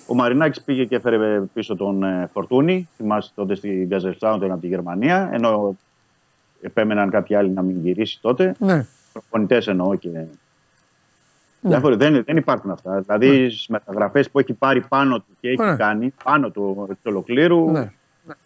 Ο 0.06 0.14
Μαρινάκης 0.14 0.62
πήγε 0.62 0.84
και 0.84 0.96
έφερε 0.96 1.40
πίσω 1.40 1.76
τον 1.76 2.02
ε, 2.02 2.28
Φορτούνη. 2.32 2.88
Θυμάστε 2.96 3.32
τότε 3.34 3.54
στην 3.54 3.86
Γκαζελστάουντεν 3.86 4.50
από 4.52 4.60
τη 4.60 4.66
Γερμανία. 4.66 5.30
Ενώ 5.32 5.76
επέμεναν 6.60 7.10
κάποιοι 7.10 7.36
άλλοι 7.36 7.50
να 7.50 7.62
μην 7.62 7.80
γυρίσει 7.80 8.18
τότε. 8.20 8.54
Ναι. 8.58 8.86
Προπονητές 9.12 9.66
εννοώ 9.68 9.94
και. 9.94 10.08
Διάφοροι, 11.60 11.96
δεν, 11.96 12.22
δεν 12.24 12.36
υπάρχουν 12.36 12.70
αυτά. 12.70 13.00
Δηλαδή 13.00 13.50
στις 13.50 13.66
μεταγραφές 13.68 14.30
που 14.30 14.38
έχει 14.38 14.52
πάρει 14.52 14.80
πάνω 14.88 15.18
του 15.18 15.36
και 15.40 15.48
έχει 15.48 15.62
Ναι. 15.62 15.76
κάνει, 15.76 16.14
πάνω 16.24 16.50
του 16.50 16.86
εξ 16.90 17.00
ολοκλήρου, 17.04 17.70
Ναι. 17.70 17.90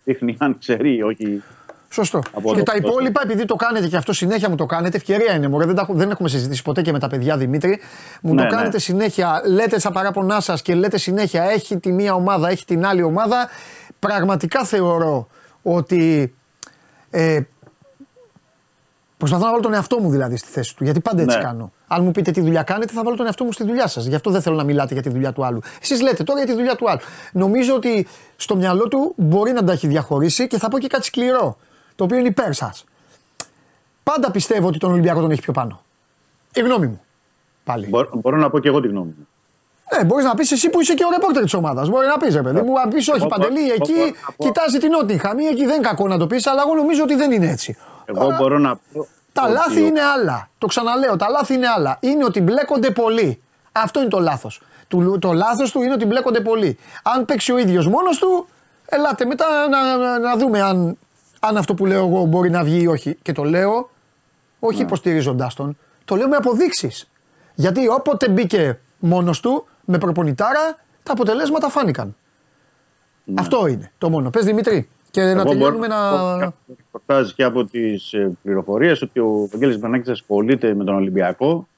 δείχνει 0.05 0.37
αν 0.39 0.59
ξέρει 0.59 0.95
ή 0.97 1.03
όχι. 1.03 1.43
Σωστό. 1.95 2.19
Από 2.33 2.49
και 2.49 2.55
εδώ 2.55 2.63
τα 2.63 2.73
πέρα. 2.73 2.87
υπόλοιπα, 2.89 3.21
επειδή 3.25 3.45
το 3.45 3.55
κάνετε 3.55 3.89
και 3.89 3.97
αυτό 3.97 4.13
συνέχεια 4.13 4.49
μου 4.49 4.57
το 4.57 4.67
κάνετε, 4.67 4.97
ευκαιρία 4.97 5.35
είναι. 5.35 5.49
Μωρέ, 5.49 5.67
δεν, 5.67 5.75
τα, 5.75 5.81
έχω- 5.83 5.95
δεν 5.95 6.11
έχουμε 6.11 6.29
συζητήσει 6.29 6.63
ποτέ 6.63 6.83
και 6.83 6.93
με 6.93 6.99
τα 6.99 7.09
παιδιά 7.09 7.37
Δημήτρη. 7.37 7.81
Μου 8.23 8.35
Ναι, 8.35 8.41
το 8.43 8.49
ναι. 8.49 8.55
κάνετε 8.57 8.79
συνέχεια, 8.79 9.43
λέτε 9.47 9.79
στα 9.79 9.93
παράπονά 9.93 10.41
σας 10.41 10.63
και 10.63 10.75
λέτε 10.75 10.99
συνέχεια 10.99 11.43
έχει 11.43 11.79
τη 11.79 11.93
μία 11.93 12.15
ομάδα, 12.15 12.49
έχει 12.49 12.65
την 12.65 12.87
άλλη 12.87 13.03
ομάδα. 13.03 13.49
Πραγματικά 13.99 14.65
θεωρώ 14.65 15.27
ότι. 15.63 16.35
Ε, 17.11 17.41
Προσπαθώ 19.17 19.45
να 19.45 19.51
βάλω 19.51 19.63
τον 19.63 19.75
εαυτό 19.75 19.99
μου 20.01 20.11
δηλαδή 20.11 20.37
στη 20.37 20.49
θέση 20.51 20.77
του. 20.77 20.85
Γιατί 20.85 21.01
πάντα 21.01 21.23
έτσι 21.23 21.37
Ναι. 21.37 21.43
κάνω. 21.43 21.73
Αν 21.87 22.05
μου 22.05 22.11
πείτε 22.11 22.31
τι 22.31 22.41
δουλειά 22.41 22.63
κάνετε, 22.63 22.93
θα 22.93 23.03
βάλω 23.03 23.17
τον 23.17 23.27
εαυτό 23.27 23.45
μου 23.45 23.53
στη 23.53 23.65
δουλειά 23.65 23.87
σας. 23.87 24.05
Γι' 24.07 24.15
αυτό 24.15 24.31
δεν 24.31 24.43
θέλω 24.43 24.57
να 24.57 24.65
μιλάτε 24.65 24.93
για 24.93 25.03
τη 25.03 25.09
δουλειά 25.09 25.33
του 25.33 25.45
άλλου. 25.45 25.61
Εσείς 25.83 26.01
λέτε 26.01 26.23
τώρα 26.23 26.39
για 26.39 26.49
τη 26.49 26.55
δουλειά 26.55 26.75
του 26.77 26.91
άλλου. 26.91 27.01
Νομίζω 27.33 27.75
ότι 27.75 28.07
στο 28.37 28.57
μυαλό 28.57 28.89
του 28.89 29.15
μπορεί 29.17 29.53
να 29.53 29.65
τα 29.65 29.73
έχει 29.73 29.87
διαχωρίσει 29.87 30.47
και 30.47 30.59
θα 30.59 30.69
πω 30.69 30.79
και 30.79 30.87
κάτι 30.87 31.05
σκληρό. 31.05 31.57
Το 31.97 32.05
οποίο 32.05 32.19
είναι 32.19 32.29
υπέρ 32.29 32.53
σας. 32.53 32.85
Πάντα 34.03 34.31
πιστεύω 34.31 34.67
ότι 34.69 34.79
τον 34.79 34.91
Ολυμπιακό 34.93 35.21
τον 35.21 35.31
έχει 35.31 35.41
πιο 35.41 35.53
πάνω. 35.53 35.83
Η 36.55 36.61
γνώμη 36.61 36.87
μου. 36.87 37.01
Πάλι. 37.65 37.87
Μπορώ, 37.87 38.09
μπορώ 38.13 38.37
να 38.37 38.51
πω 38.51 38.59
και 38.59 38.69
εγώ 38.69 38.81
τη 38.81 38.89
γνώμη 38.89 39.15
μου. 39.19 39.29
Ναι, 39.97 40.05
μπορείς 40.05 40.25
να 40.25 40.35
πεις 40.35 40.53
εσύ 40.53 40.71
που 40.71 40.81
είσαι 40.81 40.95
και 40.95 41.05
ο 41.05 41.09
ρεπόρτερ 41.11 41.43
της 41.43 41.55
ομάδας. 41.55 41.89
Μπορεί 41.89 42.07
να 42.07 42.17
πεις, 42.17 42.35
ρε 42.35 42.43
παιδί 42.43 42.61
μου, 42.61 42.81
αν 42.81 42.89
πεις 42.91 43.09
όχι, 43.09 43.19
Εγώ 43.19 43.27
Παντελή, 43.27 43.61
μπορώ- 43.61 43.75
εκεί 43.75 43.93
μπορώ 43.93 44.05
να 44.07 44.33
πω- 44.37 44.47
κοιτάζει 44.47 44.79
την 44.79 44.91
Νότιχαμ 44.91 45.39
ή 45.39 45.47
εκεί 45.47 45.65
δεν 45.65 45.75
είναι 45.75 45.87
κακό 45.89 46.09
να 46.09 46.19
το 46.19 46.27
πεις, 46.27 46.47
αλλά 46.47 46.63
εγώ 46.67 46.75
νομίζω 46.75 47.03
ότι 47.03 47.15
δεν 47.15 47.31
είναι 47.33 47.49
έτσι. 47.51 47.77
Εγώ 48.05 48.19
Τώρα, 48.21 48.37
μπορώ 48.37 48.59
να 48.59 48.77
πω. 48.93 49.07
Τα 49.33 49.43
ότι 49.43 49.53
λάθη 49.53 49.83
ο- 49.83 49.87
είναι 49.87 50.01
άλλα. 50.01 50.49
Το 50.59 50.67
ξαναλέω, 50.67 51.17
τα 51.17 51.29
λάθη 51.29 51.55
είναι 51.55 51.67
άλλα. 51.77 51.97
Είναι 52.01 52.25
ότι 52.25 52.41
μπλέκονται 52.41 52.91
πολύ. 52.91 53.41
Αυτό 53.73 54.01
είναι 54.01 54.09
το 54.09 54.19
λάθος. 54.19 54.61
Το, 54.89 55.19
το 55.19 55.33
λάθος 55.33 55.71
του 55.73 55.83
είναι 55.83 55.93
ότι 55.93 56.05
μπλέκονται 56.07 56.41
πολύ. 56.41 56.79
Αν 57.03 57.25
παίξει 57.25 57.53
ο 57.53 57.59
ίδιος 57.59 57.87
μόνος 57.87 58.19
του, 58.19 58.47
ελάτε 58.87 59.25
μετά 59.25 59.47
να, 59.71 59.97
να, 59.97 60.19
να 60.19 60.37
δούμε 60.37 60.63
αν, 60.63 60.99
αν 61.47 61.57
αυτό 61.57 61.75
που 61.75 61.87
λέω 61.87 62.07
εγώ 62.07 62.25
μπορεί 62.25 62.51
να 62.51 62.65
βγει 62.65 62.83
ή 62.83 62.87
όχι. 62.87 63.17
Και 63.23 63.33
το 63.33 63.45
λέω 63.45 63.91
όχι 64.59 64.79
Ναι. 64.79 64.85
υποστηρίζοντάς 64.85 65.55
τον, 65.55 65.79
το 66.05 66.17
λέω 66.17 66.29
με 66.29 66.37
αποδείξεις. 66.37 67.11
Γιατί 67.55 67.89
όποτε 67.89 68.29
μπήκε 68.29 68.79
μόνος 68.99 69.41
του, 69.41 69.67
με 69.85 69.99
προπονητάρα, 69.99 70.79
τα 71.03 71.13
αποτελέσματα 71.13 71.69
φάνηκαν. 71.69 72.17
Αυτό 73.35 73.67
είναι 73.67 73.93
το 73.99 74.11
μόνο. 74.11 74.31
Πες 74.31 74.45
Δημήτρη, 74.45 74.89
και 75.11 75.21
να 75.21 75.27
Ναι. 75.35 75.41
Εγώ 75.41 75.49
τελειώνουμε 75.49 75.87
μπορώ 75.87 75.99
να. 76.01 76.11
πω 76.11 76.39
και 76.39 76.45
από 76.45 76.57
ρεπορτάζ 76.77 77.33
και 77.33 77.45
από 77.45 77.65
τις 77.65 78.15
πληροφορίες 78.43 79.03
ότι 79.03 79.21
ο 79.21 79.49
Βαγγέλης 79.51 79.79
Μπερνάκης 79.79 80.09
ασχολείται 80.09 80.75
με 80.75 80.85
τον 80.85 80.95
Ολυμπιακό 80.95 81.69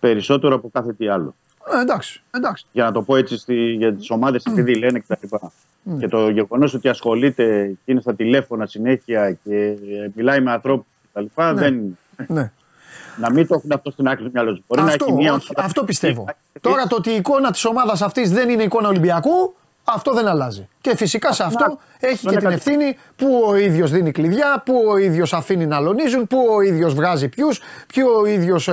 περισσότερο 0.00 0.54
από 0.54 0.68
κάθε 0.72 0.92
τι 0.92 1.08
άλλο. 1.08 1.34
Ε, 1.76 1.80
εντάξει, 1.80 2.22
εντάξει. 2.30 2.66
Για 2.72 2.84
να 2.84 2.92
το 2.92 3.02
πω 3.02 3.16
έτσι 3.16 3.36
στη, 3.38 3.54
για 3.54 3.94
τις 3.94 4.10
ομάδες, 4.10 4.44
επειδή 4.44 4.74
λένε 4.78 4.98
κτλ. 4.98 5.36
Και 5.98 6.08
το 6.08 6.28
γεγονός 6.28 6.74
ότι 6.74 6.88
ασχολείται 6.88 7.66
και 7.84 7.92
είναι 7.92 8.00
στα 8.00 8.14
τηλέφωνα 8.14 8.66
συνέχεια 8.66 9.32
και 9.44 9.56
ε, 9.64 9.76
μιλάει 10.14 10.40
με 10.40 10.50
ανθρώπους 10.52 10.86
κτλ. 11.12 11.24
Δεν, 11.54 11.98
Ναι. 12.26 12.50
να 13.20 13.30
μην 13.32 13.46
το 13.46 13.54
έχουν 13.54 13.72
αυτό 13.72 13.90
στην 13.90 14.08
άκρη 14.08 14.24
του 14.24 14.30
μυαλό 14.32 14.50
τους. 14.52 14.62
Μπορεί 14.66 14.80
Αυτό, 14.82 15.04
να 15.04 15.12
έχει 15.12 15.22
μία. 15.22 15.32
αυτό, 15.32 15.52
αυτό 15.56 15.84
πιστεύω. 15.84 16.24
Τώρα 16.60 16.86
το 16.86 16.96
ότι 16.96 17.10
η 17.10 17.14
εικόνα 17.14 17.50
της 17.50 17.64
ομάδας 17.64 18.02
αυτής 18.02 18.30
δεν 18.32 18.48
είναι 18.48 18.62
εικόνα 18.62 18.88
Ολυμπιακού, 18.88 19.54
αυτό 19.84 20.12
δεν 20.14 20.26
αλλάζει. 20.26 20.68
Και 20.80 20.96
φυσικά 20.96 21.32
σε 21.32 21.42
αυτό 21.44 21.78
έχει 22.00 22.14
και 22.14 22.20
είναι 22.22 22.32
την 22.40 22.42
κάτι- 22.48 22.54
ευθύνη 22.54 22.96
που 23.16 23.44
ο 23.48 23.56
ίδιος 23.56 23.90
δίνει 23.90 24.10
κλειδιά, 24.10 24.62
που 24.64 24.74
ο 24.90 24.96
ίδιος 24.96 25.32
αφήνει 25.32 25.66
να 25.66 25.76
αλωνίζουν, 25.76 26.26
που 26.26 26.38
ο 26.56 26.60
ίδιος 26.60 26.94
βγάζει 26.94 27.28
ποιους, 27.28 27.58
που 27.94 28.02
ο 28.20 28.26
ίδιος 28.26 28.68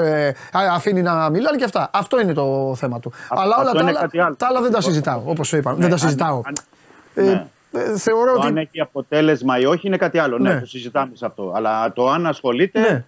αφήνει 0.72 1.02
να 1.02 1.30
μιλάνε 1.30 1.58
και 1.58 1.64
αυτά. 1.64 1.90
Αυτό 1.94 2.20
είναι 2.22 2.34
το 2.34 2.74
θέμα 2.78 3.00
του. 3.00 3.12
Αλλά 3.30 3.44
όλα 3.44 3.56
αυτό 3.56 3.72
τα 3.74 3.82
είναι 3.82 3.90
άλλα, 3.90 4.00
κάτι 4.00 4.20
άλλο. 4.20 4.36
τα 4.36 4.48
άλλα 4.48 4.62
δεν 4.62 4.72
τα 4.72 4.82
συζητάω, 4.82 5.22
όπως 5.26 5.48
σου 5.48 5.58
είπα. 5.58 5.74
δεν 5.74 5.88
τα 5.88 5.94
αν- 5.94 6.00
συζητάω. 6.00 6.42
αν- 6.46 6.54
Ε, 6.58 6.62
ναι. 7.24 7.46
ε, 7.72 7.98
θεωρώ 7.98 8.34
Το 8.34 8.42
αν 8.42 8.52
ότι. 8.52 8.60
έχει 8.60 8.82
αποτέλεσμα 8.82 9.60
ή 9.60 9.66
όχι 9.66 9.88
είναι 9.88 9.98
κάτι 9.98 10.18
άλλο. 10.18 10.38
Ναι, 10.38 10.54
Ναι. 10.54 10.60
το 10.60 10.66
συζητάμε 10.66 11.12
σε 11.16 11.26
αυτό. 11.26 11.52
Αλλά 11.56 11.94
το 11.94 12.10
αν 12.10 12.26
ασχολείται. 12.26 12.80
Ναι. 12.80 13.04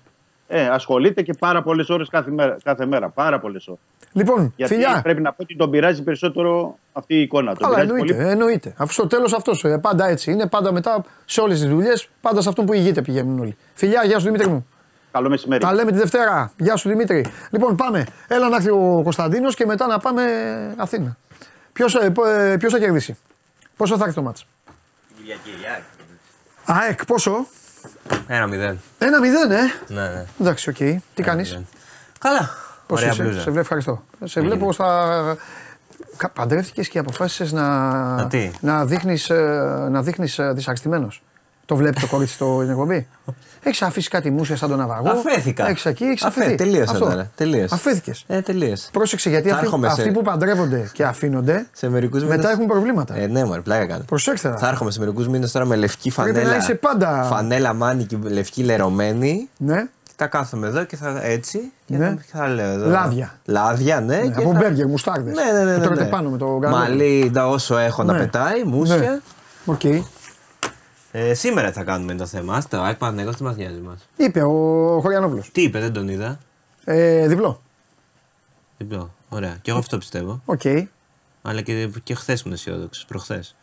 Ε, 0.53 0.67
ασχολείται 0.67 1.21
και 1.21 1.33
πάρα 1.39 1.61
πολλές 1.61 1.89
ώρες 1.89 2.09
κάθε 2.09 2.31
μέρα, 2.31 2.57
κάθε 2.63 2.85
μέρα. 2.85 3.09
Πάρα 3.09 3.39
πολλές 3.39 3.67
ώρες. 3.67 3.79
Λοιπόν, 4.13 4.53
Γιατί 4.55 4.73
φιλιά. 4.73 4.99
πρέπει 5.03 5.21
να 5.21 5.29
πω 5.29 5.43
ότι 5.43 5.55
τον 5.55 5.69
πειράζει 5.69 6.03
περισσότερο 6.03 6.77
αυτή 6.93 7.13
η 7.15 7.21
εικόνα. 7.21 7.55
Τον 7.55 7.65
Αλλά 7.67 7.75
πειράζει 7.75 7.91
εννοείται, 7.91 8.13
πολύ. 8.13 8.27
εννοείται. 8.29 8.73
Αφού 8.77 8.93
στο 8.93 9.07
τέλος 9.07 9.33
αυτός 9.33 9.63
ε, 9.63 9.77
πάντα 9.77 10.07
έτσι 10.07 10.31
είναι. 10.31 10.47
Πάντα 10.47 10.71
μετά 10.71 11.03
σε 11.25 11.41
όλες 11.41 11.59
τις 11.59 11.69
δουλειές, 11.69 12.09
πάντα 12.21 12.41
σε 12.41 12.49
αυτόν 12.49 12.65
που 12.65 12.73
ηγείται 12.73 13.01
πηγαίνουν 13.01 13.39
όλοι. 13.39 13.57
Φιλιά, 13.73 14.03
γεια 14.05 14.19
σου 14.19 14.25
Δημήτρη 14.25 14.47
μου. 14.47 14.67
Καλό 15.11 15.29
μεσημέρι. 15.29 15.61
Τα 15.61 15.73
λέμε 15.73 15.91
τη 15.91 15.97
Δευτέρα. 15.97 16.51
Γεια 16.57 16.75
σου 16.75 16.89
Δημήτρη. 16.89 17.25
Λοιπόν, 17.51 17.75
πάμε. 17.75 18.05
Έλα 18.27 18.49
να 18.49 18.55
έρθει 18.55 18.69
ο 18.69 18.99
Κωνσταντίνος 19.03 19.55
και 19.55 19.65
μετά 19.65 19.87
να 19.87 19.97
πάμε 19.99 20.23
Αθήνα. 20.77 21.17
Ποιος 21.73 21.97
ποιος 22.59 22.71
θα 22.73 22.79
κερδίσει, 22.79 23.17
Πόσο 23.81 23.97
θα 23.97 24.03
έρθει 24.03 24.15
το 24.15 24.21
ματς; 24.21 24.45
ΑΕΚ, 26.65 27.05
πόσο; 27.05 27.47
Ένα 28.27 28.47
μηδέν. 28.47 28.79
Ένα 28.97 29.19
μηδέν, 29.19 29.51
ε; 29.51 29.57
Ναι, 29.87 30.01
ναι. 30.01 30.25
Εντάξει, 30.41 30.69
ΟΚ. 30.69 30.75
Τι 31.13 31.23
κάνεις; 31.23 31.49
μηδέν. 31.49 31.67
Καλά. 32.19 32.49
Πώς 32.87 32.99
Ωραία 32.99 33.11
είσαι, 33.11 33.23
μπλούζα. 33.23 33.39
σε 33.39 33.43
βλέπω, 33.43 33.59
ευχαριστώ. 33.59 34.03
Σε 34.23 34.41
βλέπω 34.41 34.71
στα. 34.71 35.37
Παντρεύτηκες 36.33 36.87
και 36.87 36.99
αποφάσισες 36.99 37.51
να, 37.51 37.89
Να 38.15 38.27
τι; 38.27 38.51
να 38.61 38.85
δείχνεις 38.85 39.29
να 39.89 40.01
δείχνεις, 40.01 40.39
ε, 40.39 40.51
δυσαρεστημένος. 40.53 41.23
Το 41.65 41.75
βλέπεις 41.75 42.01
το 42.01 42.07
κορίτσι 42.07 42.33
στο 42.33 42.57
στην 42.59 42.69
εκπομπή; 42.69 43.07
Έχει 43.63 43.83
αφήσει 43.83 44.09
κάτι 44.09 44.29
μούσια 44.29 44.55
σαν 44.55 44.69
τον 44.69 44.77
ναυαγό. 44.77 45.09
Αφέθηκα. 45.09 45.69
Έχει 45.69 45.87
εκεί, 45.87 46.03
έχει 46.03 46.25
Αφέ- 46.25 46.43
αφεθεί. 46.43 46.55
τελείωσε, 46.55 46.91
Αυτό. 46.91 47.05
Αντάλλα, 47.05 47.27
τελείωσε. 47.35 47.75
Αφέθηκες. 47.75 48.23
Ε, 48.27 48.41
τελείωσε. 48.41 48.89
Πρόσεξε 48.91 49.29
γιατί 49.29 49.47
Θα 49.47 49.53
αυτοί, 49.53 49.65
έρχομαι 49.65 49.87
σε- 49.87 49.93
αυτοί 50.01 50.11
που 50.13 50.21
παντρεύονται 50.21 50.89
και 50.93 51.03
αφήνονται 51.03 51.65
Σε 51.71 51.89
μερικούς 51.89 52.21
μήνες. 52.23 52.35
μετά 52.35 52.51
έχουν 52.51 52.65
προβλήματα. 52.65 53.15
Ε, 53.17 53.27
ναι, 53.27 53.45
μωρέ, 53.45 53.61
πλάκα 53.61 53.85
κάνω. 53.85 54.03
Προσέξτε. 54.07 54.55
Θα 54.57 54.67
έρχομαι 54.67 54.91
σε 54.91 54.99
μερικούς 54.99 55.27
μήνες 55.27 55.51
τώρα 55.51 55.65
με 55.65 55.75
λευκή 55.75 56.11
Πρέπει 56.11 56.31
φανέλα. 56.31 56.49
να 56.51 56.57
είσαι 56.57 56.73
πάντα- 56.73 57.23
Φανέλα 57.23 57.73
μάνικη, 57.73 58.19
λευκή 58.23 58.63
λερωμένη. 58.63 59.49
Ναι. 59.57 59.75
Και 60.03 60.11
θα 60.15 60.27
κάθομαι 60.27 60.67
εδώ 60.67 60.83
και 60.83 60.95
θα 60.95 61.19
έτσι 61.23 61.71
και 61.85 61.97
Ναι. 61.97 62.05
θα, 62.05 62.11
και 62.13 62.37
θα 62.37 62.47
λέω 62.47 62.71
εδώ. 62.71 62.89
Λάδια. 62.89 63.39
Λάδια, 63.45 63.99
ναι. 64.01 64.15
Ναι, 64.15 64.21
και 64.27 64.33
από 64.41 64.51
θα- 64.53 64.59
μπέργκερ, 64.59 64.87
μουστάρδες. 64.87 65.33
Ναι, 65.35 65.59
ναι, 65.59 65.63
ναι. 65.65 65.73
Που 65.73 65.79
ναι, 65.79 65.85
τρώτε 65.85 66.03
ναι. 66.03 66.09
πάνω 66.09 66.29
με 66.29 66.37
το 66.37 66.45
γάλα. 66.45 66.77
Μαλλί 66.77 67.31
τα 67.33 67.47
όσο 67.47 67.77
έχω 67.77 68.03
να 68.03 68.13
Ναι. 68.13 68.19
πετάει, 68.19 68.63
μουσια. 68.63 68.95
Ναι. 68.95 69.19
Οκ. 71.13 71.21
Ε, 71.21 71.33
σήμερα 71.33 71.67
τι 71.67 71.73
θα 71.77 71.83
κάνουμε 71.83 72.15
το 72.15 72.25
θέμα. 72.25 72.55
Άστα, 72.55 72.79
ο 72.81 72.83
Άκ 72.83 72.97
Παναθηναϊκός 72.97 73.35
τι 73.35 73.43
μας 73.43 73.55
νοιάζει 73.55 73.79
μας; 73.79 74.07
Είπε 74.17 74.41
ο 74.43 74.99
Χωριανόπουλος. 75.01 75.49
Τι 75.51 75.61
είπε, 75.61 75.79
δεν 75.79 75.93
τον 75.93 76.07
είδα. 76.09 76.39
Ε, 76.83 77.27
διπλό. 77.27 77.61
Διπλό. 78.77 79.13
Ωραία. 79.29 79.57
Και 79.61 79.69
εγώ 79.69 79.79
αυτό 79.79 79.97
πιστεύω. 79.97 80.41
Οκ. 80.45 80.61
Αλλά 81.41 81.61
και, 81.61 81.89
και 82.03 82.13
χθες 82.15 82.41
ήμουν 82.41 82.53
αισιόδοξος, 82.55 83.05
προχθές. 83.05 83.55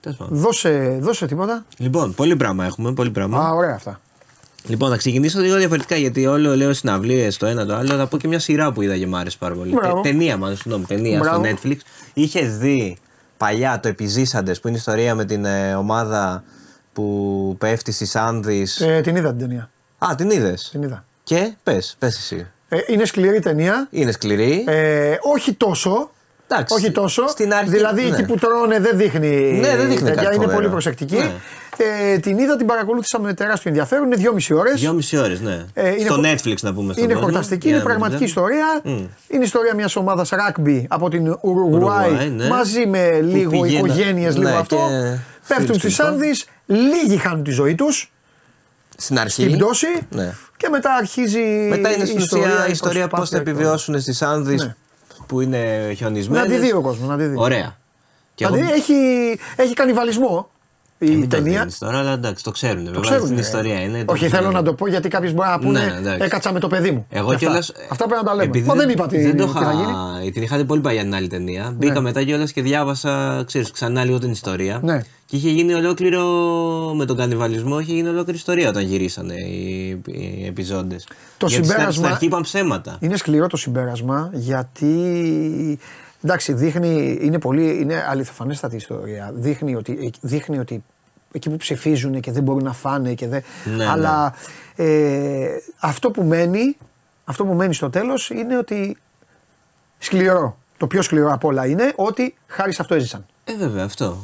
Τέλος 0.00 0.18
πάντων. 0.18 0.38
Δώσε, 0.38 0.98
δώσε 1.00 1.26
τίποτα. 1.26 1.64
Λοιπόν, 1.78 2.14
πολύ 2.14 2.36
πράγμα 2.36 2.64
έχουμε. 2.64 2.92
Πολύ 2.92 3.10
πράγμα. 3.10 3.38
Α, 3.46 3.50
ωραία 3.52 3.74
αυτά. 3.74 4.00
Λοιπόν, 4.66 4.90
θα 4.90 4.96
ξεκινήσω 4.96 5.40
λίγο 5.40 5.56
διαφορετικά 5.56 5.96
γιατί 5.96 6.26
όλο 6.26 6.56
λέω 6.56 6.72
συναυλίες 6.72 7.36
το 7.36 7.46
ένα 7.46 7.66
το 7.66 7.74
άλλο. 7.74 7.96
Θα 7.96 8.06
πω 8.06 8.16
και 8.18 8.28
μια 8.28 8.38
σειρά 8.38 8.72
που 8.72 8.82
είδα 8.82 8.98
και 8.98 9.06
μου 9.06 9.16
άρεσε 9.16 9.36
πάρα 9.38 9.54
πολύ. 9.54 9.72
Μπράβο. 9.72 9.94
Τε- 10.00 10.12
ταινία, 10.12 10.36
μάλλον, 10.36 10.56
συγγνώμη, 10.56 10.84
ταινία 10.84 11.18
Μπράβο. 11.18 11.44
στο 11.44 11.54
Netflix. 11.62 11.76
Είχες 12.14 12.58
δει 12.58 12.96
παλιά 13.36 13.80
το 13.80 13.88
Επιζήσαντες 13.88 14.60
που 14.60 14.68
είναι 14.68 14.76
η 14.76 14.80
ιστορία 14.80 15.14
με 15.14 15.24
την 15.24 15.44
ε, 15.44 15.74
ομάδα 15.74 16.44
που 16.94 17.56
πέφτει 17.58 17.92
στις 17.92 18.16
Άνδη. 18.16 18.66
Ε, 18.80 19.00
την 19.00 19.16
είδα 19.16 19.28
την 19.28 19.38
ταινία. 19.38 19.70
Α, 19.98 20.14
την 20.16 20.30
είδες. 20.30 20.68
Την 20.72 20.82
είδα. 20.82 21.04
Και 21.22 21.52
πες, 21.62 21.96
πες 21.98 22.16
εσύ. 22.16 22.46
Ε, 22.68 22.78
είναι 22.86 23.04
σκληρή 23.04 23.38
ταινία. 23.40 23.88
Είναι 23.90 24.12
σκληρή. 24.12 24.64
Ε, 24.66 25.16
όχι 25.34 25.52
τόσο. 25.52 26.10
Εντάξει, 26.48 26.74
όχι 26.74 26.90
τόσο. 26.90 27.28
στην 27.28 27.54
αρχή, 27.54 27.70
δηλαδή 27.70 28.02
ναι. 28.02 28.08
εκεί 28.08 28.22
που 28.24 28.34
τρώνε 28.36 28.78
δεν 28.80 28.96
δείχνει. 28.96 29.58
Ναι, 29.60 29.76
δεν 29.76 29.88
δείχνει 29.88 30.08
τέτοια, 30.08 30.14
κάτι 30.14 30.24
Είναι 30.26 30.34
φοβερό. 30.34 30.54
πολύ 30.54 30.68
προσεκτική. 30.68 31.16
Ναι. 31.16 31.32
Ε, 32.12 32.18
την 32.18 32.38
είδα, 32.38 32.56
την 32.56 32.66
παρακολούθησα 32.66 33.20
με 33.20 33.34
τεράστιο 33.34 33.70
ενδιαφέρον. 33.70 34.06
Είναι 34.06 34.16
δυόμιση 34.16 34.54
ώρες. 34.54 34.80
Δυόμιση 34.80 35.16
ώρες, 35.16 35.40
ναι. 35.40 35.64
Ε, 35.74 35.88
είναι 35.88 35.98
στο 36.00 36.14
χω- 36.14 36.24
Netflix 36.24 36.54
να 36.60 36.74
πούμε 36.74 36.92
στον 36.92 37.04
Είναι 37.04 37.12
κόσμο, 37.14 37.28
χορταστική, 37.28 37.68
για 37.68 37.76
είναι 37.76 37.84
να 37.84 37.90
μην 37.90 37.98
πραγματική 38.00 38.24
ξέρουν. 38.32 38.48
ιστορία. 38.52 38.80
Μμ. 38.94 39.06
Είναι 39.28 39.44
ιστορία 39.44 39.74
μιας 39.74 39.96
ομάδας 39.96 40.28
ράκμπι 40.28 40.86
από 40.90 41.08
την 41.10 41.26
Ουρουγουάη 41.40 42.08
Ουρουγουάη, 42.10 42.28
ναι. 42.28 42.48
μαζί 42.48 42.86
με 42.86 43.20
λίγο 43.20 43.50
πηγαίνα- 43.50 43.86
οικογένειες, 43.88 44.36
λίγο 44.36 44.48
ναι, 44.50 44.56
αυτό. 44.56 44.76
και 44.76 45.16
Πέφτουν 45.48 45.66
φίλους 45.66 45.80
στις 45.80 45.96
κλπ. 45.96 46.06
Άνδης, 46.06 46.44
λίγοι 46.66 47.16
χάνουν 47.16 47.44
τη 47.44 47.50
ζωή 47.50 47.74
τους 47.74 48.12
Στην 48.96 49.18
αρχή. 49.18 49.42
στην 49.42 49.56
πτώση 49.58 49.86
Ναι. 50.10 50.34
και 50.56 50.68
μετά 50.68 50.94
αρχίζει 50.94 51.40
Μετά 51.68 51.92
είναι 51.92 52.02
η 52.02 52.06
στην 52.06 52.20
ουσία 52.22 52.66
η 52.68 52.70
ιστορία 52.70 53.08
πώς 53.08 53.10
θα 53.10 53.16
προσπάθεια 53.16 53.42
και 53.42 53.50
όλα. 53.50 53.58
επιβιώσουν 53.58 54.00
στις 54.00 54.22
Άνδης 54.22 54.62
Ναι. 54.64 54.74
που 55.26 55.40
είναι 55.40 55.92
χιονισμένες. 55.96 56.48
Να 56.48 56.54
τη 56.54 56.60
δει 56.60 56.72
ο 56.72 56.80
κόσμος, 56.80 57.08
να 57.08 57.16
τη 57.16 57.24
δει. 57.24 57.34
Ωραία. 57.38 57.76
Και 58.34 58.46
Δηλαδή 58.46 58.62
εγώ- 58.64 58.74
έχει, 58.74 58.94
έχει 59.56 59.74
κανιβαλισμό 59.74 60.50
η 61.06 61.12
Ε, 61.12 61.16
μην 61.16 61.28
το 61.28 61.36
ταινία. 61.36 61.58
δίνεις 61.58 61.78
τώρα, 61.78 61.98
αλλά 61.98 62.12
εντάξει, 62.12 62.44
το 62.44 62.50
ξέρουν. 62.50 62.76
Το 62.84 62.84
βέβαια, 62.84 63.00
ξέρουν. 63.02 63.24
Στην 63.24 63.36
ε. 63.38 63.40
ιστορία 63.40 63.80
είναι. 63.80 64.04
Όχι, 64.06 64.28
θέλω 64.28 64.50
να 64.50 64.62
το 64.62 64.74
πω 64.74 64.88
γιατί 64.88 65.08
κάποιο 65.08 65.30
μπορεί 65.32 65.48
να 65.48 65.58
πούνε 65.58 65.78
Ναι, 65.84 65.94
εντάξει. 65.98 66.22
Έκατσα 66.24 66.52
με 66.52 66.60
το 66.60 66.68
παιδί 66.68 66.90
μου. 66.90 67.06
Εγώ 67.10 67.28
Και 67.28 67.34
αυτά. 67.34 67.46
κιόλας, 67.46 67.72
Αυτά 67.90 68.04
πρέπει 68.06 68.22
να 68.24 68.28
τα 68.30 68.34
λέμε. 68.34 68.44
επειδή 68.44 68.66
Μα 68.68 68.74
δεν 68.74 68.88
είπα 68.88 69.06
τι, 69.06 69.22
δεν 69.22 69.36
το 69.36 69.46
τι 69.46 69.52
θα 69.52 69.60
είχα, 69.60 69.72
γίνει. 70.20 70.30
Την 70.30 70.42
είχα 70.42 70.56
δει 70.56 70.64
πολύ 70.64 70.80
παλιά 70.80 71.02
την 71.02 71.14
άλλη 71.14 71.26
ταινία. 71.26 71.72
Μπήκα 71.76 72.00
μετά 72.00 72.22
κιόλας 72.22 72.52
και 72.52 72.62
διάβασα 72.62 73.42
ξέρεις, 73.46 73.70
ξανά 73.70 74.04
λίγο 74.04 74.18
την 74.18 74.30
ιστορία. 74.30 74.80
Ναι. 74.82 75.00
Και 75.26 75.36
είχε 75.36 75.50
γίνει 75.50 75.74
ολόκληρο. 75.74 76.22
Με 76.96 77.04
τον 77.04 77.16
κανιβαλισμό 77.16 77.78
είχε 77.78 77.92
γίνει 77.92 78.08
ολόκληρη 78.08 78.38
ιστορία 78.38 78.68
όταν 78.68 78.82
γυρίσανε 78.82 79.34
οι, 79.34 79.88
οι 80.04 80.46
επιζώντες. 80.46 81.06
Το 81.36 81.46
Γιατί 81.46 81.52
στην- 81.54 81.64
συμπέρασμα- 81.64 81.92
Στην 81.92 82.06
αρχή 82.06 82.24
είπαν 82.24 82.42
ψέματα. 82.42 82.96
Είναι 83.00 83.16
σκληρό 83.16 83.46
το 83.46 83.56
συμπέρασμα 83.56 84.30
γιατί. 84.32 85.78
Εντάξει, 86.24 86.52
δείχνει, 86.52 87.18
είναι 87.22 87.38
πολύ, 87.38 87.78
είναι 87.80 88.04
αληθοφανέστατη 88.10 88.76
ιστορία. 88.76 89.32
Δείχνει 89.34 89.74
ότι, 89.74 90.12
δείχνει 90.20 90.58
ότι 90.58 90.84
εκεί 91.34 91.50
που 91.50 91.56
ψηφίζουν 91.56 92.20
και 92.20 92.32
δεν 92.32 92.42
μπορούν 92.42 92.64
να 92.64 92.72
φάνε 92.72 93.14
και 93.14 93.28
δεν... 93.28 93.42
Ναι, 93.76 93.86
αλλά 93.88 94.34
ε, 94.76 95.46
αυτό 95.78 96.10
που 96.10 96.22
μένει, 96.22 96.76
αυτό 97.24 97.44
που 97.44 97.52
μένει 97.54 97.74
στο 97.74 97.90
τέλος 97.90 98.30
είναι 98.30 98.56
ότι 98.58 98.96
σκληρό. 99.98 100.58
Το 100.76 100.86
πιο 100.86 101.02
σκληρό 101.02 101.32
απ' 101.32 101.44
όλα 101.44 101.66
είναι 101.66 101.92
ότι 101.96 102.34
χάρης 102.46 102.74
σε 102.74 102.82
αυτό 102.82 102.94
έζησαν. 102.94 103.26
Ε, 103.44 103.56
βέβαια, 103.56 103.84
αυτό. 103.84 104.18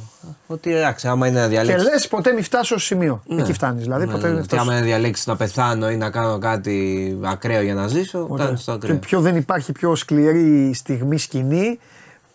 Ότι 0.47 0.74
εντάξει, 0.74 1.09
άμα 1.09 1.27
είναι 1.27 1.37
να 1.39 1.45
Και 1.45 1.51
διαλέξει. 1.51 1.85
λες 1.85 2.09
ποτέ 2.09 2.32
μην 2.32 2.43
φτάσω 2.45 2.65
στο 2.65 2.78
σημείο. 2.78 3.23
Ναι. 3.27 3.43
Εκεί 3.43 3.53
φτάνεις. 3.53 3.82
Δηλαδή 3.82 4.07
Ναι, 4.07 4.12
ποτέ 4.12 4.28
ναι, 4.28 4.35
δεν 4.35 4.47
Και 4.47 4.55
άμα 4.55 4.62
φτάσει. 4.65 4.77
είναι 4.77 4.81
να 4.81 4.87
διαλέξεις 4.87 5.27
να 5.27 5.37
πεθάνω 5.37 5.91
ή 5.91 5.97
να 5.97 6.11
κάνω 6.11 6.39
κάτι 6.39 7.19
ακραίο 7.23 7.62
για 7.62 7.74
να 7.74 7.87
ζήσω, 7.87 8.27
κάνει 8.37 8.57
το 8.57 8.62
Και 8.65 8.70
ακραίο. 8.73 8.97
πιο 8.97 9.20
δεν 9.20 9.37
υπάρχει 9.37 9.73
πιο 9.73 9.95
σκληρή 9.95 10.74
στιγμή 10.74 11.19
σκηνή 11.19 11.78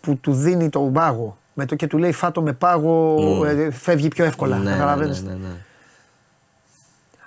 που 0.00 0.16
του 0.16 0.32
δίνει 0.32 0.68
τον 0.68 0.92
πάγο. 0.92 1.36
Με 1.58 1.66
το 1.66 1.74
και 1.74 1.86
του 1.86 1.98
λέει 1.98 2.12
φάτο 2.12 2.42
με 2.42 2.52
πάγο, 2.52 3.16
ε, 3.46 3.70
φεύγει 3.70 4.08
πιο 4.08 4.24
εύκολα. 4.24 4.56
Ναι, 4.56 4.62
ναι, 4.64 4.70
ναι, 4.70 4.76
καταλαβαίνεις. 4.76 5.22
ναι, 5.22 5.30
ναι. 5.32 5.48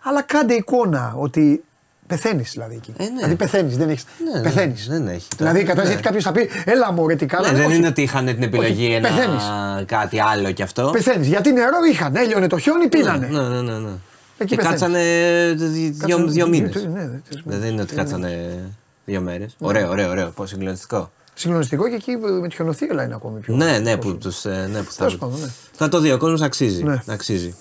Αλλά 0.03 0.21
κάντε 0.21 0.53
εικόνα 0.53 1.13
ότι 1.17 1.63
πεθαίνεις 2.07 2.51
δηλαδή 2.51 2.75
εκεί. 2.75 2.93
Ε, 2.97 3.03
ναι. 3.03 3.09
Δηλαδή 3.15 3.35
πεθαίνεις, 3.35 3.77
δεν 3.77 3.89
έχει. 3.89 4.05
Ναι, 4.31 4.37
ναι, 4.39 4.43
πεθαίνεις. 4.43 4.87
δεν 4.87 5.07
έχει. 5.07 5.27
Δηλαδή 5.37 5.57
Ναι. 5.57 5.63
κατάλαβε 5.63 5.87
γιατί 5.87 6.03
κάποιος 6.03 6.23
θα 6.23 6.31
πει 6.31 6.49
Έλα 6.65 6.91
μου, 6.91 7.07
ρε 7.07 7.15
τι 7.15 7.25
καλά. 7.25 7.51
Ναι, 7.51 7.57
δεν 7.57 7.65
όχι. 7.67 7.75
είναι 7.75 7.87
ότι 7.87 8.01
είχαν 8.01 8.25
την 8.25 8.43
επιλογή 8.43 8.85
Όχι, 8.85 8.93
ένα 8.93 9.09
πεθαίνεις. 9.09 9.43
κάτι 9.85 10.19
άλλο 10.19 10.51
κι 10.51 10.61
αυτό. 10.63 10.89
Πεθαίνεις. 10.93 11.27
Γιατί 11.27 11.51
νερό 11.51 11.77
είχαν, 11.91 12.15
έλειωνε 12.15 12.47
το 12.47 12.57
χιόνι, 12.57 12.87
πίνανε. 12.87 13.27
Ναι, 13.27 13.41
ναι, 13.41 13.61
ναι. 13.61 13.77
ναι. 13.77 13.89
Εκεί 14.37 14.49
και 14.49 14.55
πεθαίνεις. 14.55 14.79
κάτσανε 14.79 15.03
δυο, 15.57 15.93
Κάτσανε 15.99 16.31
δύο 16.31 16.47
μήνες. 16.47 16.71
δύο- 16.73 16.89
ναι, 16.89 17.01
ναι, 17.03 17.19
τρεις 17.29 17.41
Δεν 17.45 17.69
είναι 17.71 17.81
ότι 17.81 17.95
κάτσανε 17.95 18.59
δύο 19.05 19.21
μέρες. 19.21 19.55
Ωραίο, 19.59 19.89
ωραίο, 19.89 20.09
ωραίο. 20.09 20.29
Πώς 20.29 20.49
συγκλονιστικό. 20.49 21.11
Συγκλονιστικό 21.39 21.89
και 21.89 21.95
εκεί 21.95 22.11
με 22.41 22.47
τη 22.47 22.55
χιονοθύελα 22.55 23.03
είναι 23.03 23.15
ακόμη 23.15 23.39
πιο. 23.39 23.55
Ναι, 23.55 23.79
ναι, 23.79 23.97
που, 23.97 24.17
τους, 24.17 24.45
ε, 24.45 24.69
ναι, 24.71 24.81
που 24.81 24.91
θα, 24.91 24.97
Τέλος 24.97 25.17
πάντων, 25.17 25.39
ναι. 25.39 25.47
θα 25.71 25.89
το 25.89 25.99
δει. 25.99 26.11
Ο 26.11 26.17
κόσμος 26.17 26.41
αξίζει. 26.41 26.83
Ναι. 26.83 27.01
αξίζει. 27.07 27.55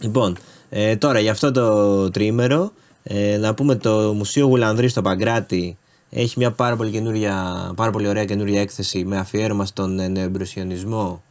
Λοιπόν, 0.00 0.36
ε, 0.68 0.96
τώρα 0.96 1.18
για 1.20 1.30
αυτό 1.30 1.50
το 1.52 2.10
τρίμερο, 2.10 2.72
ε, 3.02 3.36
να 3.36 3.54
πούμε 3.54 3.74
το 3.74 4.12
Μουσείο 4.16 4.46
Γουλανδρής 4.46 4.90
στο 4.90 5.02
Παγκράτη 5.02 5.78
έχει 6.10 6.34
μια 6.38 6.50
πάρα 6.50 6.76
πολύ, 6.76 6.90
καινούρια, 6.90 7.44
πάρα 7.76 7.90
πολύ 7.90 8.08
ωραία 8.08 8.24
καινούρια 8.24 8.60
έκθεση 8.60 9.04
με 9.04 9.18
αφιέρωμα 9.18 9.66
στον 9.66 9.98
ε, 9.98 10.08
νεοεμπρεσιονισμό 10.08 11.22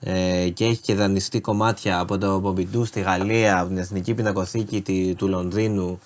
ε, 0.00 0.48
και 0.48 0.64
έχει 0.64 0.80
και 0.80 0.94
δανειστεί 0.94 1.40
κομμάτια 1.40 1.98
από 1.98 2.18
το 2.18 2.40
Πομπιντού 2.42 2.84
στη 2.84 3.00
Γαλλία, 3.00 3.58
από 3.58 3.68
την 3.68 3.78
Εθνική 3.78 4.14
Πινακοθήκη 4.14 4.80
τη- 4.80 5.14
του 5.14 5.28
Λονδίνου. 5.28 5.98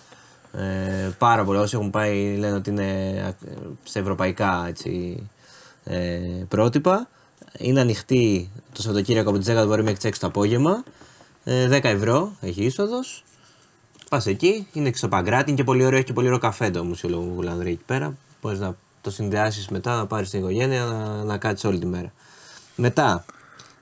Ε, 0.52 1.10
πάρα 1.18 1.44
πολύ. 1.44 1.58
Όσοι 1.58 1.76
έχουν 1.76 1.90
πάει 1.90 2.36
λένε 2.36 2.56
ότι 2.56 2.70
είναι 2.70 3.08
ε, 3.08 3.46
σε 3.84 3.98
ευρωπαϊκά 3.98 4.64
έτσι, 4.68 5.22
ε, 5.84 6.18
πρότυπα. 6.48 7.08
Είναι 7.58 7.80
ανοιχτή 7.80 8.50
το 8.72 8.82
Σαββατοκύριακο 8.82 9.30
από 9.30 9.38
τις 9.38 9.48
10 9.52 9.54
το 9.54 9.66
πρωί 9.66 9.82
μέχρι 9.82 9.98
τις 9.98 10.10
6 10.10 10.12
το 10.20 10.26
απόγευμα. 10.26 10.84
Ε, 11.44 11.68
10 11.68 11.84
ευρώ 11.84 12.32
έχει 12.40 12.64
είσοδος. 12.64 13.24
Πας 14.08 14.26
εκεί, 14.26 14.66
είναι 14.72 14.90
και 14.90 14.96
στο 14.96 15.08
Παγκράτη, 15.08 15.50
είναι 15.50 15.58
και 15.58 15.64
πολύ 15.64 15.84
ωραίο, 15.84 15.96
έχει 15.96 16.06
και 16.06 16.12
πολύ 16.12 16.26
ωραίο 16.26 16.38
καφέ 16.38 16.70
το 16.70 16.84
Μουσείο 16.84 17.08
Λόγου 17.08 17.32
Γουλανδρή 17.34 17.70
εκεί 17.70 17.84
πέρα. 17.86 18.16
Μπορείς 18.42 18.58
να 18.58 18.76
το 19.00 19.10
συνδυάσεις 19.10 19.68
μετά, 19.68 19.96
να 19.96 20.06
πάρεις 20.06 20.30
την 20.30 20.38
οικογένεια, 20.38 20.84
να, 20.84 21.24
να 21.24 21.38
κάτσεις 21.38 21.64
όλη 21.64 21.78
τη 21.78 21.86
μέρα. 21.86 22.12
Μετά, 22.76 23.24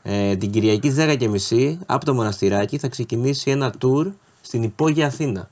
ε, 0.02 0.36
την 0.36 0.50
Κυριακή 0.50 0.90
στις 0.90 1.04
10.30 1.04 1.78
από 1.86 2.04
το 2.04 2.14
μοναστηράκι 2.14 2.78
θα 2.78 2.88
ξεκινήσει 2.88 3.50
ένα 3.50 3.74
tour 3.82 4.12
στην 4.40 4.62
υπόγεια 4.62 5.06
Αθήνα. 5.06 5.50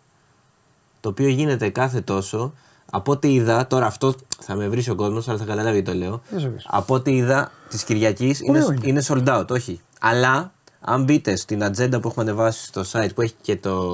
Το 1.04 1.10
οποίο 1.10 1.28
γίνεται 1.28 1.68
κάθε 1.68 2.00
τόσο. 2.00 2.52
Από 2.90 3.12
ό,τι 3.12 3.32
είδα, 3.34 3.66
τώρα 3.66 3.86
αυτό 3.86 4.14
θα 4.40 4.54
με 4.54 4.68
βρει 4.68 4.90
ο 4.90 4.94
κόσμος, 4.94 5.28
αλλά 5.28 5.38
θα 5.38 5.44
καταλάβει 5.44 5.82
τι 5.82 5.90
το 5.90 5.96
λέω. 5.98 6.20
Δεν 6.30 6.40
σε 6.40 6.48
βρεις. 6.48 6.66
Από 6.68 6.94
ό,τι 6.94 7.16
είδα 7.16 7.50
της 7.68 7.84
Κυριακής 7.84 8.40
είναι, 8.40 8.58
Ωραίο 8.58 8.72
είναι. 8.72 8.86
είναι 8.88 9.02
sold 9.06 9.24
out, 9.38 9.46
όχι. 9.50 9.80
Αλλά 10.00 10.52
αν 10.80 11.04
μπείτε 11.04 11.36
στην 11.36 11.64
ατζέντα 11.64 12.00
που 12.00 12.08
έχουμε 12.08 12.24
ανεβάσει 12.30 12.66
στο 12.66 12.82
site 12.92 13.08
που 13.14 13.20
έχει 13.22 13.34
και 13.40 13.56
το 13.56 13.90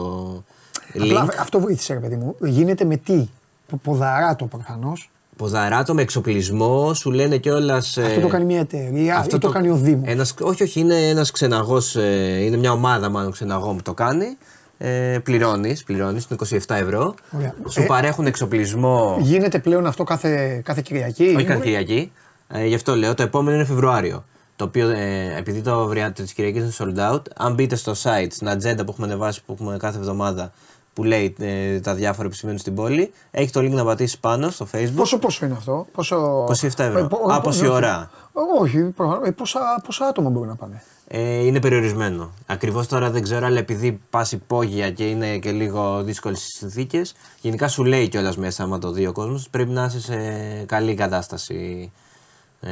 link. 0.95 1.01
Απλά 1.03 1.28
αυτό 1.41 1.61
βοήθησε, 1.61 1.93
ρε 1.95 2.01
παιδί 2.01 2.16
μου. 2.16 2.37
Γίνεται 2.43 2.85
με 2.85 2.97
τι; 2.97 3.28
Πο- 3.66 3.77
Ποδαράτο 3.82 4.45
προφανώς. 4.45 5.11
Ποδαράτο 5.37 5.95
με 5.95 6.03
εξοπλισμό, 6.03 6.95
σου 6.95 7.11
λένε 7.11 7.37
κιόλας. 7.39 7.99
Αυτό 7.99 8.20
το 8.20 8.28
κάνει 8.28 8.45
μια 8.45 8.61
εταιρεία 8.61 9.27
ή 9.35 9.39
το, 9.39 9.49
κάνει 9.49 9.70
ο 9.70 9.77
Δήμος; 9.77 10.09
Ένας, 10.09 10.35
όχι, 10.41 10.62
όχι, 10.62 10.81
είναι 10.81 11.09
ένας 11.09 11.31
ξεναγός, 11.31 11.95
είναι 11.95 12.57
μια 12.57 12.73
ομάδα 12.73 13.09
μάλλον 13.09 13.32
ξεναγών 13.32 13.77
που 13.77 13.82
το 13.82 13.95
κάνει. 13.95 14.37
Ε, 14.82 15.19
πληρώνεις, 15.23 15.85
πληρώνεις, 15.85 16.27
είναι 16.31 16.39
27 16.66 16.74
ευρώ. 16.74 17.15
Ωραία. 17.36 17.55
Σου 17.69 17.81
Ε, 17.82 17.85
παρέχουν 17.85 18.27
εξοπλισμό. 18.27 19.16
Γίνεται 19.20 19.59
πλέον 19.59 19.86
αυτό 19.86 20.05
κάθε, 20.05 20.61
κάθε 20.65 20.81
Κυριακή; 20.85 21.35
Όχι 21.36 21.44
κάθε 21.44 21.61
Κυριακή. 21.62 22.12
Ε, 22.48 22.66
γι' 22.66 22.74
αυτό 22.74 22.94
λέω. 22.97 23.15
Το 23.15 23.23
επόμενο 23.23 23.57
είναι 23.57 23.65
Φεβρουάριο. 23.65 24.24
Το 24.57 24.65
οποίο 24.65 24.89
ε, 24.89 25.35
επειδή 25.39 25.61
το 25.61 25.86
βριάτο 25.86 26.23
της 26.23 26.32
Κυριακής 26.32 26.62
είναι 26.62 26.94
sold 26.98 27.12
out, 27.15 27.23
αν 27.36 27.55
μπείτε 27.55 27.77
στο 27.77 27.93
site, 28.02 28.27
στην 28.31 28.48
ατζέντα 28.48 28.85
που 28.85 28.90
έχουμε 28.90 29.07
ανεβάσει 29.07 29.44
που 29.44 29.52
έχουμε 29.52 29.77
κάθε 29.77 29.98
εβδομάδα 29.98 30.52
που 30.93 31.05
λέει 31.05 31.35
ε, 31.39 31.81
τα 31.81 31.94
διάφορα 31.94 32.28
που 32.28 32.35
συμβαίνουν 32.35 32.61
στην 32.61 32.74
πόλη, 32.74 33.12
έχεις 33.31 33.52
το 33.52 33.61
link 33.61 33.70
να 33.70 33.85
πατήσεις 33.85 34.19
πάνω 34.19 34.51
στο 34.51 34.66
facebook. 34.73 34.93
Πόσο, 34.97 35.19
πόσο 35.19 35.44
είναι 35.47 35.55
αυτό, 35.59 35.86
πόσο... 35.93 36.44
27 36.44 36.52
ευρώ. 36.62 36.98
Ε, 36.98 37.02
πο- 37.02 37.16
Α, 37.32 37.35
πο- 37.35 37.40
πόση 37.40 37.61
όχι. 37.66 37.69
ώρα; 37.74 38.11
Όχι, 38.61 38.78
προφανώς. 38.82 39.28
Ε, 39.28 39.31
πόσα, 39.31 39.61
πόσα 39.86 40.07
άτομα 40.07 40.31
μπορούν 40.31 40.48
να 40.48 40.57
πάνε; 40.57 40.82
Ε, 41.12 41.47
είναι 41.47 41.61
περιορισμένο. 41.61 42.31
Ακριβώς 42.47 42.87
τώρα 42.87 43.11
δεν 43.11 43.23
ξέρω, 43.23 43.47
αλλά 43.47 43.59
επειδή 43.59 44.01
πας 44.11 44.32
υπόγεια 44.32 44.91
και 44.91 45.09
είναι 45.09 45.39
και 45.39 45.53
λίγο 45.53 46.03
δύσκολες 46.03 46.41
συνθήκες, 46.41 47.15
γενικά 47.41 47.69
σου 47.69 47.85
λέει 47.85 48.09
κιόλας 48.09 48.37
μέσα, 48.37 48.62
άμα 48.62 48.78
το 48.78 48.91
δει 48.91 49.07
ο 49.07 49.12
κόσμος, 49.12 49.49
πρέπει 49.51 49.70
να 49.70 49.85
είσαι 49.85 50.01
σε 50.01 50.16
καλή 50.65 50.95
κατάσταση 50.95 51.93
Ε, 52.62 52.70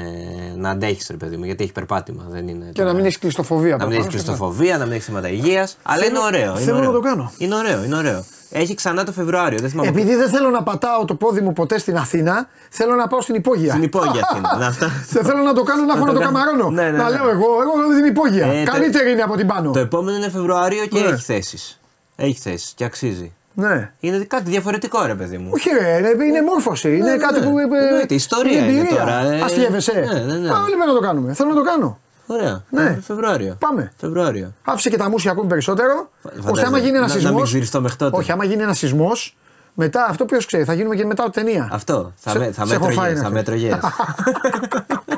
να 0.56 0.70
αντέχεις, 0.70 1.06
ρε 1.10 1.16
παιδί 1.16 1.36
μου, 1.36 1.44
γιατί 1.44 1.62
έχει 1.64 1.72
περπάτημα. 1.72 2.24
Δεν 2.28 2.48
είναι 2.48 2.70
Και 2.72 2.82
να 2.82 2.92
μην 2.92 3.04
έχεις 3.04 3.18
κλειστοφοβία. 3.18 3.76
να 3.76 3.86
μην 3.86 3.94
έχεις 3.94 4.06
προφανώς. 4.06 4.24
κλειστοφοβία, 4.24 4.78
να 4.78 4.84
μην 4.84 4.92
έχεις 4.92 5.04
θέματα 5.04 5.28
υγείας. 5.28 5.76
Αλλά 5.82 6.04
είναι 6.04 6.18
ωραίο. 6.18 6.50
είναι 6.50 6.60
θέλω 6.60 6.76
ωραίο. 6.76 6.88
να 6.90 6.94
το 6.96 7.00
κάνω. 7.00 7.32
Είναι 7.38 7.54
ωραίο, 7.54 7.84
είναι 7.84 7.96
ωραίο. 7.96 8.24
Έχει 8.50 8.74
ξανά 8.74 9.04
το 9.04 9.12
Φεβρουάριο. 9.12 9.58
Δεν 9.58 9.70
θυμάμαι. 9.70 9.88
Επειδή 9.88 10.14
δεν 10.14 10.28
θέλω 10.28 10.50
να 10.50 10.62
πατάω 10.62 11.04
το 11.04 11.14
πόδι 11.14 11.40
μου 11.40 11.52
ποτέ 11.52 11.78
στην 11.78 11.96
Αθήνα, 11.96 12.48
θέλω 12.70 12.94
να 12.94 13.06
πάω 13.06 13.20
στην 13.20 13.34
υπόγεια. 13.34 13.70
Στην 13.70 13.82
υπόγεια 13.82 14.20
Αθήνα. 14.30 14.56
Να 14.58 14.66
αυτά. 14.66 14.86
Δεν 15.10 15.24
θέλω 15.24 15.42
να 15.42 15.52
το 15.52 15.62
κάνω 15.62 15.84
να 15.84 15.92
έχω 15.92 16.04
να 16.04 16.12
το 16.12 16.18
το 16.18 16.24
κάνω. 16.24 16.32
καμαρώνω. 16.38 16.70
Ναι, 16.70 16.82
ναι, 16.90 16.96
Να 16.98 17.04
ναι. 17.10 17.16
λέω 17.16 17.28
εγώ, 17.30 17.46
εγώ 17.62 17.96
την 17.96 18.04
υπόγεια. 18.04 18.46
Ε, 18.46 18.64
το- 18.64 18.70
Καλύτερη 18.72 19.10
είναι 19.10 19.22
από 19.22 19.36
την 19.36 19.46
πάνω. 19.46 19.70
Το 19.70 19.78
επόμενο 19.78 20.16
είναι 20.16 20.30
Φεβρουάριο 20.30 20.86
και 20.86 21.00
Ναι. 21.00 21.06
έχει 21.06 21.22
θέσεις. 21.22 21.80
Έχει 22.16 22.38
θέσεις 22.40 22.72
και 22.76 22.84
αξίζει. 22.84 23.32
Ναι. 23.60 23.90
Είναι 24.00 24.18
κάτι 24.18 24.50
διαφορετικό, 24.50 25.04
ρε 25.06 25.14
παιδί 25.14 25.38
μου. 25.38 25.50
Όχι, 25.52 25.68
ρε, 25.70 25.98
ρε, 26.00 26.24
είναι 26.24 26.42
μόρφωση. 26.42 26.96
Είναι 26.96 27.10
ναι, 27.10 27.16
κάτι 27.16 27.40
ναι. 27.40 27.46
που. 27.46 27.58
Εννοείται, 27.58 28.14
ιστορία 28.14 28.58
είναι 28.58 28.66
εμπειρία. 28.78 28.96
τώρα, 28.98 29.20
ε. 29.20 29.40
Αστείευεσαι. 29.40 29.92
Ναι, 30.12 30.20
ναι, 30.20 30.36
ναι. 30.38 30.48
Α, 30.50 30.62
όλοι 30.62 30.70
πρέπει 30.74 30.86
να 30.86 30.94
το 30.94 31.00
κάνουμε. 31.00 31.32
Θέλω 31.34 31.48
να 31.48 31.54
το 31.54 31.62
κάνω. 31.62 31.98
Ωραία. 32.26 32.62
Ναι. 32.70 32.98
Φεβρουάριο. 33.02 33.56
Πάμε. 33.58 33.92
Φεβρουάριο. 33.96 34.52
Άφησε 34.64 34.90
και 34.90 34.96
τα 34.96 35.10
μουσια 35.10 35.30
ακόμη 35.30 35.48
περισσότερο. 35.48 36.10
φαντάζομαι. 36.22 36.50
ώστε 36.50 36.66
άμα 36.66 36.78
γίνει 36.78 36.90
ένα 36.90 37.00
Να- 37.00 37.06
να 37.06 37.12
σεισμό. 37.12 37.34
μην 37.34 37.44
ξυριστώ 37.44 37.80
μέχρι 37.80 37.96
τότε. 37.96 38.16
Όχι, 38.16 38.32
άμα 38.32 38.44
γίνει 38.44 38.62
ένα 38.62 38.74
σεισμός, 38.74 39.36
μετά 39.74 40.06
αυτό 40.10 40.24
ποιος 40.24 40.46
ξέρει, 40.46 40.64
θα 40.64 40.72
γίνουμε 40.74 40.94
και 40.96 41.04
μετά 41.04 41.30
ταινία. 41.30 41.68
Αυτό. 41.72 42.12
Θα, 42.16 42.30
Σε- 42.30 42.38
με, 42.38 42.50
θα 42.52 42.66
σε 42.66 42.74
έχω 42.74 42.90
φάει 42.90 43.12
μέτρωγες, 43.12 43.22
να 43.22 43.40
θα 43.40 43.42
ξέρεις. 43.42 43.62
μέτρωγες. 43.62 45.17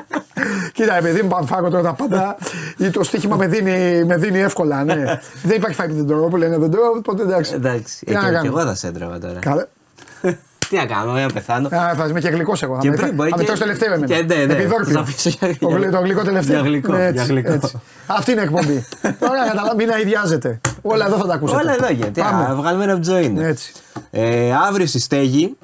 Κοίτα, 0.81 0.97
επειδή 0.97 1.21
μου 1.21 1.27
πάνε 1.27 1.45
φάγω 1.47 1.69
τώρα 1.69 1.83
τα 1.83 1.93
πάντα, 1.93 2.37
ή 2.77 2.89
το 2.89 3.03
στοίχημα 3.03 3.35
με 3.35 3.47
δίνει, 3.47 4.03
με 4.05 4.17
δίνει 4.17 4.39
εύκολα. 4.39 4.83
Ναι. 4.83 4.95
δεν 5.43 5.55
υπάρχει 5.57 5.75
φάει 5.75 5.87
δεν 5.91 6.07
τρώω 6.07 6.27
που 6.27 6.37
λένε 6.37 6.57
δεν 6.57 6.71
τρώω, 6.71 6.89
οπότε 6.97 7.21
εντάξει. 7.23 7.53
Εντάξει. 7.53 8.05
Τι 8.05 8.11
Ε, 8.11 8.15
να 8.15 8.19
και, 8.21 8.25
και 8.27 8.31
κάνω. 8.33 8.47
εγώ 8.47 8.61
θα 8.67 8.75
σε 8.75 8.87
έτρεβα 8.87 9.19
τώρα. 9.19 9.39
Καλά. 9.39 9.67
Τι 10.69 10.77
να 10.77 10.85
κάνω, 10.85 11.11
για 11.17 11.25
να 11.25 11.33
πεθάνω. 11.33 11.67
Α, 11.67 11.93
θα 11.95 12.05
είμαι 12.09 12.19
και 12.19 12.29
γλυκός 12.29 12.63
εγώ. 12.63 12.77
Και 12.81 12.89
θα 12.89 12.95
πριν 12.95 13.07
με- 13.07 13.13
μπορεί 13.13 13.29
θα 13.29 13.35
με 13.37 13.41
και- 13.43 13.47
τρώσει 13.47 13.61
τελευταίο 13.61 13.93
εμένα. 13.93 14.05
και 14.15 14.23
ναι, 14.35 14.45
ναι, 14.45 14.53
Επιδόρπιο. 14.53 14.93
θα 14.93 14.99
αφήσω 14.99 15.29
για- 15.29 15.57
Το 15.59 15.67
γλυ- 15.67 15.91
Το 15.91 15.99
γλυκό 15.99 16.21
τελευταίο. 16.23 16.59
Για 16.59 16.69
γλυκό, 16.69 16.91
Ναι, 16.91 16.97
για 16.97 17.07
έτσι, 17.07 17.25
γλυκό. 17.25 17.51
έτσι. 17.51 17.79
Αυτή 18.07 18.31
είναι 18.31 18.41
η 18.41 18.43
εκπομπή. 18.43 18.85
Τώρα 19.19 19.45
καταλάβει, 19.47 19.75
μην 19.75 19.91
αειδιάζετε. 19.91 20.61
Όλα 20.81 21.05
εδώ 21.05 21.17
θα 21.17 21.25
τα 21.27 21.33
ακούσετε. 21.33 21.61
Όλα 21.61 21.73
εδώ 21.73 21.93
γίνεται. 21.93 22.21
Πάμε. 22.21 22.43
Α, 22.45 22.55
Βγαλμένα 22.55 22.91
από 22.93 23.01
τη 23.01 23.09
ζωή 23.09 23.23
είναι. 23.25 23.47
Έτσι. 23.47 23.71
Ε, 24.11 24.53
αύριο 24.67 24.85
στη 24.85 24.99
στέγη 24.99 25.57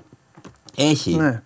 έχει 0.78 1.16
Ναι. 1.16 1.42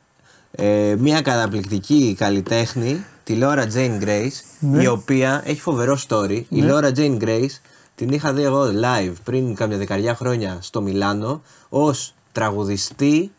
ε, 0.52 0.96
μια 0.98 1.22
καταπληκτική 1.22 2.16
καλλιτέχνη, 2.20 3.06
τη 3.32 3.38
Laura 3.42 3.66
Jane 3.74 4.04
Grace, 4.04 4.42
Ναι. 4.60 4.84
η 4.84 4.88
οποία 4.88 5.42
έχει 5.46 5.62
φοβερό 5.62 5.98
story. 6.08 6.42
Η 6.50 6.64
Laura 6.68 6.92
Jane 6.96 7.18
Grace 7.24 7.60
την 7.96 8.10
είχα 8.10 8.34
δει 8.34 8.42
εγώ 8.44 8.64
live 8.84 9.14
πριν 9.24 9.56
κάμια 9.56 9.78
δεκαριά 9.78 10.16
χρόνια 10.16 10.58
στο 10.62 10.82
Μιλάνο 10.82 11.42
ως 11.70 12.14
τραγουδιστή 12.32 13.32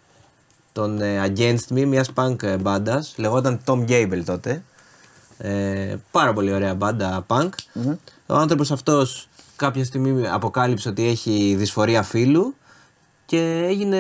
των 0.72 1.00
ε, 1.02 1.32
Against 1.34 1.74
Me, 1.74 1.84
μιας 1.86 2.10
punk 2.14 2.42
ε, 2.42 2.56
μπάντας, 2.56 3.14
λεγόταν 3.16 3.60
Tom 3.64 3.84
Gable 3.88 4.22
τότε. 4.24 4.62
Ε, 5.38 5.94
πάρα 6.10 6.32
πολύ 6.32 6.52
ωραία 6.52 6.74
μπάντα 6.74 7.26
punk. 7.28 7.48
Ο 8.26 8.34
άνθρωπος 8.34 8.70
αυτός 8.70 9.28
κάποια 9.56 9.84
στιγμή 9.84 10.28
αποκάλυψε 10.28 10.88
ότι 10.88 11.06
έχει 11.08 11.54
δυσφορία 11.58 12.02
φύλου 12.02 12.54
και 13.26 13.64
έγινε, 13.68 13.98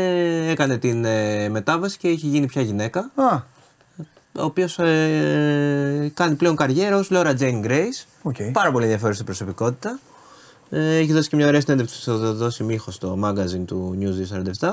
έκανε 0.50 0.78
την 0.78 1.04
ε, 1.04 1.48
μετάβαση 1.48 1.98
και 1.98 2.08
έχει 2.08 2.26
γίνει 2.26 2.46
πια 2.46 2.62
γυναίκα. 2.62 3.10
Α, 3.14 3.50
Ο 4.38 4.42
οποίος 4.42 4.74
κάνει 6.14 6.34
πλέον 6.36 6.56
καριέρα 6.56 6.96
ως 6.98 7.02
Laura 7.10 7.34
Jane 7.38 7.64
Grace. 7.66 8.04
ΟΚ. 8.22 8.36
Πάρα 8.52 8.70
πολύ 8.70 8.84
ενδιαφέρουσα 8.84 9.24
προσωπικότητα. 9.24 9.98
Ε, 10.70 10.96
έχει 10.96 11.12
δώσει 11.12 11.28
και 11.28 11.36
μια 11.36 11.46
ωραία 11.46 11.60
συνέντευξη 11.60 12.00
στο 12.00 12.18
θα 12.18 12.32
δώσει 12.32 12.64
μήχο 12.64 12.90
στο 12.90 13.18
magazine 13.24 13.64
του 13.66 13.98
News 14.00 14.36
24/7. 14.58 14.68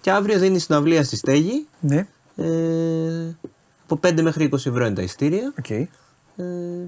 Και 0.00 0.10
αύριο 0.10 0.38
δίνει 0.38 0.58
συναυλία 0.58 1.04
στη 1.04 1.16
Στέγη. 1.16 1.66
ναι. 1.80 2.06
Ε, 2.36 3.36
από 3.88 4.00
5 4.08 4.22
μέχρι 4.22 4.48
20 4.52 4.54
ευρώ 4.54 4.84
είναι 4.86 4.94
τα 4.94 5.02
εισιτήρια. 5.02 5.52
ΟΚ. 5.58 5.70
Ε, 5.70 5.88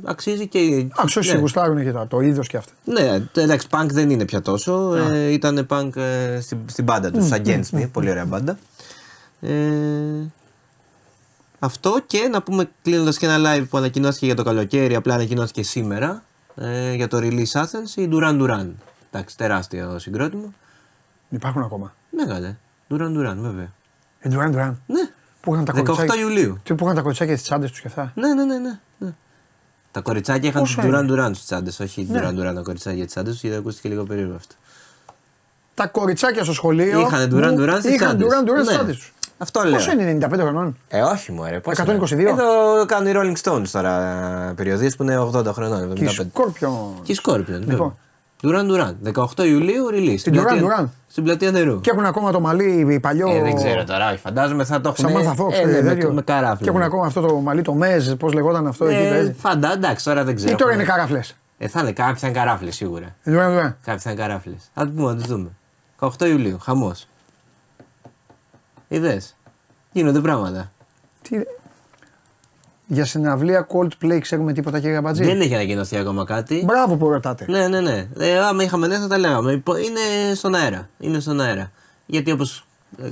αξίζει 0.05 0.47
και. 0.49 0.87
Άξιο 0.97 1.21
όσοι 1.21 1.33
ναι. 1.33 1.39
γουστάρουν 1.39 1.83
και 1.85 1.93
τα- 1.93 2.07
το 2.07 2.21
είδος 2.21 2.49
και 2.49 2.57
αυτά. 2.57 2.73
Ναι, 2.85 3.21
τε- 3.21 3.45
εντάξει, 3.45 3.67
punk 3.71 3.87
δεν 3.91 4.11
είναι 4.11 4.25
πια 4.25 4.43
τόσο. 4.43 4.95
Ε, 4.95 5.33
ήταν 5.33 5.67
punk 5.71 5.97
ε, 5.97 6.41
στην, 6.41 6.59
στην 6.67 6.85
μπάντα 6.85 7.11
τους, 7.11 7.29
Against 7.33 7.71
Me, 7.77 7.89
πολύ 7.93 8.11
ωραία 8.11 8.25
μπάντα. 8.25 8.59
Ε, 9.41 9.51
αυτό 11.65 12.01
και 12.07 12.29
να 12.31 12.43
πούμε 12.43 12.71
κλείνοντας 12.83 13.19
και 13.19 13.27
ένα 13.27 13.55
live 13.55 13.65
που 13.71 13.77
ανακοινώθηκε 13.77 14.27
για 14.27 14.35
το 14.35 14.43
καλοκαίρι, 14.43 14.95
απλά 14.95 15.15
ανακοινώθηκε 15.15 15.63
σήμερα 15.63 16.23
ε, 16.55 16.93
για 16.95 17.09
το 17.09 17.19
release 17.19 17.53
Athens, 17.53 17.97
η 17.97 18.09
Duran 18.13 18.41
Duran. 18.41 18.67
Εντάξει, 19.11 19.37
τεράστιο 19.37 19.99
συγκρότημα. 19.99 20.53
Υπάρχουν 21.29 21.63
ακόμα. 21.63 21.95
Ναι, 22.11 22.27
καλέ. 22.27 22.57
Duran 22.91 23.17
Duran, 23.19 23.37
βέβαια. 23.37 23.73
Ε, 24.21 24.29
Ντουράν 24.29 24.51
Ντουράν. 24.51 24.81
Ναι, 24.87 25.11
Που 25.41 25.53
είχαν 25.55 25.65
τα 25.65 25.73
18 25.73 25.85
κοριτσάκια. 25.85 26.21
Ιουλίου. 26.23 26.61
Τι 26.63 26.75
που 26.75 26.85
είχαν 26.85 26.97
τα 26.97 27.03
κοριτσάκια 27.03 27.35
στις 27.37 27.49
τσάντες 27.49 27.71
τους 27.71 27.81
και 27.81 27.89
αυτά; 27.89 28.13
Ναι, 28.15 28.35
ναι, 28.35 28.45
ναι. 28.45 28.59
ναι, 28.59 28.79
ναι. 28.99 29.15
Τα 29.91 30.01
κοριτσάκια 30.01 30.49
είχαν 30.49 30.63
Πόσο 30.63 30.81
του 30.81 30.87
Duran 30.87 31.03
είναι; 31.03 31.07
Duran 31.11 31.31
στου 31.35 31.45
τσάντες, 31.45 31.81
όχι 31.81 32.07
Ναι. 32.11 32.21
Duran 32.23 32.31
Duran 32.31 32.55
τα 32.55 32.61
κοριτσάκια 32.63 33.03
στι 33.03 33.13
τσάντες 33.13 33.35
του, 33.35 33.47
γιατί 33.47 33.59
ακούστηκε 33.61 33.89
λίγο 33.89 34.05
περίεργο 34.05 34.35
αυτό. 34.35 34.55
Τα 35.75 35.87
κοριτσάκια 35.87 36.45
στο 36.45 36.53
σχολείο. 36.53 37.01
Είχαν 37.01 37.31
Duran 37.35 37.51
μου 37.53 37.65
Duran 37.65 37.77
στις 37.79 37.95
Είχαν 37.95 38.19
τσάντες. 38.19 38.27
Duran 38.27 38.49
Duran 38.49 38.55
στις 38.57 38.67
Ναι. 38.67 38.75
τσάντες 38.75 38.97
τους. 38.97 39.13
Αυτό 39.39 39.63
λέω. 39.63 39.73
Πόσο 39.73 39.93
είναι, 39.93 40.19
95 40.31 40.39
χρονών; 40.41 40.77
Ε, 40.89 41.01
όχι 41.01 41.33
μου, 41.33 41.45
ρε. 41.51 41.61
Πώς 41.61 41.79
122. 41.79 42.11
είναι. 42.21 42.31
Εδώ 42.31 42.85
κάνουν 42.87 43.11
οι 43.11 43.13
Rolling 43.17 43.51
Stones 43.51 43.69
τώρα 43.73 44.53
περιοδίες 44.57 44.97
που 44.97 45.03
είναι 45.03 45.19
80 45.19 45.47
χρονών. 45.53 45.83
75. 45.93 45.95
Και 45.95 46.09
Σκόρπιο. 46.09 46.95
Και 47.03 47.13
η 47.13 47.19
Scorpion. 47.25 47.61
Λοιπόν. 47.67 47.97
Duran 48.43 48.67
Duran. 48.71 48.95
18 49.15 49.45
Ιουλίου 49.45 49.87
release. 49.93 50.19
Στην 50.19 50.33
Duran 50.35 50.43
πλατεία- 50.43 50.79
Duran. 50.79 50.89
Στην 51.09 51.25
πλατεία 51.25 51.51
νερού. 51.51 51.81
Και 51.81 51.91
έχουν 51.91 52.05
ακόμα 52.05 52.33
το 52.33 52.41
μαλλί 52.41 52.99
παλιό. 53.03 53.29
Ε, 53.31 53.41
δεν 53.43 53.55
ξέρω 53.55 53.85
τώρα, 53.85 54.09
όχι. 54.09 54.19
Φαντάζομαι 54.19 54.65
θα 54.65 54.81
το 54.81 54.89
έχουν. 54.89 55.09
Σαμάνθα 55.09 55.35
Φόξ. 55.35 55.59
ε, 55.59 55.65
ναι, 55.65 55.83
με, 55.83 56.11
με 56.13 56.23
καράφλες. 56.23 56.59
Και 56.63 56.69
έχουν 56.69 56.83
ακόμα 56.83 57.07
αυτό 57.07 57.21
το 57.21 57.35
μαλλί, 57.35 57.63
το 57.63 57.73
Μεζ, 57.75 58.13
πώς 58.13 58.33
λεγόταν 58.33 58.67
αυτό 58.67 58.85
εκεί. 58.85 59.03
Ε, 59.07 59.09
παίζει. 59.11 59.33
φαντά, 59.39 59.73
εντάξει, 59.73 60.05
τώρα 60.05 60.25
δεν 60.25 60.35
ξέρω. 60.35 60.53
Ή 60.53 60.55
τώρα 60.55 60.73
είναι 60.73 60.83
Έχουμε- 60.83 60.97
καράφλες. 60.99 61.37
Ε, 61.59 61.69
θα 61.69 61.81
είναι 61.81 61.93
κάποιοι 61.93 62.15
θα 62.15 62.27
είναι 62.29 62.39
καράφλες 62.39 62.75
σίγουρα. 62.75 63.07
Duran 63.25 63.31
Duran. 63.31 63.73
Κάποιοι 63.85 63.99
θα 64.01 64.11
είναι 64.11 64.21
καράφλες. 64.21 64.71
Α 64.75 64.83
το 64.85 64.91
πούμε, 64.97 65.13
να 65.13 65.21
το 65.21 65.27
δούμε. 65.27 65.49
18 65.99 66.27
Ιουλίου, 66.27 66.59
χαμός. 66.63 67.09
Είδες. 68.95 69.37
Γίνονται 69.93 70.21
πράγματα. 70.21 70.73
Τι... 71.23 71.37
Για 72.87 73.05
συναυλία 73.07 73.67
Coldplay 73.73 74.19
ξέρουμε 74.21 74.53
τίποτα 74.53 74.81
κύριε 74.81 75.01
Μπατζή. 75.01 75.25
Δεν 75.25 75.41
έχει 75.41 75.55
ανακοινωθεί 75.55 75.97
ακόμα 75.97 76.25
κάτι. 76.25 76.63
Μπράβο 76.67 76.97
που 76.97 77.09
ρωτάτε. 77.09 77.45
Ναι, 77.49 77.69
ναι, 77.69 77.81
ναι. 77.81 78.09
Ε, 78.19 78.39
άμα 78.39 78.63
είχαμε 78.63 78.87
νέα 78.87 79.01
θα 79.01 79.07
τα 79.09 79.19
λέγαμε. 79.19 79.53
Υπο- 79.53 79.77
Είναι 79.77 80.35
στον 80.35 80.55
αέρα. 80.55 80.89
Είναι 80.99 81.21
στον 81.21 81.41
αέρα. 81.41 81.71
Γιατί 82.07 82.31
όπως 82.31 82.67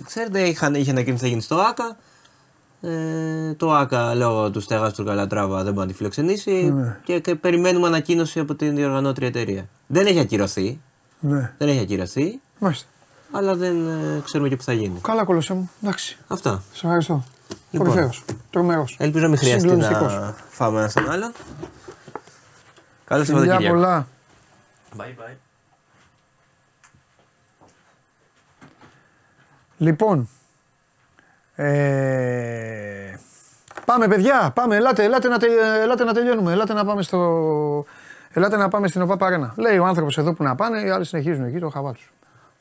ξέρετε, 0.04 0.40
είχαν, 0.40 0.74
είχε 0.74 0.90
ανακοινωθεί 0.90 1.22
θα 1.22 1.28
γίνει 1.28 1.40
στο 1.40 1.56
ΑΚΑ. 1.56 1.96
Ε, 2.80 3.54
το 3.54 3.72
ΑΚΑ 3.74 4.14
λόγω 4.14 4.50
του 4.50 4.60
στεγάς 4.60 4.92
του 4.94 5.04
Καλατράβα 5.04 5.62
δεν 5.62 5.72
μπορεί 5.72 5.86
να 5.86 5.92
τη 5.92 5.98
φιλοξενήσει 5.98 6.74
και, 7.04 7.18
και 7.20 7.34
περιμένουμε 7.34 7.86
ανακοίνωση 7.86 8.38
από 8.40 8.54
την 8.54 8.74
διοργανώτρια 8.76 9.28
εταιρεία. 9.28 9.68
Δεν 9.86 10.06
έχει 10.06 10.18
ακυρωθεί. 10.20 10.80
Ναι. 11.20 11.52
Δεν 11.58 11.68
έχει 11.68 11.80
ακυρωθεί, 11.80 12.40
Μάλιστα. 12.58 12.86
Αλλά 13.32 13.54
δεν 13.54 13.88
ε, 13.88 14.20
ξέρουμε 14.24 14.48
και 14.48 14.56
πού 14.56 14.62
θα 14.62 14.72
γίνει. 14.72 14.98
Καλά, 15.02 15.24
κολοσσέ 15.24 15.54
μου. 15.54 15.70
Εντάξει. 15.82 16.18
Αυτά. 16.28 16.62
Σε 16.72 16.86
ευχαριστώ. 16.86 17.24
Λοιπόν. 17.70 17.86
Κορυφαίος. 17.88 18.24
Τρομερός. 18.50 18.96
Ελπίζω 18.98 19.22
να 19.22 19.28
μην 19.28 19.38
χρειαστεί 19.38 19.60
Συγκλονιστικός. 19.60 20.12
να 20.14 20.34
φάμε 20.50 20.78
ένα 20.78 20.88
στον 20.88 21.10
άλλον. 21.10 21.32
Καλό 23.04 23.24
Φιλιά 23.24 23.38
Σαββατοκύριακο. 23.40 23.74
πολλά. 23.74 24.06
Bye 24.96 25.00
bye. 25.00 25.34
Λοιπόν. 29.78 30.28
Ε, 31.54 33.14
πάμε 33.84 34.08
παιδιά, 34.08 34.50
πάμε, 34.54 34.76
ελάτε, 34.76 35.04
ελάτε, 35.04 35.28
να, 35.28 35.38
τε- 35.38 35.50
ελάτε 35.82 36.04
να 36.04 36.12
τελειώνουμε, 36.14 36.52
ελάτε 36.52 36.72
να 36.72 36.84
πάμε 36.84 37.02
στο... 37.02 37.84
Ελάτε 38.34 38.56
να 38.56 38.68
πάμε 38.68 38.88
στην 38.88 39.02
ΟΠΑ 39.02 39.16
Παρένα. 39.16 39.54
Λέει 39.56 39.78
ο 39.78 39.84
άνθρωπος 39.86 40.18
εδώ 40.18 40.32
που 40.34 40.42
να 40.42 40.54
πάνε, 40.54 40.80
οι 40.80 40.90
άλλοι 40.90 41.04
συνεχίζουν 41.04 41.44
εκεί 41.44 41.58
το 41.58 41.68
χαβά 41.68 41.92
τους. 41.92 42.12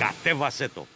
Κατέβασέ 0.00 0.68
το! 0.74 0.86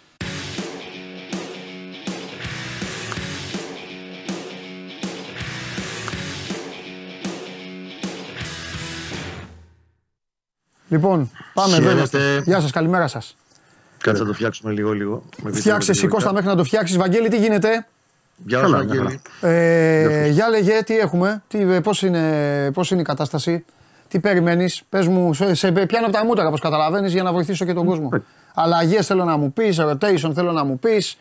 Λοιπόν, 10.89 11.31
πάμε 11.55 11.77
εδώ. 11.77 11.81
Χαίρετε. 11.83 11.97
είμαστε. 11.97 12.43
Γεια 12.45 12.61
σας, 12.61 12.71
καλημέρα 12.71 13.07
σας. 13.09 13.37
Κάτσε 13.99 14.23
να 14.23 14.29
το 14.29 14.35
φτιάξουμε 14.35 14.73
λίγο 14.73 14.93
λίγο. 14.93 15.13
Με 15.15 15.51
Φτιάξε 15.51 15.65
επιτρέπετε 15.71 15.91
εσύ 15.93 16.07
Κώστα 16.07 16.29
λίγο. 16.29 16.33
μέχρι 16.33 16.49
να 16.51 16.57
το 16.57 16.65
φτιάξεις. 16.65 16.97
Βαγγέλη, 16.97 17.29
τι 17.29 17.37
γίνεται; 17.39 17.87
Γεια 18.37 18.59
σου, 18.59 18.65
Καλά, 18.65 18.79
Αγγέλη. 18.79 19.21
Ε, 19.41 20.29
για 20.29 20.49
λέγε, 20.49 20.83
τι 20.83 20.99
έχουμε, 20.99 21.43
τι, 21.49 21.61
ε, 21.61 21.81
πώς, 21.81 22.03
είναι, 22.03 22.71
πώς 22.75 22.91
είναι 22.91 23.01
η 23.01 23.05
κατάσταση, 23.05 23.65
τι 24.09 24.21
περιμένεις, 24.21 24.83
πες 24.89 25.07
μου, 25.07 25.35
σε, 25.35 25.55
σε 25.55 25.73
πιάνω 25.73 26.07
από 26.07 26.15
τα 26.17 26.25
μούτρα 26.25 26.47
όπως 26.47 26.61
καταλαβαίνεις 26.61 27.13
για 27.13 27.23
να 27.23 27.33
βοηθήσω 27.33 27.65
και 27.65 27.73
τον 27.73 27.87
κόσμο. 27.87 28.09
Αλλαγές 28.55 29.07
θέλω 29.07 29.25
να 29.25 29.37
μου 29.37 29.53
πεις, 29.53 29.81
rotation 29.81 30.31
θέλω 30.35 30.53
να 30.53 30.65
μου 30.65 30.79
πεις, 30.79 31.17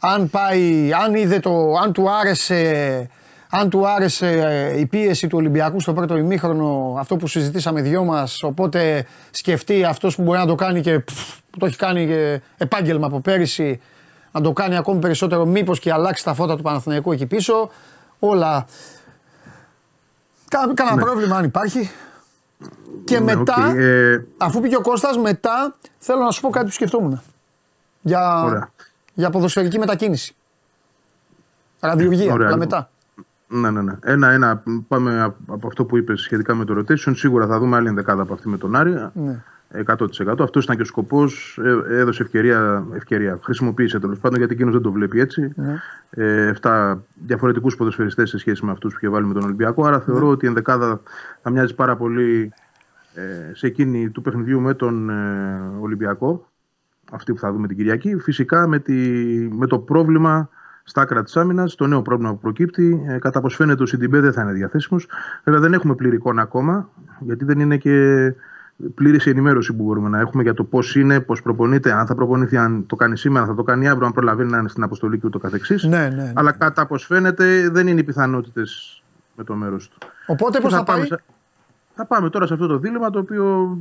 αν 0.00 0.30
πάει, 0.30 0.90
αν 1.04 1.14
είδε 1.14 1.38
το, 1.38 1.74
αν 1.82 1.92
του 1.92 2.10
άρεσε, 2.10 3.08
αν 3.50 3.70
του 3.70 3.88
άρεσε 3.88 4.28
ε, 4.30 4.78
η 4.78 4.86
πίεση 4.86 5.26
του 5.26 5.38
Ολυμπιακού 5.38 5.80
στο 5.80 5.92
πρώτο 5.92 6.16
ημίχρονο, 6.16 6.96
αυτό 6.98 7.16
που 7.16 7.26
συζητήσαμε 7.26 7.80
δυο 7.80 8.04
μας, 8.04 8.42
οπότε 8.42 9.06
σκεφτεί 9.30 9.84
αυτός 9.84 10.16
που 10.16 10.22
μπορεί 10.22 10.38
να 10.38 10.46
το 10.46 10.54
κάνει 10.54 10.80
και 10.80 10.98
πφ, 10.98 11.38
που 11.50 11.58
το 11.58 11.66
έχει 11.66 11.76
κάνει 11.76 12.06
και 12.06 12.40
επάγγελμα 12.56 13.06
από 13.06 13.20
πέρυσι, 13.20 13.80
να 14.32 14.40
το 14.40 14.52
κάνει 14.52 14.76
ακόμη 14.76 15.00
περισσότερο, 15.00 15.46
μήπως 15.46 15.78
και 15.78 15.92
αλλάξει 15.92 16.24
τα 16.24 16.34
φώτα 16.34 16.56
του 16.56 16.62
Παναθηναϊκού 16.62 17.12
εκεί 17.12 17.26
πίσω. 17.26 17.70
Όλα. 18.18 18.66
Κα, 20.48 20.72
Κάνα 20.74 20.96
πρόβλημα 20.96 21.36
αν 21.36 21.44
υπάρχει. 21.44 21.90
Και 23.04 23.18
Ναι, 23.18 23.34
μετά, 23.34 23.68
ΟΚ, 23.68 23.74
ε, 23.76 24.24
αφού 24.36 24.60
πήγε 24.60 24.76
ο 24.76 24.80
Κώστας, 24.80 25.18
μετά 25.18 25.74
θέλω 25.98 26.22
να 26.22 26.30
σου 26.30 26.40
πω 26.40 26.50
κάτι 26.50 26.64
που 26.66 26.72
σκεφτόμουν. 26.72 27.20
Για, 28.00 28.42
Ωραία. 28.42 28.70
για 29.14 29.30
ποδοσφαιρική 29.30 29.78
μετακίνηση. 29.78 30.34
Ραδιουργία, 31.80 32.32
Ωραία, 32.32 32.46
αλλά 32.46 32.56
λοιπόν. 32.56 32.58
μετά. 32.58 32.90
Ναι, 33.48 33.70
ναι, 33.70 33.82
ναι. 33.82 33.98
Ένα-ένα. 34.02 34.62
Πάμε 34.88 35.22
από 35.22 35.36
από 35.54 35.66
αυτό 35.66 35.84
που 35.84 35.96
είπες 35.96 36.20
σχετικά 36.20 36.54
με 36.54 36.64
το 36.64 36.78
rotation. 36.78 37.12
Σίγουρα 37.16 37.46
θα 37.46 37.58
δούμε 37.58 37.76
άλλη 37.76 37.88
ενδεκάδα 37.88 38.22
από 38.22 38.32
αυτή 38.32 38.48
με 38.48 38.58
τον 38.58 38.76
Άρη. 38.76 39.10
Ναι. 39.12 39.42
100%. 39.74 40.34
Αυτός 40.38 40.64
ήταν 40.64 40.76
και 40.76 40.82
ο 40.82 40.84
σκοπός. 40.84 41.58
έδωσε 41.88 42.22
ευκαιρία, 42.22 42.86
ευκαιρία. 42.94 43.38
Χρησιμοποίησε 43.42 43.98
τέλος 43.98 44.18
πάντων 44.18 44.38
γιατί 44.38 44.52
εκείνος 44.52 44.72
δεν 44.72 44.82
το 44.82 44.92
βλέπει 44.92 45.20
έτσι. 45.20 45.52
Ναι. 45.56 45.76
Ε, 46.10 46.52
7 46.62 46.98
διαφορετικούς 47.26 47.76
ποδοσφαιριστές 47.76 48.28
σε 48.28 48.38
σχέση 48.38 48.64
με 48.64 48.70
αυτούς 48.70 48.92
που 48.92 48.98
είχε 49.02 49.08
βάλει 49.08 49.26
με 49.26 49.34
τον 49.34 49.42
Ολυμπιακό. 49.42 49.84
Άρα 49.84 50.00
θεωρώ 50.00 50.28
ότι 50.28 50.44
η 50.44 50.48
ενδεκάδα 50.48 51.00
θα 51.42 51.50
μοιάζει 51.50 51.74
πάρα 51.74 51.96
πολύ 51.96 52.52
ε, 53.14 53.54
σε 53.54 53.66
εκείνη 53.66 54.10
του 54.10 54.22
παιχνιδιού 54.22 54.60
με 54.60 54.74
τον 54.74 55.10
ε, 55.10 55.60
Ολυμπιακό. 55.80 56.48
Αυτή 57.12 57.32
που 57.32 57.38
θα 57.38 57.52
δούμε 57.52 57.66
την 57.66 57.76
Κυριακή. 57.76 58.16
Φυσικά 58.16 58.66
με, 58.66 58.78
τη, 58.78 58.92
με 59.50 59.66
το 59.66 59.78
πρόβλημα 59.78 60.48
στα 60.84 61.00
άκρα 61.00 61.22
της 61.22 61.36
άμυνας, 61.36 61.74
το 61.74 61.86
νέο 61.86 62.02
πρόβλημα 62.02 62.32
που 62.32 62.38
προκύπτει. 62.38 63.04
Ε, 63.08 63.18
κατά 63.18 63.40
πώ 63.40 63.48
φαίνεται, 63.48 63.82
ο 63.82 63.86
Σιντιμπέ 63.86 64.20
δεν 64.20 64.32
θα 64.32 64.42
είναι 64.42 64.52
διαθέσιμος. 64.52 65.08
Βέβαια, 65.44 65.60
δεν 65.60 65.72
έχουμε 65.72 65.94
πλήρη 65.94 66.16
εικόνα 66.16 66.42
ακόμα, 66.42 66.88
γιατί 67.20 67.44
δεν 67.44 67.60
είναι 67.60 67.76
και 67.76 68.34
πλήρης 68.94 69.26
η 69.26 69.30
ενημέρωση 69.30 69.72
που 69.72 69.82
μπορούμε 69.82 70.08
να 70.08 70.20
έχουμε 70.20 70.42
για 70.42 70.54
το 70.54 70.64
πώς 70.64 70.96
είναι, 70.96 71.20
πώς 71.20 71.42
προπονείται, 71.42 71.92
αν 71.92 72.06
θα 72.06 72.14
προπονηθεί, 72.14 72.56
αν 72.56 72.86
το 72.86 72.96
κάνει 72.96 73.16
σήμερα, 73.18 73.40
αν 73.44 73.48
θα 73.50 73.54
το 73.56 73.62
κάνει 73.62 73.88
αύριο, 73.88 74.06
αν 74.06 74.12
προλαβαίνει 74.12 74.50
να 74.50 74.58
είναι 74.58 74.68
στην 74.68 74.82
αποστολή 74.82 75.18
και 75.18 75.26
ούτω 75.26 75.38
καθεξής. 75.38 75.82
Ναι, 75.82 75.98
ναι, 76.08 76.08
ναι. 76.22 76.32
Αλλά 76.34 76.52
κατά 76.52 76.86
πώ 76.86 76.96
φαίνεται, 76.96 77.68
δεν 77.70 77.86
είναι 77.86 78.00
οι 78.00 78.04
πιθανότητες 78.04 79.02
με 79.36 79.44
το 79.44 79.54
μέρος 79.54 79.88
του. 79.88 79.98
Οπότε 80.26 80.56
Και 80.58 80.62
πώς 80.64 80.72
θα, 80.74 80.82
πάμε 80.84 80.98
πάει; 80.98 81.08
σε- 81.08 81.22
θα 81.94 82.04
πάμε 82.06 82.30
τώρα 82.30 82.46
σε 82.46 82.52
αυτό 82.52 82.66
το 82.66 82.78
δίλημα 82.78 83.10
το 83.10 83.18
οποίο 83.18 83.78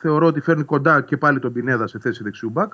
θεωρώ 0.00 0.26
ότι 0.26 0.40
φέρνει 0.40 0.62
κοντά 0.62 1.00
και 1.00 1.16
πάλι 1.16 1.38
τον 1.38 1.52
Πινέδα 1.52 1.86
σε 1.86 1.98
θέση 1.98 2.22
δεξιού 2.22 2.50
μπακ. 2.50 2.72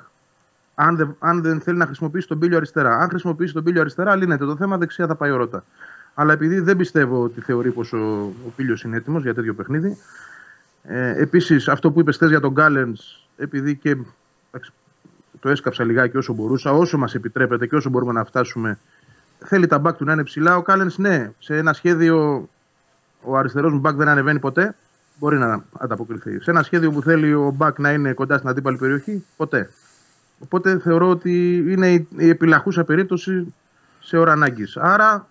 Αν 0.75 0.97
δεν, 0.97 1.17
αν 1.19 1.43
δεν 1.43 1.61
θέλει 1.61 1.79
να 1.79 1.87
χρησιμοποιήσει 1.87 2.29
τον 2.29 2.39
Πίλιο 2.39 2.57
αριστερά. 2.57 2.97
Αν 2.99 3.09
χρησιμοποιήσει 3.09 3.53
τον 3.53 3.65
Πίλιο 3.65 3.81
αριστερά, 3.81 4.17
λύνεται 4.17 4.45
το 4.45 4.57
θέμα. 4.57 4.79
Δεξιά 4.79 5.07
θα 5.07 5.15
πάει 5.15 5.31
ο 5.31 5.37
Ρώτα. 5.37 5.65
Αλλά 6.15 6.33
επειδή 6.33 6.61
δεν 6.61 6.77
πιστεύω 6.77 7.23
ότι 7.23 7.41
θεωρεί 7.41 7.71
πως 7.71 7.93
ο, 7.93 7.99
ο 8.47 8.53
Πίλιο 8.57 8.77
είναι 8.85 8.97
έτοιμος 8.97 9.23
για 9.23 9.35
τέτοιο 9.35 9.55
παιχνίδι. 9.55 9.97
Ε, 10.83 11.23
Επίσης, 11.23 11.69
αυτό 11.69 11.93
που 11.93 12.01
είπες 12.01 12.15
χθες 12.15 12.29
για 12.29 12.41
τον 12.41 12.53
Γκάλεν, 12.53 12.97
επειδή 13.37 13.77
και 13.77 13.97
εντάξει, 14.51 14.73
το 15.41 15.49
έσκαψα 15.49 15.85
λιγάκι 15.85 16.17
όσο 16.17 16.33
μπορούσα, 16.33 16.73
όσο 16.73 16.99
μας 16.99 17.15
επιτρέπεται 17.15 17.67
και 17.67 17.77
όσο 17.77 17.91
μπορούμε 17.91 18.13
να 18.13 18.25
φτάσουμε, 18.25 18.79
θέλει 19.39 19.67
τα 19.67 19.79
μπακ 19.79 19.97
του 19.97 20.05
να 20.05 20.13
είναι 20.13 20.25
ψηλά. 20.25 20.57
Ο 20.57 20.61
Γκάλεν, 20.61 20.93
ναι, 20.97 21.31
σε 21.39 21.57
ένα 21.57 21.73
σχέδιο 21.73 22.49
ο 23.23 23.37
αριστερός 23.37 23.73
μου 23.73 23.79
μπακ 23.79 23.97
δεν 23.97 24.09
ανεβαίνει 24.09 24.39
ποτέ, 24.39 24.75
μπορεί 25.19 25.39
να 25.39 25.65
ανταποκριθεί. 25.79 26.41
Σε 26.41 26.51
ένα 26.51 26.63
σχέδιο 26.63 26.91
που 26.91 27.03
θέλει 27.03 27.35
ο 27.35 27.51
μπακ 27.57 27.79
να 27.79 27.93
είναι 27.93 28.13
κοντά 28.13 28.37
στην 28.37 28.49
αντίπαλη 28.49 28.77
περιοχή, 28.77 29.25
ποτέ. 29.37 29.71
Οπότε 30.39 30.79
θεωρώ 30.79 31.09
ότι 31.09 31.65
είναι 31.69 31.93
η, 31.93 32.09
η 32.17 32.29
επιλαχούσα 32.29 32.85
περίπτωση 32.85 33.55
σε 34.01 34.17
ώρα 34.17 34.33
ανάγκης. 34.33 34.77
Άρα, 34.77 35.29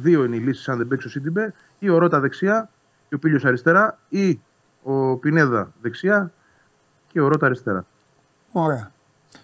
δύο 0.00 0.24
είναι 0.24 0.36
οι 0.36 0.40
λύσεις 0.40 0.68
αν 0.68 0.78
δεν 0.78 0.88
παίξει 0.88 1.06
ο 1.06 1.10
Σίντιμπε, 1.10 1.54
ή 1.78 1.88
ο 1.88 1.98
Ρότα 1.98 2.20
δεξιά 2.20 2.70
και 3.08 3.14
ο 3.14 3.18
Πίλιο 3.18 3.40
αριστερά, 3.44 3.98
ή 4.08 4.40
ο 4.82 5.16
Πινέδα 5.16 5.72
δεξιά 5.80 6.32
και 7.12 7.20
ο 7.20 7.28
Ρότα 7.28 7.46
αριστερά. 7.46 7.86
Ωραία. 8.52 8.92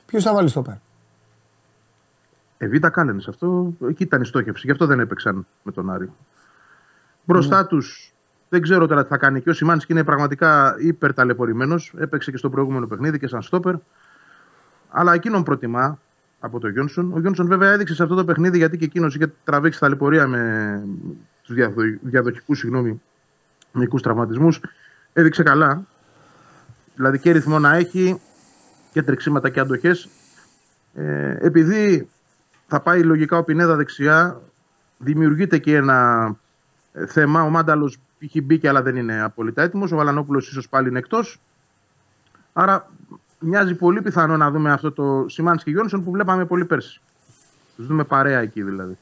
Ποιος 0.07 0.23
θα 0.23 0.35
βάλει 0.35 0.49
στο 0.49 0.63
πέρα; 0.63 0.81
Ε, 2.59 2.69
Β' 2.69 2.87
Κάλεν, 2.87 3.23
αυτό 3.29 3.73
εκεί 3.89 4.03
ήταν 4.03 4.23
η 4.23 4.25
στόχευση. 4.25 4.63
Γι' 4.67 4.73
αυτό 4.73 4.87
δεν 4.87 5.01
έπαιξαν 5.01 5.47
με 5.63 5.73
τον 5.73 5.91
Άρη. 5.91 6.13
Μπροστά 7.25 7.61
Ναι. 7.61 7.67
τους 7.67 8.15
δεν 8.49 8.63
ξέρω 8.63 8.87
τώρα 8.87 9.03
τι 9.03 9.09
θα 9.09 9.17
κάνει. 9.17 9.41
Και 9.41 9.51
ο 9.51 9.53
Σιμάνσκι 9.53 9.93
είναι 9.93 10.05
πραγματικά 10.05 10.77
υπερταλαιπωρημένος. 10.79 11.95
Έπαιξε 11.99 12.31
και 12.31 12.37
στο 12.37 12.51
προηγούμενο 12.51 12.87
παιχνίδι 12.87 13.19
και 13.19 13.27
σαν 13.27 13.43
στόπερ. 13.43 13.75
Αλλά 14.91 15.13
εκείνον 15.13 15.43
προτιμά 15.43 15.99
από 16.41 16.59
τον 16.61 16.71
Γιόνσον. 16.71 17.13
Ο 17.13 17.21
Γιόνσον 17.21 17.47
βέβαια 17.47 17.73
έδειξε 17.73 17.95
σε 17.95 18.03
αυτό 18.03 18.15
το 18.15 18.25
παιχνίδι 18.25 18.57
γιατί 18.59 18.79
και 18.79 18.85
εκείνος 18.85 19.15
είχε 19.15 19.33
τραβήξει 19.45 19.81
ταλαιπωρία 19.81 20.27
με 20.27 20.83
τους 21.43 21.57
διαδοχικούς 22.03 22.59
συγγνώμη, 22.59 23.03
μικρού 23.75 23.99
τραυματισμούς. 23.99 24.61
Έδειξε 25.13 25.43
καλά. 25.43 25.83
Δηλαδή 26.95 27.19
και 27.19 27.31
ρυθμό 27.31 27.59
να 27.59 27.77
έχει 27.77 28.21
και 28.93 29.03
τρεξίματα 29.03 29.51
και 29.51 29.61
αντοχέ. 29.61 29.97
Ε, 30.95 31.37
επειδή 31.41 32.09
θα 32.67 32.81
πάει 32.81 33.03
λογικά 33.03 33.39
ο 33.39 33.45
Πινέδα 33.45 33.77
δεξιά, 33.77 34.41
δημιουργείται 34.99 35.59
και 35.59 35.77
ένα 35.77 36.31
ε, 36.93 37.07
θέμα. 37.07 37.43
Ο 37.43 37.51
Μάνταλος 37.51 37.99
έχει 38.19 38.41
μπει 38.41 38.69
αλλά 38.69 38.83
δεν 38.83 38.97
είναι 38.97 39.23
απόλυτα 39.23 39.63
έτοιμος. 39.63 39.93
Ο 39.93 39.97
Βαλανόπουλος 39.97 40.49
ίσως 40.49 40.69
πάλι 40.69 40.89
είναι 40.89 40.99
εκτός. 40.99 41.41
Άρα 42.53 42.91
μοιάζει 43.39 43.75
πολύ 43.75 44.03
πιθανό 44.03 44.37
να 44.37 44.51
δούμε 44.51 44.73
αυτό 44.73 44.93
το 44.93 45.25
Σιμάνσκι 45.29 45.71
Γιόνσον 45.71 46.05
που 46.05 46.11
βλέπαμε 46.11 46.45
πολύ 46.45 46.65
πέρσι. 46.65 47.01
Τους 47.77 47.87
δούμε 47.87 48.05
παρέα 48.05 48.41
εκεί 48.41 48.63
δηλαδή. 48.63 48.99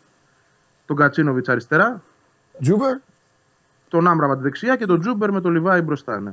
Τον 0.86 0.96
Γκατσίνοβιτς 0.96 1.48
αριστερά, 1.48 2.02
Τσούμπερ. 2.60 2.96
Τον 3.92 4.06
Άμραμπατ 4.06 4.38
δεξιά 4.40 4.76
και 4.76 4.86
τον 4.86 5.00
Τσούμπερ 5.00 5.30
με 5.32 5.40
τον 5.40 5.52
Λιβάη 5.52 5.80
μπροστά. 5.82 6.20
Ναι. 6.20 6.32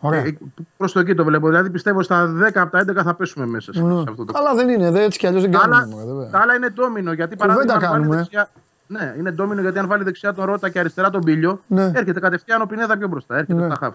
Ωραία. 0.00 0.20
Ε, 0.24 0.38
Προς 0.76 0.92
το 0.92 1.00
εκεί 1.00 1.14
το 1.14 1.24
βλέπω. 1.24 1.46
Δηλαδή 1.48 1.70
πιστεύω 1.70 2.02
στα 2.02 2.26
10 2.26 2.50
από 2.54 2.70
τα 2.70 2.80
11 3.00 3.02
θα 3.04 3.14
πέσουμε 3.14 3.46
μέσα 3.46 3.72
σε, 3.72 3.82
Ναι. 3.82 3.94
σε 4.02 4.04
αυτό 4.08 4.24
το 4.24 4.32
Καλά 4.32 4.54
δεν 4.54 4.68
είναι, 4.68 4.90
δε, 4.90 5.02
έτσι 5.02 5.18
κι 5.18 5.26
αλλιώς 5.26 5.42
δεν 5.42 5.50
Τα 5.50 5.58
κάνουμε. 5.58 5.76
άλλα, 5.76 5.86
μωρέ, 5.88 6.04
βέβαια. 6.04 6.30
τα 6.30 6.38
άλλα 6.40 6.54
είναι 6.54 6.68
ντόμινο. 6.68 7.12
Γιατί 7.12 7.36
Κουβέντα 7.36 7.54
παράδειγμα, 7.56 7.74
αν 7.74 7.80
βάλει 7.90 7.92
κάνουμε. 8.02 8.16
Δεξιά, 8.16 8.50
ναι, 8.86 9.14
είναι 9.18 9.30
ντόμινο 9.30 9.60
γιατί 9.60 9.78
αν 9.78 9.86
βάλει 9.86 10.04
δεξιά 10.04 10.34
τον 10.34 10.44
Ρότα 10.44 10.68
και 10.68 10.78
αριστερά 10.78 11.10
τον 11.10 11.20
Πήλιο, 11.20 11.60
Ναι. 11.66 11.82
έρχεται 11.94 12.20
κατευθείαν 12.20 12.62
ο 12.62 12.66
Πινέδα 12.66 12.96
πιο 12.98 13.08
μπροστά. 13.08 13.36
Έρχεται 13.36 13.58
Ναι. 13.58 13.64
από 13.64 13.74
τα 13.74 13.78
χαφ. 13.86 13.94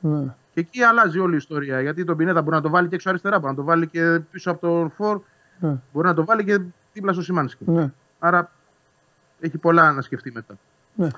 Ναι. 0.00 0.34
Και 0.54 0.60
εκεί 0.60 0.82
αλλάζει 0.82 1.18
όλη 1.18 1.34
η 1.34 1.36
ιστορία. 1.36 1.80
Γιατί 1.80 2.04
τον 2.04 2.16
Πινέδα 2.16 2.42
μπορεί 2.42 2.56
να 2.56 2.62
το 2.62 2.68
βάλει 2.70 2.88
και 2.88 2.94
έξω 2.94 3.08
αριστερά, 3.08 3.38
μπορεί 3.38 3.50
να 3.50 3.56
το 3.58 3.64
βάλει 3.64 3.86
και 3.86 4.20
πίσω 4.30 4.50
από 4.50 4.60
τον 4.60 4.90
Φορ, 4.90 5.20
Ναι. 5.58 5.76
μπορεί 5.92 6.06
να 6.06 6.14
το 6.14 6.24
βάλει 6.24 6.44
και 6.44 6.60
δίπλα 6.92 7.12
στο 7.12 7.22
Σιμάνσκι. 7.22 7.64
Ναι. 7.66 7.90
Άρα 8.18 8.50
έχει 9.40 9.58
πολλά 9.58 9.92
να 9.92 10.00
σκεφτεί 10.00 10.32
μετά. 10.32 10.54
Ναι. 10.94 11.04
Όμως 11.04 11.12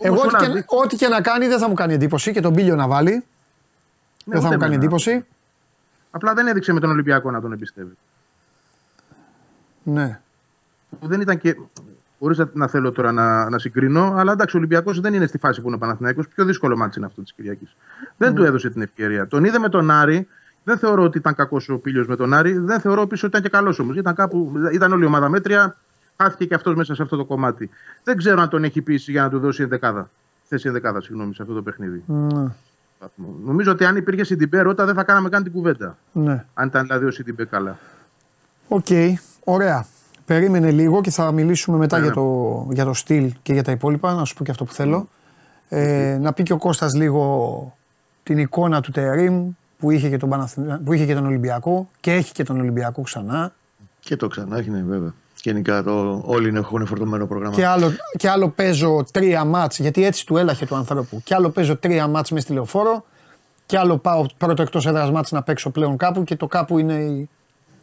Εγώ 0.00 0.14
ό,τι 0.16 0.26
όλα 0.28 0.38
και, 0.46 0.52
δει- 0.52 0.64
ό,τι 0.66 0.96
και 0.96 1.08
να 1.08 1.20
κάνει 1.20 1.46
δεν 1.46 1.58
θα 1.58 1.68
μου 1.68 1.74
κάνει 1.74 1.94
εντύπωση 1.94 2.32
και 2.32 2.40
τον 2.40 2.54
Πίλιο 2.54 2.76
να 2.76 2.88
βάλει. 2.88 3.10
Ναι, 3.10 3.20
δεν 4.24 4.40
θα 4.40 4.46
ούτε 4.46 4.54
μου 4.54 4.60
κάνει 4.60 4.74
εμένα. 4.74 4.74
εντύπωση. 4.74 5.24
Απλά 6.10 6.34
δεν 6.34 6.46
έδειξε 6.46 6.72
με 6.72 6.80
τον 6.80 6.90
Ολυμπιακό 6.90 7.30
να 7.30 7.40
τον 7.40 7.52
εμπιστεύει. 7.52 7.96
Ναι. 9.82 10.20
που 11.00 11.06
δεν 11.06 11.20
ήταν 11.20 11.38
και. 11.38 11.56
Χωρίς 12.20 12.38
να, 12.38 12.48
να 12.52 12.66
θέλω 12.68 12.92
τώρα 12.92 13.12
να, 13.12 13.50
να 13.50 13.58
συγκρίνω, 13.58 14.14
αλλά 14.16 14.32
εντάξει, 14.32 14.56
ο 14.56 14.58
Ολυμπιακός 14.58 15.00
δεν 15.00 15.14
είναι 15.14 15.26
στη 15.26 15.38
φάση 15.38 15.60
που 15.60 15.66
είναι 15.66 15.76
ο 15.76 15.78
Παναθηναϊκός. 15.78 16.28
Πιο 16.28 16.44
δύσκολο 16.44 16.76
μάτι 16.76 16.94
είναι 16.98 17.06
αυτό 17.06 17.22
της 17.22 17.32
Κυριακής. 17.32 17.76
Δεν 18.16 18.34
του 18.34 18.44
έδωσε 18.44 18.70
την 18.70 18.82
ευκαιρία. 18.82 19.26
Τον 19.26 19.44
είδε 19.44 19.58
με 19.58 19.68
τον 19.68 19.90
Άρη. 19.90 20.28
Δεν 20.64 20.78
θεωρώ 20.78 21.02
ότι 21.02 21.18
ήταν 21.18 21.34
κακός 21.34 21.68
ο 21.68 21.78
Πήλιος 21.78 22.06
με 22.06 22.16
τον 22.16 22.34
Άρη. 22.34 22.58
Δεν 22.58 22.80
θεωρώ 22.80 23.02
επίσης 23.02 23.26
ότι 23.26 23.36
ήταν 23.38 23.50
και 23.50 23.56
καλός 23.56 23.78
όμως. 23.78 23.96
Ήταν, 23.96 24.14
κάπου, 24.14 24.52
ήταν 24.72 24.92
όλη 24.92 25.02
η 25.02 25.06
ομάδα 25.06 25.28
μέτρια. 25.28 25.76
Χάθηκε 26.22 26.44
και 26.44 26.54
αυτός 26.54 26.74
μέσα 26.74 26.94
σε 26.94 27.02
αυτό 27.02 27.16
το 27.16 27.24
κομμάτι. 27.24 27.70
Δεν 28.04 28.16
ξέρω 28.16 28.40
αν 28.40 28.48
τον 28.48 28.64
έχει 28.64 28.82
πείσει 28.82 29.10
για 29.10 29.22
να 29.22 29.28
του 29.28 29.38
δώσει 29.38 29.62
ενδεκάδα. 29.62 30.10
Θέση 30.48 30.66
ενδεκάδα, 30.66 31.00
συγγνώμη, 31.00 31.34
σε 31.34 31.42
αυτό 31.42 31.54
το 31.54 31.62
παιχνίδι. 31.62 32.02
Ναι. 32.06 32.44
Νομίζω 33.44 33.72
ότι 33.72 33.84
αν 33.84 33.96
υπήρχε 33.96 34.24
Σιντιμπέ 34.24 34.60
Ρότα 34.60 34.84
δεν 34.84 34.94
θα 34.94 35.04
κάναμε 35.04 35.28
καν 35.28 35.42
την 35.42 35.52
κουβέντα. 35.52 35.96
ναι. 36.12 36.44
Αν 36.54 36.66
ήταν 36.66 36.82
δηλαδή 36.86 37.04
ο 37.04 37.10
Σιντιμπέ 37.10 37.44
καλά. 37.44 37.78
ΟΚ, 38.68 38.86
ωραία. 39.44 39.86
Περίμενε 40.24 40.70
λίγο 40.70 41.00
και 41.00 41.10
θα 41.10 41.32
μιλήσουμε 41.32 41.76
μετά 41.78 41.96
Ναι, 41.98 42.02
για, 42.04 42.14
ναι. 42.14 42.20
το, 42.20 42.66
για 42.72 42.84
το 42.84 42.92
στυλ 42.94 43.32
και 43.42 43.52
για 43.52 43.62
τα 43.62 43.72
υπόλοιπα. 43.72 44.14
Να 44.14 44.24
σου 44.24 44.34
πω 44.34 44.44
και 44.44 44.50
αυτό 44.50 44.64
που 44.64 44.72
θέλω. 44.72 45.08
Ε, 45.68 46.18
να 46.20 46.32
πει 46.32 46.42
και 46.42 46.52
ο 46.52 46.58
Κώστας 46.58 46.94
λίγο 46.94 47.76
την 48.22 48.38
εικόνα 48.38 48.80
του 48.80 48.90
Τερίμ 48.90 49.50
που 49.78 49.90
είχε, 49.90 50.08
και 50.08 50.16
τον 50.16 50.28
Παναθηνα- 50.28 50.80
που 50.84 50.92
είχε 50.92 51.06
και 51.06 51.14
τον 51.14 51.26
Ολυμπιακό 51.26 51.90
και 52.00 52.12
έχει 52.12 52.32
και 52.32 52.42
τον 52.44 52.60
Ολυμπιακό 52.60 53.02
ξανά. 53.02 53.52
Και 54.00 54.16
το 54.16 54.28
ξανά 54.28 54.58
έχει, 54.58 54.70
ναι, 54.70 54.82
βέβαια. 54.82 55.14
Γενικά 55.42 55.82
το, 55.82 56.22
όλοι 56.26 56.48
είναι- 56.48 56.58
έχουν 56.58 56.86
φορτωμένο 56.86 57.26
πρόγραμμα. 57.26 57.54
Και 57.54 57.66
άλλο, 57.66 57.92
και 58.16 58.28
άλλο 58.28 58.48
παίζω 58.48 59.04
τρία 59.12 59.44
μάτς, 59.44 59.78
γιατί 59.78 60.04
έτσι 60.04 60.26
του 60.26 60.36
έλαχε 60.36 60.66
του 60.66 60.74
ανθρώπου. 60.74 61.20
Και 61.24 61.34
άλλο 61.34 61.50
παίζω 61.50 61.76
τρία 61.76 62.06
μάτς 62.06 62.30
μες 62.30 62.42
στη 62.42 62.52
λεωφόρο. 62.52 63.04
Και 63.66 63.78
άλλο 63.78 63.98
πάω 63.98 64.26
πρώτο 64.38 64.62
εκτός 64.62 64.86
έδρας 64.86 65.10
μάτς 65.10 65.30
να 65.32 65.42
παίξω 65.42 65.70
πλέον 65.70 65.96
κάπου 65.96 66.24
και 66.24 66.36
το 66.36 66.46
κάπου 66.46 66.78
είναι 66.78 66.94
η, 66.94 67.28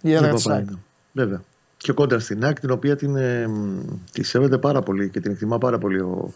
η 0.02 0.14
έδρα 0.14 0.26
Δεν 0.28 0.36
της 0.36 0.44
πάει, 0.44 0.58
ΑΕΚ. 0.58 0.66
ναι. 0.70 0.76
Βέβαια. 1.12 1.42
Και 1.78 1.92
κόντρα 1.92 2.20
στην 2.20 2.46
ΑΕΚ, 2.46 2.60
την 2.60 2.72
οποία 2.72 2.96
την, 2.96 3.16
ε, 3.16 3.48
μ, 3.48 3.80
τη 4.12 4.24
σέβεται 4.24 4.58
πάρα 4.58 4.82
πολύ 4.82 5.10
και 5.10 5.20
την 5.20 5.32
εκτιμά 5.32 5.58
πάρα 5.58 5.78
πολύ 5.78 6.00
ο, 6.00 6.34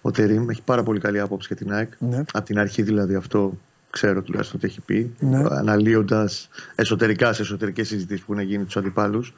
ο 0.00 0.10
Τερήμ. 0.10 0.48
Έχει 0.50 0.62
πάρα 0.62 0.82
πολύ 0.82 1.00
καλή 1.00 1.20
άποψη 1.20 1.46
για 1.46 1.56
την 1.56 1.72
ΑΕΚ. 1.74 1.92
Ναι. 1.98 2.22
Από 2.32 2.44
την 2.44 2.58
αρχή 2.58 2.82
δηλαδή 2.82 3.14
αυτό 3.14 3.52
ξέρω 3.90 4.22
τουλάχιστον 4.22 4.56
ότι 4.62 4.66
έχει 4.66 4.80
πει. 4.80 5.14
Ναι. 5.18 5.44
Αναλύοντας 5.50 6.48
εσωτερικά 6.74 7.32
σε 7.32 7.42
εσωτερικές 7.42 7.88
συζητήσεις 7.88 8.24
που 8.24 8.32
έχουν 8.32 8.44
γίνει 8.44 8.64
τους 8.64 8.76
αντιπάλους 8.76 9.34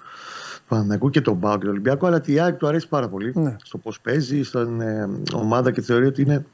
του 0.72 0.78
Παναθηναϊκού 0.78 1.10
και 1.10 1.20
τον 1.20 1.40
Πάο 1.40 1.52
και 1.54 1.60
τον 1.60 1.68
Ολυμπιακό. 1.70 2.06
Αλλά 2.06 2.20
τη 2.20 2.38
ΑΕΚ 2.40 2.56
του 2.56 2.66
αρέσει 2.66 2.88
πάρα 2.88 3.08
πολύ 3.08 3.32
Ναι. 3.34 3.56
στο 3.64 3.78
πώς 3.78 4.00
παίζει, 4.00 4.42
στην 4.42 4.80
ε, 4.80 5.08
ομάδα 5.34 5.70
και 5.70 5.80
θεωρεί 5.80 6.06
ότι 6.06 6.22
είναι 6.22 6.44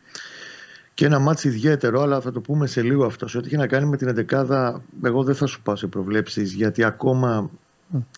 και 0.95 1.07
ένα 1.07 1.19
ματς 1.19 1.49
ιδιαίτερο, 1.49 2.01
αλλά 2.03 2.21
θα 2.21 2.33
το 2.33 2.41
πούμε 2.41 2.67
σε 2.67 2.83
λίγο 2.83 3.05
αυτό. 3.05 3.29
Σε 3.29 3.39
ό,τι 3.39 3.47
έχει 3.47 3.57
να 3.57 3.67
κάνει 3.67 3.87
με 3.87 3.97
την 3.97 4.27
11 4.31 4.73
εγώ 5.03 5.23
δεν 5.23 5.35
θα 5.35 5.47
σου 5.47 5.63
πάω 5.63 5.77
σε 5.77 5.87
προβλέψεις 5.87 6.53
γιατί 6.53 6.85
ακόμα 6.85 7.51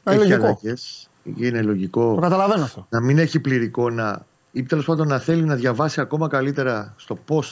Ε, 0.04 0.10
έχει 0.10 0.18
λογικό. 0.18 0.44
αλλαγές. 0.44 1.08
Είναι 1.36 1.62
λογικό 1.62 2.14
Το 2.14 2.20
καταλαβαίνω 2.20 2.62
αυτό. 2.64 2.86
να 2.90 3.00
μην 3.00 3.18
έχει 3.18 3.40
πλήρη 3.40 3.64
εικόνα 3.64 4.26
ή 4.52 4.62
τέλος 4.62 4.84
πάντων 4.84 5.08
να 5.08 5.18
θέλει 5.18 5.42
να 5.42 5.54
διαβάσει 5.54 6.00
ακόμα 6.00 6.28
καλύτερα 6.28 6.94
στο 6.96 7.14
πώ 7.14 7.42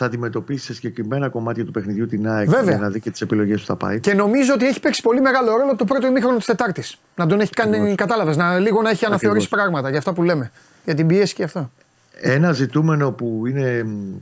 θα 0.00 0.06
αντιμετωπίσει 0.06 0.64
σε 0.64 0.74
συγκεκριμένα 0.74 1.28
κομμάτια 1.28 1.64
του 1.64 1.70
παιχνιδιού 1.70 2.06
την 2.06 2.28
ΑΕΚ 2.28 2.48
Βέβαια. 2.48 2.64
για 2.64 2.78
να 2.78 2.90
δει 2.90 3.00
και 3.00 3.10
τις 3.10 3.20
επιλογές 3.20 3.60
που 3.60 3.66
θα 3.66 3.76
πάει. 3.76 4.00
Και 4.00 4.14
νομίζω 4.14 4.52
ότι 4.54 4.66
έχει 4.66 4.80
παίξει 4.80 5.02
πολύ 5.02 5.20
μεγάλο 5.20 5.56
ρόλο 5.56 5.76
το 5.76 5.84
πρώτο 5.84 6.06
ημίχρονο 6.06 6.36
της 6.36 6.46
Τετάρτης. 6.46 6.96
Να 7.14 7.26
τον 7.26 7.40
έχει 7.40 7.52
κάνει, 7.52 7.94
κατάλαβες, 7.94 8.36
να 8.36 8.58
λίγο 8.58 8.82
να 8.82 8.90
έχει 8.90 9.04
αναθεωρήσει 9.04 9.48
πράγματα 9.48 9.88
για 9.88 9.98
αυτά 9.98 10.12
που 10.12 10.22
λέμε. 10.22 10.50
Για 10.84 10.94
την 10.94 11.06
πίεση 11.06 11.34
και 11.34 11.42
αυτά. 11.42 11.70
Ένα 12.20 12.52
ζητούμενο 12.52 13.12
που 13.12 13.42
είναι 13.46 13.82
μ, 13.84 14.16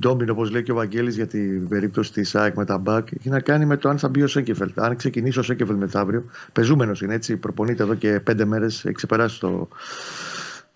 ντόμινο, 0.00 0.32
όπως 0.32 0.50
λέει 0.50 0.62
και 0.62 0.72
ο 0.72 0.74
Βαγγέλης 0.74 1.14
για 1.14 1.26
την 1.26 1.68
περίπτωση 1.68 2.12
της 2.12 2.34
ΑΕΚ 2.34 2.54
με 2.54 2.64
τα 2.64 2.78
μπακ, 2.78 3.08
έχει 3.18 3.28
να 3.28 3.40
κάνει 3.40 3.64
με 3.64 3.76
το 3.76 3.88
αν 3.88 3.98
θα 3.98 4.08
μπει 4.08 4.22
ο 4.22 4.26
Σέκεφελτ. 4.26 4.80
Αν 4.80 4.96
ξεκινήσει 4.96 5.38
ο 5.38 5.42
Σέκεφελτ 5.42 5.78
μεθαύριο, 5.78 6.24
πεζούμενος 6.52 7.00
είναι 7.00 7.14
έτσι, 7.14 7.36
προπονείται 7.36 7.82
εδώ 7.82 7.94
και 7.94 8.20
πέντε 8.20 8.44
μέρες, 8.44 8.84
έχει 8.84 8.94
ξεπεράσει 8.94 9.40
το, 9.40 9.68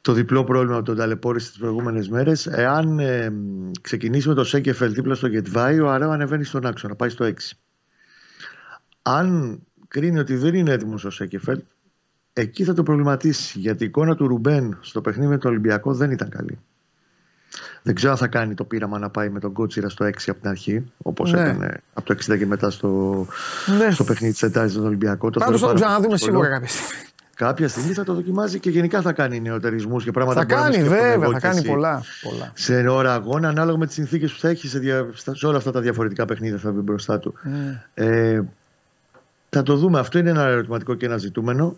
το 0.00 0.12
διπλό 0.12 0.44
πρόβλημα 0.44 0.76
από 0.76 0.84
τον 0.84 0.96
ταλαιπώρηση 0.96 1.48
τις 1.48 1.58
προηγούμενες 1.58 2.08
μέρες. 2.08 2.46
Εάν 2.46 2.98
ε, 2.98 3.30
μ, 3.30 3.70
ξεκινήσει 3.80 4.28
με 4.28 4.34
το 4.34 4.44
Σέκεφελτ 4.44 4.94
δίπλα 4.94 5.14
στο 5.14 5.26
Γετβάη, 5.26 5.80
ο 5.80 5.90
Αράο 5.90 6.10
ανεβαίνει 6.10 6.44
στον 6.44 6.66
άξονα, 6.66 6.94
πάει 6.94 7.08
στο 7.08 7.24
6. 7.24 7.32
Αν 9.02 9.58
κρίνει 9.88 10.18
ότι 10.18 10.36
δεν 10.36 10.54
είναι 10.54 10.72
έτοιμος 10.72 11.04
ο 11.04 11.10
Σέκεφελτ, 11.10 11.62
εκεί 12.32 12.64
θα 12.64 12.72
το 12.74 12.82
προβληματίσει. 12.82 13.58
Γιατί 13.58 13.82
η 13.84 13.86
εικόνα 13.86 14.14
του 14.16 14.26
Ρουμπέν 14.26 14.78
στο 14.80 15.00
παιχνίδι 15.00 15.28
με 15.30 15.38
τον 15.38 15.50
Ολυμπιακό 15.50 15.94
δεν 15.94 16.10
ήταν 16.10 16.28
καλή. 16.28 16.58
Δεν 17.82 17.94
ξέρω 17.94 18.12
αν 18.12 18.18
θα 18.18 18.26
κάνει 18.26 18.54
το 18.54 18.64
πείραμα 18.64 18.98
να 18.98 19.10
πάει 19.10 19.28
με 19.30 19.40
τον 19.40 19.52
Κότσιρα 19.52 19.88
στο 19.88 20.04
6 20.04 20.10
από 20.30 20.40
την 20.40 20.48
αρχή, 20.50 20.92
όπως 20.98 21.32
Ναι. 21.32 21.40
έκανε 21.40 21.80
από 21.94 22.06
το 22.06 22.12
60 22.12 22.36
και 22.38 22.46
μετά 22.46 22.70
στο, 22.70 23.26
Ναι. 23.78 23.90
στο 23.90 24.04
παιχνίδι 24.04 24.32
της 24.32 24.40
Τετάρτη 24.40 24.70
στον 24.72 24.84
Ολυμπιακό. 24.86 25.30
Πάντως 25.30 25.60
θα 25.60 25.66
θεωρώ 25.66 25.72
τον 25.72 25.80
πάρα 25.80 25.80
ξαναδούμε 25.80 26.06
πολύ 26.06 26.18
σίγουρα 26.18 26.58
δύσκολο. 26.58 26.60
κάποια 26.60 26.68
στιγμή. 26.68 27.09
Κάποια 27.44 27.68
στιγμή 27.68 27.92
θα 27.92 28.04
το 28.04 28.14
δοκιμάζει 28.14 28.58
και 28.58 28.70
γενικά 28.70 29.00
θα 29.00 29.12
κάνει 29.12 29.40
νεοτερισμούς 29.40 30.04
και 30.04 30.10
πράγματα 30.10 30.40
Θα 30.40 30.46
που 30.46 30.52
μπορεί 30.54 30.60
να 30.62 30.70
κάνει, 30.70 30.84
σκέφτομαι 30.84 31.00
βέβαια, 31.10 31.14
εγώ 31.24 31.32
θα 31.32 31.38
και 31.38 31.46
κάνει 31.46 31.58
εσύ. 31.58 31.68
πολλά. 31.68 32.02
πολλά. 32.22 32.52
Σε 32.54 32.88
ώρα 32.88 33.14
αγώνα, 33.14 33.48
ανάλογα 33.48 33.78
με 33.78 33.86
τις 33.86 33.94
συνθήκες 33.94 34.32
που 34.32 34.38
θα 34.40 34.48
έχει 34.48 34.68
σε, 34.68 34.78
δια- 34.78 35.08
στα- 35.12 35.34
σε 35.34 35.46
όλα 35.46 35.56
αυτά 35.56 35.70
τα 35.70 35.80
διαφορετικά 35.80 36.24
παιχνίδια 36.24 36.58
θα 36.58 36.70
βγει 36.70 36.80
μπροστά 36.84 37.18
του. 37.18 37.34
Ναι. 37.42 37.84
Ε, 37.94 38.42
θα 39.48 39.62
το 39.62 39.76
δούμε. 39.76 39.98
Αυτό 39.98 40.18
είναι 40.18 40.30
ένα 40.30 40.42
ερωτηματικό 40.46 40.94
και 40.94 41.06
ένα 41.06 41.16
ζητούμενο. 41.16 41.76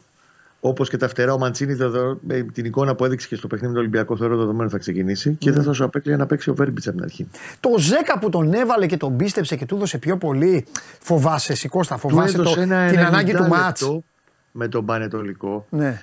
Όπως 0.65 0.89
και 0.89 0.97
τα 0.97 1.09
φτερά, 1.09 1.33
ο 1.33 1.39
Μαντσίνη 1.39 1.75
δεδο- 1.75 2.19
με 2.27 2.43
την 2.53 2.65
εικόνα 2.65 2.95
που 2.95 3.05
έδειξε 3.05 3.29
και 3.29 3.37
στο 3.37 3.47
παιχνίδι 3.47 3.69
με 3.73 3.79
τον 3.79 3.83
Ολυμπιακό, 3.87 4.17
θεωρώ 4.17 4.37
δεδομένο 4.37 4.71
θα 4.71 4.79
ξεκινήσει 4.79 5.35
και 5.39 5.51
Ναι. 5.51 5.57
δεν 5.57 5.65
θα 5.65 5.73
σου 5.73 5.85
απέκλειε 5.85 6.17
να 6.17 6.27
παίξει 6.27 6.51
ο 6.51 6.55
Βέρμπιτς 6.55 6.87
από 6.87 6.97
την 6.97 7.05
αρχή. 7.05 7.29
Το 7.61 7.69
Ζέκα 7.79 8.19
που 8.19 8.29
τον 8.29 8.53
έβαλε 8.53 8.87
και 8.87 8.97
τον 8.97 9.17
πίστεψε 9.17 9.57
και 9.57 9.67
του 9.67 9.75
έδωσε 9.77 9.99
πιο 9.99 10.17
πολύ. 10.17 10.67
Φοβάσαι, 11.01 11.53
εσύ 11.53 11.69
Κώστα, 11.69 11.95
Του 11.95 12.01
φοβάσαι 12.01 12.37
το, 12.37 12.41
έδωσε 12.43 12.61
ένα 12.61 12.87
την 12.89 12.99
ανάγκη 12.99 13.33
του 13.33 13.43
90 13.45 13.49
μάτς. 13.49 13.81
λεπτό 13.81 14.05
με 14.53 14.69
τον 14.69 14.85
Πανετολικό. 14.85 15.67
Ναι. 15.71 16.03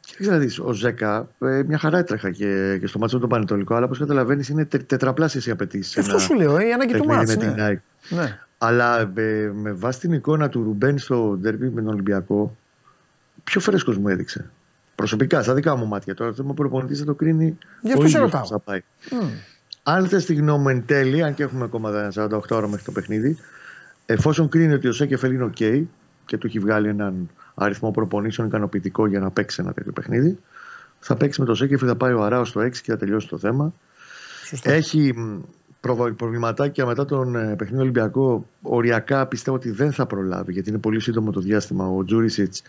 Και 0.00 0.30
να 0.30 0.38
δεις, 0.38 0.58
ο 0.58 0.72
Ζέκα 0.72 1.28
ε, 1.38 1.62
μια 1.62 1.78
χαρά 1.78 1.98
έτρεχα 1.98 2.30
και, 2.30 2.78
και 2.80 2.86
στο 2.86 2.98
μάτσο 2.98 3.14
με 3.14 3.20
τον 3.20 3.30
Πανετολικό, 3.30 3.74
αλλά 3.74 3.84
όπως 3.84 3.98
καταλαβαίνεις 3.98 4.48
είναι 4.48 4.64
τε, 4.64 4.78
τετραπλάσιες 4.78 5.46
οι 5.46 5.50
απαιτήσεις. 5.50 5.98
Αυτό 5.98 6.18
σου 6.18 6.34
λέω, 6.34 6.56
ε, 6.56 6.66
η 6.66 6.72
ανάγκη 6.72 6.94
του 6.94 7.04
μάτς, 7.04 7.36
Με 7.36 7.44
ναι. 7.44 7.52
την 7.52 7.62
ΑΕΚ. 7.62 7.80
ναι. 8.08 8.38
Αλλά 8.58 9.00
ε, 9.14 9.50
με 9.54 9.72
βάση 9.72 10.00
την 10.00 10.12
εικόνα 10.12 10.48
του 10.48 10.62
Ρουμπέν 10.62 10.98
στο 10.98 11.36
ντέρμπι 11.40 11.68
με 11.68 11.82
τον 11.82 11.92
Ολυμπιακό, 11.92 12.56
πιο 13.44 13.60
φρέσκος 13.60 13.98
μου 13.98 14.08
έδειξε. 14.08 14.50
Προσωπικά, 14.94 15.42
στα 15.42 15.54
δικά 15.54 15.76
μου 15.76 15.86
μάτια. 15.86 16.14
Τώρα 16.14 16.30
το 16.30 16.36
θέμα 16.36 16.54
προπονητής 16.54 16.98
θα 16.98 17.04
το 17.04 17.14
κρίνει. 17.14 17.58
Γι' 17.80 17.90
ο 17.90 17.92
αυτό 17.92 18.00
σε 18.00 18.08
ίδιος 18.08 18.22
ρωτάω; 18.22 18.40
πώς 18.40 18.50
θα 18.50 18.58
πάει. 18.58 18.82
Μμ. 19.10 19.28
Αν 19.82 20.08
θες 20.08 20.24
τη 20.24 20.34
γνώμη 20.34 20.62
μου 20.62 20.68
εν 20.68 20.86
τέλει, 20.86 21.22
αν 21.22 21.34
και 21.34 21.42
έχουμε 21.42 21.64
ακόμα 21.64 22.10
48 22.14 22.40
ώρα 22.50 22.68
μέχρι 22.68 22.84
το 22.84 22.92
παιχνίδι, 22.92 23.36
εφόσον 24.06 24.48
κρίνει 24.48 24.72
ότι 24.72 24.88
ο 24.88 24.92
Σέκεφελ 24.92 25.32
είναι 25.32 25.50
OK 25.56 25.82
και 26.26 26.36
του 26.38 26.46
έχει 26.46 26.58
βγάλει 26.58 26.88
έναν 26.88 27.30
αριθμό 27.54 27.90
προπονήσεων 27.90 28.46
ικανοποιητικό 28.48 29.06
για 29.06 29.20
να 29.20 29.30
παίξει 29.30 29.60
ένα 29.62 29.72
τέτοιο 29.72 29.92
παιχνίδι, 29.92 30.38
θα 31.00 31.16
παίξει 31.16 31.40
με 31.40 31.46
το 31.46 31.54
Σέκεφελ, 31.54 31.88
θα 31.88 31.96
πάει 31.96 32.12
ο 32.12 32.22
Αράος 32.24 32.48
στο 32.48 32.60
6 32.60 32.70
και 32.70 32.90
θα 32.90 32.96
τελειώσει 32.96 33.28
το 33.28 33.38
θέμα. 33.38 33.72
Σωστό. 34.46 34.70
Έχει 34.70 35.12
μ, 35.16 35.38
προβα- 35.80 36.12
προβληματάκια 36.12 36.86
μετά 36.86 37.04
τον 37.04 37.36
ε, 37.36 37.54
παιχνίδι 37.56 37.82
Ολυμπιακό. 37.82 38.46
Οριακά 38.62 39.26
πιστεύω 39.26 39.56
ότι 39.56 39.70
δεν 39.70 39.92
θα 39.92 40.06
προλάβει 40.06 40.52
γιατί 40.52 40.68
είναι 40.68 40.78
πολύ 40.78 41.00
σύντομο 41.00 41.30
το 41.30 41.40
διάστημα. 41.40 41.86
Ο 41.88 42.04
Τζούρισιτς 42.04 42.62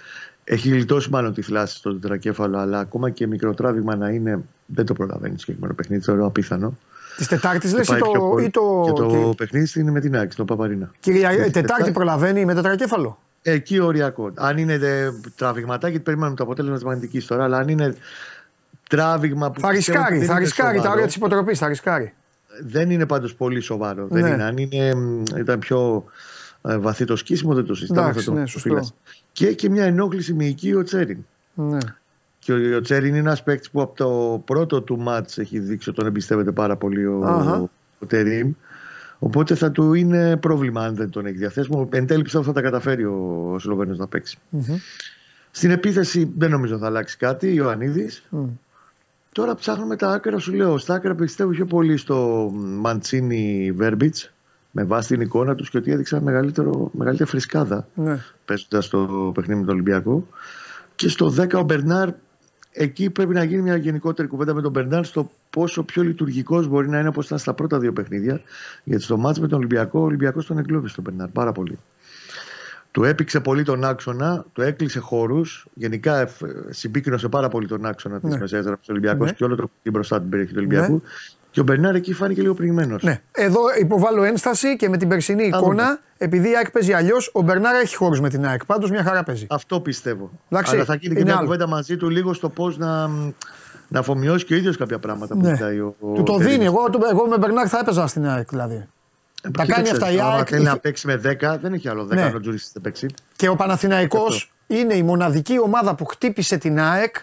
έχει 0.44 0.70
γλιτώσει 0.70 1.10
μάλλον 1.10 1.34
τη 1.34 1.41
θλάση 1.41 1.76
στο 1.78 1.94
τετρακέφαλο, 1.99 2.57
αλλά 2.57 2.80
ακόμα 2.80 3.10
και 3.10 3.28
μικρό 3.28 3.53
τράβηγμα 3.53 3.95
να 3.95 4.10
είναι 4.10 4.40
δεν 4.66 4.86
το 4.86 4.94
προλαβαίνει 4.94 5.32
στο 5.34 5.40
συγκεκριμένο 5.40 5.74
παιχνίδι. 5.74 6.03
Θεωρώ 6.03 6.26
απίθανο. 6.26 6.78
Της 7.18 7.28
Τετάρτης 7.28 7.74
λες 7.74 7.88
ή 7.88 7.90
Πάει 7.91 7.99
πιο 8.02 8.12
το. 8.12 8.20
πολύ. 8.20 8.45
Ή 8.45 8.49
το... 8.49 8.84
Και 8.86 8.91
το 8.91 9.07
και- 9.07 9.36
παιχνίδι 9.38 9.80
είναι 9.80 9.91
με 9.91 9.99
την 9.99 10.18
Άκη, 10.18 10.32
στο 10.34 10.45
Παπαρίνα. 10.45 10.91
Κυρια... 10.99 11.30
Με 11.30 11.36
τη 11.36 11.41
Τετάρτη 11.44 11.62
Τετάρτη. 11.62 11.91
προλαβαίνει 11.91 12.45
με 12.45 12.53
τετρακέφαλο; 12.53 13.18
Εκεί 13.48 13.80
οριακό. 13.80 14.32
Αν 14.36 14.58
είναι 14.58 14.74
ε, 14.74 15.12
τραβηγματάκι, 15.36 16.00
περιμένουμε 16.00 16.36
το 16.36 16.44
αποτέλεσμα 16.44 16.76
της 16.76 16.86
μαγνητικής 16.86 17.26
τώρα, 17.26 17.44
αλλά 17.44 17.58
αν 17.58 17.68
είναι 17.68 17.96
τράβηγμα 18.90 19.52
που. 19.52 19.60
Θα 19.60 19.70
πιστεύω 19.70 20.00
ότι 20.00 20.14
ρισκάρει, 20.14 20.18
δεν 20.18 20.28
θα 20.28 20.34
είναι 20.34 20.44
ρισκάρει 20.44 20.70
τα 20.70 20.76
σοβαρό, 20.78 20.94
όρια 20.94 21.06
της 21.06 21.16
υποτροπής. 21.16 21.60
Θα 21.60 21.68
ρισκάρει. 21.68 22.14
Δεν 22.66 22.90
είναι 22.90 23.06
πάντως 23.06 23.36
πολύ 23.36 23.60
σοβαρό. 23.60 24.08
Ναι. 24.10 24.22
Δεν 24.22 24.34
είναι. 24.34 24.44
Αν 24.44 24.58
είναι, 24.58 24.96
μ, 24.96 25.24
ήταν 25.38 25.60
πιο 25.60 26.06
ε, 26.62 26.78
βαθύ 26.78 27.06
το 27.06 27.16
σκίσιμο, 27.16 27.54
δεν 27.54 27.66
το 27.66 27.76
συζητάμε. 27.76 28.10
Εντάξει, 28.10 28.26
θα 28.26 28.32
το 28.32 28.38
ναι, 28.38 28.46
σωστό. 28.46 28.70
φύλας. 28.70 28.94
Και 29.32 29.46
έχει 29.46 29.56
και 29.56 29.70
μια 29.70 29.84
ενόχληση 29.84 30.34
μυϊκή 30.34 30.74
ο 30.74 30.84
Τσέριν. 30.84 31.26
Ναι. 31.54 31.78
Και 32.40 32.54
ο, 32.54 32.78
ο 32.78 32.82
Τσέριν 32.82 33.10
είναι 33.10 33.18
ένας 33.18 33.44
παίκτης 33.44 33.70
που 33.70 33.82
από 33.82 33.96
το 33.96 34.42
πρώτο 34.46 34.82
του 34.82 35.00
μάτς 35.00 35.38
έχει 35.38 35.60
δείξει 35.60 35.90
ότι 35.90 35.98
τον 35.98 36.08
εμπιστεύεται 36.08 36.52
πάρα 36.52 36.76
πολύ 36.76 37.06
ο, 37.06 37.26
Αχα. 37.26 37.70
ο 38.00 38.06
Τερίμ. 38.08 38.52
Οπότε 39.20 39.56
θα 39.56 39.72
του 39.72 39.94
είναι 39.94 40.38
πρόβλημα 40.38 40.82
αν 40.86 40.96
δεν 40.96 41.10
τον 41.10 41.26
έχει 41.26 41.38
διαθέσιμο. 41.38 41.90
Εν 41.92 42.06
τέλει 42.08 42.22
πιστεύω 42.24 42.44
θα 42.44 42.54
τα 42.54 42.62
καταφέρει 42.62 43.06
ο, 43.06 43.50
ο 43.54 43.60
Σλοβαίνος 43.60 43.98
να 43.98 44.08
παίξει. 44.08 44.38
Μμμ. 44.50 44.76
Στην 45.52 45.72
επίθεση 45.72 46.34
δεν 46.38 46.50
νομίζω 46.52 46.78
θα 46.78 46.86
αλλάξει 46.86 47.18
κάτι. 47.18 47.54
Ιωαννίδης. 47.54 48.24
Μμ. 48.30 48.46
Τώρα 49.32 49.56
ψάχνουμε 49.56 49.96
τα 49.96 50.10
άκρα, 50.12 50.40
σου 50.40 50.54
λέω. 50.54 50.78
Στα 50.78 50.94
άκρα 50.94 51.16
πιστεύω 51.16 51.50
πιο 51.50 51.66
πολύ 51.66 51.98
στο 51.98 52.50
Μαντσίνι 52.56 53.72
Βέρμπιτς 53.76 54.32
με 54.72 54.84
βάση 54.84 55.08
την 55.08 55.22
εικόνα 55.22 55.56
τους 55.56 55.70
και 55.70 55.78
ότι 55.78 55.92
έδειξαν 55.92 56.24
μεγαλύτερο, 56.24 56.90
μεγαλύτερη 56.94 57.30
φρισκάδα 57.30 57.88
Ναι. 57.96 58.20
παίζοντας 58.46 58.88
το 58.88 59.32
παιχνίδι 59.34 59.60
με 59.60 59.66
τον 59.66 59.74
Ολυμπιακό. 59.74 60.28
Και 60.96 61.10
στο 61.10 61.34
10 61.38 61.54
ο 61.60 61.64
Μπερνάρ, 61.64 62.10
εκεί 62.76 63.10
πρέπει 63.10 63.34
να 63.34 63.43
γίνει 63.43 63.61
μια 63.61 63.76
γενικότερη 63.76 64.27
κουβέντα 64.27 64.53
με 64.53 64.61
τον 64.61 64.72
Μπερνάρ 64.72 65.06
στο 65.06 65.31
πόσο 65.49 65.84
πιο 65.84 66.03
λειτουργικός 66.03 66.68
μπορεί 66.68 66.89
να 66.89 66.99
είναι 66.99 67.07
όπως 67.07 67.26
ήταν 67.26 67.38
στα 67.38 67.53
πρώτα 67.53 67.80
δύο 67.80 67.93
παιχνίδια. 67.93 68.41
Γιατί 68.84 69.03
στο 69.03 69.18
μάτς 69.18 69.39
με 69.39 69.47
τον 69.47 69.57
Ολυμπιακό, 69.57 69.99
ο 69.99 70.03
Ολυμπιακός 70.03 70.45
τον 70.45 70.57
εγκλώβησε 70.57 70.95
τον 70.95 71.03
Μπερνάρ 71.03 71.27
πάρα 71.27 71.52
πολύ. 71.52 71.80
Του 72.91 73.03
έπηξε 73.03 73.39
πολύ 73.39 73.64
τον 73.64 73.84
άξονα, 73.84 74.45
του 74.53 74.61
έκλεισε 74.61 74.99
χώρους. 74.99 75.68
Γενικά 75.73 76.19
ε, 76.19 76.27
συμπίκνωσε 76.69 77.27
πάρα 77.27 77.47
πολύ 77.47 77.68
τον 77.68 77.85
άξονα 77.85 78.15
της 78.19 78.23
Ναι. 78.23 78.35
ναι. 78.35 78.41
μεσαία 78.41 78.64
του 78.64 78.80
Ολυμπιακό 78.89 79.26
Ναι. 79.26 79.31
και 79.31 79.43
όλο 79.43 79.56
το 79.56 79.69
την 79.84 79.91
μπροστά 79.91 80.19
την 80.19 80.30
περιοχή 80.30 80.52
του 80.52 80.57
Ολυμπιακού. 80.60 81.02
Και 81.56 81.61
ο 81.61 81.64
Μπερνάρ 81.64 81.95
εκεί 81.95 82.14
φάνηκε 82.14 82.41
λίγο 82.41 82.53
πνιγμένος. 82.53 83.03
Ναι. 83.03 83.22
Εδώ 83.32 83.60
υποβάλλω 83.80 84.23
ένσταση 84.23 84.76
και 84.76 84.90
με 84.90 84.98
την 84.98 85.07
περσινή 85.07 85.49
Θα 85.49 85.57
εικόνα, 85.57 85.84
δούμε. 85.84 85.99
επειδή 86.18 86.49
η 86.49 86.56
ΑΕΚ 86.56 86.72
παίζει 86.72 86.94
αλλιώς, 86.94 87.30
ο 87.34 87.41
Μπερνάρα 87.41 87.77
έχει 87.77 87.95
χώρους 87.95 88.19
με 88.19 88.30
την 88.30 88.45
ΑΕΚ. 88.45 88.65
Πάντως 88.65 88.90
μια 88.90 89.03
χαρά 89.03 89.23
παίζει. 89.23 89.45
Αυτό 89.49 89.80
πιστεύω. 89.80 90.32
Εντάξει, 90.49 90.76
Αλλά 90.76 90.86
θα 90.86 90.95
γίνει 90.95 91.14
και 91.14 91.19
είναι 91.19 91.30
μια 91.30 91.38
άλλο. 91.40 91.45
κουβέντα 91.45 91.68
μαζί 91.68 91.98
του 91.98 92.10
λίγο 92.10 92.34
στο 92.34 92.49
πώς 92.49 92.77
να, 92.77 93.07
να 93.88 93.99
αφομοιώσει 93.99 94.45
και 94.45 94.53
ο 94.53 94.57
ίδιος 94.57 94.77
κάποια 94.77 94.99
πράγματα 94.99 95.34
που 95.36 95.41
Ναι. 95.41 95.49
ζητάει 95.56 95.80
ο, 95.80 95.95
ο 95.99 96.11
Του 96.14 96.23
το 96.23 96.36
Τερίμ. 96.38 96.52
δίνει. 96.52 96.65
Εγώ, 96.65 96.86
εγώ 97.11 97.27
με 97.27 97.38
Μπερνάρ 97.38 97.65
θα 97.69 97.80
έπαιζα 97.82 98.07
στην 98.07 98.27
ΑΕΚ 98.27 98.49
δηλαδή. 98.49 98.76
Ε, 98.76 98.86
Τα 99.41 99.49
κοίταξε, 99.49 99.72
κάνει 99.73 99.90
αυτά 99.90 100.11
η 100.11 100.19
άμα 100.19 100.36
ΑΕΚ. 100.36 100.48
θέλει 100.49 100.64
να 100.64 100.77
παίξει 100.77 101.07
με 101.07 101.22
10, 101.23 101.57
δεν 101.61 101.73
έχει 101.73 101.90
άλλο 101.90 102.03
10 102.03 102.07
Ναι. 102.15 102.22
αν 102.22 102.36
ο 102.36 102.40
Τζούρισιτ 102.40 102.73
δεν 102.73 102.82
παίξει. 102.82 103.07
Και 103.36 103.48
ο 103.48 103.56
Παναθηναϊκός 103.56 104.52
είναι 104.68 104.94
η 104.94 105.03
μοναδική 105.03 105.60
ομάδα 105.60 105.95
που 105.95 106.06
χτύπησε 106.06 106.57
την 106.57 106.80
ΑΕΚ 106.80 107.15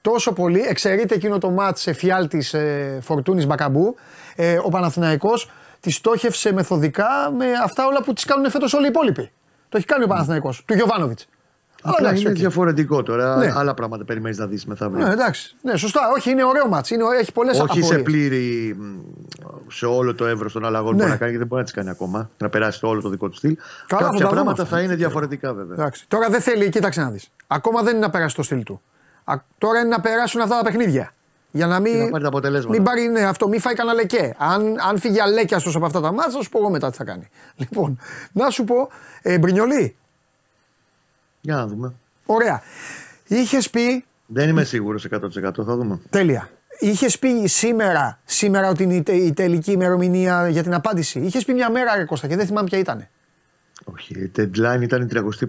τόσο 0.00 0.32
πολύ. 0.32 0.60
Εξαιρείται 0.60 1.14
εκείνο 1.14 1.38
το 1.38 1.50
μάτς 1.50 1.80
σε 1.80 1.92
φιάλτης 1.92 2.54
ε, 2.54 2.98
Φορτούνης 3.02 3.46
Μπακαμπού. 3.46 3.94
Ε, 4.36 4.58
ο 4.64 4.68
Παναθηναϊκός 4.68 5.50
τη 5.80 5.90
στόχευσε 5.90 6.52
μεθοδικά 6.52 7.08
με 7.38 7.46
αυτά 7.64 7.86
όλα 7.86 8.02
που 8.02 8.12
τις 8.12 8.24
κάνουν 8.24 8.50
φέτος 8.50 8.72
όλοι 8.74 8.84
οι 8.84 8.88
υπόλοιποι. 8.88 9.30
Το 9.68 9.76
έχει 9.76 9.86
κάνει 9.86 10.04
ο 10.04 10.06
Παναθηναϊκός, 10.06 10.62
του 10.66 10.74
Γιωβάνοβιτς. 10.74 11.28
Αλλά 11.82 11.94
Απλά 11.94 12.06
εντάξει, 12.08 12.22
είναι 12.24 12.32
οκ. 12.32 12.38
διαφορετικό 12.38 13.02
τώρα. 13.02 13.36
Ναι. 13.36 13.52
Άλλα 13.56 13.74
πράγματα 13.74 14.04
περιμένεις 14.04 14.38
να 14.38 14.46
δεις 14.46 14.66
μεθαύριο. 14.66 15.06
Ναι, 15.06 15.12
εντάξει. 15.12 15.56
Ναι, 15.62 15.76
σωστά. 15.76 16.00
Όχι, 16.16 16.30
είναι 16.30 16.44
ωραίο 16.44 16.68
ματς. 16.68 16.90
Είναι, 16.90 17.04
έχει 17.20 17.32
πολλές 17.32 17.60
Όχι 17.60 17.82
σε 17.82 17.98
πλήρη, 17.98 18.76
μ, 18.78 18.84
σε 19.70 19.86
όλο 19.86 20.14
το 20.14 20.26
εύρος 20.26 20.52
των 20.52 20.64
αλλαγών 20.64 20.90
Ναι. 20.90 20.96
που 20.96 20.98
μπορεί 20.98 21.10
να 21.10 21.16
κάνει 21.16 21.32
και 21.32 21.38
δεν 21.38 21.46
μπορεί 21.46 21.60
να 21.60 21.66
τις 21.66 21.74
κάνει 21.76 21.90
ακόμα. 21.90 22.30
Να 22.38 22.48
περάσει 22.48 22.80
το 22.80 22.88
όλο 22.88 23.00
το 23.00 23.08
δικό 23.08 23.28
του 23.28 23.36
στυλ. 23.36 23.56
Καλά, 23.86 24.02
θα 24.02 24.06
Κάποια 24.08 24.10
τα 24.10 24.16
δούμε 24.18 24.30
πράγματα 24.30 24.62
αυτά. 24.62 24.76
θα 24.76 24.82
είναι 24.82 24.94
διαφορετικά 24.94 25.54
βέβαια. 25.54 25.74
Εντάξει. 25.74 26.04
Τώρα 26.08 26.28
δεν 26.28 26.40
θέλει, 26.40 26.68
κοίταξε 26.68 27.00
να 27.00 27.10
δεις. 27.10 27.30
Ακόμα 27.46 27.82
δεν 27.82 27.96
είναι 27.96 28.04
να 28.04 28.10
περάσει 28.10 28.34
το 28.34 28.42
στυλ 28.42 28.62
του. 28.62 28.80
Α, 29.32 29.36
τώρα 29.58 29.78
είναι 29.80 29.88
να 29.88 30.00
περάσουν 30.00 30.40
αυτά 30.40 30.56
τα 30.56 30.62
παιχνίδια. 30.62 31.14
Για 31.52 31.66
να 31.66 31.80
μην. 31.80 31.92
Και 31.92 31.98
να 32.04 32.10
πάρει 32.10 32.22
τα 32.22 32.28
αποτελέσματα. 32.28 32.74
Μην 32.74 32.82
πάρει, 32.82 33.08
ναι, 33.08 33.20
αυτό, 33.24 33.48
μην 33.48 33.60
φάει 33.60 33.74
κανένα 33.74 33.94
λεκέ. 33.96 34.34
Αν, 34.38 34.76
αν 34.88 34.98
φύγει 34.98 35.20
αλέκιαστο 35.20 35.70
από 35.74 35.86
αυτά 35.86 36.00
τα 36.00 36.12
ματς, 36.12 36.32
θα 36.32 36.42
σου 36.42 36.48
πω 36.48 36.58
εγώ 36.58 36.70
μετά 36.70 36.90
τι 36.90 36.96
θα 36.96 37.04
κάνει. 37.04 37.28
Λοιπόν, 37.56 37.98
να 38.32 38.50
σου 38.50 38.64
πω, 38.64 38.88
ε, 39.22 39.38
Μπρινιολί, 39.38 39.96
Για 41.40 41.54
να 41.54 41.66
δούμε. 41.66 41.92
ωραία. 42.26 42.62
Είχες 43.26 43.70
πει, 43.70 44.04
Δεν 44.26 44.48
είμαι 44.48 44.64
σίγουρος 44.64 45.04
100%. 45.04 45.64
Θα 45.64 45.76
δούμε. 45.76 46.00
τέλεια. 46.10 46.50
Είχες 46.78 47.18
πει 47.18 47.46
σήμερα, 47.46 48.18
σήμερα 48.24 48.68
ότι 48.68 48.82
είναι 48.82 48.94
η, 48.94 49.02
τε- 49.02 49.14
η 49.16 49.32
τελική 49.32 49.72
ημερομηνία 49.72 50.48
για 50.48 50.62
την 50.62 50.74
απάντηση. 50.74 51.18
Είχες 51.20 51.44
πει 51.44 51.52
μια 51.54 51.70
μέρα, 51.70 51.96
ρε 51.96 52.04
Κώστα, 52.04 52.26
και 52.26 52.36
δεν 52.36 52.46
θυμάμαι 52.46 52.68
ποια 52.68 52.78
ήταν. 52.78 53.08
Όχι, 53.84 54.14
η 54.14 54.30
deadline 54.36 54.78
ήταν 54.80 55.02
η 55.02 55.06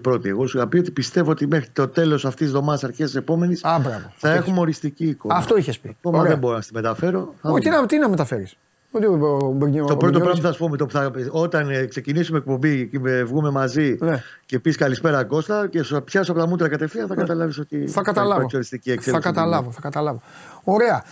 31η. 0.08 0.24
Εγώ 0.26 0.46
σου 0.46 0.56
είχα 0.56 0.66
πει 0.68 0.78
ότι 0.78 0.90
πιστεύω 0.90 1.30
ότι 1.30 1.46
μέχρι 1.46 1.68
το 1.72 1.88
τέλος 1.88 2.24
αυτής 2.24 2.46
της 2.46 2.54
εβδομάδας, 2.54 2.84
αρχές 2.84 3.06
της 3.06 3.14
επόμενης, 3.14 3.64
Α, 3.64 3.78
μπράβο. 3.78 4.12
θα 4.16 4.30
έχουμε 4.32 4.60
οριστική 4.60 5.04
εικόνα. 5.04 5.34
Αυτό 5.34 5.56
είχες 5.56 5.78
πει. 5.78 5.88
Ακόμα 5.98 6.18
Ωραία. 6.18 6.30
δεν 6.30 6.38
μπορώ 6.38 6.54
να 6.54 6.60
στη 6.60 6.72
μεταφέρω. 6.74 7.34
Θα 7.42 7.50
Όχι, 7.50 7.60
τι 7.62 7.68
δούμε. 7.68 7.80
να, 7.80 7.86
τι 7.86 7.98
να 7.98 8.08
μεταφέρεις. 8.08 8.56
Ότι 8.90 9.06
ο- 9.06 9.18
ο- 9.20 9.46
ο 9.46 9.52
Μπρινιό- 9.52 9.86
Το 9.86 9.92
ο 9.92 9.96
πρώτο 9.96 10.18
Μπρινιόλης- 10.18 10.22
πράγμα 10.22 10.32
που 10.40 10.42
θα 10.42 10.52
σου 10.52 10.58
πω 10.58 10.68
με 10.68 10.76
το 10.76 10.86
που 10.86 10.92
θα, 10.92 11.40
όταν 11.40 11.70
ε, 11.70 11.84
ξεκινήσουμε 11.86 12.38
εκπομπή 12.38 12.86
και 12.88 12.98
με- 13.00 13.22
βγούμε 13.24 13.50
μαζί 13.50 13.96
Ναι. 14.00 14.22
και 14.46 14.58
πεις 14.58 14.76
καλησπέρα 14.76 15.24
Κώστα 15.24 15.66
και 15.68 15.82
σου 15.82 16.02
πιάσω 16.04 16.32
από 16.32 16.40
τα 16.40 16.46
μούτρα 16.46 16.68
κατευθείαν, 16.68 17.06
θα 17.06 17.14
καταλάβεις 17.14 17.58
ότι 17.58 17.86
Θα 17.86 18.02
καταλάβω. 18.02 18.34
υπάρξει 18.34 18.56
οριστική 18.56 18.88
Θα 18.88 18.94
εξέλιξη. 18.94 19.28
καταλάβω, 19.28 19.70
θα 19.70 19.80
καταλάβω. 19.80 20.20
Ωραία. 20.64 21.04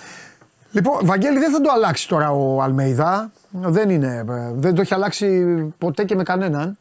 Λοιπόν, 0.73 0.99
Βαγγέλη, 1.03 1.39
δεν 1.39 1.51
θα 1.53 1.61
το 1.61 1.71
αλλάξει 1.75 2.09
τώρα 2.09 2.31
ο 2.31 2.63
Αλμέιδα. 2.63 3.31
Δεν 3.51 3.91
είναι. 3.91 4.25
ε, 4.29 4.53
Δεν 4.55 4.75
το 4.75 4.81
έχει 4.81 4.95
αλλάξει 4.95 5.45
ποτέ 5.79 6.05
και 6.05 6.15
με 6.15 6.23
κανέναν. 6.23 6.79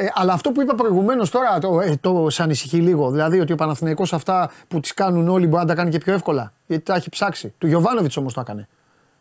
Ε, 0.00 0.06
αλλά 0.14 0.32
αυτό 0.32 0.50
που 0.52 0.60
είπα 0.60 0.74
προηγουμένως 0.74 1.30
τώρα 1.30 1.58
το, 1.58 1.80
ε, 1.80 1.96
το 2.00 2.30
σε 2.30 2.42
ανησυχεί 2.42 2.76
λίγο. 2.76 3.10
Δηλαδή 3.10 3.40
ότι 3.40 3.52
ο 3.52 3.56
Παναθηναϊκός 3.56 4.12
αυτά 4.12 4.50
που 4.68 4.80
τις 4.80 4.94
κάνουν 4.94 5.28
όλοι 5.28 5.46
μπορεί 5.46 5.62
να 5.62 5.68
τα 5.68 5.74
κάνει 5.74 5.90
και 5.90 5.98
πιο 5.98 6.12
εύκολα. 6.12 6.52
Γιατί 6.66 6.84
τα 6.84 6.94
έχει 6.94 7.10
ψάξει. 7.10 7.54
Του 7.58 7.66
Γιωβάνοβιτς 7.66 8.16
όμως 8.16 8.34
το 8.34 8.40
έκανε. 8.40 8.68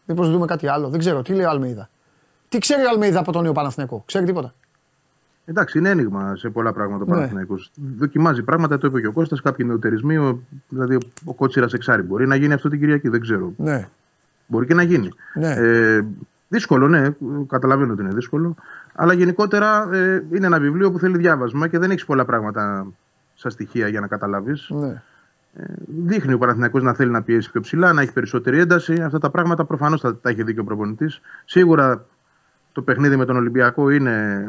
Μήπως 0.06 0.32
δούμε 0.32 0.46
κάτι 0.46 0.68
άλλο. 0.68 0.90
Δεν 0.90 1.00
ξέρω. 1.00 1.22
Τι 1.22 1.34
λέει 1.34 1.46
ο 1.46 1.50
Αλμέιδα. 1.50 1.90
Τι 2.50 2.58
ξέρει 2.58 2.86
ο 2.86 2.90
Αλμέιδα 2.90 3.20
από 3.20 3.32
τον 3.32 3.44
νέο 3.44 3.52
Παναθηναϊκό; 3.52 4.04
Ξέρει 4.06 4.26
τίποτα; 4.26 4.54
Εντάξει, 5.46 5.78
είναι 5.78 5.90
ένιγμα 5.90 6.36
σε 6.36 6.50
πολλά 6.50 6.74
πράγματα 6.74 7.04
ο 7.04 7.08
Ναι. 7.08 7.14
Παναθηναϊκός. 7.14 7.72
Δοκιμάζει 7.98 8.44
πράγματα, 8.44 8.78
το 8.78 8.88
είπε 8.88 9.00
και 9.00 9.08
ο 9.08 9.12
Κώστας, 9.12 9.42
κάποιοι 9.42 9.66
νεοτερισμοί. 9.70 10.18
Ο, 10.18 10.40
δηλαδή, 10.70 10.96
ο, 10.96 11.00
ο 11.26 11.34
Κότσιρας 11.34 11.74
εξάρι 11.74 12.02
μπορεί 12.02 12.28
να 12.28 12.36
γίνει 12.36 12.54
αυτό 12.54 12.70
την 12.70 12.80
Κυριακή, 12.80 13.10
δεν 13.10 13.22
ξέρω. 13.22 13.54
Ναι. 13.58 13.88
Μπορεί 14.48 14.66
και 14.66 14.74
να 14.74 14.84
γίνει. 14.84 15.10
Ναι. 15.34 15.52
Ε, 15.52 16.06
δύσκολο, 16.48 16.88
ναι, 16.88 17.10
καταλαβαίνω 17.48 17.94
ότι 17.94 18.02
είναι 18.02 18.14
δύσκολο. 18.14 18.56
Αλλά 19.02 19.14
γενικότερα 19.14 19.90
ε, 19.94 20.24
είναι 20.34 20.46
ένα 20.46 20.60
βιβλίο 20.60 20.92
που 20.92 21.00
θέλει 21.00 21.18
διάβασμα 21.18 21.68
και 21.68 21.80
δεν 21.80 21.92
έχεις 21.92 22.06
πολλά 22.06 22.26
πράγματα 22.26 22.88
στα 23.34 23.50
στοιχεία 23.50 23.88
για 23.88 24.00
να 24.00 24.08
καταλάβεις. 24.08 24.70
ναι. 24.70 25.02
Δείχνει 26.06 26.34
ο 26.34 26.38
Παναθηναϊκός 26.38 26.84
να 26.84 26.94
θέλει 26.94 27.12
να 27.12 27.22
πιέσει 27.22 27.52
πιο 27.52 27.62
ψηλά, 27.62 27.94
να 27.94 28.02
έχει 28.02 28.14
περισσότερη 28.14 28.60
ένταση. 28.60 29.02
Αυτά 29.02 29.20
τα 29.20 29.30
πράγματα 29.30 29.66
προφανώς 29.66 30.02
θα 30.02 30.16
τα 30.18 30.30
έχει 30.30 30.44
δει 30.44 30.54
και 30.54 30.60
ο 30.60 30.64
προπονητής. 30.64 31.22
Σίγουρα 31.46 32.06
το 32.72 32.82
παιχνίδι 32.82 33.16
με 33.16 33.26
τον 33.26 33.36
Ολυμπιακό 33.36 33.90
είναι 33.90 34.48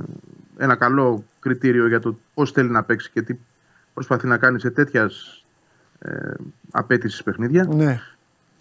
ένα 0.57 0.75
καλό 0.75 1.25
κριτήριο 1.41 1.87
για 1.87 2.01
το 2.01 2.19
πώς 2.35 2.53
θέλει 2.53 2.71
να 2.71 2.83
παίξει 2.83 3.11
και 3.13 3.23
τι 3.23 3.39
προσπαθεί 3.95 4.27
να 4.27 4.37
κάνει 4.37 4.61
σε 4.61 4.71
τέτοιας 4.71 5.45
ε, 5.99 6.33
απέτησης 6.71 7.23
παιχνίδια. 7.23 7.67
ναι. 7.71 8.01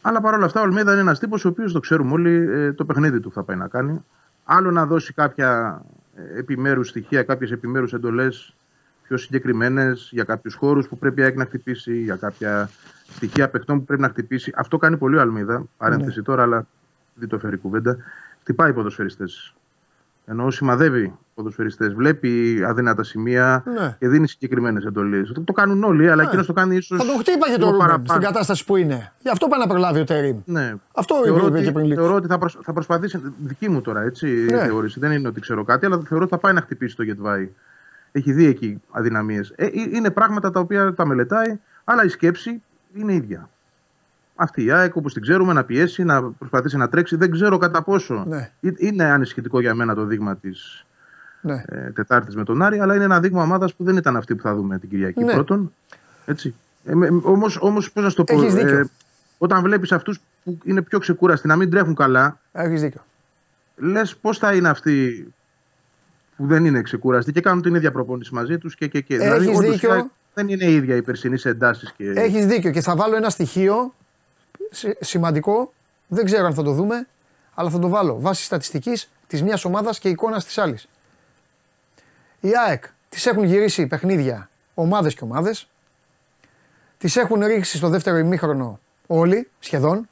Αλλά 0.02 0.22
παρόλα 0.22 0.46
αυτά, 0.46 0.60
ο 0.60 0.64
Ολμέδα 0.64 0.92
είναι 0.92 1.02
ένας 1.02 1.20
τύπος 1.20 1.46
ο 1.46 1.48
οποίος 1.48 1.74
το 1.74 1.80
ξέρουμε 1.80 2.12
όλοι 2.12 2.50
ε, 2.52 2.74
το 2.74 2.86
παιχνίδι 2.86 3.20
του 3.20 3.32
θα 3.32 3.44
πάει 3.44 3.58
να 3.58 3.68
κάνει. 3.68 4.04
Άλλο 4.52 4.72
να 4.72 4.86
δώσει 4.86 5.14
κάποια 5.14 5.82
ε, 6.16 6.40
επιμέρους 6.40 6.88
στοιχεία, 6.88 7.24
κάποιες 7.24 7.52
επιμέρους 7.52 7.94
εντολές 7.94 8.56
πιο 9.04 9.18
συγκεκριμένες 9.18 10.10
για 10.12 10.24
κάποιους 10.24 10.56
χώρους 10.56 10.88
που 10.88 10.98
πρέπει 10.98 11.22
η 11.22 11.24
ΑΕΚ 11.24 11.36
να 11.36 11.46
χτυπήσει, 11.46 12.02
για 12.02 12.16
κάποια 12.16 12.70
στοιχεία 13.10 13.50
παιχτών 13.50 13.80
που 13.80 13.86
πρέπει 13.86 14.02
να 14.02 14.10
χτυπήσει. 14.10 14.52
Αυτό 14.56 14.78
κάνει 14.78 14.98
πολύ 14.98 15.18
ο 15.18 15.22
Αλμίδα. 15.22 15.64
Παρένθεση 15.78 16.22
τώρα, 16.22 16.44
αλλά 16.44 16.68
δεν 17.14 17.28
το 17.28 17.40
φέρει 17.40 17.58
κουβέντα. 17.58 17.98
Χτυπάει 18.42 18.74
ποδοσφαιριστές. 18.74 19.54
Ενώ 20.32 20.52
σημαδεύει 20.52 21.14
ποδοσφαιριστές, 21.34 21.94
βλέπει 21.94 22.64
αδύνατα 22.68 23.04
σημεία 23.04 23.64
Ναι. 23.80 23.96
και 24.00 24.08
δίνει 24.08 24.28
συγκεκριμένες 24.28 24.86
εντολές. 24.86 25.32
Το, 25.34 25.42
το 25.42 25.54
κάνουν 25.54 25.84
όλοι, 25.84 26.10
αλλά 26.10 26.24
εκείνος 26.24 26.46
το 26.46 26.54
κάνει 26.54 26.76
ίσως. 26.76 26.98
Θα 26.98 27.06
τον 27.06 27.20
χτύπαγε 27.20 27.58
το 27.58 27.70
Ρούμπεν 27.70 28.02
στην 28.06 28.22
κατάσταση 28.22 28.66
που 28.66 28.76
είναι. 28.76 29.12
Γι' 29.20 29.30
αυτό 29.30 29.48
πάει 29.48 29.60
να 29.60 29.68
προλάβει 29.68 30.00
ο 30.00 30.04
Τερήμ. 30.04 30.38
Ναι. 30.46 30.74
Αυτό 30.96 31.16
θεωρώ 31.24 31.46
είπε 31.48 31.56
ότι, 31.56 31.64
και 31.66 31.72
πριν 31.72 31.86
λίγο. 31.86 32.02
θεωρώ 32.02 32.16
ότι 32.16 32.28
θα, 32.28 32.38
προσ- 32.38 32.60
θα 32.64 32.74
προσπαθήσει. 32.74 33.22
Δική 33.46 33.70
μου 33.70 33.82
τώρα 33.82 34.02
έτσι 34.02 34.28
η 34.30 34.52
Ναι. 34.52 34.64
θεώρηση. 34.66 35.00
Δεν 35.00 35.12
είναι 35.12 35.28
ότι 35.28 35.40
ξέρω 35.42 35.64
κάτι, 35.64 35.86
αλλά 35.86 36.00
θεωρώ 36.08 36.24
ότι 36.24 36.34
θα 36.34 36.40
πάει 36.40 36.54
να 36.54 36.62
χτυπήσει 36.62 36.96
το 36.96 37.04
Γετβάη. 37.04 37.50
Έχει 38.12 38.32
δει 38.32 38.46
εκεί 38.46 38.82
αδυναμίες. 38.92 39.54
Ε, 39.56 39.66
ε, 39.66 39.70
είναι 39.94 40.10
πράγματα 40.10 40.52
τα 40.52 40.60
οποία 40.60 40.94
τα 40.94 41.06
μελετάει, 41.06 41.60
αλλά 41.84 42.04
η 42.04 42.08
σκέψη 42.08 42.62
είναι 42.94 43.14
ίδια. 43.14 43.50
Αυτή 44.42 44.64
η 44.64 44.72
ΑΕΚ 44.72 44.96
όπως 44.96 45.14
την 45.14 45.22
ξέρουμε 45.22 45.54
να 45.54 45.64
πιέσει, 45.64 46.04
να 46.04 46.22
προσπαθήσει 46.24 46.78
να 46.78 46.90
τρέξει. 46.90 47.16
Δεν 47.16 47.32
ξέρω 47.32 47.58
κατά 47.58 47.82
πόσο 47.84 48.24
Ναι. 48.28 48.52
Ε- 48.62 48.72
είναι 48.78 49.04
ανησυχητικό 49.04 49.60
για 49.60 49.76
μένα 49.76 49.96
το 49.96 50.06
δείγμα 50.06 50.36
της 50.38 50.86
Ναι. 51.42 51.64
ε, 51.68 51.92
Τετάρτης 51.92 52.36
με 52.36 52.44
τον 52.44 52.62
Άρη, 52.62 52.80
αλλά 52.80 52.96
είναι 52.96 53.04
ένα 53.04 53.20
δείγμα 53.20 53.42
ομάδας 53.44 53.74
που 53.74 53.84
δεν 53.84 53.98
ήταν 53.98 54.16
αυτή 54.18 54.36
που 54.36 54.42
θα 54.42 54.56
δούμε 54.56 54.80
την 54.80 54.90
Κυριακή 54.90 55.24
Ναι. 55.24 55.34
πρώτον. 55.34 55.74
Έτσι. 56.26 56.56
Ε, 56.86 56.92
Όμως, 57.24 57.58
όμως, 57.62 57.92
πώς 57.92 58.04
να 58.04 58.10
σου 58.10 58.16
το 58.16 58.24
πω, 58.24 58.42
Έχεις 58.42 58.54
δίκιο. 58.54 58.90
όταν 59.38 59.62
βλέπεις 59.62 59.92
αυτούς 59.92 60.20
που 60.44 60.58
είναι 60.64 60.82
πιο 60.82 61.00
ξεκούραστοι 61.00 61.48
να 61.48 61.56
μην 61.56 61.70
τρέχουν 61.70 61.96
καλά, 61.96 62.40
Έχεις 62.52 62.82
δίκιο. 62.82 63.02
λες 63.76 64.16
πώς 64.16 64.38
θα 64.38 64.54
είναι 64.54 64.70
αυτοί 64.70 65.28
που 66.38 66.46
δεν 66.48 66.66
είναι 66.66 66.82
ξεκούραστοι 66.82 67.32
και 67.32 67.42
κάνουν 67.42 67.62
την 67.62 67.76
ίδια 67.76 67.92
προπόνηση 67.92 68.34
μαζί 68.34 68.58
τους 68.58 68.76
και, 68.76 68.88
και, 68.88 69.02
και. 69.02 69.16
Έχεις 69.16 69.48
όντως, 69.48 69.70
δίκιο. 69.72 69.96
η- 69.96 70.10
δεν 70.34 70.48
είναι 70.50 70.66
η 70.66 70.74
ίδια 70.76 70.96
η 70.96 71.02
περσινή 71.02 71.38
σε 71.38 71.50
εντάσεις. 71.50 71.92
Και... 71.98 72.12
Έχεις 72.16 72.46
δίκιο 72.46 72.72
και 72.72 72.82
θα 72.82 72.96
βάλω 72.96 73.16
ένα 73.16 73.30
στοιχείο 73.30 73.76
σι- 73.84 73.92
σημαντικό. 75.00 75.74
Δεν 76.08 76.26
ξέρω 76.26 76.46
αν 76.46 76.54
θα 76.54 76.64
το 76.64 76.72
δούμε, 76.72 77.08
αλλά 77.54 77.70
θα 77.70 77.80
το 77.80 77.90
βάλω 77.90 78.20
βάσει 78.20 78.44
στατιστικής 78.44 79.10
της 79.28 79.44
μιας 79.44 79.66
ομάδας 79.66 80.00
και 80.00 80.10
εικόνας 80.10 80.46
της 80.46 80.58
άλλης. 80.58 80.88
Οι 82.40 82.50
ΑΕΚ 82.68 82.84
τις 83.10 83.26
έχουν 83.26 83.44
γυρίσει 83.44 83.88
παιχνίδια 83.88 84.50
ομάδες 84.74 85.14
και 85.14 85.24
ομάδες. 85.24 85.70
Τις 86.98 87.16
έχουν 87.16 87.46
ρίξει 87.46 87.78
στο 87.78 87.90
δεύτερο 87.90 88.18
ημίχρονο 88.18 88.80
όλοι 89.08 89.50
σχεδόν. 89.60 90.10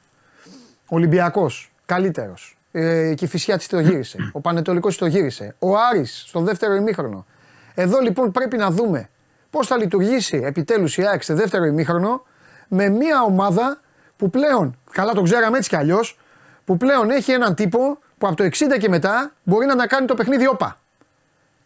Ο 0.90 0.96
Ολυμπιακός 0.96 1.72
καλύτερος. 1.86 2.58
Ε, 2.72 3.14
και 3.14 3.24
η 3.24 3.28
Φυσιά 3.28 3.58
τη 3.58 3.66
το 3.66 3.80
γύρισε. 3.80 4.30
Ο 4.32 4.40
Πανετολικός 4.40 4.96
το 4.96 5.06
γύρισε. 5.06 5.54
Ο 5.58 5.76
Άρης 5.76 6.24
στο 6.26 6.40
δεύτερο 6.40 6.74
ημίχρονο. 6.74 7.26
Εδώ 7.74 7.98
λοιπόν 8.00 8.32
πρέπει 8.32 8.56
να 8.56 8.70
δούμε 8.70 9.08
πώς 9.50 9.66
θα 9.66 9.76
λειτουργήσει 9.76 10.36
επιτέλους 10.44 10.96
η 10.96 11.06
ΑΕΚ 11.06 11.22
στο 11.22 11.34
δεύτερο 11.34 11.64
ημίχρονο 11.64 12.22
με 12.68 12.88
μια 12.88 13.22
ομάδα 13.22 13.80
που 14.18 14.30
πλέον, 14.30 14.76
καλά 14.90 15.12
το 15.12 15.22
ξέραμε 15.22 15.56
έτσι 15.56 15.68
κι 15.68 15.76
αλλιώς, 15.76 16.18
που 16.64 16.76
πλέον 16.76 17.10
έχει 17.10 17.32
έναν 17.32 17.54
τύπο 17.54 17.98
που 18.18 18.26
από 18.26 18.36
το 18.36 18.44
60 18.44 18.48
και 18.78 18.88
μετά 18.88 19.32
μπορεί 19.42 19.66
να 19.66 19.72
ανακάνει 19.72 20.06
το 20.06 20.14
παιχνίδι 20.14 20.46
όπα. 20.48 20.76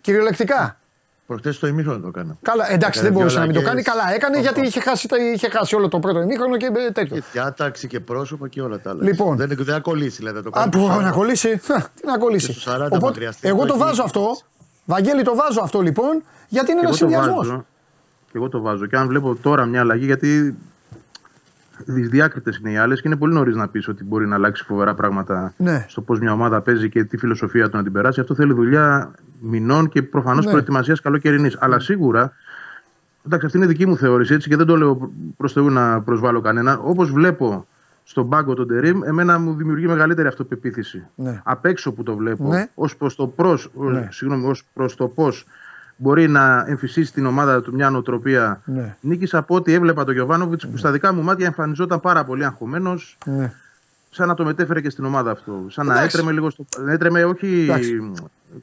Κυριολεκτικά. 0.00 0.76
Προχτές 1.26 1.58
το 1.58 1.66
ημίχρονο 1.66 1.98
το 2.00 2.08
έκανα. 2.08 2.36
Καλά, 2.42 2.72
εντάξει, 2.72 2.98
Έκανε 2.98 3.00
δεν 3.02 3.10
δύο 3.10 3.12
μπορούσε 3.18 3.38
να 3.38 3.44
μην 3.44 3.54
το 3.54 3.60
αλλαγές. 3.60 3.84
κάνει. 3.84 3.98
Καλά, 3.98 4.14
έκανε 4.14 4.40
γιατί 4.40 4.60
είχε 4.60 4.80
χάσει, 4.80 5.08
τα- 5.08 5.16
είχε 5.18 5.48
χάσει 5.50 5.74
όλο 5.74 5.88
το 5.88 5.98
πρώτο 5.98 6.20
ημίχρονο 6.20 6.56
και 6.56 6.66
ε, 6.86 6.90
τέτοιο. 6.90 7.16
Και 7.16 7.22
διάταξη 7.32 7.86
και 7.86 8.00
πρόσωπα 8.00 8.48
και 8.48 8.62
όλα 8.62 8.80
τα 8.80 8.90
άλλα. 8.90 9.02
Λοιπόν. 9.02 9.36
Δεν, 9.36 9.48
δεν 9.48 9.64
θα 9.64 9.80
κολλήσει, 9.80 10.16
δηλαδή. 10.16 10.42
Το 10.42 10.48
Α, 10.48 10.52
κάνει 10.52 10.70
που 10.70 10.78
στο 10.92 11.00
να 11.00 11.10
κολλήσει. 11.10 11.60
Χα, 11.64 11.74
Τι 11.80 12.06
να 12.06 12.18
κολλήσει. 12.18 12.46
Και 12.46 12.52
στους 12.52 12.66
40 12.74 12.88
άμα 12.90 13.12
χρειαστεί. 13.14 13.48
εγώ 13.48 13.58
Το 13.60 13.66
το 13.66 13.74
έχει 13.74 13.82
βάζω 13.82 14.02
αυτό. 14.02 14.36
Βαγγέλη, 14.84 15.22
το 15.22 15.34
βάζω 15.34 15.60
αυτό 15.62 15.80
λοιπόν, 15.80 16.22
γιατί 16.48 16.70
είναι 16.70 16.80
Και 16.80 16.86
ένας 16.86 17.00
εγώ 17.00 17.10
το 17.10 17.14
συνδυασμός. 17.16 17.48
βάζω. 17.48 17.64
Και 18.26 18.32
εγώ 18.38 18.48
το 18.48 18.60
βάζω. 18.60 18.86
Και 18.86 18.96
αν 18.96 19.06
βλέπω 19.08 19.34
τώρα 19.34 19.64
μια 19.64 19.80
αλλαγή, 19.80 20.04
γιατί 20.04 20.56
δυσδιάκριτες 21.86 22.56
είναι 22.56 22.70
οι 22.70 22.76
άλλες 22.76 23.00
και 23.00 23.08
είναι 23.08 23.16
πολύ 23.16 23.34
νωρίς 23.34 23.56
να 23.56 23.68
πεις 23.68 23.88
ότι 23.88 24.04
μπορεί 24.04 24.26
να 24.26 24.34
αλλάξει 24.34 24.64
φοβερά 24.64 24.94
πράγματα 24.94 25.54
Ναι. 25.56 25.84
στο 25.88 26.00
πώς 26.00 26.18
μια 26.20 26.32
ομάδα 26.32 26.60
παίζει 26.60 26.88
και 26.88 27.04
τη 27.04 27.16
φιλοσοφία 27.16 27.68
του 27.68 27.76
να 27.76 27.82
την 27.82 27.92
περάσει. 27.92 28.20
Αυτό 28.20 28.34
θέλει 28.34 28.52
δουλειά 28.52 29.10
μηνών 29.40 29.88
και 29.88 30.02
προφανώς 30.02 30.44
Ναι. 30.44 30.50
προετοιμασίας 30.50 31.00
καλοκαιρινής. 31.00 31.56
Αλλά 31.60 31.78
σίγουρα. 31.78 32.32
Εντάξει, 33.26 33.46
αυτή 33.46 33.58
είναι 33.58 33.66
δική 33.66 33.86
μου 33.86 33.96
θεώρηση 33.96 34.34
έτσι 34.34 34.48
και 34.48 34.56
δεν 34.56 34.66
το 34.66 34.76
λέω 34.76 35.10
προς 35.36 35.52
Θεού 35.52 35.70
να 35.70 36.00
προσβάλλω 36.00 36.40
κανένα. 36.40 36.78
Όπως 36.78 37.10
βλέπω 37.12 37.66
στον 38.04 38.28
πάγκο 38.28 38.54
τον 38.54 38.68
Τερήμ, 38.68 39.02
εμένα 39.04 39.38
μου 39.38 39.54
δημιουργεί 39.54 39.86
μεγαλύτερη 39.86 40.28
αυτοπεποίθηση. 40.28 41.06
Ναι. 41.14 41.40
Απ' 41.44 41.64
έξω 41.64 41.92
που 41.92 42.02
το 42.02 42.16
βλέπω, 42.16 42.48
Ναι. 42.48 42.68
ως 42.74 42.96
προς 42.96 43.16
το 43.16 43.26
προς, 43.26 43.70
Ναι. 43.74 44.08
συγγνώμη, 44.10 44.46
ως 44.46 44.64
προς 44.74 44.96
το 44.96 45.08
πώς 45.08 45.46
μπορεί 46.02 46.28
να 46.28 46.64
εμφυσίσει 46.68 47.12
την 47.12 47.26
ομάδα 47.26 47.62
του 47.62 47.72
μια 47.74 47.90
νοοτροπία 47.90 48.60
Ναι. 48.64 48.96
νίκης 49.00 49.34
από 49.34 49.54
ό,τι 49.54 49.72
έβλεπα 49.72 50.04
τον 50.04 50.14
Γιωβάνοβιτς 50.14 50.66
που 50.68 50.76
στα 50.76 50.90
δικά 50.90 51.12
μου 51.12 51.22
μάτια 51.22 51.46
εμφανιζόταν 51.46 52.00
πάρα 52.00 52.24
πολύ 52.24 52.44
αγχωμένος, 52.44 53.18
Ναι. 53.24 53.52
σαν 54.10 54.28
να 54.28 54.34
το 54.34 54.44
μετέφερε 54.44 54.80
και 54.80 54.90
στην 54.90 55.04
ομάδα 55.04 55.30
αυτό. 55.30 55.52
Σαν 55.68 55.86
να 55.86 55.92
Εντάξει. 55.92 56.16
έτρεμε 56.16 56.32
λίγο 56.32 56.50
στο. 56.50 56.64
Έτρεμε, 56.88 57.24
όχι. 57.24 57.60
Εντάξει. 57.62 58.12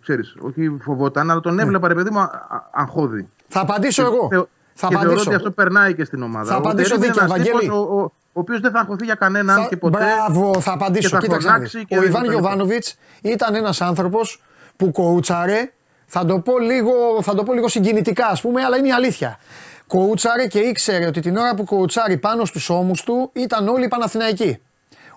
Ξέρεις, 0.02 0.36
όχι 0.40 0.78
φοβόταν, 0.82 1.32
αλλά 1.32 1.40
τον 1.40 1.60
έβλεπα 1.60 1.88
ρε 1.88 1.94
παιδί 1.94 2.10
μου 2.10 2.20
α- 2.20 2.24
α- 2.50 2.70
αγχώδη. 2.72 3.30
Θα 3.48 3.60
απαντήσω 3.60 4.02
Και 4.04 4.08
εγώ. 4.16 4.28
θεω- 4.30 4.50
Θα 4.74 4.88
και 4.88 4.94
θεωρώ 4.94 5.08
απαντήσω. 5.10 5.30
ότι 5.30 5.36
αυτό 5.36 5.52
περνάει 5.52 5.94
και 5.96 6.04
στην 6.06 6.24
ομάδα. 6.24 6.46
Θα 6.50 6.56
Ο 6.56 6.58
απαντήσω 6.58 6.90
Τερίμ 6.90 7.04
είναι 7.04 7.12
δίκαια, 7.14 7.26
ένας 7.36 7.46
τύπος 7.46 7.52
Βαγγέλη. 7.62 7.80
Ο, 7.80 7.98
ο, 8.00 8.02
ο 8.04 8.12
οποίος 8.34 8.60
δεν 8.60 8.72
θα 8.72 8.80
αγχωθεί 8.80 9.06
για 9.06 9.16
κανέναν 9.16 9.62
Θα- 9.62 9.68
και 9.68 9.78
ποτέ. 9.78 9.98
Μπράβο, 9.98 10.54
θα 10.54 10.60
και 10.62 10.70
απαντήσω. 10.84 11.10
θα 11.10 11.18
Κοίταξε. 11.18 11.48
να 11.48 11.54
φωνάξει 11.54 11.78
δεις. 11.78 11.88
και 11.88 11.96
Ο 11.98 12.00
δεν 12.00 12.10
Ιβάν 12.10 12.26
θα 12.26 12.32
Γιοβάνοβιτ 12.32 12.86
ήταν 13.22 13.56
ένας 13.56 13.82
άνθρωπος 13.82 14.42
που 14.76 14.92
κοούτσαρε, 14.92 15.72
θα 16.12 16.26
το, 16.26 16.40
πω 16.40 16.60
λίγο, 16.60 16.92
θα 17.22 17.36
το 17.36 17.44
πω 17.44 17.54
λίγο 17.54 17.68
συγκινητικά 17.68 18.28
ας 18.28 18.42
πούμε, 18.42 18.64
αλλά 18.64 18.78
είναι 18.78 18.88
η 18.88 18.92
αλήθεια. 18.92 19.40
Κοούτσαρε 19.88 20.48
και 20.48 20.60
ήξερε 20.60 21.06
ότι 21.06 21.20
την 21.20 21.38
ώρα 21.38 21.54
που 21.56 21.64
κοουτσάρει 21.64 22.18
πάνω 22.18 22.46
στους 22.46 22.70
ώμους 22.70 23.04
του 23.04 23.30
ήταν 23.34 23.68
όλοι 23.68 23.86
οι 23.86 23.88
Παναθηναϊκοί. 23.88 24.62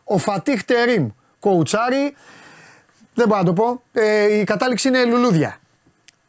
Ο 0.04 0.18
Φατίχ 0.18 0.64
Τερίμ 0.64 1.08
κοουτσάρει, 1.40 2.14
δεν 3.14 3.28
μπορώ 3.28 3.40
να 3.40 3.46
το 3.46 3.52
πω, 3.52 3.82
ε, 3.92 4.38
η 4.38 4.44
κατάληξη 4.44 4.88
είναι 4.88 5.04
λουλούδια. 5.04 5.56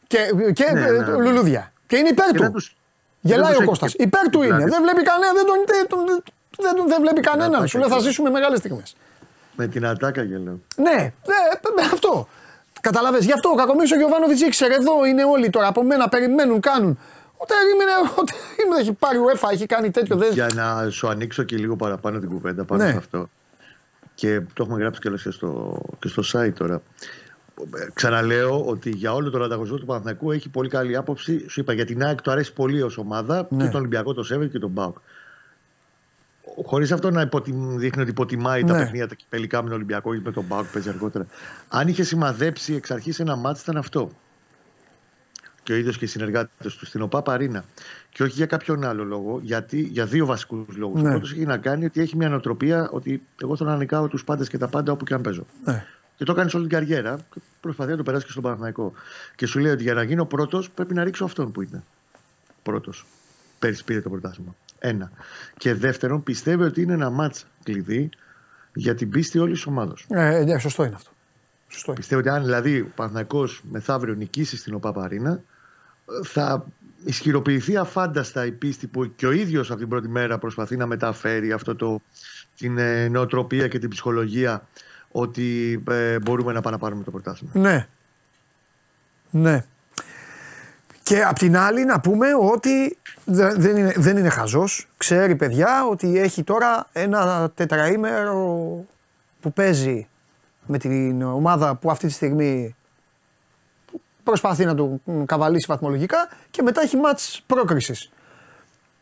Και, 0.06 0.18
και 0.52 0.64
Ναι, 0.72 0.80
ε, 0.80 0.90
ναι, 0.90 0.98
ναι. 0.98 1.12
λουλούδια. 1.16 1.72
Και 1.86 1.96
είναι 1.96 2.08
υπέρ 2.08 2.26
Και 2.26 2.36
του. 2.36 2.42
δεν 2.42 2.52
τους- 2.52 2.76
Γελάει 3.20 3.40
δεν 3.42 3.48
τους 3.50 3.58
ο 3.58 3.60
έχει 3.62 3.68
Κώστας. 3.70 3.92
και- 3.94 4.02
Υπέρ 4.02 4.28
του 4.30 4.38
είναι. 4.42 4.46
δηλαδή. 4.54 4.70
Δεν 4.70 4.82
βλέπει 4.82 5.02
κανένα, 5.02 5.32
δεν 5.32 5.46
τον, 5.46 5.56
δεν, 5.66 5.86
τον- 5.88 6.22
δεν, 6.64 6.74
τον- 6.76 6.88
δεν 6.88 7.00
βλέπει 7.00 7.20
κανέναν. 7.20 7.68
Σου 7.68 7.78
λέει 7.78 7.88
θα 7.88 7.98
ζήσουμε 7.98 8.30
μεγάλες 8.30 8.58
στιγμές. 8.58 8.96
Με 9.56 9.66
την 9.66 9.86
ατάκα 9.86 10.22
γελάω. 10.22 10.54
Ναι, 10.76 10.92
ναι, 10.92 11.40
με 11.76 11.82
αυτό. 11.92 12.28
Καταλαβέ. 12.88 13.18
Γι' 13.18 13.32
αυτό 13.32 13.48
ο 13.48 13.54
Κακομίρη 13.54 13.92
ο 13.92 13.96
Γιωβάνοβιτς 13.96 14.40
ήξερε 14.40 14.74
εδώ 14.74 15.04
είναι 15.06 15.24
όλοι 15.24 15.50
τώρα 15.50 15.66
από 15.66 15.82
μένα, 15.84 16.08
περιμένουν, 16.08 16.60
κάνουν. 16.60 16.98
Ο 17.36 17.44
Τερίμ 17.50 17.80
είναι. 17.80 17.94
Ο 18.20 18.22
Τερίμ 18.24 18.72
έχει 18.80 18.92
πάρει 18.92 19.18
UEFA, 19.26 19.48
έχει 19.52 19.66
κάνει 19.66 19.90
τέτοιο. 19.90 20.16
Δεν... 20.16 20.32
Για 20.32 20.48
να 20.54 20.90
σου 20.90 21.08
ανοίξω 21.08 21.42
και 21.42 21.56
λίγο 21.56 21.76
παραπάνω 21.76 22.18
την 22.18 22.28
κουβέντα 22.28 22.64
πάνω 22.64 22.84
Ναι. 22.84 22.90
σε 22.90 22.96
αυτό. 22.96 23.28
Και 24.14 24.40
το 24.40 24.62
έχουμε 24.62 24.78
γράψει 24.78 25.00
και 25.00 25.10
και 25.10 25.30
στο, 25.30 25.80
και 25.98 26.08
στο 26.08 26.22
site 26.32 26.52
τώρα. 26.58 26.82
Ε, 27.76 27.86
Ξαναλέω 27.94 28.64
ότι 28.66 28.90
για 28.90 29.12
όλο 29.14 29.30
τον 29.30 29.42
ανταγωνισμό 29.44 29.76
του 29.76 29.86
Παναθηναϊκού 29.86 30.30
έχει 30.32 30.48
πολύ 30.48 30.68
καλή 30.68 30.96
άποψη. 30.96 31.44
Σου 31.48 31.60
είπα 31.60 31.72
για 31.72 31.84
την 31.84 32.02
ΑΕΚ 32.04 32.22
του 32.22 32.30
αρέσει 32.30 32.52
πολύ 32.52 32.82
ως 32.82 32.98
ομάδα 32.98 33.46
Ναι. 33.50 33.64
και 33.64 33.70
τον 33.70 33.80
Ολυμπιακό 33.80 34.14
το 34.14 34.22
σέβεται 34.22 34.50
και 34.50 34.58
τον 34.58 34.70
Μπάουκ. 34.70 34.96
Χωρίς 36.62 36.92
αυτό 36.92 37.10
να 37.10 37.20
υποτιμ, 37.20 37.76
δείχνει 37.76 38.02
ότι 38.02 38.10
υποτιμάει 38.10 38.64
τα 38.64 38.72
Ναι. 38.72 38.78
παιχνίδια 38.78 39.08
τα 39.08 39.14
κυπελικά 39.14 39.62
με 39.62 39.68
τον 39.68 39.76
Ολυμπιακό 39.76 40.14
ή 40.14 40.20
με 40.24 40.32
τον 40.32 40.44
Μπάουκ 40.44 40.66
παίζει 40.72 40.88
αργότερα. 40.88 41.26
Αν 41.68 41.88
είχε 41.88 42.02
σημαδέψει 42.02 42.74
εξ 42.74 42.90
αρχής 42.90 43.20
ένα 43.20 43.36
μάτι 43.36 43.60
ήταν 43.62 43.76
αυτό. 43.76 44.10
Και 45.62 45.72
ο 45.72 45.76
ίδιος 45.76 45.98
και 45.98 46.04
οι 46.04 46.08
συνεργάτες 46.08 46.76
του 46.76 46.86
στην 46.86 47.02
ΟΠΑ 47.02 47.22
Παρίνα. 47.22 47.64
Και 48.10 48.22
όχι 48.22 48.32
για 48.32 48.46
κάποιον 48.46 48.84
άλλο 48.84 49.04
λόγο, 49.04 49.40
γιατί, 49.42 49.80
για 49.80 50.06
δύο 50.06 50.26
βασικούς 50.26 50.76
λόγους. 50.76 51.02
Ναι. 51.02 51.08
Ο 51.08 51.10
πρώτος 51.10 51.32
έχει 51.32 51.44
να 51.44 51.56
κάνει 51.58 51.84
ότι 51.84 52.00
έχει 52.00 52.16
μια 52.16 52.28
νοοτροπία 52.28 52.88
ότι 52.90 53.22
εγώ 53.42 53.56
θέλω 53.56 53.70
να 53.70 53.76
νικάω 53.76 54.08
τους 54.08 54.24
πάντες 54.24 54.48
και 54.48 54.58
τα 54.58 54.68
πάντα 54.68 54.92
όπου 54.92 55.04
και 55.04 55.14
αν 55.14 55.20
παίζω. 55.20 55.46
Ναι. 55.64 55.84
Και 56.16 56.24
το 56.24 56.34
κάνει 56.34 56.50
όλη 56.54 56.66
την 56.66 56.78
καριέρα 56.78 57.18
και 57.34 57.40
προσπαθεί 57.60 57.90
να 57.90 57.96
το 57.96 58.02
περάσει 58.02 58.24
και 58.24 58.30
στον 58.30 58.42
Παναθηναϊκό. 58.42 58.92
Και 59.34 59.46
σου 59.46 59.58
λέει 59.58 59.72
ότι 59.72 59.82
για 59.82 59.94
να 59.94 60.02
γίνω 60.02 60.24
πρώτος 60.24 60.70
πρέπει 60.70 60.94
να 60.94 61.04
ρίξω 61.04 61.24
αυτόν 61.24 61.52
που 61.52 61.62
είναι. 61.62 61.82
Πρώτος. 62.62 63.06
Πέρυσι 63.58 63.84
πήρε 63.84 64.00
το 64.00 64.10
πρωτάθλημα. 64.10 64.54
Ένα. 64.86 65.10
Και 65.56 65.74
δεύτερον, 65.74 66.22
πιστεύει 66.22 66.62
ότι 66.62 66.82
είναι 66.82 66.92
ένα 66.92 67.10
μάτς 67.10 67.46
κλειδί 67.62 68.08
για 68.74 68.94
την 68.94 69.10
πίστη 69.10 69.38
όλης 69.38 69.54
της 69.54 69.66
ομάδας. 69.66 70.04
Ε, 70.08 70.44
ναι, 70.44 70.58
σωστό 70.58 70.84
είναι 70.84 70.94
αυτό. 70.94 71.10
Σωστό 71.68 71.90
είναι. 71.90 72.00
Πιστεύω 72.00 72.20
ότι 72.20 72.30
αν 72.30 72.42
δηλαδή 72.42 72.80
ο 72.80 72.92
Παναθηναϊκός 72.94 73.62
μεθαύριο 73.70 74.14
νικήσει 74.14 74.56
στην 74.56 74.74
ΟΠΑΠΑΡΗΝΑ 74.74 75.42
θα 76.24 76.66
ισχυροποιηθεί 77.04 77.76
αφάνταστα 77.76 78.46
η 78.46 78.52
πίστη 78.52 78.86
που 78.86 79.14
και 79.16 79.26
ο 79.26 79.32
ίδιος 79.32 79.70
από 79.70 79.78
την 79.78 79.88
πρώτη 79.88 80.08
μέρα 80.08 80.38
προσπαθεί 80.38 80.76
να 80.76 80.86
μεταφέρει 80.86 81.52
αυτό 81.52 81.74
το, 81.74 82.00
την 82.56 82.78
ε, 82.78 83.08
νοοτροπία 83.08 83.68
και 83.68 83.78
την 83.78 83.88
ψυχολογία 83.88 84.68
ότι 85.10 85.82
ε, 85.90 86.18
μπορούμε 86.18 86.52
να 86.52 86.60
πάμε 86.60 86.76
να 86.76 86.82
πάρουμε 86.82 87.04
το 87.04 87.10
πρωτάθλημα. 87.10 87.52
Ναι. 87.54 87.86
Ναι. 89.30 89.64
Και 91.04 91.22
απ' 91.24 91.38
την 91.38 91.56
άλλη 91.56 91.84
να 91.84 92.00
πούμε 92.00 92.26
ότι 92.34 92.98
δε- 93.24 93.54
δεν 93.54 93.76
είναι, 93.76 93.92
δεν 93.96 94.16
είναι 94.16 94.28
χαζός. 94.28 94.88
Ξέρει 94.96 95.36
παιδιά 95.36 95.84
ότι 95.90 96.18
έχει 96.18 96.42
τώρα 96.44 96.86
ένα 96.92 97.50
τετραήμερο 97.54 98.38
που 99.40 99.52
παίζει 99.52 100.08
με 100.66 100.78
την 100.78 101.22
ομάδα 101.22 101.74
που 101.74 101.90
αυτή 101.90 102.06
τη 102.06 102.12
στιγμή 102.12 102.76
προσπαθεί 104.22 104.64
να 104.64 104.74
του 104.74 105.00
μ, 105.04 105.22
καβαλήσει 105.24 105.66
βαθμολογικά 105.68 106.28
και 106.50 106.62
μετά 106.62 106.80
έχει 106.80 106.96
μάτς 106.96 107.42
πρόκρισης. 107.46 108.10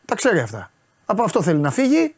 Τα 0.05 0.15
ξέρει 0.15 0.39
αυτά. 0.39 0.71
Από 1.05 1.23
αυτό 1.23 1.41
θέλει 1.41 1.59
να 1.59 1.71
φύγει. 1.71 2.15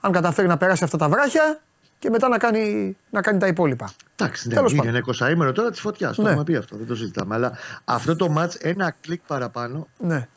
Αν 0.00 0.12
καταφέρει 0.12 0.48
να 0.48 0.56
περάσει 0.56 0.84
αυτά 0.84 0.96
τα 0.96 1.08
βράχια 1.08 1.60
και 2.04 2.10
μετά 2.10 2.28
να 2.28 2.38
κάνει, 2.38 2.96
να 3.10 3.20
κάνει 3.20 3.38
τα 3.38 3.46
υπόλοιπα. 3.46 3.92
Εντάξει, 4.16 4.48
ναι, 4.48 4.54
Τέλος 4.54 4.70
είναι 4.70 4.78
πάντων. 4.78 4.94
ένα 4.94 5.02
εικοσαήμερο 5.02 5.52
τώρα 5.52 5.70
της 5.70 5.80
φωτιάς. 5.80 6.16
Το 6.16 6.22
Ναι. 6.22 6.28
έχουμε 6.28 6.44
πει 6.44 6.56
αυτό, 6.56 6.76
δεν 6.76 6.86
το 6.86 6.94
συζητάμε. 6.94 7.34
Αλλά 7.34 7.52
αυτό 7.84 8.16
το 8.16 8.28
μάτ 8.28 8.52
ένα 8.58 8.94
κλικ 9.00 9.20
παραπάνω. 9.26 9.88
Ναι. 9.98 10.28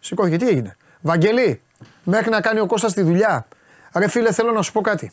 Σηκώθηκε, 0.00 0.36
τι 0.36 0.48
έγινε; 0.48 0.76
Βαγγελή, 1.00 1.60
μέχρι 2.04 2.30
να 2.30 2.40
κάνει 2.40 2.60
ο 2.60 2.66
Κώστας 2.66 2.92
τη 2.92 3.02
δουλειά. 3.02 3.48
Ρε 3.94 4.08
φίλε, 4.08 4.32
θέλω 4.32 4.52
να 4.52 4.62
σου 4.62 4.72
πω 4.72 4.80
κάτι. 4.80 5.12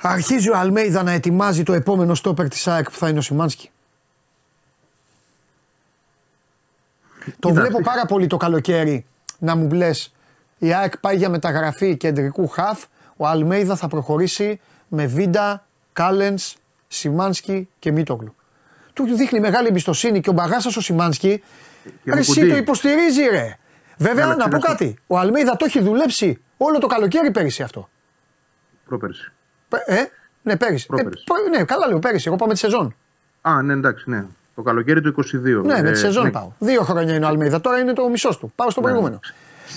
Αρχίζει 0.00 0.50
ο 0.50 0.56
Αλμέιδα 0.58 1.02
να 1.02 1.10
ετοιμάζει 1.12 1.62
το 1.62 1.72
επόμενο 1.72 2.14
στόπερ 2.14 2.48
της 2.48 2.68
ΑΕΚ 2.68 2.84
που 2.90 2.96
θα 2.96 3.08
είναι 3.08 3.18
ο 3.18 3.22
Σιμάνσκι. 3.22 3.70
Το 7.24 7.30
Κοίτα, 7.30 7.50
βλέπω 7.52 7.76
αυτή- 7.76 7.82
πάρα 7.88 8.06
πολύ 8.06 8.26
το 8.26 8.36
καλοκαίρι 8.36 9.04
να 9.38 9.56
μου 9.56 9.66
μπλες 9.66 10.12
η 10.62 10.72
ΑΕΚ 10.74 10.98
πάει 10.98 11.16
για 11.16 11.28
μεταγραφή 11.28 11.96
κεντρικού 11.96 12.46
χαφ. 12.48 12.84
Ο 13.16 13.26
Αλμέιδα 13.26 13.76
θα 13.76 13.88
προχωρήσει 13.88 14.60
με 14.88 15.06
Βίντα, 15.06 15.66
Κάλενς, 15.92 16.54
Σιμάνσκι 16.88 17.68
και 17.78 17.92
Μίτογλου. 17.92 18.34
Του 18.92 19.04
δείχνει 19.04 19.40
μεγάλη 19.40 19.68
εμπιστοσύνη 19.68 20.20
και 20.20 20.30
ο 20.30 20.32
μπαγάσας 20.32 20.76
ο 20.76 20.80
Σιμάνσκι. 20.80 21.42
Ρε, 22.04 22.18
εσύ 22.18 22.30
Μουκουντή. 22.30 22.50
το 22.50 22.56
υποστηρίζει, 22.56 23.22
ρε. 23.22 23.56
Βέβαια, 23.98 24.22
Καλά, 24.24 24.36
να 24.36 24.48
πω 24.48 24.58
ξέρεις 24.58 24.64
κάτι. 24.66 24.98
Ο 25.06 25.18
Αλμέιδα 25.18 25.56
το 25.56 25.64
έχει 25.64 25.80
δουλέψει 25.80 26.40
όλο 26.56 26.78
το 26.78 26.86
καλοκαίρι 26.86 27.30
πέρυσι 27.30 27.62
αυτό. 27.62 27.88
Πρόπερση. 28.84 29.32
Πε- 29.68 29.88
Ε, 29.88 30.04
ναι, 30.42 30.56
πέρυσι. 30.56 30.86
Ε, 30.90 30.94
Πρόπερσι. 30.94 31.24
προ- 31.24 31.48
ναι, 31.58 31.64
καλά 31.64 31.86
λέω 31.88 31.98
πέρυσι. 31.98 32.24
Εγώ 32.26 32.36
πάω 32.36 32.48
με 32.48 32.52
τη 32.54 32.58
σεζόν. 32.58 32.94
Α, 33.40 33.62
ναι, 33.62 33.72
εντάξει, 33.72 34.10
ναι. 34.10 34.24
Το 34.54 34.62
καλοκαίρι 34.62 35.00
του 35.00 35.08
22. 35.08 35.62
Ναι, 35.64 35.82
με 35.82 35.88
Ε, 35.88 35.92
τη 35.92 35.98
σεζόν 35.98 36.24
ναι. 36.24 36.30
πάω. 36.30 36.50
Δύο 36.58 36.82
χρόνια 36.82 37.14
είναι 37.14 37.24
ο 37.24 37.28
Αλμέιδα. 37.28 37.60
Τώρα 37.60 37.78
είναι 37.78 37.92
το 37.92 38.08
μισό 38.08 38.38
του. 38.38 38.52
Πάω 38.56 38.70
στο 38.70 38.80
προηγούμενο. 38.80 39.20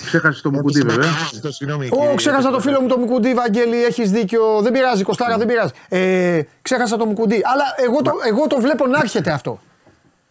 Ξέχασε 0.06 0.42
το 0.42 0.52
Μουκουντή, 0.52 0.82
βέβαια. 0.82 1.12
Στο 1.34 1.52
συγγνώμη, 1.52 1.86
Ω, 1.86 1.90
κύριε- 1.98 2.16
ξέχασα 2.16 2.52
το 2.52 2.60
φίλο 2.60 2.82
μου 2.82 2.88
το 2.88 2.98
Μουκουντή, 2.98 3.34
Βαγγέλη, 3.34 3.84
έχεις 3.84 4.12
δίκιο. 4.12 4.42
Δεν 4.62 4.72
πειράζει, 4.72 5.04
Κωστάρα, 5.04 5.38
δεν 5.38 5.48
πειράζει. 5.48 5.72
Ε, 5.90 6.42
ξέχασα 6.62 6.98
το 6.98 7.06
Μουκουντή. 7.06 7.42
Αλλά 7.54 7.64
εγώ 7.88 8.02
το, 8.02 8.12
εγώ 8.28 8.48
το 8.48 8.58
βλέπω 8.62 8.88
να 8.88 9.00
έρχεται 9.00 9.32
αυτό. 9.32 9.60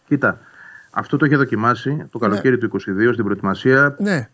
Κοίτα, 0.07 0.39
αυτό 0.91 1.17
το 1.17 1.25
είχε 1.25 1.35
δοκιμάσει 1.35 2.05
το 2.11 2.17
καλοκαίρι 2.19 2.57
του 2.57 2.69
22 2.73 3.11
στην 3.13 3.23
προετοιμασία 3.23 3.95
Ναι, 3.99 4.29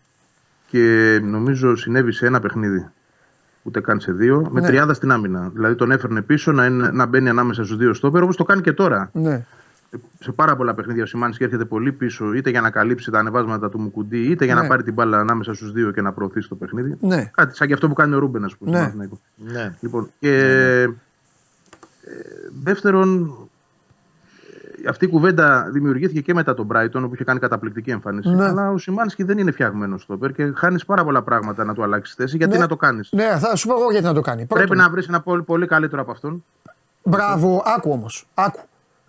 και 0.66 1.18
νομίζω 1.22 1.76
συνέβη 1.76 2.12
σε 2.12 2.26
ένα 2.26 2.40
παιχνίδι. 2.40 2.88
Ούτε 3.62 3.80
καν 3.80 4.00
σε 4.00 4.12
δύο, 4.12 4.48
με 4.50 4.60
Ναι. 4.60 4.66
τριάδα 4.66 4.94
στην 4.94 5.10
άμυνα. 5.12 5.50
Δηλαδή 5.54 5.74
τον 5.74 5.90
έφερνε 5.90 6.22
πίσω 6.22 6.52
να, 6.52 6.64
είναι, 6.66 6.90
να 6.92 7.06
μπαίνει 7.06 7.28
ανάμεσα 7.28 7.64
στους 7.64 7.76
δύο 7.76 7.94
στόπερ, 7.94 8.22
όπως 8.22 8.36
το 8.36 8.44
κάνει 8.44 8.60
και 8.60 8.72
τώρα. 8.72 9.10
ναι. 9.12 9.44
Σε 10.20 10.32
πάρα 10.32 10.56
πολλά 10.56 10.74
παιχνίδια 10.74 11.02
ο 11.02 11.06
Σιμάνσκι 11.06 11.44
έρχεται 11.44 11.64
πολύ 11.64 11.92
πίσω, 11.92 12.32
είτε 12.32 12.50
για 12.50 12.60
να 12.60 12.70
καλύψει 12.70 13.10
τα 13.10 13.18
ανεβάσματα 13.18 13.68
του 13.68 13.80
Μουκουντή, 13.80 14.18
είτε 14.30 14.44
για 14.44 14.54
Ναι. 14.54 14.60
να 14.60 14.66
πάρει 14.66 14.82
την 14.82 14.92
μπάλα 14.92 15.18
ανάμεσα 15.18 15.54
στους 15.54 15.72
δύο 15.72 15.90
και 15.90 16.00
να 16.00 16.12
προωθήσει 16.12 16.48
το 16.48 16.54
παιχνίδι. 16.54 16.96
Ναι. 17.00 17.30
Κάτι 17.34 17.56
σαν 17.56 17.66
και 17.66 17.72
αυτό 17.72 17.88
που 17.88 17.94
κάνει 17.94 18.14
ο 18.14 18.18
Ρούμπεν, 18.18 18.44
ας 18.44 18.56
πούμε. 18.56 18.70
Ναι. 18.70 18.76
στον 18.76 18.90
Παναθηναϊκός. 18.90 19.18
Ναι. 19.36 19.74
Λοιπόν, 19.80 20.10
και 20.18 20.36
ε, 20.80 20.88
δεύτερον, 22.62 23.34
ε, 24.84 24.88
αυτή 24.88 25.04
η 25.04 25.08
κουβέντα 25.08 25.68
δημιουργήθηκε 25.72 26.20
και 26.20 26.34
μετά 26.34 26.54
τον 26.54 26.68
Brighton, 26.72 27.02
όπου 27.04 27.14
είχε 27.14 27.24
κάνει 27.24 27.38
καταπληκτική 27.38 27.90
εμφάνιση. 27.90 28.28
Ναι. 28.28 28.44
Αλλά 28.44 28.70
ο 28.70 28.78
Σιμάνσκι 28.78 29.22
δεν 29.22 29.38
είναι 29.38 29.50
φτιαγμένος 29.50 30.02
στο 30.02 30.16
και 30.16 30.52
χάνεις 30.54 30.84
πάρα 30.84 31.04
πολλά 31.04 31.22
πράγματα 31.22 31.64
να 31.64 31.74
του 31.74 31.82
αλλάξεις 31.82 32.14
θέση. 32.14 32.36
Γιατί 32.36 32.52
Ναι. 32.52 32.58
να 32.58 32.66
το 32.66 32.76
κάνεις; 32.76 33.08
Ναι, 33.12 33.38
θα 33.38 33.56
σου 33.56 33.68
πω 33.68 33.74
εγώ 33.74 33.90
γιατί 33.90 34.06
να 34.06 34.14
το 34.14 34.20
κάνει. 34.20 34.46
Πρέπει 34.46 34.66
Πρώτον, 34.66 34.84
να 34.84 34.90
βρεις 34.90 35.08
ένα 35.08 35.20
πολύ, 35.20 35.42
πολύ 35.42 35.66
καλύτερο 35.66 36.02
από 36.02 36.10
αυτόν. 36.10 36.44
Μπράβο, 37.04 37.62
άκου 37.76 37.90
όμως. 37.92 38.28
Άκου. 38.34 38.60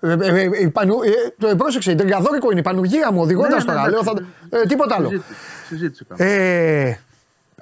Ε, 0.05 0.17
ε, 0.21 0.41
ε, 0.41 0.49
η 0.61 0.69
πανου... 0.69 1.01
ε, 1.01 1.09
το 1.39 1.55
πρόσεξε, 1.55 1.95
τριαδόρικο 1.95 2.51
είναι 2.51 2.59
η 2.59 2.63
πανουργία 2.63 3.11
μου, 3.11 3.21
οδηγώντας 3.21 3.65
Ναι, 3.65 3.73
ναι, 3.73 3.79
τώρα. 3.79 3.87
εντάξει. 3.87 4.13
Λέω, 4.13 4.25
θα... 4.49 4.57
ε, 4.57 4.65
τίποτα 4.65 4.95
άλλο. 4.95 5.07
Συζήτηση, 5.09 5.33
συζήτηση 5.67 6.05
κάνουμε. 6.05 6.35
Ε, 6.35 6.99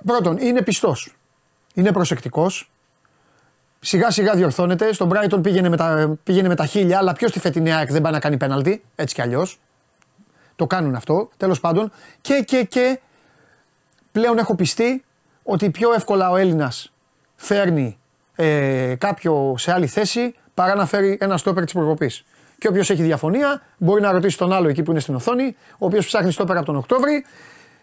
πρώτον, 0.05 0.37
είναι 0.37 0.61
πιστός. 0.61 1.15
Είναι 1.73 1.91
προσεκτικός. 1.91 2.71
Σιγά 3.79 4.11
σιγά 4.11 4.33
διορθώνεται. 4.35 4.93
Στον 4.93 5.11
Brighton 5.13 5.39
πήγαινε 5.43 5.69
με 5.69 5.77
τα, 5.77 6.17
πήγαινε 6.23 6.47
με 6.47 6.55
τα 6.55 6.65
χίλια, 6.65 6.97
αλλά 6.97 7.13
ποιος 7.13 7.29
στη 7.29 7.39
φετινή 7.39 7.73
ΑΕΚ 7.73 7.91
δεν 7.91 8.01
πάει 8.01 8.11
να 8.11 8.19
κάνει 8.19 8.37
πέναλτι, 8.37 8.83
έτσι 8.95 9.15
κι 9.15 9.21
αλλιώς. 9.21 9.59
Το 10.55 10.67
κάνουν 10.67 10.95
αυτό, 10.95 11.29
τέλος 11.37 11.59
πάντων. 11.59 11.91
Και, 12.21 12.43
και, 12.47 12.63
και 12.63 12.99
πλέον 14.11 14.37
έχω 14.37 14.55
πιστεί 14.55 15.03
ότι 15.43 15.69
πιο 15.69 15.93
εύκολα 15.93 16.29
ο 16.29 16.35
Έλληνας 16.35 16.93
φέρνει 17.35 17.99
ε, 18.35 18.95
κάποιο 18.97 19.55
σε 19.57 19.71
άλλη 19.71 19.87
θέση 19.87 20.35
παρά 20.53 20.75
να 20.75 20.85
φέρει 20.85 21.17
ένα 21.21 21.37
στόπερ 21.37 21.63
της 21.63 21.73
προκοπής. 21.73 22.25
Και 22.61 22.67
όποιος 22.67 22.89
έχει 22.89 23.01
διαφωνία 23.03 23.61
μπορεί 23.77 24.01
να 24.01 24.11
ρωτήσει 24.11 24.37
τον 24.37 24.51
άλλο 24.53 24.67
εκεί 24.69 24.83
που 24.83 24.91
είναι 24.91 24.99
στην 24.99 25.15
οθόνη, 25.15 25.55
ο 25.71 25.85
οποίος 25.85 26.05
ψάχνει 26.05 26.31
στόπερ 26.31 26.57
από 26.57 26.65
τον 26.65 26.75
Οκτώβρη 26.75 27.25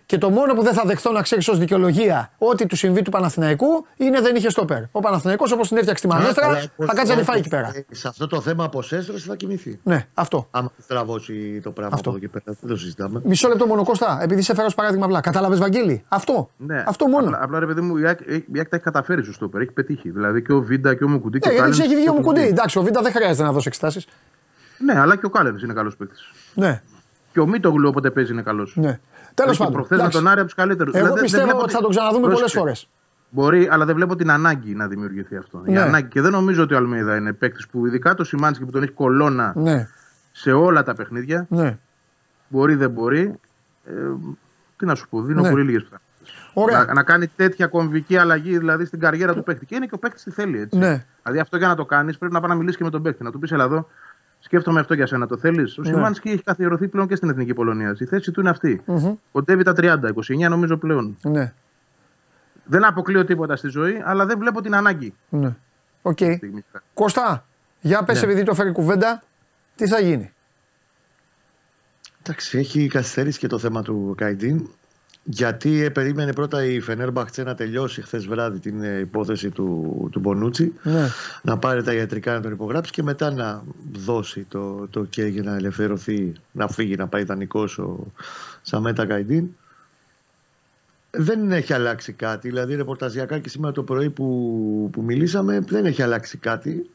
Και 0.07 0.19
το 0.19 0.31
μόνο 0.31 0.55
που 0.55 0.63
δεν 0.63 0.73
θα 0.75 0.83
δεχθώ 0.87 1.13
να 1.13 1.23
ξέρεις 1.23 1.49
ως 1.49 1.59
δικαιολογία 1.59 2.31
ότι 2.39 2.67
του 2.67 2.77
συμβεί 2.77 3.03
του 3.03 3.11
Παναθηναϊκού 3.11 3.87
είναι 3.97 4.21
δεν 4.21 4.37
είχε 4.37 4.51
στόπερ. 4.51 4.83
Ο 4.91 5.01
Παναθηναϊκός 5.01 5.53
όπως 5.53 5.69
την 5.69 5.77
έφτιαξε 5.77 6.03
τη 6.07 6.09
Μανέστρα 6.13 6.47
Αλλά, 6.47 6.61
θα 6.77 6.95
κάτσει 6.95 7.13
να 7.13 7.19
τη 7.19 7.25
φάει 7.25 7.37
ε, 7.37 7.39
εκεί 7.39 7.49
πέρα. 7.49 7.71
ε, 7.75 7.95
Σε 7.95 8.09
αυτό 8.09 8.27
το 8.27 8.41
θέμα 8.41 8.65
αποσέστρωση 8.65 9.29
θα 9.29 9.37
κοιμηθεί. 9.37 9.81
Ναι, 9.83 10.07
αυτό. 10.15 10.49
Άμα 10.51 10.73
στραβώσει 10.83 11.61
το 11.63 11.71
πράγμα 11.71 11.95
Αυτό. 11.95 12.11
από 12.11 12.19
εδώ 12.19 12.27
και 12.29 12.39
πέρα. 12.43 12.57
Δεν 12.61 12.71
το 12.71 12.77
συζητάμε. 12.77 13.21
Μισό 13.25 13.49
λεπτό 13.49 13.67
μόνο 13.67 13.85
Κώστα, 13.85 14.19
επειδή 14.23 14.43
σε 14.43 14.53
έφερα 14.53 14.67
ως 14.67 14.75
παράδειγμα 14.75 15.05
απλά. 15.05 15.21
Κατάλαβες, 15.21 15.59
Βαγγέλη; 15.59 16.03
Αυτό. 16.09 16.51
Ναι. 16.57 16.85
Αυτό 16.87 17.07
μόνο. 17.09 17.27
Απλά, 17.27 17.39
απλά 17.43 17.59
ρε 17.59 17.67
παιδί 17.67 17.81
μου, 17.81 17.97
η 17.97 18.07
ΑΕΚ 18.07 18.19
η 18.29 18.45
ΑΕΚ 18.57 18.69
τα 18.69 18.77
έχει 18.77 18.85
καταφέρει 18.85 19.23
στο 19.23 19.33
στόπερ. 19.33 19.61
Έχει 19.61 19.73
πετύχει. 19.73 20.11
Δηλαδή 20.11 20.43
και 20.43 20.53
ο 20.53 20.61
Βίντα 20.61 20.95
και 20.95 21.05
ο 21.05 21.09
Μουκουντή. 21.09 21.39
και 21.39 21.49
Ε, 21.49 21.53
ο 21.53 21.55
γιατί 21.55 21.69
της 21.71 21.79
Κάλενς 21.79 21.93
έχει 21.95 22.01
βγει 22.01 22.09
ο 22.09 22.13
το 22.13 22.19
έχουν 22.19 22.25
Μουκουντή. 22.25 22.41
δει. 22.47 22.49
Εντάξει, 22.49 22.79
ο 22.79 22.83
Βίντα 22.83 23.03
δεν 23.03 23.13
χρειάζεται 23.13 23.43
να 23.43 23.53
δώσει 23.53 23.69
εξετάσεις. 23.69 24.07
Ναι, 24.79 24.99
αλλά 25.01 25.17
και 25.17 25.27
ο 25.27 25.31
Κάλεν 25.31 25.57
είναι 25.65 25.73
καλός 25.73 25.97
παίκτης. 25.97 26.31
Ναι, 26.55 26.83
Και 27.33 27.41
ο 27.41 27.47
Μίτογλου 27.47 27.89
όποτε 27.89 28.11
παίζει 28.11 28.33
είναι 28.33 28.43
καλός. 28.43 28.77
ναι. 28.77 29.01
Τέλος 29.35 29.57
πάντων. 29.59 29.73
Προχθές 29.73 29.97
με 29.97 30.03
εντάξει. 30.03 30.19
τον 30.19 30.29
Άρη 30.29 30.39
από 30.39 30.49
τους 30.49 30.57
καλύτερους. 30.57 30.95
Εγώ 30.95 31.15
πιστεύω 31.15 31.59
ότι 31.61 31.73
θα 31.73 31.81
τον 31.81 31.91
ξαναδούμε 31.91 32.29
πολλές 32.33 32.53
φορές. 32.53 32.89
Μπορεί, 33.31 33.69
αλλά 33.71 33.85
δεν 33.85 33.95
βλέπω 33.95 34.17
την 34.17 34.31
ανάγκη 34.31 34.75
να 34.75 34.87
δημιουργηθεί 34.89 35.37
αυτό. 35.37 35.63
Η 35.67 35.71
Ναι. 35.73 35.81
ανάγκη. 35.81 36.09
Και 36.09 36.21
δεν 36.21 36.31
νομίζω 36.33 36.63
ότι 36.63 36.75
ο 36.75 36.77
Αλμίδα 36.77 37.17
είναι 37.17 37.33
παίκτης 37.33 37.67
που 37.69 37.87
ειδικά 37.87 38.15
το 38.15 38.25
Σιμάνσκι 38.25 38.65
που 38.65 38.71
τον 38.71 38.83
έχει 38.83 38.93
κολόνα 38.93 39.53
Ναι, 39.57 39.89
σε 40.33 40.53
όλα 40.53 40.83
τα 40.83 40.95
παιχνίδια. 40.95 41.47
ναι. 41.49 41.79
Μπορεί, 42.49 42.75
δεν 42.75 42.91
μπορεί. 42.91 43.35
Ε, 43.85 43.93
τι 44.77 44.87
να 44.87 44.95
σου 44.95 45.09
πω, 45.09 45.23
δίνω 45.23 45.43
Ναι. 45.43 45.51
πολύ 45.51 45.63
λίγες 45.65 45.83
πιθανότητες. 45.83 46.51
Ωραία. 46.53 46.85
Να, 46.85 46.93
να 46.95 47.03
κάνει 47.03 47.27
τέτοια 47.37 47.67
κομβική 47.67 48.17
αλλαγή 48.17 48.59
δηλαδή 48.59 48.85
στην 48.85 49.01
καριέρα 49.01 49.35
του 49.35 49.43
παίκτη. 49.43 49.67
Και 49.67 49.75
είναι 49.75 49.87
και 49.87 49.95
ο 49.95 49.99
παίκτης 49.99 50.23
τι 50.23 50.31
θέλει 50.31 50.61
έτσι. 50.61 50.79
Ναι. 50.79 51.05
Δηλαδή 51.23 51.41
αυτό 51.41 51.57
για 51.57 51.69
να 51.69 51.75
το 51.75 51.85
κάνεις 51.85 52.19
πρέπει 52.19 52.33
να 52.35 52.41
πάει 52.41 52.51
να 52.51 52.57
μιλήσεις 52.57 52.77
και 52.77 52.85
με 52.85 52.91
τον 52.91 53.03
παίκτη. 53.03 53.23
Να 53.23 53.31
του 53.31 53.39
πεις 53.39 53.53
Ελά 53.53 53.65
εδώ, 53.65 53.89
σκέφτομαι 54.41 54.81
αυτό 54.81 54.95
για 54.95 55.07
σένα. 55.07 55.27
Το 55.27 55.37
θέλεις; 55.39 55.79
Ο 55.79 55.83
Ναι. 55.83 55.89
Σιμάνσκι 55.89 56.29
έχει 56.29 56.43
καθιερωθεί 56.43 56.89
πλέον 56.89 57.09
και 57.09 57.17
στην 57.17 57.29
εθνική 57.31 57.55
Πολωνία. 57.55 57.97
Η 57.99 58.05
θέση 58.05 58.31
του 58.31 58.41
είναι 58.41 58.51
αυτή. 58.51 58.83
Κοντεύει 59.33 59.63
τα 59.63 59.73
30, 59.77 59.99
29 60.15 60.49
νομίζω 60.49 60.77
πλέον. 60.77 61.17
Ναι, 61.23 61.53
Δεν 62.65 62.85
αποκλείω 62.85 63.25
τίποτα 63.25 63.57
στη 63.57 63.69
ζωή, 63.69 64.03
αλλά 64.05 64.27
δεν 64.27 64.39
βλέπω 64.39 64.61
την 64.61 64.75
ανάγκη. 64.75 65.15
ναι. 65.29 65.57
Οκ. 66.03 66.19
στιγμή. 66.19 66.65
Κώστα, 66.95 67.47
για 67.81 68.01
Ναι. 68.01 68.07
πες 68.07 68.23
επειδή 68.23 68.43
το 68.43 68.55
φέρει 68.55 68.73
κουβέντα, 68.73 69.23
τι 69.77 69.87
θα 69.87 70.01
γίνει; 70.01 70.33
Εντάξει, 72.23 72.59
έχει 72.59 72.87
καθυστερήσει 72.89 73.39
και 73.39 73.47
το 73.47 73.59
θέμα 73.59 73.83
του 73.83 74.15
Ακαϊντίν. 74.17 74.69
Γιατί 75.25 75.83
ε, 75.83 75.89
περίμενε 75.91 76.33
πρώτα 76.33 76.65
η 76.65 76.81
Φενέρμπαχτσε 76.81 77.43
να 77.43 77.55
τελειώσει 77.55 78.03
χθες 78.03 78.27
βράδυ 78.27 78.59
την 78.59 78.83
ε, 78.83 78.99
υπόθεση 78.99 79.51
του, 79.51 80.09
του 80.13 80.21
Μπονούτσι, 80.21 80.73
Ναι. 80.83 81.09
να 81.43 81.59
πάρει 81.59 81.83
τα 81.83 81.93
ιατρικά 81.93 82.33
να 82.33 82.41
τον 82.41 82.53
υπογράψει 82.53 82.93
και 82.93 83.03
μετά 83.03 83.31
να 83.31 83.65
δώσει 83.93 84.47
το, 84.49 84.87
το 84.91 85.01
OK 85.01 85.31
για 85.31 85.43
να 85.43 85.55
ελευθερωθεί, 85.55 86.33
να 86.53 86.69
φύγει, 86.69 86.97
να 86.97 87.07
πάει 87.07 87.25
δανεικό 87.25 87.69
ο 87.79 88.13
Σαμέτ 88.63 89.07
Ακαϊντίν. 89.07 89.49
Δεν 91.11 91.53
έχει 91.53 91.73
αλλάξει 91.73 92.13
κάτι. 92.13 92.49
Δηλαδή, 92.49 92.75
ρεπορταζιακά 92.75 93.39
και 93.39 93.49
σήμερα 93.49 93.73
το 93.73 93.83
πρωί 93.83 94.11
που, 94.11 94.89
που 94.93 95.03
μιλήσαμε, 95.03 95.61
δεν 95.61 95.87
έχει 95.87 96.03
αλλάξει 96.03 96.39
κάτι. 96.39 96.91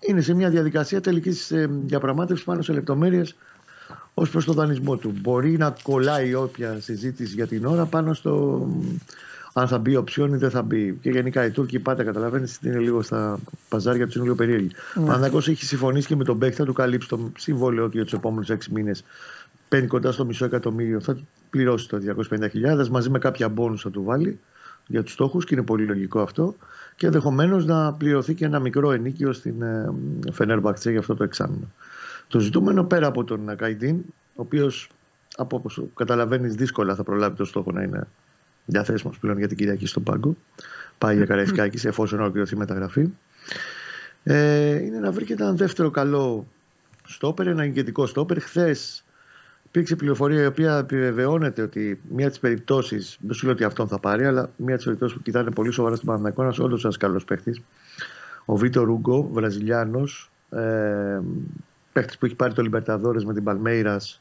Είναι 0.00 0.20
σε 0.20 0.34
μια 0.34 0.50
διαδικασία 0.50 1.00
τελικής 1.00 1.52
διαπραγμάτευσης 1.68 2.44
πάνω 2.44 2.62
σε 2.62 2.72
λεπτομέρειες 2.72 3.36
ως 4.18 4.30
προς 4.30 4.44
το 4.44 4.52
δανεισμό 4.52 4.96
του. 4.96 5.14
Μπορεί 5.20 5.56
να 5.56 5.76
κολλάει 5.82 6.34
όποια 6.34 6.80
συζήτηση 6.80 7.34
για 7.34 7.46
την 7.46 7.64
ώρα 7.64 7.84
πάνω 7.84 8.14
στο 8.14 8.32
μ, 8.70 8.96
αν 9.52 9.68
θα 9.68 9.78
μπει 9.78 9.96
οψιόν 9.96 10.32
ή 10.32 10.36
δεν 10.36 10.50
θα 10.50 10.62
μπει. 10.62 10.98
Και 11.02 11.10
γενικά 11.10 11.44
οι 11.44 11.50
Τούρκοι 11.50 11.78
πάντα 11.78 12.04
καταλαβαίνεις 12.04 12.56
ότι 12.56 12.68
είναι 12.68 12.78
λίγο 12.78 13.02
στα 13.02 13.38
παζάρια 13.68 14.06
τους, 14.06 14.14
είναι 14.14 14.24
λίγο 14.24 14.36
περίεργοι. 14.36 14.70
Ο 14.96 15.00
Παναθηναϊκός 15.00 15.48
έχει 15.48 15.64
συμφωνήσει 15.64 16.06
και 16.06 16.16
με 16.16 16.24
τον 16.24 16.36
Μπέκ, 16.36 16.54
θα 16.56 16.64
του 16.64 16.72
καλύψει 16.72 17.08
το 17.08 17.32
συμβόλαιο 17.38 17.84
του 17.88 17.96
για 17.96 18.04
τους 18.04 18.12
επόμενους 18.12 18.50
6 18.50 18.56
μήνες. 18.70 19.04
Παίρνει 19.68 19.86
κοντά 19.86 20.12
στο 20.12 20.24
μισό 20.24 20.44
εκατομμύριο, 20.44 21.00
θα 21.00 21.14
του 21.14 21.28
πληρώσει 21.50 21.88
το 21.88 21.98
250.000 22.30 22.88
μαζί 22.88 23.10
με 23.10 23.18
κάποια 23.18 23.48
μπόνους 23.48 23.82
θα 23.82 23.90
του 23.90 24.02
βάλει 24.02 24.38
για 24.86 25.02
τους 25.02 25.12
στόχους 25.12 25.44
και 25.44 25.54
είναι 25.54 25.64
πολύ 25.64 25.84
λογικό 25.84 26.20
αυτό. 26.20 26.54
Και 26.96 27.06
ενδεχομένως 27.06 27.66
να 27.66 27.92
πληρωθεί 27.92 28.34
και 28.34 28.44
ένα 28.44 28.58
μικρό 28.58 28.92
ενίκιο 28.92 29.32
στην 29.32 29.62
ε, 29.62 29.92
Φενέρμπαχτσε 30.32 30.90
για 30.90 31.00
αυτό 31.00 31.14
το 31.14 31.24
εξάμεινο. 31.24 31.66
Το 32.28 32.38
ζητούμενο 32.38 32.84
πέρα 32.84 33.06
από 33.06 33.24
τον 33.24 33.56
Καϊντίν, 33.56 33.96
ο 34.14 34.42
οποίος 34.42 34.88
από 35.36 35.56
όπως 35.56 35.82
καταλαβαίνεις 35.94 36.54
δύσκολα 36.54 36.94
θα 36.94 37.02
προλάβει 37.02 37.36
το 37.36 37.44
στόχο 37.44 37.72
να 37.72 37.82
είναι 37.82 38.06
διαθέσιμος 38.66 39.18
πλέον 39.18 39.38
για 39.38 39.48
την 39.48 39.56
Κυριακή 39.56 39.86
στον 39.86 40.02
πάγκο. 40.02 40.36
Πάει 40.98 41.16
για 41.16 41.24
Καραϊσκάκης 41.24 41.84
εφόσον 41.84 42.20
ολοκληρωθεί 42.20 42.54
η 42.54 42.58
μεταγραφή. 42.58 43.08
Ε, 44.22 44.82
είναι 44.82 44.98
να 44.98 45.12
βρει 45.12 45.24
και 45.24 45.32
ένα 45.32 45.52
δεύτερο 45.52 45.90
καλό 45.90 46.46
στόπερ, 47.04 47.46
ένα 47.46 47.64
ηγετικό 47.64 48.06
στόπερ. 48.06 48.40
Χθες 48.40 49.04
υπήρξε 49.66 49.96
πληροφορία 49.96 50.42
η 50.42 50.46
οποία 50.46 50.76
επιβεβαιώνεται 50.76 51.62
ότι 51.62 52.00
μία 52.08 52.28
της 52.28 52.38
περιπτώσεις, 52.38 53.18
δεν 53.20 53.34
σου 53.34 53.44
λέω 53.44 53.54
ότι 53.54 53.64
αυτόν 53.64 53.88
θα 53.88 53.98
πάρει, 53.98 54.24
αλλά 54.24 54.50
μία 54.56 54.76
της 54.76 54.84
περιπτώσεις 54.84 55.16
που 55.16 55.22
κοιτάνε 55.22 55.50
πολύ 55.50 55.72
σοβαρά 55.72 55.96
στην 55.96 56.08
Παναγιακό, 56.08 56.42
ένας 56.42 56.58
όντως 56.58 56.84
ένας 56.84 56.96
καλός 56.96 57.24
παίχτη. 57.24 57.64
Ο 58.44 58.56
Βίτο 58.56 58.82
Ρούγκο, 58.82 59.28
Βραζιλιάνος, 59.32 60.30
ε, 60.50 61.20
παίχτης 61.96 62.18
που 62.18 62.26
έχει 62.26 62.34
πάρει 62.34 62.52
το 62.52 62.62
Λιμπερταδόρες 62.62 63.24
με 63.24 63.34
την 63.34 63.44
Παλμέιρας 63.44 64.20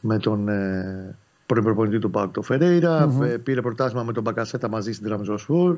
με 0.00 0.18
τον 0.18 0.48
ε, 0.48 1.16
πρώην 1.46 1.64
προπονητή 1.64 1.98
του 1.98 2.10
Πάουκ, 2.10 2.32
το 2.32 2.42
φερειρα 2.42 3.16
Ε, 3.22 3.36
πήρε 3.36 3.60
πρωτάθλημα 3.60 4.02
με 4.02 4.12
τον 4.12 4.22
Μπακασέτα 4.22 4.68
μαζί 4.68 4.92
στην 4.92 5.06
Τραμζοσφόρ. 5.06 5.76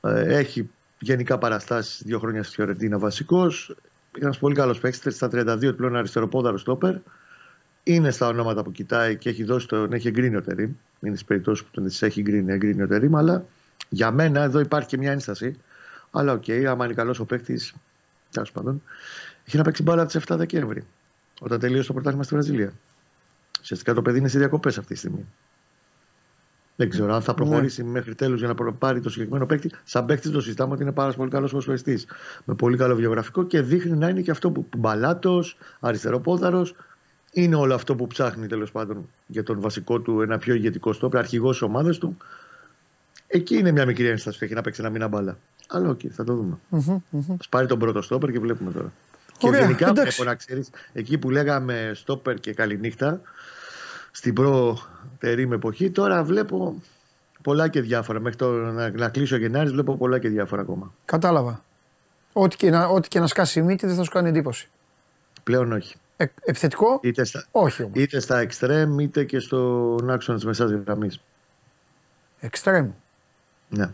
Ε, 0.00 0.36
έχει 0.36 0.70
γενικά 0.98 1.38
παραστάσεις 1.38 2.02
δύο 2.04 2.18
χρόνια 2.18 2.42
στη 2.42 2.54
Φιωρεντίνα 2.54 2.98
βασικός. 2.98 3.76
Ένας 4.20 4.38
πολύ 4.38 4.54
καλός 4.54 4.80
παίκτη, 4.80 5.10
στα 5.10 5.28
32 5.32 5.74
πλέον 5.76 5.96
αριστεροπόδαρος 5.96 6.60
στόπερ. 6.60 6.94
Είναι 7.82 8.10
στα 8.10 8.26
ονόματα 8.26 8.62
που 8.62 8.72
κοιτάει 8.72 9.16
και 9.16 9.28
έχει 9.28 9.44
δώσει 9.44 9.68
τον 9.68 9.92
έχει 9.92 10.08
εγκρίνει 10.08 10.36
ο 10.36 10.42
Τερήμ. 10.42 10.70
Είναι 11.00 11.14
στις 11.14 11.24
περιπτώσεις 11.24 11.64
που 11.64 11.70
τον 11.72 11.84
τις 11.84 12.02
έχει 12.02 12.20
εγκρίνει, 12.20 12.52
εγκρίνει 12.52 12.82
ο 12.82 12.86
Τερήμ. 12.86 13.16
Αλλά 13.16 13.44
για 13.88 14.10
μένα 14.10 14.42
εδώ 14.42 14.60
υπάρχει 14.60 14.88
και 14.88 14.98
μια 14.98 15.12
ένσταση. 15.12 15.56
Αλλά 16.10 16.32
οκ, 16.32 16.44
άμα 16.68 16.84
είναι 16.84 16.94
καλός 16.94 17.20
ο 17.20 17.24
παίκτης, 17.24 17.60
τέλος 18.30 18.52
πάντων, 18.52 18.82
έχει 19.48 19.56
να 19.56 19.62
παίξει 19.62 19.82
μπάλα 19.82 20.02
από 20.02 20.10
τις 20.12 20.22
7 20.28 20.34
Δεκέμβρη, 20.36 20.84
όταν 21.40 21.58
τελείωσε 21.58 21.86
το 21.86 21.92
πρωτάθλημα 21.92 22.24
στη 22.24 22.34
Βραζιλία. 22.34 22.72
Ουσιαστικά 23.60 23.94
το 23.94 24.02
παιδί 24.02 24.18
είναι 24.18 24.28
σε 24.28 24.38
διακοπές 24.38 24.78
αυτή 24.78 24.92
τη 24.92 24.98
στιγμή. 24.98 25.26
Δεν 26.76 26.90
ξέρω 26.90 27.14
αν 27.14 27.22
θα 27.22 27.34
προχωρήσει 27.34 27.82
μέχρι 27.84 28.14
τέλους 28.14 28.36
για 28.36 28.46
να 28.48 28.54
προ- 28.54 28.72
πάρει 28.78 29.00
το 29.00 29.10
συγκεκριμένο 29.10 29.46
παίκτη. 29.46 29.70
Σαν 29.84 30.06
παίκτη 30.06 30.30
το 30.30 30.40
συζητάμε 30.40 30.72
ότι 30.72 30.82
είναι 30.82 30.92
πάρα 30.92 31.12
πολύ 31.12 31.30
καλός 31.30 31.50
ποδοσφαιριστής. 31.50 31.98
Με 32.44 32.54
πολύ 32.54 32.76
καλό 32.76 32.94
βιογραφικό 32.94 33.44
και 33.44 33.60
δείχνει 33.60 33.96
να 33.96 34.08
είναι 34.08 34.20
και 34.20 34.30
αυτό 34.30 34.50
που 34.50 34.66
μπαλάτος, 34.76 35.56
αριστεροπόδαρος. 35.80 36.74
Είναι 37.32 37.54
όλο 37.54 37.74
αυτό 37.74 37.94
που 37.94 38.06
ψάχνει 38.06 38.46
τέλος 38.46 38.70
πάντων 38.72 39.08
για 39.26 39.42
τον 39.42 39.60
βασικό 39.60 40.00
του 40.00 40.20
ένα 40.20 40.38
πιο 40.38 40.54
ηγετικό 40.54 40.92
στόπερ, 40.92 41.20
αρχηγός 41.20 41.58
της 41.58 41.62
ομάδας 41.62 41.98
του. 41.98 42.16
Εκεί 43.26 43.56
είναι 43.56 43.70
μια 43.70 43.86
μικρή 43.86 44.06
ένσταση 44.06 44.38
που 44.38 44.44
έχει 44.44 44.54
να 44.54 44.60
παίξει 44.60 44.80
ένα 44.80 44.90
μήνα 44.90 45.08
μπάλα. 45.08 45.38
Αλλά 45.68 45.88
οκ, 45.88 46.00
θα 46.10 46.24
το 46.24 46.34
δούμε. 46.34 46.58
Ας 47.40 47.48
πάρει 47.48 47.66
τον 47.66 47.78
πρώτο 47.78 48.02
στόπερ 48.02 48.30
και 48.30 48.38
βλέπουμε 48.38 48.72
τώρα. 48.72 48.92
Ωραία, 49.40 49.60
και 49.60 49.66
γενικά 49.66 49.88
εντάξει. 49.88 50.14
βλέπω 50.14 50.30
να 50.30 50.36
ξέρεις, 50.36 50.70
εκεί 50.92 51.18
που 51.18 51.30
λέγαμε 51.30 51.92
στόπερ 51.94 52.34
και 52.34 52.54
καληνύχτα, 52.54 53.20
στην 54.10 54.34
προ-τερήμ 54.34 55.52
εποχή, 55.52 55.90
τώρα 55.90 56.24
βλέπω 56.24 56.82
πολλά 57.42 57.68
και 57.68 57.80
διάφορα. 57.80 58.20
Μέχρι 58.20 58.38
το 58.38 58.50
να, 58.50 58.90
να 58.90 59.08
κλείσει 59.08 59.34
ο 59.34 59.36
Γενάρης, 59.36 59.72
βλέπω 59.72 59.96
πολλά 59.96 60.18
και 60.18 60.28
διάφορα 60.28 60.62
ακόμα. 60.62 60.92
Κατάλαβα. 61.04 61.64
Ό,τι 62.32 62.56
και, 62.56 62.70
να, 62.70 62.86
ό,τι 62.86 63.08
και 63.08 63.20
να 63.20 63.26
σκάσει 63.26 63.58
η 63.58 63.62
μύτη 63.62 63.86
δεν 63.86 63.96
θα 63.96 64.02
σου 64.02 64.10
κάνει 64.10 64.28
εντύπωση. 64.28 64.68
Πλέον 65.44 65.72
όχι. 65.72 65.96
Ε, 66.16 66.26
επιθετικό, 66.44 67.00
Είτε 67.02 67.24
στα, 67.24 67.46
όχι 67.50 67.82
όμως. 67.82 67.96
είτε 67.98 68.20
στα 68.20 68.38
εξτρέμ, 68.38 68.98
είτε 68.98 69.24
και 69.24 69.38
στον 69.38 70.10
άξονα 70.10 70.36
της 70.36 70.46
μεσάς 70.46 70.70
γραμμής. 70.70 71.20
Εξτρέμ. 72.40 72.90
Ναι. 73.68 73.90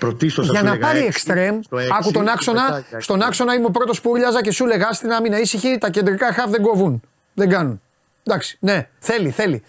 Πρωτίστως 0.00 0.48
Για 0.48 0.62
να 0.62 0.78
πάρει 0.78 0.98
εξτρέμ, 0.98 1.60
άκου 1.98 2.10
τον 2.10 2.28
άξονα, 2.28 2.84
στον 2.98 3.22
άξονα 3.22 3.54
είμαι 3.54 3.66
ο 3.66 3.70
πρώτος 3.70 4.00
που 4.00 4.10
ουρλιάζα 4.10 4.42
και 4.42 4.50
σου 4.50 4.66
λέγα 4.66 4.92
στην 4.92 5.12
άμυνα 5.12 5.40
ήσυχη, 5.40 5.78
τα 5.78 5.90
κεντρικά 5.90 6.32
χαφ 6.32 6.50
δεν 6.50 6.62
κόβουν. 6.62 7.02
Δεν 7.34 7.48
κάνουν. 7.48 7.80
Εντάξει, 8.22 8.58
ναι, 8.60 8.88
θέλει, 8.98 9.30
θέλει. 9.30 9.62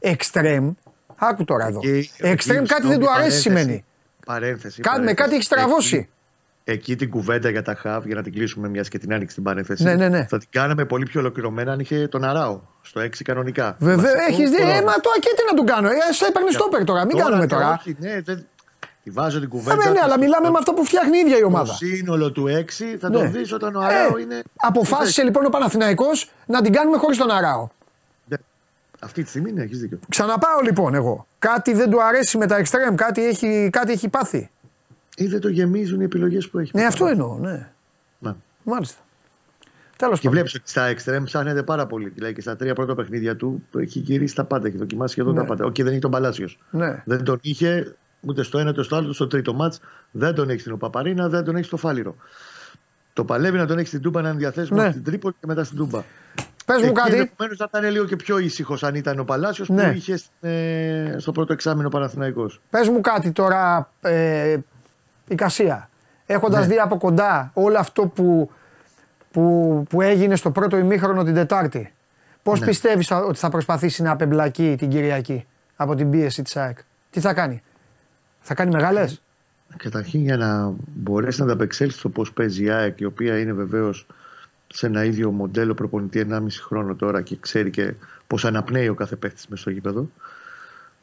Εξτρέμ, 0.00 0.72
άκου 1.16 1.44
τώρα 1.44 1.66
εδώ. 1.66 1.80
Εξτρέμ 2.16 2.64
κάτι 2.64 2.86
δεν 2.86 3.00
του 3.00 3.10
αρέσει 3.10 3.40
σημαίνει. 3.40 3.84
Παρένθεση. 4.26 4.80
Κάτι, 4.80 4.98
με 4.98 5.04
παρένθεση. 5.04 5.14
κάτι 5.14 5.34
έχει 5.34 5.44
στραβώσει. 5.44 6.08
Εκεί, 6.64 6.80
εκεί 6.90 6.96
την 6.96 7.10
κουβέντα 7.10 7.50
για 7.50 7.62
τα 7.62 7.74
χαβ, 7.74 8.06
για 8.06 8.14
να 8.14 8.22
την 8.22 8.32
κλείσουμε 8.32 8.68
μιας 8.68 8.88
και 8.88 8.98
την 8.98 9.12
άνοιξη 9.12 9.34
την 9.34 9.44
παρένθεση. 9.44 9.82
Ναι, 9.82 9.94
ναι, 9.94 10.08
ναι. 10.08 10.26
Θα 10.26 10.38
την 10.38 10.48
κάναμε 10.50 10.84
πολύ 10.84 11.04
πιο 11.04 11.20
ολοκληρωμένα 11.20 11.72
αν 11.72 11.80
είχε 11.80 12.08
τον 12.08 12.24
Αράο 12.24 12.60
στο 12.82 13.00
6 13.00 13.08
κανονικά. 13.24 13.76
Βέβαια, 13.78 13.96
Βασικό 13.96 14.22
έχεις 14.28 14.50
δει. 14.50 14.56
φορό. 14.56 14.68
Ε, 14.68 14.82
μα 14.82 14.92
τώρα 14.92 15.18
και 15.20 15.30
τι 15.36 15.42
να 15.50 15.54
του 15.54 15.64
κάνω. 15.64 15.88
Ε, 15.88 16.12
σε 16.12 16.26
έπαιρνε 16.26 16.50
στόπερ 16.50 16.84
τώρα, 16.84 17.04
μην 17.04 17.16
κάνουμε 17.16 17.46
και 17.46 17.54
τώρα. 17.54 17.76
Όχι, 17.80 17.96
ναι, 17.98 18.20
δεν... 18.20 18.46
Τη 19.04 19.10
βάζω 19.10 19.36
την 19.38 19.46
Ε, 19.46 19.50
κουβέντα. 19.50 19.76
ναι, 19.84 19.90
ναι, 19.90 20.00
αλλά 20.02 20.18
μιλάμε 20.18 20.50
με 20.50 20.58
αυτό 20.58 20.72
που 20.72 20.84
φτιάχνει 20.84 21.16
η 21.16 21.20
ίδια 21.20 21.36
η 21.36 21.40
Το 21.40 21.46
ομάδα. 21.46 21.72
σύνολο 21.74 22.32
του 22.32 22.46
6 22.48 22.96
θα 23.00 23.08
Ναι. 23.08 23.16
το 23.16 23.30
δεις 23.30 23.52
όταν 23.52 23.74
ο 23.76 23.80
Αράο 23.80 24.16
Ε, 24.16 24.20
είναι. 24.20 24.42
Αποφάσισε 24.56 25.22
λοιπόν 25.22 25.44
ο 25.44 25.48
Παναθηναϊκός 25.48 26.30
να 26.46 26.62
την 26.62 26.72
κάνουμε 26.72 26.96
χωρίς 26.96 27.18
τον 27.18 27.30
Αράο. 27.30 27.68
Ναι. 28.26 28.36
Αυτή 29.00 29.22
τη 29.22 29.28
στιγμή 29.28 29.52
ναι, 29.52 29.62
έχεις 29.62 29.78
δίκιο. 29.80 29.98
Ξαναπάω 30.08 30.60
λοιπόν 30.62 30.94
εγώ. 30.94 31.26
Κάτι 31.38 31.72
δεν 31.74 31.90
του 31.90 32.02
αρέσει 32.02 32.38
με 32.38 32.46
τα 32.46 32.56
εξτρέμ, 32.56 32.94
κάτι 32.94 33.24
έχει, 33.26 33.68
κάτι 33.72 33.92
έχει 33.92 34.08
πάθει. 34.08 34.50
Ή 35.16 35.26
δεν 35.26 35.40
το 35.40 35.48
γεμίζουν 35.48 36.00
οι 36.00 36.04
επιλογές 36.04 36.48
που 36.48 36.58
έχει. 36.58 36.70
Ναι, 36.74 36.84
αυτό 36.84 37.06
εννοώ, 37.06 37.38
ναι. 37.38 37.68
Ναι. 38.18 38.34
Μάλιστα. 38.62 38.98
Τέλος 39.96 40.20
Και 40.20 40.28
πάντων. 40.28 40.32
βλέπεις 40.32 40.54
ότι 40.54 40.70
στα 40.70 40.92
εξτρέμ 40.94 41.24
ψάχνεται 41.24 41.62
πάρα 41.62 41.86
πολύ. 41.86 42.08
Δηλαδή 42.08 42.34
και 42.34 42.40
στα 42.40 42.56
τρία 42.56 42.74
πρώτα 42.74 42.94
παιχνίδια 42.94 43.36
του 43.36 43.62
έχει 43.78 43.98
γυρίσει 43.98 44.34
τα 44.34 44.44
πάντα, 44.44 44.66
έχει 44.66 44.76
δοκιμάσει 44.76 45.12
σχεδόν 45.12 45.34
Ναι. 45.34 45.40
τα 45.40 45.46
πάντα. 45.46 45.64
Οκ, 45.64 45.74
δεν 45.76 45.86
έχει 45.86 45.98
τον 45.98 46.10
Παλάσιος. 46.10 46.58
Ναι. 46.70 47.02
Δεν 47.04 47.24
τον 47.24 47.38
είχε 47.42 47.94
ούτε 48.20 48.42
στο 48.42 48.58
ένα 48.58 48.70
ούτε 48.70 48.82
στο 48.82 48.96
άλλο, 48.96 49.12
στο 49.12 49.26
τρίτο 49.26 49.54
ματς. 49.54 49.80
Δεν 50.10 50.34
τον 50.34 50.48
έχεις 50.50 50.60
στην 50.60 50.72
Οπαπαρίνα, 50.72 51.28
δεν 51.28 51.44
τον 51.44 51.54
έχεις 51.54 51.66
στο 51.66 51.76
Φάληρο. 51.76 52.14
Το 53.12 53.24
παλεύει 53.24 53.56
να 53.58 53.66
τον 53.66 53.76
έχεις 53.76 53.88
στην 53.88 54.00
Τούμπα 54.00 54.20
να 54.22 54.28
είναι 54.28 54.38
διαθέσιμο 54.38 54.82
Ναι. 54.82 54.90
στην 54.90 55.04
Τρίπολη 55.04 55.34
και 55.40 55.46
μετά 55.46 55.64
στην 55.64 55.76
Τούμπα. 55.76 56.02
Πες 56.64 56.82
μου 56.82 56.92
κάτι. 56.92 57.10
Ενδεχομένως 57.12 57.56
θα 57.56 57.66
ήταν 57.68 57.90
λίγο 57.90 58.04
και 58.04 58.16
πιο 58.16 58.38
ήσυχος 58.38 58.82
αν 58.82 58.94
ήταν 58.94 59.18
ο 59.18 59.24
Παλάσιος 59.24 59.68
Ναι. 59.68 59.90
που 59.90 59.96
είχες 59.96 60.26
ε, 60.40 61.14
στο 61.18 61.32
πρώτο 61.32 61.52
εξάμεινο 61.52 61.88
Παναθηναϊκός. 61.88 62.60
Πες 62.70 62.88
μου 62.88 63.00
κάτι 63.00 63.32
τώρα, 63.32 63.90
ε, 64.00 64.56
η 65.28 65.34
Κασία. 65.34 65.88
Έχοντας 66.26 66.60
Ναι. 66.66 66.72
δει 66.74 66.78
από 66.80 66.96
κοντά 66.98 67.50
όλο 67.54 67.78
αυτό 67.78 68.06
που, 68.06 68.50
που, 69.30 69.84
που 69.88 70.00
έγινε 70.00 70.36
στο 70.36 70.50
πρώτο 70.50 70.76
ημίχρονο 70.76 71.24
την 71.24 71.34
Τετάρτη, 71.34 71.94
πώς 72.42 72.60
Ναι. 72.60 72.66
πιστεύεις 72.66 73.06
θα- 73.06 73.24
ότι 73.24 73.38
θα 73.38 73.48
προσπαθήσει 73.48 74.02
να 74.02 74.10
απεμπλακεί 74.10 74.74
την 74.78 74.88
Κυριακή 74.88 75.46
από 75.76 75.94
την 75.94 76.10
πίεση 76.10 76.42
της 76.42 76.56
ΑΕΚ; 76.56 76.78
Τι 77.10 77.20
θα 77.20 77.34
κάνει; 77.34 77.62
Θα 78.40 78.54
κάνει 78.54 78.70
μεγάλες; 78.70 79.22
Καταρχήν 79.76 80.20
για 80.20 80.36
να 80.36 80.74
μπορέσει 80.94 81.38
να 81.38 81.44
ανταπεξέλθει 81.44 81.98
στο 81.98 82.08
πώς 82.08 82.32
παίζει 82.32 82.64
η 82.64 82.70
ΑΕΚ, 82.70 83.00
η 83.00 83.04
οποία 83.04 83.38
είναι 83.38 83.52
βεβαίως 83.52 84.06
σε 84.66 84.86
ένα 84.86 85.04
ίδιο 85.04 85.30
μοντέλο 85.30 85.74
προπονητή 85.74 86.26
1,5 86.30 86.46
χρόνο 86.60 86.94
τώρα 86.94 87.22
και 87.22 87.36
ξέρει 87.40 87.70
και 87.70 87.94
πώς 88.26 88.44
αναπνέει 88.44 88.88
ο 88.88 88.94
κάθε 88.94 89.16
παίχτη 89.16 89.42
μες 89.48 89.60
στο 89.60 89.70
γήπεδο, 89.70 90.10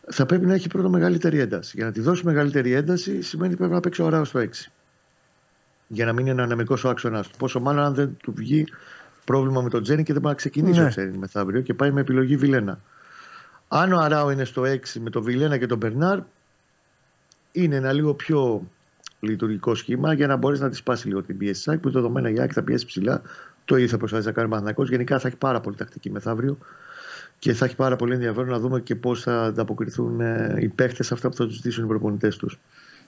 θα 0.10 0.26
πρέπει 0.26 0.46
να 0.46 0.54
έχει 0.54 0.68
πρώτο 0.68 0.90
μεγαλύτερη 0.90 1.40
ένταση. 1.40 1.72
Για 1.76 1.86
να 1.86 1.92
τη 1.92 2.02
δώσει 2.02 2.26
μεγαλύτερη 2.26 2.72
ένταση 2.72 3.22
σημαίνει 3.22 3.50
ότι 3.50 3.58
πρέπει 3.58 3.74
να 3.74 3.80
παίξει 3.80 4.02
ωραίο 4.02 4.24
στο 4.24 4.40
6. 4.40 4.46
Για 5.88 6.06
να 6.06 6.14
μην 6.14 6.26
είναι 6.28 6.42
αναμικό 6.42 6.78
ο 6.86 6.90
άξονας 6.90 7.28
του. 7.28 7.38
Πόσο 7.38 7.60
μάλλον 7.60 7.84
αν 7.84 7.94
δεν 7.94 8.18
του 8.18 8.34
βγει 8.36 8.66
πρόβλημα 9.26 9.62
με 9.62 9.70
τον 9.70 9.84
Τζένι 9.84 10.04
και 10.04 10.14
δεν 10.14 10.22
μπορεί 10.22 10.34
να 10.34 10.40
ξεκινήσει 10.40 10.80
Ναι. 10.80 10.86
ο 10.86 10.90
Τζένι 10.90 11.18
μεθαύριο 11.18 11.62
και 11.62 11.74
πάει 11.74 11.92
με 11.92 12.02
επιλογή 12.02 12.38
Βιλένα. 12.38 12.80
Αν 13.68 13.94
ο 13.94 14.00
Αράο 14.00 14.32
είναι 14.32 14.44
στο 14.44 14.62
6 14.62 14.78
με 15.00 15.10
τον 15.10 15.24
Βιλένα 15.24 15.58
και 15.58 15.66
τον 15.66 15.78
Μπερνάρ, 15.78 16.20
είναι 17.52 17.76
ένα 17.76 17.94
λίγο 17.94 18.14
πιο 18.14 18.68
λειτουργικό 19.20 19.76
σχήμα 19.76 20.14
για 20.14 20.28
να 20.28 20.36
μπορείς 20.36 20.60
να 20.60 20.70
της 20.70 20.78
σπάσει 20.78 21.08
λίγο 21.08 21.22
την 21.22 21.38
πίεση 21.38 21.72
τη 21.72 21.78
που 21.78 21.90
δεδομένα 21.90 22.30
η 22.30 22.40
Άκη 22.40 22.54
θα 22.54 22.64
πιέσεις 22.64 22.86
ψηλά. 22.86 23.22
Το 23.66 23.76
ίδιο 23.76 23.88
θα 23.88 23.98
προσπαθήσεις 23.98 24.30
να 24.30 24.36
κάνεις 24.36 24.50
ο 24.50 24.52
Παναθηναϊκός. 24.52 24.90
Γενικά 24.90 25.20
θα 25.20 25.28
έχει 25.28 25.38
πάρα 25.38 25.60
πολύ 25.60 25.76
τακτική 25.76 26.12
μεθαύριο 26.12 26.58
και 27.40 27.54
θα 27.54 27.66
έχει 27.66 27.76
πάρα 27.76 27.96
πολύ 27.96 28.14
ενδιαφέρον 28.14 28.50
να 28.50 28.60
δούμε 28.60 28.80
και 28.82 28.96
πώς 28.96 29.22
θα 29.22 29.44
ανταποκριθούν 29.44 30.22
ε, 30.22 30.56
οι 30.60 30.68
παίχτες 30.68 31.06
σε 31.06 31.14
αυτά 31.14 31.30
που 31.30 31.36
θα 31.36 31.46
τους 31.46 31.56
ζητήσουν 31.56 31.84
οι 31.84 31.88
προπονητές 31.88 32.38
τους. 32.38 32.60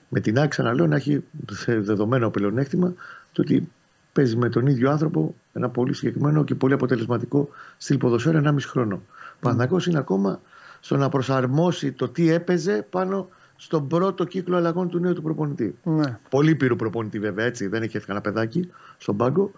Με 0.08 0.20
την 0.20 0.38
Άκη, 0.38 0.48
ξαναλέω, 0.48 0.86
να 0.86 0.96
έχει 0.96 1.24
σε 1.50 1.80
δεδομένο 1.80 2.30
πλεονέκτημα 2.30 2.94
το 3.32 3.42
ότι 3.42 3.68
παίζει 4.12 4.36
με 4.36 4.48
τον 4.48 4.66
ίδιο 4.66 4.90
άνθρωπο 4.90 5.34
ένα 5.52 5.68
πολύ 5.68 5.94
συγκεκριμένο 5.94 6.44
και 6.44 6.54
πολύ 6.54 6.72
αποτελεσματικό 6.72 7.48
στυλ 7.76 7.98
ποδοσφαίρου 7.98 8.40
1,5 8.44 8.56
χρόνο. 8.60 9.02
Ο 9.34 9.36
Παναθηναϊκός 9.40 9.86
είναι 9.86 9.98
ακόμα 9.98 10.40
στο 10.80 10.96
να 10.96 11.08
προσαρμόσει 11.08 11.92
το 11.92 12.08
τι 12.08 12.30
έπαιζε 12.30 12.86
πάνω 12.90 13.28
στον 13.62 13.88
πρώτο 13.88 14.24
κύκλο 14.24 14.56
αλλαγών 14.56 14.88
του 14.88 14.98
νέου 14.98 15.12
του 15.14 15.22
προπονητή. 15.22 15.78
Ναι. 15.82 16.18
Πολύ 16.28 16.54
πύρου 16.54 16.76
προπονητή 16.76 17.18
βέβαια 17.18 17.44
έτσι, 17.44 17.66
δεν 17.66 17.82
έχει 17.82 17.96
έρθει 17.96 18.06
κανένα 18.08 18.24
παιδάκι 18.24 18.70
στον 18.98 19.16
πάγκο, 19.16 19.50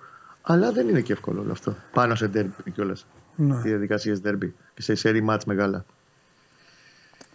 αλλά 0.42 0.72
δεν 0.72 0.88
είναι 0.88 1.00
και 1.00 1.12
εύκολο 1.12 1.40
όλο 1.40 1.52
αυτό. 1.52 1.76
Πάνω 1.92 2.14
σε 2.14 2.26
ντέρμπι 2.28 2.70
κιόλας. 2.74 3.06
Ναι. 3.36 3.54
Οι 3.54 3.60
διαδικασίες 3.60 4.20
ντέρμπι 4.20 4.54
και 4.74 4.82
σε 4.82 4.94
σερή 4.94 5.20
μάτς 5.22 5.44
μεγάλα. 5.44 5.84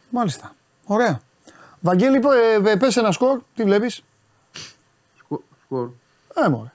Μάλιστα. 0.10 0.56
Ωραία. 0.86 1.22
Βαγγέλη, 1.82 2.22
ε, 2.64 2.72
ε, 2.72 2.76
πες 2.76 2.98
ένα 2.98 3.12
σκορ, 3.12 3.42
τι 3.56 3.64
βλέπεις; 3.64 4.04
Σκο- 5.18 5.44
Σκορ. 5.66 5.90
Ε, 6.46 6.50
μωρέ. 6.50 6.72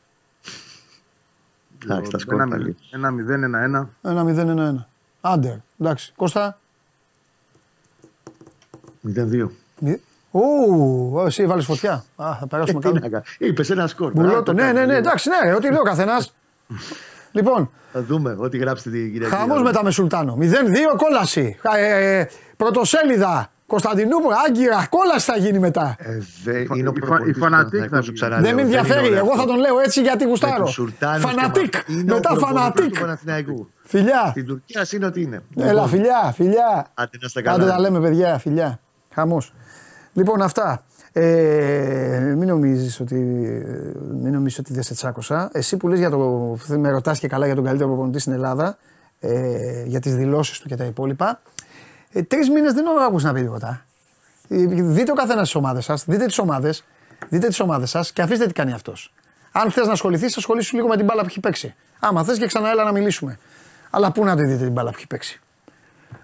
Εντάξει, 1.85 2.11
τα 2.11 2.19
σκορ 2.19 2.35
Ένα 2.35 2.49
πάλι. 2.49 2.63
μηδέν, 2.65 2.77
ένα 2.91 3.11
μηδέν, 3.11 3.43
ένα 3.43 3.59
ένα. 3.61 3.91
Ένα 4.03 4.25
0-1-1. 4.25 4.87
Άντερ. 5.21 5.57
Εντάξει. 5.81 6.13
Κώστα. 6.17 6.59
0-2. 9.03 9.51
Μη- 9.79 10.01
Ου, 10.31 11.23
εσύ 11.27 11.43
έβαλες 11.43 11.65
φωτιά. 11.65 11.93
Α, 12.17 12.37
θα 12.41 12.47
περάσουμε 12.47 12.81
Τι 12.81 12.87
καλά. 12.87 13.01
να 13.01 13.09
κάνω. 13.09 13.23
Είπες 13.39 13.71
ένα 13.71 13.87
σκορ. 13.87 14.13
Μπουλότο. 14.13 14.53
Μπράβο, 14.53 14.73
Ναι, 14.73 14.73
ναι, 14.73 14.81
ναι, 14.81 14.87
λίγο. 14.87 14.97
εντάξει, 14.99 15.29
ναι, 15.45 15.55
ό,τι 15.55 15.69
λέει 15.69 15.79
ο 15.79 15.83
καθένας. 15.83 16.35
λοιπόν, 17.37 17.71
Θα 17.93 18.03
δούμε 18.03 18.37
ό,τι 18.39 18.59
γράψετε 18.59 18.91
την 18.91 19.13
Κυριακή. 19.13 19.35
χαμός 19.35 19.63
μετά 19.63 19.85
με 19.85 19.91
Σουλτάνο. 19.91 20.37
0-2 20.41 20.97
κόλαση. 20.97 21.59
Ε, 21.77 22.19
ε, 22.19 22.29
πρωτοσέλιδα. 22.57 23.47
Κωνσταντινούπολη, 23.67 24.35
Άγκυρα, 24.49 24.87
κόλαση 24.91 25.31
θα 25.31 25.37
γίνει 25.39 25.59
μετά. 25.59 25.97
Ε, 25.99 26.19
δε, 26.45 26.59
Η 26.61 26.67
φα- 26.67 26.77
είναι 26.77 26.89
ο 26.89 26.93
η 26.97 27.01
φα- 27.01 27.07
προπονητής 27.07 27.37
η 27.37 27.41
φανατίκ 27.41 27.71
του 27.71 27.79
Παναθηναϊκού, 27.81 27.95
θα 27.95 28.01
σου 28.03 28.07
βγει. 28.11 28.13
ξαναλέω. 28.21 28.45
Δεν 28.47 28.55
με 28.55 28.61
είναι 28.61 28.71
ενδιαφέρει. 28.77 29.07
ωραίο 29.07 29.19
Εγώ 29.19 29.29
θα 29.29 29.35
αυτό. 29.35 29.47
τον 29.47 29.57
λέω 29.61 29.79
έτσι 29.81 30.01
γιατί 30.03 30.25
Με 30.25 30.31
γουστάρω. 30.31 30.65
τους 30.65 30.73
Σουλτάνους 30.73 31.25
και 31.25 31.29
Φανατίκ. 31.31 31.75
με- 31.75 31.83
είναι 31.95 32.13
ο 32.13 32.15
Μετά 32.15 32.29
προπονητής 32.29 32.61
φανατίκ. 32.61 32.93
του 32.95 33.01
Παναθηναϊκού. 33.01 33.69
Φιλιά. 33.83 34.27
Στην 34.31 34.47
Τουρκία 34.47 34.87
είναι 34.95 35.07
ό,τι 35.07 35.21
είναι. 35.23 35.43
Έλα, 35.57 35.73
Λοιπόν, 35.73 35.89
φιλιά, 35.89 36.33
φιλιά. 36.35 36.87
Άντε 36.95 37.17
να 37.21 37.27
είστε 37.27 37.43
Κάντε 37.43 37.61
τα 37.65 37.69
καλά. 37.71 37.81
λέμε, 37.81 38.01
παιδιά, 38.01 38.39
φιλιά. 38.39 38.81
Χαμός. 39.15 39.53
Λοιπόν, 40.13 40.43
αυτά. 40.43 40.85
Ε, 41.13 42.35
μην 42.37 42.49
νομίζεις 42.49 43.01
ότι, 43.01 43.15
μην 44.23 44.33
νομίζεις 44.33 44.59
ότι 44.59 44.73
δεν 44.73 44.83
σε 44.83 44.95
τσάκωσα. 44.95 45.51
Εσύ 45.53 45.77
που 45.77 45.89
λες 45.89 45.99
για 45.99 46.11
το, 46.11 46.57
με 46.69 46.91
ρωτάς 46.91 47.19
και 47.19 47.29
καλά 47.29 47.47
για 47.47 47.55
τον 47.55 47.65
καλύτερο 47.65 47.89
προπονητή 47.89 48.19
στην 48.19 48.33
Ελλάδα, 48.33 48.79
ε, 49.21 49.83
για 49.87 50.01
τις 50.01 50.17
δηλώσεις 50.17 50.59
του 50.59 50.69
και 50.69 50.77
τα 50.77 50.85
υπόλοιπα, 50.85 51.41
ε, 52.13 52.23
τρεις 52.23 52.51
μήνες 52.51 52.73
δεν 52.73 52.85
έχω 52.87 53.05
ακούσει 53.05 53.25
να 53.27 53.33
πει 53.33 53.41
τίποτα. 53.41 53.85
Ε, 54.49 54.57
Δείτε 54.67 55.11
ο 55.11 55.15
καθένας 55.15 55.43
τις 55.43 55.55
ομάδες 55.55 55.85
σας, 55.85 56.05
δείτε 56.07 56.27
τις 56.27 56.39
ομάδες, 56.39 56.85
δείτε 57.29 57.47
τις 57.47 57.61
ομάδες 57.61 57.91
σας 57.91 58.13
και 58.13 58.23
αφήστε 58.23 58.47
τι 58.47 58.53
κάνει 58.53 58.73
αυτός. 58.73 59.13
Αν 59.53 59.71
θες 59.71 59.87
να 59.87 59.93
ασχοληθείς, 59.93 60.37
ασχολήσου 60.37 60.77
λίγο 60.77 60.89
με 60.89 60.97
την 60.97 61.05
μπάλα 61.05 61.21
που 61.21 61.27
έχει 61.29 61.41
παίξει. 61.41 61.75
Άμα 62.01 62.25
θες 62.25 62.39
και 62.39 62.47
ξαναέλα 62.47 62.85
να 62.85 62.93
μιλήσουμε. 62.93 63.39
Αλλά 63.91 64.13
πού 64.13 64.25
να 64.25 64.37
τη 64.37 64.45
δείτε 64.45 64.65
την 64.65 64.73
μπάλα 64.73 64.91
που 64.91 64.97
έχει 64.97 65.07
παίξει. 65.07 65.41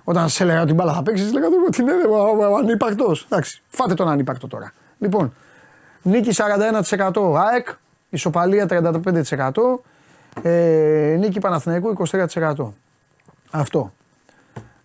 Όταν 0.08 0.28
σα 0.28 0.44
έλεγα 0.44 0.58
ότι 0.58 0.66
την 0.66 0.76
μπάλα 0.76 0.92
θα 0.92 1.02
παίξεις, 1.02 1.32
λέγατε 1.32 1.54
ότι 1.66 1.80
είναι 1.82 1.92
ο, 1.92 2.14
ο, 2.14 2.50
ο 2.52 2.56
ανύπαρκτος. 2.56 3.24
Εντάξει, 3.24 3.62
φάτε 3.68 3.94
τον 3.94 4.08
ανύπαρκτο 4.08 4.46
τώρα. 4.46 4.72
Λοιπόν, 4.98 5.32
νίκη 6.02 6.30
41% 6.34 7.34
ΑΕΚ, 7.36 7.68
ισοπαλία 8.08 8.66
35%, 8.68 9.50
ε, 10.42 11.16
νίκη 11.18 11.38
Παναθηναϊκού 11.40 11.92
23%. 12.10 12.54
Αυτό. 13.50 13.92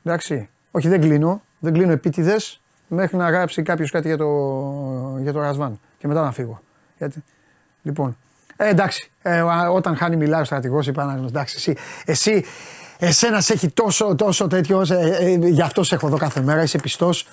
Εντάξει. 0.04 0.50
Όχι, 0.72 0.88
δεν 0.88 1.02
κλείνω. 1.02 1.42
Δεν 1.60 1.74
κλείνω 1.74 1.92
επίτηδες 1.92 2.62
μέχρι 2.88 3.18
να 3.18 3.30
γράψει 3.30 3.62
κάποιος 3.62 3.92
κάτι 3.92 4.08
για 4.08 4.18
το, 4.18 4.28
για 5.20 5.34
το 5.34 5.40
Ρασβάν. 5.40 5.80
Και 5.98 6.08
μετά 6.08 6.22
να 6.22 6.32
φύγω. 6.32 6.62
Γιατί... 6.98 7.24
Λοιπόν. 7.82 8.18
Ε, 8.56 8.70
εντάξει. 8.70 9.12
Ε, 9.22 9.42
ο- 9.42 9.74
όταν 9.74 9.96
χάνει, 9.96 10.16
μιλάει 10.16 10.42
ο 10.42 10.46
στρατηγός. 10.46 10.88
Είπα 10.88 11.06
να 11.06 11.14
εντάξει. 11.28 11.56
Εσύ, 11.58 11.76
εσύ 12.06 12.46
εσένα 12.98 13.42
σε 13.42 13.54
έχει 13.54 13.70
τόσο, 13.70 14.16
τόσο 14.16 14.48
τέτοιο. 14.48 14.86
Ε, 14.90 15.16
ε, 15.20 15.36
γι' 15.36 15.62
αυτό 15.62 15.84
σε 15.84 15.96
έχω 15.96 16.08
εδώ 16.08 16.18
κάθε 16.18 16.42
μέρα. 16.42 16.64
Είσαι 16.64 16.78
πιστός. 16.78 17.28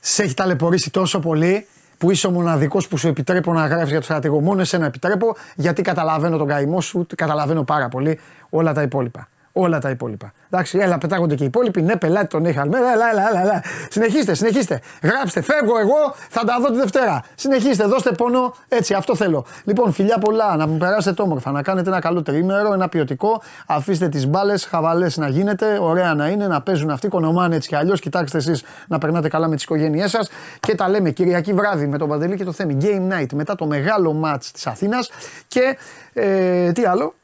Σε 0.00 0.22
έχει 0.22 0.34
ταλαιπωρήσει 0.34 0.90
τόσο 0.90 1.18
πολύ 1.18 1.66
που 1.98 2.10
είσαι 2.10 2.26
ο 2.26 2.30
μοναδικός 2.30 2.88
που 2.88 2.96
σου 2.96 3.08
επιτρέπω 3.08 3.52
να 3.52 3.66
γράφεις 3.66 3.90
για 3.90 3.98
το 3.98 4.04
στρατηγό. 4.04 4.40
Μόνο 4.40 4.60
εσένα 4.60 4.86
επιτρέπω 4.86 5.36
γιατί 5.54 5.82
καταλαβαίνω 5.82 6.36
τον 6.36 6.46
καημό 6.46 6.80
σου, 6.80 7.06
καταλαβαίνω 7.16 7.64
πάρα 7.64 7.88
πολύ 7.88 8.18
όλα 8.50 8.72
τα 8.72 8.82
υπόλοιπα. 8.82 9.28
Όλα 9.60 9.78
τα 9.78 9.90
υπόλοιπα. 9.90 10.32
Εντάξει, 10.50 10.78
έλα, 10.78 10.98
πετάγονται 10.98 11.34
και 11.34 11.42
οι 11.42 11.46
υπόλοιποι. 11.46 11.82
Ναι, 11.82 11.96
πελάτη 11.96 12.26
τον 12.26 12.46
έχει 12.46 12.58
Αλμέδα. 12.58 12.92
Έλα, 12.92 13.10
έλα, 13.10 13.28
έλα, 13.28 13.40
έλα. 13.40 13.62
Συνεχίστε, 13.90 14.34
συνεχίστε. 14.34 14.80
Γράψτε, 15.02 15.42
φεύγω 15.42 15.78
εγώ, 15.78 16.14
θα 16.28 16.44
τα 16.44 16.58
δω 16.60 16.70
τη 16.70 16.76
Δευτέρα. 16.76 17.22
Συνεχίστε, 17.34 17.84
δώστε 17.84 18.12
πόνο. 18.12 18.54
Έτσι, 18.68 18.94
αυτό 18.94 19.16
θέλω. 19.16 19.44
Λοιπόν, 19.64 19.92
φιλιά 19.92 20.18
πολλά, 20.18 20.56
να 20.56 20.66
μου 20.66 20.76
περάσετε 20.76 21.14
το 21.14 21.22
όμορφα, 21.22 21.50
να 21.50 21.62
κάνετε 21.62 21.88
ένα 21.88 22.00
καλό 22.00 22.22
τρίμερο, 22.22 22.72
ένα 22.72 22.88
ποιοτικό. 22.88 23.42
Αφήστε 23.66 24.08
τις 24.08 24.26
μπάλες, 24.26 24.64
χαβαλές 24.64 25.16
να 25.16 25.28
γίνετε, 25.28 25.78
ωραία 25.80 26.14
να 26.14 26.28
είναι, 26.28 26.46
να 26.46 26.62
παίζουν 26.62 26.90
αυτοί, 26.90 27.08
κονομάνε 27.08 27.56
έτσι 27.56 27.68
κι 27.68 27.76
αλλιώς. 27.76 28.00
Κοιτάξτε 28.00 28.38
εσείς 28.38 28.64
να 28.88 28.98
περνάτε 28.98 29.28
καλά 29.28 29.48
με 29.48 29.54
τις 29.54 29.64
οικογένειές 29.64 30.10
σας. 30.10 30.30
Και 30.60 30.74
τα 30.74 30.88
λέμε 30.88 31.10
Κυριακή 31.10 31.52
βράδυ 31.52 31.86
με 31.86 31.98
τον 31.98 32.08
Παντελή 32.08 32.36
και 32.36 32.44
το 32.44 32.52
Θέμη. 32.52 32.76
Game 32.80 33.12
night 33.12 33.32
μετά 33.34 33.54
το 33.54 33.66
μεγάλο 33.66 34.20
match 34.24 34.44
της 34.52 34.66
Αθήνας. 34.66 35.10
Και 35.48 35.76
ε, 36.12 36.72
τι 36.72 36.84
άλλο, 36.84 37.14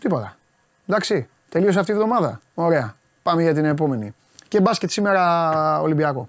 Τίποτα. 0.00 0.36
Εντάξει, 0.86 1.28
τελείωσε 1.56 1.78
αυτή 1.78 1.90
η 1.90 1.94
εβδομάδα. 1.94 2.40
Ωραία. 2.54 2.96
Πάμε 3.22 3.42
για 3.42 3.54
την 3.54 3.64
επόμενη. 3.64 4.14
Και 4.48 4.60
μπάσκετ 4.60 4.90
σήμερα 4.90 5.80
Ολυμπιακό. 5.80 6.28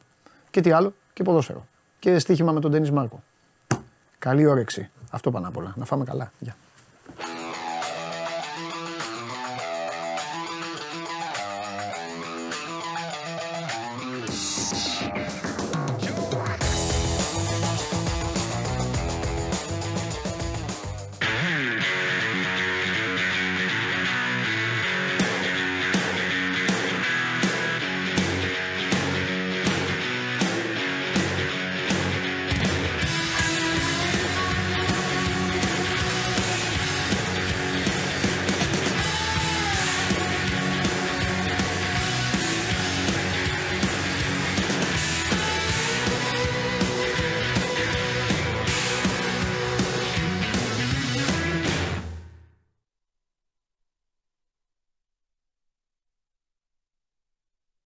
Και 0.50 0.62
τι 0.62 0.72
άλλο, 0.72 0.94
και 1.14 1.24
ποδόσφαιρο. 1.24 1.66
Και 2.00 2.20
στοίχημα 2.20 2.52
με 2.52 2.60
τον 2.60 2.72
Τένις 2.72 2.92
Μάρκο. 2.92 3.24
Καλή 4.20 4.46
όρεξη. 4.46 4.90
Αυτό 5.12 5.32
πάνω 5.32 5.48
απ' 5.48 5.58
όλα. 5.58 5.74
Να 5.76 5.86
φάμε 5.86 6.04
καλά. 6.04 6.32
Γεια. 6.40 6.56